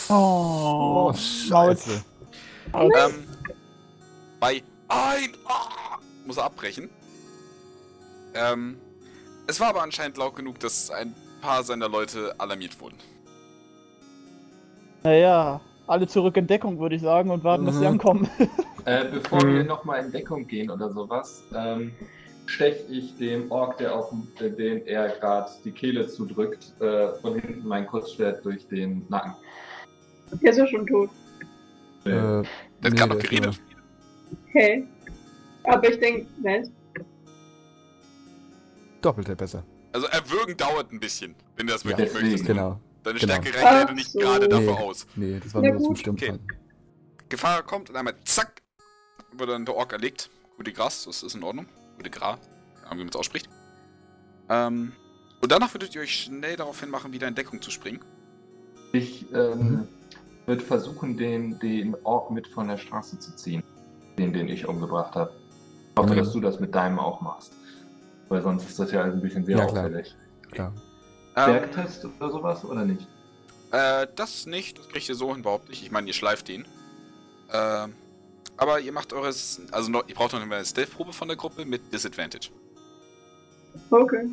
Oh, 0.09 1.13
Scheiße. 1.13 2.03
Ähm, 2.73 3.27
bei 4.39 4.61
ein 4.89 5.35
ah, 5.47 5.97
muss 6.25 6.37
er 6.37 6.45
abbrechen. 6.45 6.89
Ähm, 8.37 8.77
es 9.47 9.59
war 9.59 9.69
aber 9.69 9.81
anscheinend 9.83 10.17
laut 10.17 10.35
genug, 10.35 10.59
dass 10.59 10.91
ein 10.91 11.13
paar 11.41 11.63
seiner 11.63 11.89
Leute 11.89 12.35
alarmiert 12.37 12.79
wurden. 12.79 12.97
Naja, 15.03 15.61
alle 15.87 16.07
zurück 16.07 16.35
in 16.37 16.47
Deckung, 16.47 16.79
würde 16.79 16.95
ich 16.95 17.01
sagen, 17.01 17.29
und 17.31 17.43
warten, 17.43 17.65
bis 17.65 17.75
sie 17.75 17.81
Mhm. 17.81 17.87
ankommen. 17.91 18.29
Äh, 18.85 19.03
bevor 19.11 19.43
Mhm. 19.43 19.55
wir 19.55 19.63
nochmal 19.65 20.05
in 20.05 20.11
Deckung 20.13 20.47
gehen 20.47 20.69
oder 20.69 20.89
sowas, 20.89 21.43
ähm, 21.53 21.91
steche 22.45 22.83
ich 22.89 23.17
dem 23.17 23.51
Ork, 23.51 23.77
der 23.79 23.93
auf 23.93 24.09
dem- 24.11 24.29
äh, 24.39 24.49
den 24.49 24.87
er 24.87 25.09
gerade 25.09 25.51
die 25.65 25.71
Kehle 25.73 26.07
zudrückt, 26.07 26.73
äh, 26.81 27.13
von 27.15 27.37
hinten 27.37 27.67
mein 27.67 27.85
Kurzschwert 27.85 28.45
durch 28.45 28.65
den 28.69 29.05
Nacken. 29.09 29.33
Der 30.41 30.51
ist 30.51 30.57
ja 30.57 30.65
schon 30.67 30.87
tot. 30.87 31.09
Äh, 32.05 32.11
Der 32.11 32.37
hat 32.37 32.45
nee, 32.83 32.89
gerade 32.91 33.13
noch 33.15 33.19
geredet. 33.21 33.59
Okay. 34.47 34.87
Aber 35.65 35.89
ich 35.89 35.99
denke, 35.99 36.27
nein. 36.41 36.71
Nur 38.97 39.01
Doppelt 39.01 39.27
der 39.27 39.35
besser. 39.35 39.63
Also 39.93 40.07
erwürgen 40.07 40.55
dauert 40.57 40.91
ein 40.91 40.99
bisschen, 40.99 41.35
wenn 41.55 41.67
du 41.67 41.73
das 41.73 41.83
Ja, 41.83 41.89
wirklich 41.91 42.09
deswegen. 42.09 42.25
möchtest. 42.31 42.47
Genau. 42.47 42.79
Deine 43.03 43.19
Genau. 43.19 43.33
Stärke 43.33 43.53
reicht 43.53 43.63
leider 43.63 43.89
Ach 43.89 43.93
nicht 43.95 44.11
so. 44.11 44.19
gerade 44.19 44.49
dafür 44.49 44.71
Nee. 44.73 44.77
aus. 44.79 45.07
Nee, 45.15 45.39
das 45.41 45.53
war 45.53 45.61
Na 45.61 45.69
nur 45.71 45.81
zum. 45.81 45.95
Stimmen. 45.95 46.17
Okay. 46.17 46.39
Gefahr 47.29 47.63
kommt 47.63 47.89
und 47.89 47.95
einmal 47.95 48.15
zack, 48.25 48.61
wird 49.33 49.49
dann 49.49 49.65
der 49.65 49.75
Ork 49.75 49.93
erlegt. 49.93 50.29
Gute 50.57 50.73
Gras, 50.73 51.05
das 51.05 51.23
ist 51.23 51.35
in 51.35 51.43
Ordnung. 51.43 51.67
Gute 51.97 52.09
Gra, 52.09 52.37
keine 52.75 52.85
Ahnung, 52.87 52.99
wie 52.99 53.03
man 53.03 53.09
es 53.09 53.15
ausspricht. 53.15 53.49
Ähm, 54.49 54.93
und 55.41 55.51
danach 55.51 55.73
würdet 55.73 55.93
ihr 55.95 56.01
euch 56.01 56.13
schnell 56.23 56.55
darauf 56.55 56.79
hinmachen, 56.79 57.11
wieder 57.13 57.27
in 57.27 57.35
Deckung 57.35 57.61
zu 57.61 57.69
springen. 57.71 57.99
Ich 58.93 59.25
ähm, 59.33 59.59
Mhm. 59.59 59.87
würde 60.45 60.63
versuchen, 60.63 61.17
den, 61.17 61.59
den 61.59 61.95
Ork 62.03 62.31
mit 62.31 62.47
von 62.47 62.67
der 62.67 62.77
Straße 62.77 63.19
zu 63.19 63.35
ziehen. 63.35 63.63
Den, 64.17 64.33
den 64.33 64.47
ich 64.47 64.67
umgebracht 64.67 65.15
habe. 65.15 65.31
Ich 65.91 65.97
hoffe, 66.01 66.13
Mhm. 66.13 66.17
dass 66.17 66.31
du 66.33 66.39
das 66.39 66.59
mit 66.59 66.73
deinem 66.73 66.99
auch 66.99 67.21
machst. 67.21 67.51
Weil 68.29 68.41
sonst 68.41 68.67
ist 68.69 68.79
das 68.79 68.91
ja 68.91 69.03
ein 69.03 69.21
bisschen 69.21 69.45
sehr 69.45 69.57
Ja, 69.57 69.65
klar. 69.65 69.85
auffällig. 69.85 70.15
Klar. 70.51 70.73
Ähm, 71.35 71.45
Bergtest 71.53 72.05
oder 72.05 72.31
sowas 72.31 72.65
oder 72.65 72.83
nicht? 72.85 73.07
äh, 73.71 74.07
das 74.15 74.45
nicht, 74.45 74.77
das 74.79 74.89
kriegt 74.89 75.07
ihr 75.09 75.15
so 75.15 75.29
hin 75.31 75.39
überhaupt 75.39 75.69
nicht. 75.69 75.83
Ich 75.83 75.91
meine, 75.91 76.07
ihr 76.07 76.13
schleift 76.13 76.47
den. 76.47 76.65
Ähm, 77.53 77.93
aber 78.57 78.79
ihr 78.79 78.91
macht 78.91 79.13
eures, 79.13 79.61
also 79.71 79.91
noch, 79.91 80.07
ihr 80.07 80.15
braucht 80.15 80.33
noch 80.33 80.41
eine 80.41 80.65
Stealth-Probe 80.65 81.13
von 81.13 81.27
der 81.27 81.37
Gruppe 81.37 81.63
mit 81.65 81.93
Disadvantage. 81.93 82.49
Okay. 83.91 84.27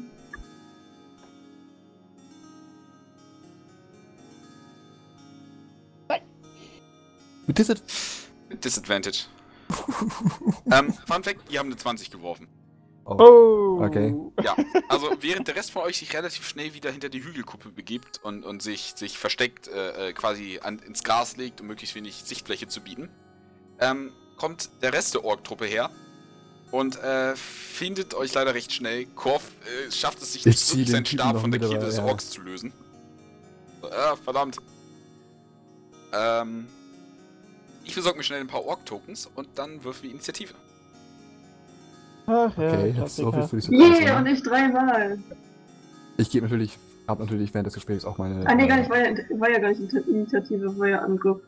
Mit 7.46 7.58
dieser. 7.58 7.74
Mit 8.48 8.64
Disadvantage. 8.64 9.24
ähm, 10.72 10.92
Fun 11.06 11.22
Fact, 11.24 11.50
die 11.50 11.58
haben 11.58 11.66
eine 11.66 11.76
20 11.76 12.10
geworfen. 12.10 12.48
Oh. 13.04 13.16
Oh. 13.18 13.84
Okay. 13.84 14.14
Ja, 14.42 14.56
also 14.88 15.10
während 15.20 15.48
der 15.48 15.56
Rest 15.56 15.70
von 15.70 15.82
euch 15.82 15.98
sich 15.98 16.14
relativ 16.14 16.46
schnell 16.46 16.74
wieder 16.74 16.90
hinter 16.90 17.08
die 17.08 17.22
Hügelkuppe 17.22 17.70
begibt 17.70 18.20
und, 18.22 18.44
und 18.44 18.62
sich, 18.62 18.94
sich 18.96 19.18
versteckt 19.18 19.68
äh, 19.68 20.10
äh, 20.10 20.12
quasi 20.12 20.60
an, 20.62 20.78
ins 20.78 21.02
Gras 21.02 21.36
legt, 21.36 21.60
um 21.60 21.66
möglichst 21.66 21.94
wenig 21.94 22.22
Sichtfläche 22.24 22.66
zu 22.68 22.80
bieten, 22.80 23.10
ähm, 23.80 24.12
kommt 24.36 24.70
der 24.82 24.92
Rest 24.92 25.14
der 25.14 25.24
Ork-Truppe 25.24 25.66
her 25.66 25.90
und 26.70 26.96
äh, 27.02 27.36
findet 27.36 28.14
euch 28.14 28.32
leider 28.34 28.54
recht 28.54 28.72
schnell. 28.72 29.06
Korf 29.06 29.52
äh, 29.64 29.90
schafft 29.90 30.22
es 30.22 30.32
sich 30.32 30.42
Ich 30.42 30.46
nicht 30.46 30.68
wirklich, 30.70 30.86
den 30.86 30.92
seinen 30.92 31.06
Stab 31.06 31.40
von 31.40 31.50
der 31.50 31.60
Kehle 31.60 31.78
des 31.80 31.98
ja. 31.98 32.04
Orks 32.04 32.30
zu 32.30 32.40
lösen. 32.40 32.72
Ah, 33.82 34.16
verdammt. 34.16 34.56
Ähm, 36.12 36.66
ich 37.84 37.94
besorge 37.94 38.18
mir 38.18 38.24
schnell 38.24 38.40
ein 38.40 38.46
paar 38.46 38.64
Ork-Tokens 38.64 39.28
und 39.34 39.48
dann 39.56 39.84
würfeln 39.84 40.04
wir 40.04 40.10
Initiative. 40.12 40.54
Ach, 42.26 42.56
ja, 42.56 42.64
Okay, 42.64 42.94
jetzt 42.96 43.16
so 43.16 43.32
viel 43.32 43.42
für 43.42 43.56
die 43.56 43.62
Surprise. 43.62 44.02
Yeah, 44.02 44.18
und 44.18 44.26
ich 44.26 44.42
dreimal. 44.42 45.18
Ich 46.16 46.30
gebe 46.30 46.46
natürlich, 46.46 46.78
habe 47.08 47.22
natürlich 47.22 47.52
während 47.52 47.66
des 47.66 47.74
Gesprächs 47.74 48.04
auch 48.04 48.18
meine. 48.18 48.46
Ah, 48.46 48.54
nee, 48.54 48.66
gar 48.66 48.78
nicht, 48.78 48.90
war 48.90 48.98
ja, 48.98 49.14
war 49.38 49.50
ja 49.50 49.58
gar 49.58 49.68
nicht 49.68 49.92
Initiative, 49.92 50.78
war 50.78 50.88
ja 50.88 50.98
Angriff. 51.00 51.38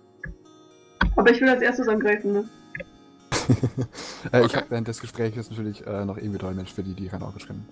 Aber 1.16 1.30
ich 1.30 1.40
will 1.40 1.48
als 1.48 1.62
erstes 1.62 1.88
angreifen, 1.88 2.32
ne? 2.32 2.44
äh, 4.32 4.40
Ich 4.40 4.44
Okay. 4.46 4.56
habe 4.56 4.70
während 4.70 4.88
des 4.88 5.00
Gesprächs 5.00 5.50
natürlich 5.50 5.86
äh, 5.86 6.04
noch 6.04 6.18
irgendwie 6.18 6.38
Dolmetsch 6.38 6.72
für 6.72 6.82
die, 6.82 6.94
die 6.94 7.08
kein 7.08 7.22
Orkisch 7.22 7.46
kennen. 7.46 7.66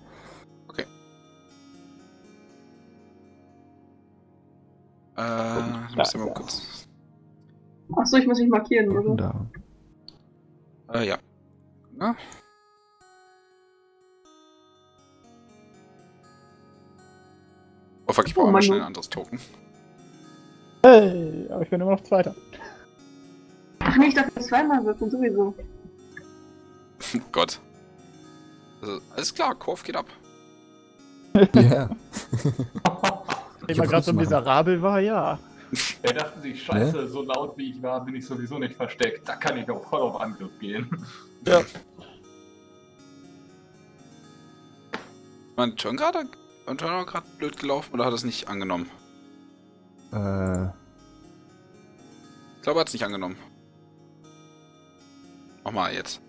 Äh, 5.17 5.21
da 5.21 5.87
müssen 5.95 5.95
wir 5.95 6.03
ist 6.03 6.15
mal 6.15 6.33
kurz. 6.33 6.87
Achso, 7.95 8.17
ich 8.17 8.27
muss 8.27 8.39
mich 8.39 8.49
markieren, 8.49 8.89
oder? 8.89 9.15
Da. 9.15 10.99
Äh, 10.99 11.07
ja. 11.07 11.17
Na? 11.95 12.15
Oh 18.07 18.13
fuck, 18.13 18.27
ich 18.27 18.33
Oh, 18.35 18.41
brauche 18.41 18.47
mal 18.47 18.51
Mann, 18.53 18.61
schnell 18.63 18.79
du. 18.79 18.83
ein 18.83 18.87
anderes 18.87 19.09
Token. 19.09 19.39
Hey, 20.83 21.47
aber 21.49 21.61
ich 21.63 21.69
bin 21.69 21.81
immer 21.81 21.91
noch 21.91 22.03
Zweiter. 22.03 22.35
Ach 23.79 23.97
nee, 23.97 24.07
ich 24.07 24.13
darf 24.13 24.27
jetzt 24.35 24.47
zweimal 24.49 24.83
würfeln, 24.85 25.09
sowieso. 25.11 25.53
Oh 27.15 27.19
Gott. 27.31 27.59
Also, 28.81 28.99
alles 29.15 29.33
klar, 29.33 29.55
Korf 29.55 29.83
geht 29.83 29.95
ab. 29.95 30.05
Ja. 31.55 31.89
Wenn 33.67 33.69
hab 33.69 33.77
man 33.77 33.87
gerade 33.87 34.03
so 34.05 34.13
miserabel 34.13 34.81
war, 34.81 34.99
ja. 34.99 35.39
Er 36.03 36.13
dachte 36.13 36.39
sich, 36.41 36.63
scheiße, 36.63 37.07
so 37.09 37.23
laut 37.23 37.57
wie 37.57 37.71
ich 37.71 37.81
war, 37.81 38.05
bin 38.05 38.15
ich 38.15 38.25
sowieso 38.25 38.57
nicht 38.59 38.75
versteckt. 38.75 39.27
Da 39.27 39.35
kann 39.35 39.57
ich 39.57 39.69
auch 39.69 39.83
voll 39.89 40.01
auf 40.01 40.21
Angriff 40.21 40.51
gehen. 40.59 40.87
War 45.55 45.67
John 45.77 45.97
gerade 45.97 46.25
und 46.65 46.81
John 46.81 47.05
gerade 47.05 47.27
blöd 47.37 47.57
gelaufen 47.59 47.93
oder 47.93 48.05
hat 48.05 48.11
er 48.13 48.15
es 48.15 48.23
nicht 48.23 48.47
angenommen? 48.47 48.89
Äh, 50.11 50.65
Ich 52.57 52.61
glaube, 52.63 52.79
er 52.79 52.81
hat 52.81 52.87
es 52.87 52.93
nicht 52.93 53.03
angenommen. 53.03 53.37
Nochmal 55.63 55.93
jetzt. 55.93 56.21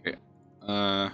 Okay. 0.00 0.16
Äh. 0.62 1.10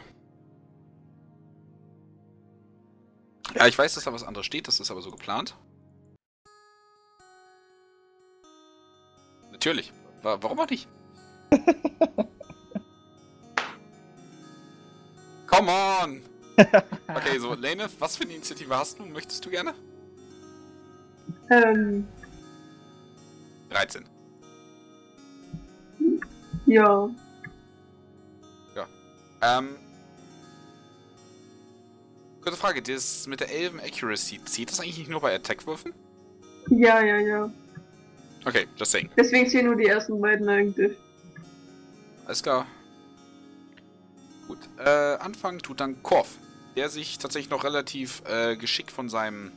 Ja, 3.57 3.67
ich 3.69 3.79
weiß, 3.79 3.95
dass 3.95 4.05
da 4.05 4.13
was 4.13 4.25
anderes 4.25 4.47
steht, 4.47 4.67
das 4.67 4.81
ist 4.81 4.91
aber 4.91 5.01
so 5.03 5.11
geplant. 5.11 5.57
Natürlich. 9.53 9.93
Wa 10.23 10.39
warum 10.41 10.59
auch 10.61 10.69
nicht? 10.69 10.89
Come 15.47 15.71
on! 15.71 16.23
Okay, 16.57 17.39
so, 17.39 17.55
Lane, 17.55 17.89
was 17.99 18.17
für 18.17 18.25
eine 18.25 18.35
Initiative 18.35 18.77
hast 18.77 18.99
du? 18.99 19.05
Möchtest 19.05 19.45
du 19.45 19.51
gerne? 19.51 19.75
Ähm, 21.51 22.07
13. 23.71 24.05
ja. 26.67 27.11
Ähm. 29.45 29.77
Kurze 32.41 32.59
Frage, 32.59 32.83
das 32.83 33.27
mit 33.27 33.41
der 33.41 33.51
Elven 33.51 33.81
Accuracy, 33.81 34.39
zieht 34.45 34.71
das 34.71 34.81
eigentlich 34.81 34.99
nicht 34.99 35.11
nur 35.11 35.21
bei 35.21 35.35
Attack-Würfen? 35.35 35.95
Ja, 36.71 37.01
ja, 37.03 37.19
ja. 37.19 37.51
Okay, 38.45 38.67
just 38.77 38.93
saying. 38.93 39.09
Deswegen 39.17 39.49
zählen 39.49 39.67
nur 39.67 39.77
die 39.77 39.87
ersten 39.87 40.21
beiden 40.21 40.49
eigentlich. 40.49 40.97
Alles 42.27 42.43
klar. 42.43 42.67
Gut. 44.47 44.59
Äh, 44.79 45.17
anfangen 45.17 45.59
tut 45.59 45.81
dann 45.81 46.03
Korf, 46.03 46.37
der 46.77 46.89
sich 46.89 47.19
tatsächlich 47.19 47.51
noch 47.51 47.65
relativ 47.65 48.23
äh, 48.27 48.57
geschickt 48.57 48.91
von 48.91 49.09
seinem 49.09 49.53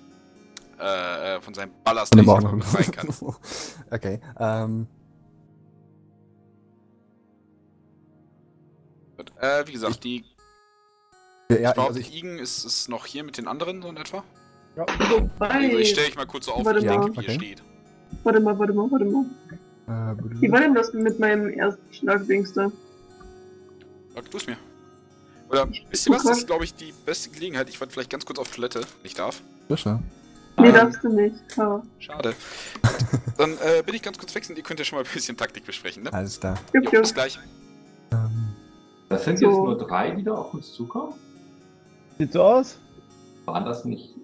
äh, 0.80 1.38
äh, 1.38 1.42
von 1.42 1.54
seinem 1.54 1.72
Ballast 1.84 2.16
befreien 2.16 2.92
kann. 2.92 3.10
okay. 3.92 4.20
Ähm, 4.40 4.88
Gut. 9.18 9.32
Äh, 9.42 9.66
wie 9.66 9.72
gesagt, 9.72 10.04
die 10.04 10.24
ja, 11.50 11.56
ich 11.56 11.62
ja, 11.64 11.72
glaube, 11.72 11.88
also 11.90 12.00
ich, 12.00 12.14
Igen 12.14 12.38
ist, 12.40 12.66
ist 12.66 12.90
noch 12.90 13.06
hier 13.06 13.24
mit 13.24 13.38
den 13.38 13.48
anderen 13.48 13.82
so 13.82 13.88
in 13.90 13.98
etwa. 13.98 14.24
Wobei. 14.76 15.48
Also 15.50 15.78
ich 15.78 15.90
stelle 15.90 16.08
ich 16.10 16.16
mal 16.16 16.28
kurz 16.28 16.46
so 16.46 16.54
auf, 16.54 16.66
Warte 16.66 16.82
wie 16.82 16.86
ich 16.86 16.92
mal. 16.92 17.02
denke, 17.02 17.22
wie 17.22 17.26
hier 17.26 17.30
Okay. 17.36 17.46
steht. 17.46 17.64
Warte 18.24 18.40
mal, 18.40 18.60
warte 18.60 18.74
mal, 18.74 18.92
warte 18.92 19.06
mal. 19.06 19.26
äh, 19.88 20.42
Wie 20.42 20.52
war 20.52 20.60
denn 20.60 20.76
das 20.76 20.94
mit 20.94 21.18
meinem 21.20 21.50
ersten 21.50 21.94
Schlagdings 21.94 22.54
da? 22.54 22.72
Sag 24.14 24.30
du 24.30 24.38
es 24.38 24.46
mir. 24.48 24.58
Oder 25.50 25.68
wisst 25.90 26.08
ihr 26.08 26.14
was? 26.16 26.24
Das 26.24 26.40
ist, 26.40 26.48
glaube 26.48 26.64
ich, 26.66 26.74
die 26.76 26.94
beste 27.06 27.30
Gelegenheit. 27.30 27.70
Ich 27.70 27.80
wollte 27.80 27.94
vielleicht 27.94 28.10
ganz 28.10 28.26
kurz 28.26 28.40
auf 28.40 28.54
Toilette, 28.54 28.80
wenn 28.82 28.88
ich 29.06 29.14
darf. 29.14 29.42
Fischer. 29.68 30.02
Nee, 30.60 30.72
darfst 30.72 31.04
du 31.04 31.10
nicht. 31.10 31.36
Ja. 31.56 31.82
Schade. 32.00 32.34
Dann 33.38 33.52
äh, 33.64 33.84
bin 33.84 33.94
ich 33.96 34.02
ganz 34.02 34.18
kurz 34.18 34.34
wechseln. 34.34 34.58
Ihr 34.58 34.64
könnt 34.64 34.80
ja 34.80 34.86
schon 34.86 34.98
mal 34.98 35.06
ein 35.06 35.12
bisschen 35.14 35.38
Taktik 35.38 35.66
besprechen, 35.66 36.04
ne? 36.04 36.12
Alles 36.14 36.40
klar. 36.40 36.58
Jo, 36.74 36.82
jupp. 36.82 37.02
bis 37.04 37.14
gleich. 37.14 37.40
Ähm, 38.12 38.48
Das 39.10 39.24
sind 39.26 39.38
So. 39.40 39.46
jetzt 39.46 39.56
nur 39.58 39.78
drei, 39.78 40.12
die 40.12 40.24
da 40.24 40.34
auf 40.34 40.54
uns 40.54 40.74
zukommen? 40.74 41.14
Sieht 42.18 42.34
so 42.34 42.42
aus? 42.42 42.80
Waren 43.46 43.66
das 43.66 43.86
nicht 43.86 44.16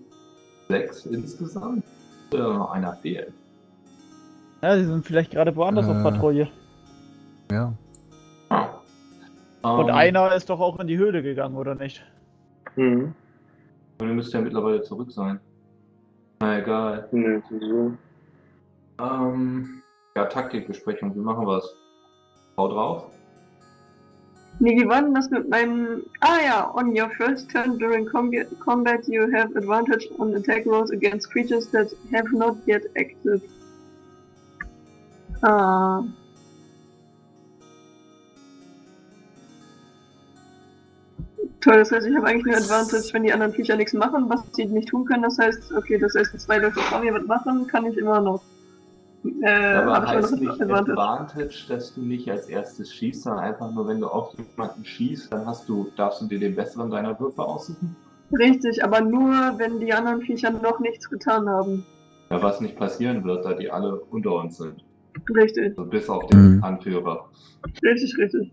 sechs 0.68 1.06
insgesamt? 1.06 1.84
Oder 2.34 2.53
noch 2.58 2.72
einer 2.72 2.93
fehlt? 2.95 3.32
Ja, 4.64 4.76
sie 4.77 4.85
sind 4.85 5.06
vielleicht 5.06 5.32
gerade 5.32 5.56
woanders 5.56 5.85
auf 5.85 5.98
Äh. 5.98 6.03
Patrouille. 6.03 6.50
ja. 7.52 7.74
Ah. 8.50 8.69
Und 9.64 9.88
Ähm, 9.88 9.95
einer 9.95 10.35
ist 10.35 10.50
doch 10.50 10.59
auch 10.59 10.80
in 10.80 10.88
die 10.88 10.98
Höhle 10.98 11.24
gegangen, 11.24 11.56
oder 11.56 11.74
nicht? 11.75 12.03
Mhm. 12.75 13.14
Und 14.00 14.08
ihr 14.08 14.14
müsst 14.14 14.33
ja 14.33 14.42
mittlerweile 14.42 14.82
zurück 14.82 15.11
sein. 15.11 15.40
Na 16.42 16.59
egal. 16.59 17.08
Nö, 17.11 17.42
so. 17.50 17.93
Ähm, 19.00 19.82
ja, 20.16 20.25
Taktikbesprechung, 20.25 21.16
wie 21.16 21.19
machen 21.19 21.48
wir 21.48 21.58
es? 21.58 21.75
Hau 22.58 22.67
drauf. 22.67 23.06
Nee, 24.59 24.80
wie 24.80 24.88
war 24.88 25.01
denn 25.01 25.16
das 25.16 25.30
mit 25.30 25.50
meinem. 25.50 26.03
Ah 26.19 26.38
ja, 26.45 26.72
on 26.75 26.90
your 26.90 27.09
first 27.17 27.50
turn 27.50 27.80
during 27.80 28.06
combat, 28.06 28.48
combat 28.59 29.08
you 29.08 29.24
have 29.33 29.56
advantage 29.58 30.08
on 30.19 30.35
attack 30.35 30.66
rolls 30.66 30.92
against 30.92 31.32
creatures 31.32 31.72
that 31.72 31.88
have 32.14 32.30
not 32.32 32.58
yet 32.67 32.83
acted. 32.95 33.42
Ah. 35.42 36.03
Toll, 41.64 41.77
das 41.77 41.92
heißt, 41.92 42.08
ich 42.08 42.16
habe 42.16 42.27
eigentlich 42.27 42.45
nur 42.45 42.58
Advantage, 42.58 43.09
wenn 43.14 43.24
die 43.24 43.32
anderen 43.32 43.53
Viecher 43.53 43.77
nichts 43.77 43.93
machen, 43.93 44.30
was 44.30 44.43
sie 44.53 44.66
nicht 44.66 44.90
tun 44.90 45.06
können. 45.06 45.24
Das 45.24 45.38
heißt, 45.40 45.72
okay, 45.77 45.98
das 45.98 46.14
heißt, 46.14 46.38
zwei 46.40 46.58
Leute 46.58 46.80
vor 46.80 47.00
mir 47.00 47.14
was 47.14 47.25
machen, 47.25 47.67
kann 47.67 47.85
ich 47.85 47.98
immer 47.98 48.19
noch. 48.19 48.43
Äh, 49.42 49.75
Aber 49.75 50.06
heißt 50.06 50.35
nicht 50.42 50.61
Advantage. 50.61 50.92
Advantage, 50.92 51.66
dass 51.69 51.93
du 51.93 52.01
nicht 52.01 52.30
als 52.30 52.50
erstes 52.50 52.93
schießt, 52.93 53.24
sondern 53.24 53.45
einfach 53.45 53.72
nur, 53.72 53.88
wenn 53.88 54.01
du 54.01 54.08
auf 54.08 54.33
jemanden 54.38 54.83
schießt, 54.83 55.32
dann 55.32 55.45
hast 55.45 55.69
du, 55.69 55.90
darfst 55.95 56.22
du 56.22 56.27
dir 56.27 56.40
den 56.40 56.56
besseren 56.56 56.90
deiner 56.92 57.17
Würfe 57.17 57.42
aussuchen? 57.42 57.95
Richtig, 58.38 58.83
aber 58.83 59.00
nur, 59.00 59.32
wenn 59.58 59.80
die 59.80 59.93
anderen 59.93 60.22
Viecher 60.22 60.50
noch 60.51 60.80
nichts 60.80 61.09
getan 61.09 61.48
haben. 61.48 61.85
Ja, 62.30 62.42
was 62.42 62.59
nicht 62.59 62.75
passieren 62.75 63.24
wird, 63.24 63.45
da 63.45 63.53
die 63.53 63.72
alle 63.72 63.95
unter 63.95 64.33
uns 64.33 64.58
sind. 64.58 64.83
Richtig, 65.33 65.77
Also 65.77 65.90
bis 65.90 66.09
auf 66.09 66.27
den 66.27 66.58
Mhm. 66.58 66.64
Anführer. 66.64 67.30
richtig, 67.83 68.17
richtig. 68.17 68.51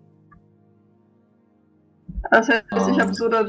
Das 2.31 2.49
heißt, 2.49 2.65
ich 2.73 2.95
Ähm. 2.97 3.01
habe 3.01 3.15
so 3.15 3.29
da. 3.29 3.45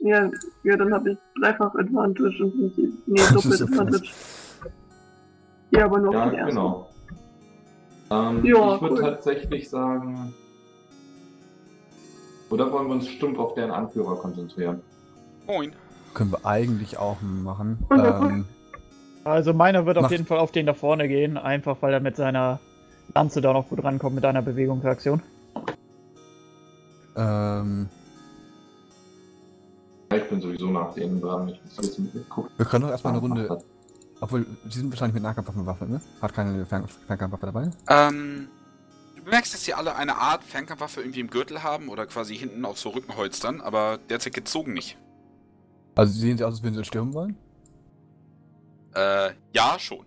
Ja, 0.00 0.30
ja, 0.62 0.76
dann 0.76 0.92
habe 0.94 1.10
ich 1.12 1.18
dreifach 1.40 1.74
Advantage 1.74 2.44
und 2.44 2.56
nicht. 2.58 2.78
Nee, 3.06 3.20
doppelt 3.32 3.62
Advantage. 3.62 4.10
Ja, 5.70 5.84
aber 5.86 5.98
nur 5.98 6.08
auf 6.10 6.14
Ja, 6.14 6.26
den 6.30 6.34
ersten. 6.38 6.48
genau. 6.54 6.88
Ähm, 8.10 8.44
Ja, 8.44 8.74
ich 8.76 8.80
würde 8.82 8.94
cool. 8.94 9.00
tatsächlich 9.02 9.68
sagen. 9.68 10.32
Oder 12.50 12.72
wollen 12.72 12.86
wir 12.88 12.94
uns 12.94 13.08
stumpf 13.08 13.38
auf 13.38 13.54
deren 13.54 13.70
Anführer 13.72 14.16
konzentrieren? 14.16 14.80
Moin. 15.46 15.72
Können 16.14 16.30
wir 16.32 16.46
eigentlich 16.46 16.96
auch 16.96 17.20
machen. 17.20 17.84
Ähm, 17.90 18.46
Also 19.24 19.52
meiner 19.52 19.84
wird 19.84 19.98
auf 19.98 20.10
jeden 20.10 20.24
Fall 20.24 20.38
auf 20.38 20.52
den 20.52 20.64
da 20.64 20.72
vorne 20.74 21.06
gehen, 21.08 21.36
einfach 21.36 21.76
weil 21.80 21.92
er 21.92 22.00
mit 22.00 22.16
seiner 22.16 22.60
Lanze 23.14 23.40
da 23.42 23.52
noch 23.52 23.68
gut 23.68 23.82
rankommt 23.84 24.14
mit 24.14 24.24
einer 24.24 24.40
Bewegungsaktion. 24.42 25.20
Ähm, 27.18 27.88
Ich 30.12 30.28
bin 30.28 30.40
sowieso 30.40 30.70
nach 30.70 30.94
denen 30.94 31.20
dran. 31.20 31.48
Ich 31.48 31.60
muss 31.64 31.78
wissen, 31.78 32.26
guck. 32.28 32.50
wir 32.56 32.64
können 32.64 32.84
doch 32.84 32.90
erstmal 32.90 33.14
eine 33.14 33.20
Runde. 33.20 33.62
Obwohl, 34.20 34.46
sie 34.68 34.80
sind 34.80 34.90
wahrscheinlich 34.90 35.14
mit 35.14 35.22
Nahkampfwaffen 35.22 35.62
bewaffnet, 35.62 35.90
ne? 35.90 36.00
Hat 36.20 36.34
keine 36.34 36.66
Fern 36.66 36.88
Fernkampfwaffe 37.06 37.46
dabei? 37.46 37.70
Ähm, 37.88 38.48
du 39.16 39.22
bemerkst, 39.22 39.54
dass 39.54 39.64
sie 39.64 39.74
alle 39.74 39.94
eine 39.94 40.16
Art 40.16 40.42
Fernkampfwaffe 40.42 41.00
irgendwie 41.02 41.20
im 41.20 41.30
Gürtel 41.30 41.62
haben 41.62 41.88
oder 41.88 42.06
quasi 42.06 42.36
hinten 42.36 42.64
auf 42.64 42.78
so 42.78 42.88
Rückenholstern, 42.90 43.60
aber 43.60 43.98
derzeit 44.08 44.34
gezogen 44.34 44.72
nicht. 44.72 44.96
Also 45.94 46.12
sehen 46.18 46.38
sie 46.38 46.44
aus, 46.44 46.54
als 46.54 46.62
würden 46.62 46.74
sie 46.74 46.84
stürmen 46.84 47.14
wollen? 47.14 47.36
Äh, 48.94 49.30
ja, 49.52 49.76
schon. 49.78 50.04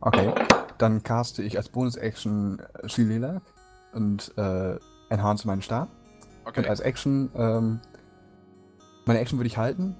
Okay. 0.00 0.34
Dann 0.78 1.02
caste 1.02 1.42
ich 1.42 1.56
als 1.56 1.68
Bonus-Action 1.68 2.58
äh, 2.58 2.88
Shilelak 2.88 3.42
und 3.92 4.36
äh, 4.36 4.76
enhance 5.08 5.46
meinen 5.46 5.62
Stab. 5.62 5.88
Und 6.44 6.58
Okay. 6.58 6.68
als 6.68 6.80
Action, 6.80 7.30
ähm, 7.34 7.80
meine 9.04 9.20
Action 9.20 9.38
würde 9.38 9.46
ich 9.46 9.56
halten 9.56 9.94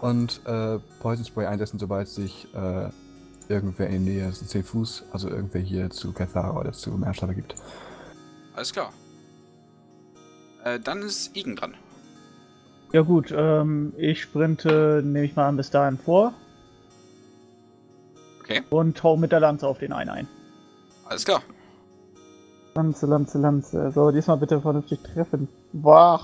und 0.00 0.40
äh, 0.46 0.78
Poison 1.00 1.24
Spray 1.24 1.46
einsetzen, 1.46 1.78
sobald 1.78 2.08
sich 2.08 2.52
äh, 2.54 2.88
irgendwer 3.48 3.86
in 3.86 4.04
der 4.04 4.14
Nähe, 4.14 4.26
das 4.26 4.40
sind 4.40 4.48
10 4.48 4.64
Fuß, 4.64 5.04
also 5.12 5.28
irgendwer 5.28 5.60
hier 5.60 5.90
zu 5.90 6.12
Cathara 6.12 6.58
oder 6.58 6.72
zu 6.72 6.90
Meerstatter 6.90 7.34
gibt. 7.34 7.54
Alles 8.54 8.72
klar. 8.72 8.92
Äh, 10.64 10.80
dann 10.80 11.02
ist 11.02 11.36
Igen 11.36 11.56
dran. 11.56 11.74
Ja 12.92 13.02
gut, 13.02 13.32
ähm, 13.36 13.92
ich 13.96 14.22
sprinte, 14.22 15.02
nehme 15.04 15.24
ich 15.24 15.36
mal 15.36 15.48
an, 15.48 15.56
bis 15.56 15.70
dahin 15.70 15.98
vor. 15.98 16.32
Okay. 18.40 18.62
Und 18.70 19.02
hau 19.02 19.16
mit 19.16 19.30
der 19.30 19.40
Lanze 19.40 19.66
auf 19.66 19.78
den 19.78 19.92
einen 19.92 20.10
ein. 20.10 20.28
Alles 21.06 21.24
klar. 21.24 21.42
Lanze, 22.78 23.06
Lanze, 23.06 23.38
Lanze. 23.38 23.90
So, 23.90 24.12
diesmal 24.12 24.36
bitte 24.36 24.60
vernünftig 24.60 25.00
treffen. 25.02 25.48
Boah. 25.72 26.20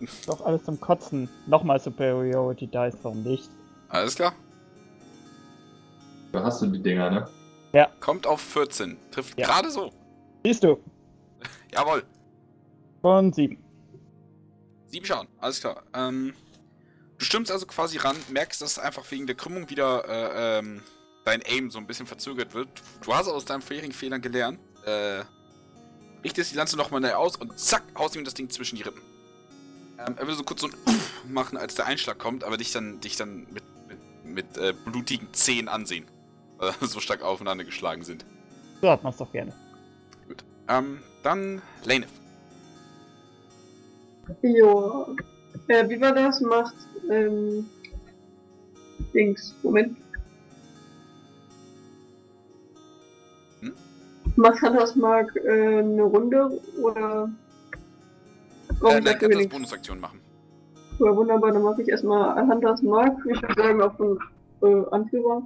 Ist 0.00 0.28
doch 0.28 0.44
alles 0.44 0.62
zum 0.64 0.78
Kotzen. 0.78 1.30
Nochmal 1.46 1.80
Superiority 1.80 2.66
Dice, 2.66 2.98
warum 3.02 3.22
nicht? 3.22 3.48
Alles 3.88 4.14
klar. 4.14 4.34
Da 6.30 6.44
hast 6.44 6.60
du 6.60 6.66
die 6.66 6.82
Dinger, 6.82 7.10
ne? 7.10 7.26
Kommt 8.00 8.26
auf 8.26 8.40
14. 8.42 8.98
Trifft 9.10 9.38
Ja. 9.40 9.46
gerade 9.46 9.70
so. 9.70 9.90
Siehst 10.44 10.62
du. 10.62 10.78
Jawohl. 11.74 12.02
Und 13.00 13.34
sieben. 13.34 13.56
Sieben 14.86 15.06
Schaden. 15.06 15.28
Alles 15.40 15.60
klar. 15.60 15.82
Ähm, 15.94 16.34
du 17.16 17.24
stimmst 17.24 17.50
also 17.50 17.64
quasi 17.64 17.96
ran, 17.96 18.16
merkst, 18.30 18.60
dass 18.60 18.78
einfach 18.78 19.10
wegen 19.10 19.26
der 19.26 19.36
Krümmung 19.36 19.70
wieder 19.70 20.04
äh, 20.06 20.58
ähm, 20.58 20.82
dein 21.24 21.40
Aim 21.46 21.70
so 21.70 21.78
ein 21.78 21.86
bisschen 21.86 22.06
verzögert 22.06 22.52
wird. 22.52 22.68
Du 23.04 23.14
hast 23.14 23.26
aus 23.28 23.46
deinen 23.46 23.62
vorherigen 23.62 23.92
Fehlern 23.92 24.20
gelernt. 24.20 24.58
Äh, 24.84 25.20
richtest 26.24 26.52
die 26.52 26.56
Lanze 26.56 26.76
nochmal 26.76 27.00
neu 27.00 27.14
aus 27.14 27.36
und 27.36 27.58
zack, 27.58 27.82
haust 27.96 28.16
ihm 28.16 28.24
das 28.24 28.34
Ding 28.34 28.50
zwischen 28.50 28.76
die 28.76 28.82
Rippen. 28.82 29.02
Ähm, 29.98 30.14
er 30.16 30.22
würde 30.22 30.34
so 30.34 30.44
kurz 30.44 30.60
so 30.60 30.68
ein 30.68 30.74
Uff 30.86 31.24
machen, 31.28 31.56
als 31.56 31.74
der 31.74 31.86
Einschlag 31.86 32.18
kommt, 32.18 32.44
aber 32.44 32.56
dich 32.56 32.72
dann, 32.72 33.00
dich 33.00 33.16
dann 33.16 33.46
mit, 33.50 33.64
mit, 33.88 34.24
mit 34.24 34.56
äh, 34.56 34.72
blutigen 34.84 35.32
Zehen 35.32 35.68
ansehen. 35.68 36.06
Weil 36.58 36.72
so 36.80 37.00
stark 37.00 37.22
aufeinander 37.22 37.64
geschlagen 37.64 38.02
sind. 38.02 38.24
So 38.80 38.90
hat 38.90 39.02
man's 39.02 39.16
doch 39.16 39.30
gerne. 39.32 39.52
Ähm, 40.68 40.98
dann 41.22 41.62
Lane. 41.84 42.06
Jo. 44.42 45.16
Äh, 45.68 45.88
wie 45.88 46.00
war 46.00 46.12
das? 46.12 46.40
Macht, 46.40 46.74
ähm, 47.10 47.66
Dings. 49.14 49.54
Moment. 49.62 49.96
Hunters 54.46 54.96
Mark 54.96 55.34
äh, 55.36 55.78
eine 55.78 56.02
Runde 56.02 56.60
oder? 56.80 57.30
Äh, 58.68 58.74
Warum 58.80 58.94
dann 58.96 59.04
sagt 59.04 59.22
er 59.22 59.28
kannst 59.28 59.44
du? 59.44 59.48
Bonusaktion 59.48 60.00
machen. 60.00 60.20
Ja, 60.98 61.16
wunderbar, 61.16 61.52
dann 61.52 61.62
mache 61.62 61.82
ich 61.82 61.88
erstmal 61.88 62.46
Hunters 62.46 62.82
Mark. 62.82 63.16
Ich 63.30 63.42
würde 63.42 63.54
sagen 63.54 63.82
auf 63.82 63.96
den 63.96 64.18
äh, 64.62 64.84
Anführer. 64.90 65.42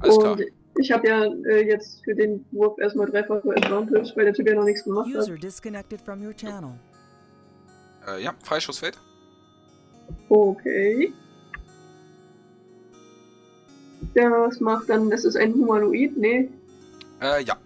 Alles 0.00 0.18
klar. 0.18 0.32
Und 0.32 0.44
ich 0.78 0.92
habe 0.92 1.08
ja 1.08 1.24
äh, 1.24 1.66
jetzt 1.66 2.04
für 2.04 2.14
den 2.14 2.44
Wurf 2.52 2.78
erstmal 2.78 3.06
dreifache 3.06 3.48
Advantage, 3.56 4.12
weil 4.14 4.26
der 4.26 4.34
Typ 4.34 4.46
ja 4.46 4.54
noch 4.54 4.64
nichts 4.64 4.84
gemacht 4.84 5.08
hat. 5.08 5.22
User 5.22 5.36
disconnected 5.36 6.00
from 6.00 6.24
your 6.24 6.34
channel. 6.34 6.72
Äh, 8.06 8.22
ja, 8.22 8.34
Freischussfeld. 8.42 8.98
Okay. 10.28 11.12
Das 14.14 14.60
macht 14.60 14.88
dann, 14.88 15.10
das 15.10 15.24
ist 15.24 15.36
ein 15.36 15.52
Humanoid, 15.54 16.16
nee. 16.16 16.48
Äh, 17.20 17.42
ja. 17.44 17.56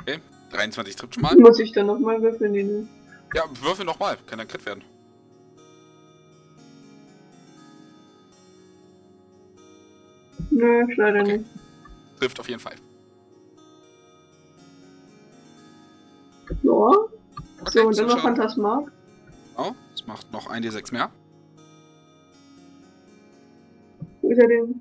Okay, 0.00 0.18
23 0.52 0.96
trifft 0.96 1.14
schon 1.14 1.22
mal. 1.22 1.36
Muss 1.36 1.58
ich 1.58 1.72
dann 1.72 1.86
nochmal 1.86 2.20
würfeln, 2.22 2.52
nee, 2.52 2.62
nee. 2.62 2.86
Ja, 3.34 3.44
würfel 3.62 3.84
nochmal. 3.84 4.16
Kann 4.26 4.38
dann 4.38 4.48
Crit 4.48 4.64
werden. 4.66 4.82
Nö, 10.50 10.84
leider 10.96 11.20
Okay. 11.20 11.38
nicht. 11.38 11.50
Trifft 12.18 12.40
auf 12.40 12.48
jeden 12.48 12.60
Fall. 12.60 12.74
Ja. 16.62 16.70
Okay, 16.72 17.78
so, 17.78 17.86
und 17.86 17.98
dann 17.98 18.06
noch. 18.06 18.18
Phantasmark. 18.20 18.92
Oh, 19.56 19.72
macht 20.10 20.32
noch 20.32 20.48
ein 20.48 20.64
D6 20.64 20.92
mehr. 20.92 21.10
Wo 24.22 24.30
ist 24.30 24.38
er 24.38 24.48
denn? 24.48 24.80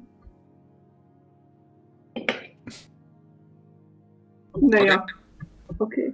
Naja. 4.60 5.06
Okay. 5.78 6.14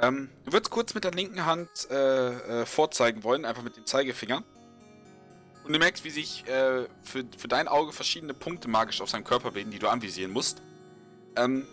Ähm, 0.00 0.28
du 0.44 0.52
würdest 0.52 0.70
kurz 0.70 0.94
mit 0.94 1.04
der 1.04 1.12
linken 1.12 1.46
Hand 1.46 1.68
äh, 1.90 2.62
äh, 2.62 2.66
vorzeigen 2.66 3.24
wollen, 3.24 3.44
einfach 3.44 3.62
mit 3.62 3.76
dem 3.76 3.86
Zeigefinger. 3.86 4.42
Und 5.64 5.72
du 5.72 5.78
merkst, 5.78 6.04
wie 6.04 6.10
sich 6.10 6.46
äh, 6.48 6.86
für, 7.02 7.24
für 7.36 7.48
dein 7.48 7.68
Auge 7.68 7.92
verschiedene 7.92 8.34
Punkte 8.34 8.68
magisch 8.68 9.00
auf 9.00 9.10
seinem 9.10 9.24
Körper 9.24 9.52
bilden, 9.52 9.70
die 9.70 9.78
du 9.78 9.88
anvisieren 9.88 10.32
musst. 10.32 10.62
Ähm, 11.36 11.64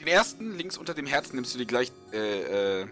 den 0.00 0.08
ersten, 0.08 0.56
links 0.56 0.76
unter 0.76 0.94
dem 0.94 1.06
Herzen, 1.06 1.36
nimmst 1.36 1.54
du 1.54 1.58
dir 1.58 1.66
gleich, 1.66 1.92
äh, 2.12 2.82
äh, 2.82 2.86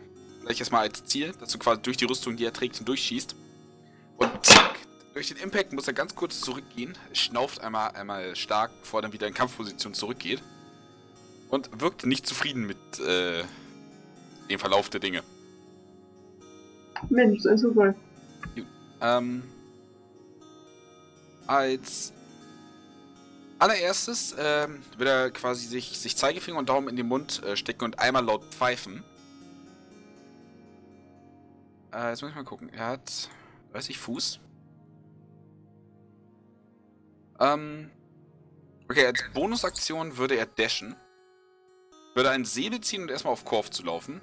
gleich 0.44 0.60
erstmal 0.60 0.82
als 0.82 1.04
Ziel, 1.04 1.32
dass 1.40 1.50
du 1.50 1.58
quasi 1.58 1.82
durch 1.82 1.96
die 1.96 2.04
Rüstung, 2.04 2.36
die 2.36 2.44
er 2.44 2.52
trägt, 2.52 2.76
hindurchschießt. 2.76 3.34
Und 4.16 4.30
zack, 4.46 4.76
durch 5.14 5.28
den 5.28 5.36
Impact 5.38 5.72
muss 5.72 5.86
er 5.86 5.94
ganz 5.94 6.14
kurz 6.14 6.40
zurückgehen, 6.40 6.96
schnauft 7.12 7.60
einmal, 7.60 7.90
einmal 7.92 8.34
stark, 8.36 8.70
bevor 8.80 9.00
er 9.00 9.02
dann 9.02 9.12
wieder 9.12 9.26
in 9.26 9.34
Kampfposition 9.34 9.94
zurückgeht. 9.94 10.42
Und 11.50 11.80
wirkt 11.80 12.04
nicht 12.06 12.26
zufrieden 12.26 12.66
mit 12.66 12.76
äh, 13.00 13.44
dem 14.50 14.58
Verlauf 14.58 14.88
der 14.90 15.00
Dinge. 15.00 15.22
Mensch, 17.10 17.44
ein 17.46 17.58
Zufall. 17.58 17.94
Ähm, 19.00 19.42
als 21.46 22.12
allererstes 23.58 24.34
ähm, 24.38 24.82
wird 24.96 25.08
er 25.08 25.30
quasi 25.30 25.66
sich, 25.66 25.98
sich 25.98 26.16
Zeigefinger 26.16 26.58
und 26.58 26.68
Daumen 26.68 26.88
in 26.88 26.96
den 26.96 27.06
Mund 27.06 27.42
äh, 27.44 27.56
stecken 27.56 27.84
und 27.84 27.98
einmal 27.98 28.24
laut 28.24 28.44
pfeifen. 28.44 29.04
Äh, 31.94 32.10
jetzt 32.10 32.22
muss 32.22 32.30
ich 32.30 32.36
mal 32.36 32.44
gucken. 32.44 32.68
Er 32.70 32.88
hat 32.88 33.30
30 33.72 33.98
Fuß. 33.98 34.40
Ähm, 37.40 37.90
okay, 38.88 39.06
als 39.06 39.22
Bonusaktion 39.32 40.16
würde 40.16 40.36
er 40.36 40.46
dashen. 40.46 40.96
Würde 42.14 42.30
einen 42.30 42.44
Säbel 42.44 42.80
ziehen 42.80 43.02
und 43.02 43.10
erstmal 43.10 43.32
auf 43.32 43.44
Korf 43.44 43.70
zu 43.70 43.84
laufen. 43.84 44.20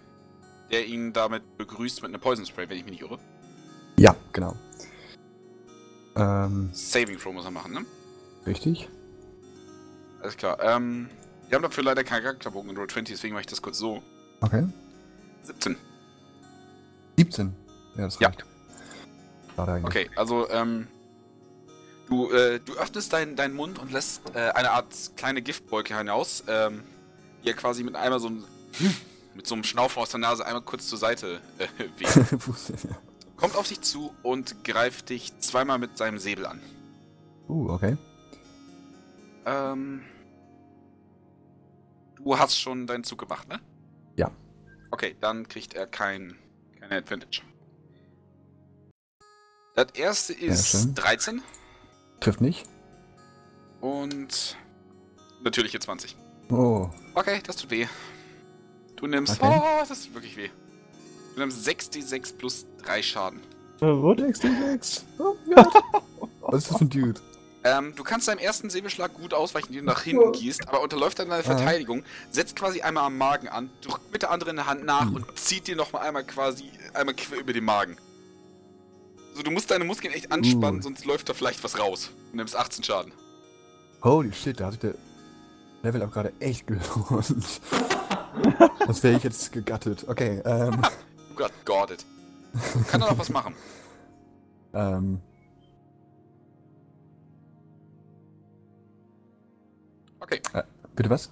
Der 0.72 0.86
ihn 0.86 1.12
damit 1.14 1.58
begrüßt 1.58 2.02
mit 2.02 2.10
einem 2.10 2.22
Poison 2.22 2.46
Spray, 2.46 2.70
wenn 2.70 2.78
ich 2.78 2.84
mich 2.84 2.94
nicht 2.94 3.02
irre. 3.02 3.20
Ja, 3.98 4.16
genau. 4.32 4.56
Ähm, 6.16 6.70
Saving 6.74 7.18
Throw 7.18 7.34
muss 7.34 7.46
er 7.46 7.52
machen, 7.52 7.74
ne? 7.74 7.86
richtig. 8.46 8.90
Alles 10.22 10.36
klar. 10.38 10.58
Ähm, 10.62 11.10
wir 11.48 11.56
haben 11.56 11.64
dafür 11.64 11.84
leider 11.84 12.04
keinen 12.04 12.24
Charakterbogen 12.24 12.70
in 12.70 12.78
Roll 12.78 12.88
20, 12.88 13.16
deswegen 13.16 13.34
mache 13.34 13.42
ich 13.42 13.48
das 13.48 13.62
kurz 13.62 13.78
so. 13.78 14.02
Okay. 14.42 14.66
17. 15.44 15.76
17. 17.18 17.54
Ja, 17.96 18.04
das 18.06 18.20
Ja. 18.20 18.28
reicht. 18.30 18.44
Eigentlich. 19.58 19.86
Okay, 19.86 20.10
also, 20.16 20.50
ähm, 20.50 20.88
du, 22.10 22.32
äh, 22.32 22.60
du 22.60 22.74
öffnest 22.74 23.14
deinen 23.14 23.36
deinen 23.36 23.54
Mund 23.54 23.78
und 23.80 23.92
lässt 23.92 24.22
äh, 24.36 24.50
eine 24.52 24.72
Art 24.72 24.88
kleine 25.18 25.42
Giftwolke 25.42 25.96
hinaus, 25.98 26.44
ähm, 26.48 26.84
die 27.44 27.50
er 27.50 27.54
quasi 27.56 27.84
mit 27.84 27.96
einmal 27.96 28.20
so 28.20 28.30
ein, 28.30 28.44
mit 29.36 29.46
so 29.46 29.54
einem 29.56 29.64
Schnaufen 29.64 30.02
aus 30.02 30.10
der 30.10 30.20
Nase 30.20 30.46
einmal 30.46 30.62
kurz 30.64 30.88
zur 30.88 30.98
Seite 30.98 31.42
äh, 31.60 31.68
weht. 32.00 32.16
Ja. 32.16 32.96
Kommt 33.38 33.56
auf 33.56 33.68
dich 33.68 33.82
zu 33.82 34.14
und 34.24 34.64
greift 34.64 35.10
dich 35.10 35.38
zweimal 35.40 35.78
mit 35.80 35.98
seinem 35.98 36.18
Säbel 36.18 36.46
an. 36.46 36.60
uh, 37.50 37.70
okay. 37.72 37.98
Ähm, 39.46 40.02
du 42.18 42.38
hast 42.38 42.60
schon 42.60 42.88
deinen 42.88 43.04
Zug 43.04 43.20
gemacht, 43.20 43.48
ne? 43.48 43.60
Ja. 44.16 44.32
Okay, 44.92 45.16
dann 45.20 45.48
kriegt 45.48 45.74
er 45.74 45.88
kein, 45.88 46.36
keine 46.80 46.96
Advantage. 46.98 47.42
Das 49.76 49.88
erste 49.94 50.34
ist 50.34 50.68
schön. 50.70 50.96
13 50.96 51.42
Trifft 52.20 52.42
nicht. 52.42 52.66
und 53.80 54.58
natürliche 55.44 55.80
20. 55.80 56.16
Oh, 56.50 56.90
Okay, 57.16 57.42
das 57.46 57.56
tut 57.58 57.72
weh. 57.72 57.88
Du 58.96 59.08
nimmst. 59.08 59.42
Okay. 59.42 59.60
Oh, 59.62 59.84
das 59.88 60.04
tut 60.04 60.14
wirklich 60.14 60.38
weh. 60.38 60.50
Du 61.36 61.40
nimmst 61.40 61.68
6d6 61.68 62.36
plus 62.38 62.66
3 62.84 63.02
Schaden. 63.02 63.40
Äh, 63.82 63.86
what? 63.88 64.20
XD6. 64.20 65.02
Oh 65.18 65.36
Gott. 65.56 65.74
Was 66.42 66.58
ist 66.64 66.72
das 66.72 66.78
für 66.78 66.86
ein 66.86 66.90
Dude? 66.90 67.22
Ähm, 67.64 67.94
du 67.96 68.04
kannst 68.04 68.28
deinem 68.28 68.40
ersten 68.40 68.70
Säbelschlag 68.70 69.14
gut 69.14 69.34
ausweichen, 69.34 69.72
den 69.74 69.86
du 69.86 69.92
nach 69.92 70.02
hinten 70.04 70.32
gießt, 70.32 70.68
aber 70.68 70.82
unterläuft 70.82 71.20
dann 71.20 71.30
deine 71.30 71.44
Verteidigung, 71.44 72.04
setzt 72.32 72.56
quasi 72.56 72.82
einmal 72.82 73.06
am 73.06 73.18
Magen 73.18 73.48
an, 73.48 73.70
drückt 73.82 74.12
mit 74.12 74.24
der 74.24 74.32
anderen 74.32 74.66
Hand 74.66 74.84
nach 74.84 75.02
Hm. 75.06 75.16
und 75.16 75.40
zieht 75.40 75.68
dir 75.68 75.76
nochmal 75.76 76.04
einmal 76.08 76.24
quasi 76.24 76.72
einmal 76.94 77.16
quer 77.16 77.40
über 77.40 77.54
den 77.54 77.64
Magen. 77.66 77.98
Also 79.32 79.44
du 79.44 79.52
musst 79.52 79.72
deine 79.72 79.86
Muskeln 79.86 80.14
echt 80.14 80.32
anspannen, 80.32 80.80
Uh. 80.80 80.84
sonst 80.84 81.06
läuft 81.06 81.30
da 81.30 81.34
vielleicht 81.34 81.64
was 81.64 81.80
raus. 81.80 82.12
Du 82.32 82.38
nimmst 82.38 82.56
18 82.56 82.84
Schaden. 82.84 83.14
Holy 84.04 84.32
shit, 84.34 84.60
da 84.60 84.66
hat 84.66 84.74
sich 84.74 84.82
der 84.82 84.96
Level 85.84 86.02
up 86.04 86.12
gerade 86.12 86.34
echt 86.40 86.68
gelohnt. 86.68 87.62
das 88.88 89.04
wäre 89.04 89.18
ich 89.18 89.24
jetzt 89.24 89.52
gegattet. 89.52 90.08
Okay, 90.08 90.42
ähm. 90.46 90.82
Oh 90.84 91.36
Gott, 91.36 91.52
got 91.66 91.92
it. 91.92 92.06
Kann 92.88 93.02
er 93.02 93.12
noch 93.12 93.18
was 93.20 93.30
machen? 93.30 93.56
ähm. 94.74 95.22
Okay. 100.20 100.42
Bitte 100.96 101.10
was? 101.10 101.32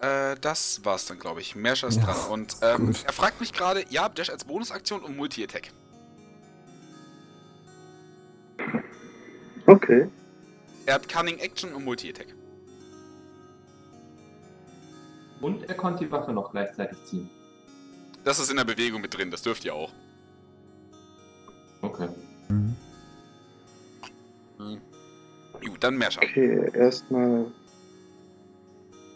Äh, 0.00 0.36
das 0.40 0.84
war's 0.84 1.06
dann, 1.06 1.18
glaube 1.18 1.40
ich. 1.40 1.56
Merscher 1.56 1.88
ist 1.88 1.96
Ja, 1.96 2.04
dran. 2.04 2.16
Und 2.30 2.56
ähm, 2.62 2.94
er 3.04 3.12
fragt 3.12 3.40
mich 3.40 3.52
gerade, 3.52 3.84
ja, 3.88 4.08
Dash 4.08 4.30
als 4.30 4.44
Bonusaktion 4.44 5.02
und 5.02 5.16
Multi-Attack. 5.16 5.70
Okay. 9.66 10.08
Er 10.84 10.94
hat 10.94 11.08
Cunning 11.08 11.38
Action 11.38 11.72
und 11.74 11.84
Multi-Attack. 11.84 12.28
Und 15.40 15.68
er 15.68 15.74
konnte 15.74 16.04
die 16.04 16.10
Waffe 16.10 16.32
noch 16.32 16.52
gleichzeitig 16.52 16.96
ziehen. 17.04 17.28
Das 18.24 18.38
ist 18.38 18.50
in 18.50 18.56
der 18.56 18.64
Bewegung 18.64 19.00
mit 19.00 19.16
drin, 19.16 19.30
das 19.30 19.42
dürft 19.42 19.64
ihr 19.64 19.74
auch. 19.74 19.92
Okay. 21.82 22.08
Mhm. 22.48 22.76
Gut, 25.64 25.82
dann 25.84 25.96
Merscher. 25.96 26.22
Okay, 26.22 26.70
erstmal 26.74 27.46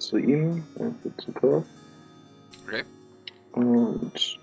zu 0.01 0.17
ihm, 0.17 0.65
also 0.79 1.11
zu 1.19 1.33
Korf. 1.33 1.65
Okay. 2.67 2.85
Und 3.53 4.39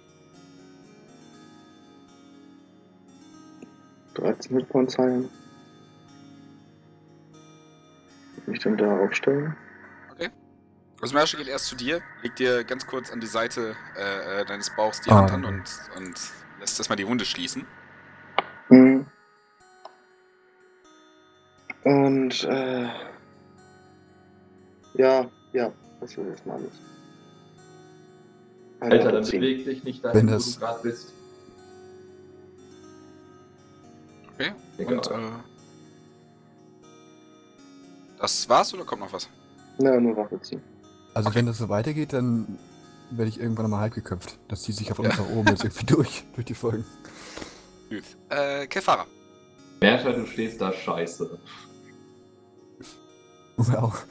13 4.15 4.57
Hitpoints 4.57 4.97
heilen. 4.97 5.29
Mich 8.45 8.59
dann 8.59 8.77
da 8.77 8.97
aufstellen. 8.99 9.55
Also 10.99 11.13
Merscher 11.13 11.37
geht 11.37 11.47
erst 11.47 11.67
zu 11.67 11.75
dir, 11.75 12.01
legt 12.23 12.39
dir 12.39 12.63
ganz 12.63 12.87
kurz 12.87 13.11
an 13.11 13.19
die 13.19 13.27
Seite 13.27 13.75
äh, 13.95 14.41
äh, 14.41 14.45
deines 14.45 14.75
Bauchs 14.75 15.01
die 15.01 15.11
Ah. 15.11 15.17
Hand 15.17 15.31
an 15.31 15.45
und, 15.45 15.63
und 15.95 16.19
lässt 16.59 16.79
erstmal 16.79 16.95
die 16.95 17.05
Wunde 17.07 17.23
schließen. 17.23 17.67
Mhm. 18.69 19.05
Und 21.83 22.43
äh, 22.45 22.89
ja, 24.95 25.29
ja, 25.53 25.71
das 25.99 26.11
ist 26.11 26.17
erstmal 26.17 26.57
alles. 26.57 26.71
Eine 28.79 28.91
Alter, 28.93 29.11
dann 29.11 29.23
beweg 29.25 29.65
dich 29.65 29.83
nicht 29.83 30.03
Wenn 30.03 30.11
dahin, 30.13 30.27
wo 30.27 30.31
das- 30.33 30.53
du 30.53 30.59
gerade 30.59 30.79
bist. 30.83 31.13
Okay. 34.33 34.51
Egal. 34.77 34.97
Und 34.97 35.07
äh, 35.07 35.31
das 38.19 38.47
war's 38.49 38.73
oder 38.73 38.83
kommt 38.83 39.01
noch 39.01 39.13
was? 39.13 39.27
Na, 39.79 39.99
nur 39.99 40.15
Waffe 40.15 40.39
ziehen. 40.41 40.61
Also 41.13 41.29
Okay. 41.29 41.39
wenn 41.39 41.45
das 41.47 41.57
so 41.57 41.69
weitergeht, 41.69 42.13
dann 42.13 42.59
werde 43.11 43.29
ich 43.29 43.39
irgendwann 43.39 43.63
nochmal 43.63 43.81
halb 43.81 43.93
geköpft. 43.93 44.37
Das 44.47 44.61
zieht 44.63 44.75
sich 44.75 44.91
auf 44.91 44.99
uns 44.99 45.17
nach 45.17 45.29
oben 45.29 45.47
jetzt 45.49 45.63
irgendwie 45.63 45.85
durch, 45.93 46.23
durch 46.35 46.45
die 46.45 46.53
Folgen. 46.53 46.85
Gut. 47.89 48.03
Äh, 48.29 48.67
Kefara. 48.67 49.05
Merscher, 49.81 50.13
du 50.13 50.25
stehst 50.25 50.59
da 50.61 50.71
scheiße. 50.73 51.39
Wow. 53.57 54.05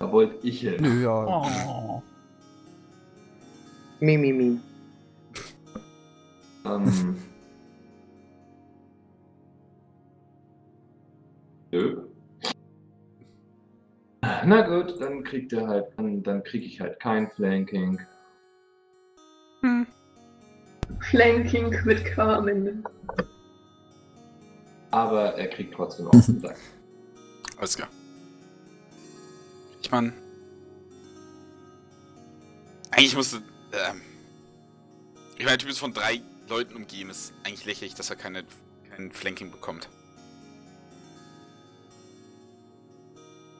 Da 0.00 0.10
wollte 0.10 0.46
ich 0.46 0.60
hin. 0.60 0.76
Nö, 0.80 1.02
ja. 1.02 1.26
Oh. 1.26 2.02
Mi, 4.00 4.16
mi, 4.16 4.32
mi. 4.32 4.58
Ähm. 6.64 7.16
Nö. 11.70 12.02
Na 14.22 14.62
gut, 14.62 14.98
dann 15.00 15.22
kriegt 15.22 15.52
er 15.52 15.68
halt, 15.68 15.88
dann, 15.98 16.22
dann 16.22 16.42
krieg 16.44 16.64
ich 16.64 16.80
halt 16.80 16.98
kein 16.98 17.30
Flanking. 17.32 18.00
Flanking 21.10 21.76
mit 21.84 22.06
K 22.06 22.36
am 22.36 22.48
Ende. 22.48 22.82
Aber 24.92 25.34
er 25.34 25.48
kriegt 25.48 25.74
trotzdem 25.74 26.06
auch 26.06 26.14
einen 26.26 26.40
Dank. 26.40 26.56
Alles 27.58 27.76
klar. 27.76 27.90
Ich 29.90 29.92
meine. 29.92 30.12
Eigentlich 32.92 33.16
musste. 33.16 33.38
Ähm, 33.72 34.00
ich 35.32 35.44
meine, 35.44 35.48
der 35.48 35.58
Typ 35.58 35.70
ist 35.70 35.80
von 35.80 35.92
drei 35.92 36.22
Leuten 36.48 36.76
umgeben. 36.76 37.10
Ist 37.10 37.32
eigentlich 37.42 37.64
lächerlich, 37.64 37.96
dass 37.96 38.08
er 38.08 38.14
keine, 38.14 38.44
kein 38.88 39.10
Flanking 39.10 39.50
bekommt. 39.50 39.88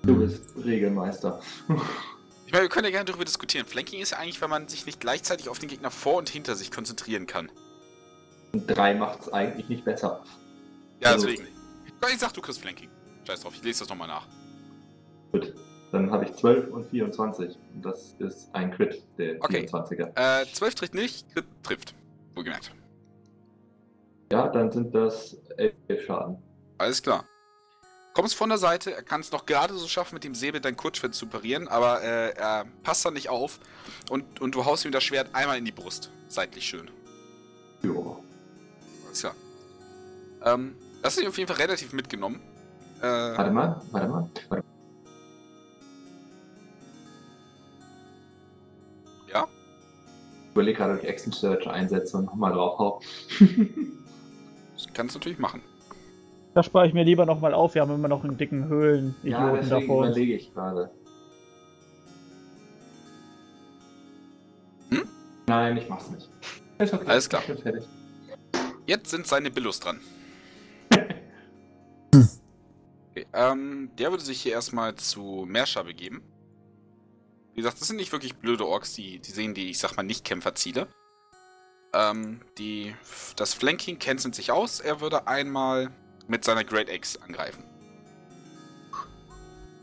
Du 0.05 0.17
bist 0.21 0.43
Regelmeister. 0.65 1.43
Ich 2.47 2.53
meine, 2.53 2.65
wir 2.65 2.69
können 2.69 2.87
ja 2.87 2.91
gerne 2.91 3.05
darüber 3.05 3.25
diskutieren. 3.25 3.65
Flanking 3.65 4.01
ist 4.01 4.11
ja 4.11 4.19
eigentlich, 4.19 4.41
wenn 4.41 4.51
man 4.51 4.67
sich 4.67 4.85
nicht 4.85 4.99
gleichzeitig 4.99 5.49
auf 5.49 5.61
den 5.61 5.69
Gegner 5.69 5.93
vor 5.93 6.17
und 6.17 6.29
hinter 6.29 6.57
sich 6.57 6.73
konzentrieren 6.73 7.29
kann. 7.29 7.49
Und 8.53 8.67
drei 8.67 8.93
macht's 8.93 9.33
eigentlich 9.33 9.69
nicht 9.69 9.85
besser. 9.85 10.25
Ja, 10.99 11.11
Also- 11.11 11.29
deswegen. 11.29 11.47
Ich 12.13 12.19
sag, 12.19 12.33
du 12.33 12.41
kriegst 12.41 12.61
Flanking. 12.61 12.89
Scheiß 13.25 13.43
drauf, 13.43 13.53
ich 13.55 13.63
lese 13.63 13.81
das 13.81 13.89
nochmal 13.89 14.09
nach. 14.09 14.27
Gut. 15.31 15.55
Dann 15.93 16.11
habe 16.11 16.25
ich 16.25 16.35
12 16.35 16.71
und 16.71 16.87
24. 16.87 17.57
Und 17.75 17.85
das 17.85 18.15
ist 18.19 18.49
ein 18.55 18.71
Crit, 18.71 19.03
der 19.19 19.37
Okay. 19.41 19.67
24er. 19.67 20.43
Äh, 20.43 20.47
12 20.53 20.75
trifft 20.75 20.95
nicht, 20.95 21.33
Crit 21.33 21.47
trifft. 21.63 21.95
Wohlgemerkt. 22.35 22.73
Ja, 24.33 24.49
dann 24.49 24.71
sind 24.71 24.95
das 24.95 25.37
11 25.57 25.75
Schaden. 26.07 26.39
Alles 26.79 27.03
klar. 27.03 27.25
Kommst 28.15 28.35
von 28.37 28.49
der 28.49 28.59
Seite, 28.59 28.93
er 28.93 29.03
kann 29.03 29.21
es 29.21 29.31
noch 29.33 29.47
gerade 29.47 29.75
so 29.75 29.87
schaffen, 29.87 30.15
mit 30.15 30.25
dem 30.25 30.35
Säbel 30.35 30.61
dein 30.61 30.77
Kurzschwert 30.77 31.15
zu 31.15 31.27
parieren, 31.27 31.69
aber 31.69 32.03
äh, 32.03 32.31
er 32.35 32.67
passt 32.83 33.05
da 33.05 33.11
nicht 33.11 33.29
auf 33.29 33.61
und, 34.11 34.41
und 34.41 34.55
du 34.55 34.65
haust 34.65 34.85
ihm 34.85 34.93
das 34.93 35.05
Schwert 35.05 35.29
einmal 35.33 35.59
in 35.59 35.65
die 35.65 35.73
Brust. 35.73 36.11
Seitlich 36.29 36.65
schön. 36.65 36.91
Jo. 37.83 38.23
Alles 39.07 39.21
klar. 39.21 39.35
Ähm, 40.45 40.75
das 41.03 41.19
ist 41.19 41.27
auf 41.27 41.39
jeden 41.39 41.49
Fall 41.49 41.57
relativ 41.61 41.93
mitgenommen. 41.93 42.41
Äh, 43.01 43.03
Warte 43.07 43.51
mal, 43.51 43.81
warte 43.91 44.09
mal. 44.09 44.31
Warte. 44.49 44.65
Ja? 44.65 44.80
Überlege 50.53 50.79
gerade, 50.79 50.95
ob 50.95 51.03
ich 51.03 51.09
Action 51.09 51.33
Search 51.33 51.67
einsetze 51.69 52.17
und 52.17 52.27
nochmal 52.27 52.53
drauf 52.53 52.79
hau. 52.79 53.01
das 54.75 54.87
kannst 54.95 55.15
du 55.15 55.19
natürlich 55.19 55.39
machen. 55.39 55.63
Da 56.55 56.63
spare 56.63 56.87
ich 56.89 56.95
mir 56.95 57.05
lieber 57.05 57.27
nochmal 57.27 57.55
auf. 57.55 57.75
Wir 57.75 57.83
haben 57.83 57.95
immer 57.95 58.09
noch 58.09 58.25
einen 58.25 58.37
dicken 58.37 58.67
Höhlen. 58.69 59.15
ja, 59.23 59.39
Idioten 59.39 59.57
deswegen 59.63 59.81
davor. 59.89 60.07
überlege 60.07 60.35
ich 60.35 60.53
gerade. 60.53 60.91
Hm? 64.91 65.03
Nein, 65.47 65.77
ich 65.77 65.89
mach's 65.89 66.11
nicht. 66.11 66.29
Ist 66.79 66.93
okay. 66.95 67.07
Alles 67.07 67.29
klar. 67.29 67.43
Ich 67.43 67.49
bin 67.55 67.59
fertig. 67.59 67.85
Jetzt 68.87 69.11
sind 69.11 69.27
seine 69.27 69.51
Billos 69.51 69.81
dran. 69.81 70.01
Okay, 73.13 73.27
ähm, 73.33 73.91
der 73.99 74.13
würde 74.13 74.23
sich 74.23 74.41
hier 74.41 74.53
erstmal 74.53 74.95
zu 74.95 75.45
Mersha 75.49 75.83
begeben. 75.83 76.23
Wie 77.61 77.63
gesagt, 77.63 77.79
das 77.79 77.89
sind 77.89 77.97
nicht 77.97 78.11
wirklich 78.11 78.37
blöde 78.37 78.67
Orks, 78.67 78.95
die, 78.95 79.19
die 79.19 79.31
sehen 79.33 79.53
die, 79.53 79.69
ich 79.69 79.79
sag 79.79 79.95
mal, 79.95 80.03
Nicht-Kämpferziele. 80.03 80.89
Ähm, 81.93 82.41
die, 82.57 82.97
das 83.37 83.53
Flanking 83.53 83.99
cancelt 83.99 84.35
sich 84.35 84.51
aus. 84.51 84.81
Er 84.81 85.03
würde 85.03 85.27
einmal 85.27 85.91
mit 86.27 86.43
seiner 86.43 86.65
Great 86.65 86.89
Axe 86.89 87.21
angreifen. 87.21 87.63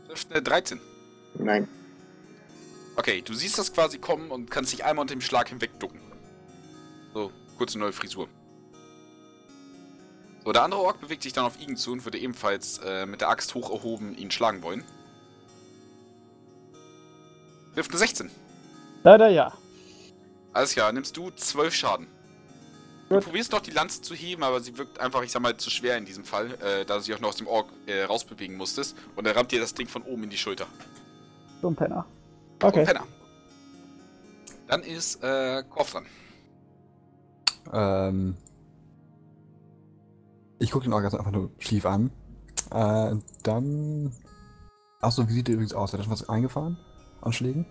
Trifft 0.08 0.32
eine 0.32 0.42
13. 0.42 0.80
Nein. 1.38 1.68
Okay, 2.96 3.22
du 3.22 3.32
siehst 3.32 3.56
das 3.58 3.72
quasi 3.72 3.98
kommen 3.98 4.32
und 4.32 4.50
kannst 4.50 4.72
dich 4.72 4.84
einmal 4.84 5.02
unter 5.02 5.14
dem 5.14 5.20
Schlag 5.20 5.48
hinwegducken. 5.50 6.00
So, 7.14 7.30
kurze 7.58 7.78
neue 7.78 7.92
Frisur. 7.92 8.28
So, 10.44 10.50
der 10.50 10.64
andere 10.64 10.80
Ork 10.80 11.00
bewegt 11.00 11.22
sich 11.22 11.32
dann 11.32 11.44
auf 11.44 11.60
Igen 11.60 11.76
zu 11.76 11.92
und 11.92 12.04
würde 12.04 12.18
ebenfalls 12.18 12.78
äh, 12.78 13.06
mit 13.06 13.20
der 13.20 13.28
Axt 13.28 13.54
hoch 13.54 13.70
erhoben 13.70 14.18
ihn 14.18 14.32
schlagen 14.32 14.62
wollen. 14.62 14.82
Trifft 17.74 17.90
eine 17.90 17.98
16. 17.98 18.30
Leider 19.04 19.28
ja. 19.28 19.52
Alles 20.52 20.72
klar, 20.72 20.92
nimmst 20.92 21.16
du 21.16 21.30
12 21.30 21.74
Schaden. 21.74 22.06
Du 23.08 23.14
Gut. 23.14 23.24
probierst 23.24 23.52
noch 23.52 23.60
die 23.60 23.70
Lanze 23.70 24.02
zu 24.02 24.14
heben, 24.14 24.42
aber 24.42 24.60
sie 24.60 24.76
wirkt 24.76 25.00
einfach, 25.00 25.22
ich 25.22 25.32
sag 25.32 25.40
mal, 25.40 25.56
zu 25.56 25.70
schwer 25.70 25.96
in 25.96 26.04
diesem 26.04 26.24
Fall, 26.24 26.50
äh, 26.62 26.84
da 26.84 26.96
du 26.96 27.00
sie 27.00 27.14
auch 27.14 27.20
noch 27.20 27.30
aus 27.30 27.36
dem 27.36 27.46
Ork 27.46 27.68
äh, 27.86 28.02
rausbewegen 28.02 28.56
musstest. 28.56 28.96
Und 29.16 29.26
er 29.26 29.34
rammt 29.34 29.50
dir 29.50 29.60
das 29.60 29.72
Ding 29.72 29.88
von 29.88 30.02
oben 30.02 30.24
in 30.24 30.30
die 30.30 30.36
Schulter. 30.36 30.66
So 31.62 31.70
ein 31.70 31.76
Penner. 31.76 32.04
So, 32.60 32.68
Okay. 32.68 32.84
Penner. 32.84 33.04
Dann 34.66 34.82
ist 34.82 35.22
äh, 35.22 35.62
Korf 35.70 35.92
dran. 35.92 36.06
Ähm, 37.72 38.36
ich 40.58 40.70
gucke 40.70 40.84
den 40.84 40.90
ganz 40.90 41.14
einfach 41.14 41.30
nur 41.30 41.50
schief 41.58 41.86
an. 41.86 42.10
Äh, 42.70 43.16
dann. 43.42 44.12
Achso, 45.00 45.26
wie 45.28 45.32
sieht 45.32 45.48
der 45.48 45.54
übrigens 45.54 45.72
aus? 45.72 45.92
Hat 45.92 46.00
er 46.00 46.04
schon 46.04 46.12
was 46.12 46.28
eingefahren? 46.28 46.76
An 47.28 47.32
Schlägen? 47.32 47.66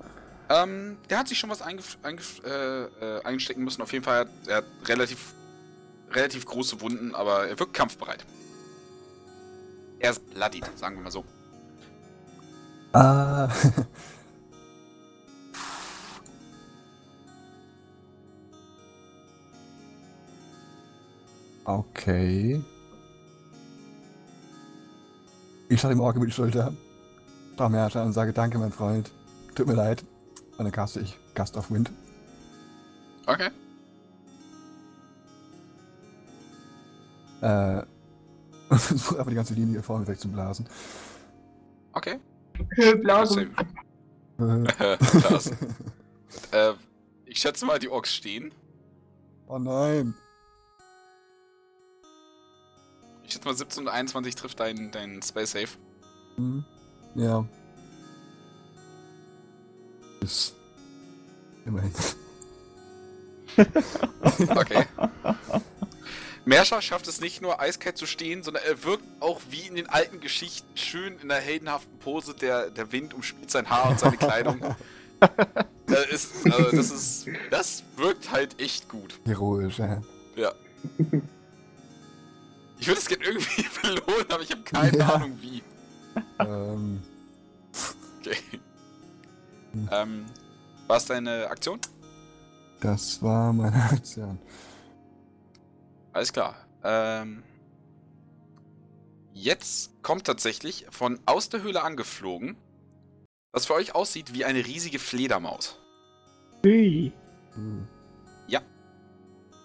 Ähm, 0.50 0.98
der 1.10 1.18
hat 1.20 1.28
sich 1.28 1.38
schon 1.38 1.50
was 1.50 1.62
eingef 1.62 1.98
eingef 2.04 2.42
äh, 2.46 2.84
äh, 2.84 3.24
einstecken 3.24 3.64
müssen. 3.64 3.82
Auf 3.82 3.92
jeden 3.92 4.06
Fall 4.06 4.20
hat 4.20 4.30
er 4.48 4.58
hat 4.58 4.66
relativ, 4.86 5.34
relativ 6.12 6.46
große 6.46 6.80
Wunden, 6.80 7.16
aber 7.16 7.48
er 7.48 7.60
wirkt 7.60 7.74
kampfbereit. 7.74 8.24
Er 10.00 10.12
ist 10.12 10.34
bloodied, 10.34 10.70
sagen 10.78 10.96
wir 10.98 11.04
mal 11.04 11.12
so. 11.12 11.26
Ah. 12.94 13.50
okay. 21.66 22.64
Ich 25.68 25.82
schaue 25.82 25.90
dem 25.90 26.00
Ork 26.00 26.16
über 26.16 26.26
die 26.28 26.32
Schulter. 26.32 26.74
Frau 27.58 27.68
Merter 27.70 28.04
und 28.04 28.14
sage 28.14 28.32
Danke, 28.32 28.60
mein 28.60 28.72
Freund. 28.72 29.12
Tut 29.58 29.66
mir 29.66 29.74
leid. 29.74 30.06
Und 30.60 30.66
dann 30.66 30.72
caste 30.72 31.00
ich 31.00 31.18
Gust 31.34 31.58
of 31.58 31.72
Wind. 31.72 31.92
Okay. 33.26 33.50
Äh, 37.42 37.82
und 38.70 38.80
versuche 38.80 39.18
einfach 39.18 39.32
die 39.32 39.36
ganze 39.36 39.56
Linie 39.56 39.82
vor 39.82 39.98
mir 39.98 40.08
wegzublasen. 40.08 40.70
Okay. 41.94 42.20
Blasen. 43.02 43.56
Äh, 44.38 44.98
Klasse. 44.98 45.58
äh, 46.52 46.74
ich 47.26 47.40
schätze 47.40 47.66
mal, 47.66 47.80
die 47.80 47.90
Orks 47.90 48.14
stehen. 48.14 48.54
oh 49.48 49.58
nein. 49.58 50.14
Ich 53.24 53.34
schätze 53.34 53.48
mal, 53.48 53.56
17 53.56 53.84
und 53.86 53.90
21 53.90 54.36
trifft 54.36 54.60
dein, 54.60 54.92
dein 54.92 55.20
Spell 55.24 55.48
Save. 55.48 55.70
Hm. 56.36 56.64
Ja. 57.16 57.44
Ist. 60.28 60.54
Immerhin. 61.66 61.92
Okay. 64.50 64.86
Merscha 66.46 66.80
schafft 66.82 67.08
es 67.08 67.20
nicht 67.22 67.42
nur 67.42 67.60
eiskalt 67.60 67.98
zu 67.98 68.06
stehen, 68.06 68.44
sondern 68.44 68.64
er 68.66 68.84
wirkt 68.84 69.04
auch 69.20 69.42
wie 69.50 69.62
in 69.68 69.76
den 69.76 69.88
alten 69.90 70.20
Geschichten 70.20 70.78
schön 70.78 71.18
in 71.20 71.30
der 71.30 71.40
heldenhaften 71.40 71.98
Pose. 72.00 72.34
Der, 72.36 72.70
der 72.70 72.92
Wind 72.92 73.14
umspielt 73.14 73.50
sein 73.50 73.68
Haar 73.70 73.90
und 73.90 74.00
seine 74.00 74.18
Kleidung. 74.18 74.60
das, 75.88 76.06
ist, 76.12 76.46
also 76.46 76.72
das 76.76 76.92
ist. 76.92 77.26
Das 77.50 77.84
wirkt 77.96 78.32
halt 78.32 78.62
echt 78.62 78.88
gut. 78.90 79.20
Heroisch, 79.26 79.80
ja. 79.80 80.02
Ja. 80.36 80.52
Ich 82.80 82.88
würde 82.88 83.00
es 83.00 83.08
gerne 83.08 83.24
irgendwie 83.26 83.66
belohnen, 83.82 84.26
aber 84.30 84.44
ich 84.44 84.52
habe 84.52 84.62
keine 84.62 84.98
Ja. 85.00 85.08
Ahnung 85.16 85.38
wie. 85.42 85.64
ähm, 86.40 87.02
Okay. 88.20 88.38
Hm. 89.78 89.90
Ähm, 89.92 90.26
war 90.88 90.98
es 90.98 91.06
deine 91.06 91.50
Aktion? 91.50 91.80
das 92.80 93.22
war 93.24 93.52
meine 93.54 93.76
Aktion. 93.92 94.40
Alles 96.14 96.32
klar. 96.32 96.56
Ähm, 96.84 97.44
jetzt 99.34 99.92
kommt 100.04 100.26
tatsächlich 100.26 100.86
von 100.92 101.20
aus 101.26 101.50
der 101.50 101.64
Höhle 101.64 101.84
angeflogen, 101.84 102.56
was 103.52 103.66
für 103.66 103.74
euch 103.74 103.96
aussieht 103.96 104.34
wie 104.34 104.46
eine 104.46 104.66
riesige 104.66 105.00
Fledermaus. 105.00 105.80
Hui. 106.64 107.12
Hm. 107.54 107.88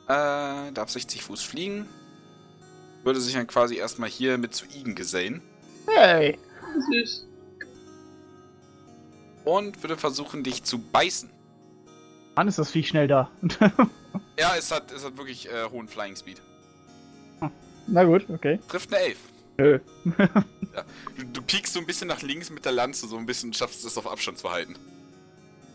Äh, 0.08 0.72
darf 0.72 0.90
60 0.90 1.22
Fuß 1.22 1.42
fliegen. 1.42 1.86
Würde 3.04 3.20
sich 3.20 3.34
dann 3.34 3.46
quasi 3.46 3.76
erstmal 3.76 4.08
hier 4.08 4.36
mit 4.36 4.54
zu 4.54 4.66
Igen 4.66 4.94
gesellen. 4.94 5.40
Hey. 5.86 6.38
Süß. 6.90 7.26
Und 9.44 9.82
würde 9.82 9.96
versuchen, 9.96 10.44
dich 10.44 10.62
zu 10.64 10.78
beißen. 10.78 11.28
Mann, 12.36 12.48
ist 12.48 12.58
das 12.58 12.70
Viech 12.70 12.88
schnell 12.88 13.08
da. 13.08 13.30
Ja, 14.38 14.54
es 14.58 14.70
hat, 14.70 14.90
es 14.92 15.04
hat 15.04 15.16
wirklich 15.16 15.48
äh, 15.50 15.64
hohen 15.70 15.88
Flying 15.88 16.16
Speed. 16.16 16.40
Na 17.86 18.04
gut, 18.04 18.26
okay. 18.30 18.58
Trifft 18.68 18.92
eine 18.92 19.02
11. 19.04 19.18
Nö. 19.58 19.78
Du, 21.16 21.24
du 21.32 21.42
piekst 21.42 21.72
so 21.74 21.80
ein 21.80 21.86
bisschen 21.86 22.08
nach 22.08 22.22
links 22.22 22.50
mit 22.50 22.64
der 22.64 22.72
Lanze, 22.72 23.06
so 23.06 23.16
ein 23.16 23.26
bisschen 23.26 23.52
schaffst 23.52 23.84
es 23.84 23.96
auf 23.98 24.06
Abstand 24.10 24.38
zu 24.38 24.50
halten. 24.50 24.74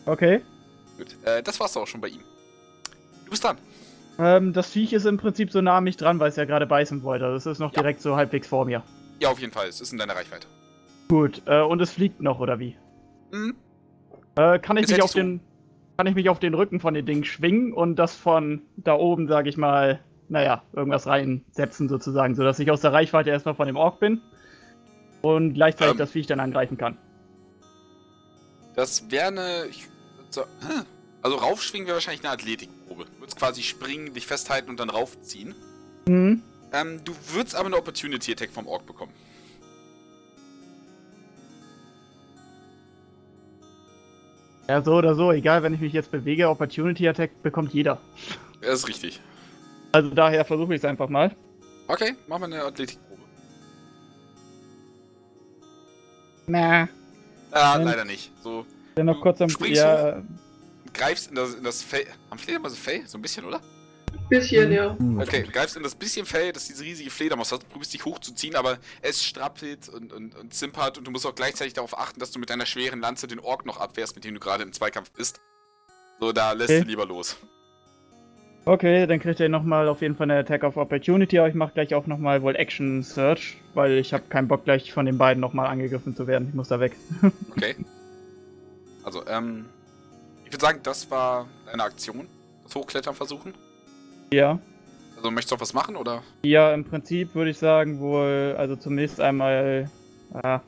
Okay. 0.06 0.42
Gut. 0.98 1.16
Äh, 1.26 1.42
das 1.44 1.60
war's 1.60 1.76
auch 1.78 1.88
schon 1.88 2.02
bei 2.02 2.08
ihm. 2.10 2.22
Du 3.26 3.32
bist 3.32 3.44
dran. 3.44 3.58
Ähm, 4.20 4.54
das 4.54 4.70
Viech 4.72 4.94
ist 4.94 5.06
im 5.06 5.18
Prinzip 5.18 5.52
so 5.52 5.62
nah 5.62 5.78
an 5.78 5.84
mich 5.84 5.98
dran, 5.98 6.20
weil 6.20 6.30
es 6.30 6.36
ja 6.36 6.46
gerade 6.46 6.66
beißen 6.66 7.04
wollte. 7.04 7.32
Das 7.32 7.46
ist 7.46 7.60
noch 7.60 7.74
Ja. 7.74 7.82
direkt 7.82 8.02
so 8.02 8.16
halbwegs 8.16 8.48
vor 8.48 8.66
mir. 8.66 8.84
Ja, 9.20 9.30
auf 9.30 9.40
jeden 9.40 9.54
Fall. 9.54 9.68
Es 9.68 9.82
ist 9.82 9.92
in 9.92 9.98
deiner 9.98 10.16
Reichweite. 10.16 10.48
Gut, 11.10 11.42
äh, 11.46 11.62
und 11.62 11.82
es 11.82 11.92
fliegt 11.92 12.22
noch, 12.22 12.40
oder 12.40 12.60
wie? 12.60 12.76
Mhm. 13.32 13.56
Äh, 14.36 14.60
kann 14.60 14.78
ich 14.78 14.88
mich 14.88 15.02
auf 15.02 15.12
so. 15.12 15.20
den. 15.20 15.42
Kann 15.98 16.06
ich 16.06 16.14
mich 16.14 16.30
auf 16.30 16.38
den 16.38 16.54
Rücken 16.54 16.80
von 16.80 16.94
den 16.94 17.08
Dingen 17.08 17.24
schwingen 17.24 17.74
und 17.74 17.96
das 17.96 18.16
von 18.16 18.62
da 18.76 18.94
oben, 18.94 19.28
sag 19.28 19.48
ich 19.48 19.58
mal, 19.58 20.00
naja, 20.30 20.62
irgendwas 20.74 21.08
reinsetzen 21.08 21.90
sozusagen, 21.90 22.36
sodass 22.36 22.60
ich 22.60 22.70
aus 22.70 22.82
der 22.82 22.94
Reichweite 22.94 23.32
erstmal 23.32 23.56
von 23.56 23.66
dem 23.66 23.78
Ork 23.78 24.00
bin 24.00 24.22
und 25.22 25.56
gleichzeitig 25.56 25.94
Ähm. 25.94 25.98
das 25.98 26.12
Viech 26.12 26.28
dann 26.28 26.40
angreifen 26.40 26.78
kann. 26.78 26.98
Das 28.76 29.10
wäre 29.10 29.28
eine. 29.28 29.70
Also 31.24 31.38
raufschwingen 31.38 31.88
wäre 31.88 31.96
wahrscheinlich 31.96 32.24
eine 32.24 32.32
Athletikprobe. 32.32 33.06
Du 33.06 33.20
würdest 33.20 33.38
quasi 33.38 33.62
springen, 33.64 34.14
dich 34.14 34.28
festhalten 34.28 34.70
und 34.70 34.80
dann 34.80 34.90
raufziehen. 34.90 35.56
Mhm. 36.08 36.44
Ähm, 36.72 37.04
du 37.04 37.14
würdest 37.34 37.56
aber 37.56 37.66
eine 37.66 37.76
Opportunity 37.76 38.32
Attack 38.32 38.52
vom 38.52 38.68
Ork 38.68 38.86
bekommen. 38.86 39.12
Ja, 44.70 44.82
so 44.82 44.94
oder 44.96 45.16
so, 45.16 45.32
egal, 45.32 45.64
wenn 45.64 45.74
ich 45.74 45.80
mich 45.80 45.94
jetzt 45.94 46.12
bewege, 46.12 46.50
Opportunity 46.50 47.08
Attack 47.08 47.42
bekommt 47.42 47.74
jeder. 47.74 48.00
Das 48.62 48.80
ist 48.80 48.88
richtig. 48.88 49.22
Also 49.94 50.10
daher 50.10 50.44
versuche 50.44 50.74
ich 50.76 50.80
es 50.82 50.86
einfach 50.86 51.08
mal. 51.10 51.34
Okay, 51.88 52.16
machen 52.28 52.42
wir 52.42 52.46
eine 52.58 52.64
Athletikprobe. 52.66 53.22
Na, 56.48 56.90
Ah, 57.52 57.78
Ähm. 57.78 57.86
leider 57.86 58.04
nicht. 58.04 58.32
So, 58.44 58.66
dann 58.96 59.06
noch 59.06 59.22
kurz 59.22 59.40
am. 59.42 59.50
springst 59.50 59.78
Ja, 59.82 60.22
greifst 60.94 61.30
in 61.30 61.36
das, 61.36 61.54
in 61.56 61.64
das 61.64 61.82
Fell. 61.82 62.06
Am 62.30 62.38
Fledermaus 62.38 62.78
Fell? 62.78 63.08
So 63.08 63.18
ein 63.18 63.22
bisschen, 63.22 63.46
oder? 63.46 63.62
Bisschen, 64.30 64.72
ja. 64.72 64.96
Hm, 64.98 65.20
Okay, 65.20 65.44
du 65.44 65.52
greifst 65.52 65.78
in 65.78 65.84
das 65.84 65.96
bisschen 65.96 66.26
Fell, 66.26 66.52
das 66.52 66.66
diese 66.68 66.84
riesige 66.84 67.10
Fledermaus 67.10 67.52
hat, 67.52 67.68
probierst 67.70 67.94
dich 67.94 68.06
hochzuziehen, 68.06 68.56
aber 68.56 68.78
es 69.02 69.24
strappelt 69.24 69.88
und, 69.90 70.12
und, 70.14 70.36
und 70.36 70.54
zimpert 70.54 70.98
und 70.98 71.06
du 71.06 71.12
musst 71.12 71.26
auch 71.26 71.36
gleichzeitig 71.36 71.74
darauf 71.74 71.98
achten, 71.98 72.20
dass 72.20 72.32
du 72.32 72.40
mit 72.40 72.50
deiner 72.50 72.66
schweren 72.66 73.00
Lanze 73.00 73.28
den 73.28 73.40
Ork 73.40 73.66
noch 73.66 73.80
abwehrst, 73.80 74.16
mit 74.16 74.26
dem 74.26 74.34
du 74.34 74.40
gerade 74.40 74.64
im 74.64 74.74
Zweikampf 74.74 75.12
bist. 75.12 75.40
So, 76.20 76.32
da 76.32 76.52
lässt 76.54 76.70
Okay. 76.72 76.82
du 76.82 76.88
lieber 76.88 77.06
los. 77.06 77.38
Okay, 78.66 79.08
dann 79.08 79.20
kriegt 79.22 79.40
ihr 79.40 79.48
nochmal 79.48 79.88
auf 79.88 80.02
jeden 80.02 80.18
Fall 80.18 80.30
eine 80.30 80.40
Attack 80.42 80.64
of 80.64 80.76
Opportunity, 80.76 81.40
aber 81.40 81.48
ich 81.48 81.56
mache 81.56 81.72
gleich 81.74 81.94
auch 81.96 82.06
nochmal 82.06 82.42
wohl 82.42 82.56
Action 82.58 83.02
Search, 83.02 83.56
weil 83.76 83.94
ich 83.98 84.14
habe 84.14 84.26
keinen 84.28 84.50
Bock 84.50 84.66
gleich 84.66 84.92
von 84.92 85.06
den 85.06 85.18
beiden 85.18 85.40
nochmal 85.40 85.68
angegriffen 85.68 86.18
zu 86.18 86.28
werden. 86.28 86.50
Ich 86.50 86.54
muss 86.54 86.68
da 86.68 86.80
weg. 86.82 86.94
Okay. 87.52 87.76
Also, 89.04 89.26
ähm. 89.26 89.68
Ich 90.44 90.52
würde 90.54 90.62
sagen, 90.62 90.80
das 90.84 91.10
war 91.12 91.48
deine 91.66 91.84
Aktion. 91.84 92.28
Das 92.64 92.76
Hochklettern 92.76 93.16
versuchen. 93.16 93.54
Ja. 94.32 94.60
Also, 95.16 95.32
möchtest 95.32 95.52
du 95.52 95.56
auch 95.56 95.62
was 95.62 95.74
machen 95.74 95.96
oder? 95.96 96.22
Ja, 96.44 96.74
im 96.74 96.84
Prinzip 96.84 97.34
würde 97.34 97.52
ich 97.52 97.58
sagen 97.58 98.00
wohl, 98.00 98.56
also 98.58 98.76
zumindest 98.76 99.20
einmal, 99.20 99.90
ah, 100.34 100.62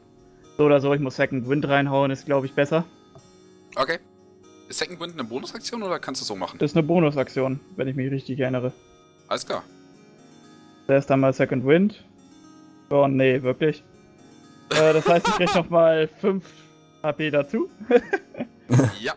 so 0.58 0.66
oder 0.66 0.82
so, 0.82 0.94
ich 0.94 1.00
muss 1.00 1.16
Second 1.16 1.48
Wind 1.48 1.68
reinhauen, 1.68 2.12
ist 2.12 2.26
glaube 2.26 2.46
ich 2.46 2.54
besser. 2.54 2.86
Okay. 3.76 4.00
Ist 4.68 4.80
Second 4.80 5.00
Wind 5.00 5.14
eine 5.14 5.24
Bonusaktion 5.24 5.84
oder 5.84 6.00
kannst 6.00 6.22
du 6.22 6.24
es 6.24 6.28
so 6.28 6.36
machen? 6.36 6.58
Das 6.60 6.72
ist 6.72 6.78
eine 6.78 6.86
Bonusaktion, 6.86 7.60
wenn 7.76 7.88
ich 7.88 7.96
mich 7.96 8.12
richtig 8.12 8.40
erinnere. 8.40 8.72
Alles 9.28 9.46
klar. 9.46 9.64
Erst 10.88 11.12
einmal 11.12 11.34
Second 11.34 11.66
Wind. 11.66 12.04
Oh 12.90 13.08
nee, 13.08 13.42
wirklich. 13.42 13.84
Äh, 14.72 14.94
das 14.94 15.08
heißt, 15.08 15.28
ich 15.28 15.34
krieg 15.36 15.56
nochmal 15.56 16.08
5 16.08 16.44
HP 17.04 17.32
dazu. 17.32 17.70
ja. 19.00 19.14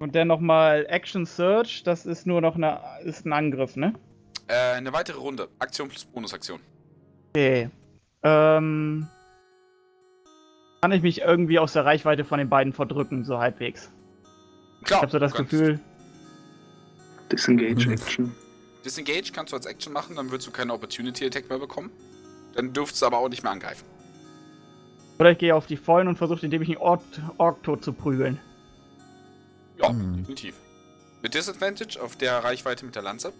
Und 0.00 0.14
dann 0.14 0.28
nochmal 0.28 0.86
Action 0.88 1.26
Search, 1.26 1.82
das 1.84 2.06
ist 2.06 2.26
nur 2.26 2.40
noch 2.40 2.56
eine, 2.56 2.80
ist 3.04 3.26
ein 3.26 3.34
Angriff, 3.34 3.76
ne? 3.76 3.92
Äh, 4.48 4.72
eine 4.72 4.92
weitere 4.94 5.18
Runde. 5.18 5.48
Aktion 5.58 5.88
plus 5.88 6.04
Bonusaktion. 6.06 6.58
Okay. 7.28 7.68
Ähm. 8.22 9.06
Kann 10.80 10.92
ich 10.92 11.02
mich 11.02 11.20
irgendwie 11.20 11.58
aus 11.58 11.74
der 11.74 11.84
Reichweite 11.84 12.24
von 12.24 12.38
den 12.38 12.48
beiden 12.48 12.72
verdrücken, 12.72 13.24
so 13.24 13.38
halbwegs? 13.38 13.92
Klar. 14.84 15.00
Ich 15.00 15.02
habe 15.02 15.12
so 15.12 15.18
das 15.18 15.34
Gefühl. 15.34 15.78
Disengage. 17.30 17.92
Action. 17.92 18.34
Disengage 18.82 19.32
kannst 19.34 19.52
du 19.52 19.56
als 19.56 19.66
Action 19.66 19.92
machen, 19.92 20.16
dann 20.16 20.30
würdest 20.30 20.48
du 20.48 20.50
keine 20.50 20.72
Opportunity 20.72 21.26
Attack 21.26 21.50
mehr 21.50 21.58
bekommen. 21.58 21.90
Dann 22.54 22.72
dürftest 22.72 23.02
du 23.02 23.06
aber 23.06 23.18
auch 23.18 23.28
nicht 23.28 23.42
mehr 23.42 23.52
angreifen. 23.52 23.84
Oder 25.18 25.32
ich 25.32 25.38
gehe 25.38 25.54
auf 25.54 25.66
die 25.66 25.76
Vollen 25.76 26.08
und 26.08 26.16
versuche, 26.16 26.42
indem 26.46 26.62
ich 26.62 26.68
einen 26.70 26.78
Ork, 26.78 27.02
Ork 27.36 27.62
tot 27.62 27.84
zu 27.84 27.92
prügeln. 27.92 28.40
Ja, 29.80 29.88
Hm. 29.90 30.18
definitiv. 30.18 30.54
Mit 31.22 31.34
Disadvantage 31.34 32.00
auf 32.02 32.16
der 32.16 32.38
Reichweite 32.44 32.84
mit 32.84 32.94
der 32.94 33.02
Lanze. 33.02 33.32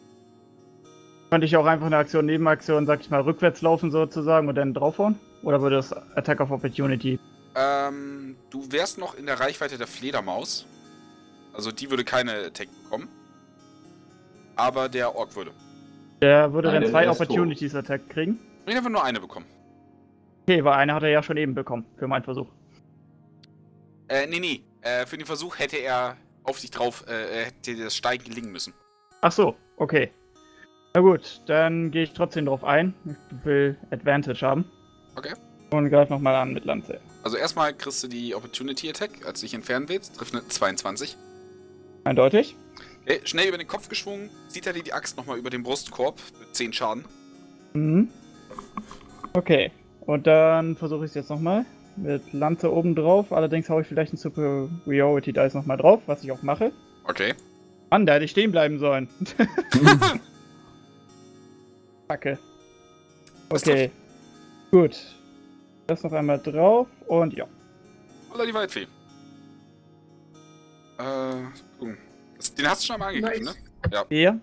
Könnte 1.31 1.47
ich 1.47 1.57
auch 1.57 1.67
einfach 1.67 1.86
eine 1.86 1.97
Aktion, 1.97 2.27
Nebenaktion, 2.27 2.86
sag 2.86 3.01
ich 3.01 3.10
mal, 3.10 3.20
rückwärts 3.20 3.62
laufen 3.62 3.91
sozusagen 3.91 4.49
und 4.49 4.55
dann 4.57 4.75
draufhauen? 4.75 5.19
Oder 5.43 5.62
würde 5.62 5.77
das 5.77 5.93
Attack 5.93 6.41
of 6.41 6.51
Opportunity? 6.51 7.19
Ähm, 7.55 8.36
du 8.51 8.70
wärst 8.70 8.99
noch 8.99 9.17
in 9.17 9.27
der 9.27 9.39
Reichweite 9.41 9.78
der 9.78 9.86
Fledermaus. 9.86 10.67
Also 11.55 11.70
die 11.73 11.89
würde 11.91 12.05
keine 12.05 12.33
Attack 12.47 12.69
bekommen. 12.85 13.09
Aber 14.57 14.89
der 14.89 15.15
Ork 15.15 15.35
würde. 15.36 15.52
Der 16.20 16.52
würde 16.52 16.69
Nein, 16.69 16.75
dann 16.75 16.83
der 16.83 16.91
zwei 16.91 17.05
tot. 17.07 17.15
Opportunities 17.20 17.75
Attack 17.75 18.09
kriegen. 18.10 18.39
Ich 18.67 18.77
einfach 18.77 18.91
nur 18.91 19.02
eine 19.02 19.20
bekommen. 19.20 19.47
Okay, 20.47 20.62
weil 20.65 20.75
eine 20.75 20.94
hat 20.94 21.02
er 21.02 21.09
ja 21.09 21.23
schon 21.23 21.36
eben 21.36 21.55
bekommen, 21.55 21.86
für 21.97 22.07
meinen 22.09 22.25
Versuch. 22.25 22.49
Äh, 24.09 24.27
nee, 24.27 24.41
nee. 24.41 24.62
Äh, 24.83 25.07
für 25.07 25.17
den 25.17 25.27
Versuch 25.27 25.59
hätte 25.59 25.77
er 25.77 26.17
auf 26.44 26.59
sich 26.59 26.70
drauf, 26.70 27.05
äh, 27.09 27.39
er 27.39 27.44
hätte 27.47 27.77
das 27.77 27.97
Steigen 27.97 28.25
gelingen 28.25 28.52
müssen. 28.52 28.75
Ach 29.20 29.33
so, 29.33 29.57
okay. 29.77 30.10
Na 30.94 31.01
gut, 31.01 31.43
dann 31.47 31.91
gehe 31.91 32.02
ich 32.02 32.12
trotzdem 32.15 32.47
drauf 32.47 32.65
ein. 32.65 32.94
Ich 33.05 33.44
will 33.44 33.78
Advantage 33.91 34.44
haben. 34.44 34.65
Okay. 35.17 35.35
Und 35.70 35.89
greife 35.89 36.12
nochmal 36.12 36.35
an 36.35 36.52
mit 36.52 36.65
Lanze. 36.65 37.01
Also 37.23 37.36
erstmal 37.36 37.73
kriegst 37.75 38.02
du 38.02 38.09
die 38.09 38.35
Opportunity 38.35 38.89
Attack, 38.89 39.25
als 39.25 39.41
du 39.41 39.47
dich 39.47 39.55
entfernen 39.55 39.89
willst. 39.89 40.17
Trifft 40.17 40.35
eine 40.35 40.47
22. 40.49 41.17
Eindeutig. 42.05 42.57
Okay, 43.02 43.20
schnell 43.25 43.49
über 43.49 43.59
den 43.59 43.69
Kopf 43.69 43.89
geschwungen, 43.89 44.31
zieht 44.49 44.67
er 44.67 44.73
dir 44.73 44.83
die 44.83 44.93
Axt 44.93 45.17
nochmal 45.17 45.39
über 45.39 45.51
den 45.51 45.62
Brustkorb 45.62 46.19
mit 46.41 46.55
10 46.57 46.73
Schaden. 46.73 47.05
Mhm. 47.73 48.09
Okay. 49.33 49.70
Und 50.01 50.27
dann 50.27 50.77
versuche 50.77 51.05
ich 51.05 51.10
es 51.10 51.15
jetzt 51.15 51.31
nochmal. 51.31 51.65
Mit 52.03 52.33
Lanze 52.33 52.73
oben 52.73 52.95
drauf. 52.95 53.33
Allerdings 53.33 53.69
haue 53.69 53.83
ich 53.83 53.89
vielleicht 53.89 54.12
einen 54.12 54.19
Superiority 54.19 55.33
Dice 55.33 55.55
nochmal 55.55 55.77
drauf, 55.77 56.01
was 56.07 56.25
ich 56.25 56.33
auch 56.33 56.43
mache. 56.43 56.73
Okay. 57.05 57.35
Mann, 57.91 58.07
da 58.07 58.15
hätte 58.15 58.25
ich 58.25 58.31
stehen 58.31 58.53
bleiben 58.53 58.79
sollen. 58.79 59.09
Kacke. 62.09 62.39
Okay. 63.51 63.91
Gut. 64.70 64.97
Das 65.87 66.03
noch 66.03 66.12
einmal 66.12 66.39
drauf 66.39 66.89
und 67.09 67.35
ja. 67.35 67.47
Holla 68.33 68.47
die 68.47 68.55
Waldfee. 68.55 68.87
Äh, 70.99 71.05
Den 72.57 72.69
hast 72.69 72.83
du 72.83 72.87
schon 72.87 72.95
einmal 72.95 73.09
angegriffen, 73.09 73.45
Nice. 73.45 73.57
ne? 73.91 74.05
Hier. 74.09 74.41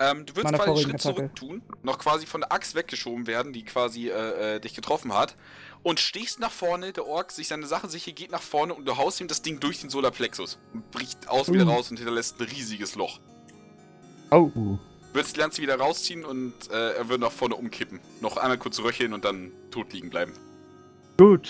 Ähm, 0.00 0.26
du 0.26 0.34
würdest 0.34 0.44
Meine 0.44 0.58
quasi 0.58 0.70
einen 0.82 0.90
Schritt 0.90 1.00
zurück 1.00 1.36
tun, 1.36 1.62
noch 1.84 1.98
quasi 2.00 2.26
von 2.26 2.40
der 2.40 2.50
Axt 2.50 2.74
weggeschoben 2.74 3.28
werden, 3.28 3.52
die 3.52 3.64
quasi 3.64 4.08
äh, 4.08 4.56
äh, 4.56 4.60
dich 4.60 4.74
getroffen 4.74 5.12
hat, 5.14 5.36
und 5.84 6.00
stehst 6.00 6.40
nach 6.40 6.50
vorne, 6.50 6.92
der 6.92 7.06
Ork 7.06 7.30
sich 7.30 7.46
seine 7.46 7.66
Sache 7.66 7.88
sicher, 7.88 8.10
geht 8.10 8.32
nach 8.32 8.42
vorne 8.42 8.74
und 8.74 8.88
du 8.88 8.96
haust 8.96 9.20
ihm 9.20 9.28
das 9.28 9.42
Ding 9.42 9.60
durch 9.60 9.80
den 9.80 9.90
Solarplexus 9.90 10.58
und 10.72 10.90
bricht 10.90 11.28
aus 11.28 11.52
wieder 11.52 11.66
Uh. 11.66 11.70
raus 11.70 11.90
und 11.90 11.98
hinterlässt 11.98 12.40
ein 12.40 12.48
riesiges 12.48 12.96
Loch. 12.96 13.20
Oh. 14.32 14.50
Uh. 14.56 14.78
Würdest 15.12 15.36
die 15.36 15.40
Lanze 15.40 15.62
wieder 15.62 15.78
rausziehen 15.78 16.24
und 16.24 16.54
äh, 16.72 16.94
er 16.94 17.08
würde 17.08 17.22
nach 17.22 17.30
vorne 17.30 17.54
umkippen. 17.54 18.00
Noch 18.20 18.36
einmal 18.36 18.58
kurz 18.58 18.80
röcheln 18.80 19.12
und 19.12 19.24
dann 19.24 19.52
tot 19.70 19.92
liegen 19.92 20.10
bleiben. 20.10 20.32
Gut. 21.18 21.48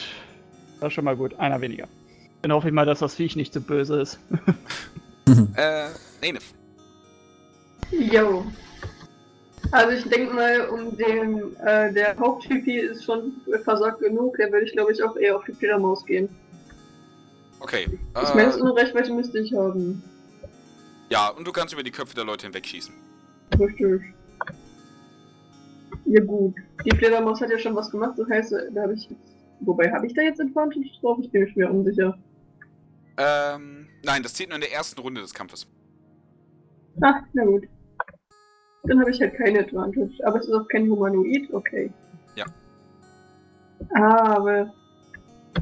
Das 0.81 0.89
ist 0.89 0.95
schon 0.95 1.05
mal 1.05 1.17
gut. 1.17 1.39
Einer 1.39 1.63
weniger. 1.63 1.89
Dann 2.43 2.53
hoffe 2.53 2.69
ich 2.69 2.75
mal, 2.75 2.85
dass 2.85 2.99
das 2.99 3.15
Viech 3.15 3.37
nicht 3.37 3.55
so 3.55 3.61
böse 3.63 4.01
ist. 4.01 4.19
Äh, 5.57 5.89
Nenef. 6.21 6.53
Jo. 7.91 8.45
Also 9.70 9.91
ich 9.97 10.05
denke 10.09 10.34
mal, 10.34 10.68
um 10.68 10.97
den, 10.97 11.57
äh, 11.59 11.93
der 11.93 12.17
Haupt-GP 12.18 12.78
ist 12.81 13.05
schon 13.05 13.33
versagt 13.65 14.01
genug, 14.01 14.36
der 14.36 14.52
würde 14.52 14.67
ich 14.67 14.73
glaube 14.73 14.93
ich 14.93 15.02
auch 15.02 15.17
eher 15.17 15.36
auf 15.36 15.44
die 15.44 15.52
Fledermaus 15.52 16.05
gehen. 16.07 16.28
Okay. 17.60 17.89
Ich 18.23 18.34
meine, 18.34 18.47
das 18.51 18.57
Äh, 18.59 18.60
Unrecht 18.62 18.94
müsste 19.10 19.39
ich 19.39 19.52
haben. 19.55 20.02
ja, 21.10 21.28
und 21.31 21.47
du 21.47 21.52
kannst 21.52 21.73
über 21.73 21.83
die 21.83 21.91
Köpfe 21.91 22.15
der 22.15 22.25
Leute 22.25 22.47
hinwegschießen. 22.47 22.93
Richtig. 23.59 24.02
Ja 26.07 26.20
gut. 26.23 26.55
Die 26.84 26.97
Fledermaus 26.97 27.41
hat 27.41 27.51
ja 27.51 27.59
schon 27.59 27.75
was 27.75 27.91
gemacht, 27.91 28.18
das 28.18 28.28
heißt, 28.28 28.55
da 28.73 28.83
habe 28.83 28.94
ich 28.94 29.09
jetzt... 29.09 29.20
Wobei, 29.60 29.91
habe 29.91 30.07
ich 30.07 30.12
da 30.15 30.20
jetzt 30.23 30.41
Advantage 30.41 30.86
drauf? 31.01 31.18
Ich 31.23 31.31
bin 31.31 31.43
mir 31.43 31.49
schwer 31.49 31.70
unsicher. 31.70 32.18
Ähm, 33.17 33.86
nein, 34.05 34.23
das 34.23 34.34
zählt 34.34 34.51
nur 34.51 34.57
in 34.57 34.60
der 34.62 34.73
ersten 34.73 35.01
Runde 35.01 35.23
des 35.23 35.33
Kampfes. 35.33 35.67
Ah, 37.01 37.20
na 37.33 37.44
gut. 37.44 37.65
Dann 38.87 39.01
habe 39.01 39.11
ich 39.11 39.21
halt 39.21 39.35
keine 39.35 39.61
Advantage. 39.61 40.13
Aber 40.25 40.39
es 40.39 40.47
ist 40.47 40.53
auch 40.53 40.69
kein 40.69 40.91
Humanoid, 40.91 41.53
okay. 41.53 41.93
Ja. 42.37 42.45
Ah, 43.95 44.37
aber 44.37 44.73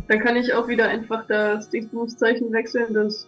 dann 0.09 0.19
kann 0.21 0.37
ich 0.37 0.53
auch 0.53 0.69
wieder 0.69 0.89
einfach 0.89 1.27
das 1.27 1.71
Dingsbumszeichen 1.71 2.53
wechseln, 2.53 2.95
das 2.95 3.27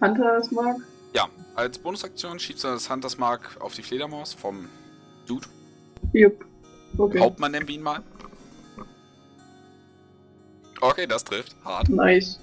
Hunter 0.00 0.38
es 0.38 0.50
mag. 0.50 0.76
Ja, 1.14 1.28
als 1.54 1.78
Bonusaktion 1.78 2.38
schiebst 2.38 2.64
du 2.64 2.68
das 2.68 2.88
Hunters 2.90 3.18
Mark 3.18 3.56
auf 3.60 3.74
die 3.74 3.82
Fledermaus 3.82 4.32
vom 4.32 4.68
Dude. 5.26 5.46
Jupp. 6.12 6.44
Okay. 6.96 7.20
Hauptmann 7.20 7.52
nennen 7.52 7.68
wir 7.68 7.74
ihn 7.74 7.82
mal. 7.82 8.02
Okay, 10.80 11.06
das 11.06 11.24
trifft. 11.24 11.54
Hart. 11.64 11.88
Nice. 11.88 12.40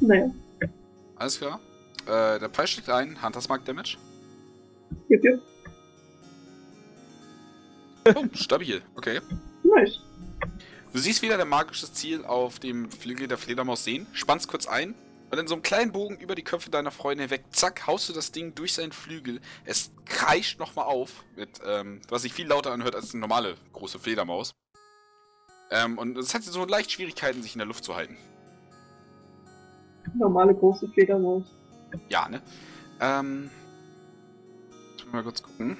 Naja. 0.00 0.30
Alles 1.16 1.38
klar. 1.38 1.60
Äh, 2.08 2.38
der 2.38 2.48
Pfeil 2.48 2.66
schlägt 2.66 2.88
ein. 2.88 3.22
Hunters 3.22 3.48
Mark 3.48 3.64
Damage. 3.66 3.98
Jupp, 5.08 5.24
jupp. 5.24 5.42
Oh, 8.14 8.24
stabil. 8.32 8.80
Okay. 8.96 9.20
Nice. 9.62 10.00
Du 10.92 10.98
siehst 10.98 11.20
wieder 11.20 11.36
dein 11.36 11.48
magisches 11.48 11.92
Ziel 11.92 12.24
auf 12.24 12.58
dem 12.58 12.90
Flügel 12.90 13.28
der 13.28 13.36
Fledermaus 13.36 13.84
sehen, 13.84 14.06
spannst 14.14 14.48
kurz 14.48 14.66
ein 14.66 14.94
und 15.30 15.38
in 15.38 15.46
so 15.46 15.54
einem 15.54 15.62
kleinen 15.62 15.92
Bogen 15.92 16.16
über 16.16 16.34
die 16.34 16.42
Köpfe 16.42 16.70
deiner 16.70 16.90
Freunde 16.90 17.24
hinweg, 17.24 17.44
zack, 17.50 17.86
haust 17.86 18.08
du 18.08 18.14
das 18.14 18.32
Ding 18.32 18.54
durch 18.54 18.72
seinen 18.72 18.92
Flügel. 18.92 19.40
Es 19.66 19.92
kreischt 20.06 20.58
nochmal 20.58 20.86
auf, 20.86 21.24
mit, 21.36 21.60
ähm, 21.66 22.00
was 22.08 22.22
sich 22.22 22.32
viel 22.32 22.46
lauter 22.46 22.72
anhört 22.72 22.94
als 22.94 23.12
eine 23.12 23.20
normale 23.20 23.56
große 23.74 23.98
Fledermaus. 23.98 24.54
Ähm, 25.70 25.98
und 25.98 26.16
es 26.16 26.34
hat 26.34 26.42
so 26.42 26.64
leicht 26.64 26.90
Schwierigkeiten, 26.90 27.42
sich 27.42 27.54
in 27.54 27.58
der 27.58 27.66
Luft 27.66 27.84
zu 27.84 27.94
halten. 27.94 28.16
Normale 30.14 30.54
große 30.54 30.88
Fledermaus. 30.88 31.57
Ja, 32.08 32.28
ne? 32.28 32.42
Ähm. 33.00 33.50
Mal 35.12 35.22
kurz 35.22 35.42
gucken. 35.42 35.76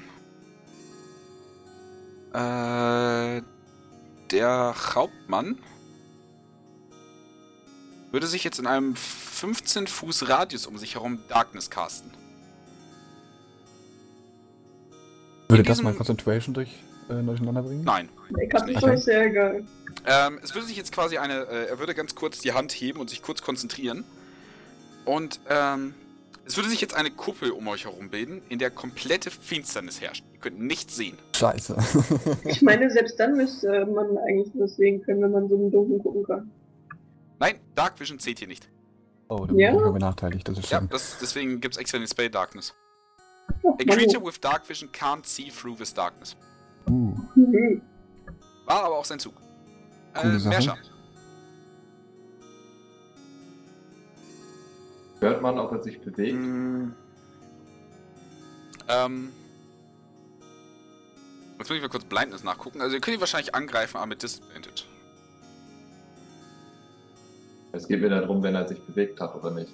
Äh. 2.32 3.42
Der 4.30 4.74
Hauptmann 4.94 5.58
würde 8.10 8.26
sich 8.26 8.44
jetzt 8.44 8.58
in 8.58 8.66
einem 8.66 8.94
15 8.94 9.86
Fuß 9.86 10.28
Radius 10.28 10.66
um 10.66 10.76
sich 10.76 10.94
herum 10.94 11.18
Darkness 11.28 11.70
casten. 11.70 12.10
Würde 15.48 15.62
das 15.62 15.82
mal 15.82 15.94
Concentration 15.94 16.52
durch, 16.54 16.74
äh, 17.08 17.22
durcheinander 17.22 17.62
bringen? 17.62 17.84
Nein. 17.84 18.10
Ich 18.38 18.52
hab 18.52 18.66
Nicht. 18.66 18.82
das 18.82 19.00
ist 19.00 19.04
sehr 19.06 19.30
geil. 19.30 19.64
Ähm, 20.06 20.38
es 20.42 20.54
würde 20.54 20.66
sich 20.66 20.76
jetzt 20.76 20.92
quasi 20.92 21.16
eine. 21.16 21.46
Äh, 21.46 21.68
er 21.68 21.78
würde 21.78 21.94
ganz 21.94 22.14
kurz 22.14 22.40
die 22.40 22.52
Hand 22.52 22.72
heben 22.72 23.00
und 23.00 23.08
sich 23.08 23.22
kurz 23.22 23.40
konzentrieren. 23.40 24.04
Und 25.08 25.40
ähm, 25.48 25.94
es 26.44 26.56
würde 26.56 26.68
sich 26.68 26.80
jetzt 26.82 26.94
eine 26.94 27.10
Kuppel 27.10 27.50
um 27.50 27.66
euch 27.68 27.84
herum 27.86 28.10
bilden, 28.10 28.42
in 28.50 28.58
der 28.58 28.70
komplette 28.70 29.30
Finsternis 29.30 30.00
herrscht. 30.02 30.22
Ihr 30.34 30.38
könnt 30.40 30.60
nichts 30.60 30.96
sehen. 30.96 31.16
Scheiße. 31.34 31.76
Ich 32.44 32.60
meine, 32.62 32.90
selbst 32.90 33.18
dann 33.18 33.34
müsste 33.36 33.86
man 33.86 34.18
eigentlich 34.18 34.50
was 34.54 34.76
sehen 34.76 35.02
können, 35.02 35.22
wenn 35.22 35.30
man 35.32 35.48
so 35.48 35.54
im 35.56 35.70
Dunkeln 35.70 36.02
gucken 36.02 36.24
kann. 36.24 36.50
Nein, 37.40 37.58
Dark 37.74 37.98
Vision 37.98 38.18
zählt 38.18 38.38
hier 38.38 38.48
nicht. 38.48 38.68
oh, 39.28 39.46
dann 39.46 39.58
Ja? 39.58 39.70
bin 39.74 39.86
ich 39.86 39.92
benachteiligt, 39.92 40.46
das 40.48 40.58
ist 40.58 40.70
Ja, 40.70 40.78
schlimm. 40.78 40.90
das, 40.90 41.16
deswegen 41.20 41.60
gibt 41.60 41.74
es 41.74 41.80
extra 41.80 41.98
den 41.98 42.06
Spell 42.08 42.28
Darkness. 42.28 42.74
A 43.64 43.84
creature 43.84 44.22
with 44.24 44.38
dark 44.40 44.68
vision 44.68 44.90
can't 44.92 45.24
see 45.24 45.50
through 45.50 45.76
this 45.76 45.92
darkness. 45.94 46.36
Uh, 46.88 47.14
Mhm. 47.34 47.80
War 48.66 48.84
aber 48.84 48.98
auch 48.98 49.04
sein 49.06 49.18
Zug. 49.18 49.32
Coole 50.14 50.34
Äh, 50.34 50.38
Sache. 50.38 50.48
Mersha. 50.50 50.76
Hört 55.20 55.42
man, 55.42 55.58
ob 55.58 55.72
er 55.72 55.82
sich 55.82 56.00
bewegt? 56.00 56.38
Mm. 56.38 56.92
Ähm. 58.88 59.32
Jetzt 61.58 61.68
muss 61.68 61.76
ich 61.76 61.82
mal 61.82 61.88
kurz 61.88 62.04
Blindness 62.04 62.44
nachgucken. 62.44 62.80
Also 62.80 62.94
ihr 62.94 63.00
könnt 63.00 63.16
ihn 63.16 63.20
wahrscheinlich 63.20 63.54
angreifen, 63.54 63.96
aber 63.96 64.06
mit 64.06 64.22
Disadvantage. 64.22 64.84
Es 67.72 67.88
geht 67.88 68.00
mir 68.00 68.08
darum, 68.08 68.42
wenn 68.42 68.54
er 68.54 68.66
sich 68.66 68.80
bewegt 68.80 69.20
hat 69.20 69.34
oder 69.34 69.50
nicht. 69.50 69.72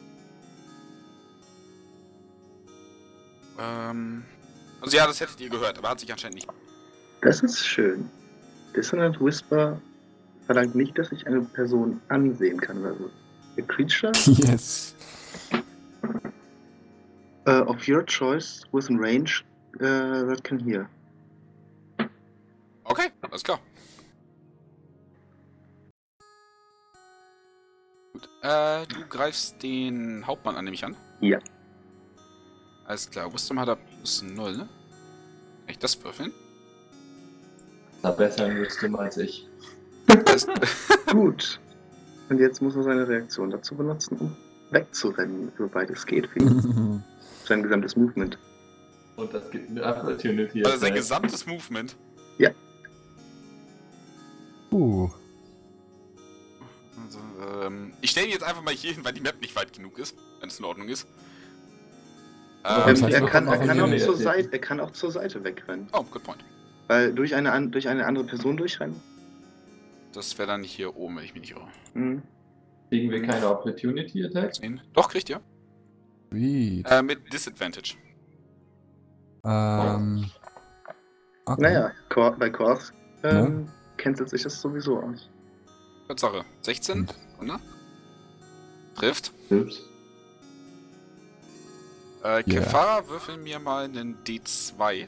Ähm. 3.59 4.25
Also 4.81 4.97
ja, 4.97 5.07
das 5.07 5.21
hättet 5.21 5.41
ihr 5.41 5.51
gehört, 5.51 5.79
aber 5.79 5.91
hat 5.91 6.01
sich 6.01 6.11
anscheinend 6.11 6.37
nicht. 6.37 6.49
Das 7.21 7.43
ist 7.43 7.67
schön. 7.67 8.09
Dissonant 8.77 9.21
Whisper 9.21 9.81
verlangt 10.47 10.75
nicht, 10.75 10.99
dass 10.99 11.13
ich 11.13 11.27
eine 11.27 11.41
Person 11.41 12.01
ansehen 12.09 12.61
kann. 12.61 12.85
Also, 12.85 13.11
a 13.59 13.63
creature 13.63 14.13
yes. 14.27 14.95
Uh, 17.47 17.65
of 17.67 17.87
your 17.89 18.03
choice 18.03 18.65
within 18.73 18.99
range 18.99 19.45
uh, 19.81 20.25
that 20.25 20.43
can 20.43 20.59
hear. 20.59 20.89
Okay, 22.85 23.11
alles 23.23 23.43
klar. 23.43 23.59
Gut. 28.13 28.29
Äh, 28.43 28.87
du 28.87 29.07
greifst 29.09 29.63
den 29.63 30.27
Hauptmann 30.27 30.57
an, 30.57 30.65
nehme 30.65 30.75
ich 30.75 30.85
an. 30.85 30.95
Ja. 31.21 31.39
Alles 32.87 33.11
klar, 33.11 33.33
Wisdom 33.33 33.59
hat 33.59 33.69
er 33.69 33.77
plus 33.77 34.23
0, 34.23 34.53
ne? 34.53 34.59
Kann 34.59 34.69
ich 35.69 35.79
das 35.79 36.03
würfeln? 36.05 36.33
Na, 38.03 38.11
besser 38.11 38.47
in 38.47 38.61
Wisdom 38.61 38.97
als 38.97 39.17
ich. 39.17 39.49
Gut. 41.11 41.59
Und 42.29 42.39
jetzt 42.39 42.61
muss 42.61 42.77
er 42.77 42.83
seine 42.83 43.09
Reaktion 43.09 43.51
dazu 43.51 43.75
benutzen, 43.75 44.19
um 44.19 44.37
wegzurennen, 44.71 45.51
soweit 45.57 45.91
es 45.91 46.05
geht 46.05 46.27
für 46.27 46.41
ihn. 46.41 47.03
Sein 47.47 47.63
gesamtes 47.63 47.97
Movement. 47.97 48.39
Und 49.17 49.33
das 49.33 49.51
gibt 49.51 49.71
eine 49.71 49.85
Opportunity. 49.85 50.65
also 50.65 50.79
sein 50.79 50.95
gesamtes 50.95 51.47
Movement. 51.47 51.97
uh. 54.73 55.09
Also, 57.05 57.19
ähm, 57.63 57.93
ich 58.01 58.11
stelle 58.11 58.27
ihn 58.27 58.33
jetzt 58.33 58.43
einfach 58.43 58.63
mal 58.63 58.75
hier 58.75 58.93
hin, 58.93 59.05
weil 59.05 59.13
die 59.13 59.21
Map 59.21 59.41
nicht 59.41 59.55
weit 59.57 59.73
genug 59.73 59.99
ist, 59.99 60.17
wenn 60.41 60.49
es 60.49 60.59
in 60.59 60.65
Ordnung 60.65 60.89
ist. 60.89 61.07
Ja, 62.65 62.89
Ähm, 62.89 63.05
er, 63.05 63.27
kann, 63.27 63.47
er, 63.47 63.85
auch 63.85 63.97
zur. 63.99 64.17
Seite, 64.17 64.49
er 64.53 64.59
kann 64.59 64.81
auch 64.81 64.91
zur 64.91 65.13
Seite 65.13 65.45
wegrennen. 65.45 65.87
oh, 65.93 66.03
good 66.03 66.25
point. 66.25 66.43
Weil 66.89 67.13
durch 67.13 67.35
eine, 67.35 67.69
durch 67.69 67.89
eine 67.89 68.07
andere 68.07 68.25
Person 68.25 68.57
durchrennen? 68.57 69.01
Das 70.13 70.37
wäre 70.39 70.49
dann 70.49 70.63
hier 70.63 70.97
oben, 70.97 71.17
wenn 71.17 71.25
ich 71.25 71.35
mich 71.35 71.43
nicht 71.43 71.53
irre. 71.53 71.69
Hm. 71.93 72.23
Kriegen 72.89 73.11
wir 73.11 73.23
keine 73.23 73.49
Opportunity 73.49 74.25
Attacks? 74.25 74.61
Doch, 74.93 75.09
kriegt 75.09 75.29
ihr. 75.29 75.41
Sweet. 76.35 76.91
Äh, 76.91 77.03
mit 77.03 77.33
Disadvantage. 77.33 77.95
Ähm. 79.45 80.31
Okay. 81.47 81.61
Naja, 81.63 81.93
Kor 82.09 82.33
bei 82.33 82.49
Korth 82.51 82.93
ähm, 83.23 83.69
cancelt 83.99 84.31
sich 84.31 84.43
das 84.43 84.61
sowieso 84.61 84.99
aus. 84.99 85.29
Tatsache. 86.09 86.45
16, 86.63 87.01
Und 87.01 87.15
oder? 87.51 87.61
Trifft. 88.95 89.33
Ups. 89.51 89.83
Äh. 92.23 92.43
Kefara, 92.45 93.07
würfel 93.09 93.37
mir 93.37 93.59
mal 93.59 93.85
einen 93.85 94.17
D2. 94.25 95.07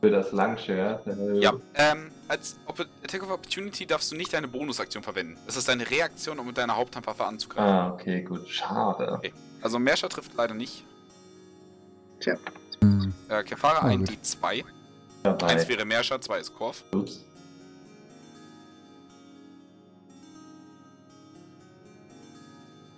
Für 0.00 0.10
das 0.10 0.30
Langshare. 0.32 1.00
Äh, 1.06 1.38
Ja, 1.40 1.54
ähm, 1.74 2.10
als 2.32 2.56
Attack 3.04 3.22
of 3.24 3.30
Opportunity 3.30 3.84
darfst 3.84 4.10
du 4.10 4.16
nicht 4.16 4.32
deine 4.32 4.48
Bonusaktion 4.48 5.02
verwenden. 5.02 5.36
Das 5.44 5.56
ist 5.56 5.68
deine 5.68 5.88
Reaktion, 5.90 6.38
um 6.38 6.46
mit 6.46 6.56
deiner 6.56 6.76
Haupthandwaffe 6.76 7.26
anzugreifen. 7.26 7.62
Ah, 7.70 7.92
okay, 7.92 8.22
gut. 8.22 8.48
Schade. 8.48 9.20
Also 9.60 9.78
Mersha 9.78 10.08
trifft 10.08 10.32
leider 10.34 10.54
nicht. 10.54 10.82
Tja. 12.20 12.36
Hm, 12.80 13.12
Äh, 13.28 13.42
Kefara 13.44 13.80
Ah, 13.80 13.86
ein 13.88 13.98
gut. 14.06 14.08
D2. 14.10 14.64
Dabei. 15.22 15.46
1 15.46 15.68
wäre 15.68 15.84
Mersha, 15.84 16.18
2 16.20 16.38
ist 16.40 16.54
Korf. 16.54 16.82
Ups. 16.94 17.22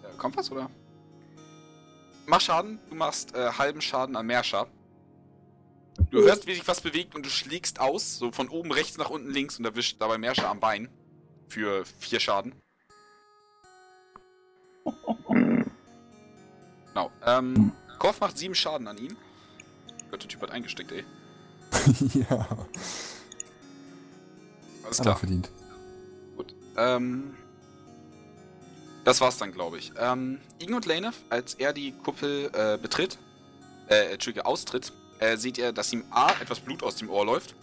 Äh, 0.02 0.16
kommt 0.16 0.36
was, 0.36 0.50
oder? 0.50 0.70
Mach 2.26 2.40
Schaden. 2.40 2.78
Du 2.88 2.94
machst 2.94 3.34
äh, 3.34 3.50
halben 3.50 3.80
Schaden 3.80 4.16
an 4.16 4.26
Mersha. 4.26 4.66
Du 6.10 6.22
hörst, 6.22 6.46
wie 6.46 6.54
sich 6.54 6.66
was 6.66 6.80
bewegt 6.80 7.14
und 7.14 7.24
du 7.24 7.30
schlägst 7.30 7.80
aus, 7.80 8.18
so 8.18 8.32
von 8.32 8.48
oben 8.48 8.72
rechts 8.72 8.98
nach 8.98 9.10
unten 9.10 9.30
links 9.30 9.58
und 9.58 9.64
erwischt 9.64 9.96
dabei 10.00 10.18
Mersha 10.18 10.50
am 10.50 10.60
Bein. 10.60 10.88
Für 11.48 11.84
4 12.00 12.20
Schaden. 12.20 12.52
Genau. 16.94 17.10
Ähm, 17.26 17.72
Korf 17.98 18.20
macht 18.20 18.38
7 18.38 18.54
Schaden 18.54 18.86
an 18.86 18.96
ihm. 18.98 19.16
Gott, 20.12 20.22
der 20.22 20.28
Typ 20.28 20.42
hat 20.42 20.52
eingesteckt, 20.52 20.92
ey. 20.92 21.04
ja. 22.30 22.46
Alles 24.84 24.98
klar. 24.98 25.16
verdient. 25.16 25.50
Gut. 26.36 26.54
Ähm. 26.76 27.34
Das 29.04 29.20
war's 29.20 29.38
dann, 29.38 29.50
glaube 29.50 29.78
ich. 29.78 29.92
Ähm, 29.98 30.40
Igen 30.60 30.74
und 30.74 30.86
Lane, 30.86 31.12
als 31.30 31.54
er 31.54 31.72
die 31.72 31.92
Kuppel 31.92 32.50
äh, 32.54 32.78
betritt, 32.80 33.18
äh, 33.88 34.12
Entschuldige, 34.12 34.46
austritt, 34.46 34.92
äh, 35.18 35.36
seht 35.36 35.58
ihr, 35.58 35.72
dass 35.72 35.92
ihm 35.92 36.04
A, 36.10 36.32
etwas 36.40 36.60
Blut 36.60 36.82
aus 36.82 36.96
dem 36.96 37.10
Ohr 37.10 37.24
läuft. 37.24 37.54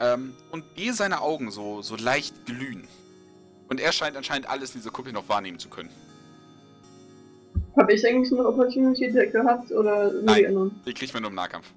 Ähm, 0.00 0.34
und 0.50 0.74
B, 0.74 0.90
seine 0.90 1.20
Augen 1.20 1.50
so, 1.50 1.82
so 1.82 1.96
leicht 1.96 2.44
glühen. 2.46 2.86
Und 3.68 3.80
er 3.80 3.92
scheint 3.92 4.16
anscheinend 4.16 4.48
alles 4.48 4.74
in 4.74 4.80
dieser 4.80 4.90
Kuppel 4.90 5.12
noch 5.12 5.28
wahrnehmen 5.28 5.58
zu 5.58 5.68
können. 5.68 5.90
Habe 7.76 7.92
ich 7.92 8.06
eigentlich 8.06 8.32
eine 8.32 8.46
Opportunity 8.46 9.08
Attack 9.08 9.32
gehabt 9.32 9.72
oder 9.72 10.12
nur 10.12 10.22
Nein. 10.22 10.38
die 10.38 10.46
anderen? 10.46 10.80
Die 10.86 10.94
kriegt 10.94 11.12
man 11.12 11.22
nur 11.22 11.30
im 11.30 11.36
Nahkampf. 11.36 11.72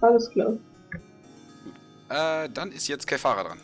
Alles 0.00 0.30
klar. 0.30 0.54
Äh, 2.08 2.48
dann 2.52 2.70
ist 2.72 2.88
jetzt 2.88 3.06
Kefara 3.06 3.42
dran. 3.42 3.58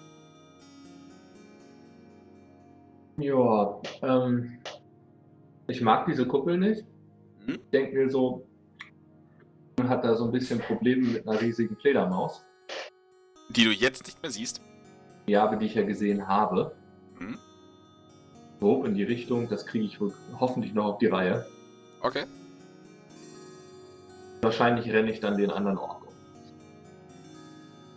Ja, 3.19 3.81
ähm. 4.03 4.59
Ich 5.69 5.81
mag 5.81 6.07
diese 6.07 6.27
Kuppel 6.27 6.59
nicht. 6.59 6.85
Mhm. 7.47 7.55
Ich 7.55 7.71
denke 7.71 7.97
mir 7.97 8.11
so, 8.11 8.45
man 9.77 9.89
hat 9.89 10.05
da 10.05 10.15
so 10.17 10.25
ein 10.25 10.33
bisschen 10.33 10.61
Probleme 10.61 11.09
mit 11.09 11.27
einer 11.27 11.41
riesigen 11.41 11.77
Fledermaus. 11.77 12.45
Die 13.49 13.65
du 13.65 13.71
jetzt 13.71 14.07
nicht 14.07 14.23
mehr 14.23 14.31
siehst. 14.31 14.61
Die 15.27 15.37
habe, 15.37 15.57
die 15.57 15.67
ich 15.67 15.75
ja 15.75 15.83
gesehen 15.83 16.27
habe. 16.27 16.75
Mhm. 17.19 17.39
So, 18.61 18.85
in 18.85 18.95
die 18.95 19.03
Richtung, 19.03 19.49
das 19.49 19.67
kriege 19.67 19.85
ich 19.85 20.01
wohl 20.01 20.15
hoffentlich 20.39 20.73
noch 20.73 20.85
auf 20.85 20.99
die 20.99 21.07
Reihe. 21.07 21.47
Okay. 22.01 22.25
Wahrscheinlich 24.41 24.91
renne 24.93 25.11
ich 25.11 25.21
dann 25.21 25.37
den 25.37 25.51
anderen 25.51 25.79
Ork 25.79 26.03
um. 26.07 26.13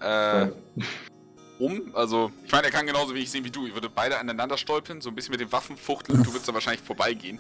Äh, 0.01 0.51
um. 1.59 1.95
Also, 1.95 2.31
ich 2.43 2.51
meine, 2.51 2.65
er 2.67 2.71
kann 2.71 2.85
genauso 2.85 3.15
wenig 3.15 3.31
sehen 3.31 3.43
wie 3.43 3.51
du. 3.51 3.65
Ich 3.65 3.73
würde 3.73 3.89
beide 3.89 4.19
aneinander 4.19 4.57
stolpern, 4.57 5.01
so 5.01 5.09
ein 5.09 5.15
bisschen 5.15 5.31
mit 5.31 5.39
den 5.39 5.51
Waffen 5.51 5.77
fuchteln. 5.77 6.23
Du 6.23 6.31
würdest 6.31 6.47
da 6.47 6.53
wahrscheinlich 6.53 6.81
vorbeigehen. 6.81 7.39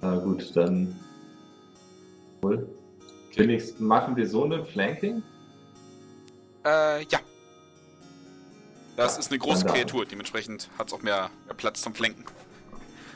Na 0.00 0.16
gut, 0.16 0.56
dann. 0.56 0.98
Cool. 2.42 2.68
Wenigstens 3.34 3.78
machen 3.80 4.16
wir 4.16 4.28
so 4.28 4.44
eine 4.44 4.64
Flanking? 4.64 5.22
Äh, 6.64 7.02
ja. 7.04 7.18
Das 8.96 9.14
Ja, 9.14 9.20
ist 9.20 9.30
eine 9.30 9.38
große. 9.38 9.64
Kreatur, 9.66 10.04
dementsprechend 10.06 10.68
hat 10.78 10.88
es 10.88 10.92
auch 10.92 11.02
mehr, 11.02 11.30
mehr 11.46 11.54
Platz 11.54 11.82
zum 11.82 11.94
Flanken. 11.94 12.24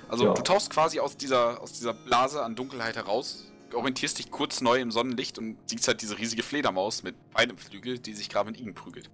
Also 0.09 0.27
Ja. 0.27 0.35
du 0.35 0.43
tauchst 0.43 0.71
quasi 0.71 1.01
aus 1.01 1.17
dieser, 1.17 1.61
aus 1.61 1.73
dieser 1.73 1.93
Blase 1.95 2.43
an 2.43 2.55
Dunkelheit 2.55 2.97
heraus, 2.97 3.51
orientierst 3.75 4.19
dich 4.19 4.31
kurz 4.31 4.61
neu 4.61 4.79
im 4.81 4.91
Sonnenlicht 4.93 5.39
und 5.39 5.57
siehst 5.67 5.89
halt 5.89 6.03
diese 6.03 6.19
riesige 6.19 6.43
Fledermaus 6.43 7.03
mit 7.03 7.15
beidem 7.33 7.57
Flügel, 7.57 7.99
die 7.99 8.13
sich 8.13 8.29
gerade 8.29 8.51
mit 8.51 8.61
ihm 8.61 8.75
prügelt. 8.75 9.11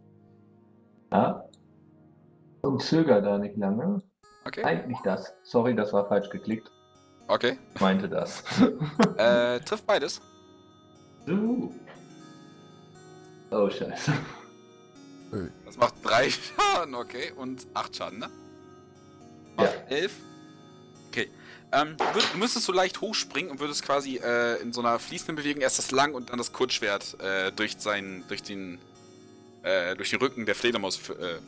Ja. 1.12 1.44
Und 2.62 2.82
zöger 2.82 3.22
da 3.22 3.38
nicht 3.38 3.56
lange. 3.56 4.02
Okay. 4.44 4.64
Eigentlich 4.64 4.98
das. 5.04 5.32
Sorry, 5.44 5.74
das 5.76 5.92
war 5.92 6.08
falsch 6.08 6.28
geklickt. 6.30 6.70
Okay. 7.28 7.58
Meinte 7.78 8.08
das. 8.08 8.42
Äh, 9.18 9.60
trifft 9.60 9.84
beides. 9.86 10.20
so. 11.26 11.73
Oh, 13.50 13.68
scheiße. 13.68 14.12
Das 15.65 15.76
macht 15.76 15.94
drei 16.05 16.31
Schaden, 16.57 16.94
okay. 16.94 17.32
Und 17.36 17.66
acht 17.74 17.97
Schaden, 17.97 18.20
ne? 18.20 18.31
Ja. 19.57 19.65
Macht 19.65 19.90
elf. 19.90 20.12
Okay. 21.08 21.31
Ähm, 21.73 21.97
du, 21.97 22.05
würd, 22.15 22.32
du 22.32 22.39
müsstest 22.39 22.66
so 22.66 22.73
leicht 22.73 23.00
hochspringen 23.00 23.50
und 23.50 23.60
würdest 23.60 23.84
quasi 23.84 24.20
äh, 24.23 24.60
in 24.62 24.73
so 24.73 24.81
einer 24.81 24.98
fließenden 24.98 25.36
Bewegung 25.36 25.60
erst 25.62 25.78
das 25.78 25.90
Lang 25.90 26.15
und 26.15 26.31
dann 26.31 26.39
das 26.39 26.52
Kurzschwert 26.52 27.20
äh, 27.20 27.50
durch 27.52 27.76
seinen, 27.78 28.26
durch 28.28 28.42
den, 28.42 28.78
äh, 29.62 29.97
durch 29.97 30.10
den 30.10 30.20
Rücken 30.20 30.47
der 30.47 30.55
Fledermaus 30.55 30.98
äh, 31.10 31.39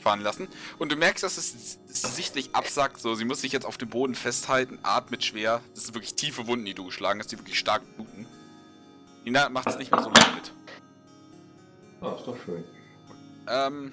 fahren 0.00 0.20
lassen. 0.20 0.48
Und 0.78 0.90
du 0.92 0.96
merkst, 0.96 1.22
dass 1.22 1.36
es, 1.36 1.78
sichtlich 1.86 2.54
absackt. 2.54 3.00
So, 3.00 3.14
sie 3.14 3.24
muss 3.24 3.40
sich 3.40 3.52
jetzt 3.52 3.66
auf 3.66 3.78
dem 3.78 3.88
Boden 3.88 4.14
festhalten, 4.14 4.78
atmet 4.82 5.24
schwer. 5.24 5.60
Das 5.74 5.84
sind 5.84 5.94
wirklich 5.94 6.14
tiefe 6.14 6.46
Wunden, 6.46 6.64
die 6.64 6.74
du 6.74 6.84
geschlagen 6.84 7.20
hast, 7.20 7.30
die 7.32 7.38
wirklich 7.38 7.58
stark 7.58 7.82
bluten. 7.96 8.26
Nina 9.24 9.48
macht 9.48 9.68
es 9.68 9.78
nicht 9.78 9.90
mehr 9.90 10.02
so 10.02 10.10
lange 10.10 10.34
mit. 10.34 10.52
Oh, 12.00 12.14
ist 12.16 12.26
doch 12.26 12.36
schön. 12.44 12.64
Ähm. 13.48 13.92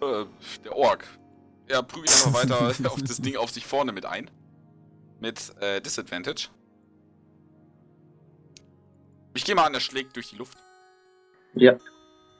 Äh, 0.00 0.26
der 0.64 0.76
Ork. 0.76 1.06
Er 1.68 1.82
prügelt 1.82 2.10
einfach 2.10 2.34
weiter 2.34 2.60
auf 2.92 3.02
das 3.02 3.18
Ding 3.18 3.36
auf 3.36 3.50
sich 3.50 3.66
vorne 3.66 3.92
mit 3.92 4.04
ein. 4.04 4.30
Mit 5.20 5.56
äh, 5.60 5.80
Disadvantage. 5.80 6.48
Ich 9.34 9.44
gehe 9.44 9.54
mal 9.54 9.64
an, 9.64 9.74
er 9.74 9.80
schlägt 9.80 10.16
durch 10.16 10.30
die 10.30 10.36
Luft. 10.36 10.58
Ja. 11.54 11.76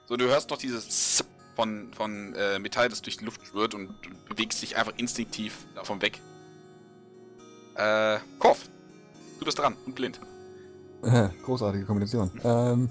So, 0.07 0.15
du 0.15 0.25
hörst 0.25 0.49
noch 0.49 0.57
dieses 0.57 1.15
Zip 1.17 1.27
von, 1.57 1.91
von 1.91 2.35
äh, 2.35 2.59
Metall, 2.59 2.87
das 2.87 3.01
durch 3.01 3.17
die 3.17 3.25
Luft 3.25 3.43
schwirrt 3.47 3.73
und 3.73 3.87
du 4.03 4.09
bewegst 4.33 4.61
dich 4.61 4.77
einfach 4.77 4.93
instinktiv 4.97 5.65
davon 5.73 5.99
weg. 6.03 6.21
Äh, 7.73 8.19
Korf. 8.37 8.69
Du 9.39 9.45
bist 9.45 9.57
dran 9.57 9.75
und 9.87 9.95
blind. 9.95 10.19
Großartige 11.43 11.85
Kombination. 11.85 12.29
Ähm, 12.43 12.89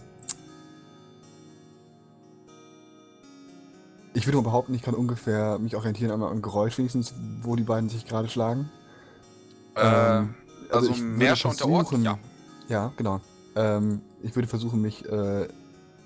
ich 4.15 4.27
würde 4.27 4.39
mal 4.39 4.43
behaupten, 4.43 4.75
ich 4.75 4.83
kann 4.83 4.95
ungefähr 4.95 5.59
mich 5.61 5.77
orientieren 5.77 6.11
einmal 6.11 6.33
am 6.33 6.43
Geräusch 6.43 6.77
wenigstens, 6.79 7.15
wo 7.43 7.55
die 7.55 7.63
beiden 7.63 7.89
sich 7.89 8.05
gerade 8.05 8.29
schlagen. 8.29 8.69
Ähm, 9.77 10.35
äh, 10.69 10.73
also, 10.73 10.91
ich 10.91 10.99
würde 10.99 11.19
Merscher 11.19 11.51
und 11.51 11.61
der 11.61 11.69
Ork, 11.69 11.89
versuchen- 11.89 12.05
ja. 12.05 12.19
Ja, 12.69 12.93
genau. 12.97 13.21
Ähm, 13.55 14.01
ich 14.23 14.35
würde 14.35 14.49
versuchen, 14.49 14.83
mich, 14.83 15.05
äh, 15.05 15.47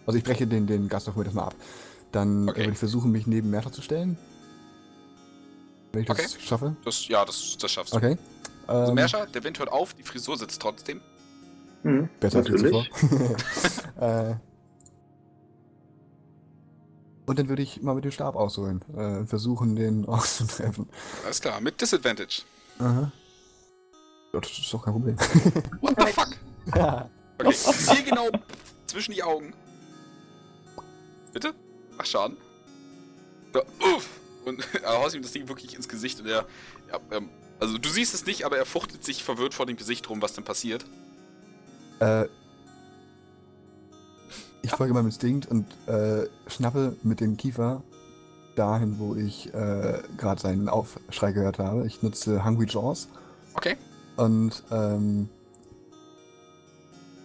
also 0.07 0.19
ich 0.19 0.25
breche 0.25 0.47
den, 0.47 0.67
den 0.67 0.89
Gast 0.91 1.09
auf 1.09 1.17
mir 1.17 1.25
das 1.25 1.33
mal 1.33 1.45
ab. 1.45 1.55
Dann 2.13 2.49
Okay. 2.49 2.61
würde 2.61 2.73
ich 2.73 2.79
versuchen, 2.79 3.11
mich 3.13 3.27
neben 3.27 3.51
Merta 3.51 3.71
zu 3.71 3.83
stellen. 3.83 4.19
Wenn 5.93 6.03
ich 6.03 6.09
das 6.09 6.19
Okay. 6.19 6.29
schaffe. 6.41 6.77
Das, 6.85 7.07
ja, 7.09 7.25
das, 7.25 7.57
das 7.59 7.71
schaffst 7.71 7.93
du. 7.93 7.97
Okay. 7.99 8.17
Also 8.67 8.91
Ähm, 8.91 8.95
Merscher, 8.95 9.27
der 9.27 9.43
Wind 9.45 9.59
hört 9.59 9.71
auf, 9.71 9.95
die 9.95 10.03
Frisur 10.03 10.37
sitzt 10.37 10.61
trotzdem. 10.63 11.01
Hm, 11.83 12.09
Besser 12.21 12.39
als 12.39 12.49
natürlich. 12.49 12.91
zuvor. 13.01 13.37
äh, 14.31 14.35
und 17.27 17.39
dann 17.39 17.49
würde 17.49 17.63
ich 17.63 17.81
mal 17.83 17.95
mit 17.95 18.05
dem 18.05 18.11
Stab 18.11 18.35
ausholen. 18.35 18.83
Äh, 18.97 19.25
versuchen, 19.25 19.77
den 19.77 20.05
auszutreffen. 20.09 20.89
Alles 21.25 21.41
klar, 21.41 21.61
mit 21.61 21.81
Disadvantage. 21.81 22.43
Aha. 22.79 23.11
Ja, 24.33 24.41
das 24.41 24.51
ist 24.51 24.73
doch 24.73 24.85
kein 24.85 24.95
Problem. 24.95 25.17
What 25.81 25.95
the 25.99 26.13
fuck? 26.13 26.29
ja. 26.77 27.09
Okay, 27.39 27.53
zieh 27.55 28.03
genau 28.05 28.29
zwischen 28.87 29.13
die 29.13 29.23
Augen. 29.23 29.55
Bitte? 31.33 31.55
Ach, 32.01 32.07
Schaden. 32.07 32.37
Ja, 33.55 33.61
uff. 33.95 34.09
Und 34.47 34.67
er 34.83 34.99
haust 35.03 35.15
ihm 35.15 35.23
das 35.23 35.33
Ding 35.33 35.49
wirklich 35.49 35.75
ins 35.75 35.89
Gesicht 35.89 36.21
und 36.21 36.27
er. 36.27 36.47
Ja, 36.91 36.99
ähm, 37.11 37.29
also 37.59 37.77
du 37.77 37.89
siehst 37.91 38.15
es 38.15 38.25
nicht, 38.25 38.45
aber 38.45 38.57
er 38.57 38.65
fuchtelt 38.65 39.05
sich 39.05 39.23
verwirrt 39.23 39.53
vor 39.53 39.67
dem 39.67 39.77
Gesicht 39.77 40.09
rum, 40.09 40.23
was 40.23 40.33
denn 40.33 40.45
passiert. 40.45 40.87
Äh, 42.01 42.25
ich 44.63 44.71
folge 44.71 44.95
meinem 44.95 45.07
Instinkt 45.07 45.47
und 45.47 45.67
äh, 45.87 46.27
schnappe 46.47 46.97
mit 47.03 47.21
dem 47.21 47.37
Kiefer 47.37 47.83
dahin, 48.57 48.99
wo 48.99 49.15
ich 49.15 49.53
äh, 49.53 50.03
gerade 50.17 50.41
seinen 50.41 50.71
Aufschrei 50.71 51.33
gehört 51.33 51.59
habe. 51.59 51.87
Ich 51.87 52.03
nutze 52.03 52.45
Hungry 52.45 52.67
Jaws 52.67 53.09
Okay. 53.55 53.77
und 54.17 54.63
ähm, 54.71 55.29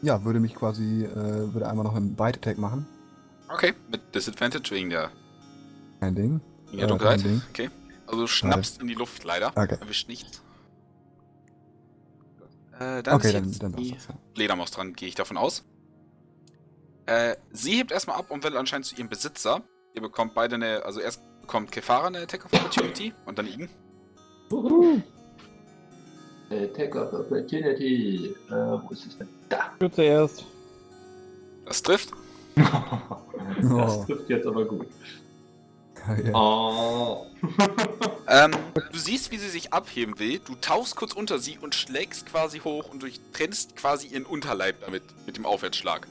ja, 0.01 0.23
würde 0.25 0.41
mich 0.41 0.53
quasi, 0.55 1.05
äh, 1.05 1.53
würde 1.53 1.69
einmal 1.69 1.85
noch 1.85 1.95
einen 1.95 2.15
Bite 2.15 2.39
Attack 2.39 2.57
machen. 2.57 2.85
Okay. 3.49 3.73
Mit 3.89 4.13
Disadvantage 4.15 4.71
wegen 4.71 4.89
der, 4.89 5.11
Kein 5.99 6.15
Ding. 6.15 6.41
wegen 6.67 6.77
der 6.77 6.85
Äh, 6.85 6.89
Dunkelheit. 6.89 7.23
Ding. 7.23 7.41
Okay. 7.49 7.69
Also 8.07 8.21
du 8.21 8.27
schnappst 8.27 8.81
in 8.81 8.87
die 8.87 8.93
Luft 8.93 9.23
leider. 9.23 9.49
Okay. 9.55 9.77
Erwischt 9.79 10.07
nichts. 10.09 10.41
Äh, 12.79 13.01
dann 13.03 13.15
Okay, 13.15 13.27
ist 13.27 13.33
dann, 13.35 13.45
jetzt 13.45 13.63
dann 13.63 13.73
die 13.73 13.91
das. 13.93 14.07
Ja. 14.07 14.15
Fledermaus 14.35 14.71
dran, 14.71 14.93
gehe 14.93 15.07
ich 15.07 15.15
davon 15.15 15.37
aus. 15.37 15.63
Äh, 17.05 17.35
sie 17.51 17.75
hebt 17.77 17.91
erstmal 17.91 18.17
ab 18.17 18.31
und 18.31 18.43
will 18.43 18.57
anscheinend 18.57 18.85
zu 18.87 18.95
ihrem 18.95 19.09
Besitzer. 19.09 19.61
Ihr 19.93 20.01
bekommt 20.01 20.33
beide 20.33 20.55
eine, 20.55 20.83
also 20.83 20.99
erst 20.99 21.21
bekommt 21.41 21.71
Kefara 21.71 22.07
eine 22.07 22.19
Attack 22.19 22.45
of 22.45 22.53
Opportunity 22.53 23.13
und 23.25 23.37
dann 23.37 23.47
Igen. 23.47 23.69
Attack 26.49 26.95
of 26.95 27.13
Opportunity. 27.13 28.35
Äh, 28.49 28.51
wo 28.51 28.89
ist 28.91 29.05
es 29.05 29.17
denn? 29.17 29.29
Da. 29.49 29.71
Du 29.79 29.87
zuerst. 29.89 30.45
Das 31.65 31.81
trifft. 31.81 32.09
das 33.61 33.97
Oh. 33.97 34.05
trifft 34.05 34.29
jetzt 34.29 34.47
aber 34.47 34.65
gut. 34.65 34.87
Ja. 36.23 36.33
Oh. 36.33 37.25
Ähm, 38.27 38.51
du 38.73 38.97
siehst, 38.97 39.31
wie 39.31 39.37
sie 39.37 39.49
sich 39.49 39.71
abheben 39.71 40.17
will. 40.17 40.39
Du 40.39 40.55
tauchst 40.55 40.95
kurz 40.95 41.13
unter 41.13 41.37
sie 41.37 41.59
und 41.59 41.75
schlägst 41.75 42.25
quasi 42.25 42.57
hoch 42.59 42.89
und 42.89 43.03
durchtrennst 43.03 43.75
quasi 43.75 44.07
ihren 44.07 44.25
Unterleib 44.25 44.81
damit, 44.81 45.03
mit 45.27 45.37
dem 45.37 45.45
Aufwärtsschlag. 45.45 46.07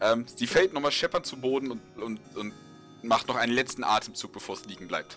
Ähm, 0.00 0.24
sie 0.34 0.48
fällt 0.48 0.72
nochmal 0.72 0.90
scheppernd 0.90 1.26
zu 1.26 1.36
Boden 1.40 1.70
und, 1.70 1.80
und, 2.02 2.18
und 2.36 2.52
macht 3.04 3.28
noch 3.28 3.36
einen 3.36 3.52
letzten 3.52 3.84
Atemzug, 3.84 4.32
bevor 4.32 4.56
es 4.56 4.64
liegen 4.64 4.88
bleibt. 4.88 5.16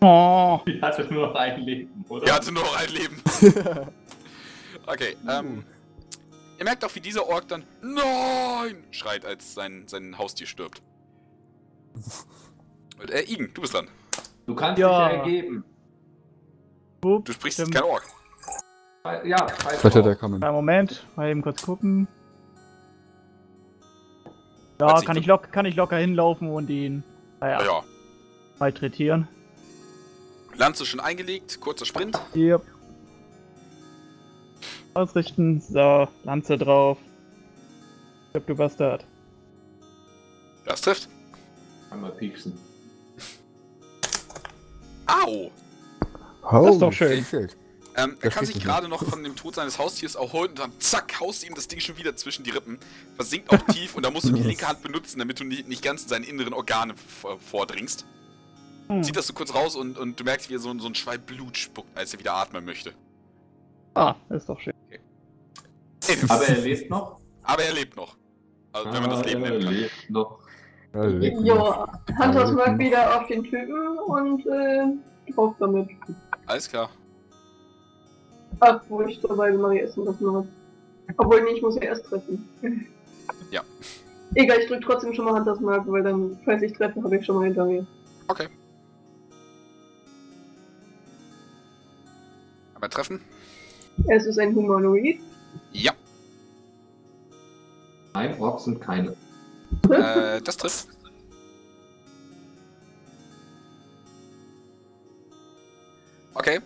Oh. 0.00 0.60
Die 0.66 0.80
hatte 0.80 1.04
nur 1.12 1.28
noch 1.28 1.34
ein 1.34 1.60
Leben, 1.60 2.02
oder? 2.08 2.26
Er 2.26 2.34
hatte 2.36 2.50
nur 2.50 2.62
noch 2.62 2.76
ein 2.78 2.88
Leben. 2.90 3.22
Okay, 4.86 5.16
ähm. 5.28 5.62
Ihr 6.60 6.64
merkt 6.64 6.84
auch, 6.84 6.94
wie 6.94 7.00
dieser 7.00 7.26
Ork 7.26 7.48
dann 7.48 7.64
Nein! 7.80 8.84
schreit, 8.90 9.24
als 9.24 9.54
sein, 9.54 9.84
sein 9.88 10.18
Haustier 10.18 10.46
stirbt. 10.46 10.82
Und, 13.00 13.10
äh, 13.10 13.22
Igen, 13.22 13.50
du 13.54 13.62
bist 13.62 13.72
dran. 13.72 13.88
Du 14.46 14.54
kannst 14.54 14.78
Ja. 14.78 15.08
dich 15.08 15.16
ja 15.16 15.22
ergeben. 15.22 15.64
Hup, 17.02 17.24
Du 17.24 17.32
sprichst 17.32 17.60
stimmt. 17.60 17.74
kein 17.74 17.84
Ork. 17.84 18.04
Ja, 19.24 19.46
Vielleicht 19.48 19.96
hat 19.96 20.04
er 20.04 20.14
kommen. 20.16 20.42
Einen 20.44 20.52
Moment, 20.54 21.06
mal 21.16 21.30
eben 21.30 21.40
kurz 21.40 21.62
gucken. 21.62 22.06
Ja, 24.78 25.00
kann 25.00 25.16
ich, 25.16 25.24
lock, 25.24 25.50
kann 25.52 25.64
ich 25.64 25.76
locker 25.76 25.96
hinlaufen 25.96 26.48
und 26.48 26.68
ihn, 26.68 27.02
naja, 27.40 27.62
Ja. 27.64 27.82
malträtieren. 28.58 29.28
Lanze 30.56 30.84
schon 30.84 31.00
eingelegt, 31.00 31.58
kurzer 31.60 31.86
Sprint. 31.86 32.20
Yep. 32.36 32.62
Ausrichten, 34.94 35.60
so, 35.60 36.08
Lanze 36.24 36.58
drauf. 36.58 36.98
Ich 38.26 38.32
glaub, 38.32 38.46
du 38.46 38.54
Bastard. 38.54 39.04
Das 40.64 40.80
trifft. 40.80 41.08
Einmal 41.90 42.12
pieksen. 42.12 42.56
Au! 45.06 45.50
Oh, 46.42 46.64
Das 46.64 46.74
ist 46.74 46.82
doch 46.82 46.92
schön. 46.92 47.24
Ähm, 47.96 48.16
er 48.20 48.30
kann 48.30 48.46
sich 48.46 48.62
gerade 48.62 48.88
noch 48.88 49.04
von 49.04 49.24
dem 49.24 49.34
Tod 49.34 49.56
seines 49.56 49.78
Haustiers 49.78 50.14
erholen 50.14 50.50
und 50.50 50.58
dann 50.60 50.72
zack, 50.78 51.18
haust 51.20 51.46
ihm 51.46 51.54
das 51.54 51.66
Ding 51.66 51.80
schon 51.80 51.98
wieder 51.98 52.14
zwischen 52.14 52.44
die 52.44 52.50
Rippen. 52.50 52.78
Versinkt 53.16 53.50
auch 53.50 53.60
tief 53.72 53.96
und 53.96 54.04
da 54.06 54.10
musst 54.10 54.28
du 54.28 54.32
die 54.32 54.42
linke 54.42 54.66
Hand 54.66 54.82
benutzen, 54.82 55.18
damit 55.18 55.40
du 55.40 55.44
nicht, 55.44 55.68
nicht 55.68 55.82
ganz 55.82 56.04
in 56.04 56.08
seine 56.08 56.26
inneren 56.26 56.54
Organe 56.54 56.94
vordringst. 57.50 58.06
Hm. 58.88 59.02
Zieht 59.02 59.16
das 59.16 59.26
so 59.26 59.32
kurz 59.32 59.54
raus 59.54 59.74
und, 59.74 59.98
und 59.98 60.18
du 60.18 60.24
merkst, 60.24 60.48
wie 60.48 60.54
er 60.54 60.60
so, 60.60 60.76
so 60.78 60.86
ein 60.86 60.94
Schwall 60.94 61.18
Blut 61.18 61.56
spuckt, 61.56 61.96
als 61.96 62.12
er 62.12 62.20
wieder 62.20 62.34
atmen 62.34 62.64
möchte. 62.64 62.92
Ah, 63.94 64.14
ist 64.30 64.48
doch 64.48 64.60
schön. 64.60 64.74
Aber 66.28 66.44
er 66.44 66.58
lebt 66.60 66.90
noch. 66.90 67.20
Aber 67.42 67.62
er 67.62 67.72
lebt 67.74 67.96
noch. 67.96 68.16
Also, 68.72 68.92
wenn 68.92 69.00
man 69.02 69.10
das 69.10 69.20
Ah, 69.20 69.24
Leben 69.26 69.42
er 69.44 69.50
nennen 69.50 69.64
kann. 69.64 69.74
lebt 69.74 70.10
noch. 70.10 70.38
Ja, 70.92 72.00
Hunters 72.18 72.52
Mark 72.52 72.78
wieder 72.78 73.16
auf 73.20 73.26
den 73.28 73.44
Typen 73.44 73.98
und 73.98 74.46
äh, 74.46 75.32
drauf 75.32 75.54
damit. 75.60 75.88
Alles 76.46 76.68
klar. 76.68 76.90
Ach, 78.60 78.80
wo 78.88 79.02
ich 79.02 79.20
dabei 79.20 79.50
ich 79.50 79.82
essen 79.82 80.04
das 80.04 80.20
noch. 80.20 80.46
Obwohl, 81.16 81.42
nee, 81.42 81.50
ich 81.56 81.62
muss 81.62 81.76
ja 81.76 81.82
erst 81.82 82.04
treffen. 82.06 82.44
Ja. 83.50 83.62
Egal, 84.34 84.58
ich 84.60 84.66
drück 84.68 84.82
trotzdem 84.82 85.12
schon 85.14 85.24
mal 85.24 85.34
Hunters 85.34 85.60
Mark, 85.60 85.84
weil 85.86 86.02
dann, 86.02 86.38
falls 86.44 86.62
ich 86.62 86.72
treffe, 86.72 87.02
habe 87.02 87.16
ich 87.16 87.24
schon 87.24 87.36
mal 87.36 87.44
hinter 87.46 87.64
mir. 87.66 87.86
Okay. 88.28 88.48
Aber 92.74 92.88
treffen? 92.88 93.20
Es 94.08 94.26
ist 94.26 94.38
ein 94.38 94.54
Humanoid. 94.54 95.18
Ja. 95.72 95.92
Nein, 98.12 98.40
Orks 98.40 98.64
sind 98.64 98.80
keine. 98.80 99.16
Äh, 99.90 100.40
das 100.44 100.56
trifft. 100.56 100.88
Okay. 106.34 106.60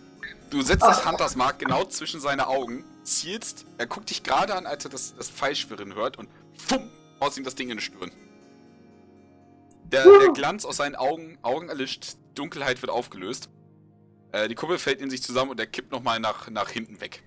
Du 0.49 0.61
setzt 0.61 0.83
das 0.83 1.05
Hunters 1.05 1.35
Mark 1.35 1.59
genau 1.59 1.83
zwischen 1.85 2.21
seine 2.21 2.47
Augen, 2.47 2.85
zielst, 3.03 3.65
er 3.77 3.87
guckt 3.87 4.09
dich 4.09 4.23
gerade 4.23 4.55
an, 4.55 4.65
als 4.65 4.85
er 4.85 4.91
das, 4.91 5.15
das 5.15 5.29
Pfeilschwirren 5.29 5.95
hört 5.95 6.17
und 6.17 6.29
fumm, 6.57 6.89
haust 7.19 7.37
ihm 7.37 7.43
das 7.43 7.55
Ding 7.55 7.69
in 7.69 7.77
die 7.77 7.83
Stirn. 7.83 8.11
Der, 9.85 10.03
der 10.03 10.29
Glanz 10.33 10.65
aus 10.65 10.77
seinen 10.77 10.95
Augen, 10.95 11.37
Augen 11.41 11.69
erlischt, 11.69 12.15
Dunkelheit 12.35 12.81
wird 12.81 12.91
aufgelöst. 12.91 13.49
Äh, 14.31 14.47
die 14.47 14.55
Kuppel 14.55 14.77
fällt 14.77 15.01
in 15.01 15.09
sich 15.09 15.21
zusammen 15.21 15.51
und 15.51 15.59
er 15.59 15.67
kippt 15.67 15.91
nochmal 15.91 16.19
nach, 16.19 16.49
nach 16.49 16.69
hinten 16.69 17.01
weg. 17.01 17.23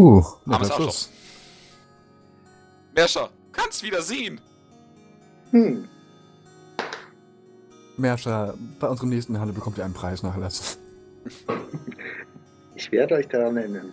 Uh, 0.00 0.24
Armes 0.46 0.70
Arschloch. 0.70 0.86
Schuss. 0.86 1.10
Merscher, 2.94 3.28
du 3.28 3.52
kannst 3.52 3.82
wieder 3.82 4.00
sehen! 4.00 4.40
Hm. 5.50 5.86
Merscher, 7.98 8.54
bei 8.78 8.88
unserem 8.88 9.10
nächsten 9.10 9.38
Handel 9.38 9.54
bekommt 9.54 9.76
ihr 9.76 9.84
einen 9.84 9.94
Preisnachlass. 9.94 10.78
Ich 12.76 12.90
werde 12.92 13.16
euch 13.16 13.28
daran 13.28 13.58
erinnern. 13.58 13.92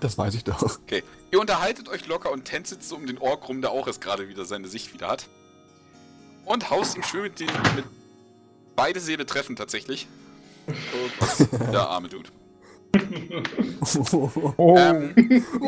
Das 0.00 0.18
weiß 0.18 0.34
ich 0.34 0.42
doch. 0.42 0.80
Ihr 1.30 1.38
unterhaltet 1.38 1.88
euch 1.88 2.08
locker 2.08 2.32
und 2.32 2.44
tänzelt 2.44 2.82
so 2.82 2.96
um 2.96 3.06
den 3.06 3.18
Ork 3.18 3.48
rum, 3.48 3.60
der 3.60 3.70
auch 3.70 3.86
erst 3.86 4.00
gerade 4.00 4.28
wieder 4.28 4.44
seine 4.44 4.66
Sicht 4.66 4.92
wieder 4.92 5.06
hat. 5.06 5.28
Und 6.44 6.68
haust 6.68 6.96
ihm 6.96 7.04
schön 7.04 7.22
mit 7.22 7.38
den. 7.38 7.46
Mit 7.76 7.84
beide 8.74 8.98
Seele 8.98 9.24
treffen 9.24 9.54
tatsächlich. 9.54 10.08
Oh, 10.66 10.72
was? 11.20 11.46
Der 11.70 11.88
arme 11.88 12.08
Dude. 12.08 12.28
Oh, 14.56 14.76
Ähm, 14.76 15.14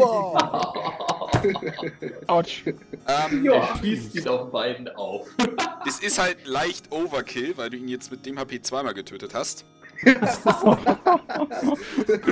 Autsch. 2.27 2.65
ähm, 2.67 3.45
Ja. 3.45 3.53
Er 3.55 3.77
schießt 3.79 4.15
ihn 4.15 4.29
auf 4.29 4.51
beiden 4.51 4.89
auf. 4.97 5.29
es 5.87 6.01
ist 6.01 6.19
halt 6.19 6.47
leicht 6.47 6.91
Overkill, 6.93 7.57
weil 7.57 7.71
du 7.71 7.77
ihn 7.77 7.89
jetzt 7.89 8.11
mit 8.11 8.27
dem 8.27 8.39
HP 8.39 8.61
zweimal 8.63 8.95
getötet 8.95 9.35
hast. 9.35 9.65
Du 10.05 10.13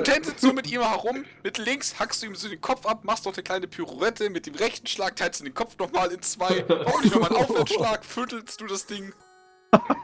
tänzelst 0.01 0.41
so 0.41 0.53
mit 0.53 0.71
ihm 0.71 0.83
herum, 0.83 1.25
mit 1.43 1.59
links 1.59 1.99
hackst 1.99 2.23
du 2.23 2.27
ihm 2.27 2.35
so 2.35 2.49
den 2.49 2.61
Kopf 2.61 2.85
ab, 2.87 3.05
machst 3.05 3.25
noch 3.25 3.33
eine 3.35 3.43
kleine 3.43 3.67
Pirouette, 3.69 4.29
mit 4.31 4.47
dem 4.47 4.55
rechten 4.57 4.87
Schlag 4.87 5.17
teilst 5.17 5.41
du 5.41 5.45
den 5.45 5.55
Kopf 5.55 5.79
nochmal 5.79 6.11
in 6.13 6.21
zwei, 6.23 6.65
hau 6.69 7.01
dich 7.01 7.13
nochmal 7.15 7.31
einen 7.35 7.45
Aufwärtsschlag, 7.45 8.05
viertelst 8.09 8.61
du 8.61 8.67
das 8.67 8.85
Ding, 8.87 9.13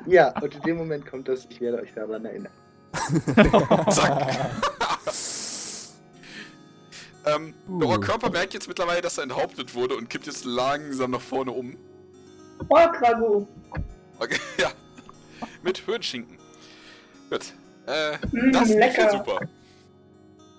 Ja, 0.07 0.29
und 0.41 0.55
in 0.55 0.63
dem 0.63 0.77
Moment 0.77 1.05
kommt 1.05 1.29
das, 1.29 1.47
ich 1.51 1.61
werde 1.61 1.83
euch 1.83 1.93
daran 1.95 2.25
erinnern. 2.25 2.53
zack. 3.91 4.37
ähm, 7.27 7.55
der 7.67 7.89
Uh. 7.89 7.93
Ohrkörper 7.93 8.31
merkt 8.31 8.55
jetzt 8.55 8.69
mittlerweile, 8.69 9.01
dass 9.03 9.19
er 9.19 9.25
enthauptet 9.25 9.75
wurde 9.75 9.97
und 9.97 10.09
kippt 10.09 10.27
jetzt 10.27 10.45
langsam 10.45 11.11
nach 11.13 11.21
vorne 11.21 11.51
um. 11.53 11.77
Oh, 12.69 12.75
Krago. 12.93 13.49
Okay, 14.19 14.39
ja. 14.59 14.71
Mit 15.63 15.79
Hirnschinken. 15.79 16.37
Gut. 17.31 17.53
Äh, 17.87 18.17
Mm, 18.33 18.53
das 18.53 18.69
ist 18.71 18.77
lecker. 18.77 19.11
super. 19.11 19.41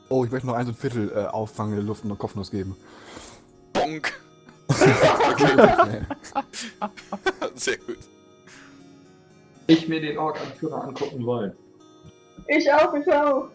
Oh, 0.10 0.26
ich 0.26 0.32
möchte 0.32 0.48
noch 0.48 0.56
ein 0.56 0.66
so 0.66 0.72
ein 0.72 0.76
Viertel 0.76 1.12
äh, 1.12 1.26
auffangen 1.28 1.74
in 1.74 1.80
der 1.80 1.86
Luft 1.86 2.04
und 2.04 2.10
noch 2.10 2.18
Kopfnuss 2.18 2.52
geben. 2.52 2.76
Bonk. 3.74 4.14
Nee. 5.40 6.02
Sehr 7.56 7.78
gut. 7.78 7.98
Ich 9.68 9.88
mir 9.88 10.02
den 10.02 10.18
Ork-Anführer 10.18 10.84
angucken 10.84 11.26
wollen. 11.26 11.54
Ich 12.50 12.72
auch, 12.74 12.94
ich 12.96 13.08
auch. 13.14 13.50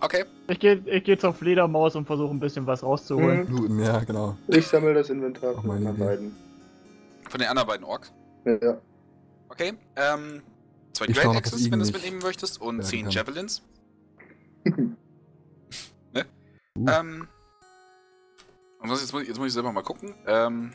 Okay. 0.00 0.24
Ich 0.48 0.58
gehe 0.58 0.74
ich 0.84 1.04
geh 1.04 1.16
zur 1.16 1.32
Fledermaus 1.32 1.96
und 1.96 2.04
versuche 2.04 2.34
ein 2.34 2.38
bisschen 2.40 2.66
was 2.66 2.82
rauszuholen. 2.82 3.48
Looten, 3.48 3.82
ja, 3.82 3.98
genau. 4.00 4.36
Ich 4.48 4.66
sammle 4.66 4.92
das 4.92 5.08
Inventar 5.08 5.52
Auch 5.52 5.62
von 5.62 5.68
meine 5.68 5.86
den 5.86 5.94
Idee. 5.94 6.04
beiden. 6.04 6.36
Von 7.30 7.40
den 7.40 7.48
anderen 7.48 7.68
beiden 7.68 7.84
Orks. 7.84 8.12
Ja. 8.44 8.76
Okay. 9.48 9.72
Ähm, 9.96 10.42
zwei 10.92 11.06
Ich 11.06 11.14
Great 11.14 11.24
noch, 11.24 11.36
Axes, 11.36 11.64
wenn 11.70 11.78
du 11.78 11.84
es 11.84 11.92
nicht 11.92 12.02
mitnehmen 12.02 12.22
möchtest, 12.22 12.60
und 12.60 12.76
werden 12.78 12.86
zehn 12.86 13.04
kann. 13.04 13.12
Javelins. 13.12 13.62
Uh. 16.76 16.88
Ähm. 16.88 17.28
Und 18.80 18.88
sonst, 18.88 19.02
jetzt, 19.02 19.12
muss 19.12 19.22
ich, 19.22 19.28
jetzt 19.28 19.38
muss 19.38 19.46
ich 19.46 19.52
selber 19.52 19.70
mal 19.70 19.84
gucken. 19.84 20.12
Ähm, 20.26 20.72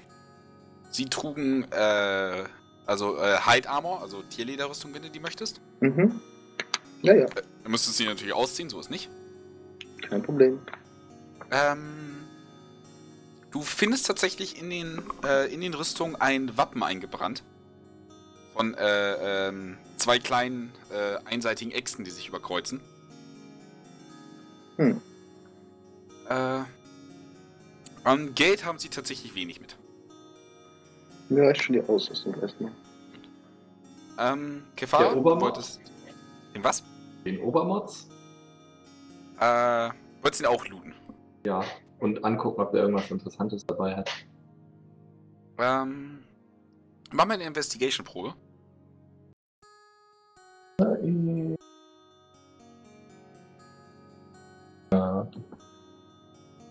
sie 0.92 1.06
trugen, 1.06 1.66
äh, 1.72 2.44
also 2.86 3.18
äh, 3.18 3.38
Hide 3.38 3.70
Armor, 3.70 4.02
also 4.02 4.22
Tierlederrüstung, 4.22 4.94
wenn 4.94 5.02
du 5.02 5.10
die 5.10 5.20
möchtest. 5.20 5.60
Mhm. 5.82 6.22
Ja, 7.02 7.14
ja, 7.14 7.26
Du 7.64 7.70
müsstest 7.70 7.98
sie 7.98 8.06
natürlich 8.06 8.34
ausziehen, 8.34 8.70
so 8.70 8.80
ist 8.80 8.90
nicht. 8.90 9.10
kein 10.02 10.22
Problem. 10.24 10.60
Ähm, 11.52 12.18
du 13.52 13.62
findest 13.62 14.08
tatsächlich 14.08 14.60
in 14.60 14.70
den, 14.70 15.02
äh, 15.24 15.54
in 15.54 15.62
den 15.62 15.74
Rüstungen 15.74 16.16
ein 16.16 16.58
Wappen 16.58 16.84
eingebrannt. 16.84 17.44
Von 18.54 18.74
äh, 18.74 19.48
ähm, 19.48 19.78
zwei 19.98 20.20
kleinen 20.20 20.72
äh, 20.92 21.18
einseitigen 21.26 21.72
Äxten, 21.72 22.04
die 22.04 22.12
sich 22.12 22.28
überkreuzen. 22.28 22.82
Hm. 24.78 25.02
Äh, 26.28 26.62
an 28.04 28.36
Geld 28.36 28.66
haben 28.66 28.80
sie 28.80 28.90
tatsächlich 28.90 29.36
wenig 29.36 29.62
mit. 29.62 29.76
Mir 31.30 31.44
reicht 31.44 31.64
schon 31.64 31.74
die 31.74 31.82
Ausrüstung 31.82 32.34
erstmal. 32.42 32.72
Ähm, 34.18 34.64
Kefar, 34.76 35.14
du 35.14 35.24
wolltest. 35.24 35.80
Den 36.60 36.64
was? 36.66 36.84
Den 37.24 37.40
Obermods? 37.40 38.10
Äh, 39.40 39.90
wolltest 40.22 40.42
ihn 40.42 40.48
auch 40.48 40.68
looten. 40.68 40.94
Ja. 41.46 41.64
Und 42.00 42.24
angucken, 42.26 42.62
ob 42.62 42.74
der 42.74 42.82
irgendwas 42.82 43.10
Interessantes 43.10 43.66
dabei 43.66 43.96
hat. 43.96 44.10
Ähm, 45.58 46.20
mach 47.12 47.26
mal 47.26 47.36
eine 47.36 47.46
Investigation-Probe. 47.46 48.34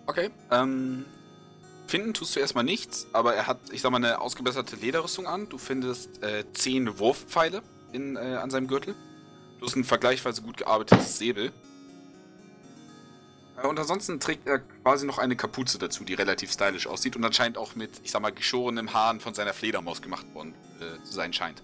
Okay. 0.07 0.31
Ähm, 0.51 1.07
finden 1.87 2.13
tust 2.13 2.37
du 2.37 2.41
erstmal 2.41 2.65
nichts, 2.65 3.07
aber 3.15 3.35
er 3.35 3.47
hat, 3.47 3.59
ich 3.73 3.81
sag 3.81 3.91
mal, 3.91 3.99
eine 3.99 4.21
ausgebesserte 4.21 4.77
Lederrüstung 4.77 5.27
an. 5.27 5.49
Du 5.49 5.57
findest 5.57 6.23
äh, 6.23 6.45
zehn 6.53 6.99
Wurfpfeile 6.99 7.63
in, 7.93 8.17
äh, 8.17 8.37
an 8.43 8.51
seinem 8.51 8.67
Gürtel. 8.69 8.95
Du 9.59 9.67
hast 9.67 9.77
ein 9.77 9.85
vergleichsweise 9.85 10.43
gut 10.43 10.57
gearbeitetes 10.59 11.19
Säbel. 11.19 11.53
Äh, 13.63 13.67
und 13.67 13.79
ansonsten 13.79 14.21
trägt 14.21 14.47
er 14.47 14.61
quasi 14.61 15.07
noch 15.07 15.19
eine 15.19 15.37
Kapuze 15.37 15.79
dazu, 15.79 16.05
die 16.05 16.15
relativ 16.15 16.53
stylisch 16.53 16.87
aussieht 16.87 17.17
und 17.17 17.25
anscheinend 17.25 17.59
auch 17.59 17.75
mit, 17.75 17.91
ich 18.05 18.11
sag 18.11 18.23
mal, 18.23 18.33
geschorenem 18.33 18.93
Haaren 18.93 19.21
von 19.21 19.35
seiner 19.35 19.53
Fledermaus 19.53 20.01
gemacht 20.03 20.27
worden 20.35 20.55
äh, 20.81 21.05
zu 21.05 21.13
sein 21.13 21.33
scheint. 21.33 21.63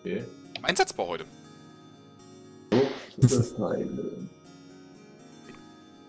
Okay. 0.00 0.24
Einsatzbar 0.62 1.06
heute. 1.06 1.24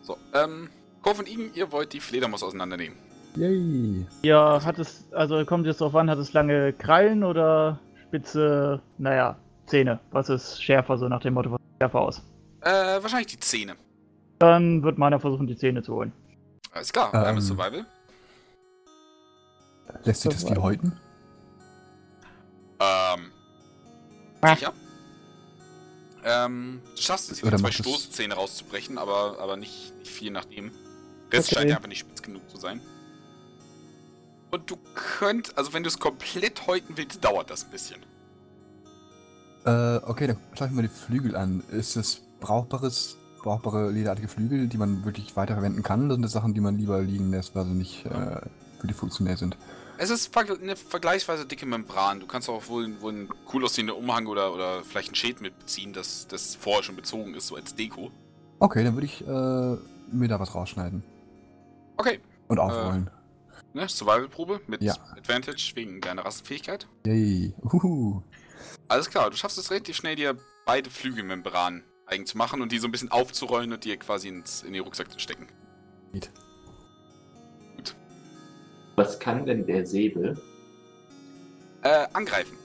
So, 0.02 0.18
ähm, 0.34 0.70
Korf 1.02 1.20
und 1.20 1.28
Igen, 1.28 1.52
ihr 1.54 1.72
wollt 1.72 1.94
die 1.94 2.00
Fledermaus 2.00 2.44
auseinandernehmen. 2.44 2.98
Yay. 3.36 4.06
Ja, 4.22 4.64
hat 4.64 4.80
es, 4.80 5.04
also 5.12 5.44
kommt 5.46 5.66
jetzt 5.66 5.82
drauf 5.82 5.96
an, 5.96 6.10
hat 6.10 6.18
es 6.20 6.34
lange 6.34 6.74
Krallen 6.74 7.24
oder 7.24 7.80
spitze, 8.08 8.82
naja, 8.98 9.38
Zähne? 9.66 10.00
Was 10.12 10.30
ist 10.30 10.64
schärfer, 10.64 10.98
so 10.98 11.08
nach 11.08 11.22
dem 11.22 11.34
Motto, 11.34 11.52
was 11.52 11.60
ist 11.60 11.78
schärfer 11.82 12.00
aus? 12.00 12.22
Äh, 12.62 13.02
wahrscheinlich 13.02 13.28
die 13.28 13.40
Zähne. 13.40 13.76
Dann 14.40 14.84
wird 14.84 14.98
meiner 14.98 15.20
versuchen, 15.20 15.48
die 15.48 15.56
Zähne 15.58 15.82
zu 15.84 15.94
holen. 15.94 16.12
Alles 16.72 16.92
klar, 16.92 17.14
Ähm. 17.14 17.24
einmal 17.24 17.42
Survival. 17.42 17.86
Lässt 20.04 20.22
sich 20.22 20.32
das 20.32 20.46
Tier 20.46 20.62
häuten? 20.62 21.00
Ähm. 22.80 23.32
Ah. 24.42 24.56
Sicher. 24.56 24.74
Ähm, 26.24 26.82
du 26.96 27.02
schaffst 27.02 27.32
es, 27.32 27.40
die 27.40 27.46
Oder 27.46 27.58
zwei 27.58 27.72
Stoßzähne 27.72 28.34
rauszubrechen, 28.34 28.98
aber, 28.98 29.38
aber 29.40 29.58
nicht, 29.58 29.94
nicht 30.00 30.12
viel 30.12 30.32
nach 30.32 30.46
dem. 30.46 30.72
Rest 31.32 31.50
Okay. 31.50 31.56
scheint 31.56 31.70
ja 31.70 31.76
einfach 31.78 31.88
nicht 31.88 32.00
spitz 32.00 32.22
genug 32.22 32.50
zu 32.50 32.58
sein. 32.58 32.82
Und 34.52 34.70
du 34.70 34.78
könnt, 34.96 35.58
also 35.58 35.74
wenn 35.74 35.84
du 35.84 35.88
es 35.90 36.00
komplett 36.00 36.66
häuten 36.68 36.98
willst, 36.98 37.24
dauert 37.24 37.50
das 37.50 37.64
ein 37.66 37.72
bisschen. 37.72 38.02
Äh, 39.66 39.98
okay, 40.06 40.28
dann 40.28 40.38
schau 40.54 40.66
ich 40.66 40.72
mir 40.72 40.84
die 40.84 40.88
Flügel 40.88 41.36
an. 41.36 41.64
Ist 41.72 41.96
das 41.96 42.22
brauchbares, 42.40 43.18
brauchbare 43.42 43.90
lederartige 43.92 44.28
Flügel, 44.28 44.68
die 44.68 44.78
man 44.78 45.04
wirklich 45.06 45.36
weiterverwenden 45.36 45.82
kann? 45.84 46.06
Oder 46.06 46.16
sind 46.16 46.22
das 46.24 46.32
Sachen, 46.34 46.54
die 46.54 46.62
man 46.62 46.78
lieber 46.78 47.02
liegen 47.02 47.32
lässt, 47.32 47.56
weil 47.56 47.66
sie 47.66 47.72
nicht 47.74 48.06
äh, 48.06 48.42
für 48.80 48.88
die 48.88 48.94
funktionell 48.94 49.38
sind? 49.38 49.58
Es 49.98 50.10
ist 50.10 50.36
eine 50.38 50.76
vergleichsweise 50.76 51.46
dicke 51.46 51.66
Membran. 51.66 52.20
Du 52.20 52.28
kannst 52.28 52.50
auch 52.50 52.68
wohl, 52.68 53.02
wohl 53.02 53.14
einen 53.14 53.30
cool 53.54 53.64
aussehenden 53.64 53.96
Umhang 53.96 54.28
oder, 54.28 54.54
oder 54.54 54.84
vielleicht 54.84 55.12
ein 55.12 55.16
Schild 55.16 55.40
mitbeziehen, 55.42 55.94
das, 55.94 56.28
das 56.28 56.56
vorher 56.56 56.84
schon 56.84 56.98
bezogen 56.98 57.34
ist, 57.34 57.48
so 57.48 57.56
als 57.56 57.76
Deko. 57.76 58.12
Okay, 58.60 58.84
dann 58.84 58.94
würde 58.96 59.06
ich 59.06 59.22
äh, 59.26 60.16
mir 60.16 60.28
da 60.28 60.40
was 60.40 60.54
rausschneiden. 60.54 61.02
Okay, 61.98 62.20
Und 62.50 62.60
aufrollen. 62.60 63.10
ne, 63.74 63.88
Survival-Probe 63.88 64.60
mit 64.68 64.82
Ja. 64.82 64.96
Advantage 65.18 65.72
wegen 65.76 66.02
deiner 66.02 66.26
Rassenfähigkeit. 66.26 66.88
Yay. 67.06 67.54
Uhu. 67.64 68.22
Alles 68.88 69.10
klar, 69.10 69.30
du 69.30 69.38
schaffst 69.38 69.58
es 69.58 69.72
relativ 69.72 69.96
schnell, 69.96 70.16
dir 70.16 70.38
beide 70.66 70.90
Flügelmembranen 70.90 71.84
eigen 72.06 72.26
zu 72.26 72.38
machen 72.38 72.62
und 72.62 72.72
die 72.72 72.78
so 72.78 72.88
ein 72.88 72.92
bisschen 72.92 73.12
aufzurollen 73.12 73.74
und 73.74 73.84
dir 73.84 73.98
quasi 73.98 74.28
ins, 74.28 74.64
in 74.64 74.74
den 74.74 74.84
Rucksack 74.84 75.12
zu 75.12 75.20
stecken. 75.20 75.48
Neat. 76.14 76.30
Was 78.96 79.20
kann 79.20 79.46
denn 79.46 79.66
der 79.66 79.86
Säbel? 79.86 80.40
Äh, 81.82 82.08
angreifen. 82.14 82.58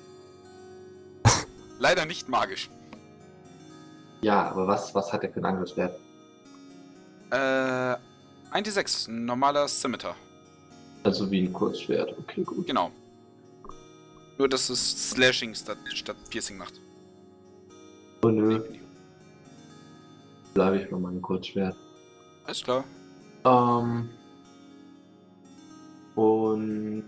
Leider 1.78 2.04
nicht 2.04 2.28
magisch. 2.28 2.70
Ja, 4.20 4.50
aber 4.50 4.66
was, 4.66 4.94
was 4.94 5.12
hat 5.12 5.24
er 5.24 5.30
für 5.30 5.36
einen 5.36 5.46
Angriffswert? 5.46 5.98
Äh, 7.30 7.96
1d6, 8.54 9.08
ein 9.08 9.24
normaler 9.24 9.66
Scimitar. 9.68 10.14
Also 11.02 11.30
wie 11.30 11.42
ein 11.42 11.52
Kurzschwert. 11.52 12.14
Okay, 12.18 12.42
gut. 12.42 12.66
Genau. 12.66 12.92
Nur, 14.40 14.48
dass 14.48 14.70
es 14.70 15.10
Slashing 15.10 15.54
statt, 15.54 15.76
statt 15.92 16.16
Piercing 16.30 16.56
macht. 16.56 16.80
Oh 18.22 18.28
nö, 18.28 18.64
bleibe 20.54 20.78
ich 20.78 20.88
bei 20.88 20.96
meinem 20.96 21.20
Kurzschwert. 21.20 21.76
Alles 22.46 22.62
klar. 22.62 22.84
Ähm. 23.44 24.08
Und. 26.14 27.04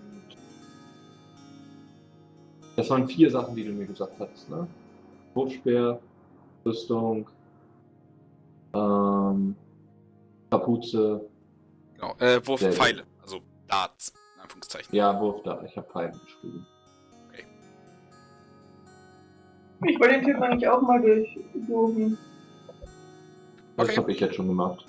Das 2.76 2.90
waren 2.90 3.08
vier 3.08 3.30
Sachen, 3.30 3.56
die 3.56 3.64
du 3.64 3.72
mir 3.72 3.86
gesagt 3.86 4.12
hattest, 4.20 4.50
ne? 4.50 4.66
Wurfspeer, 5.32 5.98
Rüstung, 6.66 7.30
ähm, 8.74 9.56
Kapuze, 10.50 11.22
Genau. 11.94 12.14
Äh, 12.18 12.46
Wurf 12.46 12.60
Sehr 12.60 12.68
gut. 12.68 12.78
Pfeile. 12.78 13.04
Also 13.22 13.40
Darts, 13.68 14.12
in 14.34 14.42
Anführungszeichen. 14.42 14.94
ja, 14.94 15.18
Wurf 15.18 15.42
da. 15.44 15.62
Ich 15.62 15.74
habe 15.78 15.88
Pfeile 15.90 16.12
geschrieben. 16.26 16.66
Ich 19.86 19.98
wollte 19.98 20.14
den 20.14 20.24
Typ 20.24 20.40
eigentlich 20.40 20.68
auch 20.68 20.82
mal 20.82 21.00
durchsuchen. 21.00 22.18
Das 23.76 23.88
Okay. 23.88 23.96
habe 23.96 24.12
ich 24.12 24.20
jetzt 24.20 24.36
schon 24.36 24.48
gemacht. 24.48 24.84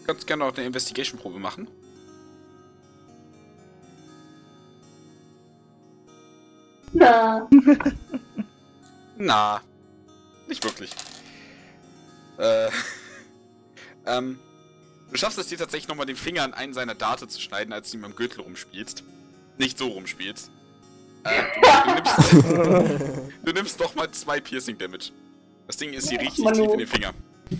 Du 0.00 0.06
kannst 0.06 0.26
gerne 0.26 0.44
noch 0.44 0.56
eine 0.56 0.66
Investigation-Probe 0.66 1.38
machen. 1.38 1.68
Na, 6.92 7.48
Na, 9.18 9.60
nicht 10.48 10.64
wirklich. 10.64 10.90
Äh, 12.38 12.70
ähm, 14.06 14.38
du 15.10 15.16
schaffst 15.16 15.38
es 15.38 15.48
dir 15.48 15.58
tatsächlich 15.58 15.88
nochmal 15.88 16.06
den 16.06 16.16
Finger 16.16 16.42
an 16.44 16.54
einen 16.54 16.72
seiner 16.72 16.94
Darte 16.94 17.28
zu 17.28 17.40
schneiden, 17.40 17.72
als 17.72 17.90
du 17.90 17.98
ihm 17.98 18.04
am 18.04 18.14
Gürtel 18.16 18.40
rumspielst. 18.40 19.04
Nicht 19.58 19.76
so 19.76 19.88
rumspielst. 19.88 20.50
Äh, 21.24 21.42
du, 21.54 22.42
du, 22.42 22.54
nimmst, 22.68 23.32
du 23.44 23.52
nimmst 23.52 23.80
doch 23.80 23.94
mal 23.94 24.10
zwei 24.10 24.40
Piercing 24.40 24.78
Damage. 24.78 25.10
Das 25.66 25.76
Ding 25.76 25.92
ist 25.92 26.08
hier 26.10 26.20
richtig 26.20 26.44
Manu. 26.44 26.62
tief 26.62 26.72
in 26.72 26.78
den 26.78 26.86
Finger. 26.88 27.10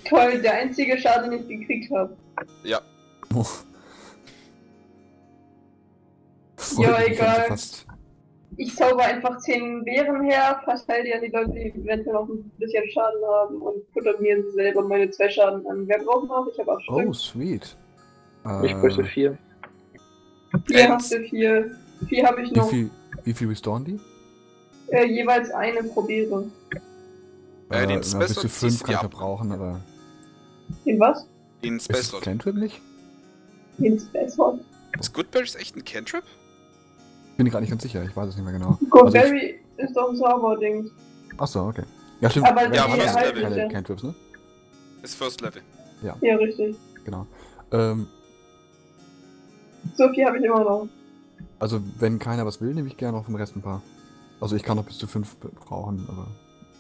toll, 0.09 0.41
der 0.41 0.55
einzige 0.55 0.99
Schaden, 0.99 1.31
den 1.31 1.41
ich 1.51 1.61
gekriegt 1.61 1.91
habe. 1.95 2.17
Ja, 2.65 2.81
Oh. 3.35 3.45
Ja, 6.79 7.03
egal. 7.03 7.45
Fast. 7.49 7.87
Ich 8.57 8.75
zauber 8.75 9.05
einfach 9.05 9.39
zehn 9.39 9.85
Beeren 9.85 10.23
her, 10.25 10.61
verteile 10.65 11.05
die 11.05 11.15
an 11.15 11.21
die 11.21 11.29
Leute, 11.29 11.51
die 11.53 11.81
eventuell 11.81 12.15
noch 12.15 12.29
ein 12.29 12.51
bisschen 12.59 12.83
Schaden 12.91 13.21
haben 13.25 13.57
und 13.63 13.83
futter 13.93 14.19
mir 14.21 14.43
selber 14.53 14.83
meine 14.83 15.11
zwei 15.11 15.29
Schaden 15.29 15.65
an. 15.67 15.87
Wer 15.87 15.99
braucht 16.01 16.27
noch? 16.29 16.49
Ich 16.53 16.59
habe 16.59 16.73
auch 16.73 16.81
Oh, 16.89 17.01
schon. 17.03 17.15
sweet. 17.15 17.77
Ich 18.65 18.73
bräuchte 18.75 19.05
vier. 19.05 19.39
Vier 20.67 20.85
eins. 20.85 21.05
hast 21.05 21.13
du, 21.13 21.29
vier. 21.29 21.77
Vier 22.09 22.27
habe 22.27 22.43
ich 22.43 22.51
Wie 22.51 22.55
noch. 22.59 22.71
viel, 22.71 22.91
wie 23.25 23.33
viel 23.35 23.49
restoren 23.49 23.85
die? 23.85 24.01
Äh, 24.89 25.05
jeweils 25.07 25.51
eine 25.51 25.83
pro 25.85 26.03
Beere. 26.03 26.45
Äh, 27.71 27.87
den 27.87 28.01
bis 28.01 28.11
zu 28.11 28.19
Slot 28.19 28.41
5 28.41 28.59
ziehst 28.59 28.81
du 28.81 28.85
kann 28.85 28.95
ich 28.95 29.01
verbrauchen, 29.01 29.53
aber. 29.53 29.81
Den 30.87 30.99
was? 31.01 31.27
den 31.63 31.79
das 31.89 32.09
Slot. 32.09 32.23
Cantrip 32.23 32.55
nicht? 32.57 32.81
Den 33.79 33.99
Spellslot. 33.99 34.61
Ist 34.99 35.13
Goodberries 35.13 35.55
echt 35.57 35.77
ein 35.77 35.85
Cantrip? 35.85 36.25
Bin 37.37 37.47
ich 37.47 37.53
gerade 37.53 37.63
nicht 37.63 37.71
ganz 37.71 37.83
sicher, 37.83 38.03
ich 38.03 38.17
weiß 38.17 38.31
es 38.31 38.37
nicht 38.37 38.45
mehr 38.45 38.53
genau. 38.55 38.79
Goldberry 38.91 39.61
ist 39.77 39.95
doch 39.97 40.09
ein 40.11 40.17
Zauberding. 40.17 40.91
Achso, 41.37 41.69
okay. 41.69 41.85
Ja, 42.21 42.31
stimmt. 42.31 42.47
Aber 42.47 42.75
Ja, 42.75 42.89
First 42.89 43.15
keine- 43.17 43.27
Level. 43.33 43.43
keine 43.43 43.69
Cantrips, 43.69 44.03
ne? 44.03 44.15
Ist 45.03 45.15
First 45.15 45.41
Level. 45.41 45.63
Ja, 46.03 46.37
richtig. 46.37 46.77
Genau. 47.05 47.27
Ähm, 47.71 48.07
So 49.95 50.09
viel 50.11 50.25
habe 50.25 50.39
ich 50.39 50.45
immer 50.45 50.65
noch. 50.65 50.89
Also, 51.59 51.81
wenn 51.99 52.19
keiner 52.19 52.47
was 52.47 52.61
will, 52.61 52.75
nehme 52.75 52.89
ich 52.89 52.97
gerne 52.97 53.19
noch 53.19 53.25
vom 53.25 53.35
Rest 53.35 53.57
ein 53.57 53.63
paar. 53.63 53.83
Also, 54.41 54.57
ich 54.57 54.63
kann 54.63 54.77
noch 54.77 54.85
bis 54.85 54.99
zu 54.99 55.07
fünf 55.07 55.37
brauchen, 55.41 56.07
aber 56.09 56.29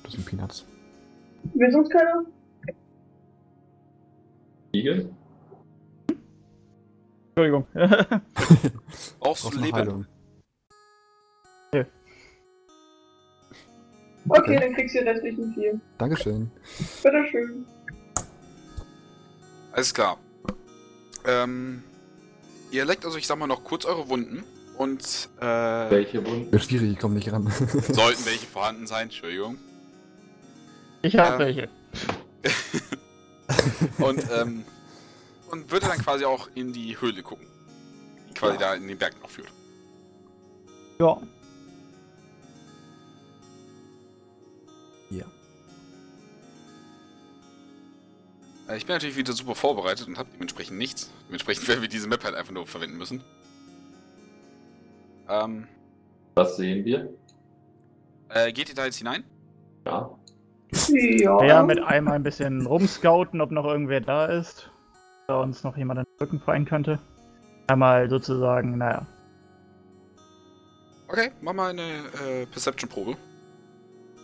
das 0.05 0.13
sind 0.13 0.25
Peanuts. 0.25 0.65
Will 1.55 1.71
sonst 1.71 1.91
keiner? 1.91 2.25
Igel? 4.73 5.11
Entschuldigung. 7.35 7.67
Brauchst 9.21 9.53
du 9.53 9.59
Leben? 9.59 9.77
Heilung. 9.77 10.07
Okay, 11.73 11.87
Okay. 14.29 14.61
dann 14.61 14.75
kriegst 14.75 14.95
du 14.95 15.01
die 15.01 15.09
restlichen 15.09 15.55
vier. 15.55 15.81
Dankeschön. 15.97 16.51
Bitteschön. 17.03 17.65
Alles 19.73 19.95
klar. 19.95 20.19
Ähm, 21.25 21.83
ihr 22.71 22.85
leckt 22.85 23.05
also, 23.05 23.17
ich 23.17 23.27
sag 23.27 23.39
mal, 23.39 23.47
noch 23.47 23.65
kurz 23.65 23.85
eure 23.85 24.09
Wunden 24.09 24.45
und 24.79 25.29
äh, 25.41 25.45
Welche 25.45 26.25
Wunden? 26.25 26.59
Schwierig, 26.61 26.93
ich 26.93 26.99
komme 26.99 27.15
nicht 27.17 27.31
ran. 27.33 27.47
sollten 27.93 28.25
welche 28.25 28.47
vorhanden 28.47 28.87
sein, 28.87 29.05
Entschuldigung. 29.05 29.59
ich 31.03 31.17
hab 31.17 31.35
Ähm. 31.35 31.39
welche. 31.39 31.69
Und, 33.99 34.23
ähm, 34.31 34.65
und 35.51 35.71
würde 35.71 35.87
dann 35.87 35.99
quasi 35.99 36.25
auch 36.25 36.49
in 36.55 36.73
die 36.73 37.01
Höhle 37.01 37.23
gucken. 37.23 37.47
Die 38.29 38.35
quasi 38.35 38.55
Ja. 38.55 38.61
da 38.61 38.75
in 38.75 38.87
den 38.87 38.99
Berg 38.99 39.19
noch 39.21 39.31
führt. 39.31 39.49
Ja. 40.99 41.17
ja. 45.11 45.25
Äh, 48.69 48.77
ich 48.77 48.85
bin 48.87 48.95
natürlich 48.95 49.17
wieder 49.17 49.33
super 49.33 49.55
vorbereitet 49.55 50.07
und 50.07 50.19
habe 50.19 50.29
dementsprechend 50.35 50.77
nichts. 50.79 51.11
Dementsprechend 51.29 51.67
werden 51.67 51.81
wir 51.83 51.89
diese 51.89 52.07
Map 52.09 52.23
halt 52.25 52.35
einfach 52.35 52.53
nur 52.53 52.67
verwenden 52.67 52.99
müssen. 52.99 53.23
Ähm, 55.29 55.67
Was 56.35 56.57
sehen 56.57 56.85
wir? 56.85 57.09
äh, 58.31 58.53
geht 58.53 58.69
ihr 58.69 58.75
da 58.75 58.85
jetzt 58.85 58.97
hinein? 58.97 59.25
Ja. 59.87 60.11
Ja. 60.89 61.45
Ja, 61.45 61.63
mit 61.63 61.83
einmal 61.83 62.15
ein 62.15 62.23
bisschen 62.23 62.67
rumscouten, 62.67 63.41
ob 63.41 63.51
noch 63.51 63.65
irgendwer 63.65 64.01
da 64.01 64.27
ist. 64.27 64.71
Da 65.27 65.41
uns 65.41 65.65
noch 65.65 65.77
jemand 65.77 66.01
in 66.01 66.05
den 66.05 66.19
Rücken 66.21 66.41
fallen 66.41 66.65
könnte. 66.67 66.99
Einmal 67.69 68.09
sozusagen, 68.11 68.77
naja. 68.79 69.07
Okay, 71.09 71.31
mach 71.41 71.55
mal 71.55 71.71
eine 71.71 71.83
äh, 71.83 72.47
Perception-Probe. 72.47 73.17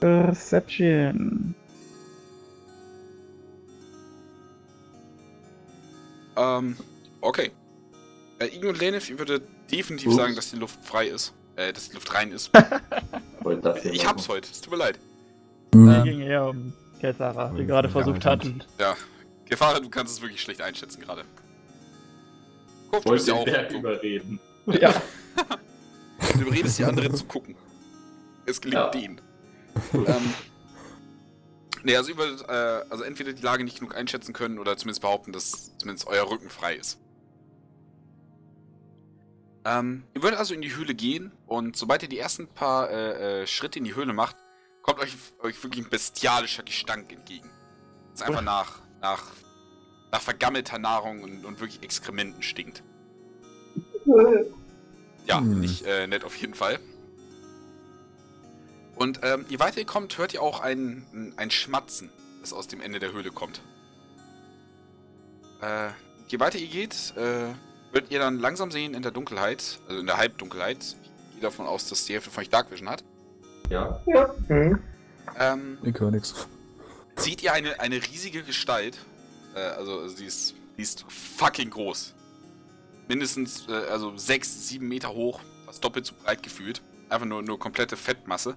Perception. 0.00 1.54
Ähm, 6.36 6.76
okay. 7.22 7.50
Äh, 8.38 8.46
Igor 8.54 8.70
und 8.70 8.80
Lenif, 8.80 9.08
ihr 9.08 9.18
würdet 9.18 9.42
definitiv 9.70 10.08
Ups. 10.08 10.16
sagen, 10.16 10.34
dass 10.34 10.50
die 10.50 10.56
Luft 10.56 10.78
frei 10.84 11.06
ist. 11.08 11.32
Äh, 11.56 11.72
dass 11.72 11.88
die 11.88 11.94
Luft 11.94 12.12
rein 12.14 12.32
ist. 12.32 12.50
Ich 13.92 14.06
hab's 14.06 14.26
heute, 14.30 14.48
es 14.50 14.60
tut 14.62 14.70
mir 14.72 14.78
leid. 14.78 14.98
Mir 15.74 15.98
Ähm, 15.98 16.04
ging 16.04 16.20
eher 16.22 16.46
um 16.48 16.72
Kessara, 16.98 17.50
die 17.50 17.60
Ja, 17.60 17.66
gerade 17.66 17.88
ja, 17.88 17.92
versucht 17.92 18.24
ja. 18.24 18.30
hat. 18.30 18.44
Und 18.46 18.66
Gefahr, 19.44 19.78
du 19.80 19.90
kannst 19.90 20.14
es 20.14 20.22
wirklich 20.22 20.40
schlecht 20.40 20.62
einschätzen 20.62 21.02
gerade. 21.02 21.24
Guck, 22.90 23.02
du 23.02 23.10
Wollte 23.10 23.12
bist 23.12 23.28
ja 23.28 23.34
auch. 23.34 23.44
Berg 23.44 23.68
Du, 23.70 23.76
überreden. 23.78 24.40
ja. 24.66 24.94
du 26.32 26.40
überredest 26.40 26.78
die 26.78 26.84
anderen 26.84 27.14
zu 27.14 27.24
gucken. 27.26 27.54
Es 28.46 28.60
gelingt 28.62 28.80
Ja. 28.82 28.88
denen. 28.90 29.20
ähm, 29.92 30.34
nee, 31.82 31.96
also, 31.96 32.12
über, 32.12 32.24
äh, 32.24 32.84
also 32.90 33.04
entweder 33.04 33.34
die 33.34 33.42
Lage 33.42 33.62
nicht 33.64 33.78
genug 33.78 33.94
einschätzen 33.94 34.32
können 34.32 34.58
oder 34.58 34.76
zumindest 34.78 35.02
behaupten, 35.02 35.32
dass 35.32 35.76
zumindest 35.76 36.06
euer 36.06 36.30
Rücken 36.30 36.48
frei 36.48 36.76
ist. 36.76 36.98
Ähm, 39.64 40.04
ihr 40.14 40.22
würdet 40.22 40.38
also 40.38 40.52
in 40.54 40.60
die 40.60 40.74
Höhle 40.74 40.94
gehen 40.94 41.32
und 41.46 41.76
sobald 41.76 42.02
ihr 42.02 42.08
die 42.08 42.18
ersten 42.18 42.48
paar 42.48 42.90
äh, 42.90 43.42
äh, 43.42 43.46
Schritte 43.46 43.78
in 43.78 43.84
die 43.84 43.94
Höhle 43.94 44.12
macht, 44.12 44.36
kommt 44.82 44.98
euch, 45.00 45.16
euch 45.40 45.62
wirklich 45.62 45.84
ein 45.84 45.90
bestialischer 45.90 46.62
Gestank 46.62 47.10
entgegen. 47.12 47.50
Es 48.14 48.20
einfach 48.22 48.42
nach, 48.42 48.80
nach, 49.00 49.22
nach 50.12 50.20
vergammelter 50.20 50.78
Nahrung 50.78 51.22
und, 51.22 51.44
und 51.44 51.60
wirklich 51.60 51.82
Exkrementen 51.82 52.42
stinkt. 52.42 52.82
Ja, 55.26 55.38
Hm. 55.40 55.60
nicht 55.60 55.86
äh, 55.86 56.06
nett 56.06 56.24
auf 56.24 56.36
jeden 56.36 56.54
Fall. 56.54 56.78
Und 58.96 59.20
ähm, 59.22 59.46
je 59.48 59.58
weiter 59.58 59.78
ihr 59.78 59.86
kommt, 59.86 60.18
hört 60.18 60.34
ihr 60.34 60.42
auch 60.42 60.60
ein, 60.60 61.32
ein 61.36 61.50
Schmatzen, 61.50 62.10
das 62.40 62.52
aus 62.52 62.68
dem 62.68 62.80
Ende 62.80 62.98
der 62.98 63.12
Höhle 63.12 63.30
kommt. 63.30 63.60
Äh, 65.62 65.88
je 66.28 66.38
weiter 66.38 66.58
ihr 66.58 66.68
geht, 66.68 67.14
äh, 67.16 67.46
werdet 67.94 68.10
ihr 68.10 68.18
dann 68.18 68.38
langsam 68.40 68.70
sehen 68.70 68.92
in 68.94 69.02
der 69.02 69.12
Dunkelheit, 69.12 69.78
also 69.88 70.00
in 70.00 70.06
der 70.06 70.16
Halbdunkelheit. 70.16 70.78
Ich 70.82 71.34
gehe 71.34 71.42
davon 71.42 71.66
aus, 71.66 71.88
dass 71.88 72.04
die 72.04 72.12
Hälfte 72.14 72.30
von 72.30 72.42
euch 72.42 72.50
Dark 72.50 72.70
Vision 72.70 72.88
hat. 72.88 73.04
Ja. 73.70 74.00
Ja. 74.06 74.34
Mhm. 74.48 74.78
Ähm, 75.38 75.78
Ich 75.82 75.98
höre 75.98 76.10
nix. 76.10 76.34
seht 77.16 77.42
ihr 77.42 77.52
eine, 77.52 77.80
eine 77.80 77.96
riesige 77.96 78.42
Gestalt. 78.42 78.98
Äh, 79.54 79.60
also 79.60 80.06
sie 80.08 80.26
ist, 80.26 80.54
sie 80.76 80.82
ist 80.82 81.04
fucking 81.08 81.70
groß. 81.70 82.14
Mindestens, 83.08 83.66
äh, 83.68 83.72
also 83.90 84.16
6, 84.16 84.68
7 84.68 84.86
Meter 84.86 85.14
hoch, 85.14 85.40
fast 85.66 85.82
doppelt 85.84 86.06
so 86.06 86.14
breit 86.22 86.42
gefühlt. 86.42 86.82
Einfach 87.08 87.26
nur, 87.26 87.42
nur 87.42 87.58
komplette 87.58 87.96
Fettmasse. 87.96 88.56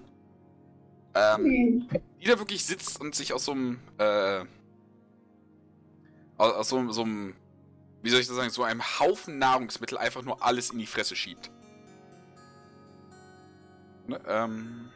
Ähm, 1.14 1.44
Hm. 1.44 1.88
die 2.20 2.26
da 2.26 2.38
wirklich 2.38 2.64
sitzt 2.64 3.00
und 3.00 3.14
sich 3.14 3.32
aus 3.32 3.44
so 3.46 3.52
einem, 3.52 3.78
äh, 3.98 4.40
aus, 6.36 6.52
aus 6.54 6.68
so, 6.68 6.92
so 6.92 7.02
einem, 7.02 7.34
wie 8.02 8.10
soll 8.10 8.20
ich 8.20 8.26
das 8.26 8.36
sagen, 8.36 8.50
so 8.50 8.62
einem 8.62 8.82
Haufen 9.00 9.38
Nahrungsmittel 9.38 9.98
einfach 9.98 10.22
nur 10.22 10.42
alles 10.44 10.70
in 10.70 10.78
die 10.78 10.86
Fresse 10.86 11.16
schiebt. 11.16 11.50
Ne, 14.06 14.20
ähm, 14.26 14.88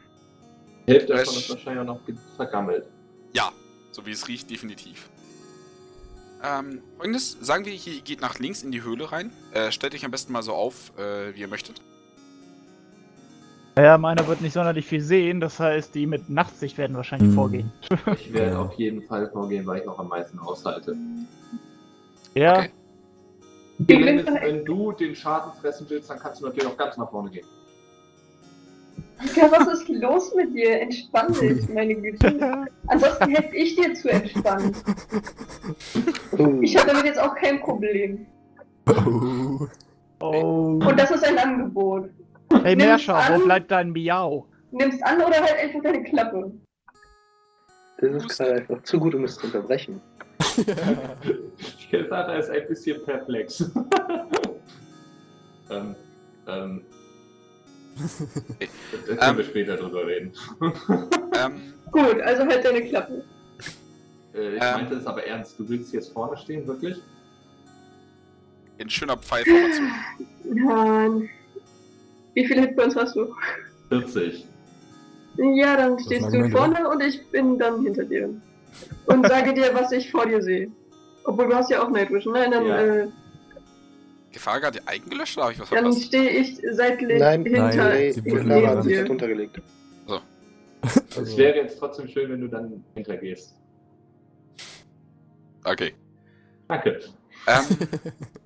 Die 0.87 0.93
Hälfte 0.93 1.13
davon 1.13 1.33
ist 1.35 1.45
sch- 1.45 1.49
wahrscheinlich 1.51 1.81
auch 1.81 1.85
noch 1.95 1.99
vergammelt. 2.35 2.85
Ja, 3.33 3.51
so 3.91 4.05
wie 4.05 4.11
es 4.11 4.27
riecht, 4.27 4.49
definitiv. 4.49 5.09
Ähm, 6.43 6.81
folgendes, 6.97 7.37
sagen 7.39 7.65
wir, 7.65 7.71
hier 7.73 8.01
geht 8.01 8.19
nach 8.21 8.39
links 8.39 8.63
in 8.63 8.71
die 8.71 8.83
Höhle 8.83 9.11
rein. 9.11 9.31
Äh, 9.53 9.71
stellt 9.71 9.93
euch 9.95 10.03
am 10.03 10.11
besten 10.11 10.33
mal 10.33 10.43
so 10.43 10.53
auf, 10.53 10.91
äh, 10.97 11.33
wie 11.35 11.41
ihr 11.41 11.47
möchtet. 11.47 11.81
Ja, 13.77 13.97
meiner 13.97 14.27
wird 14.27 14.41
nicht 14.41 14.53
sonderlich 14.53 14.85
viel 14.85 15.01
sehen, 15.01 15.39
das 15.39 15.59
heißt, 15.59 15.95
die 15.95 16.05
mit 16.05 16.29
Nachtsicht 16.29 16.77
werden 16.77 16.95
wahrscheinlich 16.95 17.29
Hm. 17.29 17.35
vorgehen. 17.35 17.71
Ich 18.19 18.31
werde 18.33 18.59
auf 18.59 18.73
jeden 18.75 19.01
Fall 19.07 19.29
vorgehen, 19.31 19.65
weil 19.65 19.81
ich 19.81 19.87
auch 19.87 19.97
am 19.99 20.09
meisten 20.09 20.37
aushalte. 20.39 20.95
Ja, 22.35 22.57
Okay. 22.59 22.71
Gegen 23.87 24.25
Wenn, 24.25 24.65
du 24.65 24.91
den 24.91 25.15
Schaden 25.15 25.51
fressen 25.59 25.85
willst, 25.89 26.09
dann 26.09 26.19
kannst 26.19 26.41
du 26.41 26.45
natürlich 26.45 26.67
auch 26.67 26.77
ganz 26.77 26.97
nach 26.97 27.09
vorne 27.09 27.29
gehen. 27.29 27.45
Ja, 29.35 29.49
was 29.51 29.67
ist 29.67 29.89
los 29.89 30.33
mit 30.35 30.53
dir? 30.53 30.81
Entspann 30.81 31.33
dich, 31.41 31.67
meine 31.69 31.95
Güte. 31.95 32.67
Ansonsten 32.87 33.29
hätte 33.29 33.55
ich 33.55 33.75
dir 33.75 33.93
zu 33.93 34.09
entspannen. 34.09 34.75
Ich 36.61 36.77
habe 36.77 36.87
damit 36.87 37.05
jetzt 37.05 37.19
auch 37.19 37.35
kein 37.35 37.59
Problem. 37.61 38.25
Oh. 38.87 39.67
oh. 40.19 40.79
Und 40.85 40.99
das 40.99 41.11
ist 41.11 41.23
ein 41.23 41.37
Angebot. 41.37 42.09
Hey 42.63 42.75
Merscher, 42.75 43.19
wo 43.31 43.45
bleibt 43.45 43.71
dein 43.71 43.91
Miau? 43.91 44.45
Nimm's 44.71 45.01
an 45.03 45.17
oder 45.17 45.41
halt 45.41 45.57
einfach 45.61 45.81
deine 45.81 46.03
Klappe. 46.03 46.51
Das 47.99 48.11
ist 48.11 48.37
gerade 48.37 48.53
einfach 48.55 48.83
zu 48.83 48.99
gut, 48.99 49.15
um 49.15 49.23
es 49.23 49.35
zu 49.35 49.45
unterbrechen. 49.45 50.01
Kelsata 51.89 52.33
ist 52.35 52.49
ein 52.49 52.67
bisschen 52.67 53.03
perplex. 53.03 53.61
ähm, 55.69 55.95
ähm. 56.47 56.81
Da 59.07 59.15
können 59.15 59.37
wir 59.37 59.43
Ähm. 59.43 59.49
später 59.49 59.77
drüber 59.77 60.07
reden. 60.07 60.31
Ähm, 61.35 61.73
Gut, 61.91 62.19
also 62.21 62.43
halt 62.45 62.65
deine 62.65 62.81
Klappe. 62.87 63.23
Äh, 64.33 64.55
ich 64.55 64.61
Ähm. 64.63 64.73
meinte 64.73 64.95
es 64.95 65.05
aber 65.05 65.25
ernst. 65.25 65.59
Du 65.59 65.69
willst 65.69 65.93
jetzt 65.93 66.11
vorne 66.11 66.37
stehen, 66.37 66.65
wirklich? 66.67 66.97
in 68.79 68.89
schöner 68.89 69.15
Pfeilformation. 69.17 69.91
Mann. 70.65 71.29
Wie 72.33 72.45
viele 72.45 72.61
Hitpoints 72.61 72.95
hast 72.95 73.15
du? 73.15 73.33
40. 73.89 74.45
Ja, 75.37 75.77
dann 75.77 75.99
stehst 75.99 76.25
ein 76.25 76.33
du 76.33 76.49
vorne 76.49 76.89
und 76.89 77.01
ich 77.01 77.25
bin 77.31 77.57
dann 77.59 77.83
hinter 77.83 78.03
dir. 78.03 78.29
Und 79.05 79.27
sage 79.27 79.53
dir, 79.53 79.73
was 79.73 79.91
ich 79.91 80.09
vor 80.11 80.25
dir 80.25 80.41
sehe. 80.41 80.71
Obwohl 81.25 81.47
du 81.49 81.55
hast 81.55 81.69
ja 81.69 81.81
auch 81.83 81.89
Night 81.89 82.11
Vision, 82.11 82.33
nein, 82.33 82.51
dann, 82.51 82.65
Ja. 82.65 82.81
äh, 82.81 83.07
Gefahr 84.31 84.59
gerade 84.59 84.79
die 84.79 84.87
Eigen 84.87 85.09
gelöscht 85.09 85.37
oder 85.37 85.43
habe 85.45 85.53
ich 85.53 85.59
was 85.59 85.69
dann 85.69 85.83
verpasst? 85.83 86.05
stehe 86.05 86.29
ich 86.31 86.57
seitlich 86.71 87.19
Nein, 87.19 87.43
hinter 87.45 87.59
nein, 87.61 87.97
Nee, 87.99 88.11
sie 88.11 88.21
die 88.21 88.31
wurde 88.31 88.43
Lara 88.43 88.77
hat 88.77 88.83
sich 88.83 89.05
drunter 89.05 89.27
gelegt. 89.27 89.61
Es 90.81 91.17
Also, 91.17 91.37
wäre 91.37 91.55
jetzt 91.57 91.77
trotzdem 91.79 92.07
schön, 92.09 92.29
wenn 92.31 92.41
du 92.41 92.47
dann 92.47 92.83
hintergehst. 92.95 93.55
Okay. 95.63 95.93
Danke. 96.67 96.99
Ähm, 97.47 97.63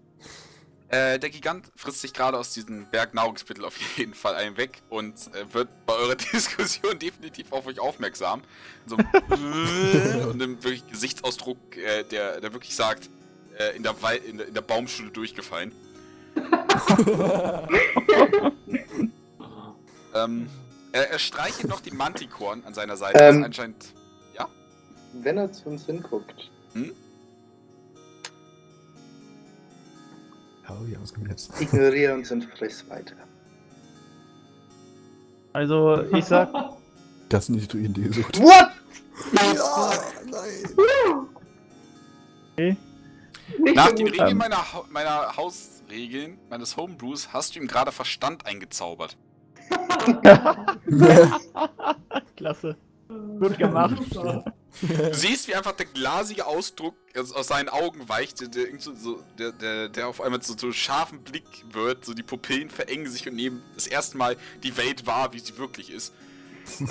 Äh, 0.89 1.19
der 1.19 1.29
Gigant 1.29 1.69
frisst 1.75 1.99
sich 2.01 2.13
gerade 2.13 2.37
aus 2.37 2.53
diesem 2.53 2.85
Berg 2.89 3.13
Nahrungsmittel 3.13 3.65
auf 3.65 3.75
jeden 3.97 4.13
Fall 4.13 4.35
einen 4.35 4.55
weg 4.57 4.81
und 4.89 5.15
äh, 5.35 5.53
wird 5.53 5.67
bei 5.85 5.93
eurer 5.93 6.15
Diskussion 6.33 6.97
definitiv 6.99 7.51
auf 7.51 7.67
euch 7.67 7.79
aufmerksam. 7.79 8.41
So 8.85 8.95
und 8.95 10.41
einem 10.41 10.63
wirklich 10.63 10.87
Gesichtsausdruck, 10.87 11.75
äh, 11.77 12.03
der, 12.03 12.39
der 12.39 12.53
wirklich 12.53 12.75
sagt, 12.75 13.09
äh, 13.57 13.75
in, 13.75 13.83
der 13.83 14.01
Wei 14.01 14.17
in, 14.17 14.37
der, 14.37 14.47
in 14.47 14.53
der 14.53 14.61
Baumschule 14.61 15.11
durchgefallen. 15.11 15.73
ähm, 20.13 20.47
er, 20.93 21.11
er 21.11 21.19
streichelt 21.19 21.67
noch 21.67 21.81
die 21.81 21.91
Mantikorn 21.91 22.63
an 22.65 22.73
seiner 22.73 22.95
Seite, 22.95 23.23
Ähm. 23.23 23.43
anscheinend. 23.43 23.93
Wenn 25.13 25.37
er 25.37 25.51
zu 25.51 25.69
uns 25.69 25.85
hinguckt, 25.85 26.51
Oh 26.75 26.79
was 31.01 31.13
kommt 31.13 31.29
jetzt? 31.29 31.51
ignoriere 31.61 32.13
uns 32.13 32.31
und 32.31 32.43
friss 32.45 32.87
weiter. 32.89 33.15
Also, 35.53 36.03
ich 36.13 36.25
sag, 36.25 36.49
Das 37.29 37.43
ist 37.45 37.49
nicht 37.49 37.73
die 37.73 37.79
Idee. 37.79 38.09
So. 38.11 38.21
What? 38.41 38.69
Ja, 39.33 39.91
nein. 40.25 40.75
Nicht 43.59 43.75
Nach 43.75 43.91
den. 43.91 44.07
Regeln 44.07 44.29
Ähm. 44.31 44.37
meiner, 44.37 44.73
Ha- 44.73 44.85
meiner 44.89 45.35
Hausregeln, 45.35 46.37
meines 46.49 46.77
Homebrews, 46.77 47.33
hast 47.33 47.55
du 47.55 47.59
ihm 47.59 47.67
gerade 47.67 47.91
Verstand 47.91 48.45
eingezaubert. 48.45 49.17
klasse. 52.37 52.77
Gut 53.39 53.57
gemacht. 53.57 53.97
Du 54.81 55.13
siehst, 55.13 55.47
wie 55.47 55.55
einfach 55.55 55.71
der 55.73 55.85
glasige 55.87 56.45
Ausdruck 56.45 56.95
aus, 57.17 57.31
aus 57.31 57.47
seinen 57.47 57.69
Augen 57.69 58.07
weicht, 58.09 58.41
der, 58.41 58.47
der, 58.49 58.67
so- 58.79 58.93
so, 58.95 59.23
der, 59.39 59.51
der, 59.51 59.89
der 59.89 60.07
auf 60.07 60.21
einmal 60.21 60.41
zu 60.41 60.55
so 60.57 60.71
scharfen 60.71 61.21
Blick 61.23 61.45
wird, 61.71 62.05
so 62.05 62.13
die 62.13 62.23
Pupillen 62.23 62.69
verengen 62.69 63.09
sich 63.11 63.27
und 63.27 63.35
nehmen 63.35 63.63
das 63.75 63.87
erste 63.87 64.17
Mal 64.17 64.37
die 64.63 64.77
Welt 64.77 65.05
wahr, 65.07 65.33
wie 65.33 65.39
sie 65.39 65.57
wirklich 65.57 65.89
ist. 65.91 66.13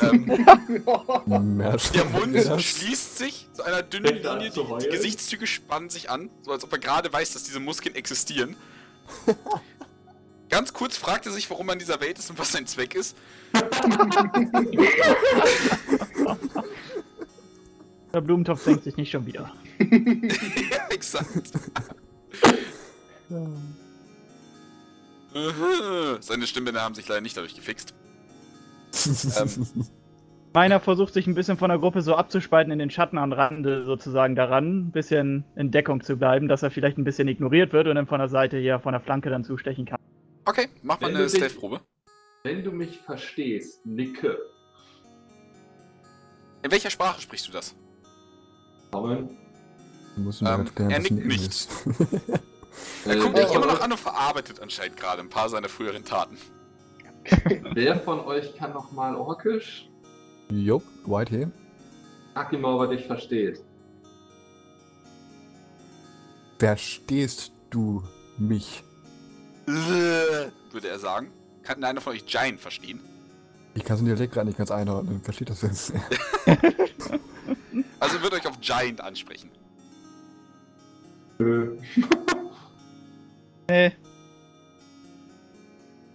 ähm, 0.00 0.26
der 0.26 2.04
Mund 2.06 2.34
schließt 2.62 3.18
sich 3.18 3.46
zu 3.52 3.62
einer 3.62 3.82
dünnen 3.82 4.14
Linie, 4.16 4.50
die, 4.50 4.78
die. 4.84 4.88
Gesichtszüge 4.88 5.46
spannen 5.46 5.90
sich 5.90 6.08
an, 6.08 6.30
so 6.42 6.52
als 6.52 6.64
ob 6.64 6.72
er 6.72 6.78
gerade 6.78 7.12
weiß, 7.12 7.34
dass 7.34 7.44
diese 7.44 7.60
Muskeln 7.60 7.94
existieren. 7.94 8.56
Ganz 10.48 10.72
kurz 10.72 10.96
fragt 10.96 11.26
er 11.26 11.32
sich, 11.32 11.50
warum 11.50 11.68
er 11.68 11.74
in 11.74 11.78
dieser 11.78 12.00
Welt 12.00 12.18
ist 12.18 12.30
und 12.30 12.38
was 12.38 12.52
sein 12.52 12.66
Zweck 12.66 12.94
ist. 12.94 13.16
Der 18.16 18.22
Blumentopf 18.22 18.62
senkt 18.62 18.82
sich 18.82 18.96
nicht 18.96 19.10
schon 19.10 19.26
wieder. 19.26 19.52
ja, 19.78 20.88
exakt. 20.88 21.52
Seine 26.20 26.46
Stimmbänder 26.46 26.80
haben 26.80 26.94
sich 26.94 27.06
leider 27.06 27.20
nicht 27.20 27.36
dadurch 27.36 27.54
gefixt. 27.54 27.94
Ähm, 29.38 29.84
Meiner 30.54 30.80
versucht 30.80 31.12
sich 31.12 31.26
ein 31.26 31.34
bisschen 31.34 31.58
von 31.58 31.68
der 31.68 31.78
Gruppe 31.78 32.00
so 32.00 32.14
abzuspalten 32.16 32.72
in 32.72 32.78
den 32.78 32.88
Schatten 32.88 33.18
am 33.18 33.34
Rande 33.34 33.84
sozusagen 33.84 34.34
daran, 34.34 34.86
ein 34.86 34.92
bisschen 34.92 35.44
in 35.54 35.70
Deckung 35.70 36.02
zu 36.02 36.16
bleiben, 36.16 36.48
dass 36.48 36.62
er 36.62 36.70
vielleicht 36.70 36.96
ein 36.96 37.04
bisschen 37.04 37.28
ignoriert 37.28 37.74
wird 37.74 37.86
und 37.86 37.96
dann 37.96 38.06
von 38.06 38.20
der 38.20 38.30
Seite 38.30 38.56
hier 38.56 38.80
von 38.80 38.92
der 38.92 39.02
Flanke 39.02 39.28
dann 39.28 39.44
zustechen 39.44 39.84
kann. 39.84 39.98
okay, 40.46 40.68
mach 40.82 40.98
mal 40.98 41.08
Wenn 41.10 41.16
eine 41.16 41.28
Stealth-Probe. 41.28 41.82
Wenn 42.44 42.64
du 42.64 42.72
mich 42.72 42.96
verstehst, 42.96 43.84
nicke. 43.84 44.38
In 46.62 46.70
welcher 46.70 46.88
Sprache 46.88 47.20
sprichst 47.20 47.48
du 47.48 47.52
das? 47.52 47.76
Musst 50.16 50.42
mir 50.42 50.48
Ähm, 50.54 50.66
er 50.90 50.98
nickt 51.00 51.26
nicht. 51.26 51.46
ist. 51.48 51.68
Er 53.06 53.12
Äh, 53.16 53.18
guckt 53.20 53.34
wer 53.36 53.42
dich 53.44 53.52
von 53.52 53.56
immer 53.62 53.66
noch 53.72 53.78
euch- 53.78 53.82
an 53.84 53.92
und 53.92 53.98
verarbeitet 54.00 54.60
anscheinend 54.60 54.96
gerade 54.98 55.22
ein 55.22 55.28
paar 55.30 55.48
seiner 55.48 55.68
früheren 55.68 56.04
Taten. 56.04 56.36
Wer 57.74 57.98
von 58.00 58.20
euch 58.20 58.54
kann 58.56 58.72
noch 58.72 58.92
mal 58.92 59.16
Orkisch? 59.16 59.88
Jupp, 60.50 60.82
Whitehair. 61.06 61.50
Sag 62.34 62.52
ihm 62.52 62.60
mal, 62.60 62.74
ob 62.74 62.82
er 62.82 62.88
dich 62.96 63.06
versteht. 63.06 63.62
Verstehst 66.58 67.52
du 67.70 68.02
mich? 68.38 68.82
Würde 69.66 70.88
er 70.88 70.98
sagen. 70.98 71.32
Kann 71.62 71.82
einer 71.82 72.00
von 72.00 72.12
euch 72.12 72.26
Giant 72.26 72.60
verstehen? 72.60 73.00
Ich 73.74 73.84
kann 73.84 73.96
so 73.96 74.04
einen 74.04 74.14
Dialekt 74.14 74.34
gerade 74.34 74.46
nicht 74.48 74.58
ganz 74.58 74.70
einordnen. 74.70 75.20
Versteht 75.22 75.50
das 75.50 75.62
jetzt? 75.62 75.92
Also 78.00 78.22
würde 78.22 78.36
euch 78.36 78.46
auf 78.46 78.60
Giant 78.60 79.00
ansprechen. 79.00 79.50
Nee, 83.68 83.92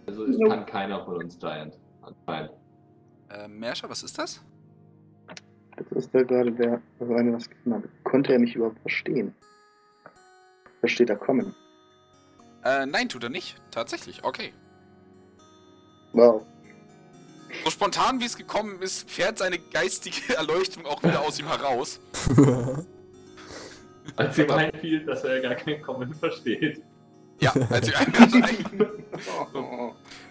Also 0.07 0.25
es 0.25 0.37
kann 0.39 0.65
keiner 0.65 1.05
von 1.05 1.17
uns 1.17 1.37
Giant. 1.39 1.77
Anscheinend. 2.01 2.51
Äh, 3.29 3.47
Merscher, 3.47 3.89
was 3.89 4.03
ist 4.03 4.17
das? 4.17 4.41
Das 5.77 5.91
ist 5.91 6.13
da 6.13 6.21
gerade 6.23 6.51
der, 6.51 6.81
also 6.99 7.13
einer 7.13 7.33
was 7.33 7.47
hat. 7.47 7.83
Konnte 8.03 8.33
er 8.33 8.39
mich 8.39 8.55
überhaupt 8.55 8.79
verstehen? 8.81 9.33
Versteht 10.81 11.09
er 11.09 11.15
kommen? 11.15 11.55
Äh, 12.63 12.85
nein, 12.85 13.07
tut 13.07 13.23
er 13.23 13.29
nicht. 13.29 13.61
Tatsächlich, 13.71 14.23
okay. 14.23 14.53
Wow. 16.13 16.45
So 17.63 17.69
spontan 17.71 18.19
wie 18.19 18.25
es 18.25 18.37
gekommen 18.37 18.81
ist, 18.81 19.09
fährt 19.09 19.37
seine 19.37 19.59
geistige 19.59 20.35
Erleuchtung 20.35 20.85
auch 20.85 21.01
wieder 21.03 21.21
aus 21.21 21.39
ihm 21.39 21.47
heraus. 21.47 21.99
Als 24.15 24.37
ihm 24.37 24.51
einfiel, 24.51 25.05
dass 25.05 25.23
er 25.23 25.39
gar 25.41 25.55
kein 25.55 25.81
Kommen 25.81 26.13
versteht. 26.13 26.81
Ja, 27.39 27.51
also, 27.71 27.91
also 27.95 28.37
eigentlich- 28.37 28.65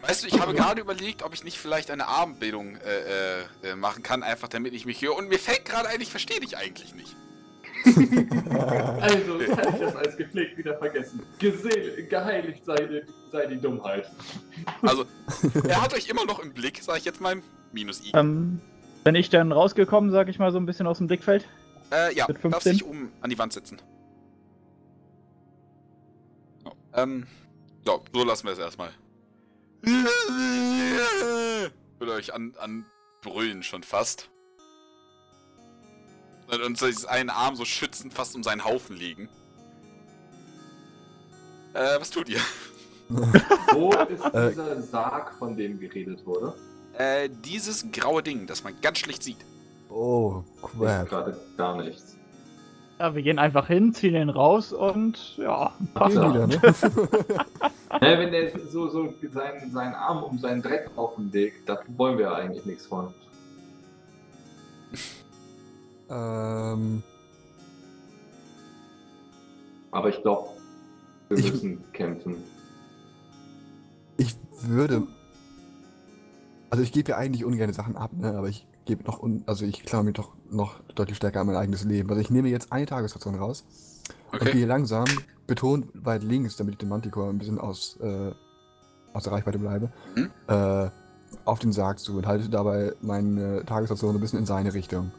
Weißt 0.02 0.22
du, 0.22 0.26
ich 0.28 0.40
habe 0.40 0.54
gerade 0.54 0.80
überlegt, 0.80 1.22
ob 1.22 1.34
ich 1.34 1.42
nicht 1.44 1.58
vielleicht 1.58 1.90
eine 1.90 2.06
Armbildung 2.06 2.76
äh, 2.76 3.40
äh, 3.40 3.70
äh, 3.70 3.74
machen 3.76 4.02
kann, 4.02 4.22
einfach 4.22 4.48
damit 4.48 4.74
ich 4.74 4.86
mich 4.86 5.02
höre. 5.02 5.16
Und 5.16 5.28
mir 5.28 5.38
fällt 5.38 5.64
gerade 5.64 5.88
ein, 5.88 6.00
ich 6.00 6.10
verstehe 6.10 6.40
dich 6.40 6.56
eigentlich 6.56 6.94
nicht. 6.94 7.14
Also 9.00 9.38
kann 9.38 9.74
ich 9.74 9.80
das 9.80 9.96
als 9.96 10.16
gepflegt 10.16 10.58
wieder 10.58 10.76
vergessen. 10.78 11.22
Geseel, 11.38 12.06
geheiligt 12.08 12.64
sei, 12.64 12.76
die- 12.76 13.02
sei 13.32 13.46
die 13.46 13.58
Dummheit. 13.60 14.10
Also, 14.82 15.04
er 15.64 15.82
hat 15.82 15.94
euch 15.94 16.08
immer 16.08 16.24
noch 16.24 16.38
im 16.40 16.52
Blick, 16.52 16.82
sage 16.82 16.98
ich 16.98 17.04
jetzt 17.04 17.20
mal. 17.20 17.36
Minus 17.72 18.00
I. 18.04 18.12
ähm, 18.14 18.60
bin 19.04 19.14
ich 19.14 19.30
dann 19.30 19.52
rausgekommen, 19.52 20.10
sag 20.10 20.28
ich 20.28 20.38
mal, 20.38 20.50
so 20.52 20.58
ein 20.58 20.66
bisschen 20.66 20.86
aus 20.86 20.98
dem 20.98 21.06
Blickfeld? 21.06 21.46
Äh, 21.92 22.14
ja, 22.14 22.26
15? 22.26 22.72
dich 22.72 22.84
oben 22.84 23.10
an 23.20 23.30
die 23.30 23.38
Wand 23.38 23.52
setzen. 23.52 23.80
So, 26.64 26.72
ähm, 26.94 27.26
so, 27.84 28.02
so 28.12 28.24
lassen 28.24 28.46
wir 28.46 28.52
es 28.52 28.58
erstmal. 28.58 28.90
Würde 31.98 32.12
euch 32.12 32.34
an, 32.34 32.54
an 32.58 32.84
brüllen 33.22 33.62
schon 33.62 33.82
fast. 33.82 34.30
Und- 36.52 36.62
Und 36.62 36.78
so 36.78 36.86
einen 37.08 37.30
Arm 37.30 37.56
so 37.56 37.64
schützend 37.64 38.12
fast 38.12 38.34
um 38.34 38.42
seinen 38.42 38.64
Haufen 38.64 38.96
legen. 38.96 39.28
Äh, 41.74 42.00
was 42.00 42.10
tut 42.10 42.28
ihr? 42.28 42.40
Wo 43.08 43.92
ist 43.92 44.24
Äh. 44.34 44.50
dieser 44.50 44.82
Sarg, 44.82 45.34
von 45.38 45.56
dem 45.56 45.78
geredet 45.78 46.24
wurde? 46.26 46.54
Äh, 46.98 47.28
dieses 47.44 47.90
graue 47.92 48.22
Ding, 48.22 48.46
das 48.46 48.64
man 48.64 48.74
ganz 48.80 48.98
schlecht 48.98 49.22
sieht. 49.22 49.38
oh, 49.90 50.42
Ist 50.56 50.78
crap. 50.78 51.08
gerade 51.08 51.36
gar 51.56 51.76
nichts. 51.82 52.16
Ja, 52.98 53.14
wir 53.14 53.22
gehen 53.22 53.38
einfach 53.38 53.66
hin, 53.68 53.94
ziehen 53.94 54.14
ihn 54.14 54.28
raus 54.28 54.72
und 54.74 55.36
ja, 55.38 55.72
passt. 55.94 56.16
Ja. 56.16 56.28
wieder, 56.34 56.46
ne? 56.46 56.60
Naja, 58.00 58.18
wenn 58.20 58.30
der 58.30 58.52
so, 58.70 58.88
so 58.88 59.12
seinen, 59.32 59.72
seinen 59.72 59.94
Arm 59.94 60.22
um 60.22 60.38
seinen 60.38 60.62
Dreckhaufen 60.62 61.32
legt, 61.32 61.68
da 61.68 61.80
wollen 61.96 62.18
wir 62.18 62.26
ja 62.26 62.34
eigentlich 62.34 62.64
nichts 62.66 62.86
von. 62.86 63.12
ähm, 66.10 67.02
Aber 69.92 70.08
ich 70.08 70.20
glaube, 70.22 70.48
wir 71.28 71.38
Ich- 71.38 71.52
müssen 71.52 71.92
kämpfen. 71.92 72.36
ich 74.16 74.36
würde. 74.62 75.06
Also 76.70 76.82
ich 76.84 76.92
gebe 76.92 77.10
ja 77.10 77.16
eigentlich 77.16 77.44
ungern 77.44 77.72
Sachen 77.72 77.96
ab, 77.96 78.12
ne? 78.12 78.36
Aber 78.36 78.48
ich 78.48 78.66
gebe 78.84 79.02
noch 79.04 79.20
un 79.20 79.42
also 79.46 79.64
ich 79.64 79.82
klaue 79.84 80.04
mir 80.04 80.12
doch 80.12 80.32
noch 80.50 80.80
deutlich 80.94 81.16
stärker 81.16 81.40
an 81.40 81.46
mein 81.48 81.56
eigenes 81.56 81.84
Leben. 81.84 82.08
Also 82.10 82.20
ich 82.20 82.30
nehme 82.30 82.48
jetzt 82.48 82.70
eine 82.72 82.86
Tagesration 82.86 83.34
raus 83.34 83.64
und 84.32 84.40
Okay. 84.42 84.52
gehe 84.52 84.66
langsam, 84.66 85.06
betont 85.48 85.86
weit 85.94 86.22
links, 86.22 86.56
damit 86.56 86.74
ich 86.74 86.78
den 86.78 86.88
Manticore 86.88 87.28
ein 87.30 87.38
bisschen 87.38 87.58
aus, 87.58 87.96
äh, 88.00 88.30
aus 89.12 89.24
der 89.24 89.32
Reichweite 89.32 89.58
bleibe, 89.58 89.90
Mhm. 90.14 90.30
äh, 90.46 90.90
auf 91.44 91.58
den 91.58 91.72
Sarg 91.72 91.98
zu 91.98 92.16
und 92.16 92.26
halte 92.28 92.48
dabei 92.48 92.92
meine 93.00 93.64
Tagesration 93.64 94.14
ein 94.14 94.20
bisschen 94.20 94.38
in 94.38 94.46
seine 94.46 94.72
Richtung. 94.74 95.10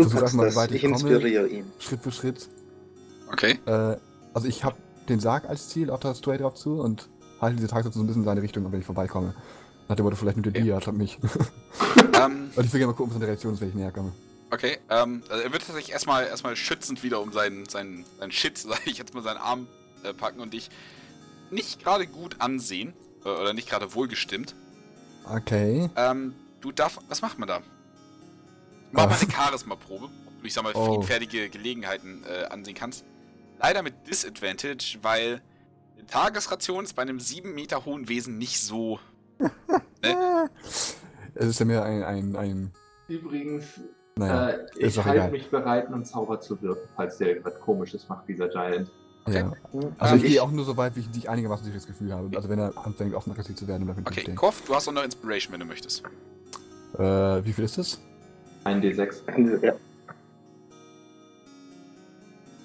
Und 0.00 0.04
Du 0.12 0.18
versuche 0.18 0.44
das. 0.44 0.52
wie 0.54 0.56
weit 0.56 0.70
ich, 0.70 0.76
Ich 0.76 0.82
komme, 0.82 0.94
inspiriere 0.94 1.48
ihn. 1.48 1.70
Schritt 1.78 2.02
für 2.02 2.12
Schritt. 2.12 2.48
Okay. 3.32 3.58
Äh, 3.66 3.96
also 4.32 4.48
ich 4.48 4.64
habe 4.64 4.76
den 5.08 5.20
Sarg 5.20 5.48
als 5.48 5.68
Ziel, 5.68 5.90
auf 5.90 6.00
das 6.00 6.18
Straight 6.18 6.40
drauf 6.40 6.54
zu 6.54 6.80
und 6.80 7.08
halte 7.40 7.56
diese 7.56 7.68
Tagesration 7.68 8.00
so 8.00 8.04
ein 8.04 8.06
bisschen 8.06 8.22
in 8.22 8.26
seine 8.26 8.42
Richtung, 8.42 8.70
wenn 8.72 8.80
ich 8.80 8.86
vorbeikomme. 8.86 9.34
Nach 9.88 9.96
dem 9.96 10.04
Motto, 10.04 10.16
vielleicht 10.16 10.36
nimmt 10.38 10.46
er 10.54 10.62
die, 10.62 10.72
anstatt 10.72 10.94
mich. 10.94 11.18
ähm, 12.20 12.50
Und 12.56 12.64
ich 12.64 12.72
will 12.72 12.78
gerne 12.80 12.86
mal 12.92 12.94
gucken, 12.96 13.10
was 13.10 13.14
seine 13.14 13.26
Reaktion 13.26 13.54
ist, 13.54 13.60
wenn 13.60 13.68
ich 13.68 13.74
näher 13.74 13.92
komme. 13.92 14.12
Okay, 14.50 14.78
ähm, 14.88 15.22
also 15.28 15.42
er 15.42 15.52
wird 15.52 15.62
sich 15.62 15.90
erstmal 15.92 16.26
erstmal 16.26 16.56
schützend 16.56 17.02
wieder 17.02 17.20
um 17.20 17.32
seinen, 17.32 17.66
seinen, 17.68 18.04
seinen 18.18 18.32
Shit, 18.32 18.56
sag 18.68 18.86
ich 18.86 18.98
jetzt 18.98 19.12
mal, 19.14 19.22
seinen 19.22 19.38
Arm 19.38 19.66
äh, 20.04 20.14
packen 20.14 20.40
und 20.40 20.54
dich 20.54 20.70
nicht 21.50 21.82
gerade 21.82 22.06
gut 22.06 22.36
ansehen. 22.40 22.94
Äh, 23.24 23.28
oder 23.28 23.52
nicht 23.52 23.68
gerade 23.68 23.94
wohlgestimmt. 23.94 24.54
Okay. 25.30 25.90
Ähm, 25.96 26.34
du 26.60 26.72
darfst. 26.72 26.98
Was 27.08 27.20
macht 27.20 27.38
man 27.38 27.48
da? 27.48 27.60
Mach 28.94 29.08
mal 29.08 29.16
eine 29.20 29.30
Charisma-Probe. 29.30 30.04
ob 30.04 30.10
Du, 30.40 30.46
ich 30.46 30.54
sag 30.54 30.64
mal, 30.64 30.72
Oh. 30.74 30.94
friedfertige 31.00 31.48
Gelegenheiten 31.50 32.24
äh, 32.24 32.44
ansehen 32.46 32.74
kannst. 32.74 33.04
Leider 33.60 33.82
mit 33.82 33.94
Disadvantage, 34.08 34.98
weil 35.02 35.40
die 35.98 36.04
Tagesration 36.06 36.84
ist 36.84 36.94
bei 36.94 37.02
einem 37.02 37.20
7 37.20 37.54
Meter 37.54 37.84
hohen 37.84 38.08
Wesen 38.08 38.38
nicht 38.38 38.60
so. 38.60 38.98
Ne? 40.02 40.50
Es 41.36 41.46
ist 41.48 41.58
ja 41.58 41.66
mehr 41.66 41.82
ein, 41.84 42.04
ein, 42.04 42.36
ein 42.36 42.72
Übrigens, 43.08 43.64
naja, 44.16 44.50
äh, 44.50 44.66
ich 44.78 45.04
halte 45.04 45.28
mich 45.32 45.50
bereit, 45.50 45.88
einen 45.88 46.04
Zauber 46.04 46.40
zu 46.40 46.60
wirken, 46.62 46.88
falls 46.94 47.18
der 47.18 47.28
irgendwas 47.30 47.58
komisches 47.60 48.08
macht, 48.08 48.28
dieser 48.28 48.48
Giant. 48.48 48.88
ja. 49.26 49.52
Also 49.98 50.14
Ähm, 50.14 50.18
ich 50.18 50.24
ich- 50.24 50.30
gehe 50.30 50.42
auch 50.44 50.52
nur 50.52 50.64
so 50.64 50.76
weit, 50.76 50.94
wie 50.94 51.00
ich 51.00 51.08
nicht 51.10 51.28
einigermaßen 51.28 51.64
sicheres 51.64 51.86
Gefühl 51.88 52.12
habe. 52.14 52.30
Also 52.36 52.48
wenn 52.48 52.60
er 52.60 52.72
anfängt, 52.86 53.14
offen 53.14 53.32
aggressiv 53.32 53.56
zu 53.56 53.66
werden, 53.66 53.84
dann 53.88 53.98
Okay. 54.06 54.32
Koff, 54.36 54.62
du 54.64 54.74
hast 54.76 54.86
auch 54.86 54.92
noch 54.92 55.02
Inspiration, 55.02 55.52
wenn 55.54 55.60
du 55.60 55.66
möchtest. 55.66 56.04
Äh, 56.96 57.44
wie 57.44 57.52
viel 57.52 57.64
ist 57.64 57.76
das? 57.78 58.00
Ein 58.64 58.82
D6. 58.82 59.62
Ja. 59.64 59.74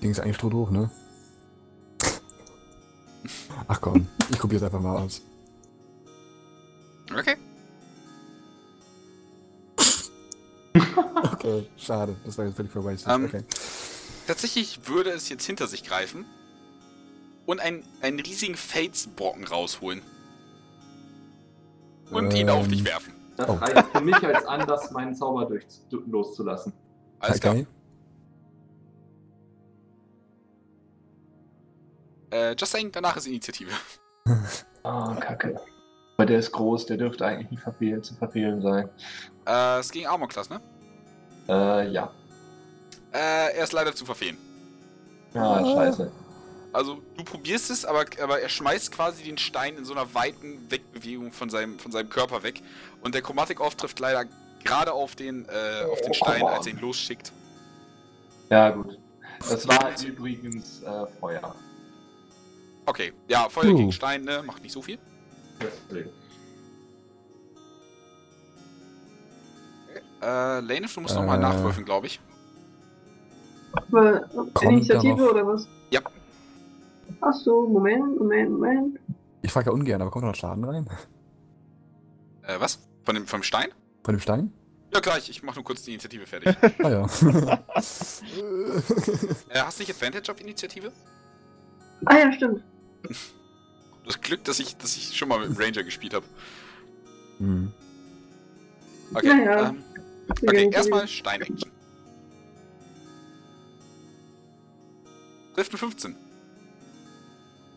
Ging 0.01 0.11
es 0.11 0.19
eigentlich 0.19 0.37
tot 0.37 0.53
hoch, 0.53 0.71
ne? 0.71 0.89
Ach 3.67 3.81
komm, 3.81 4.07
ich 4.29 4.39
probiere 4.39 4.59
es 4.59 4.63
einfach 4.63 4.81
mal 4.81 4.97
aus. 4.97 5.21
Okay. 7.11 7.35
Okay, 11.21 11.67
schade, 11.77 12.15
das 12.25 12.37
war 12.37 12.45
jetzt 12.45 12.55
völlig 12.55 12.71
vorbei. 12.71 12.95
Ähm, 13.07 13.25
okay. 13.25 13.43
Tatsächlich 14.27 14.87
würde 14.87 15.09
es 15.11 15.29
jetzt 15.29 15.45
hinter 15.45 15.67
sich 15.67 15.83
greifen 15.83 16.25
und 17.45 17.59
einen, 17.59 17.83
einen 18.01 18.19
riesigen 18.19 18.55
Felsbrocken 18.55 19.45
rausholen. 19.45 20.01
Und 22.11 22.33
ihn 22.33 22.49
auf 22.49 22.65
Ähm, 22.65 22.71
dich 22.71 22.85
werfen. 22.85 23.13
Das 23.39 23.47
Oh. 23.47 23.53
reicht 23.53 23.87
für 23.93 24.01
mich 24.01 24.21
als 24.21 24.45
Anlass, 24.45 24.91
meinen 24.91 25.15
Zauber 25.15 25.45
durch, 25.45 25.65
loszulassen. 26.07 26.73
Alles 27.19 27.39
klar. 27.39 27.53
okay. 27.53 27.67
Äh, 32.31 32.51
just 32.57 32.71
saying, 32.73 32.91
danach 32.91 33.15
ist 33.17 33.27
Initiative. 33.27 33.71
Ah, 34.83 35.13
kacke. 35.19 35.59
Aber 36.15 36.25
der 36.25 36.39
ist 36.39 36.53
groß, 36.53 36.85
der 36.85 36.95
dürfte 36.95 37.25
eigentlich 37.25 37.51
nicht 37.51 37.63
verfehlen, 37.63 38.01
zu 38.01 38.15
verfehlen 38.15 38.61
sein. 38.61 38.89
Äh, 39.45 39.79
es 39.79 39.91
ging 39.91 40.05
Armor 40.07 40.29
Class, 40.29 40.49
ne? 40.49 40.61
Äh, 41.49 41.89
ja. 41.91 42.09
Äh, 43.11 43.57
er 43.57 43.63
ist 43.65 43.73
leider 43.73 43.93
zu 43.93 44.05
verfehlen. 44.05 44.37
Ah, 45.33 45.59
scheiße. 45.65 46.09
Also, 46.71 47.01
du 47.17 47.23
probierst 47.23 47.71
es, 47.71 47.83
aber, 47.83 48.05
aber 48.21 48.41
er 48.41 48.49
schmeißt 48.49 48.91
quasi 48.91 49.23
den 49.23 49.37
Stein 49.37 49.75
in 49.77 49.85
so 49.85 49.93
einer 49.93 50.13
weiten 50.13 50.69
Wegbewegung 50.69 51.31
von 51.31 51.49
seinem, 51.49 51.79
von 51.79 51.91
seinem 51.91 52.09
Körper 52.09 52.43
weg. 52.43 52.61
Und 53.01 53.15
der 53.15 53.21
Chromatic 53.23 53.59
Off 53.59 53.75
trifft 53.75 53.99
leider 53.99 54.25
gerade 54.63 54.93
auf 54.93 55.15
den, 55.15 55.45
äh, 55.49 55.85
auf 55.91 56.01
den 56.01 56.13
Stein, 56.13 56.43
als 56.45 56.67
er 56.67 56.73
ihn 56.73 56.79
losschickt. 56.79 57.31
Ja, 58.49 58.69
gut. 58.69 58.99
Das 59.39 59.67
war 59.67 59.89
übrigens 60.05 60.83
äh, 60.83 61.05
Feuer. 61.19 61.55
Okay, 62.85 63.13
ja, 63.27 63.47
Feuer 63.49 63.71
Uh. 63.71 63.77
gegen 63.77 63.91
Stein, 63.91 64.23
ne? 64.23 64.43
Macht 64.43 64.61
nicht 64.63 64.73
so 64.73 64.81
viel. 64.81 64.99
Deswegen. 65.61 66.09
Äh, 70.21 70.59
Lanef, 70.59 70.93
du 70.93 71.01
musst 71.01 71.15
noch 71.15 71.25
mal 71.25 71.35
Äh. 71.37 71.41
nachwürfeln, 71.41 71.85
glaube 71.85 72.07
ich. 72.07 72.19
Aber 73.73 74.21
Kommt 74.53 74.61
Initiative 74.63 75.15
darauf- 75.15 75.31
oder 75.31 75.47
was? 75.47 75.67
Ja. 75.91 76.01
Ach 77.21 77.33
so, 77.33 77.67
Moment, 77.67 78.17
Moment, 78.19 78.51
Moment. 78.51 78.99
Ich 79.41 79.51
frage 79.51 79.67
ja 79.67 79.73
ungern, 79.73 80.01
aber 80.01 80.11
kommt 80.11 80.25
noch 80.25 80.35
Schaden 80.35 80.63
rein? 80.63 80.87
Äh, 82.43 82.59
was? 82.59 82.79
Von 83.05 83.15
dem, 83.15 83.25
vom 83.27 83.43
Stein? 83.43 83.69
Von 84.03 84.15
dem 84.15 84.19
Stein? 84.21 84.51
Ja, 84.93 84.99
gleich. 85.01 85.29
Ich 85.29 85.43
mach 85.43 85.55
nur 85.55 85.63
kurz 85.63 85.83
die 85.83 85.91
Initiative 85.91 86.25
fertig. 86.25 86.55
Ah 86.83 86.89
ja. 86.89 87.05
äh, 87.05 87.07
hast 89.59 89.79
du 89.79 89.83
nicht 89.83 89.91
Advantage 89.91 90.31
auf 90.31 90.39
Initiative? 90.41 90.91
Ah 92.05 92.17
ja, 92.17 92.31
stimmt. 92.33 92.63
Das 94.05 94.19
Glück, 94.21 94.43
dass 94.45 94.59
ich, 94.59 94.75
dass 94.77 94.95
ich 94.97 95.15
schon 95.15 95.27
mal 95.29 95.37
mit 95.39 95.49
dem 95.49 95.57
Ranger 95.61 95.83
gespielt 95.83 96.15
habe. 96.15 96.25
hm. 97.37 97.71
Okay, 99.13 99.27
Naja. 99.27 99.69
ähm, 99.69 99.83
okay 100.41 100.69
erstmal 100.71 101.07
Stein-Action. 101.07 101.69
Trifft 105.53 105.71
eine 105.71 105.77
15. 105.77 106.15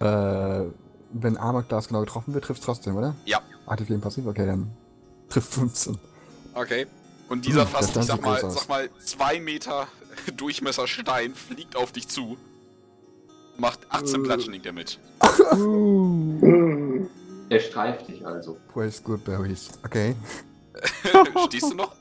Äh, 0.03 0.65
wenn 1.13 1.37
Armor 1.37 1.63
Class 1.63 1.89
genau 1.89 2.01
getroffen 2.01 2.35
wird, 2.35 2.45
trifft 2.45 2.63
trotzdem, 2.65 2.97
oder? 2.97 3.15
Ja. 3.25 3.41
Aktivieren 3.67 4.01
passiv? 4.01 4.27
Okay, 4.27 4.47
dann 4.47 4.71
trifft 5.29 5.53
15. 5.53 5.99
Okay. 6.55 6.87
Und 7.29 7.47
dieser 7.47 7.63
Hm, 7.63 7.69
fast, 7.69 7.97
das 7.97 8.05
ich 8.07 8.11
sag 8.11 8.23
mal, 8.23 8.43
aus. 8.43 8.55
sag 8.55 8.69
mal, 8.69 8.91
zwei 9.05 9.41
Meter 9.41 9.87
Durchmesser 10.37 10.87
Stein 10.87 11.35
fliegt 11.35 11.77
auf 11.77 11.93
dich 11.93 12.09
zu. 12.09 12.37
Macht 13.59 13.81
18 13.91 14.15
Äh. 14.15 14.19
Bludgeoning 14.27 14.63
Damage. 14.63 14.97
Mm. 15.57 17.07
Er 17.49 17.61
streift 17.61 18.09
dich 18.09 18.27
also. 18.27 18.57
Praise 18.73 19.03
good 19.03 19.23
berries. 19.25 19.71
Okay. 19.85 20.15
Stehst 21.47 21.71
du 21.71 21.75
noch? 21.75 21.95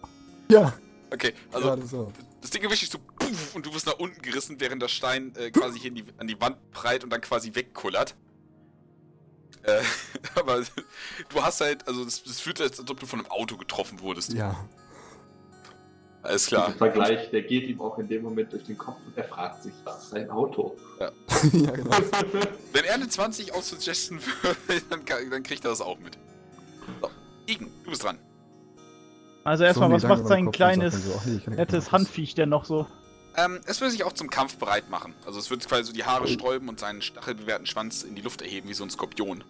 Ja, 0.49 0.73
Okay, 1.13 1.33
also 1.51 1.67
gerade 1.67 1.85
so. 1.85 2.11
das 2.41 2.49
Ding 2.51 2.63
erwischt 2.63 2.83
dich 2.83 2.89
so 2.89 2.97
puff, 3.31 3.55
und 3.55 3.65
du 3.65 3.73
wirst 3.73 3.85
nach 3.85 3.99
unten 3.99 4.21
gerissen, 4.21 4.59
während 4.59 4.81
der 4.81 4.87
Stein 4.87 5.33
äh, 5.35 5.51
quasi 5.51 5.79
hier 5.79 5.89
in 5.89 5.95
die, 5.95 6.05
an 6.17 6.27
die 6.27 6.39
Wand 6.39 6.57
prallt 6.71 7.03
und 7.03 7.09
dann 7.09 7.21
quasi 7.21 7.53
wegkullert. 7.55 8.15
Äh, 9.63 9.81
aber 10.35 10.61
du 11.29 11.43
hast 11.43 11.61
halt, 11.61 11.87
also 11.87 12.03
das, 12.05 12.23
das 12.23 12.39
fühlt 12.39 12.57
sich, 12.57 12.67
als 12.67 12.79
ob 12.79 12.99
du 12.99 13.05
von 13.05 13.19
einem 13.19 13.31
Auto 13.31 13.57
getroffen 13.57 13.99
wurdest. 14.01 14.33
Ja. 14.33 14.55
Alles 16.23 16.45
klar. 16.45 16.67
Der 16.67 16.75
Vergleich, 16.75 17.31
der 17.31 17.41
geht 17.41 17.67
ihm 17.67 17.81
auch 17.81 17.97
in 17.97 18.07
dem 18.07 18.21
Moment 18.21 18.53
durch 18.53 18.63
den 18.63 18.77
Kopf 18.77 18.97
und 19.07 19.17
er 19.17 19.23
fragt 19.23 19.63
sich, 19.63 19.73
was 19.83 20.05
ist 20.05 20.13
ein 20.13 20.29
Auto? 20.29 20.75
ja, 20.99 21.11
genau. 21.51 21.89
Wenn 22.73 22.83
er 22.85 22.93
eine 22.93 23.07
20 23.09 23.53
aus 23.55 23.69
Suggestion 23.69 24.19
will, 24.67 24.81
dann, 24.89 25.03
kann- 25.03 25.29
dann 25.31 25.41
kriegt 25.41 25.65
er 25.65 25.71
das 25.71 25.81
auch 25.81 25.97
mit. 25.97 26.17
So, 27.01 27.09
Igen, 27.47 27.71
du 27.83 27.89
bist 27.89 28.03
dran. 28.03 28.19
Also 29.43 29.63
erstmal, 29.63 29.89
nee, 29.89 29.95
was 29.95 30.03
macht 30.03 30.27
sein 30.27 30.45
Kopf 30.45 30.55
kleines, 30.55 31.03
so, 31.05 31.19
nettes. 31.49 31.91
Handviech 31.91 32.35
denn 32.35 32.49
noch 32.49 32.65
so? 32.65 32.85
Ähm, 33.37 33.61
es 33.65 33.79
würde 33.79 33.91
sich 33.91 34.03
auch 34.03 34.13
zum 34.13 34.29
Kampf 34.29 34.57
bereit 34.57 34.89
machen. 34.89 35.13
Also 35.25 35.39
es 35.39 35.49
wird 35.49 35.65
quasi 35.67 35.83
so 35.85 35.93
die 35.93 36.03
Haare 36.03 36.27
sträuben 36.27 36.67
und 36.67 36.79
seinen 36.79 37.01
stachelbewehrten 37.01 37.65
Schwanz 37.65 38.03
in 38.03 38.15
die 38.15 38.21
Luft 38.21 38.41
erheben, 38.41 38.67
wie 38.67 38.73
so 38.73 38.83
ein 38.83 38.89
Skorpion. 38.89 39.43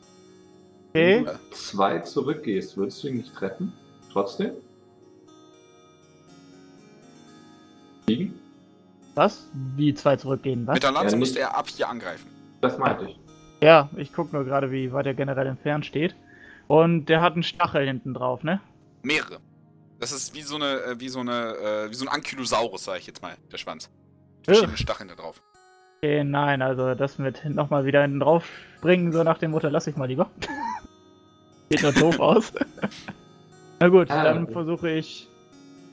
Okay. 0.90 1.26
Zwei 1.51 2.00
zurückgehst, 2.00 2.77
würdest 2.77 3.03
du 3.03 3.08
ihn 3.08 3.18
nicht 3.18 3.34
treffen? 3.34 3.74
Trotzdem? 4.11 4.51
Liegen? 8.08 8.40
Was? 9.16 9.48
Wie 9.76 9.93
zwei 9.93 10.16
zurückgehen, 10.18 10.68
was? 10.68 10.76
Mit 10.76 10.84
der 10.84 10.92
Lanze 10.92 11.16
Ja, 11.16 11.19
müsste 11.19 11.40
er 11.40 11.56
ab 11.56 11.68
hier 11.69 11.90
angreifen. 11.90 12.30
Das 12.61 12.77
meinte 12.77 13.06
ich. 13.06 13.19
Ja, 13.61 13.90
ich 13.95 14.14
guck 14.14 14.34
nur 14.34 14.43
gerade, 14.43 14.72
wie 14.72 14.92
weit 14.92 15.06
er 15.06 15.14
generell 15.14 15.48
entfernt 15.48 15.85
steht. 15.85 16.16
Und 16.68 17.06
der 17.06 17.22
hat 17.22 17.34
einen 17.34 17.43
Stachel 17.43 17.85
hinten 17.85 18.14
drauf, 18.14 18.43
ne? 18.43 18.61
Mehrere. 19.03 19.40
Das 20.02 20.12
ist 20.12 20.34
wie 20.34 20.42
so 20.42 20.56
eine, 20.56 20.82
äh, 20.82 21.00
wie 21.00 21.10
so 21.10 21.20
eine, 21.20 21.56
äh, 21.86 21.90
wie 21.92 21.94
so 21.94 22.04
ein 22.06 22.10
Ankylosaurus, 22.10 22.86
sag 22.86 22.98
ich 23.00 23.06
jetzt 23.06 23.22
mal, 23.22 23.38
der 23.52 23.58
Schwanz. 23.60 23.88
Verschiedene 24.44 24.76
Stacheln 24.76 25.08
da 25.08 25.16
drauf. 25.16 25.40
Okay, 26.00 26.24
nein, 26.24 26.64
also 26.64 26.96
das 26.96 27.20
mit 27.20 27.46
nochmal 27.46 27.86
wieder 27.86 28.02
hinten 28.02 28.20
drauf 28.20 28.44
springen, 28.80 29.12
so 29.14 29.22
nach 29.22 29.38
dem 29.38 29.52
Motto, 29.52 29.70
lass 29.70 29.86
ich 29.86 29.96
mal 29.96 30.08
lieber. 30.08 30.32
Sieht 31.70 31.84
nur 31.84 31.92
doof 31.94 32.20
aus. 32.20 32.52
Na 33.80 33.90
gut, 33.90 34.10
Ah, 34.10 34.24
dann 34.24 34.46
okay. 34.46 34.54
versuche 34.54 34.90
ich, 34.90 35.28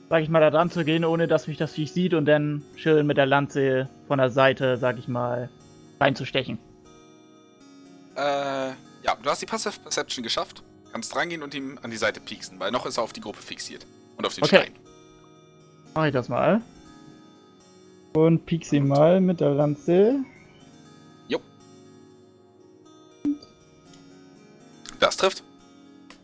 sag 0.09 0.23
ich 0.23 0.29
mal, 0.29 0.39
da 0.39 0.49
dran 0.49 0.71
zu 0.71 0.83
gehen, 0.83 1.05
ohne 1.05 1.27
dass 1.27 1.45
mich 1.47 1.57
das 1.57 1.73
Viech 1.73 1.91
sieht 1.91 2.15
und 2.15 2.25
dann 2.25 2.63
schön 2.77 3.05
mit 3.05 3.17
der 3.17 3.27
Lanze 3.27 3.87
von 4.07 4.17
der 4.17 4.31
Seite, 4.31 4.77
sag 4.77 4.97
ich 4.97 5.07
mal, 5.07 5.49
reinzustechen. 5.99 6.57
Äh, 8.15 8.69
ja, 8.69 9.15
du 9.21 9.29
hast 9.29 9.43
die 9.43 9.45
Passive 9.45 9.79
Perception 9.79 10.23
geschafft. 10.23 10.63
Kannst 10.91 11.15
rangehen 11.15 11.43
und 11.43 11.53
ihm 11.53 11.77
an 11.83 11.91
die 11.91 11.97
Seite 11.97 12.19
pieksen, 12.19 12.59
weil 12.59 12.71
noch 12.71 12.87
ist 12.87 12.97
er 12.97 13.03
auf 13.03 13.13
die 13.13 13.21
Gruppe 13.21 13.43
fixiert. 13.43 13.85
Und 14.19 14.25
auf 14.27 14.35
den 14.35 14.43
Okay. 14.43 14.57
Stein. 14.57 14.73
Mach 15.95 16.05
ich 16.05 16.13
das 16.13 16.29
mal. 16.29 16.61
Und 18.13 18.45
piek 18.45 18.63
sie 18.63 18.79
mal 18.79 19.19
mit 19.19 19.39
der 19.39 19.51
Lanze. 19.51 20.23
Das 24.99 25.17
trifft. 25.17 25.43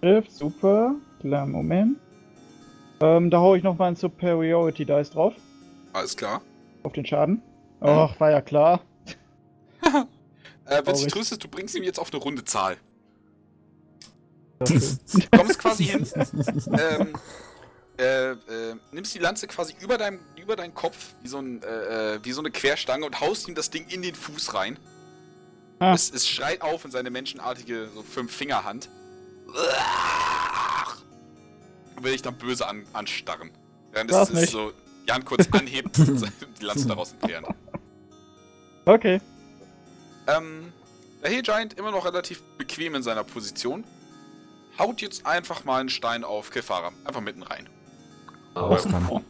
Trifft, 0.02 0.32
super. 0.32 0.96
Klar, 1.22 1.48
Moment. 1.48 1.98
Ähm, 3.00 3.30
da 3.30 3.40
hau 3.40 3.56
ich 3.56 3.64
noch 3.64 3.78
mal 3.78 3.88
ein 3.88 3.96
Superiority 3.96 4.86
Dice 4.86 5.10
drauf. 5.12 5.34
Alles 5.94 6.16
klar. 6.16 6.42
Auf 6.84 6.94
den 6.94 7.06
Schaden. 7.06 7.42
Och, 7.82 8.20
war 8.20 8.32
ja 8.32 8.42
klar. 8.42 8.82
Äh, 10.68 10.82
wenn 10.84 10.96
sich 10.96 11.14
tröstet, 11.14 11.44
du 11.44 11.48
bringst 11.48 11.76
ihm 11.76 11.84
jetzt 11.84 12.00
auf 12.00 12.12
eine 12.12 12.20
runde 12.20 12.44
Zahl. 12.44 12.78
Du 14.58 14.66
kommst 15.38 15.60
quasi 15.60 15.84
hin, 15.84 16.08
ähm, 16.16 17.14
äh, 17.98 18.32
äh, 18.32 18.36
nimmst 18.92 19.14
die 19.16 19.20
Lanze 19.20 19.48
quasi 19.48 19.76
über 19.80 19.98
deinem, 19.98 20.20
über 20.36 20.56
deinen 20.56 20.74
Kopf, 20.74 21.14
wie 21.22 21.28
so, 21.28 21.40
ein, 21.40 21.62
äh, 21.64 22.16
äh, 22.16 22.20
wie 22.24 22.32
so 22.32 22.42
eine 22.42 22.52
Querstange 22.52 23.06
und 23.06 23.20
haust 23.22 23.48
ihm 23.48 23.56
das 23.56 23.70
Ding 23.70 23.88
in 23.90 24.02
den 24.02 24.16
Fuß 24.16 24.54
rein. 24.54 24.78
Ah. 25.80 25.94
Es, 25.94 26.12
es 26.12 26.28
schreit 26.28 26.62
auf 26.62 26.86
in 26.86 26.92
seine 26.92 27.10
menschenartige 27.10 27.90
so 27.94 28.02
Fünf-Finger-Hand. 28.04 28.90
Und 31.96 32.04
will 32.04 32.12
dich 32.12 32.22
dann 32.22 32.38
böse 32.38 32.68
an, 32.68 32.86
anstarren. 32.94 33.52
Während 33.92 34.12
es, 34.12 34.30
es 34.30 34.52
so 34.52 34.74
Jan 35.08 35.24
kurz 35.24 35.48
anhebt 35.52 35.98
und 36.00 36.32
die 36.60 36.66
Lanze 36.66 36.88
daraus 36.88 37.14
entfernt. 37.14 37.48
Okay. 38.86 39.22
Ähm, 40.28 40.74
der 41.24 41.30
Hill 41.32 41.44
Giant 41.44 41.74
immer 41.76 41.92
noch 41.92 42.06
relativ 42.06 42.42
bequem 42.58 42.96
in 42.96 43.04
seiner 43.04 43.24
Position. 43.24 43.84
Haut 44.78 45.02
jetzt 45.02 45.26
einfach 45.26 45.64
mal 45.64 45.80
einen 45.80 45.90
Stein 45.90 46.24
auf 46.24 46.50
Kefara. 46.50 46.92
Einfach 47.06 47.22
mitten 47.22 47.44
rein. 47.44 47.70
Das 48.56 48.84
kann. 48.84 49.26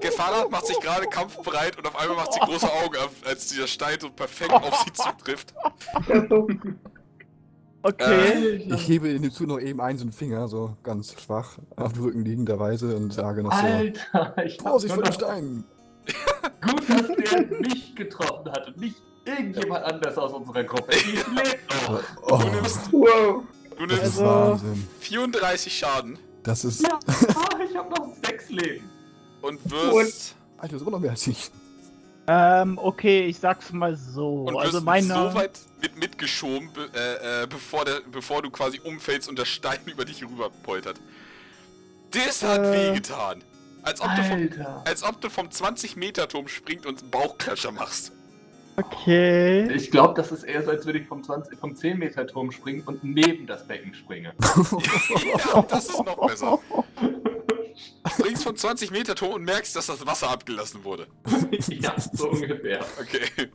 Kefara 0.00 0.48
macht 0.50 0.66
sich 0.66 0.78
gerade 0.80 1.06
kampfbereit 1.06 1.78
und 1.78 1.86
auf 1.86 1.96
einmal 1.96 2.16
macht 2.16 2.34
sie 2.34 2.40
große 2.40 2.66
Augen 2.66 2.96
auf, 2.96 3.10
als 3.26 3.48
dieser 3.48 3.66
Stein 3.66 3.98
so 4.00 4.10
perfekt 4.10 4.52
auf 4.52 4.84
sie 4.84 4.92
zutrifft. 4.92 5.54
Okay. 7.84 8.64
Ich 8.72 8.86
hebe 8.86 9.08
in 9.08 9.22
dem 9.22 9.32
Zug 9.32 9.48
noch 9.48 9.58
eben 9.58 9.80
einen 9.80 9.98
so 9.98 10.04
einen 10.04 10.12
Finger, 10.12 10.46
so 10.46 10.76
ganz 10.84 11.20
schwach, 11.20 11.58
auf 11.74 11.92
dem 11.92 12.04
Rücken 12.04 12.24
liegenderweise 12.24 12.94
und 12.94 13.12
sage 13.12 13.42
noch 13.42 13.52
so: 13.52 13.66
Alter, 13.66 14.36
ich 14.44 14.56
Vorsicht 14.58 14.94
vor 14.94 15.02
dem 15.02 15.08
noch 15.08 15.18
Stein! 15.18 15.64
gut, 16.60 16.88
dass 16.88 17.08
der 17.08 17.58
mich 17.58 17.96
getroffen 17.96 18.52
hat 18.52 18.68
und 18.68 18.76
nicht 18.78 19.02
irgendjemand 19.24 19.84
anders 19.84 20.16
aus 20.18 20.32
unserer 20.32 20.64
Gruppe. 20.64 20.92
Ich 20.94 21.04
lebe 21.14 21.58
noch. 21.88 22.02
Oh, 22.22 22.36
Du 22.38 22.48
nimmst, 22.50 22.92
wow. 22.92 23.42
du 23.78 23.86
das 23.86 23.98
nimmst 24.00 24.14
ist 24.14 24.20
Also- 24.22 24.24
Wahnsinn. 24.26 24.88
34 25.00 25.78
Schaden 25.78 26.18
Das 26.42 26.64
ist. 26.64 26.82
Ja, 26.82 26.98
oh, 27.06 27.62
ich 27.68 27.76
habe 27.76 27.90
noch 27.90 28.14
sechs 28.24 28.48
Leben. 28.50 28.88
und 29.42 29.58
wirst, 29.70 30.34
Alter, 30.58 30.72
das 30.72 30.76
ist 30.76 30.82
immer 30.82 30.90
noch 30.92 31.00
mehr 31.00 31.10
als 31.12 31.26
ich. 31.26 31.50
Ähm, 32.28 32.78
okay, 32.78 33.26
ich 33.26 33.38
sag's 33.40 33.72
mal 33.72 33.96
so. 33.96 34.44
und 34.44 34.56
also 34.56 34.74
wirst 34.74 34.84
meine. 34.84 35.06
so 35.08 35.34
weit 35.34 35.58
mit 35.80 35.96
mitgeschoben, 35.98 36.72
be, 36.72 36.88
äh, 36.94 37.42
äh, 37.42 37.46
bevor, 37.48 37.84
der, 37.84 38.00
bevor 38.12 38.42
du 38.42 38.50
quasi 38.50 38.80
umfällst 38.84 39.28
und 39.28 39.38
der 39.38 39.44
Stein 39.44 39.78
über 39.86 40.04
dich 40.04 40.22
rüber 40.22 40.50
poltert. 40.62 41.00
Das 42.12 42.42
hat 42.42 42.60
Äh. 42.60 42.90
wehgetan. 42.90 43.42
Als 43.84 44.00
ob, 44.00 44.14
du 44.14 44.22
vom, 44.22 44.32
Alter. 44.38 44.82
als 44.84 45.02
ob 45.02 45.20
du 45.20 45.28
vom 45.28 45.48
20-Meter-Turm 45.48 46.46
springt 46.46 46.86
und 46.86 47.00
einen 47.02 47.10
Bauchklatscher 47.10 47.72
machst. 47.72 48.12
Okay. 48.76 49.70
Ich 49.74 49.90
glaube, 49.90 50.14
das 50.14 50.32
ist 50.32 50.44
eher 50.44 50.62
so, 50.62 50.70
als 50.70 50.86
würde 50.86 50.98
ich 51.00 51.06
vom, 51.06 51.22
20, 51.22 51.58
vom 51.58 51.76
10 51.76 51.98
Meter 51.98 52.26
Turm 52.26 52.50
springen 52.50 52.82
und 52.86 53.04
neben 53.04 53.46
das 53.46 53.66
Becken 53.66 53.92
springe. 53.94 54.34
ja, 55.44 55.62
das 55.62 55.88
ist 55.90 56.04
noch 56.04 56.26
besser. 56.26 56.58
Du 58.04 58.10
springst 58.10 58.44
vom 58.44 58.54
20-Meter-Turm 58.54 59.34
und 59.34 59.44
merkst, 59.44 59.76
dass 59.76 59.86
das 59.86 60.06
Wasser 60.06 60.30
abgelassen 60.30 60.84
wurde. 60.84 61.06
ja, 61.68 61.94
so 61.98 62.30
ungefähr. 62.30 62.84
Okay. 63.00 63.50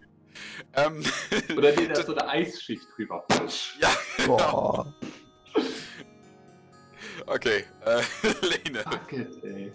Ähm, 0.73 1.03
Oder 1.57 1.71
nee, 1.75 1.87
da 1.87 1.93
ist 1.93 2.05
so 2.05 2.15
eine 2.15 2.27
Eisschicht 2.27 2.83
drüber. 2.95 3.25
ja, 3.79 3.89
Boah. 4.25 4.93
okay. 7.25 7.63
Äh, 7.85 8.01
Lene. 8.45 8.83
Fuck 8.83 9.13
it, 9.13 9.43
ey. 9.43 9.71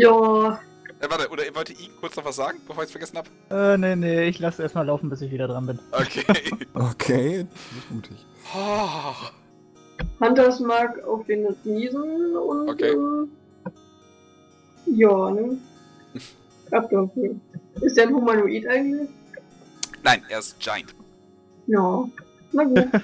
Ja, 0.00 0.60
Äh, 1.00 1.08
warte, 1.08 1.30
oder 1.30 1.42
wollte 1.54 1.72
ihn 1.72 1.90
kurz 1.98 2.16
noch 2.16 2.24
was 2.26 2.36
sagen, 2.36 2.58
bevor 2.66 2.82
ich 2.82 2.88
es 2.88 2.92
vergessen 2.92 3.18
habe? 3.18 3.28
Äh, 3.50 3.78
nee, 3.78 3.96
nee, 3.96 4.28
ich 4.28 4.38
lasse 4.38 4.62
erstmal 4.62 4.86
laufen, 4.86 5.08
bis 5.08 5.22
ich 5.22 5.30
wieder 5.30 5.48
dran 5.48 5.66
bin. 5.66 5.78
Okay. 5.92 6.24
Okay, 6.74 7.46
ist 7.76 7.90
mutig. 7.90 8.24
Oh, 8.54 9.14
Hunters 10.24 10.60
mag 10.60 11.02
auf 11.04 11.26
den 11.26 11.48
Niesen 11.64 12.36
und. 12.36 12.68
Okay. 12.70 12.92
Ähm, 12.92 13.30
ja, 14.86 15.30
ne? 15.30 15.58
Irgendwie. 16.90 17.40
Ist 17.80 17.96
der 17.96 18.06
ein 18.08 18.14
Humanoid 18.14 18.66
eigentlich? 18.68 19.08
nein, 20.02 20.22
er 20.28 20.38
ist 20.38 20.58
Giant. 20.60 20.94
Ja. 21.66 22.08
Na 22.52 22.64
gut. 22.64 22.88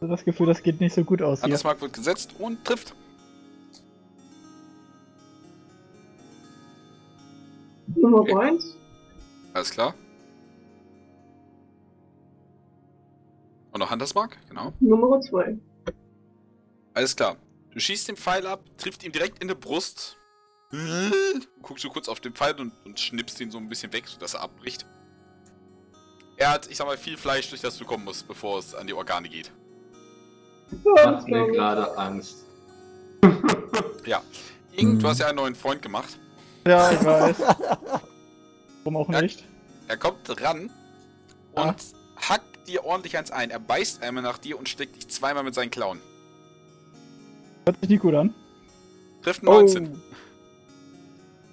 Also 0.00 0.14
das 0.14 0.24
Gefühl, 0.24 0.46
das 0.46 0.62
geht 0.62 0.80
nicht 0.80 0.94
so 0.94 1.02
gut 1.02 1.20
aus 1.22 1.40
hier. 1.40 1.46
Anders 1.46 1.64
Mark 1.64 1.80
wird 1.80 1.92
gesetzt 1.92 2.30
und 2.38 2.64
trifft. 2.64 2.94
Nummer 8.00 8.20
Okay. 8.20 8.34
1. 8.34 8.76
Alles 9.54 9.70
klar. 9.70 9.94
Und 13.72 13.80
noch 13.80 13.90
Huntersmark, 13.90 14.36
genau. 14.48 14.72
Nummer 14.80 15.20
2. 15.20 15.58
Alles 16.94 17.14
klar. 17.14 17.36
Du 17.70 17.80
schießt 17.80 18.08
den 18.08 18.16
Pfeil 18.16 18.46
ab, 18.46 18.60
trifft 18.76 19.04
ihn 19.04 19.12
direkt 19.12 19.40
in 19.42 19.48
die 19.48 19.54
Brust. 19.54 20.16
Guckst 21.62 21.84
du 21.84 21.88
kurz 21.90 22.08
auf 22.08 22.20
den 22.20 22.32
Pfeil 22.34 22.54
und, 22.60 22.72
und 22.84 22.98
schnippst 22.98 23.40
ihn 23.40 23.50
so 23.50 23.58
ein 23.58 23.68
bisschen 23.68 23.92
weg, 23.92 24.06
sodass 24.08 24.34
er 24.34 24.40
abbricht. 24.42 24.84
Er 26.36 26.50
hat, 26.52 26.68
ich 26.70 26.76
sag 26.76 26.86
mal, 26.86 26.96
viel 26.98 27.16
Fleisch, 27.16 27.48
durch 27.50 27.60
das 27.60 27.78
du 27.78 27.84
kommen 27.84 28.04
musst, 28.04 28.26
bevor 28.28 28.58
es 28.58 28.74
an 28.74 28.86
die 28.86 28.94
Organe 28.94 29.28
geht. 29.28 29.50
Ja, 30.96 31.10
Macht 31.12 31.28
mir 31.28 31.46
gerade 31.52 31.96
Angst. 31.96 32.44
Ing, 34.76 34.94
Mhm. 34.94 34.98
du 35.00 35.08
hast 35.08 35.18
ja 35.18 35.26
einen 35.26 35.36
neuen 35.36 35.54
Freund 35.56 35.82
gemacht. 35.82 36.18
Ja, 36.68 36.92
ich 36.92 37.02
weiß. 37.04 37.36
Warum 38.84 38.96
auch 38.96 39.08
nicht? 39.08 39.44
Er 39.88 39.96
kommt 39.96 40.28
ran 40.42 40.70
und 41.52 41.64
Ah. 41.64 41.74
hackt 42.16 42.68
dir 42.68 42.84
ordentlich 42.84 43.16
eins 43.16 43.30
ein. 43.30 43.50
Er 43.50 43.58
beißt 43.58 44.02
einmal 44.02 44.22
nach 44.22 44.36
dir 44.38 44.58
und 44.58 44.68
steckt 44.68 44.96
dich 44.96 45.08
zweimal 45.08 45.42
mit 45.44 45.54
seinen 45.54 45.70
Klauen. 45.70 46.00
Hört 47.64 47.80
sich 47.80 47.88
nicht 47.88 48.02
gut 48.02 48.14
an. 48.14 48.34
Trifft 49.22 49.42
19. 49.42 49.94
Oh. 49.94 49.98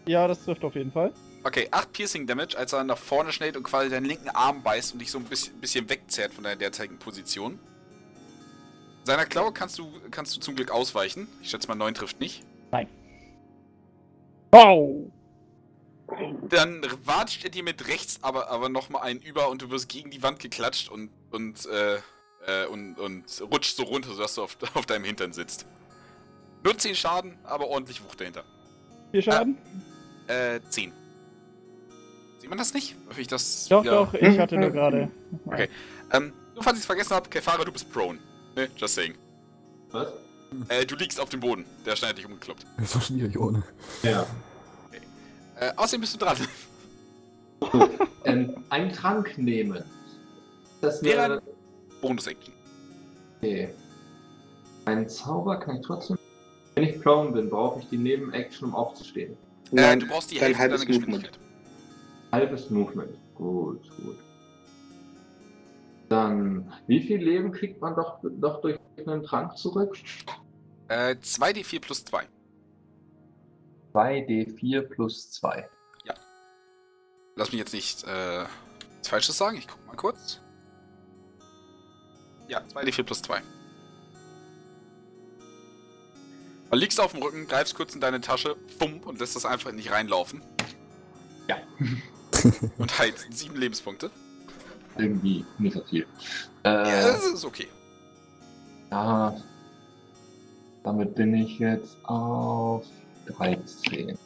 Ja, 0.06 0.28
das 0.28 0.44
trifft 0.44 0.64
auf 0.64 0.76
jeden 0.76 0.92
Fall. 0.92 1.14
Okay, 1.44 1.68
8 1.72 1.94
Piercing 1.94 2.28
Damage, 2.28 2.58
als 2.58 2.74
er 2.74 2.84
nach 2.84 2.98
vorne 2.98 3.32
schnellt 3.32 3.56
und 3.56 3.64
quasi 3.64 3.90
deinen 3.90 4.06
linken 4.06 4.30
Arm 4.30 4.64
beißt 4.64 4.94
und 4.94 5.00
dich 5.00 5.12
so 5.12 5.18
ein 5.20 5.24
bisschen, 5.26 5.60
bisschen 5.62 5.88
wegzerrt 5.90 6.34
von 6.34 6.44
deiner 6.44 6.56
derzeitigen 6.58 7.00
Position. 7.00 7.60
Seiner 9.04 9.26
Klaue 9.26 9.52
kannst 9.54 9.78
du, 9.80 9.88
kannst 10.12 10.36
du 10.36 10.40
zum 10.42 10.56
Glück 10.56 10.72
ausweichen. 10.72 11.28
Ich 11.42 11.52
schätze 11.52 11.68
mal, 11.68 11.76
9 11.76 11.94
trifft 11.94 12.20
nicht. 12.20 12.44
Wow! 14.56 15.12
Dann 16.50 16.86
watscht 17.04 17.44
er 17.44 17.50
dir 17.50 17.64
mit 17.64 17.88
rechts 17.88 18.20
aber, 18.22 18.50
aber 18.50 18.70
nochmal 18.70 19.02
einen 19.04 19.20
über 19.22 19.50
und 19.50 19.62
du 19.62 19.70
wirst 19.72 19.90
gegen 19.90 20.12
die 20.12 20.22
Wand 20.24 20.40
geklatscht 20.40 20.90
und, 20.90 21.10
und, 21.32 21.66
äh, 21.66 21.96
äh, 22.46 22.68
und, 22.68 22.98
und 23.00 23.24
rutscht 23.52 23.76
so 23.76 23.84
runter, 23.84 24.10
sodass 24.14 24.36
du 24.36 24.44
auf, 24.44 24.58
auf 24.76 24.86
deinem 24.86 25.04
Hintern 25.04 25.34
sitzt. 25.34 25.66
Nur 26.64 26.78
10 26.78 26.96
Schaden, 26.96 27.38
aber 27.44 27.68
ordentlich 27.68 28.04
Wucht 28.04 28.22
dahinter. 28.22 28.44
Vier 29.12 29.22
Schaden? 29.24 29.58
Äh, 30.28 30.60
10. 30.70 30.92
Sieht 32.40 32.50
man 32.50 32.58
das 32.58 32.74
nicht? 32.74 32.96
Ich 33.18 33.28
das 33.28 33.68
Doch, 33.68 33.84
wieder- 33.84 34.06
doch, 34.06 34.14
ich 34.14 34.40
hatte 34.40 34.58
nur 34.58 34.70
gerade. 34.70 35.10
Okay. 35.46 35.70
Ähm, 36.14 36.32
nur 36.54 36.64
falls 36.64 36.78
ich 36.78 36.82
es 36.82 36.86
vergessen 36.86 37.14
habe, 37.16 37.30
Kefara, 37.30 37.64
du 37.66 37.72
bist 37.72 37.92
prone. 37.92 38.20
Ne, 38.56 38.70
just 38.78 38.96
saying. 38.96 39.16
Was? 39.92 40.08
Äh, 40.70 40.86
du 40.86 40.96
liegst 40.96 41.20
auf 41.20 41.30
dem 41.30 41.40
Boden. 41.40 41.66
Der 41.86 41.96
Stein 41.96 42.10
hat 42.12 42.18
dich 42.18 42.26
umgekloppt. 42.26 42.66
Das 42.78 42.92
so 42.94 43.00
schwierig 43.00 43.38
ohne. 43.38 43.64
Ja. 44.04 44.26
Äh, 45.60 45.72
außerdem 45.76 46.02
bist 46.02 46.14
du 46.16 46.20
dran. 46.20 46.38
Ähm, 48.26 48.64
einen 48.70 48.92
Trank 48.92 49.38
nehmen. 49.38 49.84
Das 50.82 51.02
Wäre. 51.04 51.42
Bonus-Action. 52.02 52.54
Okay. 53.38 53.70
Ein 54.86 55.08
Zauber 55.08 55.60
kann 55.60 55.78
ich 55.78 55.86
trotzdem. 55.86 56.18
Wenn 56.76 56.84
ich 56.84 57.02
prone 57.02 57.32
bin, 57.32 57.50
brauche 57.50 57.80
ich 57.80 57.90
die 57.90 57.98
Nebenaction, 57.98 58.70
um 58.70 58.76
aufzustehen. 58.76 59.34
Äh, 59.34 59.36
Nein, 59.72 60.00
du 60.02 60.08
brauchst 60.08 60.32
die 60.32 60.40
Hälfte 60.40 60.58
deiner 60.64 60.72
halbes 60.72 60.88
Movement. 60.88 61.06
Geschwindigkeit. 61.06 61.40
Halbes 62.32 62.70
Movement. 62.70 63.12
Gut, 63.36 63.90
gut. 63.98 64.18
Dann, 66.10 66.72
wie 66.88 67.00
viel 67.00 67.24
Leben 67.24 67.52
kriegt 67.52 67.82
man 67.82 67.96
doch, 67.96 68.20
doch 68.24 68.62
durch 68.62 68.78
einen 69.08 69.24
Trank 69.24 69.58
zurück? 69.58 69.98
Äh, 70.88 71.16
2d4 71.16 71.80
plus 71.80 72.06
2. 72.06 72.26
2d4 73.96 74.82
plus 74.82 75.32
2. 75.32 75.70
Lass 77.38 77.52
mich 77.52 77.60
jetzt 77.60 77.74
nicht 77.74 78.06
äh, 78.06 78.46
Falsches 79.06 79.38
sagen. 79.38 79.58
Ich 79.58 79.68
guck 79.68 79.86
mal 79.88 79.96
kurz. 79.98 80.40
Ja, 82.48 82.62
2d4 82.74 83.04
plus 83.04 83.22
2. 83.24 83.42
Du 86.72 86.78
liegst 86.78 87.00
auf 87.00 87.12
dem 87.12 87.22
Rücken, 87.22 87.46
greifst 87.48 87.76
kurz 87.76 87.94
in 87.94 88.00
deine 88.02 88.22
Tasche, 88.22 88.56
bumm, 88.80 89.02
und 89.02 89.20
lässt 89.20 89.36
das 89.36 89.46
einfach 89.46 89.70
in 89.70 89.78
dich 89.78 89.92
reinlaufen. 89.92 90.42
Ja. 91.50 91.58
und 92.78 93.00
heilt 93.00 93.18
sieben 93.32 93.56
Lebenspunkte. 93.58 94.12
Irgendwie 94.98 95.46
nicht 95.58 95.74
so 95.74 95.84
viel. 95.84 96.08
Ja, 96.64 96.84
Äh, 96.84 97.02
das 97.04 97.26
ist 97.26 97.44
okay. 97.46 97.68
ja. 98.92 99.36
Damit 100.84 101.16
bin 101.16 101.34
ich 101.34 101.60
jetzt 101.60 101.98
auf 102.06 102.86
13. 103.26 104.18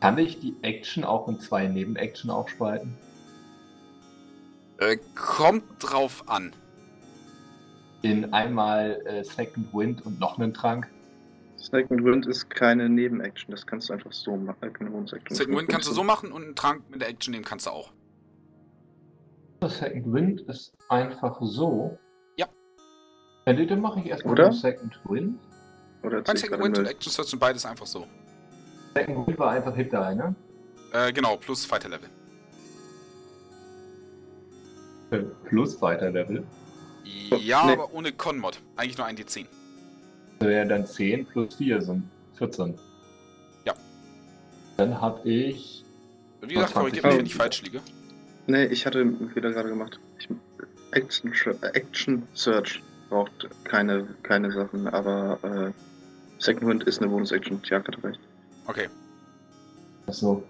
Kann 0.00 0.18
ich 0.18 0.40
die 0.40 0.56
Action 0.62 1.04
auch 1.04 1.28
in 1.28 1.38
zwei 1.38 1.68
Nebenaction 1.68 2.30
aufspalten? 2.30 2.96
Äh, 4.78 4.98
kommt 5.14 5.64
drauf 5.78 6.24
an. 6.28 6.52
in 8.02 8.32
einmal 8.32 9.00
äh, 9.06 9.22
Second 9.22 9.72
Wind 9.72 10.04
und 10.04 10.18
noch 10.18 10.38
einen 10.38 10.52
Trank. 10.52 10.88
Second 11.56 12.04
Wind 12.04 12.26
ist 12.26 12.50
keine 12.50 12.88
Nebenaction, 12.88 13.52
das 13.52 13.64
kannst 13.64 13.88
du 13.88 13.92
einfach 13.92 14.10
so 14.10 14.36
machen. 14.36 14.58
Äh. 14.62 15.34
Second 15.34 15.56
Wind 15.56 15.68
kannst 15.68 15.88
du 15.88 15.92
so 15.92 16.02
machen 16.02 16.32
und 16.32 16.42
einen 16.42 16.56
Trank 16.56 16.82
mit 16.90 17.00
der 17.00 17.08
Action 17.08 17.30
nehmen 17.30 17.44
kannst 17.44 17.66
du 17.66 17.70
auch. 17.70 17.92
Second 19.68 20.12
Wind 20.12 20.40
ist 20.42 20.72
einfach 20.88 21.38
so. 21.40 21.96
Ja. 23.46 23.52
Ja, 23.52 23.66
dann 23.66 23.80
mache 23.80 24.00
ich 24.00 24.06
erstmal 24.06 24.32
Oder? 24.34 24.52
Second 24.52 24.98
Wind. 25.04 25.38
Oder 26.02 26.22
ich 26.22 26.38
Second 26.38 26.62
Wind 26.62 26.78
und? 26.78 26.86
Action 26.86 27.12
Search 27.12 27.28
sind 27.28 27.38
beides 27.38 27.64
einfach 27.66 27.86
so. 27.86 28.06
Second 28.94 29.26
Wind 29.26 29.38
war 29.38 29.50
einfach 29.52 29.74
Hit 29.74 29.92
die, 29.92 30.14
ne? 30.14 30.34
Äh, 30.92 31.12
genau, 31.12 31.36
plus 31.36 31.64
Fighter 31.64 31.88
Level. 31.88 32.08
Plus 35.44 35.80
weiter 35.82 36.10
Level. 36.10 36.42
Ja, 37.04 37.66
Nee. 37.66 37.72
aber 37.72 37.92
ohne 37.92 38.12
Con-Mod. 38.12 38.60
Eigentlich 38.76 38.96
nur 38.96 39.06
ein 39.06 39.16
D10. 39.16 39.46
Das 40.38 40.48
wäre 40.48 40.66
dann 40.66 40.86
10 40.86 41.26
plus 41.26 41.54
4 41.56 41.82
sind 41.82 42.04
14. 42.38 42.78
Ja. 43.66 43.74
Dann 44.78 45.00
habe 45.00 45.28
ich. 45.28 45.84
Wie 46.40 46.54
gesagt, 46.54 46.72
20 46.72 46.74
korrigiert 47.02 47.04
mich, 47.04 47.18
wenn 47.18 47.26
ich 47.26 47.32
Euro. 47.34 47.42
falsch 47.42 47.62
liege. 47.62 47.80
Nee, 48.46 48.64
ich 48.66 48.86
hatte 48.86 49.00
einen 49.00 49.30
Fehler 49.30 49.50
gerade 49.52 49.68
gemacht. 49.68 50.00
Ich, 50.18 50.28
Action, 50.92 51.32
äh, 51.62 51.66
Action 51.74 52.22
Search 52.34 52.82
braucht 53.12 53.46
keine, 53.64 54.06
keine 54.22 54.50
Sachen, 54.50 54.88
aber 54.88 55.38
äh, 55.44 56.42
Second 56.42 56.66
Wind 56.66 56.84
ist 56.84 57.00
eine 57.00 57.10
Bonus-Action. 57.10 57.62
Tja, 57.62 57.78
hat 57.78 58.04
recht. 58.04 58.18
Okay. 58.66 58.88
Achso. 60.06 60.42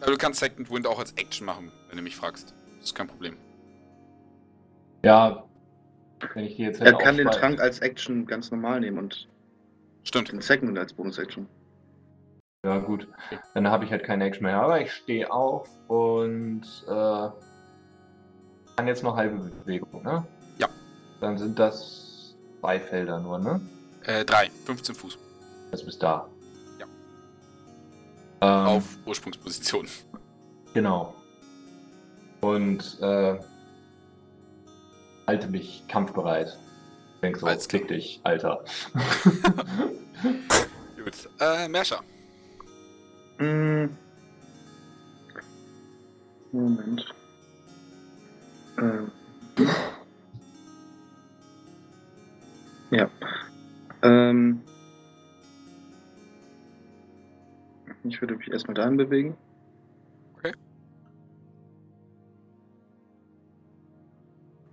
Aber 0.00 0.12
du 0.12 0.16
kannst 0.16 0.40
Second 0.40 0.70
Wind 0.70 0.86
auch 0.86 0.98
als 0.98 1.12
Action 1.12 1.46
machen, 1.46 1.70
wenn 1.88 1.98
du 1.98 2.02
mich 2.02 2.16
fragst. 2.16 2.54
Das 2.78 2.86
ist 2.86 2.94
kein 2.94 3.06
Problem. 3.06 3.36
Ja. 5.04 5.44
Wenn 6.34 6.44
ich 6.44 6.56
die 6.56 6.62
jetzt 6.62 6.80
Er 6.80 6.94
kann 6.94 7.18
den 7.18 7.28
Trank 7.28 7.60
als 7.60 7.80
Action 7.80 8.26
ganz 8.26 8.50
normal 8.50 8.80
nehmen 8.80 8.98
und 8.98 9.28
Stimmt. 10.04 10.32
den 10.32 10.40
Second 10.40 10.68
Wind 10.68 10.78
als 10.78 10.94
Bonus-Action. 10.94 11.46
Ja, 12.64 12.78
gut. 12.78 13.06
Dann 13.54 13.68
habe 13.68 13.84
ich 13.84 13.90
halt 13.90 14.04
keine 14.04 14.24
Action 14.24 14.46
mehr. 14.46 14.56
Aber 14.56 14.80
ich 14.80 14.90
stehe 14.90 15.30
auf 15.30 15.68
und 15.88 16.62
äh, 16.86 17.28
kann 18.76 18.86
jetzt 18.86 19.02
noch 19.02 19.16
halbe 19.16 19.50
Bewegung, 19.64 20.02
ne? 20.02 20.24
Dann 21.22 21.38
sind 21.38 21.56
das 21.56 22.34
zwei 22.58 22.80
Felder 22.80 23.20
nur, 23.20 23.38
ne? 23.38 23.60
Äh, 24.02 24.24
3. 24.24 24.50
15 24.66 24.96
Fuß. 24.96 25.16
Das 25.70 25.84
bis 25.84 25.96
da. 25.96 26.28
Ja. 26.80 26.86
Ähm, 28.40 28.66
Auf 28.66 28.84
Ursprungsposition. 29.06 29.86
Genau. 30.74 31.14
Und 32.40 32.98
äh, 33.00 33.38
halte 35.28 35.46
mich 35.46 35.84
kampfbereit. 35.86 36.58
Denk 37.22 37.36
so, 37.36 37.46
Alles 37.46 37.68
klar. 37.68 37.78
fick 37.78 37.88
dich, 37.88 38.20
Alter. 38.24 38.64
Gut. 40.96 41.28
Äh, 41.38 41.68
Merscher. 41.68 42.00
Mm. 43.38 43.90
Moment. 46.50 47.14
Ähm. 48.78 49.12
Ja. 52.92 53.08
Ähm. 54.02 54.60
Ich 58.04 58.20
würde 58.20 58.36
mich 58.36 58.50
erstmal 58.50 58.74
dahin 58.74 58.96
bewegen. 58.98 59.36
Okay. 60.36 60.52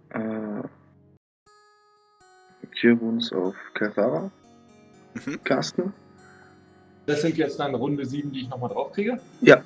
Äh. 0.09 0.63
Cure 2.79 2.99
Wounds 3.01 3.31
auf 3.33 3.55
Kathara 3.73 4.29
Mhm. 5.13 5.43
casten. 5.43 5.93
Das 7.05 7.21
sind 7.21 7.37
jetzt 7.37 7.59
dann 7.59 7.73
Runde 7.75 8.05
7, 8.05 8.31
die 8.31 8.41
ich 8.41 8.49
nochmal 8.49 8.69
drauf 8.69 8.91
kriege. 8.91 9.19
Ja. 9.41 9.63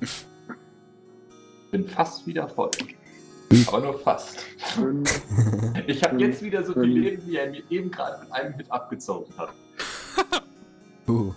Bin 1.70 1.86
fast 1.88 2.26
wieder 2.26 2.48
voll. 2.48 2.70
Aber 3.68 3.80
nur 3.80 3.98
fast. 4.00 4.38
Ich 5.86 6.02
habe 6.02 6.18
jetzt 6.20 6.42
wieder 6.42 6.64
so 6.64 6.74
Mhm. 6.74 6.82
Leben, 6.82 7.26
wie 7.26 7.36
er 7.36 7.50
mir 7.50 7.62
eben 7.70 7.90
gerade 7.90 8.22
mit 8.24 8.32
einem 8.32 8.54
Hit 8.54 8.70
abgezogen 8.70 9.32
hat. 9.38 9.50
Uh, 11.08 11.32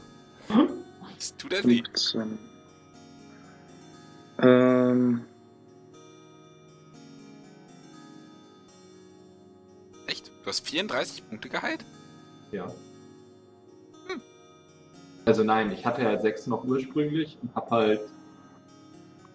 Das 1.16 1.38
tut 1.38 1.54
er 1.54 1.64
weh. 1.64 1.84
15. 1.84 2.40
Ähm. 4.42 5.22
Echt? 10.08 10.28
Du 10.44 10.48
hast 10.50 10.66
34 10.68 11.30
Punkte 11.30 11.50
geheilt? 11.50 11.86
Ja. 12.52 12.66
Also 15.26 15.44
nein, 15.44 15.72
ich 15.72 15.86
hatte 15.86 16.02
ja 16.02 16.20
6 16.20 16.48
noch 16.48 16.64
ursprünglich 16.64 17.38
und 17.44 17.54
habe 17.54 17.70
halt 17.70 18.02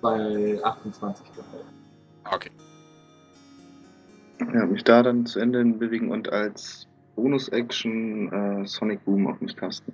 bei 0.01 0.59
28 0.65 1.25
gehalten. 1.33 1.69
Ah, 2.25 2.35
Okay. 2.35 2.51
Ja, 4.41 4.67
mich 4.67 4.85
da 4.85 5.03
dann 5.03 5.27
zu 5.27 5.41
Ende 5.41 5.59
hin 5.59 5.79
bewegen 5.79 6.11
und 6.11 6.33
als 6.33 6.87
Bonus-Action 7.17 8.63
äh, 8.63 8.67
Sonic 8.67 9.05
Boom 9.05 9.27
auf 9.27 9.41
mich 9.41 9.57
casten. 9.57 9.93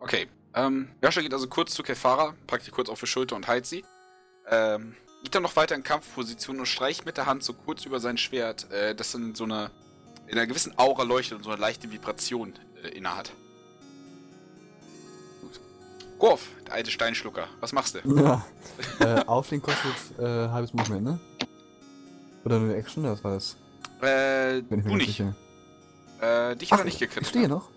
Okay. 0.00 0.26
Ähm, 0.54 0.88
Merscher 1.00 1.22
geht 1.22 1.32
also 1.32 1.48
kurz 1.48 1.72
zu 1.72 1.82
Kefara, 1.82 2.34
packt 2.46 2.64
sie 2.64 2.70
kurz 2.70 2.90
auf 2.90 3.00
die 3.00 3.06
Schulter 3.06 3.36
und 3.36 3.48
heilt 3.48 3.64
sie. 3.64 3.84
Ähm, 4.50 4.94
geht 5.22 5.34
dann 5.34 5.42
noch 5.42 5.56
weiter 5.56 5.74
in 5.74 5.82
Kampfposition 5.82 6.58
und 6.58 6.66
streicht 6.66 7.06
mit 7.06 7.16
der 7.16 7.26
Hand 7.26 7.42
so 7.42 7.54
kurz 7.54 7.86
über 7.86 8.00
sein 8.00 8.18
Schwert, 8.18 8.70
äh, 8.70 8.94
das 8.94 9.14
in 9.14 9.34
so 9.34 9.44
eine, 9.44 9.70
in 10.26 10.36
einer 10.36 10.46
gewissen 10.46 10.74
Aura 10.76 11.04
leuchtet 11.04 11.38
und 11.38 11.44
so 11.44 11.50
eine 11.50 11.60
leichte 11.60 11.90
Vibration 11.90 12.52
äh, 12.84 12.88
innehat. 12.88 13.32
Gut. 15.40 15.60
Gorf, 16.18 16.48
der 16.66 16.74
alte 16.74 16.90
Steinschlucker, 16.90 17.46
was 17.60 17.72
machst 17.72 17.94
du? 17.94 18.22
ja. 18.22 18.44
äh, 19.00 19.24
Aufstehen 19.24 19.62
kostet 19.62 20.18
äh, 20.18 20.48
halbes 20.48 20.74
Movement, 20.74 21.04
ne? 21.04 21.20
Oder 22.44 22.58
nur 22.58 22.68
eine 22.70 22.76
Action? 22.78 23.04
Was 23.04 23.22
war 23.24 23.34
das? 23.34 23.56
Äh, 24.00 24.62
Bin 24.62 24.80
ich 24.80 24.84
mir 24.84 24.90
du 24.90 24.96
nicht 24.96 25.06
sicher. 25.08 25.34
Äh, 26.20 26.56
dich 26.56 26.72
hat 26.72 26.80
er 26.80 26.84
nicht 26.84 27.00
ich 27.00 27.08
gekriegt. 27.08 27.26
stehe 27.26 27.48
noch. 27.48 27.68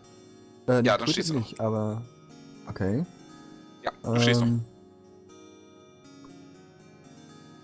Äh, 0.68 0.84
Ja, 0.84 0.98
dann 0.98 1.08
stehst 1.08 1.30
du 1.30 1.34
noch. 1.36 1.42
nicht, 1.42 1.60
aber. 1.60 2.02
Okay. 2.68 3.06
Ja, 3.84 3.92
du 4.04 4.20
stehst 4.20 4.42
noch. 4.42 4.48
Ähm, 4.48 4.66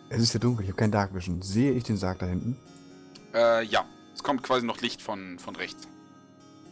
Es 0.09 0.21
ist 0.21 0.33
ja 0.33 0.39
dunkel, 0.39 0.63
ich 0.65 0.69
habe 0.69 0.77
kein 0.77 0.91
Dark 0.91 1.13
Vision. 1.15 1.41
Sehe 1.41 1.71
ich 1.71 1.83
den 1.85 1.95
Sarg 1.97 2.19
da 2.19 2.25
hinten? 2.25 2.57
Äh, 3.33 3.63
ja. 3.65 3.85
Es 4.13 4.21
kommt 4.21 4.43
quasi 4.43 4.65
noch 4.65 4.81
Licht 4.81 5.01
von, 5.01 5.39
von 5.39 5.55
rechts. 5.55 5.87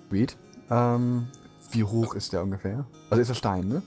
Sweet. 0.10 0.36
Ähm, 0.70 1.28
wie 1.72 1.84
hoch 1.86 2.16
ist 2.16 2.34
der 2.34 2.44
ungefähr? 2.44 2.86
Also 3.10 3.22
ist 3.22 3.30
er 3.30 3.36
Stein, 3.36 3.68
ne? 3.70 3.82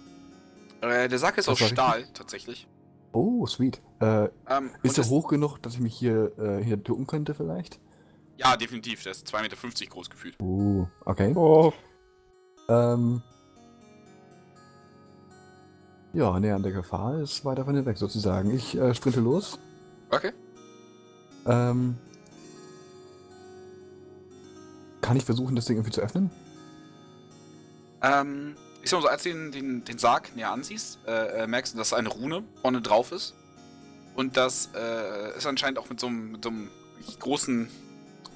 Äh, 0.81 1.09
der 1.09 1.19
Sack 1.19 1.37
ist 1.37 1.49
Das 1.49 1.61
aus 1.61 1.69
Stahl, 1.69 2.07
tatsächlich. 2.15 2.67
Oh, 3.13 3.47
sweet. 3.47 3.81
Äh, 4.01 4.29
Ähm, 4.49 4.71
ist 4.83 4.99
er 4.99 5.09
hoch 5.09 5.29
genug, 5.29 5.59
dass 5.59 5.75
ich 5.75 5.81
mich 5.81 5.95
hier, 5.95 6.33
äh, 6.39 6.65
hier 6.65 6.77
ducken 6.77 7.07
könnte 7.07 7.35
vielleicht? 7.35 7.79
Ja, 8.39 8.57
definitiv. 8.57 9.03
Der 9.03 9.13
ist 9.13 9.29
2,50 9.29 9.43
Meter 9.43 9.87
groß 9.91 10.11
gefühlt. 10.11 10.37
Oh, 10.41 10.87
okay. 11.05 11.33
Oh, 11.37 11.73
Ähm. 12.69 13.23
Ja, 16.15 16.39
näher 16.39 16.57
an 16.57 16.63
der 16.63 16.73
Gefahr 16.73 17.19
ist 17.21 17.45
weiter 17.45 17.65
von 17.65 17.75
hier 17.75 17.87
weg 17.87 17.97
sozusagen. 17.97 18.51
Ich 18.51 18.77
äh, 18.77 18.95
sprinte 18.95 19.21
los. 19.21 19.59
Okay. 20.11 20.33
Ähm. 21.47 21.97
Kann 25.01 25.17
ich 25.17 25.25
versuchen, 25.25 25.57
das 25.57 25.65
Ding 25.67 25.77
irgendwie 25.77 25.93
zu 25.93 26.01
öffnen? 26.01 26.31
Ähm, 28.03 28.55
ich 28.83 28.91
sag 28.91 28.99
mal 28.99 29.03
so, 29.03 29.09
als 29.09 29.23
du 29.23 29.31
den, 29.31 29.53
den, 29.53 29.85
den 29.85 29.99
Sarg 29.99 30.35
näher 30.35 30.51
ansiehst, 30.51 30.99
äh, 31.07 31.43
äh, 31.43 31.47
merkst 31.47 31.75
du, 31.75 31.79
dass 31.79 31.93
eine 31.93 32.09
Rune 32.09 32.43
vorne 32.61 32.81
drauf 32.81 33.13
ist. 33.13 33.35
Und 34.15 34.37
dass 34.37 34.69
äh, 34.75 35.31
es 35.39 35.47
anscheinend 35.47 35.79
auch 35.79 35.89
mit 35.89 35.99
so 36.01 36.09
einem, 36.09 36.33
mit 36.33 36.45
so 36.45 36.51
einem 36.51 36.69
großen, 37.19 37.69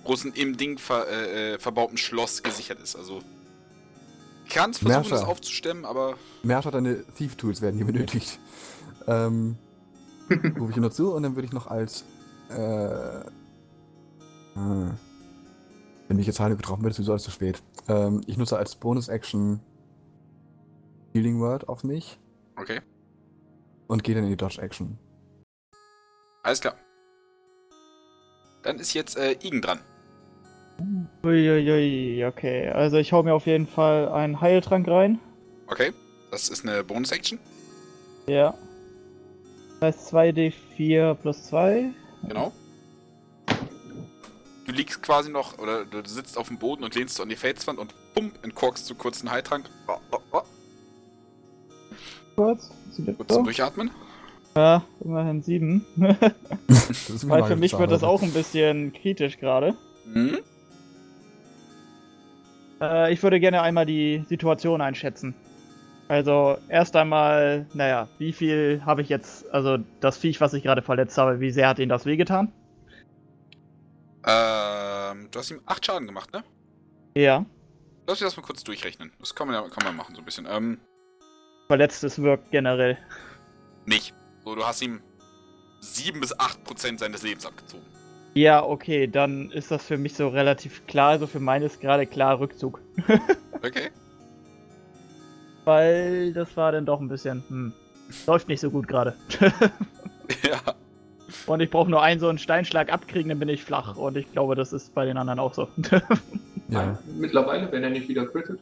großen 0.05 0.33
im 0.33 0.57
Ding 0.57 0.79
ver, 0.79 1.07
äh, 1.09 1.55
äh, 1.55 1.59
verbauten 1.59 1.99
Schloss 1.99 2.43
gesichert 2.43 2.81
ist. 2.81 2.97
Also, 2.97 3.21
kannst 4.49 4.81
versuchen, 4.81 5.03
Merscher. 5.03 5.17
das 5.17 5.25
aufzustemmen, 5.25 5.85
aber 5.85 6.17
Merscher, 6.43 6.71
deine 6.71 7.05
Thief 7.17 7.37
Tools 7.37 7.61
werden 7.61 7.77
hier 7.77 7.87
benötigt. 7.87 8.39
Ähm. 9.07 9.57
Rufe 10.59 10.73
ich 10.73 10.77
noch 10.79 10.91
zu 10.91 11.13
und 11.13 11.23
dann 11.23 11.37
würde 11.37 11.47
ich 11.47 11.53
noch 11.53 11.67
als. 11.67 12.05
Äh. 12.49 13.25
hm. 14.55 14.95
Wenn 16.09 16.19
ich 16.21 16.27
jetzt 16.27 16.39
Heilung 16.39 16.57
getroffen 16.57 16.83
werde, 16.83 16.91
ist 16.91 16.97
sowieso 16.97 17.13
alles 17.13 17.25
zu 17.25 17.33
spät. 17.33 17.61
Ähm, 17.89 18.23
ich 18.27 18.37
nutze 18.37 18.57
als 18.57 18.77
Bonus-Action 18.77 19.61
Healing 21.17 21.41
Word 21.41 21.67
auf 21.69 21.83
mich 21.83 22.19
okay. 22.57 22.81
und 23.87 24.05
gehe 24.05 24.15
dann 24.15 24.25
in 24.25 24.31
die 24.31 24.37
Dodge-Action. 24.37 24.99
Alles 26.43 26.61
klar. 26.61 26.75
Dann 28.63 28.79
ist 28.79 28.93
jetzt 28.93 29.17
äh, 29.17 29.33
Igen 29.33 29.63
dran. 29.63 29.81
Uiuiui, 31.25 32.23
okay. 32.27 32.69
Also 32.69 32.99
ich 32.99 33.15
hau 33.15 33.23
mir 33.23 33.33
auf 33.33 33.47
jeden 33.47 33.67
Fall 33.67 34.11
einen 34.11 34.43
Heiltrank 34.43 34.87
rein. 34.89 35.19
Okay. 35.69 35.95
Das 36.31 36.51
ist 36.51 36.67
eine 36.67 36.85
Bonus-Action. 36.85 37.39
Ja. 38.27 38.53
Das 39.81 39.97
heißt 39.97 40.15
2d4 40.15 41.15
plus 41.15 41.45
2. 41.45 41.93
Genau. 42.29 42.53
du 44.67 44.73
liegst 44.73 45.03
quasi 45.03 45.31
noch, 45.31 45.59
oder 45.59 45.87
du 45.87 46.07
sitzt 46.07 46.37
auf 46.37 46.49
dem 46.49 46.59
Boden 46.59 46.85
und 46.85 46.95
lehnst 46.95 47.19
an 47.23 47.31
die 47.31 47.37
Felswand 47.37 47.79
und 47.79 47.95
bumm, 48.15 48.33
entkorkst 48.43 48.91
du 48.91 48.95
kurz 48.95 49.21
einen 49.21 49.31
Heiltrank. 49.31 49.71
Oh, 49.89 49.97
oh, 50.11 50.19
oh. 50.33 50.43
Kurz. 52.37 52.71
Kurz 53.17 53.33
zum? 53.33 53.45
Durchatmen. 53.45 53.91
Ja, 54.55 54.83
immerhin 55.01 55.43
sieben. 55.43 55.85
Das 56.69 57.11
ist 57.11 57.25
mir 57.25 57.31
Weil 57.31 57.45
für 57.45 57.57
mich 57.57 57.79
wird 57.79 57.91
das 57.91 58.03
auch 58.03 58.23
ein 58.23 58.33
bisschen 58.33 58.93
kritisch 58.93 59.39
gerade. 59.39 59.75
Mhm. 60.07 60.39
Äh, 62.81 63.13
ich 63.13 63.23
würde 63.23 63.41
gerne 63.41 63.63
einmal 63.63 63.87
die 63.87 64.25
Situation 64.29 64.81
einschätzen. 64.81 65.35
Also 66.09 66.57
erst 66.69 66.95
einmal, 66.95 67.67
naja, 67.75 68.09
wie 68.19 68.33
viel 68.33 68.83
habe 68.87 69.03
ich 69.03 69.09
jetzt, 69.09 69.51
also 69.53 69.79
das 70.01 70.17
Viech, 70.17 70.41
was 70.41 70.55
ich 70.55 70.63
gerade 70.63 70.83
verletzt 70.83 71.19
habe, 71.19 71.41
wie 71.41 71.51
sehr 71.51 71.69
hat 71.69 71.79
ihn 71.79 71.89
das 71.89 72.07
wehgetan? 72.07 72.53
Ähm, 74.25 75.29
du 75.31 75.39
hast 75.39 75.51
ihm 75.51 75.61
8 75.67 75.85
Schaden 75.85 76.07
gemacht, 76.07 76.33
ne? 76.33 76.45
Ja. 77.17 77.45
Lass 78.07 78.21
mich 78.21 78.29
das 78.29 78.37
mal 78.37 78.43
kurz 78.43 78.63
durchrechnen. 78.63 79.13
Das 79.19 79.35
kann 79.35 79.49
man 79.49 79.57
ja 79.57 79.69
kann 79.69 79.85
man 79.85 79.97
machen, 79.97 80.15
so 80.15 80.23
ein 80.23 80.25
bisschen. 80.25 80.47
Ähm, 80.49 80.79
Verletztes 81.69 82.21
wirkt 82.23 82.51
generell. 82.51 82.97
nicht. 83.87 84.15
So, 84.45 84.55
du 84.55 84.65
hast 84.65 84.81
ihm 84.83 85.01
7 85.81 86.21
bis 86.21 86.39
8 86.39 86.63
Prozent 86.65 87.01
seines 87.01 87.23
Lebens 87.23 87.45
abgezogen. 87.45 87.85
Ja, 88.35 88.63
okay, 88.63 89.07
dann 89.09 89.51
ist 89.51 89.71
das 89.71 89.85
für 89.85 89.97
mich 89.99 90.15
so 90.15 90.29
relativ 90.29 90.87
klar. 90.87 91.11
Also 91.11 91.27
für 91.27 91.41
meine 91.41 91.65
ist 91.67 91.81
gerade 91.81 92.07
klar 92.07 92.39
Rückzug. 92.41 92.81
Okay. 93.63 93.91
Weil 95.65 96.33
das 96.35 96.57
war 96.57 96.71
dann 96.71 96.85
doch 96.87 97.01
ein 97.01 97.09
bisschen, 97.09 97.43
hm, 97.49 97.73
läuft 98.27 98.47
nicht 98.49 98.61
so 98.61 98.71
gut 98.71 98.87
gerade. 98.87 99.15
ja. 100.45 100.61
Und 101.47 101.61
ich 101.61 101.71
brauche 101.71 101.91
nur 101.91 102.03
einen 102.03 102.21
so 102.21 102.29
einen 102.29 102.39
Steinschlag 102.39 102.93
abkriegen, 102.93 103.31
dann 103.31 103.39
bin 103.41 103.49
ich 103.49 103.65
flach. 103.65 103.97
Und 103.97 104.17
ich 104.17 104.31
glaube, 104.31 104.55
das 104.55 104.73
ist 104.73 104.95
bei 104.95 105.05
den 105.07 105.17
anderen 105.17 105.41
auch 105.41 105.55
so. 105.55 105.69
Ja. 106.69 106.99
Mittlerweile, 107.17 107.71
wenn 107.71 107.85
er 107.85 107.91
nicht 107.91 108.09
wieder 108.09 108.27
crittet. 108.27 108.59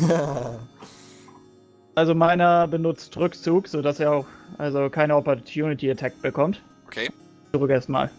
also 1.94 2.14
meiner 2.14 2.68
benutzt 2.68 3.16
Rückzug, 3.16 3.68
sodass 3.68 4.00
er 4.00 4.12
auch 4.12 4.26
also 4.58 4.88
keine 4.90 5.16
Opportunity 5.16 5.90
Attack 5.90 6.20
bekommt. 6.22 6.60
Okay. 6.86 7.10
Zurück 7.52 7.70
erstmal. 7.70 8.10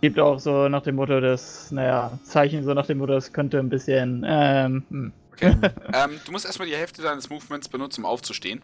Gibt 0.00 0.18
auch 0.18 0.38
so 0.38 0.68
nach 0.68 0.82
dem 0.82 0.96
Motto 0.96 1.20
des, 1.20 1.70
naja, 1.70 2.18
Zeichen 2.24 2.64
so 2.64 2.74
nach 2.74 2.86
dem 2.86 2.98
Motto, 2.98 3.12
das 3.12 3.32
könnte 3.32 3.58
ein 3.58 3.68
bisschen, 3.68 4.24
ähm, 4.26 4.84
hm. 4.90 5.12
Okay. 5.32 5.56
ähm, 5.92 6.20
du 6.24 6.32
musst 6.32 6.46
erstmal 6.46 6.68
die 6.68 6.76
Hälfte 6.76 7.02
deines 7.02 7.28
Movements 7.28 7.68
benutzen, 7.68 8.02
um 8.02 8.06
aufzustehen. 8.06 8.62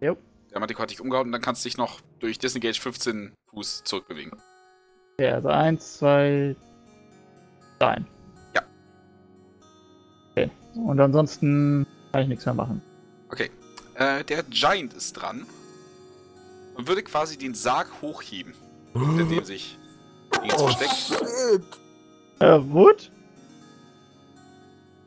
Jo. 0.00 0.16
Der 0.50 0.60
Matiko 0.60 0.82
hat 0.82 0.90
dich 0.90 1.00
umgehauen 1.00 1.26
und 1.26 1.32
dann 1.32 1.42
kannst 1.42 1.64
du 1.64 1.68
dich 1.68 1.76
noch 1.76 2.00
durch 2.18 2.38
Disengage 2.38 2.80
15 2.80 3.32
Fuß 3.50 3.84
zurückbewegen. 3.84 4.32
Okay, 5.18 5.30
also 5.30 5.48
1, 5.48 5.98
2, 5.98 6.56
3. 7.78 7.98
Und 10.84 11.00
ansonsten 11.00 11.86
kann 12.12 12.22
ich 12.22 12.28
nichts 12.28 12.46
mehr 12.46 12.54
machen. 12.54 12.82
Okay. 13.30 13.50
Äh, 13.94 14.24
der 14.24 14.42
Giant 14.44 14.94
ist 14.94 15.12
dran. 15.14 15.46
Und 16.76 16.86
würde 16.86 17.02
quasi 17.02 17.36
den 17.36 17.54
Sarg 17.54 17.88
hochheben, 18.00 18.54
hinter 18.92 19.24
dem 19.24 19.44
sich 19.44 19.76
Dingens 20.40 20.62
versteckt. 20.62 21.22
Äh, 22.38 22.58
Wood? 22.70 23.10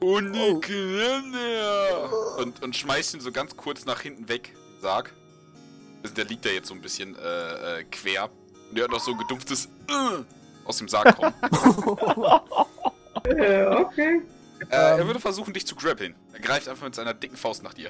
Und 0.02 0.34
die 0.34 0.60
Kinder! 0.60 2.10
Und, 2.40 2.62
und 2.62 2.76
schmeißt 2.76 3.14
ihn 3.14 3.22
so 3.22 3.32
ganz 3.32 3.56
kurz 3.56 3.86
nach 3.86 4.02
hinten 4.02 4.28
weg, 4.28 4.54
Sarg. 4.82 5.14
Also 6.04 6.14
Der 6.16 6.26
liegt 6.26 6.44
da 6.44 6.50
jetzt 6.50 6.68
so 6.68 6.74
ein 6.74 6.82
bisschen 6.82 7.16
äh, 7.16 7.80
äh, 7.80 7.84
quer. 7.86 8.30
Und 8.70 8.78
der 8.78 8.86
hat 8.86 8.92
noch 8.92 9.00
so 9.00 9.12
ein 9.12 9.18
gedumpftes 9.20 9.66
äh, 9.88 10.24
aus 10.66 10.78
dem 10.78 10.88
Sarg 10.90 11.16
kommen. 11.16 11.34
Äh, 13.26 13.66
okay. 13.68 14.22
Äh, 14.70 14.76
er 15.00 15.06
würde 15.08 15.20
versuchen, 15.20 15.54
dich 15.54 15.66
zu 15.66 15.76
grappeln. 15.76 16.16
Er 16.34 16.40
greift 16.40 16.68
einfach 16.68 16.86
mit 16.86 16.96
seiner 16.96 17.14
dicken 17.14 17.36
Faust 17.38 17.64
nach 17.64 17.74
dir. 17.74 17.90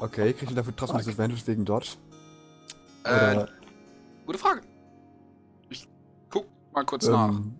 Okay, 0.00 0.32
kriegt 0.32 0.50
ihr 0.50 0.56
dafür 0.56 0.74
trotzdem 0.76 0.98
Disadvantage 0.98 1.46
wegen 1.46 1.64
Dodge? 1.64 1.96
Äh, 3.04 3.10
Oder, 3.36 3.48
gute 4.26 4.38
Frage. 4.38 4.60
Ich 5.70 5.86
guck 6.30 6.46
mal 6.72 6.84
kurz 6.84 7.06
nach. 7.06 7.28
ähm, 7.28 7.54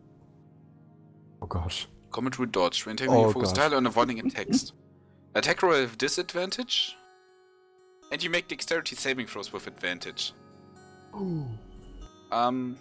Oh 1.40 1.46
Gott. 1.46 1.88
Comment 2.10 2.38
with 2.38 2.48
dodge. 2.50 2.82
Maintaining 2.86 3.14
Oh 3.14 3.24
your 3.26 3.32
focus 3.32 3.50
Gott. 3.50 3.58
entirely 3.58 3.76
on 3.76 3.86
avoiding 3.86 4.18
attacks. 4.20 4.72
Attack 5.34 5.62
roll 5.62 5.72
with 5.82 5.96
disadvantage. 5.98 6.96
And 8.10 8.22
you 8.22 8.30
make 8.30 8.48
dexterity 8.48 8.96
saving 8.96 9.26
throws 9.28 9.52
with 9.52 9.66
advantage. 9.68 10.32
Ähm. 12.32 12.76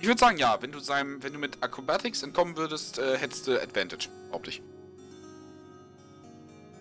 Ich 0.00 0.06
würde 0.06 0.18
sagen, 0.18 0.38
ja, 0.38 0.56
wenn 0.60 0.72
du 0.72 0.78
seinem, 0.80 1.22
wenn 1.22 1.34
du 1.34 1.38
mit 1.38 1.62
Acrobatics 1.62 2.22
entkommen 2.22 2.56
würdest, 2.56 2.98
äh, 2.98 3.18
hättest 3.18 3.46
du 3.46 3.60
Advantage, 3.60 4.08
hauptsächlich. 4.32 4.64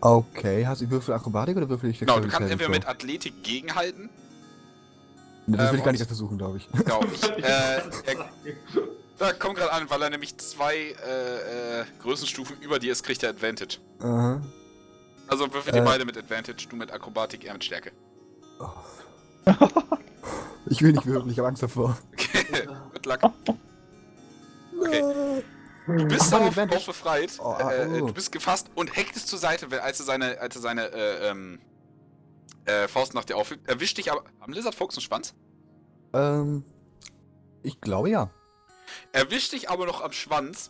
Okay, 0.01 0.65
hast 0.65 0.81
du 0.81 0.89
Würfel 0.89 1.13
Akrobatik 1.13 1.57
oder 1.57 1.67
Würfel 1.67 1.89
ich 1.89 1.99
Genau, 1.99 2.21
du 2.21 2.29
kannst 2.29 2.49
entweder 2.49 2.69
mit 2.69 2.87
Athletik 2.87 3.43
gegenhalten. 3.43 4.09
throw? 5.45 5.57
Das 5.57 5.59
will 5.59 5.67
ähm, 5.67 5.75
ich 5.75 5.83
gar 5.83 5.91
nicht 5.91 5.99
erst 5.99 6.09
versuchen, 6.09 6.37
glaube 6.37 6.57
ich. 6.57 6.69
Genau, 6.71 7.01
ich, 7.13 7.23
äh, 7.43 7.43
er, 7.43 8.29
da 9.17 9.33
kommt 9.33 9.57
gerade 9.57 9.73
an, 9.73 9.89
weil 9.89 10.01
er 10.03 10.09
nämlich 10.09 10.37
zwei 10.37 10.75
äh, 10.77 11.81
äh, 11.81 11.85
Größenstufen 12.01 12.61
über 12.61 12.79
dir 12.79 12.93
ist, 12.93 13.03
kriegt 13.03 13.21
er 13.23 13.31
Advantage. 13.31 13.79
Aha. 13.99 14.41
Also 15.27 15.53
würfel 15.53 15.75
ihr 15.75 15.81
Äh. 15.81 15.85
beide 15.85 16.05
mit 16.05 16.17
Advantage, 16.17 16.67
du 16.69 16.77
mit 16.77 16.91
Akrobatik, 16.91 17.43
er 17.43 17.53
mit 17.53 17.65
Stärke. 17.65 17.91
Oh. 18.61 18.69
Ich 20.69 20.81
will 20.83 20.91
nicht 20.91 21.05
würfeln, 21.05 21.31
ich 21.31 21.39
habe 21.39 21.47
Angst 21.47 21.63
davor. 21.63 21.97
Okay, 22.13 22.45
good 23.01 23.05
luck. 23.05 23.33
Okay. 24.79 25.43
Du 25.87 26.05
bist 26.05 26.33
Ach, 26.33 26.41
Advantage. 26.41 26.81
auch 26.81 26.85
befreit. 26.85 27.31
Oh, 27.39 27.43
ah, 27.45 27.73
äh, 27.73 28.01
oh. 28.01 28.07
du 28.07 28.13
bist 28.13 28.31
gefasst 28.31 28.69
und 28.75 28.95
hacktest 28.95 29.27
zur 29.27 29.39
Seite, 29.39 29.81
als 29.81 29.99
er 29.99 30.05
seine, 30.05 30.39
als 30.39 30.55
er 30.55 30.61
seine 30.61 30.91
äh, 30.91 31.29
ähm, 31.29 31.59
äh, 32.65 32.87
Faust 32.87 33.15
nach 33.15 33.25
dir 33.25 33.37
aufhebt. 33.37 33.67
Erwischt 33.67 33.97
dich 33.97 34.11
aber. 34.11 34.23
Haben 34.39 34.53
Lizard 34.53 34.75
Fox 34.75 34.95
einen 34.95 35.01
Schwanz? 35.01 35.33
Ähm, 36.13 36.63
ich 37.63 37.81
glaube 37.81 38.09
ja. 38.11 38.29
Erwischt 39.13 39.53
dich 39.53 39.69
aber 39.69 39.87
noch 39.87 40.01
am 40.01 40.11
Schwanz. 40.11 40.69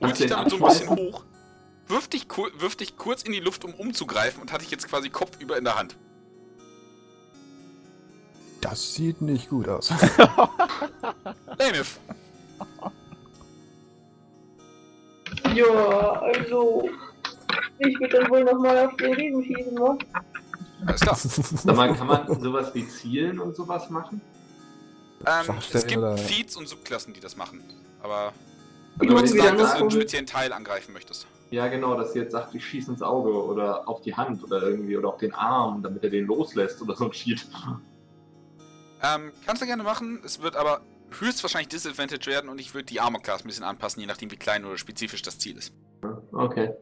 Holt 0.00 0.18
dich 0.18 0.30
damit 0.30 0.50
so 0.50 0.56
ein 0.56 0.62
bisschen 0.62 0.90
hoch. 0.90 1.24
Wirft 1.86 2.14
dich, 2.14 2.26
wirft 2.56 2.80
dich 2.80 2.96
kurz 2.96 3.22
in 3.22 3.32
die 3.32 3.40
Luft, 3.40 3.64
um 3.64 3.74
umzugreifen 3.74 4.40
und 4.40 4.52
hat 4.52 4.62
dich 4.62 4.70
jetzt 4.70 4.88
quasi 4.88 5.10
kopfüber 5.10 5.56
in 5.56 5.64
der 5.64 5.78
Hand. 5.78 5.96
Das 8.68 8.94
sieht 8.94 9.20
nicht 9.22 9.48
gut 9.48 9.68
aus. 9.68 9.90
Lanif, 11.58 12.00
Ja, 15.54 16.20
also. 16.20 16.88
Ich 17.78 18.00
würde 18.00 18.18
dann 18.20 18.30
wohl 18.30 18.42
nochmal 18.42 18.86
auf 18.86 18.96
den 18.96 19.12
Riesen 19.14 19.44
schießen, 19.44 19.74
ne? 19.74 19.98
alles 20.86 21.00
klar. 21.00 21.14
Sag 21.16 21.76
mal, 21.76 21.94
kann 21.94 22.06
man 22.06 22.40
sowas 22.40 22.74
wie 22.74 22.88
Zielen 22.88 23.38
und 23.38 23.54
sowas 23.54 23.88
machen? 23.90 24.20
Ähm, 25.26 25.56
es 25.72 25.86
gibt 25.86 25.98
oder- 25.98 26.16
Feeds 26.16 26.56
und 26.56 26.66
Subklassen, 26.68 27.12
die 27.12 27.20
das 27.20 27.36
machen. 27.36 27.62
Aber 28.02 28.32
Ich 29.00 29.08
du 29.08 29.14
würdest 29.14 29.36
sagen, 29.36 29.42
dass 29.42 29.48
du 29.48 29.62
einen 29.62 29.68
nachgucken. 29.72 29.90
speziellen 29.92 30.26
Teil 30.26 30.52
angreifen 30.52 30.92
möchtest. 30.92 31.26
Ja, 31.50 31.68
genau, 31.68 31.96
dass 31.96 32.12
sie 32.14 32.20
jetzt 32.20 32.32
sagt, 32.32 32.54
ich 32.54 32.64
schieße 32.66 32.90
ins 32.90 33.02
Auge 33.02 33.30
oder 33.44 33.86
auf 33.88 34.00
die 34.00 34.14
Hand 34.14 34.42
oder 34.42 34.62
irgendwie 34.62 34.96
oder 34.96 35.08
auf 35.10 35.18
den 35.18 35.32
Arm, 35.34 35.82
damit 35.82 36.02
er 36.02 36.10
den 36.10 36.26
loslässt 36.26 36.80
oder 36.82 36.96
so 36.96 37.04
ein 37.04 37.12
Shit. 37.12 37.46
Ähm, 39.02 39.32
kannst 39.46 39.62
du 39.62 39.66
gerne 39.66 39.82
machen. 39.82 40.20
Es 40.24 40.40
wird 40.42 40.56
aber 40.56 40.80
höchstwahrscheinlich 41.18 41.68
Disadvantage 41.68 42.26
werden 42.30 42.48
und 42.50 42.60
ich 42.60 42.74
würde 42.74 42.86
die 42.86 43.00
Armor 43.00 43.22
Class 43.22 43.42
ein 43.44 43.46
bisschen 43.48 43.64
anpassen, 43.64 44.00
je 44.00 44.06
nachdem 44.06 44.30
wie 44.30 44.36
klein 44.36 44.64
oder 44.64 44.76
spezifisch 44.78 45.22
das 45.22 45.38
Ziel 45.38 45.56
ist. 45.56 45.72
Okay. 46.32 46.72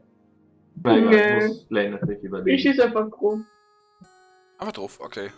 Egal, 0.81 1.07
Okay. 1.07 1.49
muss 1.49 1.67
Lane 1.69 1.91
natürlich 1.91 2.19
Ich 2.19 2.25
überlegen. 2.25 2.59
schieße 2.59 2.85
einfach 2.85 3.11
grob. 3.11 3.41
Aber 4.59 4.73
drauf, 4.73 4.99
okay. 5.01 5.31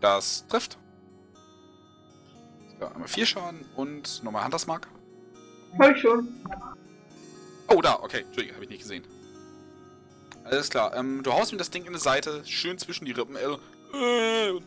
Das 0.00 0.46
trifft. 0.48 0.78
So, 2.80 2.86
einmal 2.86 3.08
4 3.08 3.26
Schaden 3.26 3.64
und 3.76 4.22
nochmal 4.24 4.44
Huntersmark. 4.44 4.88
Hab 5.78 5.94
ich 5.94 6.00
schon. 6.02 6.28
Oh, 7.68 7.80
da, 7.80 8.00
okay. 8.00 8.22
Entschuldigung, 8.22 8.56
habe 8.56 8.64
ich 8.64 8.70
nicht 8.70 8.82
gesehen. 8.82 9.04
Alles 10.44 10.68
klar. 10.70 10.94
Ähm, 10.96 11.22
du 11.22 11.32
haust 11.32 11.52
ihm 11.52 11.58
das 11.58 11.70
Ding 11.70 11.84
in 11.84 11.92
die 11.92 11.98
Seite, 12.00 12.42
schön 12.44 12.78
zwischen 12.78 13.04
die 13.04 13.12
Rippen. 13.12 13.36
Äh, 13.36 13.56
und 13.92 14.62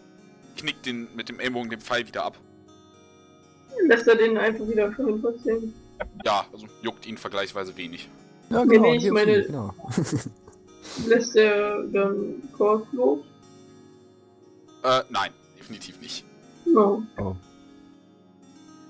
knickt 0.57 0.85
den 0.85 1.07
mit 1.15 1.29
dem 1.29 1.39
Ellbogen 1.39 1.69
den 1.69 1.81
Pfeil 1.81 2.07
wieder 2.07 2.23
ab. 2.25 2.37
Lässt 3.87 4.07
er 4.07 4.15
den 4.15 4.37
einfach 4.37 4.67
wieder 4.67 4.91
von 4.93 5.09
ihm 5.09 5.21
passieren. 5.21 5.73
Ja, 6.23 6.45
also 6.51 6.67
juckt 6.81 7.05
ihn 7.05 7.17
vergleichsweise 7.17 7.75
wenig. 7.77 8.09
Ja, 8.49 8.63
Nee, 8.63 8.75
genau. 8.75 8.91
nee, 8.91 8.97
ich 8.97 9.11
meine- 9.11 9.43
genau. 9.43 9.73
Lässt 11.07 11.35
er 11.35 11.83
dann 11.87 12.41
Kork 12.53 12.85
los? 12.93 13.19
Äh, 14.83 15.01
nein, 15.09 15.31
definitiv 15.59 15.99
nicht. 15.99 16.23
No. 16.65 17.03
Oh. 17.17 17.35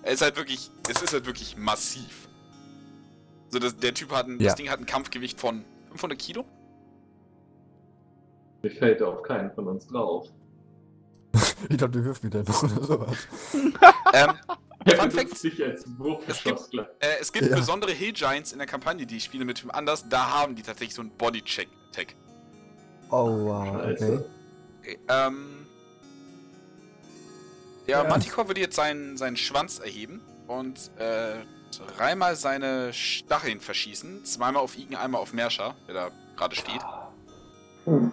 Er 0.03 0.11
ist 0.11 0.22
halt 0.22 0.35
wirklich, 0.38 0.69
es 0.89 1.01
ist 1.01 1.14
halt 1.14 1.25
wirklich 1.25 1.55
massiv. 1.57 2.27
Also 3.47 3.59
das, 3.59 3.77
der 3.77 3.93
Typ 3.93 4.11
hat 4.11 4.27
ein, 4.27 4.39
Ja. 4.39 4.47
das 4.47 4.55
Ding 4.55 4.69
hat 4.69 4.80
ein 4.80 4.85
Kampfgewicht 4.85 5.39
von 5.39 5.64
500 5.89 6.19
Kilo. 6.19 6.45
Mir 8.65 8.71
fällt 8.71 8.99
auf 9.03 9.21
keinen 9.21 9.51
von 9.53 9.67
uns 9.67 9.85
drauf. 9.85 10.27
Ich 11.69 11.77
glaube, 11.77 11.93
du 11.93 12.03
wirfst 12.03 12.23
wieder 12.23 12.41
noch 12.43 12.63
oder 12.63 12.83
sowas. 12.83 13.17
Ähm, 14.13 14.31
Er 14.85 14.95
Fun 14.97 15.11
Fact. 15.11 15.31
Es 15.33 15.41
gibt- 15.41 16.73
äh, 16.99 17.17
es 17.21 17.31
gibt 17.31 17.47
Ja. 17.49 17.55
besondere 17.55 17.91
Hill 17.91 18.13
Giants 18.13 18.51
in 18.53 18.57
der 18.57 18.67
Kampagne, 18.67 19.05
die 19.05 19.17
ich 19.17 19.23
spiele 19.25 19.45
mit 19.45 19.61
wem 19.63 19.69
anders. 19.71 20.07
Da 20.09 20.31
haben 20.31 20.55
die 20.55 20.61
tatsächlich 20.63 20.95
so 20.95 21.01
einen 21.01 21.11
Body-Check-Tag. 21.11 22.15
Oh, 23.11 23.45
wow, 23.45 23.75
okay. 23.91 24.19
Okay, 24.81 24.99
ähm. 25.09 25.67
Ja, 27.87 28.01
Ja. 28.03 28.09
Manticore 28.09 28.47
würde 28.47 28.61
jetzt 28.61 28.75
seinen, 28.75 29.15
seinen 29.17 29.37
Schwanz 29.37 29.77
erheben 29.79 30.21
und 30.47 30.89
äh, 30.97 31.35
dreimal 31.97 32.35
seine 32.35 32.93
Stacheln 32.93 33.59
verschießen. 33.59 34.25
Zweimal 34.25 34.61
auf 34.63 34.75
Igen, 34.77 34.95
einmal 34.95 35.21
auf 35.21 35.33
Merscher, 35.33 35.75
der 35.87 35.93
da 35.93 36.11
gerade 36.35 36.55
steht. 36.55 36.81
Hm. 37.85 38.11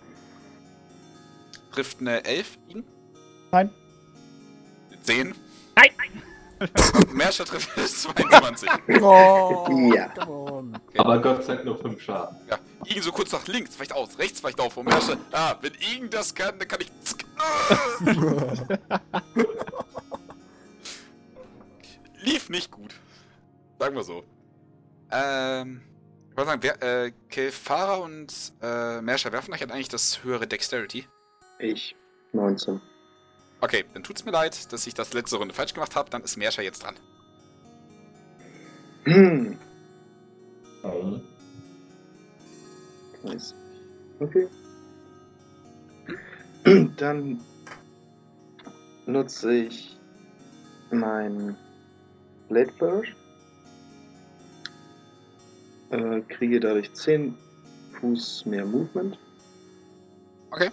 Trifft 1.72 2.00
eine 2.00 2.24
11 2.24 2.58
Igen? 2.68 2.84
Nein. 3.50 3.70
10? 5.04 5.34
Nein. 5.74 5.90
Merscher 7.12 7.44
trifft 7.44 7.70
22. 7.76 8.68
Oh, 9.00 9.92
Ja. 9.94 10.28
on. 10.28 10.78
Aber 10.96 11.20
Gott 11.20 11.44
sei 11.44 11.54
Dank 11.54 11.64
nur 11.64 11.78
5 11.78 12.00
Schaden. 12.00 12.36
Ja, 12.48 12.58
Igen 12.84 13.02
so 13.02 13.10
kurz 13.10 13.32
nach 13.32 13.46
links, 13.48 13.78
weicht 13.80 13.92
aus, 13.92 14.16
rechts 14.18 14.42
weicht 14.44 14.60
auf 14.60 14.76
und 14.76 14.84
Merscher, 14.86 15.16
ah, 15.32 15.56
wenn 15.60 15.72
Igen 15.74 16.08
das 16.08 16.34
kann, 16.34 16.58
dann 16.58 16.68
kann 16.68 16.80
ich. 16.80 16.90
Ah. 18.88 19.00
Lief 22.20 22.48
nicht 22.50 22.70
gut. 22.70 22.94
Sagen 23.80 23.96
wir 23.96 24.04
so. 24.04 24.22
Ähm. 25.10 25.80
Ich 26.30 26.36
wollte 26.36 26.50
sagen, 26.50 26.62
wer, 26.62 26.82
äh, 27.06 27.12
Kelfara 27.28 27.96
und 27.96 28.32
äh, 28.62 29.00
Merscher 29.02 29.32
werfen 29.32 29.52
euch 29.52 29.60
hat 29.60 29.70
eigentlich 29.72 29.88
das 29.88 30.22
höhere 30.22 30.46
Dexterity. 30.46 31.06
Ich. 31.62 31.96
19. 32.32 32.80
Okay, 33.60 33.84
dann 33.94 34.02
tut's 34.02 34.24
mir 34.24 34.32
leid, 34.32 34.72
dass 34.72 34.86
ich 34.86 34.94
das 34.94 35.12
letzte 35.14 35.36
Runde 35.36 35.54
falsch 35.54 35.74
gemacht 35.74 35.94
habe. 35.94 36.10
Dann 36.10 36.22
ist 36.22 36.36
Merscher 36.36 36.62
jetzt 36.62 36.82
dran. 36.82 36.96
Hm. 40.82 41.22
Nice. 43.22 43.54
Okay. 44.18 44.48
Dann 46.96 47.40
nutze 49.06 49.52
ich 49.54 49.96
mein 50.90 51.56
Blade 52.48 52.72
Burst. 52.78 53.12
Äh, 55.90 56.20
kriege 56.22 56.58
dadurch 56.58 56.92
10 56.94 57.36
Fuß 58.00 58.46
mehr 58.46 58.64
Movement. 58.64 59.16
Okay. 60.50 60.70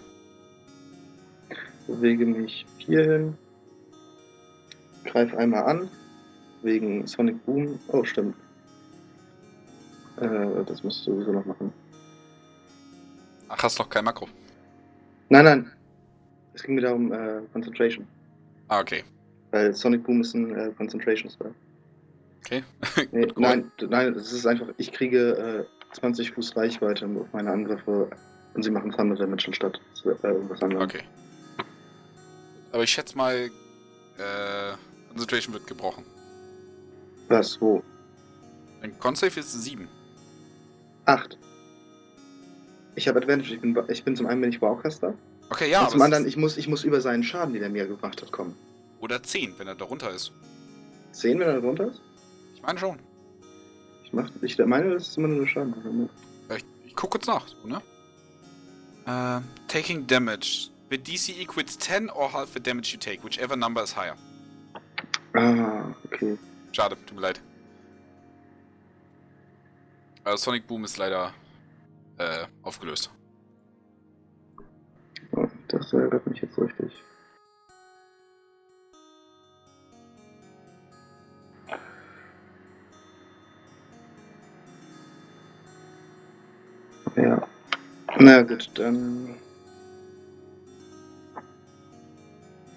Bewege 1.90 2.24
mich 2.24 2.64
hier 2.78 3.02
hin. 3.02 3.38
Greife 5.04 5.36
einmal 5.36 5.64
an. 5.64 5.88
Wegen 6.62 7.06
Sonic 7.06 7.44
Boom. 7.44 7.78
Oh, 7.88 8.04
stimmt. 8.04 8.36
Äh, 10.20 10.64
das 10.66 10.84
musst 10.84 11.06
du 11.06 11.14
sowieso 11.14 11.32
noch 11.32 11.44
machen. 11.46 11.72
Ach, 13.48 13.62
hast 13.62 13.78
noch 13.78 13.88
kein 13.88 14.04
Makro. 14.04 14.28
Nein, 15.30 15.44
nein. 15.44 15.72
Es 16.54 16.62
ging 16.62 16.76
mir 16.76 16.82
da 16.82 16.92
um 16.92 17.12
äh, 17.12 17.40
Concentration. 17.52 18.06
Ah, 18.68 18.80
okay. 18.80 19.02
Weil 19.50 19.74
Sonic 19.74 20.04
Boom 20.04 20.20
ist 20.20 20.34
ein 20.34 20.54
äh, 20.54 20.70
Concentration 20.76 21.30
Spell. 21.30 21.54
Okay. 22.44 22.62
Nee, 23.12 23.26
nein, 23.36 23.70
nein, 23.88 24.14
es 24.14 24.32
ist 24.32 24.46
einfach, 24.46 24.68
ich 24.76 24.92
kriege 24.92 25.66
äh, 25.66 25.94
20 25.94 26.32
Fuß 26.32 26.56
Reichweite 26.56 27.06
auf 27.06 27.32
meine 27.32 27.50
Angriffe 27.50 28.10
und 28.54 28.62
sie 28.62 28.70
machen 28.70 28.92
Thunder 28.92 29.16
Damage 29.16 29.48
anstatt 29.48 29.80
äh, 30.04 30.26
irgendwas 30.26 30.62
anderes. 30.62 30.84
Okay. 30.84 31.02
Aber 32.72 32.82
ich 32.82 32.90
schätze 32.90 33.16
mal, 33.16 33.50
äh, 34.18 34.76
Concentration 35.08 35.54
wird 35.54 35.66
gebrochen. 35.66 36.04
Was? 37.28 37.60
Wo? 37.60 37.82
Ein 38.82 38.98
Con-Save 38.98 39.40
ist 39.40 39.52
7. 39.52 39.88
Acht. 41.04 41.38
Ich 42.94 43.08
habe 43.08 43.18
Advantage, 43.20 43.54
ich 43.54 43.60
bin, 43.60 43.76
ich 43.88 44.04
bin 44.04 44.16
zum 44.16 44.26
einen 44.26 44.40
bin 44.40 44.50
ich 44.50 44.60
Wowcaster 44.60 45.14
Okay, 45.50 45.68
ja, 45.70 45.82
und 45.84 45.90
zum 45.90 46.02
anderen, 46.02 46.26
ich 46.28 46.36
muss, 46.36 46.56
ich 46.56 46.68
muss 46.68 46.84
über 46.84 47.00
seinen 47.00 47.24
Schaden, 47.24 47.52
den 47.54 47.62
er 47.62 47.68
mir 47.70 47.86
gemacht 47.86 48.22
hat, 48.22 48.30
kommen. 48.30 48.54
oder 49.00 49.20
10, 49.20 49.58
wenn 49.58 49.66
er 49.66 49.74
darunter 49.74 50.10
ist. 50.10 50.30
10, 51.12 51.40
wenn 51.40 51.48
er 51.48 51.60
drunter 51.60 51.88
ist? 51.88 52.00
Ich 52.54 52.62
meine 52.62 52.78
schon. 52.78 52.98
Ich, 54.04 54.12
mach, 54.12 54.30
ich 54.42 54.58
meine, 54.58 54.94
das 54.94 55.08
ist 55.08 55.18
immer 55.18 55.26
nur 55.28 55.46
Schaden. 55.48 56.08
Ja, 56.48 56.56
Ich, 56.56 56.64
ich 56.86 56.94
guck 56.94 57.10
kurz 57.10 57.26
nach, 57.26 57.48
so, 57.48 57.66
ne? 57.66 57.82
Ähm, 59.08 59.42
taking 59.66 60.06
damage. 60.06 60.70
The 60.90 60.98
DC 60.98 61.38
equals 61.38 61.76
10 61.76 62.10
or 62.10 62.28
half 62.28 62.52
the 62.52 62.58
damage 62.58 62.92
you 62.92 62.98
take, 62.98 63.22
whichever 63.22 63.54
number 63.54 63.80
is 63.80 63.92
higher. 63.92 64.16
Ah, 65.36 65.94
okay. 66.06 66.36
Schade, 66.72 66.96
tut 67.06 67.14
mir 67.14 67.20
leid. 67.20 67.40
Also 70.24 70.36
Sonic 70.36 70.66
Boom 70.66 70.84
ist 70.84 70.98
leider 70.98 71.32
äh, 72.18 72.44
aufgelöst. 72.62 73.08
Oh, 75.36 75.46
das 75.68 75.92
ärgert 75.92 76.26
mich 76.26 76.42
jetzt 76.42 76.58
richtig. 76.58 76.92
Ja. 87.14 87.48
Na 88.18 88.42
gut, 88.42 88.70
dann. 88.74 89.39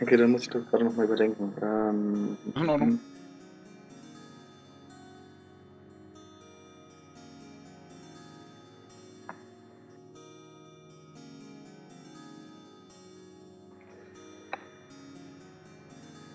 Okay, 0.03 0.17
dann 0.17 0.31
muss 0.31 0.41
ich 0.41 0.49
das 0.49 0.65
gerade 0.69 0.83
nochmal 0.83 1.05
überdenken. 1.05 1.53
Ähm, 1.61 2.37
In 2.55 2.69
Ordnung. 2.69 2.99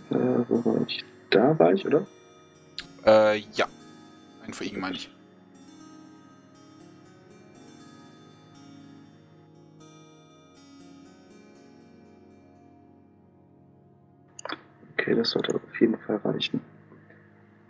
Äh, 0.08 0.14
wo 0.48 0.64
war 0.64 0.86
ich? 0.86 1.04
Da 1.28 1.58
war 1.58 1.74
ich, 1.74 1.86
oder? 1.86 2.06
Äh, 3.04 3.40
ja. 3.54 3.66
Ein 4.46 4.54
für 4.54 4.64
ihn 4.64 4.80
meine 4.80 4.96
ich. 4.96 5.10
Okay, 15.08 15.16
das 15.16 15.30
sollte 15.30 15.54
auf 15.54 15.80
jeden 15.80 15.96
Fall 16.00 16.16
reichen. 16.16 16.60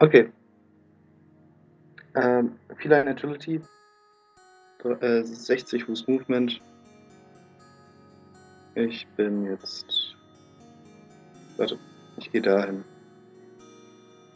Okay. 0.01 0.29
Ähm, 2.17 2.57
Feline 2.79 3.11
Agility. 3.11 3.61
Dr- 4.83 5.01
Äh, 5.01 5.23
60 5.25 5.85
Fuß 5.85 6.09
Movement. 6.09 6.61
Ich 8.75 9.07
bin 9.17 9.45
jetzt. 9.45 10.17
Warte, 11.59 11.79
ich 12.17 12.31
gehe 12.33 12.43
dahin. 12.43 12.83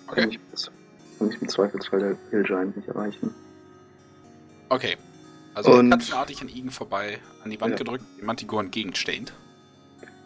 Kann, 0.06 0.26
Okay. 0.26 0.28
ich, 0.30 0.40
das 0.52 0.70
kann 1.18 1.28
ich 1.30 1.42
im 1.42 1.48
Zweifelsfall 1.48 1.98
der 2.00 2.16
Hill 2.30 2.44
Giant 2.44 2.76
nicht 2.76 2.86
erreichen. 2.88 3.34
Okay. 4.68 4.96
Also 5.54 5.72
Und- 5.72 5.90
katzenartig 5.90 6.40
an 6.40 6.48
Igen 6.48 6.70
vorbei, 6.70 7.18
an 7.42 7.50
die 7.50 7.60
Wand 7.60 7.72
Ja. 7.72 7.78
gedrückt, 7.78 8.04
dem 8.20 8.26
Manticore 8.26 8.64
entgegenstehend. 8.64 9.32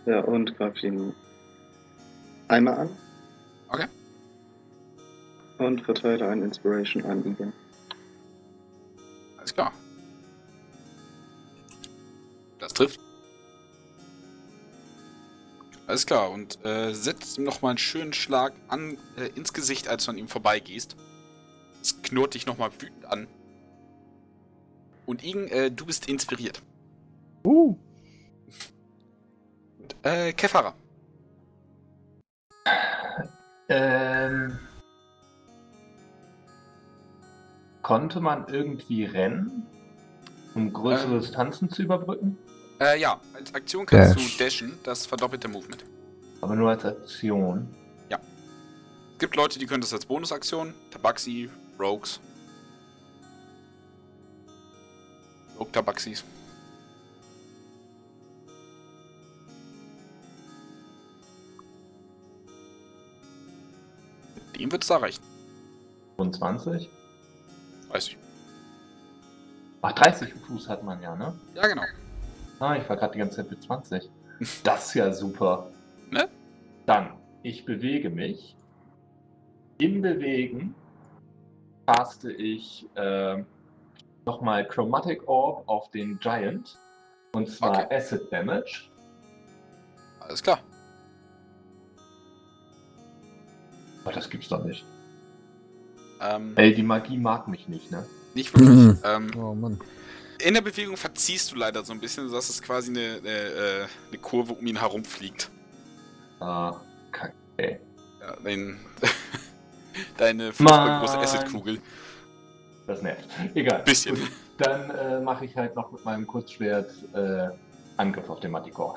Ja, 0.05 0.21
und 0.21 0.57
greife 0.59 0.87
ihn 0.87 1.15
einmal 2.49 2.79
an. 2.79 2.97
Okay. 3.69 3.87
Und 5.59 5.83
verteile 5.83 6.29
eine 6.29 6.45
Inspiration 6.45 7.05
an 7.05 7.25
Igen. 7.25 7.53
Alles 9.39 9.55
klar. 9.55 9.73
Das 12.59 12.73
trifft. 12.73 13.01
Alles 15.87 16.05
klar, 16.05 16.31
und 16.31 16.65
äh, 16.65 16.93
setzt 16.93 17.39
ihm 17.39 17.45
nochmal 17.45 17.71
einen 17.71 17.79
schönen 17.79 18.13
Schlag 18.13 18.55
an, 18.67 18.99
äh, 19.17 19.29
ins 19.37 19.53
Gesicht, 19.53 19.87
als 19.87 20.05
du 20.05 20.11
an 20.11 20.19
ihm 20.19 20.27
vorbeigehst. 20.27 20.97
Es 21.81 22.03
knurrt 22.03 22.35
dich 22.35 22.45
nochmal 22.47 22.71
wütend 22.81 23.05
an. 23.07 23.29
Und 25.07 25.23
Igen, 25.23 25.47
äh, 25.49 25.71
du 25.71 25.87
bist 25.87 26.09
inspiriert. 26.09 26.61
Uh, 27.45 27.77
Und, 29.79 29.95
äh, 30.03 30.33
Kefara. 30.33 30.75
Ähm, 33.69 34.59
konnte 37.83 38.21
man 38.21 38.47
irgendwie 38.49 39.05
rennen, 39.05 39.67
um 40.55 40.73
größere 40.73 41.15
Ähm. 41.15 41.21
Distanzen 41.21 41.71
zu 41.71 41.83
überbrücken? 41.83 42.39
Äh, 42.81 43.01
ja, 43.01 43.21
als 43.35 43.55
Aktion 43.55 43.87
kannst 43.87 44.17
Dash. 44.17 44.37
du 44.37 44.45
dashen, 44.45 44.79
das 44.85 45.07
verdoppelte 45.07 45.49
Movement. 45.49 45.85
Aber 46.41 46.55
nur 46.55 46.71
als 46.71 46.85
Aktion. 46.85 47.69
Es 49.17 49.21
gibt 49.21 49.35
Leute, 49.35 49.59
die 49.59 49.65
können 49.65 49.81
das 49.81 49.95
als 49.95 50.05
Bonusaktion. 50.05 50.75
Tabaxi, 50.91 51.49
Rogues. 51.81 52.21
Rogue 55.59 55.73
Tabaxis. 55.73 56.23
Dem 64.59 64.73
wird 64.73 64.85
es 64.85 64.91
erreichen. 64.91 65.23
25? 66.17 66.89
30. 67.91 68.19
Ach, 69.83 69.93
30 69.93 70.35
Fuß 70.35 70.69
hat 70.69 70.83
man 70.83 71.01
ja, 71.03 71.15
ne? 71.15 71.35
Ja, 71.55 71.67
genau. 71.67 71.83
Ah, 72.59 72.77
ich 72.77 72.89
war 72.89 72.97
gerade 72.97 73.13
die 73.13 73.19
ganze 73.19 73.37
Zeit 73.37 73.51
mit 73.51 73.63
20. 73.63 74.11
Das 74.65 74.87
ist 74.87 74.95
ja 74.95 75.13
super. 75.13 75.69
Ne? 76.11 76.29
Dann, 76.87 77.13
ich 77.43 77.65
bewege 77.65 78.11
mich. 78.11 78.57
Im 79.79 80.01
Bewegen 80.01 80.75
caste 81.87 82.33
ich 82.33 82.89
äh, 82.97 83.45
nochmal 84.25 84.67
Chromatic 84.67 85.29
Orb 85.29 85.69
auf 85.69 85.91
den 85.91 86.19
Giant. 86.19 86.79
Und 87.33 87.49
zwar 87.51 87.85
Okay. 87.85 87.95
Acid 87.95 88.33
Damage. 88.33 88.85
Alles 90.21 90.43
klar. 90.43 90.61
Aber 94.07 94.15
das 94.15 94.31
gibt's 94.31 94.49
doch 94.49 94.63
nicht. 94.65 94.85
Ähm, 96.21 96.53
Ey, 96.55 96.73
die 96.73 96.85
Magie 96.85 97.19
mag 97.19 97.49
mich 97.49 97.67
nicht, 97.67 97.91
ne? 97.91 98.07
nicht 98.35 98.57
wirklich. 98.57 98.97
ähm, 99.05 99.31
Oh 99.37 99.53
Mann. 99.53 99.81
in 100.39 100.55
der 100.55 100.61
Bewegung 100.61 100.97
verziehst 100.97 101.51
du 101.51 101.57
leider 101.57 101.85
so 101.85 101.93
ein 101.93 101.99
bisschen, 101.99 102.29
sodass 102.29 102.49
es 102.49 102.63
quasi 102.63 102.91
eine, 102.91 103.19
eine, 103.19 103.29
äh, 103.29 103.87
eine 104.09 104.19
Kurve 104.23 104.53
um 104.53 104.65
ihn 104.65 104.79
herum 104.79 105.05
fliegt. 105.05 105.51
Ah, 106.39 106.77
kacke. 107.11 107.35
Ja, 107.59 108.37
dein, 108.45 108.79
deine 110.19 110.53
große 110.53 111.19
Acid-Kugel. 111.19 111.81
Das 112.87 113.03
nervt. 113.03 113.25
Egal. 113.55 113.83
Bisschen. 113.83 114.15
Gut, 114.15 114.31
Dann 114.59 114.89
äh, 114.91 115.21
mache 115.21 115.47
ich 115.47 115.57
halt 115.57 115.75
noch 115.75 115.91
mit 115.91 116.05
meinem 116.05 116.29
Kurzschwert 116.29 116.93
äh, 117.13 117.49
Angriff 117.97 118.31
auf 118.31 118.39
den 118.39 118.53
Matikor. 118.53 118.95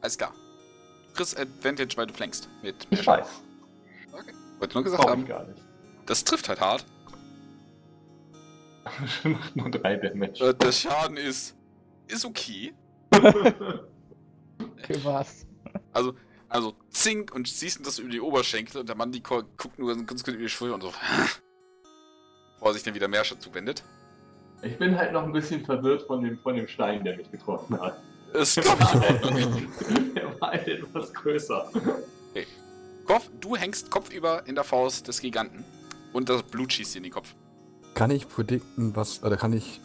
Alles 0.00 0.18
klar. 0.18 0.34
Kriegst 1.14 1.38
Advantage, 1.38 1.96
weil 1.96 2.06
du 2.06 2.14
flankst. 2.14 2.48
Mit 2.62 2.74
Ich 2.90 3.06
weiß. 3.06 3.28
Wollte 4.62 4.74
nur 4.76 4.84
gesagt 4.84 5.04
haben, 5.04 5.26
gar 5.26 5.44
nicht. 5.44 5.60
das 6.06 6.22
trifft 6.22 6.48
halt 6.48 6.60
hart. 6.60 6.86
Macht 9.24 9.56
nur 9.56 9.68
3 9.72 9.96
Damage. 9.96 10.50
Äh, 10.50 10.54
der 10.54 10.70
Schaden 10.70 11.16
ist. 11.16 11.56
ist 12.06 12.24
okay. 12.24 12.72
Für 13.10 13.84
was? 15.02 15.44
Also, 15.92 16.14
also 16.48 16.74
zink 16.90 17.34
und 17.34 17.48
siehst 17.48 17.80
du 17.80 17.82
das 17.82 17.98
über 17.98 18.08
die 18.08 18.20
Oberschenkel 18.20 18.82
und 18.82 18.88
der 18.88 18.94
Mann, 18.94 19.10
die 19.10 19.20
guckt 19.20 19.80
nur 19.80 19.96
ganz 20.06 20.22
kurz 20.22 20.28
über 20.28 20.44
die 20.44 20.48
Schulter 20.48 20.74
und 20.74 20.82
so. 20.82 20.92
Bevor 22.54 22.68
er 22.68 22.74
sich 22.74 22.84
dann 22.84 22.94
wieder 22.94 23.08
Merscher 23.08 23.40
zuwendet. 23.40 23.82
Ich 24.62 24.78
bin 24.78 24.96
halt 24.96 25.12
noch 25.12 25.24
ein 25.24 25.32
bisschen 25.32 25.64
verwirrt 25.64 26.02
von 26.02 26.22
dem, 26.22 26.38
von 26.38 26.54
dem 26.54 26.68
Stein, 26.68 27.02
der 27.02 27.16
mich 27.16 27.28
getroffen 27.32 27.80
hat. 27.80 28.00
In 28.32 28.64
Ordnung. 28.68 29.72
der 30.14 30.40
war 30.40 30.52
halt 30.52 30.68
etwas 30.68 31.12
größer. 31.12 31.68
Kopf, 33.12 33.28
du 33.42 33.56
hängst 33.56 33.90
kopfüber 33.90 34.46
in 34.46 34.54
der 34.54 34.64
Faust 34.64 35.06
des 35.06 35.20
Giganten. 35.20 35.64
Und 36.14 36.30
das 36.30 36.42
Blut 36.44 36.72
schießt 36.72 36.94
dir 36.94 36.98
in 36.98 37.02
den 37.02 37.12
Kopf. 37.12 37.34
Kann 37.92 38.10
ich 38.10 38.26
predikten, 38.26 38.96
was, 38.96 39.22
oder 39.22 39.36
kann 39.36 39.52
ich 39.52 39.82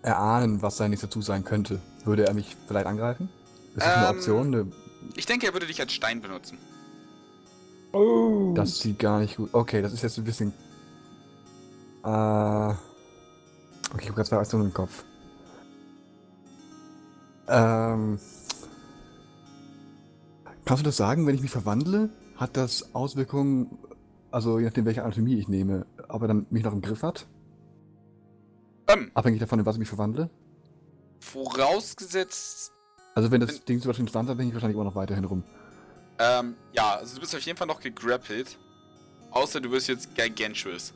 erahnen, 0.00 0.62
was 0.62 0.78
sein 0.78 0.88
nächster 0.92 1.10
Zug 1.10 1.24
sein 1.24 1.44
könnte? 1.44 1.78
Würde 2.04 2.26
er 2.26 2.32
mich 2.32 2.56
vielleicht 2.66 2.86
angreifen? 2.86 3.28
Ist 3.76 3.84
das 3.86 3.96
eine 3.96 4.06
Ähm, 4.08 4.16
Option? 4.16 4.46
Eine, 4.46 4.72
Ich 5.14 5.26
denke, 5.26 5.46
er 5.46 5.52
würde 5.52 5.66
dich 5.66 5.78
als 5.78 5.92
Stein 5.92 6.22
benutzen. 6.22 6.56
Oh. 7.92 8.54
das 8.54 8.78
sieht 8.78 8.98
gar 8.98 9.18
nicht 9.20 9.36
gut. 9.36 9.50
Okay, 9.52 9.82
das 9.82 9.92
ist 9.92 10.00
jetzt 10.00 10.16
ein 10.16 10.24
bisschen. 10.24 10.54
Äh. 12.02 12.08
Okay, 12.08 12.76
ich 13.98 14.04
habe 14.06 14.14
gerade 14.14 14.28
zwei 14.28 14.38
Aktionen 14.38 14.66
im 14.66 14.72
Kopf. 14.72 15.04
Ähm. 17.48 18.18
Kannst 20.70 20.84
du 20.84 20.88
das 20.88 20.98
sagen, 20.98 21.26
wenn 21.26 21.34
ich 21.34 21.42
mich 21.42 21.50
verwandle? 21.50 22.10
Hat 22.36 22.56
das 22.56 22.94
Auswirkungen, 22.94 23.76
also 24.30 24.60
je 24.60 24.66
nachdem, 24.66 24.84
welche 24.84 25.02
Anatomie 25.02 25.36
ich 25.36 25.48
nehme, 25.48 25.84
aber 26.06 26.28
dann 26.28 26.46
mich 26.50 26.62
noch 26.62 26.72
im 26.72 26.80
Griff 26.80 27.02
hat? 27.02 27.26
Ähm, 28.86 29.10
Abhängig 29.14 29.40
davon, 29.40 29.58
in 29.58 29.66
was 29.66 29.74
ich 29.74 29.80
mich 29.80 29.88
verwandle? 29.88 30.30
vorausgesetzt. 31.18 32.70
Also 33.16 33.32
wenn 33.32 33.40
das 33.40 33.50
Wenn- 33.50 33.64
Ding 33.64 33.80
zum 33.80 33.88
Beispiel 33.88 34.08
stand, 34.08 34.28
dann 34.28 34.38
hänge 34.38 34.50
ich 34.50 34.54
wahrscheinlich 34.54 34.76
immer 34.76 34.84
noch 34.84 34.94
weiterhin 34.94 35.24
rum. 35.24 35.42
Ähm, 36.20 36.54
ja, 36.72 36.94
also 36.98 37.16
du 37.16 37.20
bist 37.20 37.34
auf 37.34 37.40
jeden 37.40 37.58
Fall 37.58 37.66
noch 37.66 37.80
gegrappelt. 37.80 38.56
Außer 39.32 39.60
du 39.60 39.72
wirst 39.72 39.88
jetzt 39.88 40.14
Gigantuous. 40.14 40.92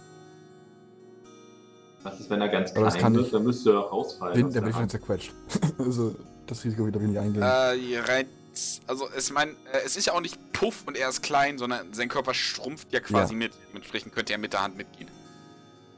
Was 2.05 2.21
ist, 2.21 2.31
wenn 2.31 2.41
er 2.41 2.49
ganz 2.49 2.71
Aber 2.77 2.87
klein 2.91 3.03
kann 3.03 3.15
wird? 3.17 3.35
Dann 3.35 3.43
müsste 3.43 3.73
er 3.73 3.81
rausfallen. 3.81 4.37
Bin, 4.37 4.53
der 4.53 4.61
bin 4.61 4.71
ich 4.71 4.77
schon 4.77 4.89
zerquetscht. 4.89 5.33
also 5.79 6.15
das 6.47 6.65
Risiko 6.65 6.87
wieder 6.87 7.01
will 7.01 7.09
ich 7.09 7.15
nicht 7.15 7.21
eingehen. 7.21 7.43
Äh, 7.43 7.75
ihr 7.75 8.07
rein. 8.55 8.85
Also, 8.87 9.09
es, 9.17 9.31
mein, 9.33 9.51
äh, 9.73 9.79
es 9.85 9.97
ist 9.97 10.07
ja 10.07 10.13
auch 10.13 10.21
nicht 10.21 10.39
puff 10.53 10.85
und 10.87 10.97
er 10.97 11.09
ist 11.09 11.23
klein, 11.23 11.59
sondern 11.59 11.93
sein 11.95 12.09
Körper 12.09 12.35
schrumpft 12.35 12.93
ja 12.93 13.01
quasi 13.01 13.33
Ja. 13.35 13.39
mit. 13.39 13.53
Dementsprechend 13.71 14.15
könnte 14.15 14.33
er 14.33 14.39
mit 14.39 14.53
der 14.53 14.63
Hand 14.63 14.77
mitgehen. 14.77 15.09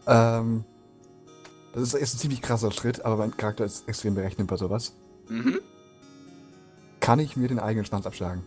Ähm, 0.07 0.65
das 1.73 1.83
ist, 1.83 1.95
ist 1.95 2.15
ein 2.15 2.19
ziemlich 2.19 2.43
krasser 2.43 2.71
Schritt, 2.73 3.05
aber 3.05 3.17
mein 3.17 3.37
Charakter 3.37 3.65
ist 3.65 3.89
extrem 3.89 4.15
berechnet 4.15 4.47
bei 4.47 4.57
sowas. 4.57 4.95
Mhm. 5.29 5.61
Kann 7.01 7.19
ich 7.19 7.37
mir 7.37 7.49
den 7.49 7.59
eigenen 7.59 7.85
Schwanz 7.85 8.07
abschlagen? 8.07 8.43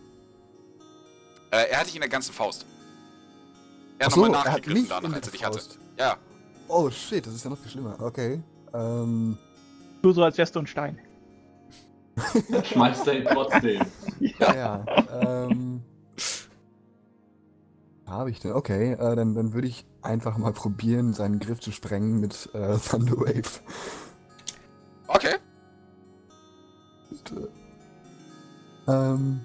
Äh, 1.51 1.69
er 1.69 1.79
hat 1.79 1.87
dich 1.87 1.95
in 1.95 2.01
der 2.01 2.09
ganzen 2.09 2.33
Faust. 2.33 2.65
Er 3.99 4.05
hat 4.07 4.13
so, 4.13 4.21
nochmal 4.21 4.35
er 4.35 4.39
hat 4.39 4.45
nachgegriffen 4.47 4.81
mich 4.81 4.89
danach, 4.89 5.09
in 5.09 5.13
als 5.15 5.27
er 5.27 5.31
der 5.31 5.31
dich 5.31 5.45
hatte. 5.45 5.59
Faust. 5.59 5.79
Ja. 5.97 6.17
Oh 6.67 6.89
shit, 6.89 7.25
das 7.25 7.33
ist 7.33 7.43
ja 7.43 7.49
noch 7.49 7.57
viel 7.57 7.71
schlimmer. 7.71 7.95
Okay. 7.99 8.41
Ähm, 8.73 9.37
Du 10.01 10.13
so 10.13 10.23
als 10.23 10.37
wärst 10.37 10.55
du 10.55 10.59
ein 10.59 10.67
Stein. 10.67 10.97
Schmeißt 12.63 13.07
er 13.07 13.19
ihn 13.19 13.25
trotzdem. 13.25 13.81
ja, 14.19 14.55
ja. 14.55 14.85
ähm, 15.21 15.81
habe 18.07 18.31
ich 18.31 18.39
denn? 18.39 18.53
Okay, 18.53 18.93
äh, 18.93 19.15
dann, 19.15 19.35
dann 19.35 19.53
würde 19.53 19.67
ich 19.67 19.85
einfach 20.01 20.37
mal 20.37 20.51
probieren, 20.53 21.13
seinen 21.13 21.39
Griff 21.39 21.59
zu 21.59 21.71
sprengen 21.71 22.19
mit 22.19 22.49
äh, 22.53 22.77
Thunderwave. 22.77 23.61
Okay. 25.07 25.35
Bitte. 27.09 27.49
Ähm, 28.87 29.41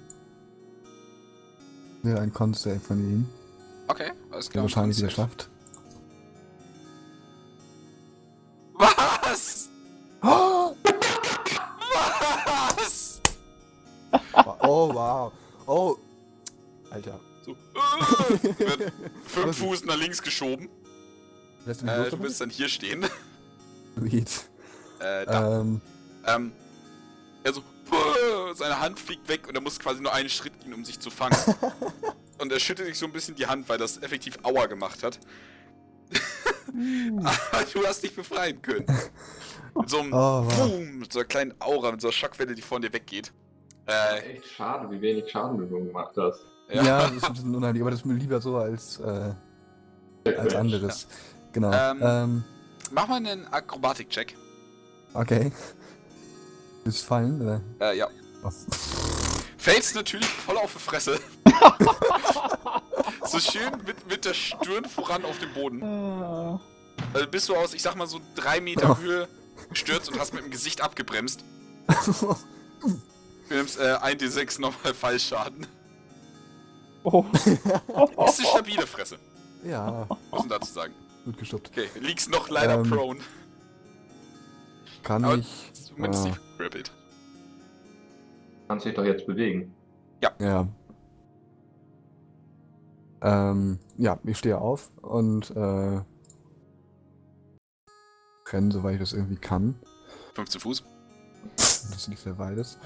wäre 2.02 2.20
ein 2.20 2.32
Con-Save 2.32 2.80
von 2.80 2.98
ihm, 2.98 3.28
Okay, 3.88 4.10
alles 4.30 4.48
klar. 4.50 4.64
wahrscheinlich 4.64 4.96
wieder 4.98 5.10
schafft. 5.10 5.50
Was? 8.74 9.68
Oh, 10.22 10.74
oh 14.66 14.94
wow. 14.94 15.32
Oh. 15.66 15.96
Alter. 16.90 17.20
So. 17.44 17.52
Äh, 17.52 18.58
wird 18.58 18.92
fünf 19.26 19.58
Fuß 19.58 19.84
nach 19.84 19.96
links 19.96 20.22
geschoben. 20.22 20.68
Lässt 21.66 21.82
du 21.82 21.86
mich 21.86 21.94
Äh, 21.94 22.10
du 22.10 22.16
bist 22.18 22.40
dann 22.40 22.50
hier 22.50 22.68
stehen. 22.68 23.06
Sweet. 23.98 24.30
Äh, 25.00 25.26
da. 25.26 25.60
Ähm, 25.60 25.80
Ähm, 26.26 26.52
er 27.42 27.52
so, 27.52 27.60
"Puh", 27.60 28.54
seine 28.54 28.80
Hand 28.80 28.98
fliegt 28.98 29.28
weg 29.28 29.46
und 29.46 29.54
er 29.54 29.60
muss 29.60 29.78
quasi 29.78 30.00
nur 30.00 30.12
einen 30.14 30.30
Schritt 30.30 30.58
gehen, 30.60 30.72
um 30.72 30.84
sich 30.84 30.98
zu 31.00 31.10
fangen. 31.10 31.36
und 32.38 32.50
er 32.50 32.58
schüttelt 32.60 32.88
sich 32.88 32.98
so 32.98 33.04
ein 33.06 33.12
bisschen 33.12 33.34
die 33.34 33.46
Hand, 33.46 33.68
weil 33.68 33.76
das 33.78 33.98
effektiv 34.02 34.38
Aua 34.42 34.64
gemacht 34.66 35.02
hat. 35.02 35.18
Aber 37.22 37.64
du 37.72 37.86
hast 37.86 38.02
dich 38.02 38.14
befreien 38.16 38.60
können. 38.62 38.86
Mit 39.76 39.90
so 39.90 40.00
einem 40.00 40.12
Oh, 40.12 40.44
wow. 40.46 40.54
Boom, 40.56 40.98
mit 41.00 41.12
so 41.12 41.18
einer 41.18 41.28
kleinen 41.28 41.54
Aura, 41.60 41.92
mit 41.92 42.00
so 42.00 42.08
einer 42.08 42.12
Schockwelle, 42.12 42.54
die 42.54 42.62
von 42.62 42.80
dir 42.82 42.92
weggeht. 42.92 43.32
Äh, 43.86 44.36
Echt 44.36 44.46
schade, 44.46 44.90
wie 44.90 45.00
wenig 45.00 45.30
Schaden 45.30 45.58
du 45.58 45.64
nur 45.64 45.84
gemacht 45.84 46.14
hast. 46.16 46.46
ja. 46.72 46.82
ja. 46.82 47.02
das 47.02 47.16
ist 47.16 47.24
ein 47.24 47.32
bisschen 47.34 47.54
unheimlich, 47.54 47.82
aber 47.82 47.90
das 47.90 48.00
ist 48.00 48.06
mir 48.06 48.14
lieber 48.14 48.40
so 48.40 48.56
als, 48.56 49.00
äh, 49.00 49.32
als 50.36 50.54
anderes. 50.54 51.06
Genau. 51.52 51.72
Ähm. 51.72 51.98
Ähm, 52.02 52.44
Mach 52.90 53.08
mal 53.08 53.16
einen 53.16 53.46
Akrobatik-Check. 53.48 54.36
okay. 55.14 55.52
Ist 56.84 57.04
fallen, 57.04 57.40
oder? 57.40 57.60
Äh, 57.80 57.98
ja. 57.98 58.08
Oh. 58.42 58.50
Fällst 59.56 59.94
natürlich 59.94 60.28
voll 60.28 60.58
auf 60.58 60.72
die 60.72 60.78
Fresse. 60.78 61.18
so 63.26 63.38
schön 63.38 63.70
mit, 63.86 64.06
mit 64.06 64.24
der 64.24 64.34
Stirn 64.34 64.84
voran 64.84 65.24
auf 65.24 65.38
dem 65.38 65.52
Boden. 65.54 65.82
Ah. 65.82 66.60
Also 67.14 67.26
bist 67.26 67.48
du 67.48 67.56
aus, 67.56 67.72
ich 67.72 67.82
sag 67.82 67.96
mal, 67.96 68.06
so 68.06 68.20
drei 68.34 68.60
Meter 68.60 68.98
Höhe 68.98 69.28
gestürzt 69.70 70.10
und 70.10 70.18
hast 70.18 70.34
mit 70.34 70.44
dem 70.44 70.50
Gesicht 70.50 70.82
abgebremst. 70.82 71.44
Du 73.48 73.54
nimmst 73.54 73.78
äh, 73.78 73.96
1d6 73.96 74.60
nochmal 74.60 74.94
Fallschaden. 74.94 75.66
Oh. 77.04 77.24
Ist 77.34 77.66
eine 77.66 78.28
stabile 78.28 78.86
Fresse, 78.86 79.18
ja, 79.62 80.06
muss 80.30 80.40
man 80.40 80.48
dazu 80.48 80.72
sagen. 80.72 80.94
gut 81.26 81.36
geschubbt. 81.36 81.70
Okay, 81.70 81.88
liegst 82.00 82.30
noch 82.30 82.48
leider 82.48 82.76
Ähm, 82.76 82.88
prone. 82.88 83.20
Kann 85.02 85.24
Aber 85.24 85.36
ich. 85.36 85.70
Zumindest 85.74 86.24
ah, 86.24 86.28
nicht 86.28 86.40
grappelt. 86.58 86.92
Kannst 88.68 88.86
dich 88.86 88.94
doch 88.94 89.04
jetzt 89.04 89.26
bewegen. 89.26 89.74
Ja. 90.40 90.66
Ähm, 93.20 93.78
ja, 93.98 94.18
ich 94.24 94.38
stehe 94.38 94.58
auf 94.58 94.90
und 95.02 95.50
äh, 95.50 96.00
renne, 98.50 98.72
soweit 98.72 98.94
ich 98.94 99.00
das 99.00 99.12
irgendwie 99.12 99.36
kann. 99.36 99.76
15 100.34 100.60
Fuß. 100.60 100.84
Das 101.56 102.08
nicht 102.08 102.22
sehr 102.22 102.38
weit 102.38 102.56
ist. 102.58 102.78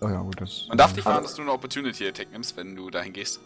Oh 0.00 0.08
ja, 0.08 0.20
gut, 0.20 0.40
das. 0.40 0.66
Man 0.68 0.78
darf 0.78 0.92
äh, 0.92 0.96
nicht 0.96 1.04
warten, 1.06 1.24
dass 1.24 1.34
du 1.34 1.42
eine 1.42 1.52
Opportunity 1.52 2.06
Attack 2.06 2.30
nimmst, 2.30 2.56
wenn 2.56 2.76
du 2.76 2.88
dahin 2.90 3.12
gehst. 3.12 3.40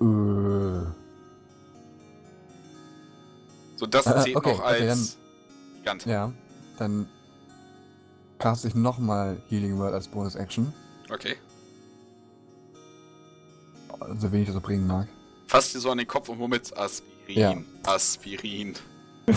Äh, 0.00 0.84
So, 3.76 3.86
das 3.86 4.06
Äh, 4.06 4.22
zählt 4.22 4.36
okay, 4.36 4.52
noch 4.52 4.60
okay, 4.64 4.88
als 4.88 5.16
Gigant. 5.78 6.06
ja, 6.06 6.32
dann 6.78 7.08
cast 8.38 8.64
ich 8.64 8.74
nochmal 8.74 9.36
Healing 9.48 9.78
Word 9.78 9.94
als 9.94 10.08
Bonus-Action. 10.08 10.72
Okay. 11.12 11.36
So 14.18 14.30
wenig 14.32 14.48
das 14.48 14.56
auch 14.56 14.62
bringen 14.62 14.86
mag. 14.86 15.08
Fass 15.46 15.72
dir 15.72 15.80
so 15.80 15.90
an 15.90 15.98
den 15.98 16.06
Kopf 16.06 16.28
und 16.28 16.38
womit 16.38 16.76
Aspirin. 16.76 17.04
Ja. 17.36 17.54
Aspirin. 17.84 18.74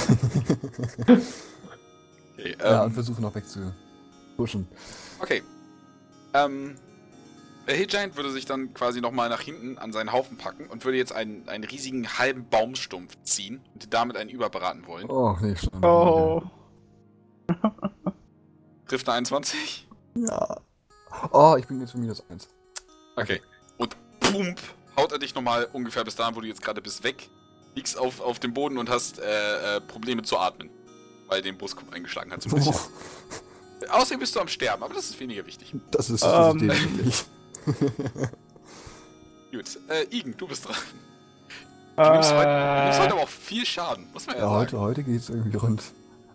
Okay, 2.39 2.55
ja, 2.59 2.81
und 2.83 2.89
ähm, 2.89 2.93
versuche 2.93 3.19
noch 3.19 3.33
wegzupushen. 4.37 4.67
okay. 5.19 5.43
Ähm, 6.33 6.75
der 7.67 7.75
Hill 7.75 7.87
Giant 7.87 8.15
würde 8.15 8.31
sich 8.31 8.45
dann 8.45 8.73
quasi 8.73 9.01
nochmal 9.01 9.29
nach 9.29 9.41
hinten 9.41 9.77
an 9.77 9.91
seinen 9.91 10.13
Haufen 10.13 10.37
packen 10.37 10.67
und 10.67 10.85
würde 10.85 10.97
jetzt 10.97 11.11
einen, 11.11 11.49
einen 11.49 11.65
riesigen 11.65 12.17
halben 12.17 12.47
Baumstumpf 12.47 13.17
ziehen 13.23 13.61
und 13.73 13.93
damit 13.93 14.15
einen 14.15 14.29
überbraten 14.29 14.87
wollen. 14.87 15.09
Oh, 15.09 15.35
nee, 15.41 15.55
schon. 15.55 15.83
Oh. 15.83 16.43
Trifft 18.87 19.09
eine 19.09 19.17
21? 19.17 19.87
Ja. 20.15 20.57
Oh, 21.31 21.55
ich 21.57 21.67
bin 21.67 21.81
jetzt 21.81 21.91
für 21.91 21.97
minus 21.97 22.23
1. 22.29 22.47
Okay. 23.17 23.41
Und 23.77 23.97
pump, 24.21 24.61
haut 24.95 25.11
er 25.11 25.19
dich 25.19 25.35
nochmal 25.35 25.67
ungefähr 25.73 26.05
bis 26.05 26.15
dahin, 26.15 26.35
wo 26.35 26.41
du 26.41 26.47
jetzt 26.47 26.61
gerade 26.61 26.81
bist, 26.81 27.03
weg. 27.03 27.29
Liegst 27.75 27.97
auf, 27.97 28.21
auf 28.21 28.39
dem 28.39 28.53
Boden 28.53 28.77
und 28.77 28.89
hast 28.89 29.19
äh, 29.19 29.77
äh, 29.77 29.81
Probleme 29.81 30.23
zu 30.23 30.37
atmen. 30.37 30.69
Weil 31.27 31.41
den 31.41 31.57
Buskopf 31.57 31.91
eingeschlagen 31.91 32.31
hat 32.31 32.41
so 32.41 32.49
ein 32.49 32.55
bisschen. 32.55 32.75
Außerdem 33.89 34.19
bist 34.19 34.35
du 34.35 34.39
am 34.39 34.47
Sterben, 34.47 34.83
aber 34.83 34.93
das 34.93 35.09
ist 35.09 35.19
weniger 35.19 35.45
wichtig. 35.45 35.73
Das 35.91 36.09
ist 36.09 36.23
Ähm. 36.25 36.59
definitiv. 36.59 37.25
Gut, 39.51 39.79
äh, 39.89 40.03
Igen, 40.15 40.35
du 40.37 40.47
bist 40.47 40.67
dran. 40.67 40.75
Du 41.95 42.03
nimmst, 42.11 42.31
heute, 42.33 42.47
du 42.49 42.83
nimmst 42.83 42.99
heute 42.99 43.09
Äh, 43.09 43.13
aber 43.13 43.21
auch 43.23 43.27
viel 43.29 43.65
Schaden, 43.65 44.05
muss 44.13 44.27
man 44.27 44.35
ja, 44.35 44.41
Ja, 44.43 44.47
sagen. 44.49 44.59
heute, 44.61 44.79
heute 44.79 45.03
geht's 45.03 45.29
irgendwie 45.29 45.57
rund. 45.57 45.81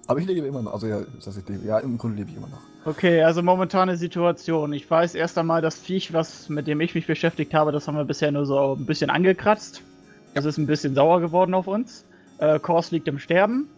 Aber 0.08 0.18
ich 0.18 0.26
lebe 0.26 0.46
immer 0.46 0.62
noch. 0.62 0.72
Also 0.74 0.88
ja, 0.88 1.00
das 1.24 1.36
ich 1.36 1.48
lebe. 1.48 1.64
Ja, 1.64 1.78
im 1.78 1.96
Grunde 1.98 2.16
lebe 2.16 2.30
ich 2.30 2.36
immer 2.36 2.48
noch. 2.48 2.58
okay, 2.84 3.22
also 3.22 3.42
momentane 3.42 3.96
Situation. 3.96 4.72
Ich 4.72 4.90
weiß 4.90 5.14
erst 5.14 5.38
einmal, 5.38 5.62
das 5.62 5.78
Viech, 5.78 6.12
was, 6.12 6.48
mit 6.48 6.66
dem 6.66 6.80
ich 6.80 6.94
mich 6.96 7.06
beschäftigt 7.06 7.54
habe, 7.54 7.70
das 7.70 7.86
haben 7.86 7.96
wir 7.96 8.04
bisher 8.04 8.32
nur 8.32 8.44
so 8.44 8.74
ein 8.74 8.86
bisschen 8.86 9.10
angekratzt. 9.10 9.82
Das 10.34 10.44
ist 10.44 10.58
ein 10.58 10.66
bisschen 10.66 10.94
sauer 10.96 11.20
geworden 11.20 11.54
auf 11.54 11.66
uns. 11.68 12.04
Äh, 12.38 12.58
Kors 12.58 12.90
liegt 12.90 13.06
im 13.06 13.18
Sterben. 13.20 13.68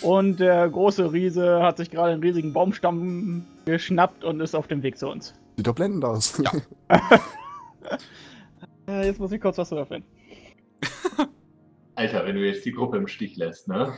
Und 0.00 0.40
der 0.40 0.68
große 0.68 1.12
Riese 1.12 1.62
hat 1.62 1.76
sich 1.76 1.90
gerade 1.90 2.12
einen 2.12 2.22
riesigen 2.22 2.52
Baumstamm 2.52 3.46
geschnappt 3.64 4.24
und 4.24 4.40
ist 4.40 4.54
auf 4.54 4.66
dem 4.66 4.82
Weg 4.82 4.98
zu 4.98 5.08
uns. 5.08 5.34
Sieht 5.56 5.66
doch 5.66 5.74
blendend 5.74 6.04
aus. 6.04 6.40
Ja. 6.42 6.52
Äh, 8.88 9.06
jetzt 9.06 9.20
muss 9.20 9.30
ich 9.30 9.40
kurz 9.40 9.58
was 9.58 9.70
würfeln. 9.70 10.02
Alter, 11.94 12.26
wenn 12.26 12.34
du 12.34 12.44
jetzt 12.44 12.64
die 12.64 12.72
Gruppe 12.72 12.96
im 12.96 13.06
Stich 13.06 13.36
lässt, 13.36 13.68
ne? 13.68 13.94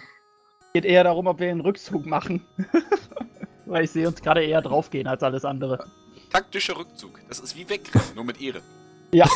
Geht 0.75 0.85
eher 0.85 1.05
darum, 1.05 1.27
ob 1.27 1.41
wir 1.41 1.51
einen 1.51 1.61
Rückzug 1.61 2.05
machen. 2.05 2.45
Weil 3.67 3.85
ich 3.85 3.91
sehe 3.91 4.07
uns 4.07 4.21
gerade 4.21 4.45
eher 4.45 4.61
draufgehen 4.61 5.07
als 5.07 5.23
alles 5.23 5.45
andere. 5.45 5.87
Taktischer 6.31 6.77
Rückzug. 6.77 7.21
Das 7.29 7.41
ist 7.41 7.57
wie 7.57 7.69
wegrennen, 7.69 8.15
nur 8.15 8.25
mit 8.25 8.41
Ehre. 8.43 8.61
Ja. 9.13 9.27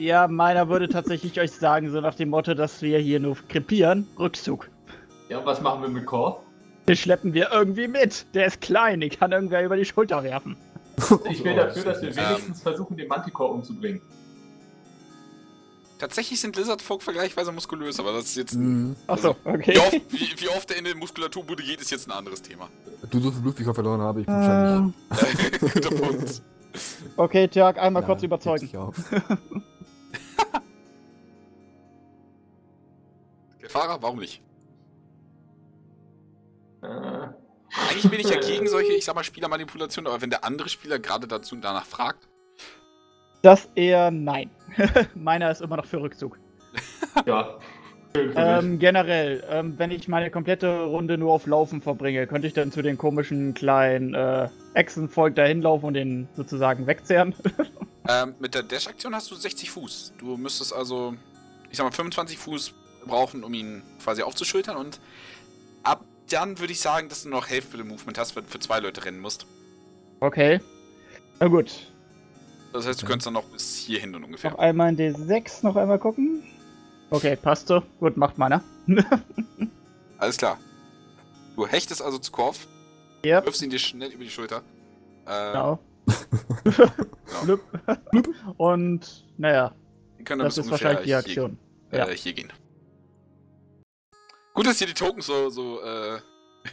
Ja, 0.00 0.26
meiner 0.28 0.68
würde 0.70 0.88
tatsächlich 0.88 1.38
euch 1.38 1.52
sagen, 1.52 1.90
so 1.90 2.00
nach 2.00 2.14
dem 2.14 2.30
Motto, 2.30 2.54
dass 2.54 2.80
wir 2.80 2.98
hier 2.98 3.20
nur 3.20 3.36
krepieren, 3.48 4.06
Rückzug. 4.18 4.70
ja, 5.28 5.38
und 5.38 5.44
was 5.46 5.60
machen 5.60 5.82
wir 5.82 5.90
mit 5.90 6.06
Kor? 6.06 6.42
Den 6.88 6.96
schleppen 6.96 7.34
wir 7.34 7.50
irgendwie 7.52 7.86
mit. 7.86 8.24
Der 8.34 8.46
ist 8.46 8.62
klein, 8.62 9.00
den 9.00 9.10
kann 9.10 9.30
irgendwer 9.30 9.62
über 9.62 9.76
die 9.76 9.84
Schulter 9.84 10.24
werfen. 10.24 10.56
Ich 11.30 11.44
will 11.44 11.54
dafür, 11.54 11.84
dass 11.84 12.00
wir 12.00 12.08
Ähm. 12.08 12.16
wenigstens 12.16 12.62
versuchen, 12.62 12.96
den 12.96 13.08
Manticore 13.08 13.52
umzubringen. 13.52 14.00
Tatsächlich 15.98 16.40
sind 16.40 16.56
Lizardfolk 16.56 17.02
vergleichsweise 17.02 17.52
muskulös, 17.52 18.00
aber 18.00 18.12
das 18.12 18.24
ist 18.24 18.36
jetzt. 18.36 18.54
Mhm. 18.56 18.96
Achso, 19.06 19.36
okay. 19.44 19.74
Wie 19.74 19.78
oft, 19.78 19.92
wie, 20.12 20.40
wie 20.40 20.48
oft 20.48 20.70
er 20.70 20.78
in 20.78 20.84
der 20.86 20.96
Muskulaturbude 20.96 21.62
geht, 21.62 21.78
ist 21.82 21.90
jetzt 21.90 22.08
ein 22.08 22.12
anderes 22.12 22.40
Thema. 22.40 22.68
Du 23.10 23.20
so 23.20 23.30
viel 23.30 23.42
Blut, 23.42 23.58
wie 23.58 23.62
ich 23.64 23.68
auch 23.68 23.74
verloren 23.74 24.00
habe, 24.00 24.20
ich 24.20 24.26
bin 24.26 24.34
Äh, 24.34 24.38
wahrscheinlich. 25.10 25.60
Guter 25.60 25.90
Punkt. 25.94 26.42
okay, 27.18 27.48
Tjag, 27.48 27.78
einmal 27.78 28.02
Ja, 28.02 28.06
kurz 28.06 28.22
überzeugen. 28.22 28.70
auf. 30.40 30.60
Fahrer, 33.70 34.02
warum 34.02 34.18
nicht? 34.18 34.42
Äh, 36.82 36.86
Eigentlich 36.86 38.10
bin 38.10 38.20
ich 38.20 38.28
ja 38.28 38.40
gegen 38.46 38.66
solche, 38.66 38.92
ich 38.92 39.04
sag 39.04 39.14
mal, 39.14 39.24
Spielermanipulationen, 39.24 40.10
aber 40.10 40.20
wenn 40.22 40.30
der 40.30 40.44
andere 40.44 40.68
Spieler 40.68 40.98
gerade 40.98 41.26
dazu 41.28 41.56
danach 41.56 41.86
fragt, 41.86 42.28
Das 43.42 43.70
eher 43.74 44.10
nein. 44.10 44.50
meiner 45.14 45.50
ist 45.50 45.62
immer 45.62 45.76
noch 45.76 45.86
für 45.86 46.00
Rückzug. 46.00 46.38
ja. 47.26 47.58
Ähm, 48.14 48.80
generell, 48.80 49.44
ähm, 49.48 49.74
wenn 49.78 49.92
ich 49.92 50.08
meine 50.08 50.30
komplette 50.32 50.82
Runde 50.82 51.16
nur 51.16 51.32
auf 51.32 51.46
Laufen 51.46 51.80
verbringe, 51.80 52.26
könnte 52.26 52.48
ich 52.48 52.54
dann 52.54 52.72
zu 52.72 52.82
den 52.82 52.98
komischen 52.98 53.54
kleinen 53.54 54.14
äh, 54.14 54.48
Echsenvolk 54.74 55.36
da 55.36 55.44
hinlaufen 55.44 55.86
und 55.86 55.94
den 55.94 56.28
sozusagen 56.34 56.88
wegzehren? 56.88 57.34
Ähm, 58.08 58.34
mit 58.40 58.54
der 58.54 58.62
Dash-Aktion 58.62 59.14
hast 59.14 59.30
du 59.30 59.34
60 59.34 59.70
Fuß. 59.70 60.14
Du 60.18 60.36
müsstest 60.36 60.72
also, 60.72 61.14
ich 61.70 61.76
sag 61.76 61.84
mal, 61.84 61.92
25 61.92 62.38
Fuß 62.38 62.72
brauchen, 63.06 63.44
um 63.44 63.52
ihn 63.54 63.82
quasi 64.02 64.22
aufzuschultern 64.22 64.76
und 64.76 65.00
ab 65.82 66.04
dann 66.30 66.58
würde 66.60 66.72
ich 66.72 66.80
sagen, 66.80 67.08
dass 67.08 67.24
du 67.24 67.28
noch 67.28 67.48
Hälfte 67.48 67.76
des 67.76 67.84
Movement 67.86 68.16
hast, 68.18 68.36
wenn 68.36 68.44
du 68.44 68.50
für 68.50 68.60
zwei 68.60 68.78
Leute 68.80 69.04
rennen 69.04 69.18
musst. 69.20 69.46
okay. 70.20 70.60
Na 71.40 71.48
gut. 71.48 71.72
Das 72.72 72.86
heißt, 72.86 73.02
du 73.02 73.06
könntest 73.06 73.26
dann 73.26 73.34
noch 73.34 73.44
bis 73.44 73.76
hierhin 73.78 74.12
dann 74.12 74.22
ungefähr. 74.22 74.50
Noch 74.52 74.58
einmal 74.58 74.90
in 74.90 74.96
D6, 75.16 75.64
noch 75.64 75.74
einmal 75.74 75.98
gucken. 75.98 76.42
Okay, 77.10 77.34
passt 77.34 77.66
so. 77.66 77.82
Gut, 77.98 78.16
macht 78.16 78.38
meiner. 78.38 78.62
Alles 80.18 80.36
klar. 80.36 80.58
Du 81.56 81.66
hechtest 81.66 82.02
also 82.02 82.18
zu 82.18 82.30
Korf, 82.30 82.66
Yep. 83.24 83.46
wirfst 83.46 83.62
ihn 83.62 83.70
dir 83.70 83.78
schnell 83.78 84.10
über 84.12 84.22
die 84.24 84.30
Schulter. 84.30 84.62
Äh, 85.26 85.52
Genau. 85.52 85.78
genau. 86.64 87.58
Blub. 88.10 88.28
Und, 88.56 89.24
naja, 89.36 89.74
das 90.24 90.58
ist 90.58 90.70
wahrscheinlich 90.70 91.04
die 91.06 91.14
Aktion. 91.14 91.58
Hier, 91.90 91.98
Ja. 91.98 92.08
äh, 92.08 92.16
hier 92.16 92.32
gehen. 92.32 92.52
Gut, 94.54 94.66
dass 94.66 94.78
hier 94.78 94.86
die 94.86 94.94
Tokens 94.94 95.26
so, 95.26 95.48
so 95.50 95.80
äh, 95.82 96.18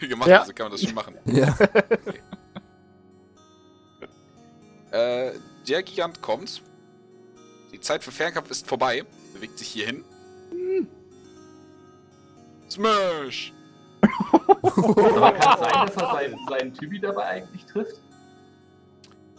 gemacht 0.08 0.30
Ja. 0.30 0.46
sind, 0.46 0.56
kann 0.56 0.66
man 0.66 0.72
das 0.74 0.82
schon 0.82 0.96
machen. 0.96 1.16
Ja. 1.26 1.56
Äh, 4.92 5.34
der 5.68 5.84
Gigant 5.84 6.22
kommt. 6.22 6.62
Die 7.74 7.80
Zeit 7.80 8.04
für 8.04 8.12
Fernkampf 8.12 8.50
ist 8.52 8.68
vorbei. 8.68 9.04
Bewegt 9.34 9.60
sich 9.60 9.68
hierhin. 9.68 10.04
Smash! 12.70 13.54
Aber 14.02 15.32
kann 15.34 15.54
es 15.54 15.60
sein, 15.60 15.88
dass 15.88 15.96
er 15.96 16.12
seinen, 16.14 16.48
seinen 16.48 16.74
Typi 16.74 17.00
dabei 17.00 17.24
eigentlich 17.26 17.66
trifft? 17.66 18.02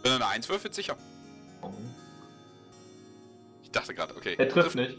Wenn 0.09 0.21
er 0.23 0.27
eine 0.27 0.35
1 0.37 0.49
würfelt, 0.49 0.75
sicher. 0.75 0.97
Ich 3.63 3.71
dachte 3.71 3.93
gerade, 3.95 4.17
okay. 4.17 4.37
Er 4.39 4.49
trifft 4.49 4.75
nicht. 4.75 4.97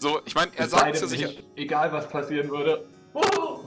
So, 0.00 0.20
ich 0.26 0.34
meine, 0.34 0.50
er 0.56 0.68
sagt 0.68 0.94
es 0.94 1.00
ja 1.00 1.06
sicher. 1.08 1.28
ich- 1.30 1.44
Egal 1.56 1.92
was 1.92 2.08
passieren 2.08 2.48
würde. 2.50 2.84
Oh! 3.14 3.64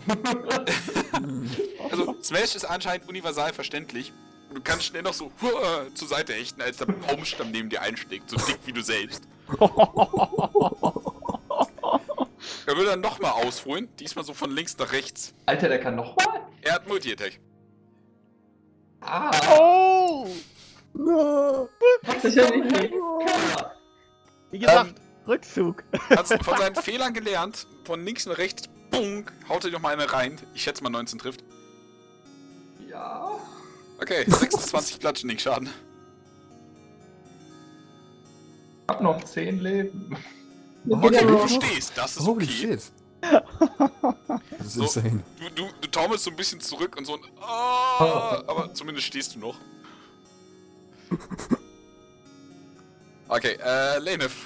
Also, 1.89 2.15
Smash 2.23 2.55
ist 2.55 2.63
anscheinend 2.63 3.09
universal 3.09 3.51
verständlich. 3.53 4.13
Du 4.53 4.61
kannst 4.61 4.85
schnell 4.85 5.01
noch 5.01 5.13
so 5.13 5.29
huah, 5.41 5.87
zur 5.93 6.07
Seite 6.07 6.31
hechten, 6.33 6.61
als 6.61 6.77
der 6.77 6.85
Baumstamm 6.85 7.51
neben 7.51 7.69
dir 7.69 7.81
einschlägt. 7.81 8.29
So 8.29 8.37
dick 8.37 8.59
wie 8.65 8.71
du 8.73 8.81
selbst. 8.81 9.23
Er 12.67 12.77
will 12.77 12.85
dann 12.85 13.01
nochmal 13.01 13.31
ausholen. 13.31 13.89
Diesmal 13.99 14.23
so 14.23 14.33
von 14.33 14.51
links 14.51 14.77
nach 14.77 14.91
rechts. 14.93 15.33
Alter, 15.47 15.67
der 15.67 15.79
kann 15.79 15.95
noch 15.95 16.15
mal. 16.15 16.41
Er 16.61 16.73
hat 16.75 16.87
Multi-Attack. 16.87 17.39
Ah! 19.01 19.31
oh! 19.57 20.27
No. 20.93 21.69
Sicherlich 22.21 22.63
nicht. 22.71 22.93
Wie 24.51 24.59
gesagt, 24.59 24.89
Ähm, 24.89 24.95
Rückzug. 25.27 25.83
Hat 26.09 26.27
von 26.27 26.57
seinen 26.57 26.75
Fehlern 26.83 27.13
gelernt. 27.13 27.67
Von 27.85 28.03
links 28.03 28.25
nach 28.25 28.37
rechts. 28.37 28.63
Bunk. 28.89 29.31
Haut 29.47 29.63
er 29.65 29.71
noch 29.71 29.79
mal 29.79 29.93
eine 29.93 30.11
rein. 30.11 30.37
Ich 30.53 30.63
schätze 30.63 30.83
mal 30.83 30.89
19 30.89 31.19
trifft. 31.19 31.43
Ja. 32.89 33.39
Okay, 34.01 34.25
26 34.27 34.99
Bludgeoning-Schaden. 34.99 35.69
Ich 38.83 38.89
hab 38.89 39.01
noch 39.01 39.23
10 39.23 39.59
Leben. 39.59 40.17
Okay, 40.89 41.25
du 41.25 41.47
stehst. 41.47 41.93
Das 41.95 42.17
ist 42.17 42.25
Holy 42.25 42.45
okay. 42.45 42.53
shit. 42.53 42.81
Das 43.21 44.67
ist 44.67 44.73
So. 44.73 44.81
insane. 44.83 45.23
Du, 45.39 45.63
du, 45.63 45.69
du 45.81 45.87
taumelst 45.89 46.23
so 46.23 46.31
ein 46.31 46.35
bisschen 46.35 46.59
zurück 46.59 46.95
und 46.97 47.05
so 47.05 47.13
ein 47.13 47.19
Ah, 47.41 48.41
aber 48.47 48.73
zumindest 48.73 49.07
stehst 49.07 49.35
du 49.35 49.39
noch. 49.39 49.55
Okay, 53.33 53.57
äh, 53.65 53.97
Lenef. 53.99 54.45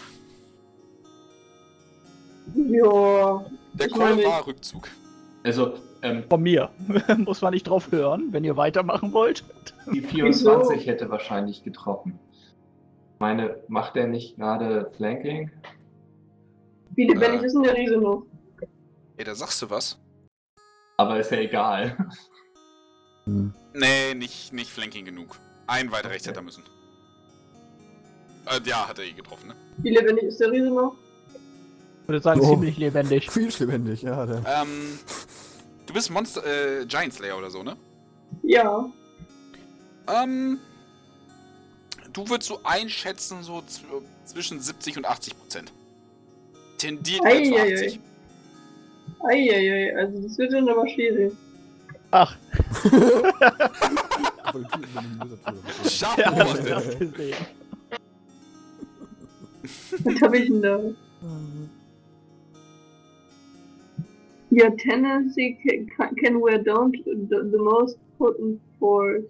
Ja. 2.53 3.43
Der 3.73 3.97
meine- 3.97 4.23
war 4.23 4.45
Rückzug. 4.45 4.87
Also, 5.43 5.79
ähm, 6.03 6.23
Von 6.29 6.43
mir. 6.43 6.69
Muss 7.17 7.41
man 7.41 7.53
nicht 7.53 7.63
drauf 7.67 7.91
hören, 7.91 8.27
wenn 8.31 8.43
ihr 8.43 8.55
weitermachen 8.57 9.11
wollt. 9.11 9.43
die 9.91 10.01
24 10.03 10.85
hätte 10.85 11.09
wahrscheinlich 11.09 11.63
getroffen. 11.63 12.19
meine, 13.17 13.57
macht 13.69 13.95
der 13.95 14.05
nicht 14.07 14.35
gerade 14.37 14.91
Flanking? 14.97 15.49
Wie 16.91 17.07
lebendig 17.07 17.41
Äh. 17.41 17.45
ist 17.47 17.53
denn 17.53 17.63
der 17.63 17.75
Riese 17.75 17.97
noch? 17.97 18.23
Ey, 19.17 19.23
da 19.25 19.35
sagst 19.35 19.61
du 19.61 19.69
was? 19.69 19.97
Aber 20.97 21.19
ist 21.19 21.31
ja 21.31 21.37
egal. 21.39 21.97
Hm. 23.25 23.53
Nee, 23.73 24.13
nicht, 24.13 24.53
nicht 24.53 24.69
flanking 24.71 25.05
genug. 25.05 25.37
Ein 25.67 25.91
weiter 25.91 26.09
rechts 26.09 26.23
Okay. 26.27 26.29
hätte 26.31 26.39
er 26.41 26.43
müssen. 26.43 26.63
Äh, 28.47 28.59
ja, 28.69 28.87
hat 28.87 28.99
er 28.99 29.05
eh 29.05 29.11
getroffen, 29.11 29.47
ne? 29.49 29.55
Wie 29.77 29.89
lebendig 29.89 30.25
ist 30.25 30.39
der 30.39 30.51
Riese 30.51 30.69
noch? 30.69 30.95
Ich 32.03 32.07
würde 32.09 32.21
sagen, 32.21 32.39
Oh. 32.41 32.49
ziemlich 32.51 32.77
lebendig. 32.77 33.31
Viel 33.31 33.51
lebendig, 33.59 34.03
ja. 34.03 34.25
Der. 34.25 34.43
Ähm, 34.45 34.99
du 35.87 35.93
bist 35.93 36.11
Monster, 36.11 36.45
äh, 36.45 36.85
Giant 36.85 37.13
Slayer 37.13 37.37
oder 37.37 37.49
so, 37.49 37.63
ne? 37.63 37.75
Ja. 38.43 38.85
Ähm, 40.07 40.59
du 42.13 42.29
würdest 42.29 42.47
so 42.49 42.59
einschätzen, 42.63 43.41
so 43.41 43.57
zw- 43.59 44.03
zwischen 44.25 44.61
70 44.61 44.97
und 44.97 45.05
80 45.05 45.37
Prozent. 45.37 45.73
Tendiert 46.77 47.21
zu 47.21 47.25
Eieiei. 47.27 47.73
80. 47.87 47.99
Eieiei, 49.29 49.95
also 49.97 50.21
das 50.21 50.37
wird 50.37 50.53
dann 50.53 50.69
aber 50.69 50.87
schwierig. 50.87 51.31
Ach, 52.11 52.35
Aber 54.43 54.59
die 54.59 54.65
Typen 54.67 54.89
sind 54.93 55.05
in 55.05 55.19
dieser 55.23 55.39
Tür. 55.43 55.89
Scharf 55.89 56.17
ja, 56.17 56.25
hast 56.35 56.53
du 56.59 56.63
beobachtet. 56.63 56.87
das 56.87 56.99
gesehen. 56.99 57.35
Was 60.03 60.21
hab 60.21 60.33
ich 60.35 60.47
denn 60.47 60.61
da? 60.61 60.79
Your 64.51 64.77
tendency 64.77 65.57
ca- 65.97 66.11
can 66.21 66.39
wear 66.41 66.57
down 66.59 66.91
the, 66.91 67.03
the 67.51 67.57
most 67.57 67.97
potent 68.17 68.61
force. 68.79 69.23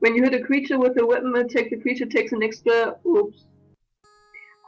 When 0.00 0.14
you 0.16 0.22
hit 0.24 0.34
a 0.34 0.40
creature 0.44 0.78
with 0.78 0.98
a 1.00 1.06
weapon 1.06 1.34
attack, 1.36 1.70
the 1.70 1.76
creature 1.78 2.06
takes 2.06 2.32
an 2.32 2.42
extra. 2.42 2.96
Oops. 3.06 3.46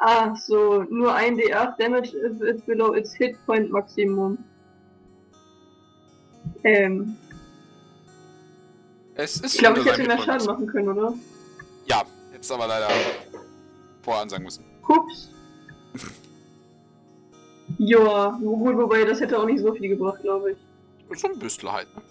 Ah, 0.06 0.36
so 0.36 0.82
nur 0.90 1.14
ein 1.14 1.38
D8 1.38 1.78
Damage 1.78 2.14
if 2.14 2.38
it's 2.42 2.60
below 2.66 2.92
its 2.94 3.14
Hit 3.14 3.36
Point 3.46 3.70
Maximum. 3.70 4.36
Ähm, 6.62 7.16
Es 9.14 9.36
ist 9.40 9.54
ich 9.54 9.60
glaube, 9.60 9.80
ich 9.80 9.86
hätte 9.86 10.06
mehr. 10.06 10.18
Schaden 10.18 10.46
machen 10.46 10.66
können, 10.66 10.88
oder? 10.90 11.14
Ja, 11.86 12.02
hättest 12.32 12.52
aber 12.52 12.66
leider 12.66 12.88
vorher 14.02 14.22
ansagen 14.24 14.44
müssen. 14.44 14.62
Ups. 14.86 15.30
Joa, 17.78 18.38
gut, 18.42 18.76
wobei 18.76 19.04
das 19.06 19.20
hätte 19.22 19.38
auch 19.38 19.46
nicht 19.46 19.60
so 19.60 19.72
viel 19.72 19.88
gebracht, 19.88 20.20
glaube 20.20 20.52
ich. 20.52 21.18
So 21.18 21.28
ein 21.28 21.38
bisschen 21.38 21.72
halt, 21.72 21.88
ne? 21.96 22.02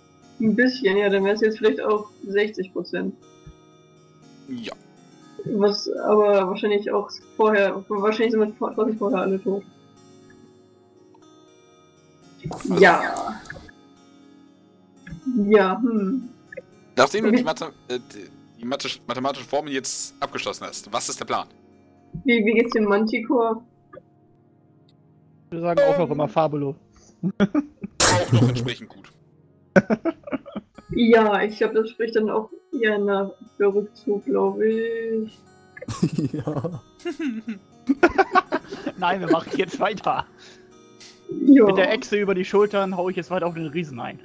Ein 0.42 0.56
bisschen, 0.56 0.98
ja, 0.98 1.10
dann 1.10 1.24
wäre 1.26 1.36
es 1.36 1.42
jetzt 1.42 1.60
vielleicht 1.60 1.80
auch 1.80 2.10
60%. 2.28 3.12
Ja. 4.50 4.74
Was 5.46 5.90
aber 5.90 6.48
wahrscheinlich 6.48 6.90
auch 6.92 7.10
vorher, 7.36 7.84
wahrscheinlich 7.90 8.32
sind 8.32 8.40
wir 8.40 8.74
trotzdem 8.74 8.98
vorher 8.98 9.22
alle 9.22 9.42
tot. 9.42 9.64
Ja. 12.80 13.42
Ja, 15.48 15.82
hm. 15.82 16.30
Nachdem 16.96 17.26
du 17.26 17.32
die, 17.32 17.44
Mathe, 17.44 17.72
äh, 17.88 18.00
die, 18.14 18.30
die 18.60 18.66
Mathe, 18.66 18.88
mathematische 19.08 19.46
Formel 19.46 19.74
jetzt 19.74 20.14
abgeschlossen 20.20 20.66
hast, 20.66 20.92
was 20.92 21.10
ist 21.10 21.20
der 21.20 21.26
Plan? 21.26 21.48
Wie, 22.24 22.46
wie 22.46 22.54
geht's 22.54 22.74
dem 22.74 22.86
Manticore? 22.86 23.62
Wir 25.50 25.62
sagen 25.62 25.80
auch 25.82 25.98
noch 25.98 26.10
immer 26.10 26.28
Fabulo. 26.28 26.76
Auch 27.40 28.32
noch 28.32 28.50
entsprechend 28.50 28.90
gut. 28.90 29.12
Ja, 30.96 31.42
ich 31.42 31.58
glaube, 31.58 31.76
das 31.76 31.90
spricht 31.90 32.16
dann 32.16 32.30
auch 32.30 32.50
eher 32.80 32.98
nach 32.98 33.32
für 33.58 33.74
Rückzug, 33.74 34.26
glaube 34.26 34.68
ich. 34.68 35.40
ja. 36.34 36.82
Nein, 38.98 39.20
wir 39.20 39.30
machen 39.30 39.52
jetzt 39.58 39.80
weiter. 39.80 40.26
Ja. 41.46 41.66
Mit 41.66 41.78
der 41.78 41.92
Echse 41.92 42.18
über 42.18 42.36
die 42.36 42.46
Schultern 42.46 42.96
hau 42.96 43.10
ich 43.10 43.16
jetzt 43.16 43.32
weiter 43.32 43.48
auf 43.48 43.56
den 43.56 43.68
Riesen 43.68 44.00
ein. 44.00 44.20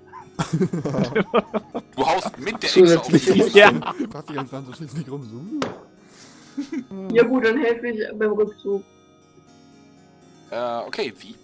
Du 1.97 2.07
haust 2.07 2.39
mit 2.39 2.63
der 2.63 2.77
Echse 2.77 3.01
auf 3.01 3.07
die 3.09 3.19
Zusätzlich. 3.19 3.43
Füße. 3.45 3.59
Ja. 3.59 3.73
Praktikant 4.11 4.51
fahren 4.51 4.65
so 4.67 4.73
schließlich 4.73 5.11
rum. 5.11 5.25
So. 5.25 7.15
ja 7.15 7.23
gut, 7.25 7.45
dann 7.45 7.59
helfe 7.59 7.89
ich 7.89 8.07
beim 8.17 8.33
Rückzug. 8.33 8.83
Äh, 10.51 10.79
okay, 10.87 11.13
wie? 11.19 11.35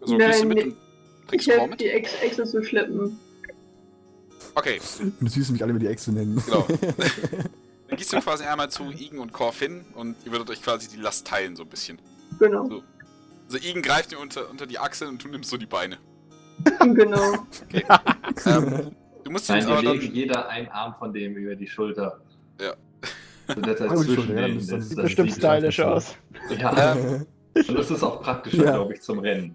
Also 0.00 0.16
Nein, 0.16 0.30
gehst 0.30 0.42
du 0.42 0.48
mit 0.48 0.76
Ich 1.32 1.46
helfe 1.48 1.76
die 1.76 1.88
Ex 1.88 2.14
Echse 2.22 2.44
zu 2.44 2.62
schleppen. 2.62 3.18
Okay, 4.54 4.80
Und 5.20 5.28
hießen 5.32 5.52
mich 5.52 5.62
alle 5.62 5.72
mit 5.72 5.82
die 5.82 5.86
Echse 5.86 6.12
nennen. 6.12 6.42
genau. 6.44 6.66
Dann 7.88 7.96
gehst 7.98 8.12
du 8.12 8.20
quasi 8.20 8.44
einmal 8.44 8.70
zu 8.70 8.90
Igen 8.90 9.18
und 9.18 9.32
Korf 9.32 9.58
hin 9.58 9.84
und 9.94 10.16
ihr 10.24 10.32
würdet 10.32 10.48
euch 10.50 10.62
quasi 10.62 10.88
die 10.88 10.96
Last 10.96 11.26
teilen, 11.26 11.56
so 11.56 11.62
ein 11.62 11.68
bisschen. 11.68 11.98
Genau, 12.38 12.66
So. 12.68 12.82
Also 13.46 13.58
Igen 13.68 13.82
greift 13.82 14.12
dir 14.12 14.18
unter, 14.18 14.48
unter 14.48 14.66
die 14.66 14.78
Achseln 14.78 15.10
und 15.10 15.22
du 15.24 15.28
nimmst 15.28 15.50
so 15.50 15.56
die 15.58 15.66
Beine. 15.66 15.98
genau. 16.80 17.34
Ähm, 18.46 18.92
du 19.24 19.30
musst 19.30 19.48
Nein, 19.48 19.58
jetzt 19.58 19.68
aber 19.68 19.82
dann... 19.82 20.00
jeder 20.00 20.48
einen 20.48 20.68
Arm 20.68 20.94
von 20.98 21.12
dem 21.12 21.34
über 21.36 21.54
die 21.54 21.66
Schulter. 21.66 22.20
Ja. 22.60 22.74
So, 23.48 23.60
dass 23.60 23.80
er 23.80 23.88
die 23.88 23.96
zwischen 23.96 24.28
ja, 24.36 24.46
denen 24.46 24.66
das 24.66 24.88
sieht 24.88 24.98
das 24.98 25.04
Bestimmt 25.04 25.32
stylisch 25.32 25.80
aus. 25.80 26.14
Ja, 26.58 26.94
Ähm, 26.96 27.26
und 27.54 27.74
das 27.78 27.90
ist 27.90 28.02
auch 28.02 28.22
praktischer, 28.22 28.64
Ja. 28.64 28.72
glaube 28.76 28.94
ich, 28.94 29.02
zum 29.02 29.18
Rennen. 29.18 29.54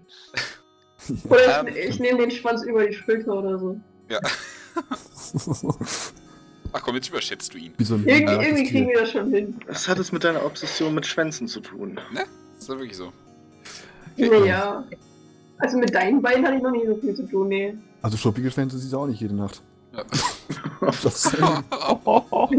Oder 1.28 1.60
Ähm. 1.60 1.68
ich, 1.68 1.76
ich 1.76 1.98
nehme 2.00 2.18
den 2.20 2.30
Schwanz 2.30 2.62
über 2.62 2.86
die 2.86 2.94
Schulter 2.94 3.32
oder 3.32 3.58
so. 3.58 3.80
ach 6.72 6.82
komm, 6.82 6.94
jetzt 6.96 7.08
überschätzt 7.08 7.52
du 7.54 7.58
ihn. 7.58 7.72
Wie 7.76 7.84
so 7.84 7.94
Irgendwie, 7.96 8.12
irgendwie 8.32 8.64
kriegen 8.64 8.88
wir 8.88 9.00
das 9.00 9.10
schon 9.12 9.30
hin. 9.32 9.56
Was 9.66 9.88
hat 9.88 9.98
es 9.98 10.12
mit 10.12 10.24
deiner 10.24 10.44
Obsession 10.44 10.94
mit 10.94 11.06
Schwänzen 11.06 11.48
zu 11.48 11.60
tun? 11.60 11.98
Das 12.14 12.62
ist 12.62 12.68
ja 12.68 12.74
wirklich 12.78 12.96
so. 12.96 13.12
Naja. 14.16 14.84
Also 15.58 15.76
mit 15.78 15.94
deinen 15.94 16.22
Beinen 16.22 16.44
hatte 16.44 16.56
ich 16.56 16.62
noch 16.62 16.70
nie 16.70 16.86
so 16.86 16.96
viel 16.96 17.14
zu 17.14 17.26
tun, 17.26 17.48
nee. 17.48 17.74
Also 18.02 18.16
schluppige 18.16 18.50
Schwänze 18.50 18.78
siehst 18.78 18.92
du 18.92 18.98
auch 18.98 19.06
nicht 19.06 19.20
jede 19.20 19.34
Nacht. 19.34 19.62
Ja. 19.92 20.04
Das, 21.02 21.22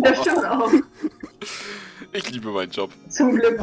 Das 0.01 0.21
stimmt 0.21 0.45
auch. 0.45 0.71
ich 2.11 2.29
liebe 2.31 2.49
meinen 2.49 2.71
Job. 2.71 2.91
Zum 3.09 3.35
Glück. 3.35 3.61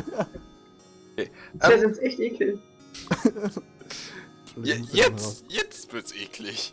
Okay. 1.13 1.31
Der 1.55 1.71
Ähm, 1.73 1.81
sind 1.81 1.99
echt 2.03 2.19
eklig. 2.21 2.59
Je, 4.63 4.75
jetzt, 4.93 5.45
jetzt 5.49 5.93
wird's 5.93 6.13
eklig. 6.15 6.73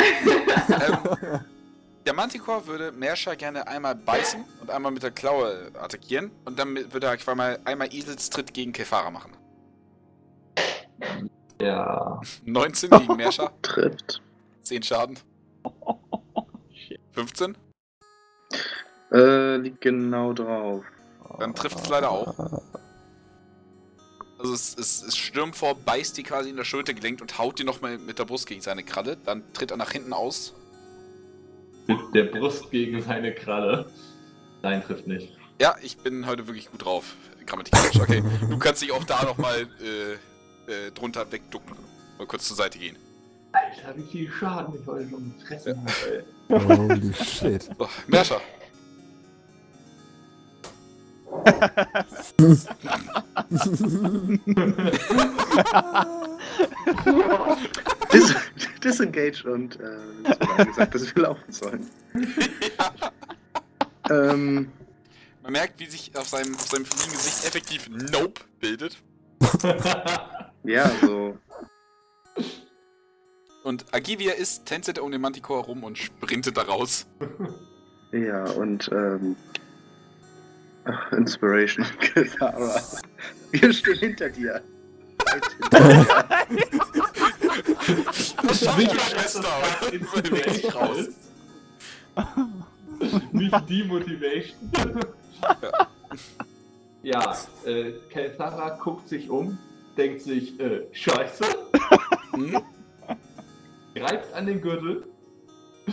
Ähm, 0.00 1.40
der 2.06 2.14
Manticore 2.14 2.66
würde 2.66 2.92
Mersha 2.92 3.34
gerne 3.34 3.66
einmal 3.66 3.94
beißen 3.94 4.44
und 4.60 4.70
einmal 4.70 4.92
mit 4.92 5.02
der 5.02 5.10
Klaue 5.10 5.70
attackieren 5.78 6.30
und 6.44 6.58
dann 6.58 6.74
würde 6.92 7.06
er 7.06 7.16
quasi 7.16 7.36
mal 7.36 7.58
einmal 7.64 7.88
Eselstritt 7.94 8.52
gegen 8.54 8.72
Kefara 8.72 9.10
machen. 9.10 9.32
Ja. 11.60 12.20
19 12.44 12.90
gegen 12.90 13.16
Mersha, 13.16 13.50
Trifft. 13.62 14.22
10 14.62 14.82
Schaden. 14.82 15.18
15, 17.12 17.56
Äh, 19.12 19.56
liegt 19.56 19.80
genau 19.80 20.32
drauf. 20.32 20.84
dann 21.38 21.54
trifft 21.54 21.80
es 21.80 21.88
leider 21.88 22.10
auch. 22.10 22.34
Also 24.40 24.54
es, 24.54 24.74
es, 24.78 25.02
es 25.02 25.16
stürmt 25.18 25.54
vor, 25.54 25.74
beißt 25.74 26.16
die 26.16 26.22
quasi 26.22 26.48
in 26.48 26.56
der 26.56 26.64
Schulter 26.64 26.94
gelenkt 26.94 27.20
und 27.20 27.38
haut 27.38 27.58
die 27.58 27.64
nochmal 27.64 27.98
mit 27.98 28.18
der 28.18 28.24
Brust 28.24 28.46
gegen 28.46 28.62
seine 28.62 28.82
Kralle. 28.82 29.18
Dann 29.24 29.42
tritt 29.52 29.70
er 29.70 29.76
nach 29.76 29.92
hinten 29.92 30.14
aus. 30.14 30.54
Mit 31.86 31.98
der 32.14 32.24
Brust 32.24 32.70
gegen 32.70 33.02
seine 33.02 33.34
Kralle. 33.34 33.90
Nein, 34.62 34.82
trifft 34.82 35.06
nicht. 35.06 35.36
Ja, 35.60 35.76
ich 35.82 35.98
bin 35.98 36.26
heute 36.26 36.46
wirklich 36.46 36.70
gut 36.70 36.84
drauf. 36.84 37.16
Grammatikalisch. 37.44 38.00
Okay, 38.00 38.22
du 38.48 38.58
kannst 38.58 38.80
dich 38.80 38.92
auch 38.92 39.04
da 39.04 39.24
nochmal 39.24 39.68
äh, 39.82 40.12
äh, 40.72 40.90
drunter 40.92 41.30
wegducken. 41.30 41.76
Mal 42.16 42.26
kurz 42.26 42.48
zur 42.48 42.56
Seite 42.56 42.78
gehen. 42.78 42.96
Alter, 43.52 43.94
wie 43.96 44.10
viel 44.10 44.30
Schaden 44.30 44.74
ich 44.80 44.86
heute 44.86 45.10
schon 45.10 45.34
gefressen 45.38 45.80
habe, 45.80 46.24
ey. 46.48 46.78
Holy 46.78 47.12
shit. 47.12 47.62
So, 47.78 47.88
Mersha. 48.06 48.40
Dis 58.12 58.34
disengage 58.82 59.44
und 59.44 59.78
äh, 59.80 60.64
gesagt, 60.64 60.94
dass 60.94 61.14
wir 61.14 61.22
laufen 61.22 61.52
sollen. 61.52 61.86
Ähm, 64.10 64.70
Man 65.42 65.52
merkt, 65.52 65.78
wie 65.80 65.86
sich 65.86 66.14
auf 66.16 66.28
seinem, 66.28 66.54
auf 66.54 66.68
seinem 66.68 66.84
verliehenen 66.84 67.16
Gesicht 67.16 67.46
effektiv 67.46 67.88
Nope 67.88 68.42
bildet. 68.58 68.98
ja, 70.64 70.90
so. 71.00 71.38
Und 73.62 73.94
Agivia 73.94 74.32
ist, 74.32 74.66
tänzelt 74.66 74.98
er 74.98 75.04
um 75.04 75.12
den 75.12 75.20
Manticore 75.20 75.66
rum 75.66 75.84
und 75.84 75.98
sprintet 75.98 76.56
da 76.56 76.62
raus. 76.62 77.06
Ja, 78.12 78.44
und 78.44 78.90
ähm. 78.92 79.36
Inspiration. 81.12 81.86
Kithara. 82.00 82.80
Wir 83.52 83.72
stehen 83.72 83.98
hinter 83.98 84.28
dir. 84.28 84.62
Schafft 88.52 88.80
die 88.80 88.98
Schwester, 88.98 89.44
sich 90.52 90.74
raus. 90.74 91.08
Nicht 93.32 93.68
die 93.68 93.84
Motivation. 93.84 94.70
Ja, 97.02 97.36
äh, 97.64 97.92
Kelthara 98.10 98.76
guckt 98.76 99.08
sich 99.08 99.28
um, 99.30 99.58
denkt 99.96 100.22
sich, 100.22 100.58
äh, 100.60 100.82
Scheiße, 100.92 101.44
Hm? 102.32 102.62
greift 103.94 104.32
an 104.34 104.46
den 104.46 104.60
Gürtel, 104.60 105.04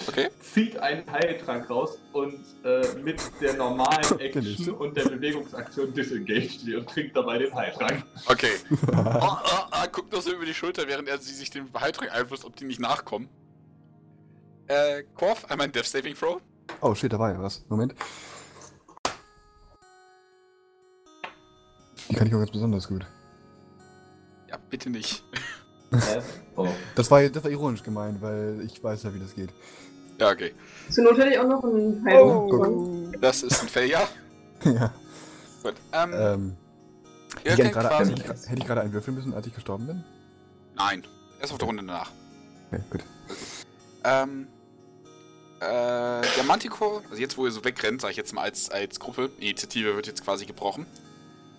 Okay. 0.08 0.30
zieht 0.42 0.78
einen 0.78 1.10
Heiltrank 1.12 1.70
raus 1.70 1.98
und 2.14 2.40
äh, 2.64 2.82
mit 3.04 3.20
der 3.42 3.54
normalen. 3.54 4.20
Action 4.20 4.76
und 4.76 4.96
der 4.96 5.10
Bewegungsaktion 5.10 5.94
disengaged 5.94 6.62
sie 6.62 6.76
und 6.76 6.90
trinkt 6.90 7.16
dabei 7.16 7.38
den 7.38 7.54
Heiltrank. 7.54 8.04
Okay. 8.28 8.52
Oh, 8.72 8.96
oh, 8.96 9.38
oh, 9.72 9.88
guckt 9.92 10.12
noch 10.12 10.22
so 10.22 10.34
über 10.34 10.46
die 10.46 10.54
Schulter, 10.54 10.88
während 10.88 11.08
er 11.08 11.18
sie 11.18 11.34
sich 11.34 11.50
den 11.50 11.70
Heiltrank 11.80 12.12
einflusst, 12.14 12.46
ob 12.46 12.56
die 12.56 12.66
nicht 12.66 12.80
nachkommen. 12.80 13.30
Äh, 14.68 15.04
Korf, 15.16 15.46
einmal 15.46 15.68
ein 15.68 15.72
Death 15.72 15.86
Saving 15.86 16.16
Throw. 16.16 16.42
Oh, 16.82 16.94
steht 16.94 17.14
dabei, 17.14 17.38
was? 17.40 17.66
Moment. 17.70 17.96
Die 22.10 22.16
kann 22.16 22.28
ich 22.28 22.34
auch 22.34 22.40
ganz 22.40 22.52
besonders 22.52 22.88
gut. 22.88 23.06
Ja, 24.50 24.58
bitte 24.70 24.90
nicht. 24.90 25.24
Oh. 26.56 26.68
Das 26.96 27.10
war, 27.12 27.22
das 27.30 27.44
war 27.44 27.52
ironisch 27.52 27.84
gemeint, 27.84 28.22
weil 28.22 28.62
ich 28.66 28.84
weiß 28.84 29.04
ja, 29.04 29.14
wie 29.14 29.20
das 29.20 29.36
geht. 29.36 29.50
Ja, 30.20 30.32
okay. 30.32 30.54
Zur 30.90 31.04
Not 31.04 31.18
hätte 31.18 31.30
ich 31.30 31.40
auch 31.40 31.48
noch 31.48 31.64
einen 31.64 32.04
Heilung. 32.06 32.52
Oh. 32.52 33.12
Das 33.22 33.44
ist 33.44 33.62
ein 33.62 33.70
Failure. 33.70 34.08
ja. 34.64 34.92
Gut. 35.64 35.76
Ähm, 35.94 36.14
Ähm, 36.14 36.58
hätte 37.44 37.50
ich 37.50 37.56
könnt 37.58 37.72
gerade 37.74 37.88
quasi... 37.90 38.12
hätte 38.12 38.22
ich- 38.24 38.50
hätte 38.50 38.60
ich 38.62 38.66
gerade 38.66 38.82
einen 38.82 38.94
würfeln 38.94 39.16
müssen, 39.16 39.34
als 39.34 39.48
ich 39.48 39.54
gestorben 39.54 39.88
bin? 39.88 40.04
Nein. 40.76 41.06
Erst 41.40 41.52
auf 41.52 41.60
der 41.60 41.68
Runde 41.68 41.84
danach. 41.86 42.12
Okay, 42.72 42.82
gut. 42.90 43.02
Ähm, 44.04 44.48
äh, 45.60 46.22
der 46.36 46.44
Manticore, 46.48 47.04
also 47.10 47.22
jetzt 47.22 47.38
wo 47.38 47.46
ihr 47.46 47.52
so 47.52 47.64
wegrennt, 47.64 48.02
sage 48.02 48.12
ich 48.12 48.18
jetzt 48.18 48.34
mal 48.34 48.42
als, 48.44 48.70
als 48.70 49.00
Gruppe, 49.00 49.30
Initiative 49.40 49.96
wird 49.96 50.08
jetzt 50.08 50.24
quasi 50.24 50.46
gebrochen, 50.46 50.86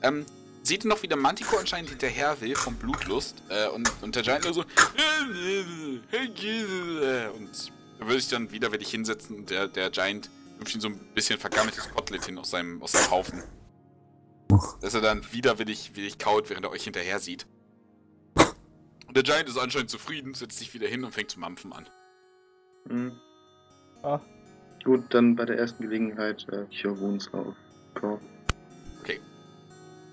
ähm, 0.03 0.25
seht 0.63 0.85
ihr 0.85 0.89
noch, 0.89 1.03
wie 1.03 1.09
der 1.09 1.17
Manticore 1.17 1.61
anscheinend 1.61 1.91
hinterher 1.91 2.41
will 2.41 2.55
vom 2.57 2.75
Blutlust 2.77 3.43
äh, 3.49 3.69
und, 3.69 3.91
und 4.03 4.15
der 4.17 4.23
Giant 4.23 4.45
nur 4.45 4.55
so 4.55 4.63
und 7.37 7.73
da 7.99 8.07
würde 8.07 8.17
ich 8.17 8.29
dann 8.29 8.51
wieder 8.53 8.73
will 8.73 8.83
ich 8.83 8.91
hinsetzen 8.91 9.37
und 9.37 9.51
der, 9.51 9.69
der 9.69 9.91
Giant 9.91 10.31
wirft 10.59 10.75
ihn 10.75 10.81
so 10.81 10.89
ein 10.89 10.99
bisschen 11.15 11.39
vergammeltes 11.39 11.91
Kotelett 11.91 12.25
hin 12.25 12.39
aus 12.39 12.51
seinem, 12.51 12.83
aus 12.83 12.93
seinem 12.93 13.11
Haufen. 13.11 13.43
Dass 14.81 14.95
er 14.95 15.01
dann 15.01 15.23
widerwillig 15.33 15.95
willig 15.95 16.19
kaut, 16.19 16.51
während 16.51 16.65
er 16.65 16.71
euch 16.71 16.85
hinterher 16.85 17.19
sieht. 17.19 17.47
Und 19.07 19.17
der 19.17 19.23
Giant 19.23 19.49
ist 19.49 19.59
anscheinend 19.59 19.91
zufrieden, 19.91 20.35
setzt 20.35 20.59
sich 20.59 20.75
wieder 20.75 20.89
hin 20.89 21.05
und 21.05 21.13
fängt 21.13 21.31
zu 21.31 21.41
mampfen 21.41 21.73
an. 21.73 21.89
Mhm. 22.87 23.13
Ah. 24.03 24.21
Gut, 24.85 25.03
dann 25.11 25.37
bei 25.37 25.45
der 25.45 25.59
ersten 25.59 25.83
Gelegenheit 25.83 26.47
äh, 26.51 26.65
Cure 26.81 26.99
Wounds 27.01 27.33
auf 27.33 27.55
Korb. 27.95 28.21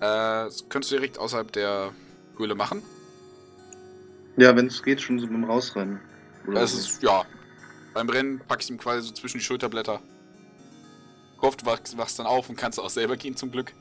das 0.00 0.68
könntest 0.68 0.92
du 0.92 0.96
direkt 0.96 1.18
außerhalb 1.18 1.50
der 1.52 1.92
Höhle 2.36 2.54
machen. 2.54 2.82
Ja, 4.36 4.54
wenn 4.54 4.66
es 4.66 4.82
geht, 4.82 5.00
schon 5.00 5.18
so 5.18 5.26
beim 5.26 5.44
Rausrennen. 5.44 6.00
Oder 6.46 6.62
Es 6.62 6.74
ist, 6.74 7.02
ja. 7.02 7.24
Beim 7.96 8.10
Rennen 8.10 8.42
packst 8.46 8.68
du 8.68 8.74
ihm 8.74 8.78
quasi 8.78 9.08
so 9.08 9.14
zwischen 9.14 9.38
die 9.38 9.42
Schulterblätter. 9.44 10.00
Kopf, 11.38 11.56
du 11.56 11.64
wachst, 11.64 11.96
wachst 11.96 12.18
dann 12.18 12.26
auf 12.26 12.50
und 12.50 12.56
kannst 12.56 12.78
auch 12.78 12.90
selber 12.90 13.16
gehen 13.16 13.34
zum 13.36 13.50
Glück. 13.50 13.72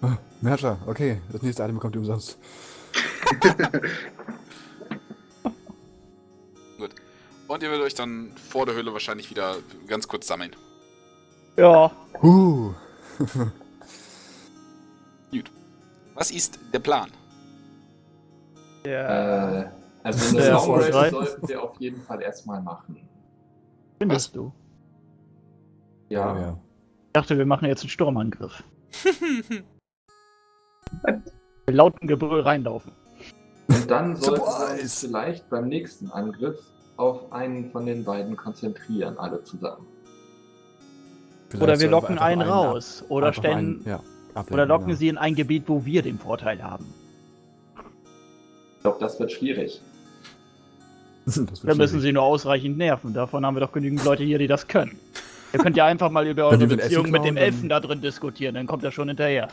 Oh, 0.00 0.12
Mercher, 0.40 0.78
okay. 0.86 1.20
Das 1.30 1.42
nächste 1.42 1.64
Item 1.64 1.74
bekommt 1.74 1.94
ihr 1.94 2.00
umsonst. 2.00 2.38
Und 7.48 7.62
ihr 7.62 7.70
werdet 7.70 7.84
euch 7.86 7.94
dann 7.94 8.30
vor 8.36 8.64
der 8.66 8.74
Höhle 8.74 8.92
wahrscheinlich 8.92 9.30
wieder 9.30 9.56
ganz 9.86 10.06
kurz 10.08 10.26
sammeln. 10.26 10.54
Ja. 11.56 11.90
Huh. 12.22 12.72
Was 16.14 16.30
ist 16.30 16.58
der 16.72 16.78
Plan? 16.78 17.10
Ja. 18.86 19.60
Äh, 19.60 19.70
also 20.02 20.28
eine 20.28 20.38
Der 20.42 20.52
Long 20.52 20.74
Rest 20.74 20.90
Vorteil. 20.90 21.10
sollten 21.10 21.48
wir 21.48 21.62
auf 21.62 21.80
jeden 21.80 22.02
Fall 22.02 22.22
erstmal 22.22 22.62
machen. 22.62 23.07
Findest 23.98 24.34
du? 24.36 24.52
Ja. 26.08 26.32
Oh, 26.32 26.38
ja. 26.38 26.58
Ich 27.06 27.12
dachte, 27.12 27.36
wir 27.38 27.46
machen 27.46 27.66
jetzt 27.66 27.82
einen 27.82 27.90
Sturmangriff. 27.90 28.62
Mit 31.66 31.74
lautem 31.76 32.08
Gebrüll 32.08 32.40
reinlaufen. 32.40 32.92
Und 33.68 33.90
dann 33.90 34.16
sollten 34.16 34.40
wir 34.42 34.80
uns 34.82 35.00
vielleicht 35.00 35.50
beim 35.50 35.68
nächsten 35.68 36.10
Angriff 36.10 36.58
auf 36.96 37.30
einen 37.32 37.70
von 37.70 37.84
den 37.86 38.04
beiden 38.04 38.36
konzentrieren, 38.36 39.18
alle 39.18 39.42
zusammen. 39.44 39.86
Vielleicht 41.50 41.62
Oder 41.62 41.80
wir 41.80 41.90
locken 41.90 42.18
einfach 42.18 42.24
einen 42.26 42.42
ab- 42.42 42.48
raus. 42.48 43.04
Oder 43.08 43.32
stellen. 43.32 43.56
einen, 43.58 43.82
ja, 43.84 44.00
ablenken, 44.34 44.54
Oder 44.54 44.66
locken 44.66 44.90
ja. 44.90 44.96
sie 44.96 45.08
in 45.08 45.18
ein 45.18 45.34
Gebiet, 45.34 45.64
wo 45.66 45.84
wir 45.84 46.02
den 46.02 46.18
Vorteil 46.18 46.62
haben. 46.62 46.86
Ich 48.76 48.82
glaube, 48.82 48.98
das 49.00 49.18
wird 49.20 49.32
schwierig. 49.32 49.82
Dann 51.62 51.76
müssen 51.76 52.00
sie 52.00 52.12
nur 52.12 52.22
ausreichend 52.22 52.78
nerven. 52.78 53.12
Davon 53.14 53.44
haben 53.44 53.56
wir 53.56 53.60
doch 53.60 53.72
genügend 53.72 54.04
Leute 54.04 54.24
hier, 54.24 54.38
die 54.38 54.46
das 54.46 54.66
können. 54.66 54.98
Ihr 55.52 55.60
könnt 55.60 55.76
ja 55.76 55.86
einfach 55.86 56.10
mal 56.10 56.26
über 56.26 56.46
eure 56.48 56.66
Beziehung 56.66 57.10
mit 57.10 57.24
dem 57.24 57.36
Elfen 57.36 57.68
da 57.68 57.80
drin 57.80 58.00
diskutieren, 58.00 58.54
dann 58.54 58.66
kommt 58.66 58.84
er 58.84 58.92
schon 58.92 59.08
hinterher. 59.08 59.48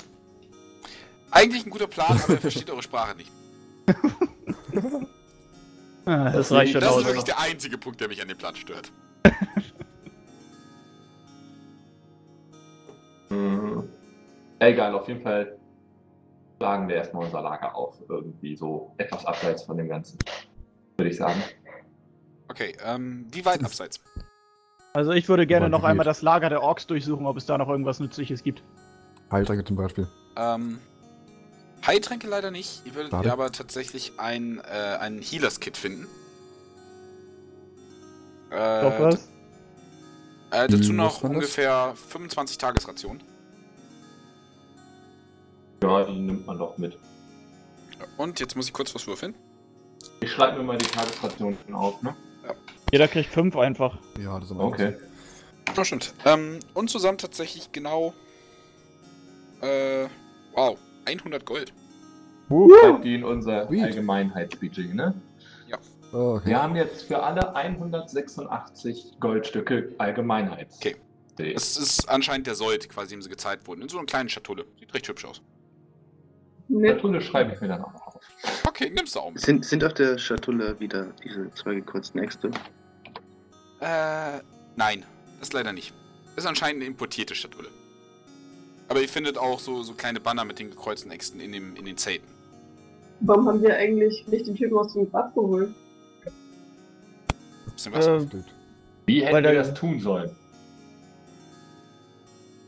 Eigentlich 1.32 1.66
ein 1.66 1.70
guter 1.70 1.88
Plan, 1.88 2.20
aber 2.24 2.34
er 2.34 2.42
versteht 2.42 2.70
eure 2.70 2.84
Sprache 2.84 3.16
nicht. 3.18 3.32
Ah, 6.08 6.30
das 6.30 6.52
reicht 6.52 6.74
schon 6.74 6.82
Das 6.82 6.92
ist 6.92 6.98
aus. 6.98 7.06
wirklich 7.06 7.24
der 7.24 7.40
einzige 7.40 7.80
Punkt, 7.80 8.00
der 8.00 8.08
mich 8.08 8.22
an 8.22 8.28
dem 8.28 8.38
Plan 8.38 8.56
stört. 8.56 8.92
Mhm. 13.30 13.90
Egal, 14.60 14.94
auf 14.94 15.08
jeden 15.08 15.22
Fall 15.22 15.58
schlagen 16.58 16.88
wir 16.88 16.98
erstmal 16.98 17.26
unser 17.26 17.42
Lager 17.42 17.76
auf. 17.76 17.96
Irgendwie 18.08 18.56
so 18.56 18.94
etwas 18.98 19.26
abseits 19.26 19.64
von 19.64 19.78
dem 19.78 19.90
Ganzen. 19.90 20.20
Würde 20.98 21.10
ich 21.10 21.18
sagen. 21.18 21.42
Okay, 22.48 22.76
ähm, 22.84 23.28
wie 23.32 23.44
weit 23.46 23.64
abseits? 23.64 24.00
Also 24.94 25.12
ich 25.12 25.28
würde 25.28 25.46
gerne 25.48 25.70
noch 25.70 25.82
geht. 25.82 25.90
einmal 25.90 26.06
das 26.06 26.22
Lager 26.22 26.50
der 26.50 26.62
Orks 26.62 26.88
durchsuchen, 26.88 27.26
ob 27.26 27.38
es 27.38 27.46
da 27.46 27.58
noch 27.58 27.68
irgendwas 27.68 28.00
Nützliches 28.00 28.44
gibt. 28.44 28.64
Heiltränke 29.32 29.66
zum 29.66 29.76
Beispiel. 29.76 30.08
Ähm, 30.38 30.80
Heiltränke 31.86 32.28
leider 32.28 32.52
nicht. 32.52 32.82
Ihr 32.86 32.96
würdet 32.96 33.12
Schade. 33.12 33.28
ihr 33.28 33.34
aber 33.34 33.52
tatsächlich 33.52 34.14
ein, 34.18 34.60
äh, 34.60 34.98
ein 35.00 35.20
Healers-Kit 35.22 35.76
finden. 35.78 36.08
Äh, 38.52 38.82
Doch 38.82 39.00
was? 39.00 39.16
Äh, 40.52 40.68
dazu 40.68 40.90
Hm, 40.90 40.96
noch 40.96 41.24
war 41.24 41.30
das? 41.30 41.36
ungefähr 41.36 41.94
25 42.10 42.58
Tagesration. 42.58 43.22
Ja, 45.84 46.04
die 46.06 46.18
nimmt 46.20 46.46
man 46.48 46.58
doch 46.58 46.78
mit. 46.78 46.98
Und 48.18 48.40
jetzt 48.40 48.56
muss 48.56 48.68
ich 48.68 48.74
kurz 48.74 48.94
was 48.96 49.06
würfeln. 49.08 49.36
Ich 50.22 50.32
schreibe 50.32 50.58
mir 50.60 50.64
mal 50.64 50.78
die 50.78 50.86
Tagesrationen 50.86 51.58
auf, 51.74 52.02
ne? 52.02 52.16
Jeder 52.92 53.08
kriegt 53.08 53.30
fünf 53.30 53.56
einfach. 53.58 53.98
Ja, 54.22 54.40
das 54.40 54.52
ist 54.52 54.58
Okay. 54.58 54.86
einfachsten. 54.86 55.76
Ja, 55.76 55.86
stimmt. 55.86 56.14
Ähm, 56.26 56.60
und 56.74 56.90
zusammen 56.90 57.18
tatsächlich 57.18 57.72
genau. 57.72 58.14
Äh, 59.62 60.06
wow, 60.54 60.78
100 61.06 61.46
Gold. 61.46 61.74
Schreibt 62.50 63.04
die 63.04 63.16
in 63.16 63.24
unser. 63.24 63.68
Allgemeinheitsbudget, 63.70 64.94
ne? 64.94 65.14
Oh, 66.14 66.36
okay. 66.36 66.50
Wir 66.50 66.62
haben 66.64 66.76
jetzt 66.78 67.02
für 67.08 67.22
alle 67.22 67.56
186 67.56 69.20
Goldstücke 69.20 69.94
Allgemeinheits. 69.98 70.78
Okay. 70.78 70.96
Es 71.38 71.76
ist 71.76 72.08
anscheinend 72.08 72.48
der 72.48 72.56
Sold, 72.56 72.88
quasi 72.88 73.10
dem 73.16 73.22
sie 73.22 73.28
gezeigt 73.30 73.68
wurden. 73.68 73.82
In 73.82 73.90
so 73.90 73.98
einer 73.98 74.06
kleinen 74.06 74.30
Schatulle. 74.30 74.66
Sieht 74.80 74.94
recht 74.94 75.08
hübsch 75.10 75.26
aus. 75.26 75.42
Nett. 76.70 76.96
Schatulle 76.98 77.20
schreibe 77.20 77.54
ich 77.54 77.60
mir 77.60 77.68
dann 77.68 77.84
auch 77.84 77.92
noch 77.92 78.08
auf. 78.08 78.20
Okay, 78.76 78.92
nimmst 78.94 79.16
du 79.16 79.22
auch 79.22 79.32
mit. 79.32 79.42
Sind, 79.42 79.64
sind 79.64 79.86
auf 79.86 79.94
der 79.94 80.18
Schatulle 80.18 80.78
wieder 80.82 81.08
diese 81.24 81.50
zwei 81.52 81.76
gekreuzten 81.76 82.22
Äxte? 82.22 82.52
Äh, 83.80 84.40
nein. 84.76 85.06
Das 85.40 85.54
leider 85.54 85.72
nicht. 85.72 85.94
Ist 86.36 86.46
anscheinend 86.46 86.82
eine 86.82 86.86
importierte 86.86 87.36
Schatulle. 87.36 87.70
Aber 88.90 89.00
ihr 89.00 89.08
findet 89.08 89.38
auch 89.38 89.60
so, 89.60 89.82
so 89.82 89.94
kleine 89.94 90.20
Banner 90.20 90.44
mit 90.44 90.60
den 90.60 90.72
gekreuzten 90.72 91.10
Äxten 91.10 91.40
in, 91.40 91.54
dem, 91.54 91.76
in 91.78 91.86
den 91.86 91.96
Zelten. 91.96 92.28
Warum 93.22 93.48
haben 93.48 93.62
wir 93.62 93.78
eigentlich 93.78 94.28
nicht 94.28 94.46
den 94.46 94.56
Typen 94.56 94.78
aus 94.78 94.92
dem 94.92 95.10
Grab 95.10 95.34
geholt? 95.34 95.74
Bisschen 97.72 97.94
was. 97.94 98.08
Ähm. 98.08 98.44
Wie 99.06 99.24
hätten 99.24 99.42
wir 99.42 99.54
das 99.54 99.74
tun 99.74 100.02
sollen? 100.02 100.32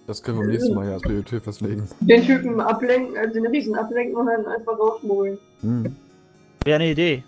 Das 0.08 0.24
können 0.24 0.38
wir 0.38 0.44
beim 0.46 0.52
nächsten 0.54 0.74
Mal 0.74 0.88
ja 0.88 0.94
als 0.94 1.02
Priorität 1.02 1.44
festlegen. 1.44 1.88
Den 2.00 2.24
Typen 2.24 2.60
ablenken, 2.62 3.18
also 3.18 3.34
den 3.34 3.46
Riesen 3.48 3.76
ablenken 3.76 4.16
und 4.16 4.26
dann 4.28 4.46
einfach 4.46 4.80
rausschmuggeln. 4.80 5.38
Hm. 5.62 5.96
Wäre 6.64 6.76
eine 6.80 6.90
Idee. 6.92 7.24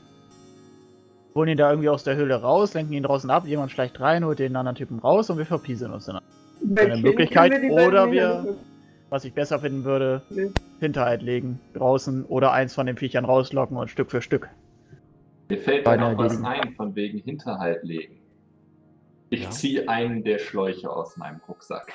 Holen 1.35 1.49
ihn 1.49 1.57
da 1.57 1.69
irgendwie 1.69 1.89
aus 1.89 2.03
der 2.03 2.15
Höhle 2.15 2.35
raus, 2.41 2.73
lenken 2.73 2.93
ihn 2.93 3.03
draußen 3.03 3.29
ab, 3.29 3.45
jemand 3.45 3.71
schleicht 3.71 3.99
rein, 3.99 4.25
holt 4.25 4.39
den 4.39 4.55
anderen 4.55 4.75
Typen 4.75 4.99
raus 4.99 5.29
und 5.29 5.37
wir 5.37 5.45
verpieseln 5.45 5.91
uns 5.91 6.05
dann. 6.05 6.19
Eine 6.75 6.97
Möglichkeit, 6.97 7.51
beiden 7.51 7.71
oder 7.71 8.11
wir- 8.11 8.55
Was 9.11 9.25
ich 9.25 9.33
besser 9.33 9.57
finden 9.59 9.83
würde, 9.85 10.21
Nee. 10.29 10.51
Hinterhalt 10.79 11.21
legen, 11.23 11.59
draußen 11.73 12.25
oder 12.25 12.51
eins 12.51 12.75
von 12.75 12.85
den 12.85 12.95
Viechern 12.95 13.25
rauslocken 13.25 13.75
und 13.75 13.89
Stück 13.89 14.11
für 14.11 14.21
Stück. 14.21 14.49
Mir 15.49 15.57
fällt 15.57 15.77
mir 15.79 15.83
Beide 15.83 16.03
noch 16.11 16.17
was 16.17 16.43
ein, 16.43 16.73
von 16.75 16.93
wegen 16.95 17.17
Hinterhalt 17.17 17.83
legen. 17.83 18.19
Ich 19.31 19.43
Ja. 19.45 19.49
ziehe 19.49 19.89
einen 19.89 20.23
der 20.23 20.37
Schläuche 20.37 20.89
aus 20.91 21.17
meinem 21.17 21.39
Rucksack. 21.47 21.91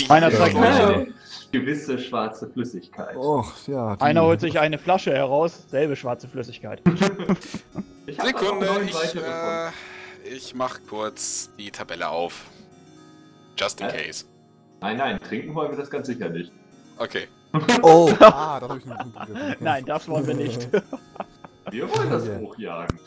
Die, 0.00 0.08
Meiner 0.08 0.28
äh, 0.28 0.36
zeigt. 0.36 0.56
Eine 0.56 1.06
gewisse 1.52 1.98
schwarze 1.98 2.48
Flüssigkeit. 2.48 3.16
Och, 3.16 3.52
ja. 3.66 3.96
Einer 4.00 4.22
holt 4.22 4.40
sich 4.40 4.58
eine 4.58 4.78
Flasche 4.78 5.12
heraus, 5.12 5.64
selbe 5.68 5.96
schwarze 5.96 6.28
Flüssigkeit. 6.28 6.82
Ich 8.06 8.20
Sekunde, 8.20 8.66
ich, 8.86 9.14
äh, 9.14 9.70
ich 10.24 10.52
mach 10.56 10.80
kurz 10.88 11.48
die 11.56 11.70
Tabelle 11.70 12.08
auf. 12.08 12.46
Just 13.56 13.80
in 13.80 13.88
Hä? 13.88 14.06
case. 14.06 14.24
Nein, 14.80 14.96
nein, 14.96 15.20
trinken 15.20 15.54
wollen 15.54 15.70
wir 15.70 15.76
das 15.78 15.90
ganz 15.90 16.08
sicher 16.08 16.28
nicht. 16.28 16.50
Okay. 16.98 17.28
Oh, 17.82 18.10
ah, 18.20 18.58
da 18.58 18.68
habe 18.68 18.78
ich 18.78 18.90
einen 18.90 19.12
Punkt. 19.12 19.60
Nein, 19.60 19.84
das 19.84 20.08
wollen 20.08 20.26
wir 20.26 20.34
nicht. 20.34 20.68
Wir 21.70 21.88
wollen 21.88 22.10
das 22.10 22.26
Ja. 22.26 22.38
hochjagen. 22.38 22.98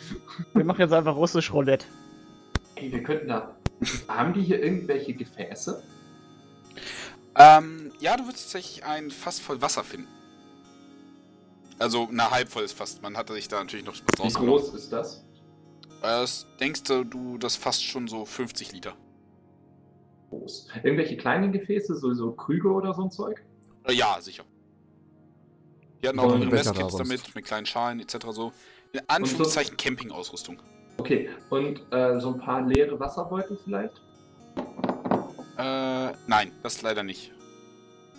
Wir 0.53 0.63
machen 0.65 0.81
jetzt 0.81 0.93
einfach 0.93 1.15
russisch 1.15 1.51
Roulette. 1.51 1.85
Ey, 2.75 2.91
wir 2.91 3.03
könnten 3.03 3.27
da. 3.30 3.55
Haben 4.07 4.33
die 4.33 4.41
hier 4.41 4.61
irgendwelche 4.63 5.13
Gefäße? 5.13 5.81
Ähm, 7.35 7.92
ja, 8.00 8.16
du 8.18 8.26
würdest 8.26 8.45
tatsächlich 8.45 8.84
ein 8.85 9.10
Fass 9.11 9.40
voll 9.40 9.61
Wasser 9.61 9.84
finden. 9.84 10.08
Also, 11.80 12.08
na, 12.11 12.30
halb 12.32 12.50
volles 12.50 12.72
Fass. 12.72 13.02
Man 13.02 13.18
hatte 13.18 13.34
sich 13.34 13.48
da 13.48 13.60
natürlich 13.60 13.85
noch 13.85 13.93
was 13.95 14.02
Wie 14.18 14.22
rausgenommen. 14.22 14.61
groß 14.61 14.74
ist 14.76 14.92
das? 14.93 15.18
Äh, 16.02 16.03
das 16.03 16.45
denkst 16.60 16.84
du, 16.84 17.03
du, 17.03 17.38
das 17.38 17.56
fasst 17.56 17.84
schon 17.84 18.08
so 18.08 18.26
50 18.26 18.72
Liter. 18.74 18.95
Groß. 20.30 20.68
Irgendwelche 20.84 21.18
kleinen 21.18 21.52
Gefäße, 21.52 21.95
so, 21.95 22.14
so 22.14 22.32
Krüge 22.34 22.69
oder 22.69 22.93
so 22.93 23.03
ein 23.03 23.11
Zeug? 23.11 23.43
Äh, 23.85 23.93
ja, 23.93 24.18
sicher. 24.22 24.43
Die 26.03 26.08
hatten 26.08 26.19
Ja, 26.19 26.24
auch 26.26 26.38
ihre 26.38 26.50
Messkits 26.52 26.95
damit, 26.98 27.34
mit 27.35 27.45
kleinen 27.45 27.66
Schalen 27.66 28.00
etc. 28.00 28.18
so. 28.32 28.52
In 28.92 29.02
Anführungszeichen 29.08 29.76
Campingausrüstung. 29.77 30.61
Okay, 30.98 31.30
und 31.50 31.82
äh, 31.92 32.19
so 32.19 32.34
ein 32.34 32.40
paar 32.40 32.61
leere 32.61 33.00
Wasserbeutel 33.00 33.58
vielleicht? 33.64 34.02
Äh, 35.57 36.14
nein, 36.27 36.51
das 36.64 36.82
leider 36.82 37.03
nicht. 37.03 37.32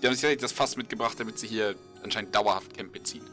Die 0.02 0.06
haben 0.06 0.14
sich 0.14 0.36
das 0.38 0.52
Fass 0.52 0.76
mitgebracht, 0.76 1.18
damit 1.18 1.38
sie 1.38 1.46
hier 1.46 1.74
anscheinend 2.02 2.34
dauerhaft 2.34 2.76
Camp 2.76 2.92
beziehen. 2.92 3.24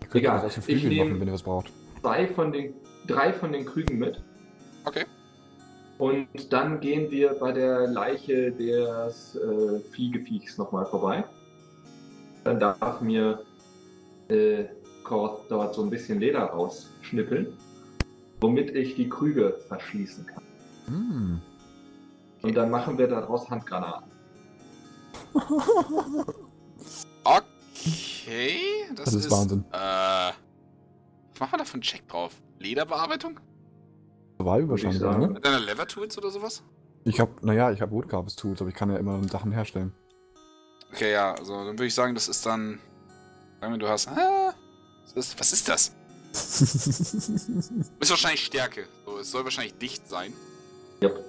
Ihr 0.00 0.08
könnt 0.08 0.24
Egal, 0.24 0.38
auch 0.40 0.44
aus 0.44 0.56
ich 0.56 0.64
Flügeln 0.64 0.88
nehm- 0.88 1.08
machen, 1.08 1.20
wenn 1.20 1.28
ihr 1.28 1.34
was 1.34 1.42
braucht. 1.42 1.70
Zwei 2.00 2.26
von 2.28 2.52
den, 2.52 2.74
drei 3.06 3.32
von 3.32 3.52
den 3.52 3.64
Krügen 3.66 3.98
mit. 3.98 4.22
Okay. 4.84 5.04
Und 5.98 6.28
dann 6.52 6.80
gehen 6.80 7.10
wir 7.10 7.30
bei 7.34 7.52
der 7.52 7.88
Leiche 7.88 8.52
des 8.52 9.34
äh, 9.36 9.80
Fliegeviechs 9.90 10.56
nochmal 10.56 10.86
vorbei. 10.86 11.24
Dann 12.44 12.60
darf 12.60 13.00
mir 13.00 13.42
äh, 14.28 14.64
Kort 15.02 15.50
dort 15.50 15.74
so 15.74 15.82
ein 15.82 15.90
bisschen 15.90 16.20
Leder 16.20 16.44
rausschnippeln, 16.44 17.48
womit 18.40 18.70
ich 18.76 18.94
die 18.94 19.08
Krüge 19.08 19.58
verschließen 19.68 20.24
kann. 20.26 20.42
Hm. 20.86 21.40
Und 22.42 22.54
dann 22.54 22.70
machen 22.70 22.96
wir 22.98 23.08
daraus 23.08 23.48
Handgranaten. 23.50 24.10
Okay, 27.24 28.60
das, 28.94 29.06
Das 29.06 29.14
ist 29.14 29.30
Wahnsinn. 29.30 29.64
Äh, 29.72 29.76
was 29.76 31.40
machen 31.40 31.52
wir 31.52 31.58
da 31.58 31.64
für 31.64 31.74
einen 31.74 31.82
Check 31.82 32.08
drauf? 32.08 32.32
Lederbearbeitung? 32.58 33.38
Survival 34.38 34.68
Würde 34.68 34.80
ich 34.80 34.84
wahrscheinlich, 34.84 35.00
sagen. 35.00 35.20
ne? 35.20 35.28
Mit 35.28 35.44
deiner 35.44 35.60
Lever 35.60 35.86
Tools 35.86 36.16
oder 36.18 36.30
sowas? 36.30 36.62
Ich 37.04 37.20
hab, 37.20 37.42
naja, 37.42 37.70
ich 37.70 37.80
habe 37.80 37.92
Woodcarvers 37.92 38.36
Tools, 38.36 38.60
aber 38.60 38.70
ich 38.70 38.76
kann 38.76 38.90
ja 38.90 38.96
immer 38.98 39.22
Sachen 39.28 39.52
herstellen. 39.52 39.92
Okay, 40.92 41.12
ja, 41.12 41.34
also 41.34 41.52
dann 41.54 41.74
würde 41.78 41.86
ich 41.86 41.94
sagen, 41.94 42.14
das 42.14 42.28
ist 42.28 42.44
dann. 42.46 42.78
Sagen 43.60 43.74
wir, 43.74 43.78
du 43.78 43.88
hast. 43.88 44.08
Ah, 44.08 44.54
was, 45.04 45.12
ist, 45.14 45.40
was 45.40 45.52
ist 45.52 45.68
das? 45.68 45.92
Ist 48.00 48.10
wahrscheinlich 48.10 48.44
Stärke. 48.44 48.86
So, 49.06 49.18
es 49.18 49.30
soll 49.30 49.44
wahrscheinlich 49.44 49.78
dicht 49.78 50.06
sein. 50.08 50.34
Yep. 51.02 51.24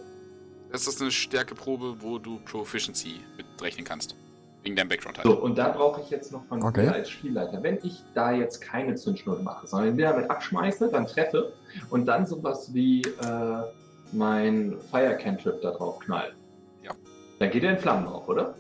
Das 0.72 0.88
ist 0.88 1.02
eine 1.02 1.12
Stärkeprobe, 1.12 1.96
wo 2.02 2.20
du 2.20 2.40
Proficiency 2.40 3.22
mitrechnen 3.38 3.86
kannst. 3.86 4.16
Wegen 4.64 4.76
deinem 4.76 4.90
Background 4.90 5.18
halt. 5.18 5.26
So, 5.26 5.34
und 5.42 5.58
da 5.58 5.70
brauche 5.70 6.02
ich 6.02 6.10
jetzt 6.10 6.32
noch 6.34 6.46
von 6.48 6.62
Okay. 6.62 6.84
dir 6.84 6.94
als 6.94 7.10
Spielleiter. 7.10 7.64
Wenn 7.64 7.80
ich 7.82 8.04
da 8.14 8.32
jetzt 8.34 8.60
keine 8.60 8.94
Zündschnur 8.96 9.42
mache, 9.42 9.66
sondern 9.66 9.98
den 9.98 10.06
damit 10.06 10.30
abschmeiße, 10.30 10.90
dann 10.92 11.08
treffe 11.08 11.54
und 11.90 12.06
dann 12.06 12.26
sowas 12.28 12.74
wie 12.74 13.02
äh, 13.02 13.64
mein 14.12 14.78
Fire 14.92 15.18
Cantrip 15.18 15.62
da 15.62 15.72
drauf 15.72 16.00
knall. 16.00 16.36
Ja. 16.84 16.92
Dann 17.40 17.50
geht 17.52 17.64
er 17.64 17.72
in 17.72 17.78
Flammen 17.80 18.08
auf, 18.08 18.28
oder? 18.28 18.54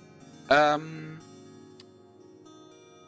Ähm. 0.50 1.18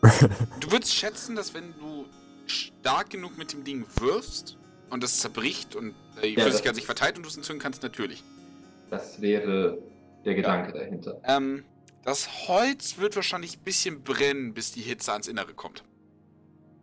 du 0.60 0.72
würdest 0.72 0.94
schätzen, 0.94 1.36
dass 1.36 1.54
wenn 1.54 1.74
du 1.80 2.06
stark 2.46 3.10
genug 3.12 3.38
mit 3.38 3.54
dem 3.54 3.64
Ding 3.64 3.86
wirfst 4.00 4.58
und 4.90 5.04
es 5.04 5.20
zerbricht 5.20 5.76
und 5.76 5.94
äh, 6.22 6.28
die 6.28 6.34
Ja, 6.36 6.44
Flüssigkeit 6.44 6.76
sich 6.76 6.86
verteilt 6.86 7.16
und 7.16 7.24
du 7.24 7.30
es 7.30 7.38
entzünden 7.38 7.62
kannst, 7.62 7.84
natürlich. 7.84 8.24
Das 8.92 9.22
wäre 9.22 9.78
der 10.26 10.36
Gedanke 10.36 10.74
dahinter. 10.74 11.20
Ähm, 11.24 11.64
das 12.04 12.48
Holz 12.48 12.98
wird 12.98 13.16
wahrscheinlich 13.16 13.58
ein 13.58 13.64
bisschen 13.64 14.04
brennen, 14.04 14.54
bis 14.54 14.74
die 14.74 14.82
Hitze 14.82 15.14
ans 15.14 15.28
Innere 15.28 15.54
kommt. 15.54 15.86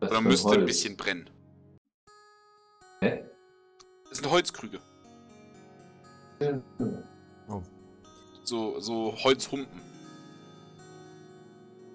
Das 0.00 0.10
Oder 0.10 0.22
müsste 0.22 0.48
ein 0.48 0.56
Holz. 0.60 0.66
bisschen 0.66 0.96
brennen. 0.96 1.28
Hä? 3.00 3.24
Das 4.08 4.18
sind 4.18 4.30
Holzkrüge. 4.30 4.80
Oh. 7.48 7.62
So, 8.42 8.80
so 8.80 9.14
Holzhumpen. 9.22 9.82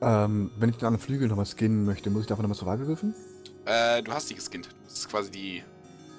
Ähm, 0.02 0.52
wenn 0.58 0.70
ich 0.70 0.78
den 0.78 0.86
anderen 0.86 1.04
Flügel 1.04 1.28
nochmal 1.28 1.46
skinnen 1.46 1.86
möchte, 1.86 2.12
muss 2.12 2.22
ich 2.22 2.28
dafür 2.28 2.44
nochmal 2.44 2.58
Survival 2.58 2.88
würfeln? 2.88 3.16
Äh, 3.66 4.04
du 4.04 4.12
hast 4.12 4.30
die 4.30 4.36
geskinnt. 4.36 4.70
Das 4.84 4.94
ist 4.94 5.10
quasi 5.10 5.32
die. 5.32 5.64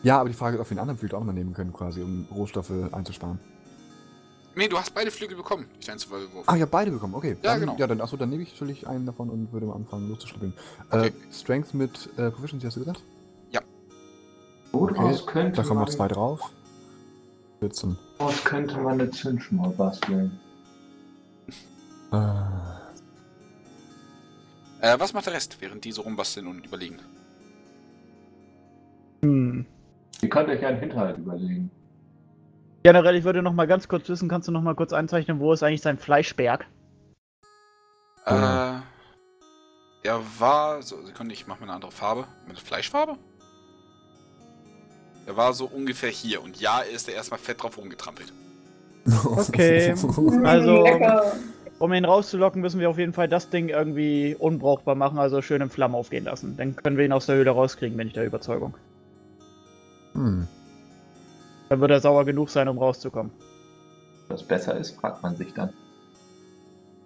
Ja, 0.02 0.18
aber 0.18 0.30
die 0.30 0.34
Frage 0.34 0.56
ist, 0.56 0.62
ob 0.62 0.68
wir 0.70 0.74
den 0.74 0.80
anderen 0.80 0.98
Flügel 0.98 1.14
auch 1.14 1.20
nochmal 1.20 1.34
nehmen 1.34 1.54
können, 1.54 1.72
quasi, 1.72 2.02
um 2.02 2.26
Rohstoffe 2.32 2.72
einzusparen. 2.92 3.38
Nee, 4.56 4.68
du 4.68 4.78
hast 4.78 4.94
beide 4.94 5.10
Flügel 5.10 5.36
bekommen. 5.36 5.66
Ich 5.80 5.86
dein 5.86 5.98
Survival-Wurf. 5.98 6.48
Ah, 6.48 6.54
ich 6.54 6.62
habe 6.62 6.70
beide 6.70 6.90
bekommen, 6.90 7.14
okay. 7.14 7.36
Ja, 7.42 7.52
dann, 7.52 7.60
genau. 7.60 7.76
Ja, 7.76 7.86
dann, 7.86 8.00
achso, 8.00 8.16
dann 8.16 8.30
nehme 8.30 8.42
ich 8.42 8.52
natürlich 8.52 8.86
einen 8.86 9.06
davon 9.06 9.30
und 9.30 9.52
würde 9.52 9.66
mal 9.66 9.74
anfangen 9.74 10.08
loszuschnippeln. 10.08 10.52
Okay. 10.90 11.08
Äh, 11.08 11.12
Strength 11.32 11.74
mit 11.74 12.08
äh, 12.16 12.30
Proficiency, 12.30 12.66
hast 12.66 12.76
du 12.76 12.80
gesagt? 12.80 13.02
Woraus 14.74 15.24
könnte 15.26 15.56
Da 15.56 15.62
kommen 15.62 15.80
noch 15.80 15.86
man, 15.86 15.94
zwei 15.94 16.08
drauf. 16.08 16.50
14. 17.60 17.96
woraus 18.18 18.44
könnte 18.44 18.76
man 18.78 19.00
eine 19.00 19.10
Zündschnur 19.10 19.72
basteln? 19.72 20.38
Äh, 22.12 22.16
Äh, 24.80 24.98
was 25.00 25.14
macht 25.14 25.26
der 25.26 25.32
Rest, 25.32 25.56
während 25.60 25.84
die 25.84 25.92
so 25.92 26.02
rumbasteln 26.02 26.46
und 26.46 26.66
überlegen? 26.66 26.98
Hm. 29.22 29.64
Ihr 30.20 30.28
könnt 30.28 30.48
euch 30.50 30.64
einen 30.66 30.78
Hinterhalt 30.78 31.16
überlegen. 31.16 31.70
Generell, 32.84 33.16
ich 33.16 33.24
würde 33.24 33.42
noch 33.42 33.54
mal 33.54 33.66
ganz 33.66 33.88
kurz 33.88 34.06
wissen, 34.10 34.28
kannst 34.28 34.46
du 34.46 34.52
noch 34.52 34.60
mal 34.60 34.74
kurz 34.74 34.92
einzeichnen, 34.92 35.40
wo 35.40 35.54
ist 35.54 35.62
eigentlich 35.62 35.80
sein 35.80 35.96
Fleischberg? 35.96 36.66
Äh. 38.26 38.80
Er 40.02 40.20
war. 40.38 40.82
So, 40.82 41.00
Sekunde, 41.02 41.32
ich 41.32 41.46
mach 41.46 41.58
mal 41.60 41.64
eine 41.64 41.72
andere 41.72 41.90
Farbe. 41.90 42.26
Mit 42.46 42.58
Fleischfarbe? 42.58 43.16
Er 45.24 45.34
war 45.34 45.54
so 45.54 45.64
ungefähr 45.64 46.10
hier. 46.10 46.42
Und 46.42 46.60
ja, 46.60 46.80
ist 46.80 47.08
er 47.08 47.14
erstmal 47.14 47.40
fett 47.40 47.62
drauf 47.62 47.78
rumgetrampelt. 47.78 48.32
Okay. 49.24 49.94
Also-. 50.44 50.86
Um 51.80 51.92
ihn 51.92 52.04
rauszulocken, 52.04 52.62
müssen 52.62 52.78
wir 52.78 52.88
auf 52.88 52.98
jeden 52.98 53.12
Fall 53.12 53.28
das 53.28 53.50
Ding 53.50 53.68
irgendwie 53.68 54.36
unbrauchbar 54.38 54.94
machen, 54.94 55.18
also 55.18 55.42
schön 55.42 55.60
in 55.60 55.68
Flammen 55.68 55.96
aufgehen 55.96 56.24
lassen. 56.24 56.56
Dann 56.56 56.76
können 56.76 56.96
wir 56.96 57.04
ihn 57.04 57.12
aus 57.12 57.26
der 57.26 57.34
Höhle 57.34 57.50
rauskriegen, 57.50 57.96
bin 57.96 58.06
ich 58.06 58.12
der 58.14 58.24
Überzeugung. 58.24 58.74
hm. 60.12 60.46
Dann 61.68 61.80
wird 61.80 61.90
er 61.90 62.00
sauer 62.00 62.24
genug 62.24 62.50
sein, 62.50 62.68
um 62.68 62.78
rauszukommen. 62.78 63.32
Was 64.28 64.42
besser 64.42 64.76
ist, 64.76 64.96
fragt 64.96 65.22
man 65.22 65.36
sich 65.36 65.52
dann. 65.54 65.72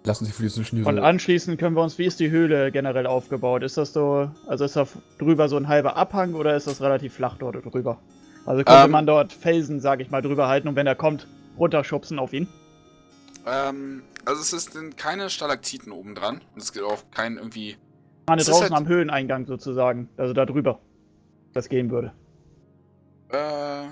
Lassen 0.05 0.25
sich 0.25 0.33
für 0.33 0.43
die 0.43 0.49
Zwischenschnüre. 0.49 0.87
Und 0.89 0.99
anschließend 0.99 1.59
können 1.59 1.75
wir 1.75 1.83
uns, 1.83 1.97
wie 1.97 2.05
ist 2.05 2.19
die 2.19 2.29
Höhle 2.29 2.71
generell 2.71 3.05
aufgebaut? 3.05 3.63
Ist 3.63 3.77
das 3.77 3.91
so, 3.93 4.31
also 4.47 4.63
ist 4.65 4.75
da 4.75 4.87
drüber 5.17 5.49
so 5.49 5.57
ein 5.57 5.67
halber 5.67 5.97
Abhang 5.97 6.33
oder 6.35 6.55
ist 6.55 6.67
das 6.67 6.81
relativ 6.81 7.13
flach 7.13 7.35
dort 7.37 7.55
drüber? 7.65 7.99
Also 8.45 8.63
könnte 8.63 8.85
Ähm. 8.85 8.91
man 8.91 9.05
dort 9.05 9.33
Felsen, 9.33 9.81
sag 9.81 9.99
ich 9.99 10.09
mal, 10.09 10.21
drüber 10.21 10.47
halten 10.47 10.69
und 10.69 10.75
wenn 10.75 10.87
er 10.87 10.95
kommt, 10.95 11.27
runterschubsen 11.57 12.17
auf 12.19 12.31
ihn? 12.31 12.47
Ähm, 13.45 14.03
also 14.25 14.41
es 14.41 14.53
ist 14.53 14.73
sind 14.73 14.95
keine 14.97 15.29
Stalaktiten 15.29 15.91
oben 15.91 16.15
dran. 16.15 16.41
Und 16.55 16.61
es 16.63 16.71
gibt 16.71 16.85
auch 16.85 17.03
kein 17.11 17.35
irgendwie. 17.37 17.75
Meine 18.27 18.41
Es 18.41 18.47
ist 18.47 18.53
draußen 18.53 18.73
halt- 18.73 18.85
am 18.85 18.87
Höheneingang 18.87 19.45
sozusagen, 19.45 20.07
also 20.17 20.33
da 20.33 20.45
drüber. 20.45 20.79
Das 21.53 21.67
gehen 21.67 21.91
würde. 21.91 22.13
Äh. 23.29 23.87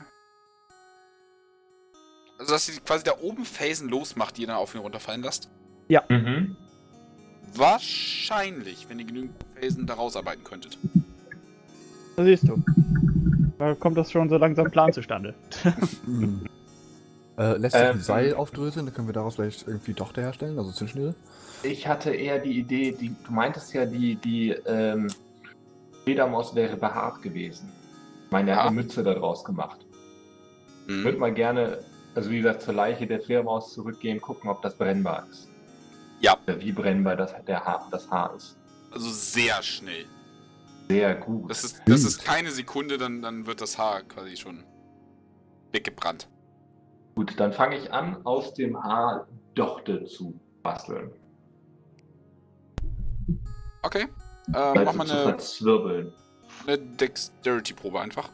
Also, 2.40 2.54
dass 2.54 2.66
sie 2.66 2.80
quasi 2.80 3.04
da 3.04 3.14
oben 3.22 3.46
Felsen 3.46 3.90
losmacht, 3.90 4.38
die 4.38 4.42
ihr 4.42 4.48
dann 4.48 4.58
auf 4.58 4.76
ihn 4.76 4.82
runterfallen 4.82 5.22
lasst. 5.24 5.50
Mhm. 6.10 6.56
Wahrscheinlich, 7.56 8.88
wenn 8.90 9.00
ihr 9.00 9.06
genügend 9.06 9.32
Felsen 9.56 9.88
da 9.88 9.96
rausarbeiten 9.96 10.44
könntet. 10.44 10.78
Da 12.16 12.24
siehst 12.24 12.48
du. 12.48 12.62
Da 13.58 13.74
kommt 13.76 13.98
das 13.98 14.12
schon 14.12 14.30
so 14.30 14.38
langsam 14.38 14.70
Plan 14.70 14.92
zustande. 14.94 15.34
Hm. 16.06 16.46
Äh, 17.40 17.56
lässt 17.58 17.76
sich 17.76 17.84
Ähm. 17.86 17.98
ein 17.98 18.02
Seil 18.02 18.34
aufdröseln, 18.34 18.88
dann 18.88 18.96
können 18.96 19.08
wir 19.08 19.14
daraus 19.14 19.36
vielleicht 19.36 19.68
irgendwie 19.68 19.94
Tochter 19.94 20.24
herstellen, 20.24 20.58
also 20.58 20.72
Zündschnüre. 20.72 21.14
Ich 21.62 21.88
hatte 21.88 22.10
eher 22.10 22.40
die 22.40 22.58
Idee, 22.58 22.94
die, 23.00 23.10
du 23.10 23.32
meintest 23.32 23.72
ja, 23.76 23.86
die, 23.86 24.16
die 24.16 24.50
ähm, 24.66 25.06
Fledermaus 26.04 26.56
wäre 26.56 26.76
behaart 26.78 27.22
gewesen. 27.22 27.72
Ich 28.26 28.32
meine, 28.32 28.50
er 28.50 28.56
hat 28.58 28.64
Ja. 28.64 28.68
eine 28.72 28.82
Mütze 28.82 29.04
daraus 29.04 29.44
gemacht. 29.46 29.86
Ich 30.88 30.96
Mhm. 30.96 31.04
würde 31.04 31.18
mal 31.20 31.32
gerne 31.32 31.78
also 32.18 32.32
wie 32.32 32.38
gesagt, 32.38 32.64
zur 32.64 32.74
Leiche 32.74 33.06
der 33.06 33.22
Fledermaus 33.22 33.74
zurückgehen, 33.74 34.20
gucken, 34.20 34.50
ob 34.50 34.64
das 34.64 34.76
brennbar 34.76 35.28
ist. 35.30 35.48
Ja. 36.20 36.36
Wie 36.48 36.72
brennbar 36.72 37.16
das, 37.16 37.32
der 37.46 37.64
Haar, 37.64 37.88
das 37.92 38.10
Haar 38.10 38.34
ist. 38.36 38.58
Also 38.90 39.08
sehr 39.12 39.62
schnell. 39.62 40.06
Sehr 40.90 41.14
gut. 41.14 41.48
Das 41.48 41.64
ist, 41.64 41.80
das 41.86 42.04
ist 42.04 42.26
keine 42.26 42.50
Sekunde, 42.50 42.98
dann, 42.98 43.22
dann 43.22 43.46
wird 43.46 43.62
das 43.62 43.78
Haar 43.78 44.02
quasi 44.02 44.36
schon 44.36 44.64
weggebrannt. 45.72 46.28
Gut, 47.14 47.40
dann 47.40 47.54
fange 47.54 47.78
ich 47.78 47.94
an, 47.94 48.26
aus 48.26 48.52
dem 48.56 48.84
Haar 48.84 49.28
Dochte 49.54 50.04
zu 50.06 50.40
basteln. 50.64 51.12
Okay. 53.84 54.08
Ähm, 54.56 54.84
mach 54.86 54.94
mal 54.94 55.12
eine, 55.12 55.22
verzwirbeln. 55.22 56.12
eine 56.66 56.80
Dexterity-Probe 56.80 58.02
einfach. 58.02 58.32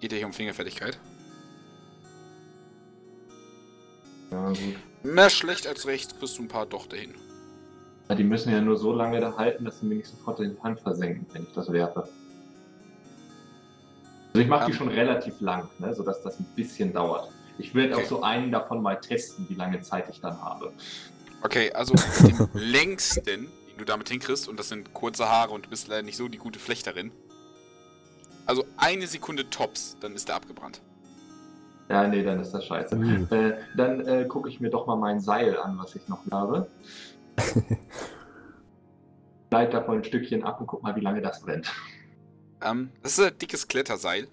Geht 0.00 0.12
ja 0.12 0.18
hier 0.18 0.26
um 0.26 0.34
Fingerfertigkeit. 0.34 0.98
Ja, 4.34 4.48
gut. 4.48 4.74
Mehr 5.04 5.30
schlecht 5.30 5.66
als 5.68 5.86
recht 5.86 6.18
kriegst 6.18 6.38
du 6.38 6.42
ein 6.42 6.48
paar 6.48 6.66
Dochte 6.66 6.96
hin. 6.96 7.14
Ja, 8.08 8.16
die 8.16 8.24
müssen 8.24 8.50
ja 8.52 8.60
nur 8.60 8.76
so 8.76 8.92
lange 8.92 9.20
da 9.20 9.36
halten, 9.36 9.64
dass 9.64 9.78
sie 9.78 9.86
mir 9.86 9.94
nicht 9.96 10.08
sofort 10.08 10.40
in 10.40 10.56
die 10.56 10.60
Hand 10.60 10.80
versenken, 10.80 11.24
wenn 11.32 11.44
ich 11.44 11.52
das 11.54 11.70
werfe. 11.70 12.00
Also 14.32 14.42
ich 14.42 14.48
mache 14.48 14.66
die 14.66 14.72
Ähm. 14.72 14.76
schon 14.76 14.88
relativ 14.88 15.40
lang, 15.40 15.68
ne, 15.78 15.94
sodass 15.94 16.20
das 16.22 16.40
ein 16.40 16.46
bisschen 16.56 16.92
dauert. 16.92 17.30
Ich 17.58 17.72
werde 17.76 17.94
Okay. 17.94 18.04
auch 18.04 18.08
so 18.08 18.22
einen 18.22 18.50
davon 18.50 18.82
mal 18.82 18.96
testen, 18.96 19.46
wie 19.48 19.54
lange 19.54 19.80
Zeit 19.82 20.08
ich 20.10 20.20
dann 20.20 20.40
habe. 20.42 20.72
Okay, 21.42 21.70
also 21.72 21.94
den 22.26 22.48
längsten, 22.54 23.24
den 23.70 23.78
du 23.78 23.84
damit 23.84 24.08
hinkriegst, 24.08 24.48
und 24.48 24.58
das 24.58 24.68
sind 24.68 24.92
kurze 24.92 25.28
Haare 25.28 25.52
und 25.52 25.66
du 25.66 25.70
bist 25.70 25.86
leider 25.86 26.02
nicht 26.02 26.16
so 26.16 26.26
die 26.26 26.38
gute 26.38 26.58
Flechterin. 26.58 27.12
Also 28.46 28.64
eine 28.78 29.06
Sekunde 29.06 29.48
tops, 29.48 29.96
dann 30.00 30.14
ist 30.16 30.26
der 30.28 30.34
abgebrannt. 30.34 30.80
Ja, 31.88 32.06
nee, 32.06 32.22
dann 32.22 32.40
ist 32.40 32.52
das 32.52 32.64
scheiße. 32.64 32.96
Mhm. 32.96 33.28
Äh, 33.30 33.54
dann 33.76 34.06
äh, 34.06 34.24
gucke 34.26 34.48
ich 34.48 34.60
mir 34.60 34.70
doch 34.70 34.86
mal 34.86 34.96
mein 34.96 35.20
Seil 35.20 35.58
an, 35.58 35.78
was 35.78 35.94
ich 35.94 36.08
noch 36.08 36.20
habe. 36.30 36.66
Leite 39.50 39.72
davon 39.72 39.98
ein 39.98 40.04
Stückchen 40.04 40.42
ab 40.44 40.60
und 40.60 40.66
guck 40.66 40.82
mal, 40.82 40.96
wie 40.96 41.00
lange 41.00 41.20
das 41.20 41.42
brennt. 41.42 41.70
Ähm, 42.62 42.90
das 43.02 43.18
ist 43.18 43.24
ein 43.24 43.38
dickes 43.38 43.68
Kletterseil. 43.68 44.28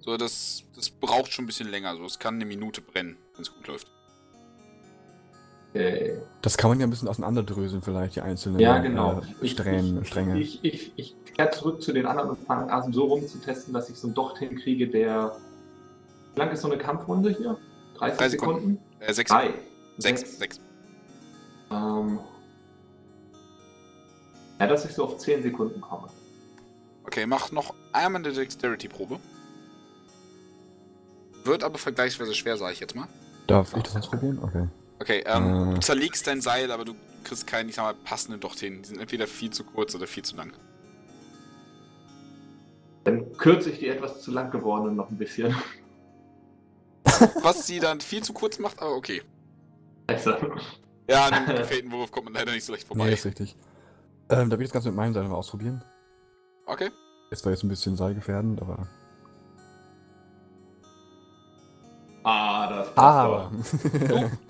So, 0.00 0.16
das, 0.16 0.62
das 0.74 0.88
braucht 0.88 1.32
schon 1.32 1.44
ein 1.44 1.46
bisschen 1.46 1.68
länger. 1.68 1.96
So, 1.96 2.04
es 2.04 2.18
kann 2.18 2.36
eine 2.36 2.46
Minute 2.46 2.80
brennen, 2.80 3.16
wenn 3.34 3.42
es 3.42 3.52
gut 3.52 3.66
läuft. 3.66 3.88
Das 6.42 6.56
kann 6.56 6.70
man 6.70 6.80
ja 6.80 6.86
ein 6.86 6.90
bisschen 6.90 7.08
auseinanderdröseln, 7.08 7.82
vielleicht, 7.82 8.16
die 8.16 8.20
einzelnen 8.20 8.58
ja, 8.58 8.78
genau. 8.78 9.20
äh, 9.42 9.46
Strähnen, 9.46 10.04
Stränge. 10.04 10.38
Ich, 10.40 10.64
ich, 10.64 10.92
ich 10.96 11.14
kehre 11.36 11.50
zurück 11.50 11.82
zu 11.82 11.92
den 11.92 12.06
anderen 12.06 12.30
und 12.30 12.38
fange 12.46 12.72
an, 12.72 12.92
so 12.92 13.04
rumzutesten, 13.04 13.74
dass 13.74 13.90
ich 13.90 13.96
so 13.96 14.08
einen 14.08 14.14
Docht 14.14 14.38
hinkriege, 14.38 14.88
der. 14.88 15.36
Wie 16.38 16.44
lang 16.44 16.52
ist 16.52 16.60
so 16.60 16.70
eine 16.70 16.78
Kampfrunde 16.80 17.30
hier? 17.30 17.58
30 17.96 18.16
Drei 18.16 18.28
Sekunden? 18.28 18.60
Sekunden. 18.60 18.78
Äh, 19.00 19.12
sechs. 19.12 19.28
Drei. 19.28 19.54
Sechs. 19.96 20.38
Sechs. 20.38 20.60
Ähm, 21.72 22.20
ja, 24.60 24.66
dass 24.68 24.84
ich 24.84 24.92
so 24.94 25.06
auf 25.06 25.18
10 25.18 25.42
Sekunden 25.42 25.80
komme. 25.80 26.06
Okay, 27.02 27.26
mach 27.26 27.50
noch 27.50 27.74
einmal 27.92 28.24
eine 28.24 28.32
Dexterity-Probe. 28.32 29.18
Wird 31.42 31.64
aber 31.64 31.76
vergleichsweise 31.76 32.32
schwer, 32.34 32.56
sage 32.56 32.74
ich 32.74 32.78
jetzt 32.78 32.94
mal. 32.94 33.08
Darf 33.48 33.74
ich 33.76 33.82
das 33.82 33.96
ausprobieren? 33.96 34.38
Okay. 34.40 34.68
Okay, 35.00 35.24
ähm, 35.26 35.72
Äh. 35.72 35.74
du 35.74 35.80
zerlegst 35.80 36.24
dein 36.28 36.40
Seil, 36.40 36.70
aber 36.70 36.84
du 36.84 36.94
kriegst 37.24 37.48
keinen, 37.48 37.68
ich 37.68 37.74
sag 37.74 37.82
mal, 37.82 37.94
passenden 37.94 38.38
Docht 38.40 38.60
hin. 38.60 38.82
Die 38.82 38.88
sind 38.90 39.00
entweder 39.00 39.26
viel 39.26 39.50
zu 39.50 39.64
kurz 39.64 39.92
oder 39.96 40.06
viel 40.06 40.24
zu 40.24 40.36
lang. 40.36 40.52
Dann 43.02 43.32
kürze 43.38 43.70
ich 43.70 43.80
die 43.80 43.88
etwas 43.88 44.22
zu 44.22 44.30
lang 44.30 44.52
gewordenen 44.52 44.94
noch 44.94 45.10
ein 45.10 45.18
bisschen. 45.18 45.52
Was 47.42 47.66
sie 47.66 47.80
dann 47.80 48.00
viel 48.00 48.22
zu 48.22 48.32
kurz 48.32 48.58
macht, 48.58 48.80
aber 48.80 48.94
okay. 48.94 49.22
Also, 50.06 50.34
Ja, 51.08 51.26
an 51.26 51.46
dem 51.46 51.56
gefällten 51.56 51.90
Wurf 51.92 52.10
kommt 52.10 52.26
man 52.26 52.34
leider 52.34 52.52
nicht 52.52 52.64
so 52.64 52.72
leicht 52.72 52.86
vorbei. 52.86 53.06
Nee, 53.06 53.14
ist 53.14 53.26
richtig. 53.26 53.56
Ähm, 54.30 54.50
da 54.50 54.58
will 54.58 54.64
ich 54.64 54.70
das 54.70 54.74
Ganze 54.74 54.88
mit 54.88 54.96
meinem 54.96 55.14
Seil 55.14 55.24
mal 55.24 55.36
ausprobieren. 55.36 55.82
Okay. 56.66 56.90
Ist 57.30 57.42
zwar 57.42 57.52
jetzt 57.52 57.62
ein 57.62 57.68
bisschen 57.68 57.96
seilgefährdend, 57.96 58.60
aber. 58.60 58.86
ah, 62.24 62.68
das 62.68 62.94
passt 62.94 62.98
Aber. 62.98 63.50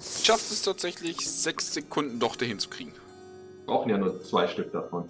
Du 0.00 0.24
schaffst 0.24 0.50
es 0.50 0.62
tatsächlich, 0.62 1.28
sechs 1.28 1.74
Sekunden 1.74 2.18
Dochte 2.18 2.44
hinzukriegen. 2.44 2.92
doch. 2.92 3.66
brauchen 3.66 3.90
ja 3.90 3.98
nur 3.98 4.20
zwei 4.22 4.48
Stück 4.48 4.72
davon. 4.72 5.08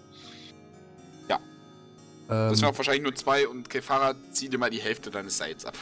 Das 2.29 2.53
ähm, 2.53 2.61
wären 2.61 2.73
auch 2.75 2.79
wahrscheinlich 2.79 3.03
nur 3.03 3.15
zwei 3.15 3.49
und 3.49 3.71
Kefara, 3.71 4.15
zieh 4.33 4.51
dir 4.51 4.59
mal 4.59 4.69
die 4.69 4.81
Hälfte 4.81 5.11
deines 5.11 5.39
Seils 5.39 5.65
ab. 5.65 5.75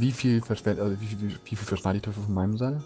Wie 0.00 0.12
viel 0.12 0.42
verschwend, 0.42 0.80
also 0.80 1.00
wie, 1.00 1.10
wie, 1.20 1.36
wie 1.44 1.56
viel 1.56 1.66
verschneide 1.66 1.96
ich 1.96 2.02
dafür 2.02 2.22
von 2.22 2.34
meinem 2.34 2.56
Seil? 2.56 2.82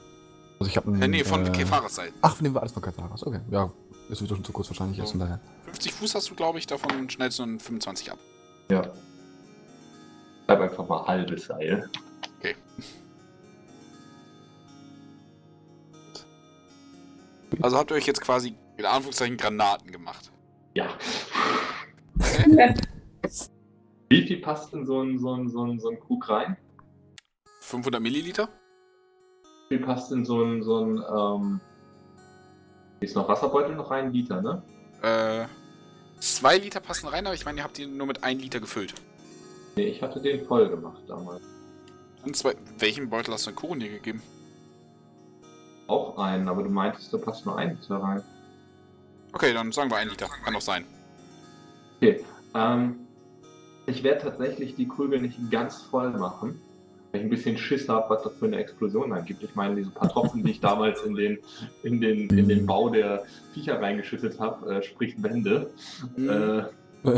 Also 0.59 0.71
ich 0.71 0.77
habe 0.77 0.91
Äh, 0.99 1.09
nee, 1.09 1.25
von 1.25 1.51
Kefaras 1.53 1.97
Seil. 1.97 2.13
Ach, 2.23 2.41
nehmen 2.41 2.55
wir 2.55 2.61
alles 2.61 2.73
von 2.73 2.83
Kefaras. 2.83 3.27
Okay, 3.27 3.41
ja. 3.51 3.71
Ist 4.09 4.23
wieder 4.23 4.35
schon 4.35 4.45
zu 4.45 4.53
kurz 4.53 4.69
wahrscheinlich 4.71 5.01
von 5.09 5.21
daher. 5.21 5.41
50 5.65 5.93
Fuß 5.93 6.15
hast 6.15 6.31
du, 6.31 6.35
glaube 6.35 6.59
ich, 6.59 6.67
davon 6.67 7.11
schneidest 7.11 7.39
du 7.39 7.43
dann 7.45 7.61
25 7.61 8.11
ab. 8.11 8.19
Ja. 8.71 8.91
Bleib 10.47 10.61
einfach 10.61 10.89
mal 10.89 11.07
halbes 11.07 11.47
Seil. 11.47 11.91
Also 17.61 17.77
habt 17.77 17.91
ihr 17.91 17.97
euch 17.97 18.07
jetzt 18.07 18.21
quasi 18.21 18.55
in 18.77 18.85
Anführungszeichen 18.85 19.37
Granaten 19.37 19.91
gemacht. 19.91 20.31
Ja. 20.75 20.89
Wie 24.09 24.27
viel 24.27 24.41
passt 24.41 24.73
in 24.73 24.87
so 24.87 25.03
ein, 25.03 25.19
so 25.19 25.35
ein, 25.35 25.49
so 25.49 25.65
ein, 25.65 25.79
so 25.81 25.91
ein 25.91 25.99
Krug 25.99 26.29
rein? 26.29 26.57
500 27.69 28.01
Milliliter? 28.01 28.49
Wie 29.69 29.79
passt 29.79 30.11
in 30.11 30.25
so 30.25 30.43
ein, 30.43 30.63
so 30.63 30.85
ein, 30.85 31.03
ähm, 31.15 31.61
ist 33.01 33.15
noch 33.15 33.29
Wasserbeutel 33.29 33.77
noch 33.77 33.91
rein? 33.91 34.13
Liter, 34.13 34.41
ne? 34.41 34.63
Äh, 35.03 35.47
zwei 36.19 36.57
Liter 36.57 36.81
passen 36.81 37.09
rein, 37.09 37.27
aber 37.27 37.35
ich 37.35 37.45
meine, 37.45 37.59
ihr 37.59 37.65
habt 37.65 37.77
die 37.77 37.87
nur 37.87 38.07
mit 38.07 38.25
1 38.25 38.41
Liter 38.41 38.61
gefüllt. 38.61 38.95
Nee, 39.77 39.89
ich 39.89 40.03
hatte 40.03 40.21
den 40.21 40.47
voll 40.47 40.69
gemacht 40.69 41.03
damals. 41.07 41.43
Und 42.25 42.37
zwei, 42.37 42.55
welchen 42.79 43.11
Beutel 43.11 43.35
hast 43.35 43.47
du 43.47 43.51
in 43.51 43.57
Kuchen 43.57 43.81
dir 43.81 43.91
gegeben? 43.91 44.23
Auch 45.87 46.19
einen, 46.19 46.49
aber 46.49 46.63
du 46.63 46.71
meintest, 46.71 47.13
da 47.13 47.19
passt 47.19 47.47
nur 47.47 47.57
ein 47.59 47.79
Liter 47.81 47.97
rein. 47.97 48.23
Okay, 49.33 49.53
dann 49.53 49.71
sagen 49.73 49.91
wir 49.91 49.99
1 49.99 50.11
Liter. 50.11 50.29
Kann 50.43 50.55
doch 50.55 50.63
sein. 50.63 50.85
Okay, 51.97 52.25
ähm, 52.55 53.01
ich 53.87 54.03
werde 54.03 54.23
tatsächlich 54.23 54.75
die 54.75 54.89
Krügel 54.89 55.21
nicht 55.21 55.39
ganz 55.51 55.83
voll 55.83 56.11
machen, 56.11 56.61
ich 57.13 57.21
ein 57.21 57.31
bisschen 57.31 57.57
Schiss 57.57 57.89
habe, 57.89 58.11
was 58.11 58.23
das 58.23 58.35
für 58.35 58.47
eine 58.47 58.59
Explosion 58.59 59.11
dann 59.11 59.25
gibt. 59.25 59.43
Ich 59.43 59.55
meine, 59.55 59.77
diese 59.77 59.91
paar 59.91 60.09
Tropfen, 60.09 60.43
die 60.43 60.51
ich 60.51 60.61
damals 60.61 61.03
in 61.03 61.15
den, 61.15 61.39
in 61.83 62.01
den, 62.01 62.29
in 62.29 62.49
den 62.49 62.67
Bau 62.67 62.91
der 62.91 63.25
Viecher 63.55 63.81
reingeschüttet 63.81 64.39
habe, 64.39 64.77
äh, 64.77 64.83
sprich 64.83 65.23
Wände. 65.23 65.71
Äh, 66.17 66.65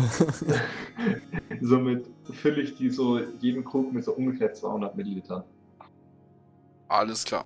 somit 1.60 2.06
fülle 2.32 2.62
ich 2.62 2.76
die 2.76 2.90
so 2.90 3.18
jeden 3.40 3.64
Krug 3.64 3.92
mit 3.92 4.04
so 4.04 4.12
ungefähr 4.12 4.52
200 4.52 4.96
Millilitern. 4.96 5.42
Alles 6.88 7.24
klar. 7.24 7.44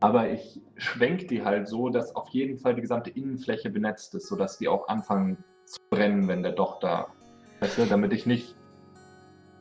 Aber 0.00 0.30
ich 0.30 0.60
schwenke 0.76 1.26
die 1.26 1.42
halt 1.42 1.68
so, 1.68 1.88
dass 1.88 2.14
auf 2.14 2.28
jeden 2.28 2.58
Fall 2.58 2.74
die 2.74 2.82
gesamte 2.82 3.10
Innenfläche 3.10 3.70
benetzt 3.70 4.14
ist, 4.14 4.28
sodass 4.28 4.58
die 4.58 4.68
auch 4.68 4.88
anfangen 4.88 5.38
zu 5.64 5.80
brennen, 5.90 6.28
wenn 6.28 6.42
der 6.42 6.52
Doch 6.52 6.80
da. 6.80 7.08
Weißt 7.60 7.78
du, 7.78 7.86
damit 7.86 8.12
ich 8.12 8.26
nicht. 8.26 8.54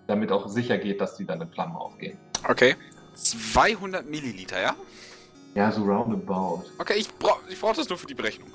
Damit 0.08 0.32
auch 0.32 0.48
sicher 0.48 0.77
geht, 0.77 1.01
dass 1.01 1.16
die 1.17 1.25
dann 1.25 1.42
in 1.42 1.50
Flammen 1.50 1.75
aufgehen. 1.75 2.17
Okay. 2.48 2.75
200 3.16 4.06
Milliliter, 4.09 4.61
ja? 4.61 4.75
Ja, 5.56 5.72
so 5.72 5.84
roundabout. 5.84 6.64
Okay, 6.77 6.95
ich 6.98 7.09
brauche 7.16 7.40
ich 7.50 7.59
brauch 7.59 7.74
das 7.74 7.88
nur 7.90 7.98
für 7.98 8.08
die 8.08 8.14
Berechnung. 8.14 8.50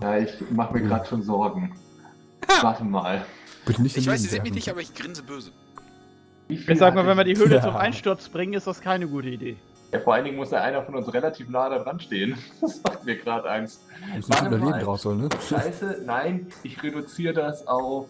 Ja, 0.00 0.18
ich 0.18 0.30
mache 0.50 0.74
mir 0.74 0.82
gerade 0.82 1.06
schon 1.06 1.22
Sorgen. 1.22 1.74
Warte 2.62 2.84
mal. 2.84 3.24
Bitte 3.64 3.82
nicht 3.82 3.96
Ich 3.96 4.06
weiß, 4.06 4.22
ihr 4.22 4.28
daneben 4.28 4.30
seht 4.30 4.42
mich 4.44 4.52
nicht, 4.52 4.70
aber 4.70 4.80
ich 4.80 4.94
grinse 4.94 5.22
böse. 5.22 5.50
Ich 6.48 6.64
sag 6.78 6.94
mal, 6.94 7.06
wenn 7.06 7.16
wir 7.16 7.24
die 7.24 7.36
Höhle 7.36 7.56
Ja. 7.56 7.62
zum 7.62 7.76
Einsturz 7.76 8.28
bringen, 8.28 8.52
ist 8.52 8.66
das 8.66 8.80
keine 8.80 9.08
gute 9.08 9.28
Idee. 9.28 9.56
Ja, 9.92 10.00
vor 10.00 10.14
allen 10.14 10.24
Dingen 10.24 10.36
muss 10.36 10.50
ja 10.50 10.60
einer 10.62 10.82
von 10.82 10.94
uns 10.94 11.12
relativ 11.12 11.48
nah 11.48 11.68
da 11.68 11.78
dran 11.78 11.98
stehen. 11.98 12.36
Das 12.60 12.80
macht 12.82 13.04
mir 13.04 13.16
gerade 13.16 13.50
Angst. 13.50 13.80
Muss 14.14 14.28
nicht 14.28 14.42
überleben 14.42 14.80
draus 14.80 15.02
soll, 15.02 15.16
ne? 15.16 15.28
Scheiße, 15.48 16.02
nein, 16.04 16.46
ich 16.62 16.80
reduziere 16.82 17.32
das 17.34 17.66
auf. 17.66 18.08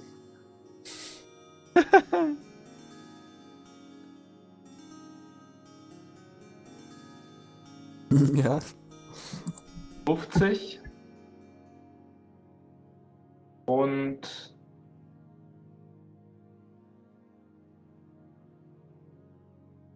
ja. 8.34 8.60
50 10.06 10.80
und 13.66 14.52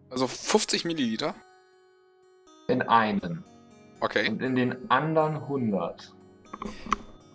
Also 0.09 0.27
50 0.27 0.85
Milliliter? 0.85 1.35
in 2.67 2.81
einen 2.81 3.43
Okay, 4.01 4.29
und 4.29 4.41
in 4.41 4.55
den 4.55 4.89
anderen 4.89 5.35
100 5.35 6.13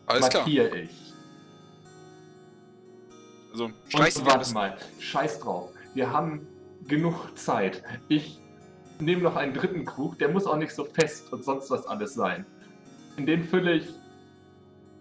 alles 0.07 0.29
klar. 0.29 0.47
ich. 0.47 1.06
Also 3.57 3.71
streichst 3.89 4.19
du 4.19 4.27
warte 4.27 4.53
mal, 4.53 4.77
scheiß 4.99 5.41
drauf. 5.41 5.71
Wir 5.95 6.13
haben 6.13 6.47
genug 6.87 7.39
Zeit. 7.39 7.83
Ich 8.09 8.39
nehme 9.01 9.23
noch 9.23 9.35
einen 9.35 9.55
dritten 9.55 9.87
Krug, 9.87 10.19
der 10.19 10.29
muss 10.29 10.47
auch 10.47 10.59
nicht 10.59 10.75
so 10.75 10.85
fest 10.85 11.33
und 11.33 11.43
sonst 11.43 11.71
was 11.71 11.87
alles 11.87 12.13
sein. 12.13 12.45
In 13.17 13.25
den 13.25 13.45
fülle 13.45 13.77
ich 13.77 13.89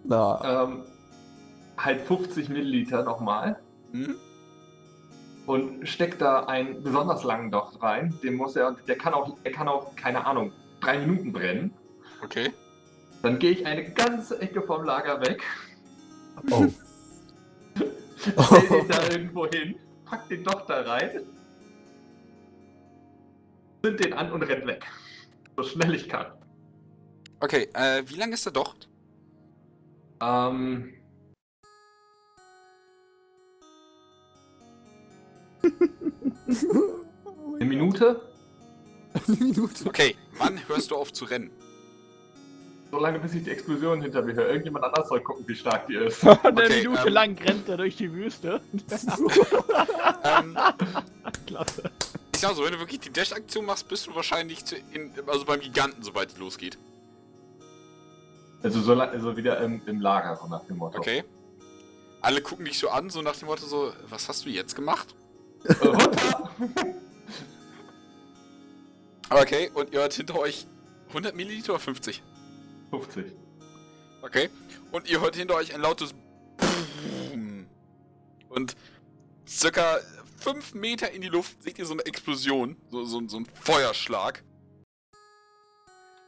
Na, 0.04 0.62
ähm, 0.64 0.84
halt 1.76 2.00
50 2.00 2.48
Milliliter 2.48 3.02
nochmal 3.02 3.58
Hm? 3.92 4.16
und 5.44 5.86
steck 5.86 6.18
da 6.18 6.44
einen 6.44 6.82
besonders 6.82 7.24
langen 7.24 7.50
Docht 7.50 7.82
rein. 7.82 8.18
Den 8.22 8.36
muss 8.36 8.56
er, 8.56 8.74
der 8.88 8.96
kann 8.96 9.12
auch, 9.12 9.38
der 9.40 9.52
kann 9.52 9.68
auch, 9.68 9.94
keine 9.96 10.24
Ahnung, 10.24 10.50
drei 10.80 10.98
Minuten 10.98 11.30
brennen. 11.30 11.74
Okay. 12.24 12.54
Dann 13.22 13.38
gehe 13.38 13.50
ich 13.50 13.66
eine 13.66 13.90
ganze 13.92 14.40
Ecke 14.40 14.62
vom 14.62 14.82
Lager 14.82 15.20
weg, 15.20 15.42
oh. 16.50 16.66
stell 18.18 18.68
den 18.70 18.88
da 18.88 19.02
irgendwo 19.10 19.46
hin, 19.46 19.78
pack 20.04 20.28
den 20.28 20.44
Docht 20.44 20.68
da 20.68 20.82
rein, 20.82 21.22
zünd 23.82 24.04
den 24.04 24.12
an 24.12 24.32
und 24.32 24.42
renn 24.42 24.66
weg. 24.66 24.84
So 25.56 25.62
schnell 25.62 25.94
ich 25.94 26.08
kann. 26.08 26.26
Okay, 27.40 27.68
äh, 27.74 28.02
wie 28.06 28.16
lang 28.16 28.32
ist 28.32 28.46
der 28.46 28.52
Docht? 28.52 28.88
Ähm. 30.20 30.94
Eine 37.56 37.64
Minute? 37.64 38.20
Eine 39.26 39.36
Minute. 39.36 39.86
Okay, 39.86 40.16
wann 40.38 40.58
hörst 40.68 40.90
du 40.90 40.96
auf 40.96 41.12
zu 41.12 41.24
rennen? 41.26 41.50
So 42.90 42.98
lange, 43.00 43.18
bis 43.18 43.34
ich 43.34 43.42
die 43.44 43.50
Explosion 43.50 44.00
hinter 44.00 44.22
mir 44.22 44.34
höre. 44.34 44.48
Irgendjemand 44.48 44.84
anders 44.84 45.08
soll 45.08 45.20
gucken, 45.20 45.46
wie 45.48 45.54
stark 45.56 45.86
die 45.88 45.96
ist. 45.96 46.22
Und 46.24 46.44
eine 46.44 46.62
Okay, 46.64 46.82
Minute 46.82 47.06
ähm, 47.08 47.12
lang 47.12 47.38
rennt 47.38 47.68
er 47.68 47.76
durch 47.76 47.96
die 47.96 48.12
Wüste. 48.12 48.60
ähm, 50.24 50.56
Klasse. 51.46 51.90
ich 52.32 52.40
sag 52.40 52.54
so, 52.54 52.64
wenn 52.64 52.72
du 52.72 52.78
wirklich 52.78 53.00
die 53.00 53.10
Dash-Aktion 53.10 53.66
machst, 53.66 53.88
bist 53.88 54.06
du 54.06 54.14
wahrscheinlich 54.14 54.64
zu 54.64 54.76
in, 54.92 55.10
also 55.26 55.44
beim 55.44 55.60
Giganten, 55.60 56.02
sobald 56.02 56.34
die 56.36 56.40
losgeht. 56.40 56.78
Also, 58.62 58.80
so 58.80 58.94
lang, 58.94 59.10
also 59.10 59.36
wieder 59.36 59.60
im, 59.60 59.82
im 59.86 60.00
Lager, 60.00 60.36
so 60.36 60.46
nach 60.48 60.64
dem 60.66 60.78
Motto. 60.78 60.98
Okay. 60.98 61.24
Alle 62.22 62.40
gucken 62.40 62.64
dich 62.64 62.78
so 62.78 62.88
an, 62.88 63.10
so 63.10 63.20
nach 63.20 63.36
dem 63.36 63.46
Motto 63.46 63.66
so, 63.66 63.92
was 64.08 64.28
hast 64.28 64.44
du 64.46 64.48
jetzt 64.50 64.74
gemacht? 64.74 65.14
Äh! 65.64 65.74
Okay, 69.28 69.70
und 69.74 69.92
ihr 69.92 69.98
hört 70.00 70.12
hinter 70.14 70.38
euch 70.38 70.66
100 71.08 71.34
Milliliter 71.34 71.72
oder 71.72 71.80
50? 71.80 72.22
50. 72.90 73.32
Okay. 74.22 74.50
Und 74.92 75.08
ihr 75.08 75.20
hört 75.20 75.36
hinter 75.36 75.54
euch 75.54 75.74
ein 75.74 75.80
lautes 75.80 76.14
Boom. 76.56 77.66
Und 78.48 78.76
circa 79.46 79.98
5 80.40 80.74
Meter 80.74 81.10
in 81.10 81.22
die 81.22 81.28
Luft 81.28 81.62
seht 81.62 81.78
ihr 81.78 81.86
so 81.86 81.92
eine 81.92 82.04
Explosion. 82.06 82.76
So, 82.90 83.04
so, 83.04 83.26
so 83.28 83.38
ein 83.38 83.46
Feuerschlag. 83.54 84.42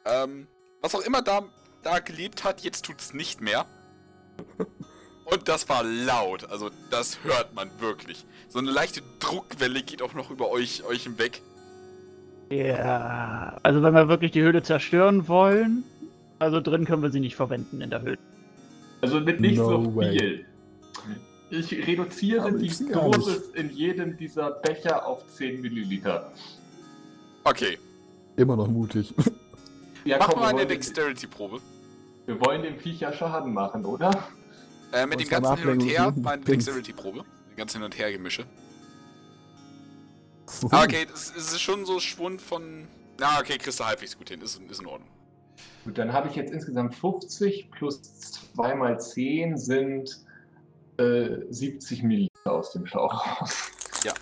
Ähm, 0.05 0.47
was 0.81 0.95
auch 0.95 1.01
immer 1.01 1.23
da, 1.23 1.43
da 1.83 1.99
gelebt 1.99 2.45
hat, 2.45 2.62
jetzt 2.62 2.85
tut's 2.85 3.12
nicht 3.12 3.41
mehr. 3.41 3.67
Und 5.25 5.49
das 5.49 5.69
war 5.69 5.85
laut. 5.85 6.49
Also, 6.51 6.70
das 6.91 7.23
hört 7.23 7.55
man 7.55 7.70
wirklich. 7.81 8.25
So 8.49 8.59
eine 8.59 8.70
leichte 8.70 9.03
Druckwelle 9.19 9.83
geht 9.83 10.01
auch 10.01 10.15
noch 10.15 10.31
über 10.31 10.49
euch, 10.49 10.85
euch 10.85 11.03
hinweg. 11.03 11.43
Ja, 12.51 13.59
also 13.62 13.83
wenn 13.83 13.93
wir 13.93 14.09
wirklich 14.09 14.31
die 14.31 14.41
Höhle 14.41 14.62
zerstören 14.62 15.28
wollen, 15.28 15.85
also 16.39 16.60
drin 16.60 16.84
können 16.84 17.02
wir 17.02 17.10
sie 17.10 17.20
nicht 17.20 17.36
verwenden 17.36 17.81
in 17.81 17.91
der 17.91 18.02
Höhle. 18.02 18.18
Also 19.00 19.20
mit 19.20 19.41
nicht 19.41 19.57
No 19.58 19.84
so 19.84 19.97
way. 19.97 20.18
viel. 20.18 20.44
Ich 21.50 21.73
reduziere 21.86 22.42
Aber 22.42 22.58
die. 22.58 22.68
Dosis 22.92 23.49
in 23.55 23.70
jedem 23.70 24.17
dieser 24.17 24.50
Becher 24.50 25.07
auf 25.07 25.26
10 25.34 25.62
Milliliter. 25.62 26.31
Okay. 27.44 27.78
Immer 28.36 28.57
noch 28.57 28.68
mutig. 28.68 29.15
Ja, 30.05 30.17
Mach 30.20 30.28
komm, 30.28 30.39
mal 30.39 30.44
wir, 30.44 30.49
eine 30.50 30.58
wollen, 30.60 30.68
Dexterity-Probe. 30.68 31.60
wir 32.26 32.41
wollen 32.41 32.62
dem 32.62 32.78
Viech 32.78 33.00
ja 33.00 33.12
Schaden 33.12 33.52
machen, 33.52 33.84
oder? 33.84 34.10
Äh, 34.92 35.05
mit 35.07 35.20
dem 35.20 35.28
ganzen 35.28 35.57
Hin 35.58 35.68
und 35.68 35.81
Her 35.81 36.12
des 36.17 36.23
mal 36.23 36.34
eine 36.34 36.44
Dings. 36.44 36.65
Dexterity-Probe. 36.65 37.25
Die 37.52 37.57
ganze 37.57 37.76
Hin 37.78 37.84
und 37.84 37.99
Her 37.99 38.12
Gemische. 38.12 38.44
Ah, 40.70 40.84
okay, 40.84 41.07
es 41.12 41.31
ist 41.31 41.60
schon 41.60 41.84
so 41.84 42.00
Schwund 42.00 42.41
von. 42.41 42.86
Ja, 43.20 43.39
okay, 43.39 43.58
kriegst 43.58 43.81
du 43.81 43.84
halbwegs 43.84 44.17
gut 44.17 44.31
hin. 44.31 44.41
Ist, 44.41 44.58
ist 44.62 44.81
in 44.81 44.86
Ordnung. 44.86 45.10
Gut, 45.85 45.99
dann 45.99 46.12
habe 46.12 46.28
ich 46.28 46.37
jetzt 46.37 46.53
insgesamt 46.53 46.95
50 46.95 47.70
plus 47.70 48.03
2 48.55 48.75
mal 48.75 49.01
10 49.01 49.57
sind 49.57 50.20
äh, 50.99 51.28
70 51.51 52.03
Milliliter 52.03 52.53
aus 52.53 52.73
dem 52.73 52.87
Schlauch 52.87 53.41
raus. 53.41 53.70
Ja. 54.05 54.12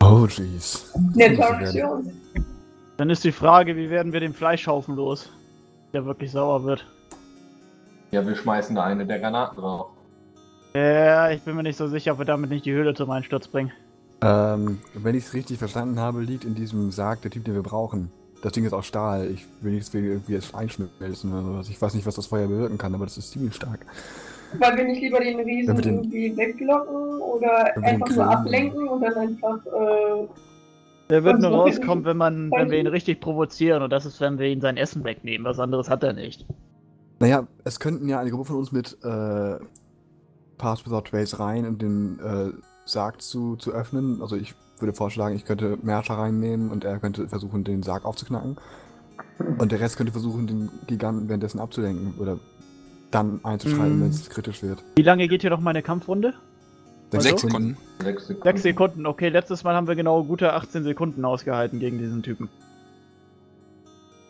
Oh, 0.00 0.26
jeez. 0.26 0.92
Eine. 1.18 2.02
Dann 2.96 3.10
ist 3.10 3.24
die 3.24 3.32
Frage, 3.32 3.76
wie 3.76 3.90
werden 3.90 4.12
wir 4.12 4.20
den 4.20 4.32
Fleischhaufen 4.32 4.94
los, 4.94 5.28
der 5.92 6.04
wirklich 6.04 6.30
sauer 6.30 6.62
wird. 6.64 6.86
Ja, 8.12 8.24
wir 8.26 8.36
schmeißen 8.36 8.76
da 8.76 8.84
eine 8.84 9.06
der 9.06 9.18
Granaten 9.18 9.58
drauf. 9.58 9.90
Ja, 10.74 11.30
ich 11.30 11.42
bin 11.42 11.54
mir 11.56 11.62
nicht 11.62 11.76
so 11.76 11.86
sicher, 11.88 12.12
ob 12.12 12.18
wir 12.18 12.24
damit 12.24 12.50
nicht 12.50 12.64
die 12.64 12.72
Höhle 12.72 12.94
zum 12.94 13.10
Einsturz 13.10 13.46
bringen. 13.48 13.72
Ähm, 14.22 14.78
wenn 14.94 15.14
ich 15.14 15.24
es 15.24 15.34
richtig 15.34 15.58
verstanden 15.58 15.98
habe, 16.00 16.20
liegt 16.22 16.44
in 16.44 16.54
diesem 16.54 16.90
Sarg 16.90 17.22
der 17.22 17.30
Typ, 17.30 17.44
den 17.44 17.54
wir 17.54 17.62
brauchen. 17.62 18.10
Das 18.42 18.52
Ding 18.52 18.64
ist 18.64 18.72
aus 18.72 18.86
Stahl. 18.86 19.26
Ich 19.30 19.46
will 19.60 19.72
nicht 19.72 19.86
deswegen 19.86 20.06
irgendwie 20.06 20.32
jetzt 20.32 20.54
einschmelzen 20.54 21.32
oder 21.32 21.42
sowas. 21.42 21.68
Ich 21.68 21.80
weiß 21.80 21.94
nicht, 21.94 22.06
was 22.06 22.14
das 22.14 22.26
Feuer 22.26 22.46
bewirken 22.48 22.78
kann, 22.78 22.94
aber 22.94 23.04
das 23.04 23.18
ist 23.18 23.30
ziemlich 23.30 23.54
stark. 23.54 23.80
Wollen 24.58 24.76
wir 24.76 24.84
nicht 24.84 25.00
lieber 25.00 25.20
den 25.20 25.38
Riesen 25.40 25.76
den- 25.76 25.94
irgendwie 25.96 26.36
weglocken 26.36 27.20
oder 27.20 27.76
einfach 27.82 28.08
nur 28.10 28.24
ablenken 28.30 28.88
und 28.88 29.00
dann 29.02 29.14
einfach, 29.14 29.58
äh, 29.66 30.26
Der 31.10 31.24
wird 31.24 31.40
nur 31.40 31.50
rauskommen, 31.50 32.04
wenn 32.04 32.16
man, 32.16 32.50
wenn 32.50 32.70
wir 32.70 32.78
ihn 32.78 32.86
richtig 32.86 33.20
provozieren 33.20 33.82
und 33.82 33.90
das 33.90 34.06
ist, 34.06 34.20
wenn 34.20 34.38
wir 34.38 34.46
ihn 34.48 34.60
sein 34.60 34.76
Essen 34.76 35.04
wegnehmen. 35.04 35.44
Was 35.46 35.58
anderes 35.58 35.88
hat 35.88 36.02
er 36.02 36.12
nicht. 36.12 36.44
Naja, 37.20 37.46
es 37.64 37.78
könnten 37.80 38.08
ja 38.08 38.18
eine 38.20 38.30
Gruppe 38.30 38.46
von 38.46 38.56
uns 38.56 38.72
mit 38.72 38.96
äh, 39.04 39.56
Pass 40.58 40.84
Without 40.86 41.02
Trace 41.10 41.38
rein, 41.38 41.66
um 41.66 41.78
den 41.78 42.18
äh, 42.20 42.50
Sarg 42.84 43.20
zu, 43.22 43.56
zu 43.56 43.72
öffnen. 43.72 44.20
Also 44.22 44.36
ich 44.36 44.54
würde 44.78 44.92
vorschlagen, 44.92 45.36
ich 45.36 45.44
könnte 45.44 45.78
Mercher 45.82 46.14
reinnehmen 46.14 46.70
und 46.70 46.84
er 46.84 46.98
könnte 46.98 47.28
versuchen, 47.28 47.64
den 47.64 47.82
Sarg 47.82 48.04
aufzuknacken. 48.04 48.56
Und 49.58 49.72
der 49.72 49.80
Rest 49.80 49.96
könnte 49.96 50.12
versuchen, 50.12 50.46
den 50.46 50.70
Giganten 50.86 51.28
währenddessen 51.28 51.60
abzulenken 51.60 52.14
oder 52.18 52.38
dann 53.10 53.40
einzuschreiben, 53.44 53.98
Mm. 53.98 54.02
wenn 54.02 54.10
es 54.10 54.28
kritisch 54.30 54.62
wird. 54.62 54.82
Wie 54.96 55.02
lange 55.02 55.28
geht 55.28 55.42
hier 55.42 55.50
noch 55.50 55.60
meine 55.60 55.82
Kampfrunde? 55.82 56.34
Sechs 57.10 57.42
Sekunden. 57.42 57.76
6 58.02 58.26
Sekunden. 58.26 58.42
Sechs 58.42 58.62
Sekunden. 58.62 59.06
Okay, 59.06 59.28
letztes 59.28 59.64
Mal 59.64 59.74
haben 59.74 59.86
wir 59.86 59.96
genau 59.96 60.24
gute 60.24 60.54
18 60.54 60.82
Sekunden 60.82 61.24
ausgehalten 61.24 61.78
gegen 61.78 61.98
diesen 61.98 62.22
Typen. 62.22 62.48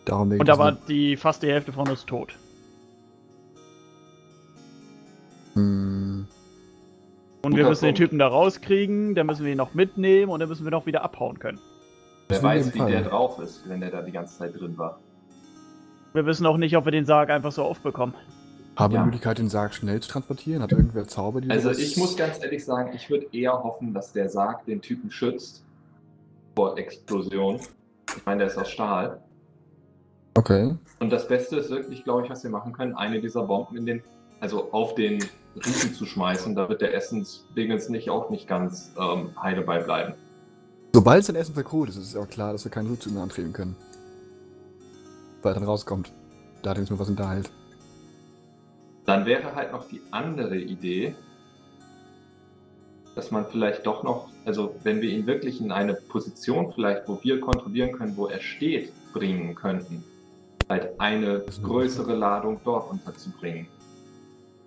Darum 0.04 0.32
Und 0.32 0.48
da 0.48 0.58
war 0.58 0.72
die 0.72 1.16
fast 1.16 1.44
die 1.44 1.48
Hälfte 1.48 1.72
von 1.72 1.88
uns 1.88 2.06
tot. 2.06 2.36
Hm, 5.54 6.26
Und 7.42 7.52
wir 7.52 7.58
Guter 7.58 7.68
müssen 7.70 7.84
den 7.84 7.88
Punkt. 7.94 7.98
Typen 7.98 8.18
da 8.18 8.28
rauskriegen, 8.28 9.14
dann 9.14 9.26
müssen 9.26 9.44
wir 9.44 9.52
ihn 9.52 9.58
noch 9.58 9.74
mitnehmen 9.74 10.30
und 10.32 10.40
dann 10.40 10.48
müssen 10.48 10.64
wir 10.64 10.70
noch 10.70 10.86
wieder 10.86 11.02
abhauen 11.04 11.38
können. 11.38 11.58
Wer 12.28 12.42
weiß, 12.42 12.72
wie 12.74 12.78
Fall. 12.78 12.90
der 12.90 13.02
drauf 13.02 13.38
ist, 13.40 13.68
wenn 13.68 13.80
der 13.80 13.90
da 13.90 14.00
die 14.02 14.12
ganze 14.12 14.38
Zeit 14.38 14.58
drin 14.58 14.76
war. 14.78 14.98
Wir 16.14 16.24
wissen 16.26 16.46
auch 16.46 16.56
nicht, 16.56 16.76
ob 16.76 16.84
wir 16.84 16.92
den 16.92 17.04
Sarg 17.04 17.30
einfach 17.30 17.52
so 17.52 17.62
aufbekommen. 17.62 18.14
haben 18.76 18.92
wir 18.92 18.96
Ja. 18.96 19.02
die 19.02 19.06
Möglichkeit, 19.06 19.36
den 19.38 19.50
Sarg 19.50 19.74
schnell 19.74 20.00
zu 20.00 20.08
transportieren? 20.08 20.62
Hat 20.62 20.72
irgendwer 20.72 21.06
Zauber, 21.06 21.42
die 21.42 21.50
Also 21.50 21.70
ich 21.72 21.96
muss 21.98 22.16
ganz 22.16 22.42
ehrlich 22.42 22.64
sagen, 22.64 22.92
ich 22.94 23.10
würde 23.10 23.26
eher 23.32 23.52
hoffen, 23.62 23.92
dass 23.92 24.12
der 24.14 24.30
Sarg 24.30 24.64
den 24.64 24.80
Typen 24.80 25.10
schützt 25.10 25.62
vor 26.56 26.78
Explosion. 26.78 27.56
Ich 28.16 28.24
meine, 28.24 28.38
der 28.38 28.46
ist 28.46 28.56
aus 28.56 28.70
Stahl. 28.70 29.20
Okay. 30.34 30.74
Und 31.00 31.10
das 31.12 31.28
Beste 31.28 31.56
ist 31.56 31.68
wirklich, 31.70 32.04
glaube 32.04 32.24
ich, 32.24 32.30
was 32.30 32.42
wir 32.44 32.50
machen 32.50 32.72
können, 32.72 32.94
eine 32.94 33.20
dieser 33.20 33.42
Bomben 33.42 33.76
in 33.76 33.84
den, 33.84 34.02
also 34.42 34.72
auf 34.72 34.96
den 34.96 35.24
Riesen 35.54 35.94
zu 35.94 36.04
schmeißen, 36.04 36.56
damit 36.56 36.80
der 36.80 36.94
Essensdingens 36.94 37.88
nicht 37.88 38.10
auch 38.10 38.28
nicht 38.28 38.48
ganz 38.48 38.92
ähm, 38.98 39.30
heile 39.40 39.62
beibleiben. 39.62 40.14
Sobald 40.92 41.24
sein 41.24 41.36
Essen 41.36 41.54
verkohlt 41.54 41.90
ist, 41.90 41.96
ist 41.96 42.08
es 42.08 42.16
auch 42.16 42.28
klar, 42.28 42.50
dass 42.52 42.64
wir 42.64 42.72
keinen 42.72 42.88
Rückzug 42.88 43.12
mehr 43.12 43.22
antreten 43.22 43.52
können. 43.52 43.76
Weil 45.42 45.52
er 45.52 45.60
dann 45.60 45.64
rauskommt. 45.68 46.12
Da 46.62 46.70
hat 46.70 46.78
er 46.78 46.84
nur 46.88 46.98
was 46.98 47.06
hinterhält. 47.06 47.50
Dann 49.04 49.26
wäre 49.26 49.54
halt 49.54 49.70
noch 49.70 49.86
die 49.88 50.00
andere 50.10 50.56
Idee, 50.56 51.14
dass 53.14 53.30
man 53.30 53.46
vielleicht 53.46 53.86
doch 53.86 54.02
noch, 54.02 54.28
also 54.44 54.74
wenn 54.82 55.00
wir 55.00 55.10
ihn 55.10 55.26
wirklich 55.26 55.60
in 55.60 55.70
eine 55.70 55.94
Position 55.94 56.72
vielleicht, 56.72 57.08
wo 57.08 57.20
wir 57.22 57.40
kontrollieren 57.40 57.92
können, 57.92 58.16
wo 58.16 58.26
er 58.26 58.40
steht, 58.40 58.92
bringen 59.12 59.54
könnten, 59.54 60.02
halt 60.68 60.98
eine 60.98 61.44
größere 61.62 62.14
Ladung 62.14 62.60
dort 62.64 62.90
unterzubringen. 62.90 63.68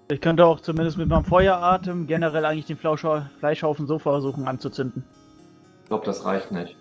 Ich 0.07 0.21
könnte 0.21 0.45
auch 0.45 0.59
zumindest 0.59 0.97
mit 0.97 1.09
meinem 1.09 1.25
Feueratem 1.25 2.05
generell 2.05 2.45
eigentlich 2.45 2.65
den 2.67 2.77
Fleischha 2.77 3.29
Fleischhaufen 3.39 3.87
so 3.87 3.97
versuchen 3.97 4.47
anzuzünden. 4.47 5.03
Ich 5.83 5.87
glaube, 5.87 6.05
das 6.05 6.25
reicht 6.25 6.51
nicht. 6.51 6.75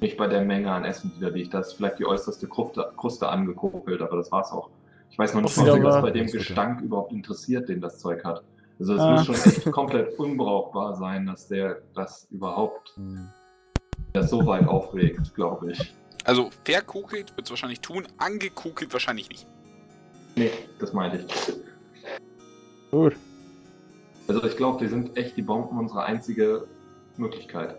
Nicht 0.00 0.16
bei 0.16 0.26
der 0.26 0.42
Menge 0.42 0.70
an 0.70 0.84
Essen, 0.84 1.12
die 1.16 1.20
da 1.20 1.28
liegt. 1.28 1.52
Da 1.54 1.60
ist 1.60 1.74
vielleicht 1.74 1.98
die 1.98 2.06
äußerste 2.06 2.46
Kruste, 2.48 2.92
Kruste 2.96 3.28
angekokelt, 3.28 4.00
aber 4.00 4.16
das 4.16 4.30
war's 4.32 4.52
auch. 4.52 4.70
Ich 5.10 5.18
weiß 5.18 5.34
noch 5.34 5.42
nicht 5.42 5.56
mal, 5.56 5.66
ist 5.68 5.74
ob 5.74 5.82
das 5.82 5.94
aber- 5.96 6.06
bei 6.08 6.10
dem 6.12 6.26
Gestank 6.26 6.80
überhaupt 6.82 7.12
interessiert, 7.12 7.68
den 7.68 7.80
das 7.80 7.98
Zeug 7.98 8.24
hat. 8.24 8.42
Also 8.78 8.94
es 8.94 9.00
Ah. 9.00 9.10
muss 9.12 9.24
schon 9.26 9.34
echt 9.34 9.70
komplett 9.72 10.18
unbrauchbar 10.18 10.94
sein, 10.96 11.26
dass 11.26 11.48
der 11.48 11.78
das 11.94 12.26
überhaupt 12.30 12.92
Hm. 12.96 13.28
das 14.12 14.28
so 14.30 14.44
weit 14.46 14.66
aufregt, 14.68 15.34
glaube 15.34 15.72
ich. 15.72 15.94
Also 16.24 16.50
verkokelt 16.64 17.34
wird 17.36 17.46
es 17.46 17.50
wahrscheinlich 17.50 17.80
tun, 17.80 18.06
angekokelt 18.18 18.92
wahrscheinlich 18.92 19.28
nicht. 19.30 19.46
Nee, 20.34 20.50
das 20.78 20.92
meinte 20.92 21.18
ich. 21.18 21.52
Gut. 22.96 23.14
Also 24.26 24.42
ich 24.44 24.56
glaube, 24.56 24.82
die 24.82 24.88
sind 24.88 25.18
echt 25.18 25.36
die 25.36 25.42
Bomben 25.42 25.78
unsere 25.78 26.04
einzige 26.04 26.66
Möglichkeit. 27.18 27.76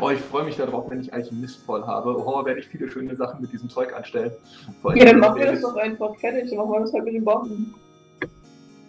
Oh, 0.00 0.08
ich 0.08 0.20
freue 0.20 0.44
mich 0.44 0.56
darauf, 0.56 0.90
wenn 0.90 1.02
ich 1.02 1.12
Alchemist 1.12 1.58
voll 1.58 1.82
habe. 1.82 2.16
Oh, 2.16 2.42
werde 2.46 2.60
ich 2.60 2.68
viele 2.68 2.90
schöne 2.90 3.14
Sachen 3.16 3.42
mit 3.42 3.52
diesem 3.52 3.68
Zeug 3.68 3.94
anstellen. 3.94 4.32
Vor 4.80 4.92
allem, 4.92 4.98
Ja, 4.98 5.04
dann 5.04 5.20
machen 5.20 5.40
wir 5.40 5.52
das 5.52 5.60
doch 5.60 5.76
einfach 5.76 6.16
fertig. 6.16 6.48
Dann 6.48 6.60
machen 6.60 6.72
wir 6.72 6.80
das 6.80 6.92
halt 6.94 7.04
mit 7.04 7.12
den 7.12 7.24
Bomben. 7.24 7.74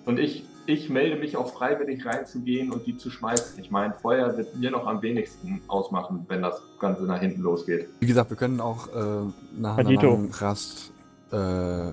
Und 0.06 0.18
ich, 0.18 0.46
ich 0.66 0.90
melde 0.90 1.18
mich 1.18 1.36
auch 1.36 1.52
freiwillig 1.54 2.06
reinzugehen 2.06 2.72
und 2.72 2.88
die 2.88 2.96
zu 2.96 3.10
schmeißen. 3.10 3.60
Ich 3.60 3.72
meine, 3.72 3.94
Feuer 3.96 4.38
wird 4.38 4.56
mir 4.56 4.72
noch 4.72 4.88
am 4.88 5.02
wenigsten 5.02 5.62
ausmachen, 5.68 6.26
wenn 6.30 6.44
das 6.44 6.62
Ganze 6.80 7.04
nach 7.04 7.20
hinten 7.20 7.42
losgeht. 7.42 7.90
Wie 8.00 8.08
gesagt, 8.08 8.30
wir 8.30 8.38
können 8.38 8.62
auch 8.62 8.88
äh, 8.88 9.60
nach 9.60 9.78
einer 9.78 10.30
Rast 10.40 10.94
äh, 11.34 11.92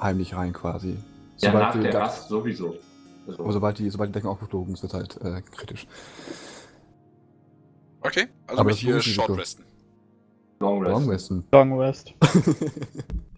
heimlich 0.00 0.34
rein 0.34 0.52
quasi. 0.52 0.96
Ja, 1.38 1.52
nach 1.52 1.74
wir 1.74 1.82
der 1.82 2.00
Rast 2.00 2.28
sowieso. 2.28 2.76
Also, 3.26 3.42
Aber 3.42 3.52
sobald 3.52 3.78
die, 3.78 3.90
sobald 3.90 4.08
die 4.08 4.12
Decken 4.12 4.28
aufgeflogen 4.28 4.74
sind, 4.76 4.92
wird 4.92 4.94
halt 4.94 5.20
äh, 5.22 5.42
kritisch. 5.42 5.86
Okay, 8.00 8.28
also 8.46 8.60
Aber 8.60 8.70
mich 8.70 8.84
das 8.84 9.04
hier 9.04 9.14
short 9.14 9.38
resten. 9.38 9.64
Long 10.60 10.82
Rest. 10.82 10.92
Long 10.92 11.08
Westen. 11.08 11.44
Long 11.52 11.78
Rest. 11.78 12.14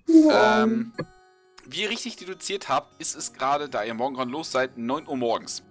Ähm, 0.07 0.93
wie 1.67 1.83
ihr 1.83 1.91
richtig 1.91 2.17
deduziert 2.17 2.69
habt, 2.69 3.01
ist 3.01 3.17
es 3.17 3.33
gerade, 3.33 3.69
da 3.69 3.83
ihr 3.85 3.95
morgen 3.95 4.17
los 4.29 4.53
seid, 4.53 4.77
9 4.79 5.09
Uhr 5.09 5.17
morgens. 5.17 5.63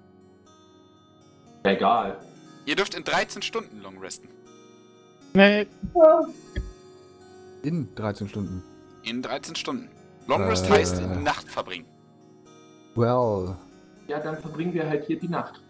Egal. 1.63 2.17
Ihr 2.65 2.75
dürft 2.75 2.95
in 2.95 3.03
13 3.03 3.41
Stunden 3.41 3.81
long 3.81 3.97
resten. 3.99 4.27
Nee. 5.33 5.67
In 7.63 7.93
13 7.95 8.27
Stunden. 8.27 8.63
In 9.03 9.21
13 9.21 9.55
Stunden. 9.55 9.89
Long 10.27 10.43
rest 10.43 10.67
Äh. 10.69 10.73
heißt 10.73 11.01
Nacht 11.21 11.47
verbringen. 11.49 11.85
Well. 12.95 13.55
Ja, 14.07 14.19
dann 14.19 14.37
verbringen 14.37 14.73
wir 14.73 14.87
halt 14.87 15.05
hier 15.05 15.19
die 15.19 15.27
Nacht. 15.27 15.61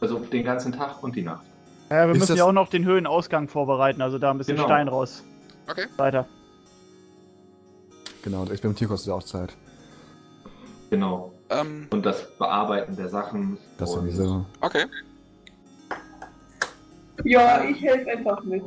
Also 0.00 0.18
den 0.20 0.44
ganzen 0.44 0.72
Tag 0.72 1.02
und 1.02 1.16
die 1.16 1.22
Nacht. 1.22 1.44
ja, 1.90 2.06
wir 2.06 2.14
Ist 2.14 2.20
müssen 2.20 2.36
ja 2.36 2.44
auch 2.44 2.52
noch 2.52 2.68
den 2.70 2.84
Höhenausgang 2.84 3.48
vorbereiten, 3.48 4.00
also 4.02 4.18
da 4.18 4.30
ein 4.30 4.38
bisschen 4.38 4.56
Genau. 4.56 4.68
Stein 4.68 4.88
raus. 4.88 5.24
Okay. 5.68 5.86
Weiter. 5.96 6.26
Genau, 8.22 8.44
der 8.44 8.52
Experimentierung 8.52 8.92
kostet 8.94 9.08
ja 9.08 9.14
auch 9.14 9.22
Zeit. 9.22 9.56
Genau. 10.90 11.32
Ähm, 11.50 11.86
Und 11.90 12.04
das 12.06 12.36
Bearbeiten 12.38 12.94
der 12.96 13.08
Sachen. 13.08 13.58
Das 13.78 13.90
und 13.94 14.00
sowieso. 14.02 14.44
okay. 14.60 14.84
ja, 17.24 17.64
ich 17.64 17.80
helfe 17.82 18.10
einfach 18.10 18.42
mit. 18.44 18.62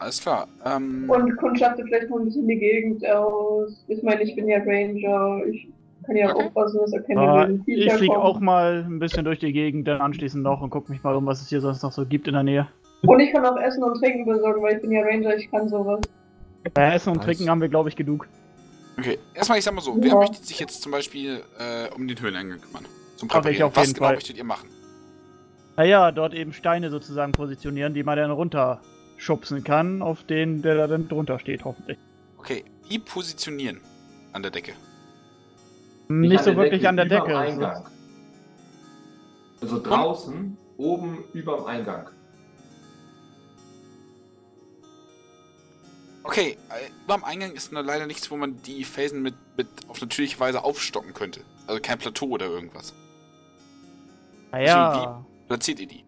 Alles 0.00 0.20
klar. 0.20 0.48
Ähm, 0.64 1.08
Und 1.08 1.36
kundschafte 1.36 1.84
vielleicht 1.84 2.08
mal 2.10 2.18
ein 2.20 2.24
bisschen 2.24 2.48
die 2.48 2.58
Gegend 2.58 3.06
aus. 3.08 3.84
Ich 3.88 4.02
meine, 4.02 4.22
ich 4.22 4.34
bin 4.34 4.48
ja 4.48 4.58
Ranger. 4.58 5.44
Ich 5.46 5.68
kann 6.06 6.16
ja 6.16 6.34
Okay. 6.34 6.46
aufpassen, 6.46 6.80
dass 6.80 6.92
er 6.94 7.02
keine 7.02 7.20
Ah, 7.20 7.46
wilden 7.48 7.64
ich 7.66 7.92
fliege 7.92 8.18
auch 8.18 8.40
mal 8.40 8.84
ein 8.88 8.98
bisschen 8.98 9.24
durch 9.26 9.38
die 9.38 9.52
Gegend, 9.52 9.86
dann 9.86 10.00
anschließend 10.00 10.42
noch 10.42 10.62
und 10.62 10.70
guck 10.70 10.88
mich 10.88 11.02
mal 11.02 11.14
um, 11.14 11.26
was 11.26 11.42
es 11.42 11.50
hier 11.50 11.60
sonst 11.60 11.82
noch 11.82 11.92
so 11.92 12.06
gibt 12.06 12.26
in 12.26 12.32
der 12.34 12.42
Nähe. 12.42 12.66
Und 13.02 13.20
ich 13.20 13.30
kann 13.30 13.44
auch 13.44 13.58
Essen 13.60 13.82
und 13.84 13.98
Trinken 13.98 14.24
besorgen, 14.24 14.62
weil 14.62 14.76
ich 14.76 14.82
bin 14.82 14.90
ja 14.92 15.02
Ranger, 15.02 15.36
ich 15.36 15.50
kann 15.50 15.68
sowas. 15.68 16.00
Bei 16.74 16.94
Essen 16.94 17.10
und 17.10 17.16
Nice. 17.18 17.26
Trinken 17.26 17.50
haben 17.50 17.60
wir, 17.60 17.68
glaube 17.68 17.90
ich, 17.90 17.96
genug. 17.96 18.26
okay. 18.98 19.18
Erstmal, 19.34 19.58
ich 19.58 19.64
sag 19.64 19.74
mal 19.74 19.80
so, 19.82 19.94
wer 19.98 20.08
Ja. 20.08 20.16
möchte 20.16 20.42
sich 20.44 20.58
jetzt 20.60 20.80
zum 20.82 20.92
Beispiel 20.92 21.40
äh, 21.58 21.94
um 21.94 22.08
den 22.08 22.18
Höhleneingang 22.20 22.60
kümmern? 22.60 22.84
Zum 23.16 23.28
Präparieren. 23.28 23.70
Was 23.74 23.92
genau 23.94 24.06
Fall. 24.06 24.14
möchtet 24.14 24.38
ihr 24.38 24.44
machen? 24.44 24.68
Naja, 25.76 26.10
dort 26.12 26.34
eben 26.34 26.52
Steine 26.54 26.90
sozusagen 26.90 27.32
positionieren, 27.32 27.92
die 27.94 28.02
man 28.02 28.16
dann 28.18 28.30
runterschubsen 29.20 29.64
kann, 29.64 30.02
auf 30.02 30.24
den, 30.24 30.62
der 30.62 30.76
da 30.76 30.86
dann 30.86 31.08
drunter 31.08 31.38
steht, 31.38 31.64
hoffentlich. 31.64 31.98
Okay, 32.38 32.64
die 32.90 32.98
positionieren 32.98 33.80
an 34.32 34.42
der 34.42 34.50
Decke. 34.50 34.72
Nicht 36.08 36.38
an 36.38 36.44
so 36.44 36.56
wirklich 36.56 36.88
an 36.88 36.96
der 36.96 37.06
Decke. 37.06 37.36
Eingang. 37.36 37.86
Also 39.60 39.80
draußen, 39.82 40.56
oben 40.78 41.24
überm 41.34 41.66
Eingang. 41.66 42.08
Okay, 46.22 46.56
äh, 46.68 46.90
beim 47.06 47.24
Eingang 47.24 47.52
ist 47.52 47.72
nur 47.72 47.82
leider 47.82 48.06
nichts, 48.06 48.30
wo 48.30 48.36
man 48.36 48.60
die 48.62 48.84
Felsen 48.84 49.22
mit, 49.22 49.34
mit 49.56 49.68
auf 49.88 50.00
natürliche 50.00 50.38
Weise 50.38 50.64
aufstocken 50.64 51.12
könnte. 51.12 51.40
Also 51.66 51.80
kein 51.80 51.98
Plateau 51.98 52.26
oder 52.26 52.46
irgendwas. 52.46 52.94
Naja, 54.52 55.24
Platziert 55.46 55.80
ihr 55.80 55.86
die? 55.86 56.04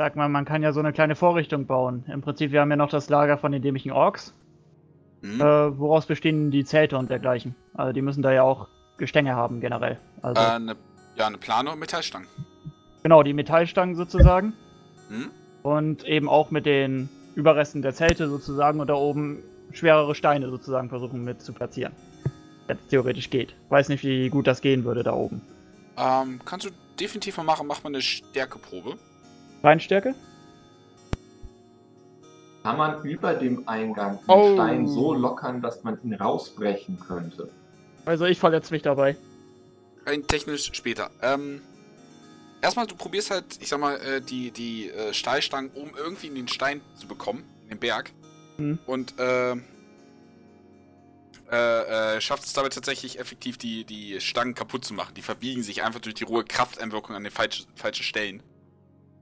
Sag 0.00 0.16
mal, 0.16 0.30
man 0.30 0.46
kann 0.46 0.62
ja 0.62 0.72
so 0.72 0.80
eine 0.80 0.94
kleine 0.94 1.14
Vorrichtung 1.14 1.66
bauen. 1.66 2.04
Im 2.10 2.22
Prinzip, 2.22 2.52
wir 2.52 2.62
haben 2.62 2.70
ja 2.70 2.76
noch 2.76 2.88
das 2.88 3.10
Lager 3.10 3.36
von 3.36 3.52
den 3.52 3.60
dämlichen 3.60 3.92
Orks, 3.92 4.32
Hm? 5.20 5.38
äh, 5.38 5.78
woraus 5.78 6.06
bestehen 6.06 6.50
die 6.50 6.64
Zelte 6.64 6.96
und 6.96 7.10
dergleichen. 7.10 7.54
Also 7.74 7.92
die 7.92 8.00
müssen 8.00 8.22
da 8.22 8.32
ja 8.32 8.42
auch 8.42 8.68
Gestänge 8.96 9.34
haben 9.36 9.60
generell. 9.60 9.98
Also 10.22 10.40
Äh, 10.40 10.58
ne, 10.58 10.76
ja, 11.16 11.26
eine 11.26 11.36
Plane 11.36 11.70
und 11.70 11.78
Metallstangen. 11.80 12.26
genau, 13.02 13.22
die 13.22 13.34
Metallstangen 13.34 13.94
sozusagen. 13.94 14.54
Hm? 15.10 15.30
Und 15.62 16.04
eben 16.04 16.30
auch 16.30 16.50
mit 16.50 16.64
den 16.64 17.10
Überresten 17.34 17.82
der 17.82 17.92
Zelte 17.92 18.30
sozusagen 18.30 18.80
und 18.80 18.86
da 18.88 18.94
oben 18.94 19.42
schwerere 19.72 20.14
Steine 20.14 20.48
sozusagen 20.48 20.88
versuchen 20.88 21.22
mit 21.24 21.42
zu 21.42 21.52
platzieren. 21.52 21.92
Wenn 22.68 22.78
es 22.78 22.86
theoretisch 22.86 23.28
geht. 23.28 23.54
Weiß 23.68 23.90
nicht, 23.90 24.02
wie 24.02 24.30
gut 24.30 24.46
das 24.46 24.62
gehen 24.62 24.84
würde 24.84 25.02
da 25.02 25.12
oben. 25.12 25.42
Ähm, 25.98 26.40
kannst 26.46 26.64
du 26.64 26.70
definitiv 26.98 27.36
mal 27.36 27.42
machen, 27.44 27.66
mach 27.66 27.82
mal 27.82 27.90
eine 27.90 28.00
Stärkeprobe. 28.00 28.94
Reinstärke? 29.62 30.14
Kann 32.62 32.76
man 32.76 33.02
über 33.04 33.34
dem 33.34 33.66
Eingang 33.68 34.18
den 34.18 34.28
Oh. 34.28 34.54
Stein 34.54 34.86
so 34.86 35.14
lockern, 35.14 35.62
dass 35.62 35.82
man 35.82 35.98
ihn 36.02 36.14
rausbrechen 36.14 37.00
könnte? 37.00 37.50
Also 38.04 38.26
ich 38.26 38.38
verletze 38.38 38.72
mich 38.72 38.82
dabei. 38.82 39.16
Rein 40.04 40.26
technisch 40.26 40.70
später. 40.72 41.10
Ähm, 41.22 41.62
erstmal, 42.60 42.86
du 42.86 42.94
probierst 42.96 43.30
halt, 43.30 43.44
ich 43.60 43.68
sag 43.68 43.80
mal, 43.80 43.96
äh, 43.96 44.20
die, 44.20 44.50
die 44.50 44.90
äh, 44.90 45.14
Stahlstangen 45.14 45.70
oben 45.74 45.92
irgendwie 45.96 46.26
in 46.26 46.34
den 46.34 46.48
Stein 46.48 46.80
zu 46.98 47.06
bekommen, 47.06 47.44
in 47.64 47.70
den 47.70 47.78
Berg. 47.78 48.12
Mhm. 48.58 48.78
Und 48.86 49.18
äh, 49.18 49.52
äh, 51.50 52.16
äh, 52.16 52.20
schafft 52.20 52.44
es 52.44 52.52
dabei 52.52 52.68
tatsächlich 52.68 53.18
effektiv, 53.18 53.58
die, 53.58 53.84
die 53.84 54.20
Stangen 54.20 54.54
kaputt 54.54 54.84
zu 54.84 54.94
machen. 54.94 55.14
Die 55.14 55.22
verbiegen 55.22 55.62
sich 55.62 55.82
einfach 55.82 56.00
durch 56.00 56.14
die 56.14 56.24
rohe 56.24 56.44
Krafteinwirkung 56.44 57.16
an 57.16 57.24
den 57.24 57.32
falsch, 57.32 57.64
falschen 57.74 58.04
Stellen. 58.04 58.42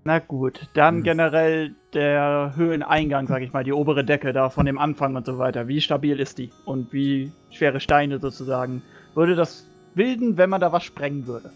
Na 0.04 0.20
gut, 0.20 0.60
dann 0.74 0.96
Hm. 0.96 1.02
generell 1.02 1.74
der 1.92 2.52
Höheneingang, 2.56 3.26
sag 3.26 3.42
ich 3.42 3.52
mal, 3.52 3.64
die 3.64 3.72
obere 3.72 4.04
Decke 4.04 4.32
da 4.32 4.48
von 4.50 4.64
dem 4.66 4.78
Anfang 4.78 5.16
und 5.16 5.26
so 5.26 5.38
weiter. 5.38 5.68
Wie 5.68 5.80
stabil 5.80 6.18
ist 6.18 6.38
die? 6.38 6.50
Und 6.64 6.92
wie 6.92 7.32
schwere 7.50 7.80
Steine 7.80 8.18
sozusagen? 8.18 8.82
Würde 9.14 9.34
das 9.34 9.66
bilden, 9.94 10.36
wenn 10.36 10.50
man 10.50 10.60
da 10.60 10.72
was 10.72 10.84
sprengen 10.84 11.26
würde? 11.26 11.50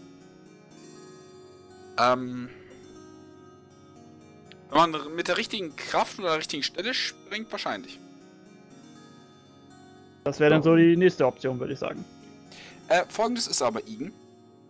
Ähm, 1.99 2.49
wenn 4.69 4.77
man 4.91 5.15
mit 5.15 5.27
der 5.27 5.37
richtigen 5.37 5.75
Kraft 5.75 6.19
oder 6.19 6.29
der 6.29 6.37
richtigen 6.39 6.63
Stelle 6.63 6.93
springt, 6.93 7.51
wahrscheinlich. 7.51 7.99
Das 10.23 10.39
wäre 10.39 10.51
dann 10.51 10.63
so 10.63 10.75
die 10.75 10.95
nächste 10.97 11.25
Option, 11.25 11.59
würde 11.59 11.73
ich 11.73 11.79
sagen. 11.79 12.03
Äh, 12.87 13.03
folgendes 13.09 13.47
ist 13.47 13.61
aber, 13.61 13.81
Igen. 13.87 14.11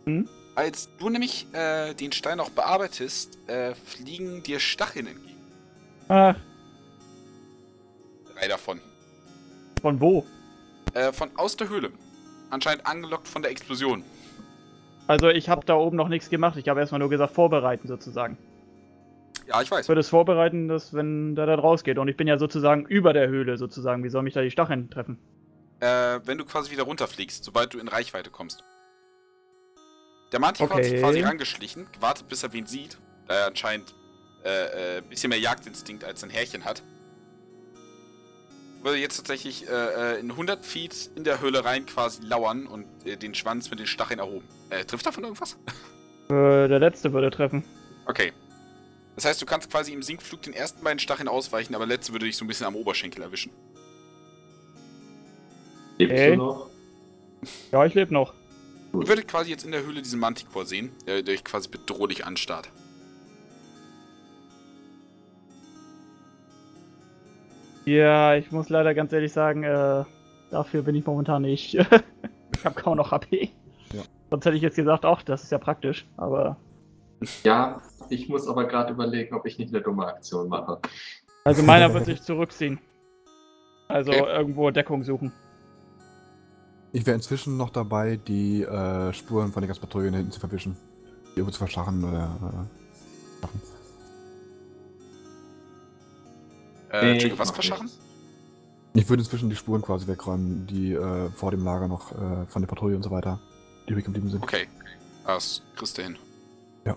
Hm? 0.05 0.27
Als 0.55 0.89
du 0.99 1.09
nämlich 1.09 1.47
äh, 1.53 1.93
den 1.95 2.11
Stein 2.11 2.39
auch 2.39 2.49
bearbeitest, 2.49 3.37
äh, 3.47 3.73
fliegen 3.73 4.43
dir 4.43 4.59
Stacheln 4.59 5.07
entgegen. 5.07 5.41
Ah, 6.09 6.35
Drei 8.35 8.47
davon. 8.47 8.79
von 9.81 9.99
wo? 9.99 10.25
Äh, 10.93 11.11
von 11.11 11.29
aus 11.37 11.55
der 11.57 11.69
Höhle. 11.69 11.91
Anscheinend 12.49 12.85
angelockt 12.85 13.27
von 13.27 13.41
der 13.41 13.51
Explosion. 13.51 14.03
Also 15.07 15.29
ich 15.29 15.49
habe 15.49 15.65
da 15.65 15.75
oben 15.75 15.97
noch 15.97 16.07
nichts 16.07 16.29
gemacht. 16.29 16.57
Ich 16.57 16.69
habe 16.69 16.79
erstmal 16.79 16.99
nur 16.99 17.09
gesagt, 17.09 17.33
vorbereiten 17.33 17.87
sozusagen. 17.87 18.37
Ja, 19.47 19.61
ich 19.61 19.69
weiß. 19.71 19.81
Ich 19.85 19.87
würde 19.89 20.01
es 20.01 20.09
vorbereiten, 20.09 20.67
dass 20.67 20.93
wenn 20.93 21.35
der 21.35 21.45
da 21.47 21.55
rausgeht. 21.55 21.97
Und 21.97 22.07
ich 22.07 22.15
bin 22.15 22.27
ja 22.27 22.37
sozusagen 22.37 22.85
über 22.85 23.11
der 23.11 23.27
Höhle 23.27 23.57
sozusagen. 23.57 24.03
Wie 24.03 24.09
soll 24.09 24.21
mich 24.23 24.33
da 24.33 24.41
die 24.41 24.51
Stacheln 24.51 24.89
treffen? 24.89 25.17
Äh, 25.79 26.19
wenn 26.25 26.37
du 26.37 26.45
quasi 26.45 26.71
wieder 26.71 26.83
runterfliegst, 26.83 27.43
sobald 27.43 27.73
du 27.73 27.79
in 27.79 27.87
Reichweite 27.87 28.29
kommst. 28.29 28.63
Der 30.33 30.39
Manticore 30.39 30.73
hat 30.75 30.83
sich 30.83 30.93
Okay. 30.93 31.01
quasi 31.01 31.21
rangeschlichen, 31.21 31.87
gewartet, 31.93 32.27
bis 32.27 32.41
er 32.43 32.51
wen 32.53 32.65
sieht, 32.65 32.97
da 33.27 33.35
er 33.35 33.47
anscheinend 33.47 33.93
äh, 34.43 34.97
äh, 34.97 35.01
bisschen 35.01 35.29
mehr 35.29 35.39
Jagdinstinkt 35.39 36.03
als 36.03 36.23
ein 36.23 36.29
Härchen 36.31 36.65
hat. 36.65 36.81
Würde 38.81 38.97
jetzt 38.97 39.15
tatsächlich 39.15 39.69
äh, 39.69 40.15
äh, 40.15 40.19
in 40.19 40.31
100 40.31 40.65
Feet 40.65 41.11
in 41.15 41.23
der 41.23 41.39
Höhle 41.39 41.63
rein 41.63 41.85
quasi 41.85 42.21
lauern 42.23 42.65
und 42.67 42.85
äh, 43.05 43.15
den 43.15 43.33
Schwanz 43.35 43.69
mit 43.69 43.79
den 43.79 43.87
Stacheln 43.87 44.19
erhoben. 44.19 44.45
Äh, 44.71 44.83
trifft 44.83 45.05
davon 45.05 45.23
irgendwas? 45.23 45.55
Äh, 46.29 46.67
der 46.67 46.79
letzte 46.79 47.13
würde 47.13 47.29
treffen. 47.29 47.63
Okay. 48.07 48.33
Das 49.15 49.25
heißt, 49.25 49.41
du 49.41 49.45
kannst 49.45 49.69
quasi 49.69 49.93
im 49.93 50.01
Sinkflug 50.01 50.41
den 50.41 50.53
ersten 50.53 50.83
beiden 50.83 50.99
Stacheln 50.99 51.27
ausweichen, 51.29 51.75
aber 51.75 51.85
der 51.85 51.95
letzte 51.97 52.11
würde 52.11 52.25
dich 52.25 52.35
so 52.35 52.43
ein 52.43 52.47
bisschen 52.47 52.65
am 52.65 52.75
Oberschenkel 52.75 53.21
erwischen. 53.21 53.51
Lebst 55.99 56.13
Okay. 56.13 56.31
du 56.31 56.35
noch? 56.37 56.69
Ja, 57.71 57.85
ich 57.85 57.93
lebe 57.93 58.11
noch. 58.13 58.33
Ihr 58.93 59.07
würdet 59.07 59.27
quasi 59.27 59.49
jetzt 59.49 59.65
in 59.65 59.71
der 59.71 59.83
Höhle 59.83 60.01
diesen 60.01 60.19
Manticore 60.19 60.65
sehen, 60.65 60.91
der, 61.07 61.23
der 61.23 61.33
euch 61.33 61.43
quasi 61.43 61.67
bedrohlich 61.67 62.25
anstarrt. 62.25 62.69
Ja, 67.85 68.35
ich 68.35 68.51
muss 68.51 68.69
leider 68.69 68.93
ganz 68.93 69.11
ehrlich 69.11 69.33
sagen, 69.33 69.63
äh, 69.63 70.03
dafür 70.51 70.83
bin 70.83 70.95
ich 70.95 71.05
momentan 71.05 71.41
nicht. 71.41 71.73
ich 72.55 72.65
habe 72.65 72.75
kaum 72.79 72.97
noch 72.97 73.11
HP. 73.11 73.49
Ja. 73.93 74.03
Sonst 74.29 74.45
hätte 74.45 74.55
ich 74.55 74.61
jetzt 74.61 74.75
gesagt, 74.75 75.03
ach, 75.05 75.21
das 75.23 75.43
ist 75.43 75.51
ja 75.51 75.57
praktisch. 75.57 76.05
Aber 76.15 76.57
Ja, 77.43 77.81
ich 78.09 78.29
muss 78.29 78.47
aber 78.47 78.65
gerade 78.65 78.93
überlegen, 78.93 79.35
ob 79.35 79.45
ich 79.45 79.57
nicht 79.57 79.73
eine 79.73 79.83
dumme 79.83 80.05
Aktion 80.05 80.47
mache. 80.49 80.79
also 81.43 81.63
meiner 81.63 81.93
wird 81.93 82.05
sich 82.05 82.21
zurückziehen. 82.21 82.79
Also 83.89 84.11
Okay. 84.11 84.37
irgendwo 84.37 84.71
Deckung 84.71 85.03
suchen. 85.03 85.31
Ich 86.93 87.07
wäre 87.07 87.15
inzwischen 87.15 87.57
noch 87.57 87.71
dabei, 87.71 88.17
die 88.17 88.61
äh, 88.61 89.11
Spuren 89.13 89.51
von 89.51 89.61
den 89.61 89.67
ganzen 89.67 89.81
Patrouillen 89.81 90.13
hinten 90.13 90.31
zu 90.31 90.39
verwischen. 90.39 90.77
Die 91.31 91.39
irgendwo 91.39 91.51
zu 91.51 91.57
verschachen 91.57 92.03
oder. 92.03 92.67
Äh, 93.41 93.41
machen. 93.41 93.61
Äh, 96.91 97.17
ich 97.17 97.39
was 97.39 97.57
nichts. 97.57 97.99
Ich 98.93 99.09
würde 99.09 99.23
inzwischen 99.23 99.49
die 99.49 99.55
Spuren 99.55 99.81
quasi 99.81 100.05
wegräumen, 100.05 100.67
die 100.67 100.93
äh, 100.93 101.29
vor 101.31 101.49
dem 101.49 101.63
Lager 101.63 101.87
noch 101.87 102.11
äh, 102.11 102.45
von 102.47 102.61
der 102.61 102.67
Patrouille 102.67 102.95
und 102.95 103.01
so 103.01 103.09
weiter, 103.09 103.39
die 103.87 103.91
übrig 103.93 104.05
geblieben 104.05 104.29
sind. 104.29 104.43
Okay. 104.43 104.67
Das 105.25 105.63
kriegst 105.75 105.97
du 105.97 106.03
hin. 106.03 106.15
Ja. 106.85 106.95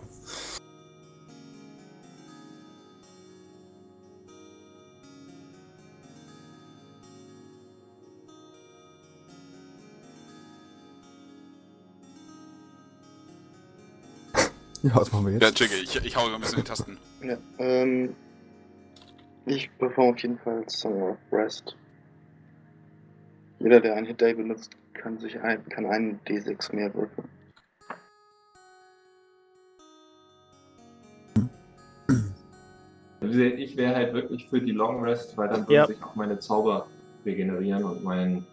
Ja, 14.86 14.94
was 14.96 15.10
machen 15.12 15.26
wir 15.26 15.32
Ja, 15.32 15.38
jetzt? 15.38 15.60
Entschuldige, 15.60 15.82
ich, 15.82 16.06
ich 16.06 16.16
hau 16.16 16.26
ein 16.32 16.40
bisschen 16.40 16.58
in 16.58 16.64
die 16.64 16.68
Tasten. 16.68 16.98
Ja, 17.22 17.36
ähm. 17.58 18.14
Ich 19.46 19.70
performe 19.78 20.10
auf 20.12 20.18
jeden 20.18 20.38
Fall 20.38 20.68
Song 20.68 21.00
of 21.02 21.18
Rest. 21.32 21.76
Jeder, 23.60 23.80
der 23.80 23.94
einen 23.94 24.06
Hit 24.06 24.20
Day 24.20 24.34
benutzt, 24.34 24.76
kann 24.94 25.18
sich 25.18 25.40
ein, 25.40 25.64
kann 25.68 25.86
einen 25.86 26.20
D6 26.26 26.74
mehr 26.74 26.92
würfeln. 26.94 27.28
Also 33.20 33.40
Ich 33.40 33.76
wäre 33.76 33.94
halt 33.94 34.14
wirklich 34.14 34.48
für 34.48 34.60
die 34.60 34.72
Long 34.72 35.02
Rest, 35.02 35.36
weil 35.36 35.48
dann 35.48 35.60
würden 35.62 35.72
Ja. 35.72 35.86
sich 35.86 36.02
auch 36.02 36.14
meine 36.14 36.38
Zauber 36.38 36.86
regenerieren 37.24 37.84
und 37.84 38.04
mein 38.04 38.44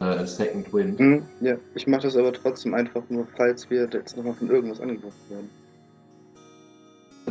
äh, 0.00 0.26
Second 0.26 0.72
Wind. 0.72 0.98
Hm, 0.98 1.22
ja, 1.40 1.56
ich 1.74 1.86
mache 1.86 2.02
das 2.02 2.16
aber 2.16 2.32
trotzdem 2.32 2.74
einfach 2.74 3.02
nur, 3.08 3.26
falls 3.36 3.68
wir 3.70 3.88
jetzt 3.92 4.16
nochmal 4.16 4.34
von 4.34 4.50
irgendwas 4.50 4.80
angegriffen 4.80 5.30
werden. 5.30 5.50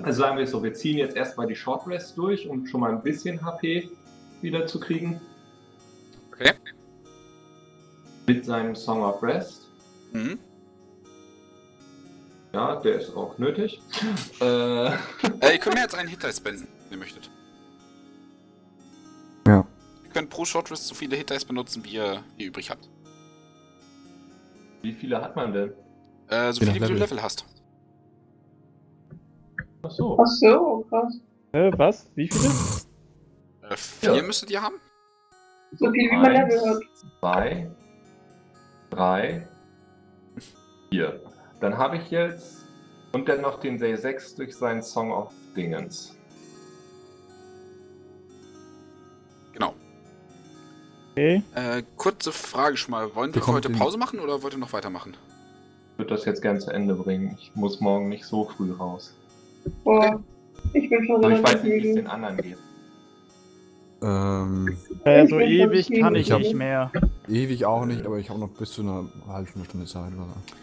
Also 0.04 0.22
sagen 0.22 0.38
wir 0.38 0.44
es 0.44 0.52
so, 0.52 0.64
wir 0.64 0.74
ziehen 0.74 0.98
jetzt 0.98 1.16
erstmal 1.16 1.48
die 1.48 1.56
Short 1.56 1.88
Rest 1.88 2.18
durch, 2.18 2.48
um 2.48 2.66
schon 2.66 2.82
mal 2.82 2.92
ein 2.92 3.04
bisschen 3.04 3.44
HP 3.46 3.90
wieder 4.42 4.66
zu 4.66 4.80
kriegen. 4.80 5.22
Okay. 6.32 6.54
Mit 8.26 8.46
seinem 8.46 8.76
Song 8.76 9.04
of 9.04 9.22
Rest. 9.22 9.70
Mhm. 10.12 10.40
Ja, 12.54 12.76
der 12.78 13.00
ist 13.02 13.16
auch 13.16 13.38
nötig. 13.38 13.82
äh, 14.42 14.86
Äh, 14.86 14.92
ihr 15.54 15.58
könnt 15.60 15.76
mehr 15.76 15.84
als 15.84 15.96
einen 15.96 16.10
Hit-Dice 16.10 16.38
spenden, 16.38 16.68
wenn 16.90 16.98
ihr 16.98 17.04
möchtet. 17.04 17.30
Könnt 20.14 20.30
pro 20.30 20.46
Short 20.46 20.70
Rest 20.72 20.88
so 20.88 20.96
viele 20.96 21.16
Hit-Dice 21.16 21.46
benutzen, 21.46 21.84
wie 21.84 21.94
ihr, 21.96 22.24
wie 22.38 22.44
ihr 22.44 22.50
übrig 22.50 22.70
habt. 22.70 22.88
wie 24.82 24.94
viele 24.94 25.22
hat 25.22 25.36
man 25.36 25.52
denn? 25.54 25.74
Äh, 26.28 26.52
so 26.54 26.62
Je 26.64 26.72
viele, 26.72 26.86
wie 26.88 26.94
du 26.94 27.00
Level. 27.00 27.22
Hast. 27.22 27.46
Ach 29.82 29.92
so. 29.92 30.18
Ach 30.20 30.26
so, 30.28 30.86
krass. 30.90 31.20
Äh, 31.54 31.72
was? 31.78 32.10
Wie 32.16 32.28
viele? 32.28 32.50
Äh, 33.70 33.78
vier 33.78 34.16
Ja. 34.16 34.22
müsstet 34.24 34.52
ihr 34.52 34.62
haben? 34.62 34.76
So 35.80 35.90
viel 35.92 36.12
wie 36.12 36.16
man 36.16 36.26
Eins, 36.28 36.54
Level 36.54 36.70
hat. 36.76 36.82
zwei, 37.20 37.72
drei, 38.90 39.48
vier. 40.92 41.22
Dann 41.60 41.78
habe 41.78 41.98
ich 41.98 42.12
jetzt 42.12 42.58
und 43.14 43.28
dann 43.30 43.42
noch 43.42 43.60
den 43.60 43.78
Day 43.78 43.96
6 43.96 44.36
durch 44.36 44.56
seinen 44.56 44.82
Song 44.84 45.12
of 45.12 45.34
Dingens. 45.56 46.13
Okay. 51.14 51.44
Äh, 51.56 51.84
kurze 51.96 52.32
Frage 52.32 52.76
schon 52.78 52.92
mal. 52.92 53.14
Wollen 53.16 53.34
wir 53.34 53.46
heute 53.48 53.70
Pause 53.70 53.98
machen 53.98 54.20
oder 54.20 54.42
wollt 54.42 54.54
ihr 54.54 54.60
noch 54.60 54.74
weitermachen? 54.74 55.16
Ich 55.94 56.00
würde 56.00 56.16
das 56.16 56.26
jetzt 56.26 56.42
gern 56.42 56.60
zu 56.60 56.72
Ende 56.72 56.96
bringen. 56.96 57.38
Ich 57.40 57.52
muss 57.56 57.80
morgen 57.80 58.10
nicht 58.10 58.26
so 58.26 58.46
früh 58.46 58.72
raus. 58.72 59.14
Boah, 59.84 60.20
ich 60.74 60.90
bin 60.90 61.06
schon 61.06 61.18
Aber 61.24 61.32
ich 61.38 61.44
weiß 61.44 61.64
nicht, 61.64 61.84
wie 61.84 61.90
es 61.90 61.96
den 61.96 62.08
anderen 62.08 62.38
geht. 62.38 62.58
Ähm, 64.02 64.76
Äh, 65.06 65.28
so 65.28 65.40
ewig 65.40 65.90
kann 66.02 66.16
ich 66.16 66.30
nicht 66.30 66.56
mehr. 66.56 66.92
ewig 67.30 67.66
auch 67.66 67.86
nicht, 67.86 68.06
aber 68.06 68.18
ich 68.18 68.30
habe 68.30 68.40
noch 68.40 68.50
bis 68.50 68.72
zu 68.72 68.82
einer 68.82 69.06
halben 69.28 69.48
Stunde, 69.48 69.66
Stunde 69.70 69.86
Zeit 69.86 70.14
oder 70.14 70.26
so. 70.26 70.54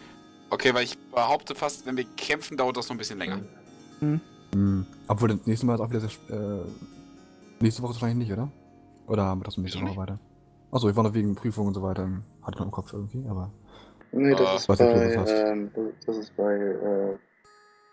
Okay, 0.50 0.74
weil 0.74 0.82
ich 0.84 0.98
behaupte 1.14 1.54
fast, 1.54 1.86
wenn 1.86 1.96
wir 1.96 2.04
kämpfen, 2.16 2.56
dauert 2.56 2.76
das 2.76 2.88
noch 2.88 2.96
ein 2.96 2.98
bisschen 2.98 3.18
länger. 3.18 3.38
Hm. 4.00 4.84
Obwohl, 5.06 5.28
das 5.28 5.46
nächste 5.46 5.64
Mal 5.64 5.74
ist 5.76 5.80
auch 5.80 5.88
wieder 5.90 6.00
sehr, 6.00 6.10
sp- 6.10 6.28
äh, 6.34 6.64
nächste 7.60 7.82
Woche 7.82 7.92
wahrscheinlich 7.94 8.28
nicht, 8.28 8.32
oder? 8.36 8.50
Oder 9.06 9.24
haben 9.24 9.40
wir 9.40 9.44
das 9.44 9.56
nächste 9.56 9.80
Woche 9.80 9.96
weiter? 9.96 10.18
Achso, 10.72 10.88
ich 10.88 10.96
war 10.96 11.02
noch 11.02 11.14
wegen 11.14 11.34
Prüfungen 11.34 11.68
und 11.68 11.74
so 11.74 11.82
weiter, 11.82 12.04
im- 12.04 12.22
hatte 12.42 12.52
ich 12.54 12.58
noch 12.58 12.66
im 12.66 12.70
Kopf 12.72 12.92
irgendwie, 12.92 13.24
aber. 13.28 13.50
Nee, 14.12 14.34
das 14.34 14.40
Ah, 14.48 14.56
ist 14.56 14.66
bei, 14.66 14.74
ähm, 14.78 15.70
das- 16.06 16.16
ist 16.16 16.36
bei, 16.36 16.52
äh, 16.54 17.18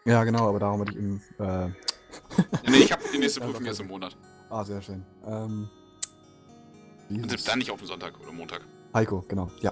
Ja, 0.06 0.24
genau, 0.24 0.48
aber 0.50 0.60
darum 0.60 0.82
hatte 0.82 0.92
ich 0.92 0.98
eben, 0.98 1.22
äh, 1.40 1.70
Nee, 2.70 2.78
ich 2.78 2.92
habe 2.92 3.02
die 3.14 3.18
nächste 3.18 3.40
Prüfung 3.42 3.66
jetzt 3.66 3.80
im 3.80 3.88
Monat. 3.88 4.16
ah, 4.50 4.64
sehr 4.64 4.82
schön. 4.82 5.04
Ähm, 5.26 5.68
Und 7.10 7.30
selbst 7.30 7.48
dann 7.48 7.60
nicht 7.60 7.72
auf 7.72 7.80
den 7.80 7.88
Sonntag 7.88 8.14
oder 8.22 8.32
Montag. 8.32 8.62
Heiko, 8.94 9.24
genau, 9.28 9.50
ja. 9.62 9.72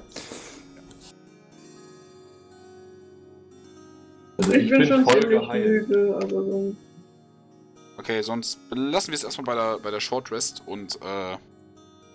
Also 4.37 4.51
Ich, 4.51 4.69
bin, 4.69 4.85
schon 4.85 5.03
voll 5.03 5.21
ziemlich 5.21 5.39
geheilt. 5.41 5.87
müde, 5.89 6.15
aber 6.21 6.27
so. 6.43 6.75
Okay, 7.97 8.21
sonst 8.21 8.59
belassen 8.69 9.11
wir 9.11 9.15
es 9.15 9.23
erstmal 9.23 9.45
bei 9.45 9.55
der, 9.55 9.79
bei 9.79 9.91
der 9.91 10.01
Short 10.01 10.31
Rest 10.31 10.61
und 10.65 10.95
äh, 11.01 11.37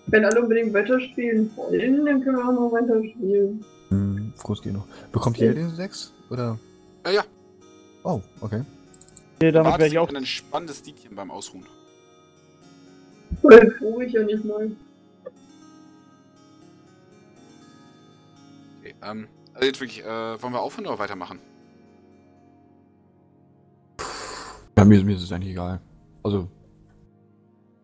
Wenn 0.06 0.24
alle 0.24 0.42
unbedingt 0.42 0.72
weiterspielen 0.74 1.50
wollen, 1.56 2.04
dann 2.04 2.22
können 2.24 2.36
wir 2.36 2.48
auch 2.48 2.52
noch 2.52 2.72
weiterspielen. 2.72 3.64
Hm, 3.90 4.32
groß 4.38 4.62
genug. 4.62 4.84
Bekommt 5.12 5.38
ihr 5.38 5.54
den 5.54 5.74
6? 5.74 6.12
Oder? 6.30 6.58
äh, 7.04 7.14
ja, 7.14 7.24
Oh, 8.02 8.20
okay. 8.40 8.62
Okay, 9.36 9.52
damit 9.52 9.78
wäre 9.78 9.88
ich 9.88 9.98
auch. 9.98 10.12
ein 10.12 10.26
spannendes 10.26 10.84
Liedchen 10.84 11.14
beim 11.14 11.30
Ausruhen. 11.30 11.66
Weil 13.42 13.74
tue 13.78 14.04
ich 14.04 14.12
ja 14.12 14.22
nicht 14.22 14.44
mal. 14.44 14.70
Okay, 18.80 18.94
ähm, 19.02 19.28
also 19.54 19.66
jetzt 19.66 19.80
wirklich, 19.80 20.02
äh, 20.04 20.42
wollen 20.42 20.52
wir 20.52 20.60
aufhören 20.60 20.86
oder 20.86 20.98
weitermachen? 20.98 21.38
Ja, 24.76 24.84
mir, 24.84 25.04
mir 25.04 25.16
ist 25.16 25.22
es 25.22 25.32
eigentlich 25.32 25.52
egal. 25.52 25.80
Also, 26.22 26.48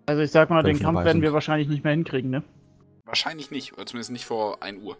Also 0.06 0.22
ich 0.22 0.30
sag 0.30 0.50
mal, 0.50 0.62
den 0.62 0.78
Kampf 0.78 0.98
werden 0.98 1.14
sind. 1.14 1.22
wir 1.22 1.32
wahrscheinlich 1.32 1.68
nicht 1.68 1.82
mehr 1.82 1.92
hinkriegen, 1.92 2.30
ne? 2.30 2.44
Wahrscheinlich 3.04 3.50
nicht, 3.50 3.72
oder 3.72 3.86
zumindest 3.86 4.12
nicht 4.12 4.24
vor 4.24 4.62
1 4.62 4.82
Uhr. 4.82 4.96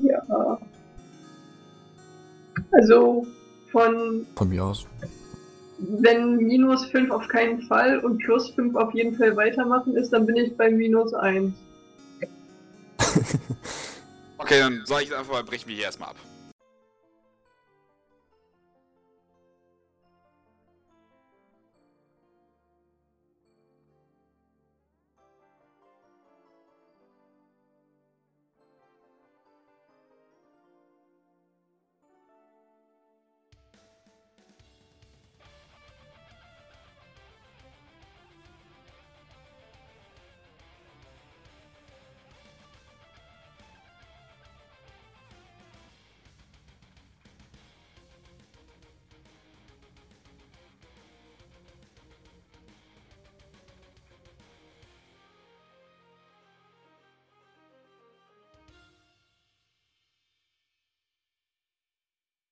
Ja. 0.00 0.58
Also 2.72 3.26
von 3.70 4.26
von 4.34 4.48
mir 4.48 4.64
aus. 4.64 4.86
wenn 5.78 6.36
minus 6.36 6.86
5 6.86 7.10
auf 7.10 7.28
keinen 7.28 7.62
Fall 7.62 8.00
und 8.00 8.18
plus 8.18 8.50
5 8.50 8.74
auf 8.74 8.92
jeden 8.94 9.16
Fall 9.16 9.36
weitermachen 9.36 9.94
ist, 9.96 10.12
dann 10.12 10.26
bin 10.26 10.36
ich 10.36 10.56
bei 10.56 10.70
minus 10.70 11.14
1. 11.14 11.54
Okay, 14.38 14.58
dann 14.58 14.82
sage 14.84 15.04
ich 15.04 15.14
einfach 15.14 15.32
mal, 15.32 15.44
brechen 15.44 15.68
wir 15.68 15.76
hier 15.76 15.84
erstmal 15.84 16.10
ab. 16.10 16.16